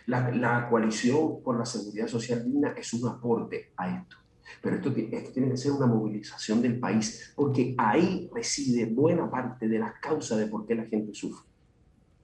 la, 0.07 0.31
la 0.31 0.69
coalición 0.69 1.43
por 1.43 1.59
la 1.59 1.67
seguridad 1.67 2.09
social 2.09 2.45
digna 2.45 2.73
es 2.77 2.93
un 2.95 3.09
aporte 3.09 3.73
a 3.77 3.99
esto. 3.99 4.17
Pero 4.61 4.77
esto, 4.77 4.93
tiene 4.93 5.51
que 5.51 5.57
ser 5.57 5.73
una 5.73 5.87
movilización 5.87 6.61
del 6.63 6.79
país, 6.79 7.33
porque 7.35 7.75
ahí 7.79 8.31
reside 8.35 8.87
buena 8.87 9.31
parte 9.31 9.69
de 9.69 9.79
las 9.79 9.95
causas 10.01 10.39
de 10.39 10.47
por 10.47 10.67
qué 10.67 10.75
la 10.75 10.85
gente 10.87 11.15
sufre. 11.15 11.49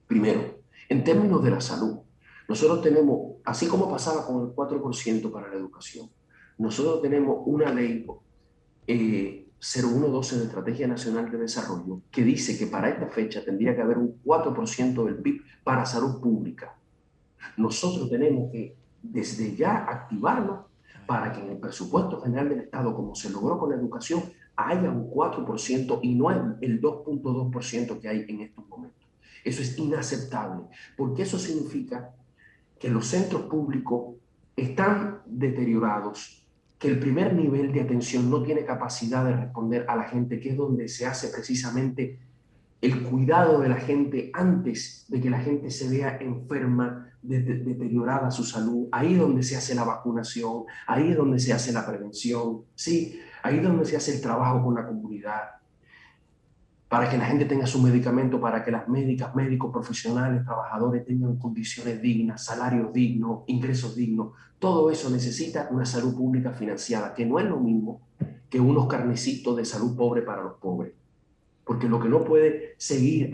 Primero, 0.07 0.59
en 0.87 1.03
términos 1.03 1.43
de 1.43 1.51
la 1.51 1.61
salud, 1.61 1.99
nosotros 2.47 2.81
tenemos, 2.81 3.37
así 3.45 3.67
como 3.67 3.89
pasaba 3.89 4.25
con 4.25 4.41
el 4.41 4.55
4% 4.55 5.31
para 5.31 5.49
la 5.49 5.55
educación, 5.55 6.09
nosotros 6.57 7.01
tenemos 7.01 7.43
una 7.45 7.73
ley 7.73 8.05
eh, 8.87 9.45
0112 9.59 10.37
de 10.37 10.45
Estrategia 10.45 10.87
Nacional 10.87 11.29
de 11.29 11.37
Desarrollo 11.37 12.01
que 12.09 12.23
dice 12.23 12.57
que 12.57 12.67
para 12.67 12.89
esta 12.89 13.07
fecha 13.07 13.43
tendría 13.43 13.75
que 13.75 13.81
haber 13.81 13.97
un 13.97 14.21
4% 14.23 15.05
del 15.05 15.17
PIB 15.17 15.41
para 15.63 15.85
salud 15.85 16.21
pública. 16.21 16.75
Nosotros 17.57 18.09
tenemos 18.09 18.51
que 18.51 18.75
desde 19.01 19.55
ya 19.55 19.85
activarlo 19.85 20.68
para 21.09 21.33
que 21.33 21.41
en 21.41 21.49
el 21.49 21.57
presupuesto 21.57 22.21
general 22.21 22.49
del 22.49 22.59
Estado, 22.59 22.93
como 22.93 23.15
se 23.15 23.31
logró 23.31 23.57
con 23.57 23.71
la 23.71 23.75
educación, 23.77 24.21
haya 24.55 24.91
un 24.91 25.09
4% 25.09 25.99
y 26.03 26.13
no 26.13 26.29
el 26.29 26.79
2.2% 26.79 27.99
que 27.99 28.07
hay 28.07 28.25
en 28.27 28.41
estos 28.41 28.69
momentos. 28.69 29.09
Eso 29.43 29.63
es 29.63 29.75
inaceptable, 29.79 30.65
porque 30.95 31.23
eso 31.23 31.39
significa 31.39 32.11
que 32.77 32.89
los 32.89 33.07
centros 33.07 33.41
públicos 33.45 34.17
están 34.55 35.23
deteriorados, 35.25 36.45
que 36.77 36.89
el 36.89 36.99
primer 36.99 37.33
nivel 37.33 37.73
de 37.73 37.81
atención 37.81 38.29
no 38.29 38.43
tiene 38.43 38.63
capacidad 38.63 39.25
de 39.25 39.35
responder 39.35 39.85
a 39.87 39.95
la 39.95 40.03
gente, 40.03 40.39
que 40.39 40.49
es 40.49 40.57
donde 40.57 40.87
se 40.89 41.07
hace 41.07 41.29
precisamente 41.29 42.19
el 42.81 43.01
cuidado 43.01 43.61
de 43.61 43.69
la 43.69 43.77
gente 43.77 44.29
antes 44.31 45.05
de 45.07 45.19
que 45.19 45.31
la 45.31 45.39
gente 45.39 45.71
se 45.71 45.89
vea 45.89 46.19
enferma, 46.21 47.08
deteriorada 47.21 48.31
su 48.31 48.43
salud, 48.43 48.87
ahí 48.91 49.13
es 49.13 49.19
donde 49.19 49.43
se 49.43 49.57
hace 49.57 49.75
la 49.75 49.83
vacunación, 49.83 50.63
ahí 50.87 51.11
es 51.11 51.17
donde 51.17 51.39
se 51.39 51.53
hace 51.53 51.71
la 51.73 51.85
prevención, 51.85 52.61
sí, 52.75 53.19
ahí 53.43 53.57
es 53.57 53.63
donde 53.63 53.85
se 53.85 53.97
hace 53.97 54.15
el 54.15 54.21
trabajo 54.21 54.63
con 54.63 54.75
la 54.75 54.87
comunidad, 54.87 55.59
para 56.89 57.07
que 57.07 57.17
la 57.17 57.25
gente 57.25 57.45
tenga 57.45 57.67
su 57.67 57.79
medicamento, 57.81 58.41
para 58.41 58.63
que 58.63 58.71
las 58.71 58.87
médicas, 58.89 59.35
médicos, 59.35 59.71
profesionales, 59.71 60.43
trabajadores 60.43 61.05
tengan 61.05 61.37
condiciones 61.37 62.01
dignas, 62.01 62.43
salarios 62.43 62.91
dignos, 62.91 63.43
ingresos 63.45 63.95
dignos. 63.95 64.33
Todo 64.57 64.89
eso 64.89 65.11
necesita 65.11 65.67
una 65.69 65.85
salud 65.85 66.15
pública 66.15 66.51
financiada, 66.51 67.13
que 67.13 67.27
no 67.27 67.39
es 67.39 67.45
lo 67.45 67.59
mismo 67.59 68.01
que 68.49 68.59
unos 68.59 68.87
carnecitos 68.87 69.55
de 69.55 69.65
salud 69.65 69.95
pobre 69.95 70.23
para 70.23 70.41
los 70.41 70.53
pobres. 70.53 70.93
Porque 71.63 71.87
lo 71.87 71.99
que 71.99 72.09
no 72.09 72.23
puede 72.23 72.73
seguir, 72.77 73.29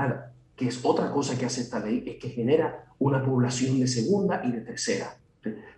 que 0.58 0.68
es 0.68 0.84
otra 0.84 1.10
cosa 1.14 1.38
que 1.38 1.46
hace 1.46 1.62
esta 1.62 1.80
ley, 1.80 2.04
es 2.06 2.18
que 2.18 2.28
genera 2.28 2.85
una 3.00 3.24
población 3.24 3.80
de 3.80 3.88
segunda 3.88 4.42
y 4.44 4.52
de 4.52 4.62
tercera, 4.62 5.18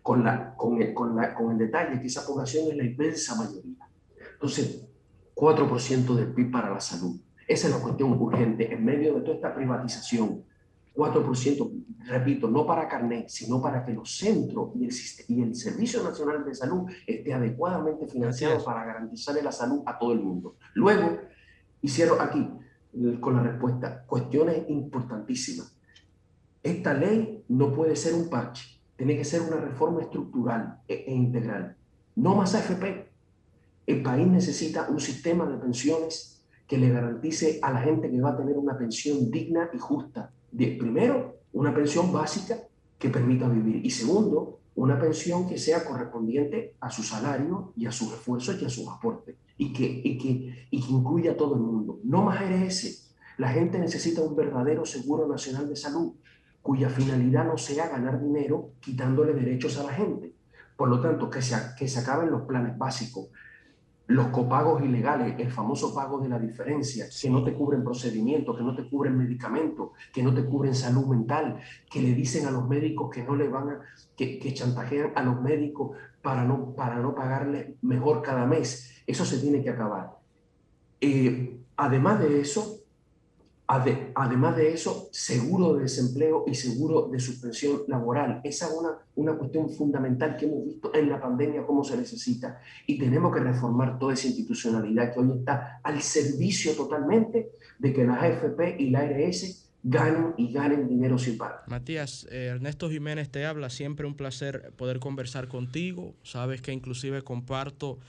con, 0.02 0.24
la, 0.24 0.56
con, 0.56 0.82
el, 0.82 0.94
con, 0.94 1.16
la, 1.16 1.34
con 1.34 1.52
el 1.52 1.58
detalle 1.58 2.00
que 2.00 2.08
esa 2.08 2.26
población 2.26 2.72
es 2.72 2.78
la 2.78 2.84
inmensa 2.84 3.36
mayoría. 3.36 3.88
Entonces, 4.34 4.88
4% 5.36 6.16
del 6.16 6.34
PIB 6.34 6.52
para 6.52 6.72
la 6.72 6.80
salud. 6.80 7.20
Esa 7.48 7.68
es 7.68 7.74
la 7.74 7.80
cuestión 7.80 8.12
urgente 8.14 8.74
en 8.74 8.84
medio 8.84 9.16
de 9.16 9.22
toda 9.22 9.36
esta 9.36 9.56
privatización. 9.56 10.44
4%, 10.96 11.86
repito, 12.08 12.50
no 12.50 12.66
para 12.66 12.88
carnet, 12.88 13.30
sino 13.30 13.62
para 13.62 13.86
que 13.86 13.94
los 13.94 14.18
centros 14.18 14.72
y 14.76 14.86
el, 14.86 14.94
y 15.28 15.44
el 15.44 15.56
Servicio 15.56 16.04
Nacional 16.04 16.44
de 16.44 16.56
Salud 16.56 16.90
esté 17.06 17.34
adecuadamente 17.34 18.08
financiado 18.08 18.64
para 18.64 18.84
garantizarle 18.84 19.44
la 19.44 19.52
salud 19.52 19.84
a 19.86 19.98
todo 20.00 20.14
el 20.14 20.20
mundo. 20.20 20.56
Luego, 20.74 21.20
hicieron 21.82 22.20
aquí, 22.20 22.50
con 23.20 23.36
la 23.36 23.44
respuesta, 23.44 24.04
cuestiones 24.08 24.68
importantísimas. 24.70 25.77
Esta 26.64 26.94
ley 26.94 27.44
no 27.50 27.74
puede 27.74 27.96
ser 27.96 28.14
un 28.14 28.30
parche, 28.30 28.80
tiene 28.96 29.18
que 29.18 29.26
ser 29.26 29.42
una 29.42 29.58
reforma 29.58 30.02
estructural 30.02 30.82
e, 30.88 31.06
e 31.08 31.14
integral. 31.14 31.76
No 32.16 32.36
más 32.36 32.56
AFP. 32.56 33.08
El 33.86 34.02
país 34.02 34.28
necesita 34.28 34.88
un 34.90 35.00
sistema 35.00 35.46
de 35.46 35.58
pensiones 35.58 36.44
que 36.68 36.78
le 36.78 36.90
garantice 36.90 37.60
a 37.62 37.72
la 37.72 37.80
gente 37.80 38.12
que 38.12 38.20
va 38.20 38.32
a 38.32 38.38
tener 38.38 38.58
una 38.58 38.78
pensión 38.78 39.32
digna 39.32 39.70
y 39.74 39.78
justa. 39.78 40.32
De, 40.52 40.76
primero, 40.78 41.38
una 41.54 41.74
pensión 41.74 42.12
básica 42.12 42.58
que 43.00 43.10
permita 43.10 43.48
vivir. 43.48 43.86
Y 43.86 43.90
segundo, 43.90 44.60
una 44.76 45.00
pensión 45.00 45.48
que 45.48 45.58
sea 45.58 45.86
correspondiente 45.86 46.76
a 46.82 46.90
su 46.90 47.04
salario 47.04 47.72
y 47.76 47.86
a 47.86 47.92
sus 47.92 48.12
esfuerzos 48.14 48.62
y 48.62 48.66
a 48.66 48.70
sus 48.70 48.88
aportes. 48.88 49.36
Y 49.58 49.72
que, 49.72 49.86
y 49.86 50.18
que, 50.18 50.68
y 50.70 50.82
que 50.82 50.92
incluya 50.92 51.32
a 51.32 51.38
todo 51.38 51.56
el 51.56 51.62
mundo. 51.62 52.00
No 52.04 52.24
más 52.24 52.42
RS. 52.42 53.14
La 53.38 53.50
gente 53.50 53.80
necesita 53.80 54.22
un 54.22 54.36
verdadero 54.36 54.86
seguro 54.86 55.28
nacional 55.28 55.70
de 55.70 55.76
salud 55.76 56.14
cuya 56.68 56.90
finalidad 56.90 57.46
no 57.46 57.58
sea 57.58 57.88
ganar 57.88 58.22
dinero 58.22 58.72
quitándole 58.82 59.34
derechos 59.34 59.80
a 59.80 59.84
la 59.84 59.94
gente. 59.94 60.34
Por 60.76 60.90
lo 60.90 61.00
tanto, 61.00 61.30
que 61.30 61.42
se, 61.42 61.56
que 61.80 61.88
se 61.88 62.02
acaben 62.02 62.30
los 62.30 62.42
planes 62.42 62.78
básicos, 62.78 63.30
los 64.08 64.28
copagos 64.28 64.84
ilegales, 64.84 65.36
el 65.40 65.50
famoso 65.50 65.96
pago 65.96 66.20
de 66.20 66.28
la 66.28 66.38
diferencia, 66.38 67.06
que 67.22 67.30
no 67.30 67.42
te 67.42 67.54
cubren 67.54 67.86
procedimientos, 67.86 68.58
que 68.58 68.64
no 68.64 68.76
te 68.76 68.86
cubren 68.90 69.18
medicamentos, 69.18 69.92
que 70.12 70.22
no 70.22 70.34
te 70.34 70.44
cubren 70.44 70.76
salud 70.76 71.08
mental, 71.08 71.58
que 71.90 72.02
le 72.02 72.14
dicen 72.14 72.46
a 72.46 72.52
los 72.52 72.68
médicos 72.68 73.12
que 73.12 73.24
no 73.24 73.38
le 73.38 73.48
van 73.48 73.70
a, 73.70 73.80
que, 74.18 74.54
chantajean 74.54 75.14
a 75.16 75.24
los 75.24 75.42
médicos 75.42 75.96
para 76.22 76.44
no, 76.44 76.74
para 76.76 76.98
no 76.98 77.16
pagarle 77.16 77.78
mejor 77.82 78.22
cada 78.22 78.46
mes. 78.46 79.04
Eso 79.08 79.24
se 79.24 79.40
tiene 79.40 79.64
que 79.64 79.70
acabar. 79.70 80.18
Eh, 81.00 81.62
además 81.78 82.20
de 82.20 82.42
eso, 82.42 82.77
además 83.68 84.56
de 84.56 84.74
eso, 84.74 85.10
seguro 85.12 85.74
de 85.74 85.84
desempleo 85.84 86.46
y 86.48 86.56
seguro 86.56 87.10
de 87.12 87.20
suspensión 87.20 87.82
laboral. 87.88 88.40
Esa 88.44 88.68
es 88.68 88.74
una, 88.74 88.98
una 89.16 89.38
cuestión 89.38 89.70
fundamental 89.70 90.38
que 90.38 90.46
hemos 90.46 90.66
visto 90.66 90.94
en 90.96 91.10
la 91.10 91.20
pandemia, 91.20 91.66
cómo 91.66 91.84
se 91.84 91.98
necesita. 91.98 92.62
Y 92.86 92.98
tenemos 92.98 93.34
que 93.34 93.42
reformar 93.42 94.00
toda 94.00 94.14
esa 94.14 94.28
institucionalidad 94.28 95.14
que 95.14 95.20
hoy 95.20 95.32
está 95.40 95.82
al 95.84 96.02
servicio 96.02 96.74
totalmente 96.74 97.52
de 97.78 97.94
que 97.94 98.06
las 98.06 98.24
AFP 98.24 98.78
y 98.80 98.90
la 98.90 99.00
ARS 99.00 99.68
ganen 99.84 100.34
y 100.38 100.52
ganen 100.52 100.88
dinero 100.88 101.18
sin 101.18 101.38
pagar. 101.38 101.64
Matías, 101.68 102.28
eh, 102.32 102.48
Ernesto 102.48 102.90
Jiménez 102.90 103.30
te 103.30 103.46
habla, 103.46 103.70
siempre 103.70 104.08
un 104.08 104.16
placer 104.16 104.72
poder 104.76 105.00
conversar 105.00 105.48
contigo. 105.48 106.14
Sabes 106.24 106.62
que 106.62 106.72
inclusive 106.72 107.22
comparto 107.22 108.00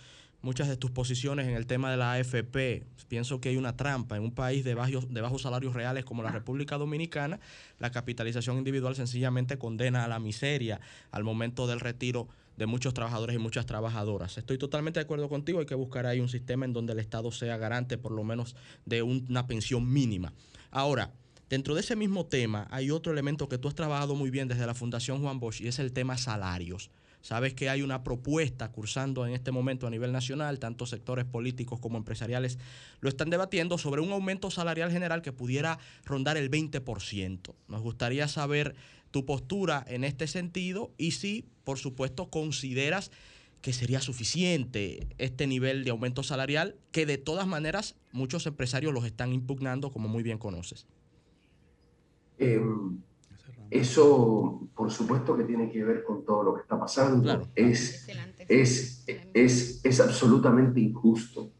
muchas 0.42 0.68
de 0.68 0.76
tus 0.76 0.90
posiciones 0.90 1.48
en 1.48 1.54
el 1.54 1.66
tema 1.66 1.90
de 1.90 1.96
la 1.96 2.12
AFP. 2.12 2.84
Pienso 3.08 3.40
que 3.40 3.48
hay 3.50 3.56
una 3.56 3.76
trampa. 3.76 4.16
En 4.16 4.22
un 4.22 4.32
país 4.32 4.64
de 4.64 4.74
bajos, 4.74 5.12
de 5.12 5.20
bajos 5.20 5.42
salarios 5.42 5.74
reales 5.74 6.04
como 6.04 6.22
la 6.22 6.30
República 6.30 6.78
Dominicana, 6.78 7.40
la 7.78 7.90
capitalización 7.90 8.58
individual 8.58 8.94
sencillamente 8.94 9.58
condena 9.58 10.04
a 10.04 10.08
la 10.08 10.18
miseria 10.18 10.80
al 11.10 11.24
momento 11.24 11.66
del 11.66 11.80
retiro 11.80 12.28
de 12.58 12.66
muchos 12.66 12.92
trabajadores 12.92 13.36
y 13.36 13.38
muchas 13.38 13.66
trabajadoras. 13.66 14.36
Estoy 14.36 14.58
totalmente 14.58 14.98
de 14.98 15.04
acuerdo 15.04 15.28
contigo, 15.28 15.60
hay 15.60 15.66
que 15.66 15.76
buscar 15.76 16.06
ahí 16.06 16.18
un 16.18 16.28
sistema 16.28 16.64
en 16.64 16.72
donde 16.72 16.92
el 16.92 16.98
Estado 16.98 17.30
sea 17.30 17.56
garante 17.56 17.98
por 17.98 18.10
lo 18.12 18.24
menos 18.24 18.56
de 18.84 19.02
una 19.02 19.46
pensión 19.46 19.90
mínima. 19.90 20.32
Ahora, 20.72 21.12
dentro 21.48 21.74
de 21.74 21.80
ese 21.80 21.94
mismo 21.94 22.26
tema 22.26 22.66
hay 22.70 22.90
otro 22.90 23.12
elemento 23.12 23.48
que 23.48 23.58
tú 23.58 23.68
has 23.68 23.76
trabajado 23.76 24.16
muy 24.16 24.30
bien 24.30 24.48
desde 24.48 24.66
la 24.66 24.74
Fundación 24.74 25.22
Juan 25.22 25.38
Bosch 25.38 25.60
y 25.60 25.68
es 25.68 25.78
el 25.78 25.92
tema 25.92 26.18
salarios. 26.18 26.90
Sabes 27.20 27.54
que 27.54 27.68
hay 27.68 27.82
una 27.82 28.04
propuesta 28.04 28.70
cursando 28.70 29.26
en 29.26 29.32
este 29.32 29.50
momento 29.50 29.86
a 29.86 29.90
nivel 29.90 30.12
nacional, 30.12 30.58
tanto 30.58 30.86
sectores 30.86 31.24
políticos 31.24 31.80
como 31.80 31.98
empresariales 31.98 32.58
lo 33.00 33.08
están 33.08 33.30
debatiendo 33.30 33.76
sobre 33.76 34.00
un 34.00 34.12
aumento 34.12 34.50
salarial 34.50 34.90
general 34.90 35.22
que 35.22 35.32
pudiera 35.32 35.78
rondar 36.04 36.36
el 36.36 36.50
20%. 36.50 37.54
Nos 37.66 37.82
gustaría 37.82 38.28
saber 38.28 38.74
tu 39.10 39.24
postura 39.26 39.84
en 39.88 40.04
este 40.04 40.26
sentido 40.26 40.92
y 40.96 41.12
si, 41.12 41.46
por 41.64 41.78
supuesto, 41.78 42.30
consideras 42.30 43.10
que 43.62 43.72
sería 43.72 44.00
suficiente 44.00 45.08
este 45.18 45.46
nivel 45.46 45.84
de 45.84 45.90
aumento 45.90 46.22
salarial 46.22 46.76
que 46.92 47.06
de 47.06 47.18
todas 47.18 47.46
maneras 47.46 47.96
muchos 48.12 48.46
empresarios 48.46 48.94
los 48.94 49.04
están 49.04 49.32
impugnando, 49.32 49.90
como 49.90 50.08
muy 50.08 50.22
bien 50.22 50.38
conoces. 50.38 50.86
Em, 52.38 53.02
eso, 53.70 54.68
por 54.74 54.90
supuesto, 54.90 55.36
que 55.36 55.44
tiene 55.44 55.70
que 55.70 55.84
ver 55.84 56.04
con 56.04 56.24
todo 56.24 56.42
lo 56.42 56.54
que 56.54 56.62
está 56.62 56.78
pasando. 56.78 57.48
Es, 57.54 58.08
es, 58.48 59.04
es, 59.34 59.84
es, 59.84 60.00
absolutamente 60.00 60.80
injusto. 60.80 61.50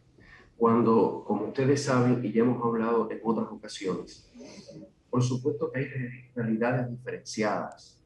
Cuando, 0.57 1.25
como 1.27 1.47
ustedes 1.49 1.83
saben, 1.85 2.25
y 2.25 2.33
ya 2.33 2.43
hemos 2.43 2.65
hablado 2.65 3.11
en 3.11 3.21
otras 3.23 3.49
ocasiones, 3.51 4.29
por 5.11 5.23
supuesto 5.23 5.71
que 5.71 5.79
hay 5.79 5.87
realidades 6.35 6.91
diferenciadas, 6.91 7.99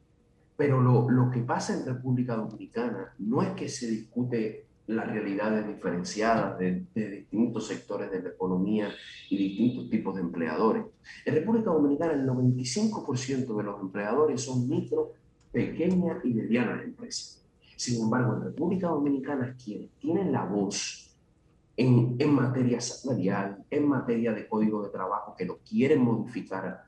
pero 0.55 0.81
lo, 0.81 1.09
lo 1.09 1.31
que 1.31 1.39
pasa 1.41 1.73
en 1.73 1.85
República 1.85 2.35
Dominicana 2.35 3.13
no 3.17 3.41
es 3.41 3.49
que 3.49 3.67
se 3.67 3.87
discute 3.87 4.67
las 4.87 5.07
realidades 5.07 5.67
diferenciadas 5.67 6.57
de, 6.59 6.85
distintos 6.93 7.67
sectores 7.67 8.11
de 8.11 8.21
la 8.21 8.29
economía 8.29 8.89
y 9.29 9.37
distintos 9.37 9.89
tipos 9.89 10.15
de 10.15 10.21
empleadores. 10.21 10.83
En 11.25 11.35
República 11.35 11.71
Dominicana 11.71 12.13
el 12.13 12.27
95% 12.27 13.57
de 13.57 13.63
los 13.63 13.81
empleadores 13.81 14.41
son 14.41 14.67
micro, 14.67 15.13
pequeñas 15.51 16.23
y 16.25 16.33
medianas 16.33 16.83
empresas. 16.83 17.43
Sin 17.77 18.01
embargo, 18.01 18.35
en 18.35 18.43
República 18.43 18.87
Dominicana 18.87 19.55
quienes 19.63 19.89
tienen 19.99 20.31
la 20.31 20.45
voz 20.45 21.15
en, 21.77 22.15
en 22.19 22.33
materia 22.33 22.79
salarial, 22.81 23.63
en 23.69 23.87
materia 23.87 24.33
de 24.33 24.47
código 24.47 24.83
de 24.83 24.89
trabajo, 24.89 25.35
que 25.37 25.45
lo 25.45 25.59
quieren 25.59 26.01
modificar 26.01 26.83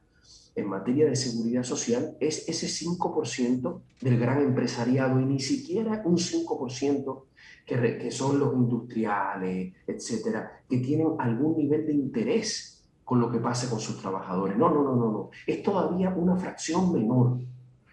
en 0.55 0.67
materia 0.67 1.05
de 1.05 1.15
seguridad 1.15 1.63
social, 1.63 2.15
es 2.19 2.47
ese 2.47 2.67
5% 2.67 3.81
del 4.01 4.19
gran 4.19 4.41
empresariado 4.41 5.19
y 5.19 5.25
ni 5.25 5.39
siquiera 5.39 6.01
un 6.05 6.17
5% 6.17 7.23
que, 7.65 8.11
son 8.11 8.39
los 8.39 8.53
industriales, 8.53 9.73
etcétera, 9.87 10.61
que 10.69 10.77
tienen 10.77 11.15
algún 11.17 11.57
nivel 11.57 11.85
de 11.85 11.93
interés 11.93 12.83
con 13.03 13.19
lo 13.19 13.31
que 13.31 13.39
pase 13.39 13.69
con 13.69 13.79
sus 13.79 13.99
trabajadores. 13.99 14.55
No, 14.57 14.69
no, 14.69 14.83
no, 14.83 14.95
no, 14.95 15.11
no. 15.11 15.29
Es 15.47 15.63
todavía 15.63 16.09
una 16.09 16.37
fracción 16.37 16.93
menor 16.93 17.39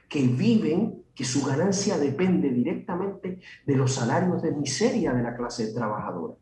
que 0.09 0.23
viven, 0.27 1.05
que 1.15 1.25
su 1.25 1.45
ganancia 1.45 1.99
depende 1.99 2.51
directamente 2.51 3.41
de 3.67 3.77
los 3.77 3.93
salarios 3.93 4.43
de 4.43 4.53
miseria 4.53 5.13
de 5.13 5.23
la 5.23 5.37
clase 5.37 5.73
trabajadora. 5.73 6.35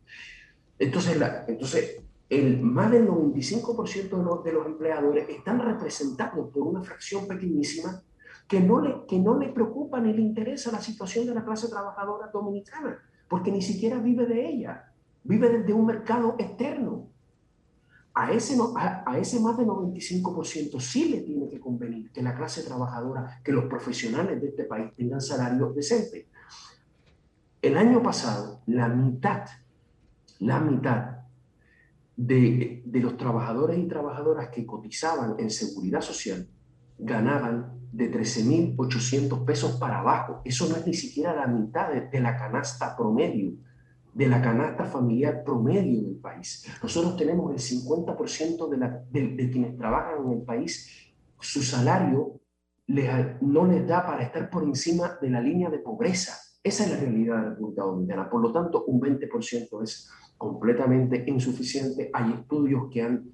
Entonces, 0.79 1.17
la, 1.17 1.45
entonces 1.47 2.03
el, 2.29 2.61
más 2.61 2.91
del 2.91 3.09
95% 3.09 4.09
de 4.09 4.25
los, 4.25 4.45
de 4.45 4.53
los 4.53 4.67
empleadores 4.67 5.29
están 5.29 5.61
representados 5.61 6.49
por 6.51 6.63
una 6.63 6.83
fracción 6.83 7.29
pequeñísima 7.29 8.03
que 8.49 8.61
no, 8.61 8.81
le, 8.81 9.07
que 9.07 9.19
no 9.19 9.39
le 9.39 9.49
preocupa 9.49 10.01
ni 10.01 10.13
le 10.13 10.23
interesa 10.23 10.73
la 10.73 10.81
situación 10.81 11.27
de 11.27 11.35
la 11.35 11.45
clase 11.45 11.69
trabajadora 11.69 12.29
dominicana 12.33 13.01
porque 13.31 13.53
ni 13.53 13.63
siquiera 13.63 14.01
vive 14.01 14.27
de 14.27 14.45
ella, 14.45 14.93
vive 15.23 15.49
desde 15.49 15.73
un 15.73 15.87
mercado 15.87 16.35
externo. 16.37 17.07
A 18.13 18.33
ese, 18.33 18.59
a, 18.77 19.17
ese 19.19 19.39
más 19.39 19.57
del 19.57 19.69
95% 19.69 20.81
sí 20.81 21.11
le 21.11 21.21
tiene 21.21 21.49
que 21.49 21.61
convenir 21.61 22.11
que 22.11 22.23
la 22.23 22.35
clase 22.35 22.65
trabajadora, 22.65 23.41
que 23.45 23.53
los 23.53 23.67
profesionales 23.67 24.43
de 24.43 24.49
este 24.49 24.65
país 24.65 24.91
tengan 24.97 25.21
salarios 25.21 25.77
decentes. 25.77 26.27
El 27.63 27.77
año 27.77 28.03
pasado, 28.03 28.63
la 28.67 28.89
mitad, 28.89 29.47
la 30.41 30.59
mitad 30.59 31.19
de, 32.17 32.83
de 32.85 33.01
los 33.01 33.17
trabajadores 33.17 33.79
y 33.79 33.87
trabajadoras 33.87 34.49
que 34.49 34.67
cotizaban 34.67 35.37
en 35.39 35.51
seguridad 35.51 36.01
social 36.01 36.49
ganaban 37.01 37.81
de 37.93 38.11
13.800 38.13 39.45
pesos 39.45 39.73
para 39.73 40.01
abajo. 40.01 40.43
Eso 40.45 40.69
no 40.69 40.77
es 40.77 40.87
ni 40.87 40.95
siquiera 40.95 41.35
la 41.35 41.47
mitad 41.47 41.91
de, 41.93 42.21
la 42.21 42.37
canasta 42.37 42.97
promedio, 42.97 43.53
de 44.15 44.29
la 44.29 44.41
canasta 44.41 44.85
familiar 44.85 45.43
promedio 45.45 46.03
del 46.03 46.17
país. 46.17 46.67
Nosotros 46.83 47.17
tenemos 47.17 47.51
el 47.53 47.81
50% 47.81 48.69
de, 48.69 48.77
la, 48.77 49.03
de, 49.11 49.51
quienes 49.51 49.77
trabajan 49.77 50.27
en 50.27 50.33
el 50.39 50.43
país, 50.43 51.13
su 51.41 51.63
salario 51.63 52.41
no 53.41 53.67
les 53.67 53.87
da 53.87 54.05
para 54.05 54.23
estar 54.23 54.51
por 54.51 54.65
encima 54.65 55.17
de 55.21 55.31
la 55.31 55.41
línea 55.41 55.71
de 55.71 55.79
pobreza. 55.79 56.37
Esa 56.63 56.85
es 56.85 56.91
la 56.91 56.97
realidad 56.97 57.37
de 57.37 57.43
la 57.43 57.49
República 57.51 57.83
Dominicana. 57.83 58.31
Por 58.31 58.43
lo 58.43 58.53
tanto, 58.53 58.85
un 58.85 59.01
20% 59.01 59.83
es 59.83 60.11
completamente 60.37 61.25
insuficiente. 61.27 62.11
Hay 62.13 62.33
estudios 62.33 62.89
que 62.91 63.03
han 63.03 63.31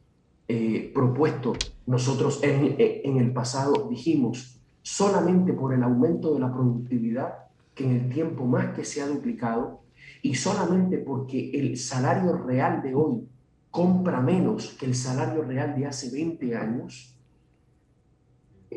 eh, 0.49 0.91
propuesto. 0.95 1.55
Nosotros 1.87 2.41
en, 2.43 2.77
en 2.79 3.17
el 3.19 3.33
pasado 3.33 3.89
dijimos, 3.89 4.61
solamente 4.83 5.53
por 5.53 5.75
el 5.75 5.83
aumento 5.83 6.35
de 6.35 6.41
la 6.41 6.53
productividad, 6.53 7.35
que 7.75 7.85
en 7.85 7.93
el 7.93 8.09
tiempo 8.09 8.45
más 8.47 8.75
que 8.75 8.85
se 8.85 9.03
ha 9.03 9.07
duplicado, 9.07 9.81
y 10.23 10.35
solamente 10.35 10.99
porque 10.99 11.51
el 11.51 11.77
salario 11.77 12.37
real 12.37 12.83
de 12.83 12.95
hoy 12.95 13.29
compra 13.71 14.21
menos 14.21 14.75
que 14.79 14.87
el 14.87 14.95
salario 14.95 15.43
real 15.43 15.77
de 15.77 15.87
hace 15.87 16.11
20 16.11 16.57
años, 16.57 17.17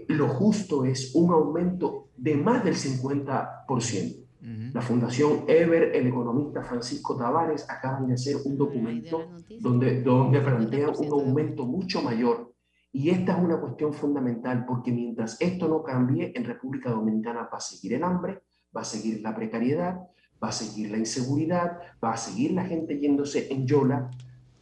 lo 0.08 0.28
justo 0.28 0.86
es 0.86 1.16
un 1.16 1.32
aumento 1.32 2.10
de 2.18 2.36
más 2.36 2.64
del 2.64 2.76
50%. 2.76 4.19
La 4.42 4.82
Fundación 4.82 5.44
Ever, 5.48 5.96
el 5.96 6.08
economista 6.08 6.64
Francisco 6.64 7.18
Tavares, 7.18 7.70
acaban 7.70 8.08
de 8.08 8.14
hacer 8.14 8.38
un 8.46 8.58
documento 8.58 9.32
donde, 9.60 10.02
donde 10.02 10.40
plantean 10.40 10.94
un 10.98 11.12
aumento 11.12 11.66
mucho 11.66 12.02
mayor. 12.02 12.54
Y 12.92 13.10
esta 13.10 13.38
es 13.38 13.44
una 13.44 13.60
cuestión 13.60 13.94
fundamental 13.94 14.66
porque 14.66 14.92
mientras 14.92 15.40
esto 15.42 15.68
no 15.68 15.84
cambie, 15.84 16.32
en 16.34 16.46
República 16.46 16.90
Dominicana 16.90 17.50
va 17.52 17.58
a 17.58 17.60
seguir 17.60 17.94
el 17.94 18.04
hambre, 18.04 18.42
va 18.76 18.82
a 18.82 18.86
seguir 18.86 19.22
la 19.22 19.36
precariedad, 19.36 20.00
va 20.42 20.50
a 20.50 20.54
seguir 20.54 20.90
la 20.90 20.98
inseguridad, 20.98 21.80
va 22.04 22.14
a 22.14 22.18
seguir 22.18 22.54
la 22.54 22.64
gente 22.64 22.98
yéndose 22.98 23.52
en 23.52 23.68
yola 23.68 24.10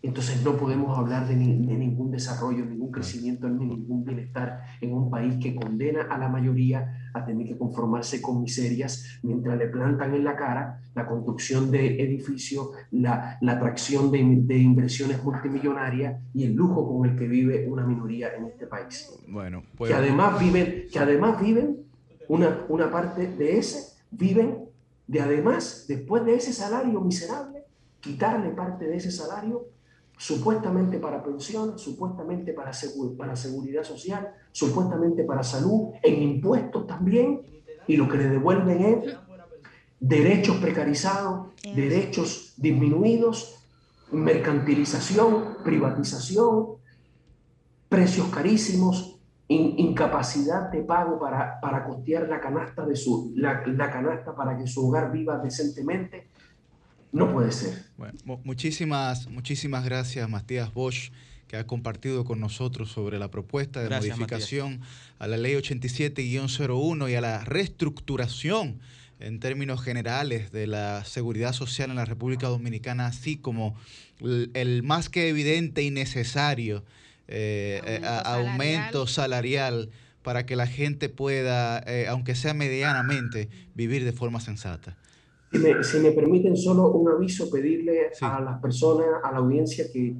entonces 0.02 0.44
no 0.44 0.56
podemos 0.58 0.98
hablar 0.98 1.28
de, 1.28 1.36
ningún 1.36 2.12
desarrollo, 2.12 2.66
ningún 2.66 2.92
crecimiento, 2.92 3.50
ni 3.50 3.66
ningún 3.66 4.06
bienestar 4.06 4.62
en 4.80 4.94
un 4.94 5.10
país 5.10 5.36
que 5.42 5.56
condena 5.56 6.04
a 6.04 6.18
la 6.18 6.30
mayoría 6.30 7.10
a 7.14 7.26
tener 7.26 7.48
que 7.48 7.58
conformarse 7.58 8.22
con 8.22 8.42
miserias 8.42 9.20
mientras 9.24 9.58
le 9.58 9.68
plantan 9.68 10.14
en 10.14 10.24
la 10.24 10.36
cara 10.36 10.82
la 10.94 11.08
construcción 11.08 11.72
de 11.72 12.02
edificios, 12.02 12.70
la, 12.92 13.40
atracción 13.48 14.12
de, 14.12 14.20
inversiones 14.58 15.24
multimillonarias 15.24 16.22
y 16.34 16.44
el 16.44 16.54
lujo 16.54 16.88
con 16.88 17.10
el 17.10 17.18
que 17.18 17.28
vive 17.28 17.68
una 17.68 17.86
minoría 17.86 18.36
en 18.36 18.46
este 18.46 18.68
país. 18.68 19.10
Bueno, 19.28 19.64
pues... 19.76 19.90
Que 19.90 19.98
además 19.98 20.40
viven, 20.40 20.86
que 20.92 21.00
además 21.00 21.42
viven 21.42 21.78
una, 22.28 22.66
una 22.70 22.92
parte 22.92 23.28
de 23.28 23.58
ese, 23.58 23.98
viven 24.12 24.68
de 25.08 25.22
además, 25.22 25.86
después 25.88 26.24
de 26.26 26.36
ese 26.36 26.54
salario 26.54 27.02
miserable, 27.02 27.64
quitarle 28.00 28.50
parte 28.50 28.86
de 28.86 28.98
ese 28.98 29.12
salario 29.12 29.66
supuestamente 30.18 30.98
para 30.98 31.24
pensión, 31.24 31.78
supuestamente 31.78 32.52
para, 32.54 32.72
para 33.18 33.36
seguridad 33.36 33.84
social, 33.84 34.34
supuestamente 34.52 35.24
para 35.24 35.44
salud, 35.44 35.92
en 36.02 36.22
impuestos 36.22 36.88
también, 36.88 37.42
y 37.86 37.96
lo 37.96 38.10
que 38.10 38.18
le 38.18 38.30
devuelven 38.30 38.82
es 38.82 39.18
derechos 40.00 40.58
precarizados, 40.58 41.48
derechos 41.76 42.54
disminuidos, 42.58 43.64
mercantilización, 44.12 45.58
privatización, 45.64 46.78
precios 47.88 48.28
carísimos, 48.28 49.20
incapacidad 49.50 50.70
de 50.70 50.82
pago 50.82 51.20
para, 51.20 51.60
para 51.62 51.86
costear 51.86 52.28
la 52.28 52.42
canasta, 52.42 52.86
de 52.86 52.96
su, 52.96 53.32
la 53.36 53.92
canasta 53.92 54.36
para 54.36 54.58
que 54.58 54.68
su 54.68 54.88
hogar 54.88 55.12
viva 55.12 55.38
decentemente 55.38 56.28
no 57.18 57.34
puede 57.34 57.52
ser. 57.52 57.84
Bueno, 57.98 58.18
muchísimas, 58.44 59.28
muchísimas 59.28 59.84
gracias, 59.84 60.30
Matías 60.30 60.74
Bosch, 60.74 61.12
que 61.48 61.58
ha 61.58 61.66
compartido 61.66 62.26
con 62.26 62.40
nosotros 62.40 62.92
sobre 62.92 63.20
la 63.20 63.32
propuesta 63.32 63.82
de 63.82 63.90
modificación 63.90 64.82
a 65.18 65.28
la 65.28 65.38
ley 65.38 65.56
87-01 65.56 67.10
y 67.10 67.16
a 67.16 67.22
la 67.22 67.44
reestructuración 67.44 68.80
en 69.20 69.40
términos 69.40 69.82
generales 69.82 70.52
de 70.52 70.68
la 70.68 71.04
seguridad 71.06 71.54
social 71.54 71.90
en 71.90 71.96
la 71.96 72.06
República 72.06 72.48
Dominicana, 72.48 73.08
así 73.08 73.38
como 73.38 73.76
el, 74.54 74.84
más 74.84 75.10
que 75.10 75.30
evidente 75.30 75.82
y 75.82 75.90
necesario 75.90 76.84
eh, 77.28 77.82
eh, 77.86 78.02
aumento, 78.26 79.08
salarial. 79.08 79.90
para 80.22 80.46
que 80.46 80.58
la 80.58 80.68
gente 80.68 81.08
pueda, 81.08 81.80
eh, 81.88 82.06
aunque 82.10 82.36
sea 82.36 82.54
medianamente, 82.54 83.50
vivir 83.76 84.04
de 84.04 84.12
forma 84.12 84.42
sensata. 84.42 84.98
Si 85.52 85.58
me, 85.60 85.84
si 85.84 86.00
me, 86.00 86.12
permiten 86.12 86.56
solo 86.58 86.92
un 86.92 87.10
aviso, 87.10 87.50
pedirle 87.50 88.12
a 88.22 88.42
las 88.42 88.60
personas, 88.60 89.08
a 89.24 89.32
la 89.32 89.38
audiencia 89.38 89.86
que, 89.92 90.16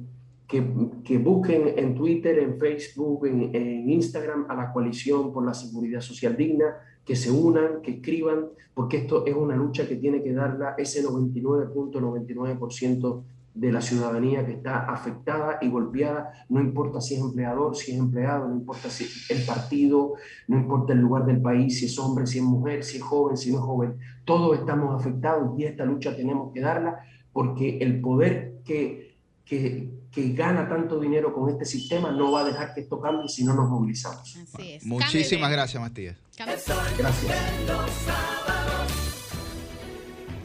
que, 0.46 0.64
que 1.04 1.18
busquen 1.18 1.74
en 1.76 1.94
Twitter, 1.94 2.38
en 2.38 2.58
Facebook, 2.58 3.26
en, 3.26 3.54
en, 3.54 3.90
Instagram 3.90 4.46
a 4.48 4.54
la 4.54 4.72
coalición 4.72 5.30
por 5.32 5.44
la 5.44 5.52
seguridad 5.52 6.00
social 6.00 6.34
digna, 6.36 6.78
que 7.04 7.14
se 7.14 7.30
unan, 7.30 7.82
que 7.82 7.90
escriban, 7.92 8.46
porque 8.72 8.96
esto 8.98 9.26
es 9.26 9.34
una 9.34 9.56
lucha 9.56 9.86
que 9.86 9.96
tiene 9.96 10.22
que 10.22 10.32
darla 10.32 10.74
ese 10.78 11.04
99.99% 11.04 13.22
de 13.54 13.72
la 13.72 13.80
ciudadanía 13.80 14.46
que 14.46 14.52
está 14.52 14.84
afectada 14.86 15.58
y 15.60 15.68
golpeada, 15.68 16.32
no 16.48 16.60
importa 16.60 17.00
si 17.00 17.14
es 17.14 17.20
empleador, 17.20 17.74
si 17.74 17.92
es 17.92 17.98
empleado, 17.98 18.48
no 18.48 18.54
importa 18.54 18.88
si 18.88 19.08
el 19.32 19.42
partido, 19.44 20.14
no 20.46 20.56
importa 20.56 20.92
el 20.92 21.00
lugar 21.00 21.26
del 21.26 21.40
país, 21.40 21.78
si 21.78 21.86
es 21.86 21.98
hombre, 21.98 22.26
si 22.26 22.38
es 22.38 22.44
mujer, 22.44 22.84
si 22.84 22.98
es 22.98 23.02
joven, 23.02 23.36
si 23.36 23.50
no 23.50 23.58
es 23.58 23.64
joven, 23.64 23.98
todos 24.24 24.58
estamos 24.58 24.98
afectados 24.98 25.58
y 25.58 25.64
esta 25.64 25.84
lucha 25.84 26.14
tenemos 26.14 26.52
que 26.52 26.60
darla 26.60 27.00
porque 27.32 27.78
el 27.78 28.00
poder 28.00 28.60
que, 28.64 29.16
que, 29.44 29.90
que 30.10 30.32
gana 30.32 30.68
tanto 30.68 31.00
dinero 31.00 31.34
con 31.34 31.48
este 31.48 31.64
sistema 31.64 32.10
no 32.10 32.32
va 32.32 32.42
a 32.42 32.44
dejar 32.44 32.74
que 32.74 32.82
esto 32.82 33.00
cambie 33.00 33.28
si 33.28 33.44
no 33.44 33.54
nos 33.54 33.68
movilizamos. 33.68 34.38
Muchísimas 34.82 35.50
gracias, 35.50 35.82
Matías. 35.82 36.16
Gracias. 36.36 36.76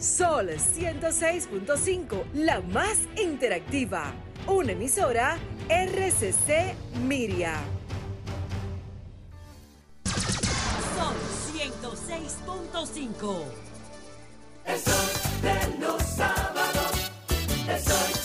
Sol 0.04 0.50
106.5, 0.50 2.26
la 2.34 2.60
más 2.60 2.98
interactiva. 3.16 4.14
Una 4.48 4.74
emisora 4.74 5.38
RCC 5.70 6.76
Miria. 7.08 7.54
Sol 10.98 11.16
106.5. 11.56 13.44
El 14.66 14.80
sol 14.82 14.94
de 15.42 15.80
los 15.80 16.04
sábados. 16.04 17.12
El 17.70 17.82
sol 17.82 18.23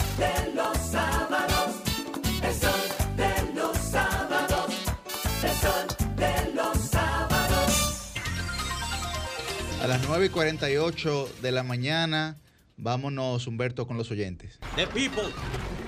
9 10.08 10.26
y 10.26 10.28
48 10.30 11.28
de 11.42 11.52
la 11.52 11.62
mañana, 11.62 12.38
vámonos, 12.78 13.46
Humberto, 13.46 13.86
con 13.86 13.98
los 13.98 14.10
oyentes. 14.10 14.58
The 14.74 14.86
People. 14.86 15.28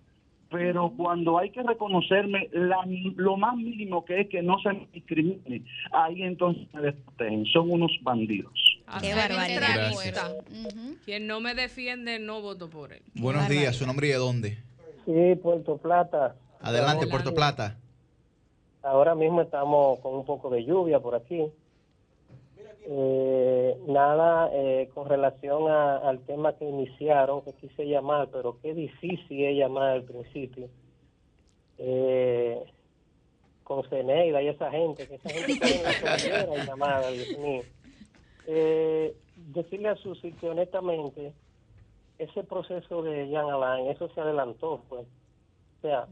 pero 0.51 0.93
cuando 0.95 1.39
hay 1.39 1.49
que 1.49 1.63
reconocerme 1.63 2.47
lo 2.53 3.35
más 3.35 3.57
mínimo 3.57 4.05
que 4.05 4.21
es 4.21 4.29
que 4.29 4.43
no 4.43 4.57
se 4.59 4.69
me 4.69 4.87
discrimine, 4.93 5.65
ahí 5.91 6.21
entonces 6.21 6.71
me 6.71 6.81
desprotegen. 6.81 7.45
Son 7.47 7.69
unos 7.69 7.91
bandidos. 8.03 8.53
Qué 9.01 9.15
barbaridad. 9.15 10.37
Quien 11.03 11.25
no 11.25 11.41
me 11.41 11.55
defiende, 11.55 12.19
no 12.19 12.41
voto 12.41 12.69
por 12.69 12.93
él. 12.93 13.01
Buenos 13.15 13.49
días, 13.49 13.75
¿su 13.75 13.87
nombre 13.87 14.07
y 14.07 14.11
de 14.11 14.17
dónde? 14.17 14.59
Sí, 15.05 15.35
Puerto 15.41 15.77
Plata. 15.77 16.35
Adelante, 16.61 17.07
Puerto 17.07 17.33
Plata. 17.33 17.75
Ahora 18.83 19.15
mismo 19.15 19.41
estamos 19.41 19.99
con 19.99 20.13
un 20.13 20.25
poco 20.25 20.51
de 20.51 20.63
lluvia 20.63 20.99
por 20.99 21.15
aquí. 21.15 21.41
Eh, 22.87 23.77
nada, 23.87 24.49
eh, 24.53 24.89
con 24.93 25.09
relación 25.09 25.69
al 25.71 26.19
tema 26.25 26.53
que 26.53 26.65
iniciaron, 26.65 27.41
que 27.41 27.53
quise 27.53 27.87
llamar, 27.87 28.29
pero 28.31 28.59
qué 28.61 28.73
difícil 28.73 29.43
es 29.43 29.57
llamar 29.57 29.91
al 29.91 30.03
principio. 30.03 30.69
Eh, 31.77 32.63
con 33.63 33.83
Ceneida 33.89 34.41
y 34.43 34.47
esa 34.47 34.69
gente, 34.69 35.07
que 35.07 35.15
esa 35.15 35.29
gente 35.29 35.53
está 35.53 36.43
en 36.43 36.49
la 36.51 36.65
llamada, 36.65 37.09
Dios 37.09 37.37
mío. 37.39 37.63
Eh, 38.45 39.15
decirle 39.35 39.89
a 39.89 39.95
Susi 39.95 40.31
que 40.33 40.49
honestamente, 40.49 41.33
ese 42.19 42.43
proceso 42.43 43.01
de 43.01 43.27
Jean 43.27 43.49
Alain, 43.49 43.87
eso 43.87 44.07
se 44.09 44.21
adelantó, 44.21 44.83
pues. 44.87 45.01
O 45.01 45.81
sea, 45.81 46.07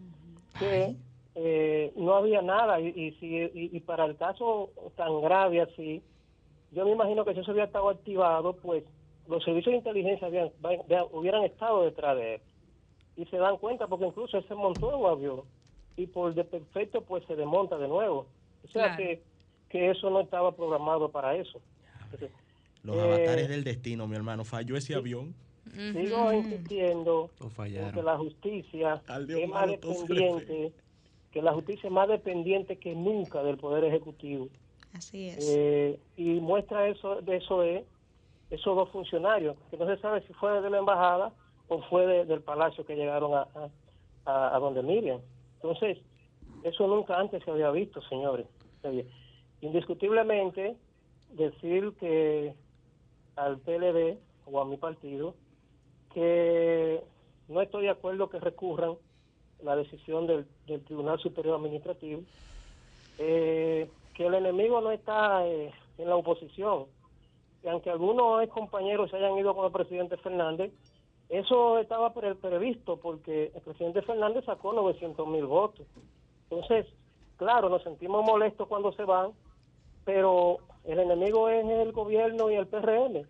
que 0.60 0.96
eh, 1.36 1.94
no 1.96 2.16
había 2.16 2.42
nada 2.42 2.80
y, 2.80 2.88
y, 2.88 3.12
si, 3.20 3.52
y, 3.54 3.80
para 3.82 4.06
el 4.06 4.18
caso 4.18 4.72
tan 4.96 5.22
grave 5.22 5.62
así, 5.62 6.02
yo 6.74 6.86
me 6.86 6.92
imagino 6.92 7.24
que 7.24 7.34
si 7.34 7.40
eso 7.40 7.52
había 7.52 7.66
estado 7.66 7.90
activado, 7.90 8.54
pues 8.56 8.84
los 9.28 9.44
servicios 9.44 9.74
de 9.74 9.78
inteligencia 9.78 10.28
habían, 10.28 10.52
hubieran 11.12 11.44
estado 11.44 11.84
detrás 11.84 12.18
de 12.18 12.36
él. 12.36 12.42
Y 13.16 13.26
se 13.26 13.38
dan 13.38 13.58
cuenta 13.58 13.88
porque 13.88 14.08
incluso 14.08 14.38
él 14.38 14.46
se 14.48 14.56
montó 14.56 14.90
en 14.90 15.00
un 15.00 15.06
avión 15.06 15.42
y 15.96 16.08
por 16.08 16.34
de 16.34 16.44
perfecto 16.44 17.02
pues 17.02 17.24
se 17.26 17.36
desmonta 17.36 17.78
de 17.78 17.88
nuevo. 17.88 18.28
O 18.64 18.68
sea 18.68 18.98
que, 18.98 19.22
que 19.70 19.92
eso 19.92 20.10
no 20.10 20.22
estaba 20.22 20.56
programado 20.56 21.10
para 21.10 21.36
eso. 21.36 21.62
los 22.84 22.98
avatares 22.98 23.46
eh, 23.46 23.50
del 23.50 23.64
destino, 23.64 24.08
mi 24.08 24.16
hermano. 24.16 24.44
Falló 24.44 24.76
ese 24.76 24.96
avión. 24.96 25.36
Sigo 25.94 26.34
insistiendo 26.34 27.30
que 27.94 28.04
la 28.04 28.18
justicia 28.18 29.02
es 29.18 29.50
más 29.50 29.68
dependiente, 29.68 30.74
que 31.32 31.42
la 31.42 31.54
justicia 31.54 31.88
es 31.88 31.94
más 31.94 32.10
dependiente 32.10 32.78
que 32.78 32.94
nunca 32.94 33.42
del 33.44 33.58
Poder 33.58 33.86
Ejecutivo. 33.86 34.50
Así 34.94 35.30
es. 35.30 35.50
Eh, 35.50 36.00
y 36.16 36.40
muestra 36.40 36.88
eso 36.88 37.22
de 37.22 37.38
eso 37.38 37.64
es 37.64 37.84
esos 38.50 38.76
dos 38.76 38.90
funcionarios, 38.90 39.58
que 39.72 39.78
no 39.78 39.88
se 39.88 40.00
sabe 40.00 40.22
si 40.28 40.34
fue 40.34 40.62
de 40.62 40.70
la 40.70 40.78
embajada 40.78 41.34
o 41.68 41.82
fue 41.84 42.26
del 42.26 42.42
palacio 42.42 42.86
que 42.86 42.96
llegaron 42.96 43.34
a, 43.34 43.48
a, 44.26 44.60
donde 44.60 44.84
Miriam. 44.84 45.20
Entonces, 45.56 45.98
eso 46.64 46.88
nunca 46.88 47.20
antes 47.20 47.44
se 47.44 47.50
había 47.50 47.72
visto, 47.72 48.02
señores. 48.04 48.46
Indiscutiblemente, 49.62 50.76
decir 51.32 51.94
que 52.00 52.54
al 53.36 53.58
PLD 53.60 54.20
o 54.46 54.62
a 54.62 54.66
mi 54.66 54.78
partido 54.78 55.34
que 56.14 57.02
no 57.48 57.62
estoy 57.62 57.84
de 57.84 57.90
acuerdo 57.90 58.30
que 58.30 58.40
recurran 58.40 58.94
la 59.64 59.76
decisión 59.76 60.28
del, 60.28 60.46
Tribunal 60.86 61.20
Superior 61.20 61.56
Administrativo, 61.56 62.22
eh, 63.18 63.90
que 64.14 64.26
el 64.26 64.36
enemigo 64.36 64.82
no 64.82 64.92
está 64.92 65.46
eh, 65.46 65.72
en 65.98 66.10
la 66.10 66.16
oposición, 66.16 66.86
y 67.64 67.68
aunque 67.68 67.90
algunos 67.90 68.48
compañeros 68.50 69.10
se 69.10 69.18
hayan 69.18 69.38
ido 69.38 69.56
con 69.56 69.66
el 69.66 69.72
presidente 69.72 70.18
Fernández, 70.18 70.72
eso 71.30 71.80
estaba 71.80 72.14
previsto 72.14 72.98
porque 72.98 73.52
el 73.56 73.62
presidente 73.62 74.02
Fernández 74.02 74.46
sacó 74.46 74.74
900 74.74 75.28
mil 75.28 75.46
votos. 75.46 75.88
Entonces, 76.50 76.86
claro, 77.38 77.70
nos 77.70 77.82
sentimos 77.84 78.26
molestos 78.26 78.68
cuando 78.68 78.92
se 78.92 79.04
van, 79.04 79.32
pero 80.04 80.58
el 80.84 81.00
enemigo 81.00 81.50
es 81.50 81.66
el 81.66 81.92
gobierno 81.94 82.52
y 82.52 82.56
el 82.56 82.68
PRM. 82.68 83.26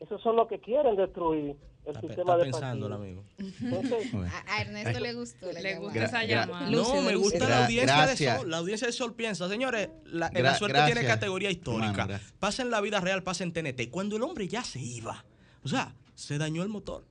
Esos 0.00 0.22
son 0.22 0.36
los 0.36 0.48
que 0.48 0.58
quieren 0.58 0.96
destruir 0.96 1.56
el 1.84 2.00
sistema 2.00 2.36
de 2.36 2.44
pensando 2.44 2.86
amigo. 2.94 3.24
a 4.48 4.62
Ernesto 4.62 5.00
le 5.00 5.14
gustó. 5.14 5.52
Le 5.52 5.76
gusta 5.76 6.04
esa 6.04 6.24
llamada. 6.24 6.70
No, 6.70 7.02
me 7.02 7.14
gusta 7.16 7.48
la 7.48 7.64
audiencia 7.64 8.06
de 8.06 8.16
Sol. 8.16 8.50
La 8.50 8.58
audiencia 8.58 8.86
de 8.86 8.92
Sol 8.92 9.14
piensa, 9.14 9.48
señores, 9.48 9.90
la, 10.04 10.30
la 10.32 10.54
suerte 10.54 10.80
tiene 10.86 11.04
categoría 11.04 11.50
histórica. 11.50 12.20
pasa 12.38 12.62
en 12.62 12.70
la 12.70 12.80
vida 12.80 13.00
real, 13.00 13.22
pasa 13.22 13.44
en 13.44 13.52
TNT. 13.52 13.90
Cuando 13.90 14.16
el 14.16 14.22
hombre 14.22 14.48
ya 14.48 14.64
se 14.64 14.80
iba, 14.80 15.24
o 15.62 15.68
sea, 15.68 15.94
se 16.14 16.38
dañó 16.38 16.62
el 16.62 16.68
motor. 16.68 17.04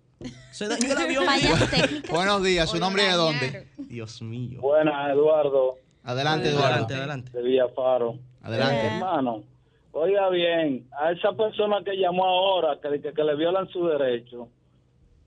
Se 0.51 0.67
dañó 0.67 0.91
el 0.91 0.97
avión. 0.97 1.25
Buenos 2.11 2.43
días, 2.43 2.69
¿su 2.69 2.77
nombre 2.77 3.03
es 3.03 3.11
de 3.11 3.15
dónde? 3.15 3.67
Dios 3.77 4.21
mío. 4.21 4.59
Buenas, 4.61 5.11
Eduardo. 5.11 5.77
Adelante, 6.03 6.49
Eduardo. 6.49 6.67
Adelante, 6.67 6.93
adelante. 6.95 7.31
De 7.31 7.43
Villafaro. 7.43 8.19
Adelante. 8.41 8.87
hermano, 8.87 9.43
oiga 9.91 10.29
bien, 10.29 10.87
a 10.99 11.11
esa 11.11 11.33
persona 11.33 11.83
que 11.83 11.97
llamó 11.97 12.25
ahora, 12.25 12.79
que, 12.81 13.01
que, 13.01 13.23
le 13.23 13.35
violan 13.35 13.67
su 13.69 13.85
derecho, 13.87 14.47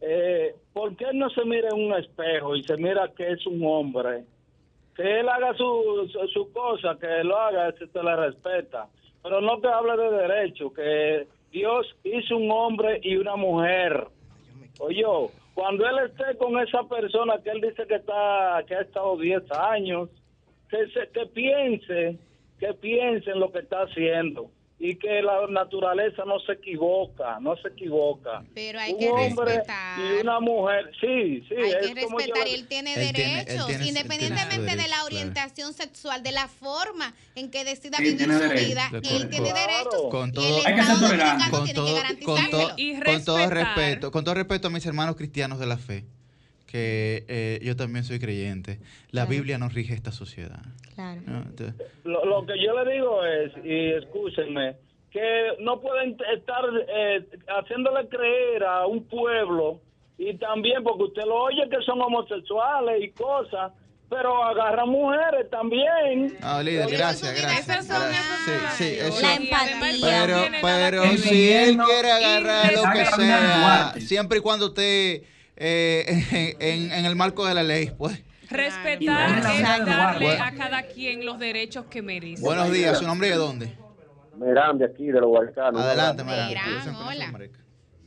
eh, 0.00 0.54
¿por 0.72 0.96
qué 0.96 1.06
no 1.12 1.30
se 1.30 1.44
mira 1.44 1.68
en 1.68 1.86
un 1.86 1.94
espejo 1.94 2.56
y 2.56 2.62
se 2.64 2.76
mira 2.76 3.12
que 3.16 3.32
es 3.32 3.46
un 3.46 3.64
hombre? 3.64 4.24
Que 4.94 5.20
él 5.20 5.28
haga 5.28 5.54
su, 5.54 6.10
su, 6.32 6.52
cosa, 6.52 6.96
que 7.00 7.24
lo 7.24 7.36
haga, 7.36 7.72
se 7.72 7.86
te 7.86 8.02
le 8.02 8.14
respeta. 8.16 8.88
Pero 9.22 9.40
no 9.40 9.58
te 9.60 9.68
hable 9.68 9.96
de 9.96 10.10
derecho, 10.10 10.72
que 10.72 11.26
Dios 11.50 11.86
hizo 12.04 12.36
un 12.36 12.50
hombre 12.50 13.00
y 13.02 13.16
una 13.16 13.36
mujer. 13.36 14.06
Oye, 14.80 15.04
cuando 15.54 15.86
él 15.86 16.10
esté 16.10 16.36
con 16.36 16.58
esa 16.58 16.82
persona 16.84 17.38
que 17.42 17.50
él 17.50 17.60
dice 17.60 17.86
que 17.86 17.96
está 17.96 18.62
que 18.66 18.74
ha 18.74 18.80
estado 18.80 19.16
10 19.16 19.52
años, 19.52 20.08
que, 20.68 20.88
se, 20.88 21.08
que 21.10 21.26
piense, 21.26 22.18
que 22.62 22.74
piense 22.74 23.28
en 23.28 23.40
lo 23.40 23.50
que 23.50 23.58
está 23.58 23.82
haciendo 23.82 24.48
y 24.78 24.94
que 24.94 25.20
la 25.20 25.48
naturaleza 25.48 26.24
no 26.24 26.38
se 26.38 26.52
equivoca, 26.52 27.40
no 27.40 27.56
se 27.56 27.68
equivoca. 27.68 28.44
Pero 28.54 28.78
hay 28.78 28.96
que 28.96 29.10
respetar. 29.12 29.98
Y 29.98 30.20
una 30.20 30.38
mujer, 30.38 30.92
sí, 31.00 31.42
sí. 31.48 31.56
Hay 31.56 31.92
que 31.92 32.00
respetar 32.02 32.46
y 32.46 32.54
él 32.54 32.68
tiene 32.68 32.96
derechos, 32.96 33.68
independientemente 33.84 34.76
de 34.76 34.88
la 34.88 35.04
orientación 35.04 35.72
sexual, 35.72 36.22
de 36.22 36.30
la 36.30 36.46
forma 36.46 37.14
en 37.34 37.50
que 37.50 37.64
decida 37.64 37.98
vivir 37.98 38.32
su 38.32 38.50
vida, 38.50 38.90
él 38.92 39.28
tiene 39.28 39.52
derechos. 39.52 40.06
Con 40.08 40.30
todo, 40.30 40.64
hay 40.64 40.76
que 40.76 40.82
ser 40.82 41.00
tolerante. 41.00 41.50
Con 41.50 41.74
todo, 41.74 41.96
con, 42.24 43.04
con 43.04 43.24
todo 43.24 43.50
respeto, 43.50 44.12
con 44.12 44.24
todo 44.24 44.34
respeto 44.34 44.68
a 44.68 44.70
mis 44.70 44.86
hermanos 44.86 45.16
cristianos 45.16 45.58
de 45.58 45.66
la 45.66 45.78
fe 45.78 46.04
que 46.72 47.26
eh, 47.28 47.60
yo 47.62 47.76
también 47.76 48.02
soy 48.02 48.18
creyente. 48.18 48.78
La 49.10 49.26
Biblia 49.26 49.58
nos 49.58 49.74
rige 49.74 49.92
esta 49.92 50.10
sociedad. 50.10 50.62
Claro. 50.94 51.20
lo, 52.04 52.46
que 52.46 52.54
yo 52.64 52.82
le 52.82 52.94
digo 52.94 53.24
es, 53.26 53.52
y 53.62 53.90
escúchenme, 53.92 54.76
que 55.10 55.52
no 55.60 55.82
pueden 55.82 56.16
estar 56.34 56.64
eh, 56.88 57.26
haciéndole 57.48 58.08
creer 58.08 58.64
a 58.64 58.86
un 58.86 59.04
pueblo, 59.04 59.82
y 60.16 60.34
también 60.38 60.82
porque 60.82 61.04
usted 61.04 61.24
lo 61.26 61.42
oye 61.42 61.68
que 61.68 61.82
son 61.84 62.00
homosexuales 62.00 63.04
y 63.04 63.10
cosas, 63.10 63.72
pero 64.08 64.42
agarra 64.42 64.86
mujeres 64.86 65.50
también. 65.50 66.38
Ah, 66.40 66.62
líder, 66.62 66.88
gracias, 66.88 67.38
gracias. 67.38 67.86
sí, 68.76 68.96
sí, 69.12 69.22
la 69.22 69.34
empatía. 69.34 70.22
Pero, 70.26 70.42
pero 70.62 71.02
si 71.18 71.52
él 71.52 71.76
quiere 71.76 72.12
agarrar 72.12 72.72
lo 72.72 72.82
que 72.92 73.04
sea, 73.04 73.94
siempre 73.98 74.38
y 74.38 74.40
cuando 74.40 74.66
usted 74.68 75.22
eh, 75.56 76.56
en, 76.60 77.04
el 77.04 77.16
marco 77.16 77.46
de 77.46 77.54
la 77.54 77.62
ley, 77.62 77.90
pues. 77.96 78.22
Respetar 78.50 79.38
es 79.38 79.86
darle 79.86 80.38
a 80.38 80.52
cada 80.54 80.82
quien 80.82 81.24
los 81.24 81.38
derechos 81.38 81.86
que 81.86 82.02
merece. 82.02 82.42
Buenos 82.42 82.70
días, 82.70 82.98
¿su 82.98 83.06
nombre 83.06 83.30
de 83.30 83.36
dónde? 83.36 83.72
Merán, 84.36 84.82
aquí, 84.82 85.06
de 85.06 85.20
los 85.20 85.30
Huarcanos. 85.30 85.80
Adelante, 85.80 86.24
Merán. 86.24 86.94
hola. 86.94 87.32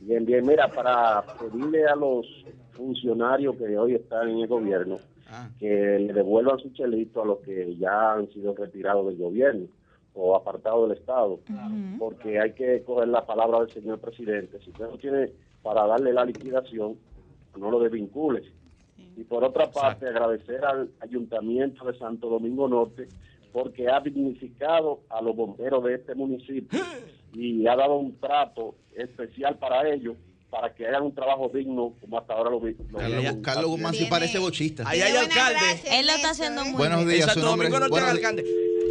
Bien, 0.00 0.24
bien, 0.24 0.46
mira, 0.46 0.68
para 0.68 1.24
pedirle 1.38 1.86
a 1.86 1.96
los 1.96 2.26
funcionarios 2.72 3.56
que 3.56 3.76
hoy 3.76 3.94
están 3.94 4.28
en 4.28 4.38
el 4.40 4.46
gobierno 4.46 4.98
ah. 5.28 5.48
que 5.58 5.98
le 5.98 6.12
devuelvan 6.12 6.58
su 6.58 6.70
chelito 6.70 7.22
a 7.22 7.26
los 7.26 7.38
que 7.40 7.74
ya 7.76 8.12
han 8.12 8.28
sido 8.32 8.54
retirados 8.54 9.06
del 9.06 9.16
gobierno 9.16 9.66
o 10.14 10.34
apartados 10.34 10.88
del 10.88 10.98
Estado, 10.98 11.40
porque 11.98 12.40
hay 12.40 12.52
que 12.52 12.82
coger 12.84 13.08
la 13.08 13.26
palabra 13.26 13.60
del 13.60 13.70
señor 13.70 13.98
presidente. 13.98 14.58
Si 14.64 14.70
usted 14.70 14.88
no 14.88 14.96
tiene 14.96 15.30
para 15.62 15.86
darle 15.86 16.12
la 16.12 16.24
liquidación, 16.24 16.96
no 17.58 17.70
lo 17.70 17.80
desvincule. 17.80 18.42
Y 19.16 19.24
por 19.24 19.44
otra 19.44 19.70
parte, 19.70 20.06
agradecer 20.06 20.64
al 20.64 20.90
Ayuntamiento 21.00 21.84
de 21.86 21.98
Santo 21.98 22.28
Domingo 22.28 22.68
Norte 22.68 23.08
porque 23.52 23.88
ha 23.88 24.00
dignificado 24.00 25.00
a 25.08 25.22
los 25.22 25.34
bomberos 25.34 25.82
de 25.84 25.94
este 25.94 26.14
municipio 26.14 26.78
y 27.32 27.66
ha 27.66 27.74
dado 27.74 27.96
un 27.96 28.18
trato 28.20 28.74
especial 28.94 29.56
para 29.58 29.88
ellos 29.88 30.16
para 30.50 30.74
que 30.74 30.86
hagan 30.86 31.02
un 31.02 31.14
trabajo 31.14 31.50
digno 31.52 31.94
como 32.00 32.18
hasta 32.18 32.34
ahora 32.34 32.50
lo 32.50 32.60
vi. 32.60 32.76
Carlos, 33.42 33.66
Guzmán 33.66 33.94
sí 33.94 34.06
parece 34.08 34.38
bochista. 34.38 34.84
Ahí 34.86 35.00
hay 35.00 35.16
alcalde. 35.16 35.80
Él 35.90 36.06
lo 36.06 36.12
está 36.12 36.30
haciendo 36.30 36.64
muy 36.64 36.74
Buenos 36.74 37.06
días, 37.06 37.32
su 37.32 37.40
nombre. 37.40 37.68
alcalde. 37.68 38.44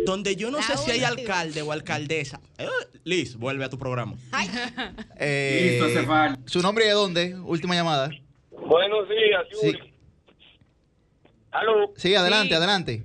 Donde 0.06 0.36
yo 0.36 0.52
no 0.52 0.62
sé 0.62 0.78
si 0.78 0.92
hay 0.92 1.04
alcalde 1.04 1.62
o 1.62 1.72
alcaldesa. 1.72 2.40
Eh, 2.58 2.68
Liz, 3.04 3.38
vuelve 3.38 3.66
a 3.66 3.70
tu 3.70 3.78
programa. 3.78 4.16
Eh, 5.18 5.80
Listo, 5.80 6.02
se 6.02 6.38
¿Su 6.46 6.62
nombre 6.62 6.86
de 6.86 6.92
dónde? 6.92 7.36
Última 7.40 7.74
llamada. 7.74 8.10
Buenos 8.66 9.08
días, 9.08 9.46
Yuri. 9.50 9.78
Sí. 9.78 9.94
¿Aló? 11.52 11.92
Sí, 11.96 12.16
adelante, 12.16 12.56
adelante. 12.56 13.04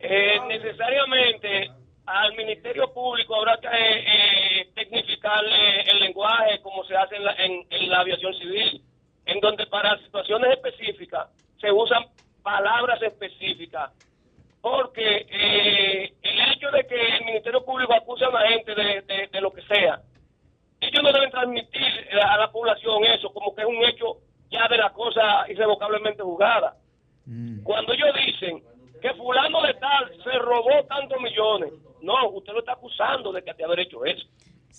Eh, 0.00 0.40
necesariamente 0.48 1.70
al 2.04 2.34
Ministerio 2.34 2.92
Público 2.92 3.36
habrá 3.36 3.58
que 3.58 3.68
eh, 3.70 4.70
tecnificar 4.74 5.44
el 5.86 6.00
lenguaje 6.00 6.60
como 6.62 6.82
se 6.84 6.96
hace 6.96 7.14
en 7.14 7.24
la, 7.24 7.34
en, 7.34 7.88
la 7.88 8.00
aviación 8.00 8.34
civil, 8.34 8.82
en 9.26 9.38
donde 9.40 9.66
para 9.66 9.96
situaciones 9.98 10.50
específicas 10.50 11.28
se 11.60 11.70
usan 11.70 12.04
palabras 12.42 13.00
específicas, 13.00 13.92
porque 14.60 15.26
eh, 15.30 16.12
el 16.22 16.52
hecho 16.52 16.72
de 16.72 16.84
que 16.88 17.16
el 17.18 17.24
Ministerio 17.24 17.64
Público 17.64 17.94
acuse 17.94 18.24
a 18.24 18.30
una 18.30 18.48
gente 18.48 18.74
de, 18.74 19.28
de 19.30 19.40
lo 19.40 19.52
que 19.52 19.62
sea, 19.62 20.02
ellos 20.80 21.02
no 21.04 21.12
deben 21.12 21.30
transmitir 21.30 22.08
a 22.20 22.36
la 22.36 22.50
población 22.50 23.04
eso 23.04 23.32
como 23.32 23.54
que 23.54 23.62
es 23.62 23.68
un 23.68 23.84
hecho 23.84 24.27
ya 24.50 24.66
de 24.68 24.78
la 24.78 24.90
cosa 24.90 25.44
irrevocablemente 25.48 26.22
jugada. 26.22 26.76
Mm. 27.26 27.62
Cuando 27.62 27.92
ellos 27.92 28.08
dicen 28.26 28.62
que 29.00 29.14
fulano 29.14 29.62
de 29.62 29.74
tal 29.74 30.12
se 30.22 30.38
robó 30.38 30.84
tantos 30.88 31.20
millones, 31.20 31.72
no, 32.02 32.30
usted 32.30 32.52
lo 32.52 32.60
está 32.60 32.72
acusando 32.72 33.32
de 33.32 33.42
que 33.42 33.54
te 33.54 33.64
haber 33.64 33.80
hecho 33.80 34.04
eso. 34.04 34.26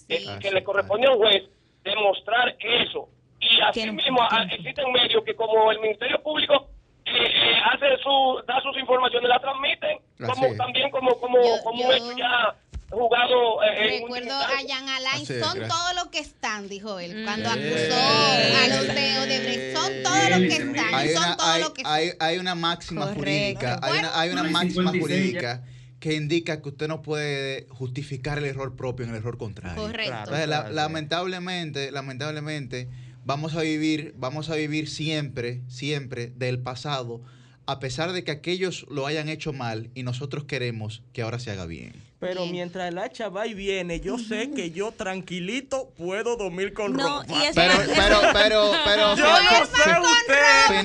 que 0.08 0.52
le 0.52 0.64
corresponde 0.64 1.08
a 1.08 1.12
un 1.12 1.18
juez 1.18 1.44
demostrar 1.84 2.56
eso. 2.60 3.10
Y 3.40 3.62
así 3.62 3.90
mismo 3.92 4.20
ah, 4.22 4.46
existen 4.52 4.92
medios 4.92 5.24
que 5.24 5.36
como 5.36 5.72
el 5.72 5.80
Ministerio 5.80 6.22
Público 6.22 6.68
eh, 7.06 7.54
hace 7.72 7.98
su, 8.04 8.44
da 8.46 8.60
sus 8.62 8.78
informaciones, 8.78 9.30
la 9.30 9.40
transmiten, 9.40 10.00
como 10.18 10.56
también 10.56 10.90
como, 10.92 11.20
como, 11.20 11.40
como 11.64 11.86
un 11.86 11.94
hecho 11.94 12.18
ya 12.18 12.56
jugado. 12.90 13.64
Eh, 13.64 14.00
Recuerdo 14.02 14.34
a 14.34 14.58
Jan 14.68 14.90
Alain, 14.90 15.26
son 15.26 15.68
todos 15.68 15.96
los 15.96 16.08
que 16.08 16.20
están, 16.20 16.68
dijo 16.68 17.00
él, 17.00 17.24
cuando 17.24 17.50
acusó 17.50 17.96
a 17.96 18.68
los 18.68 18.88
de 18.88 19.20
Odebrecht, 19.20 19.76
son 19.76 19.94
todos 20.04 20.30
los 20.30 20.40
que 20.40 20.56
están, 20.56 20.96
hay 20.96 21.10
son 21.10 21.38
todos 21.38 21.60
los 21.60 21.70
que 21.72 21.82
hay, 21.86 22.12
hay 22.20 22.38
una 22.38 22.56
máxima 22.56 23.08
jurídica, 23.08 23.80
hay 23.82 24.00
una, 24.00 24.20
hay 24.20 24.30
una 24.30 24.44
máxima 24.44 24.92
jurídica 24.92 25.64
que 26.00 26.14
indica 26.14 26.62
que 26.62 26.70
usted 26.70 26.88
no 26.88 27.02
puede 27.02 27.68
justificar 27.70 28.38
el 28.38 28.46
error 28.46 28.76
propio 28.76 29.06
en 29.06 29.12
el 29.12 29.18
error 29.18 29.38
contrario. 29.38 29.82
Correcto. 29.82 30.32
lamentablemente, 30.72 31.92
lamentablemente, 31.92 32.88
vamos 33.26 33.56
a 33.56 33.62
vivir, 33.62 34.14
vamos 34.18 34.50
a 34.50 34.56
vivir 34.56 34.90
siempre, 34.90 35.62
siempre 35.68 36.28
del 36.28 36.60
pasado, 36.60 37.22
a 37.66 37.80
pesar 37.80 38.14
de 38.14 38.24
que 38.24 38.32
aquellos 38.32 38.88
lo 38.90 39.06
hayan 39.06 39.30
hecho 39.30 39.54
mal 39.54 39.92
y 39.94 40.04
nosotros 40.04 40.46
queremos 40.46 41.04
que 41.14 41.22
ahora 41.22 41.38
se 41.38 41.52
haga 41.52 41.66
bien. 41.66 42.09
Pero 42.20 42.46
mientras 42.48 42.90
el 42.90 42.98
hacha 42.98 43.30
va 43.30 43.48
y 43.48 43.54
viene, 43.54 44.02
yo 44.02 44.18
sé 44.18 44.52
que 44.52 44.72
yo 44.72 44.92
tranquilito 44.92 45.90
puedo 45.98 46.36
dormir 46.36 46.74
con 46.74 46.94
ropa. 47.00 47.24
pero, 47.56 47.74
pero, 47.96 48.20
pero, 48.34 48.72
pero, 48.84 49.16
yo 49.16 49.24
no 49.24 49.50
sé 49.66 49.90
usted. 50.02 50.84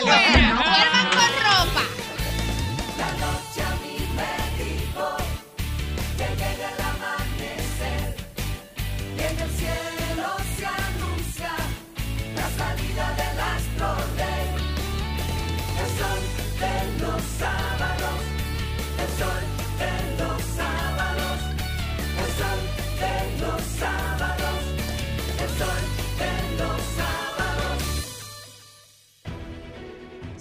Duerman 0.00 1.06
con 1.10 1.30
ropa. 1.38 1.69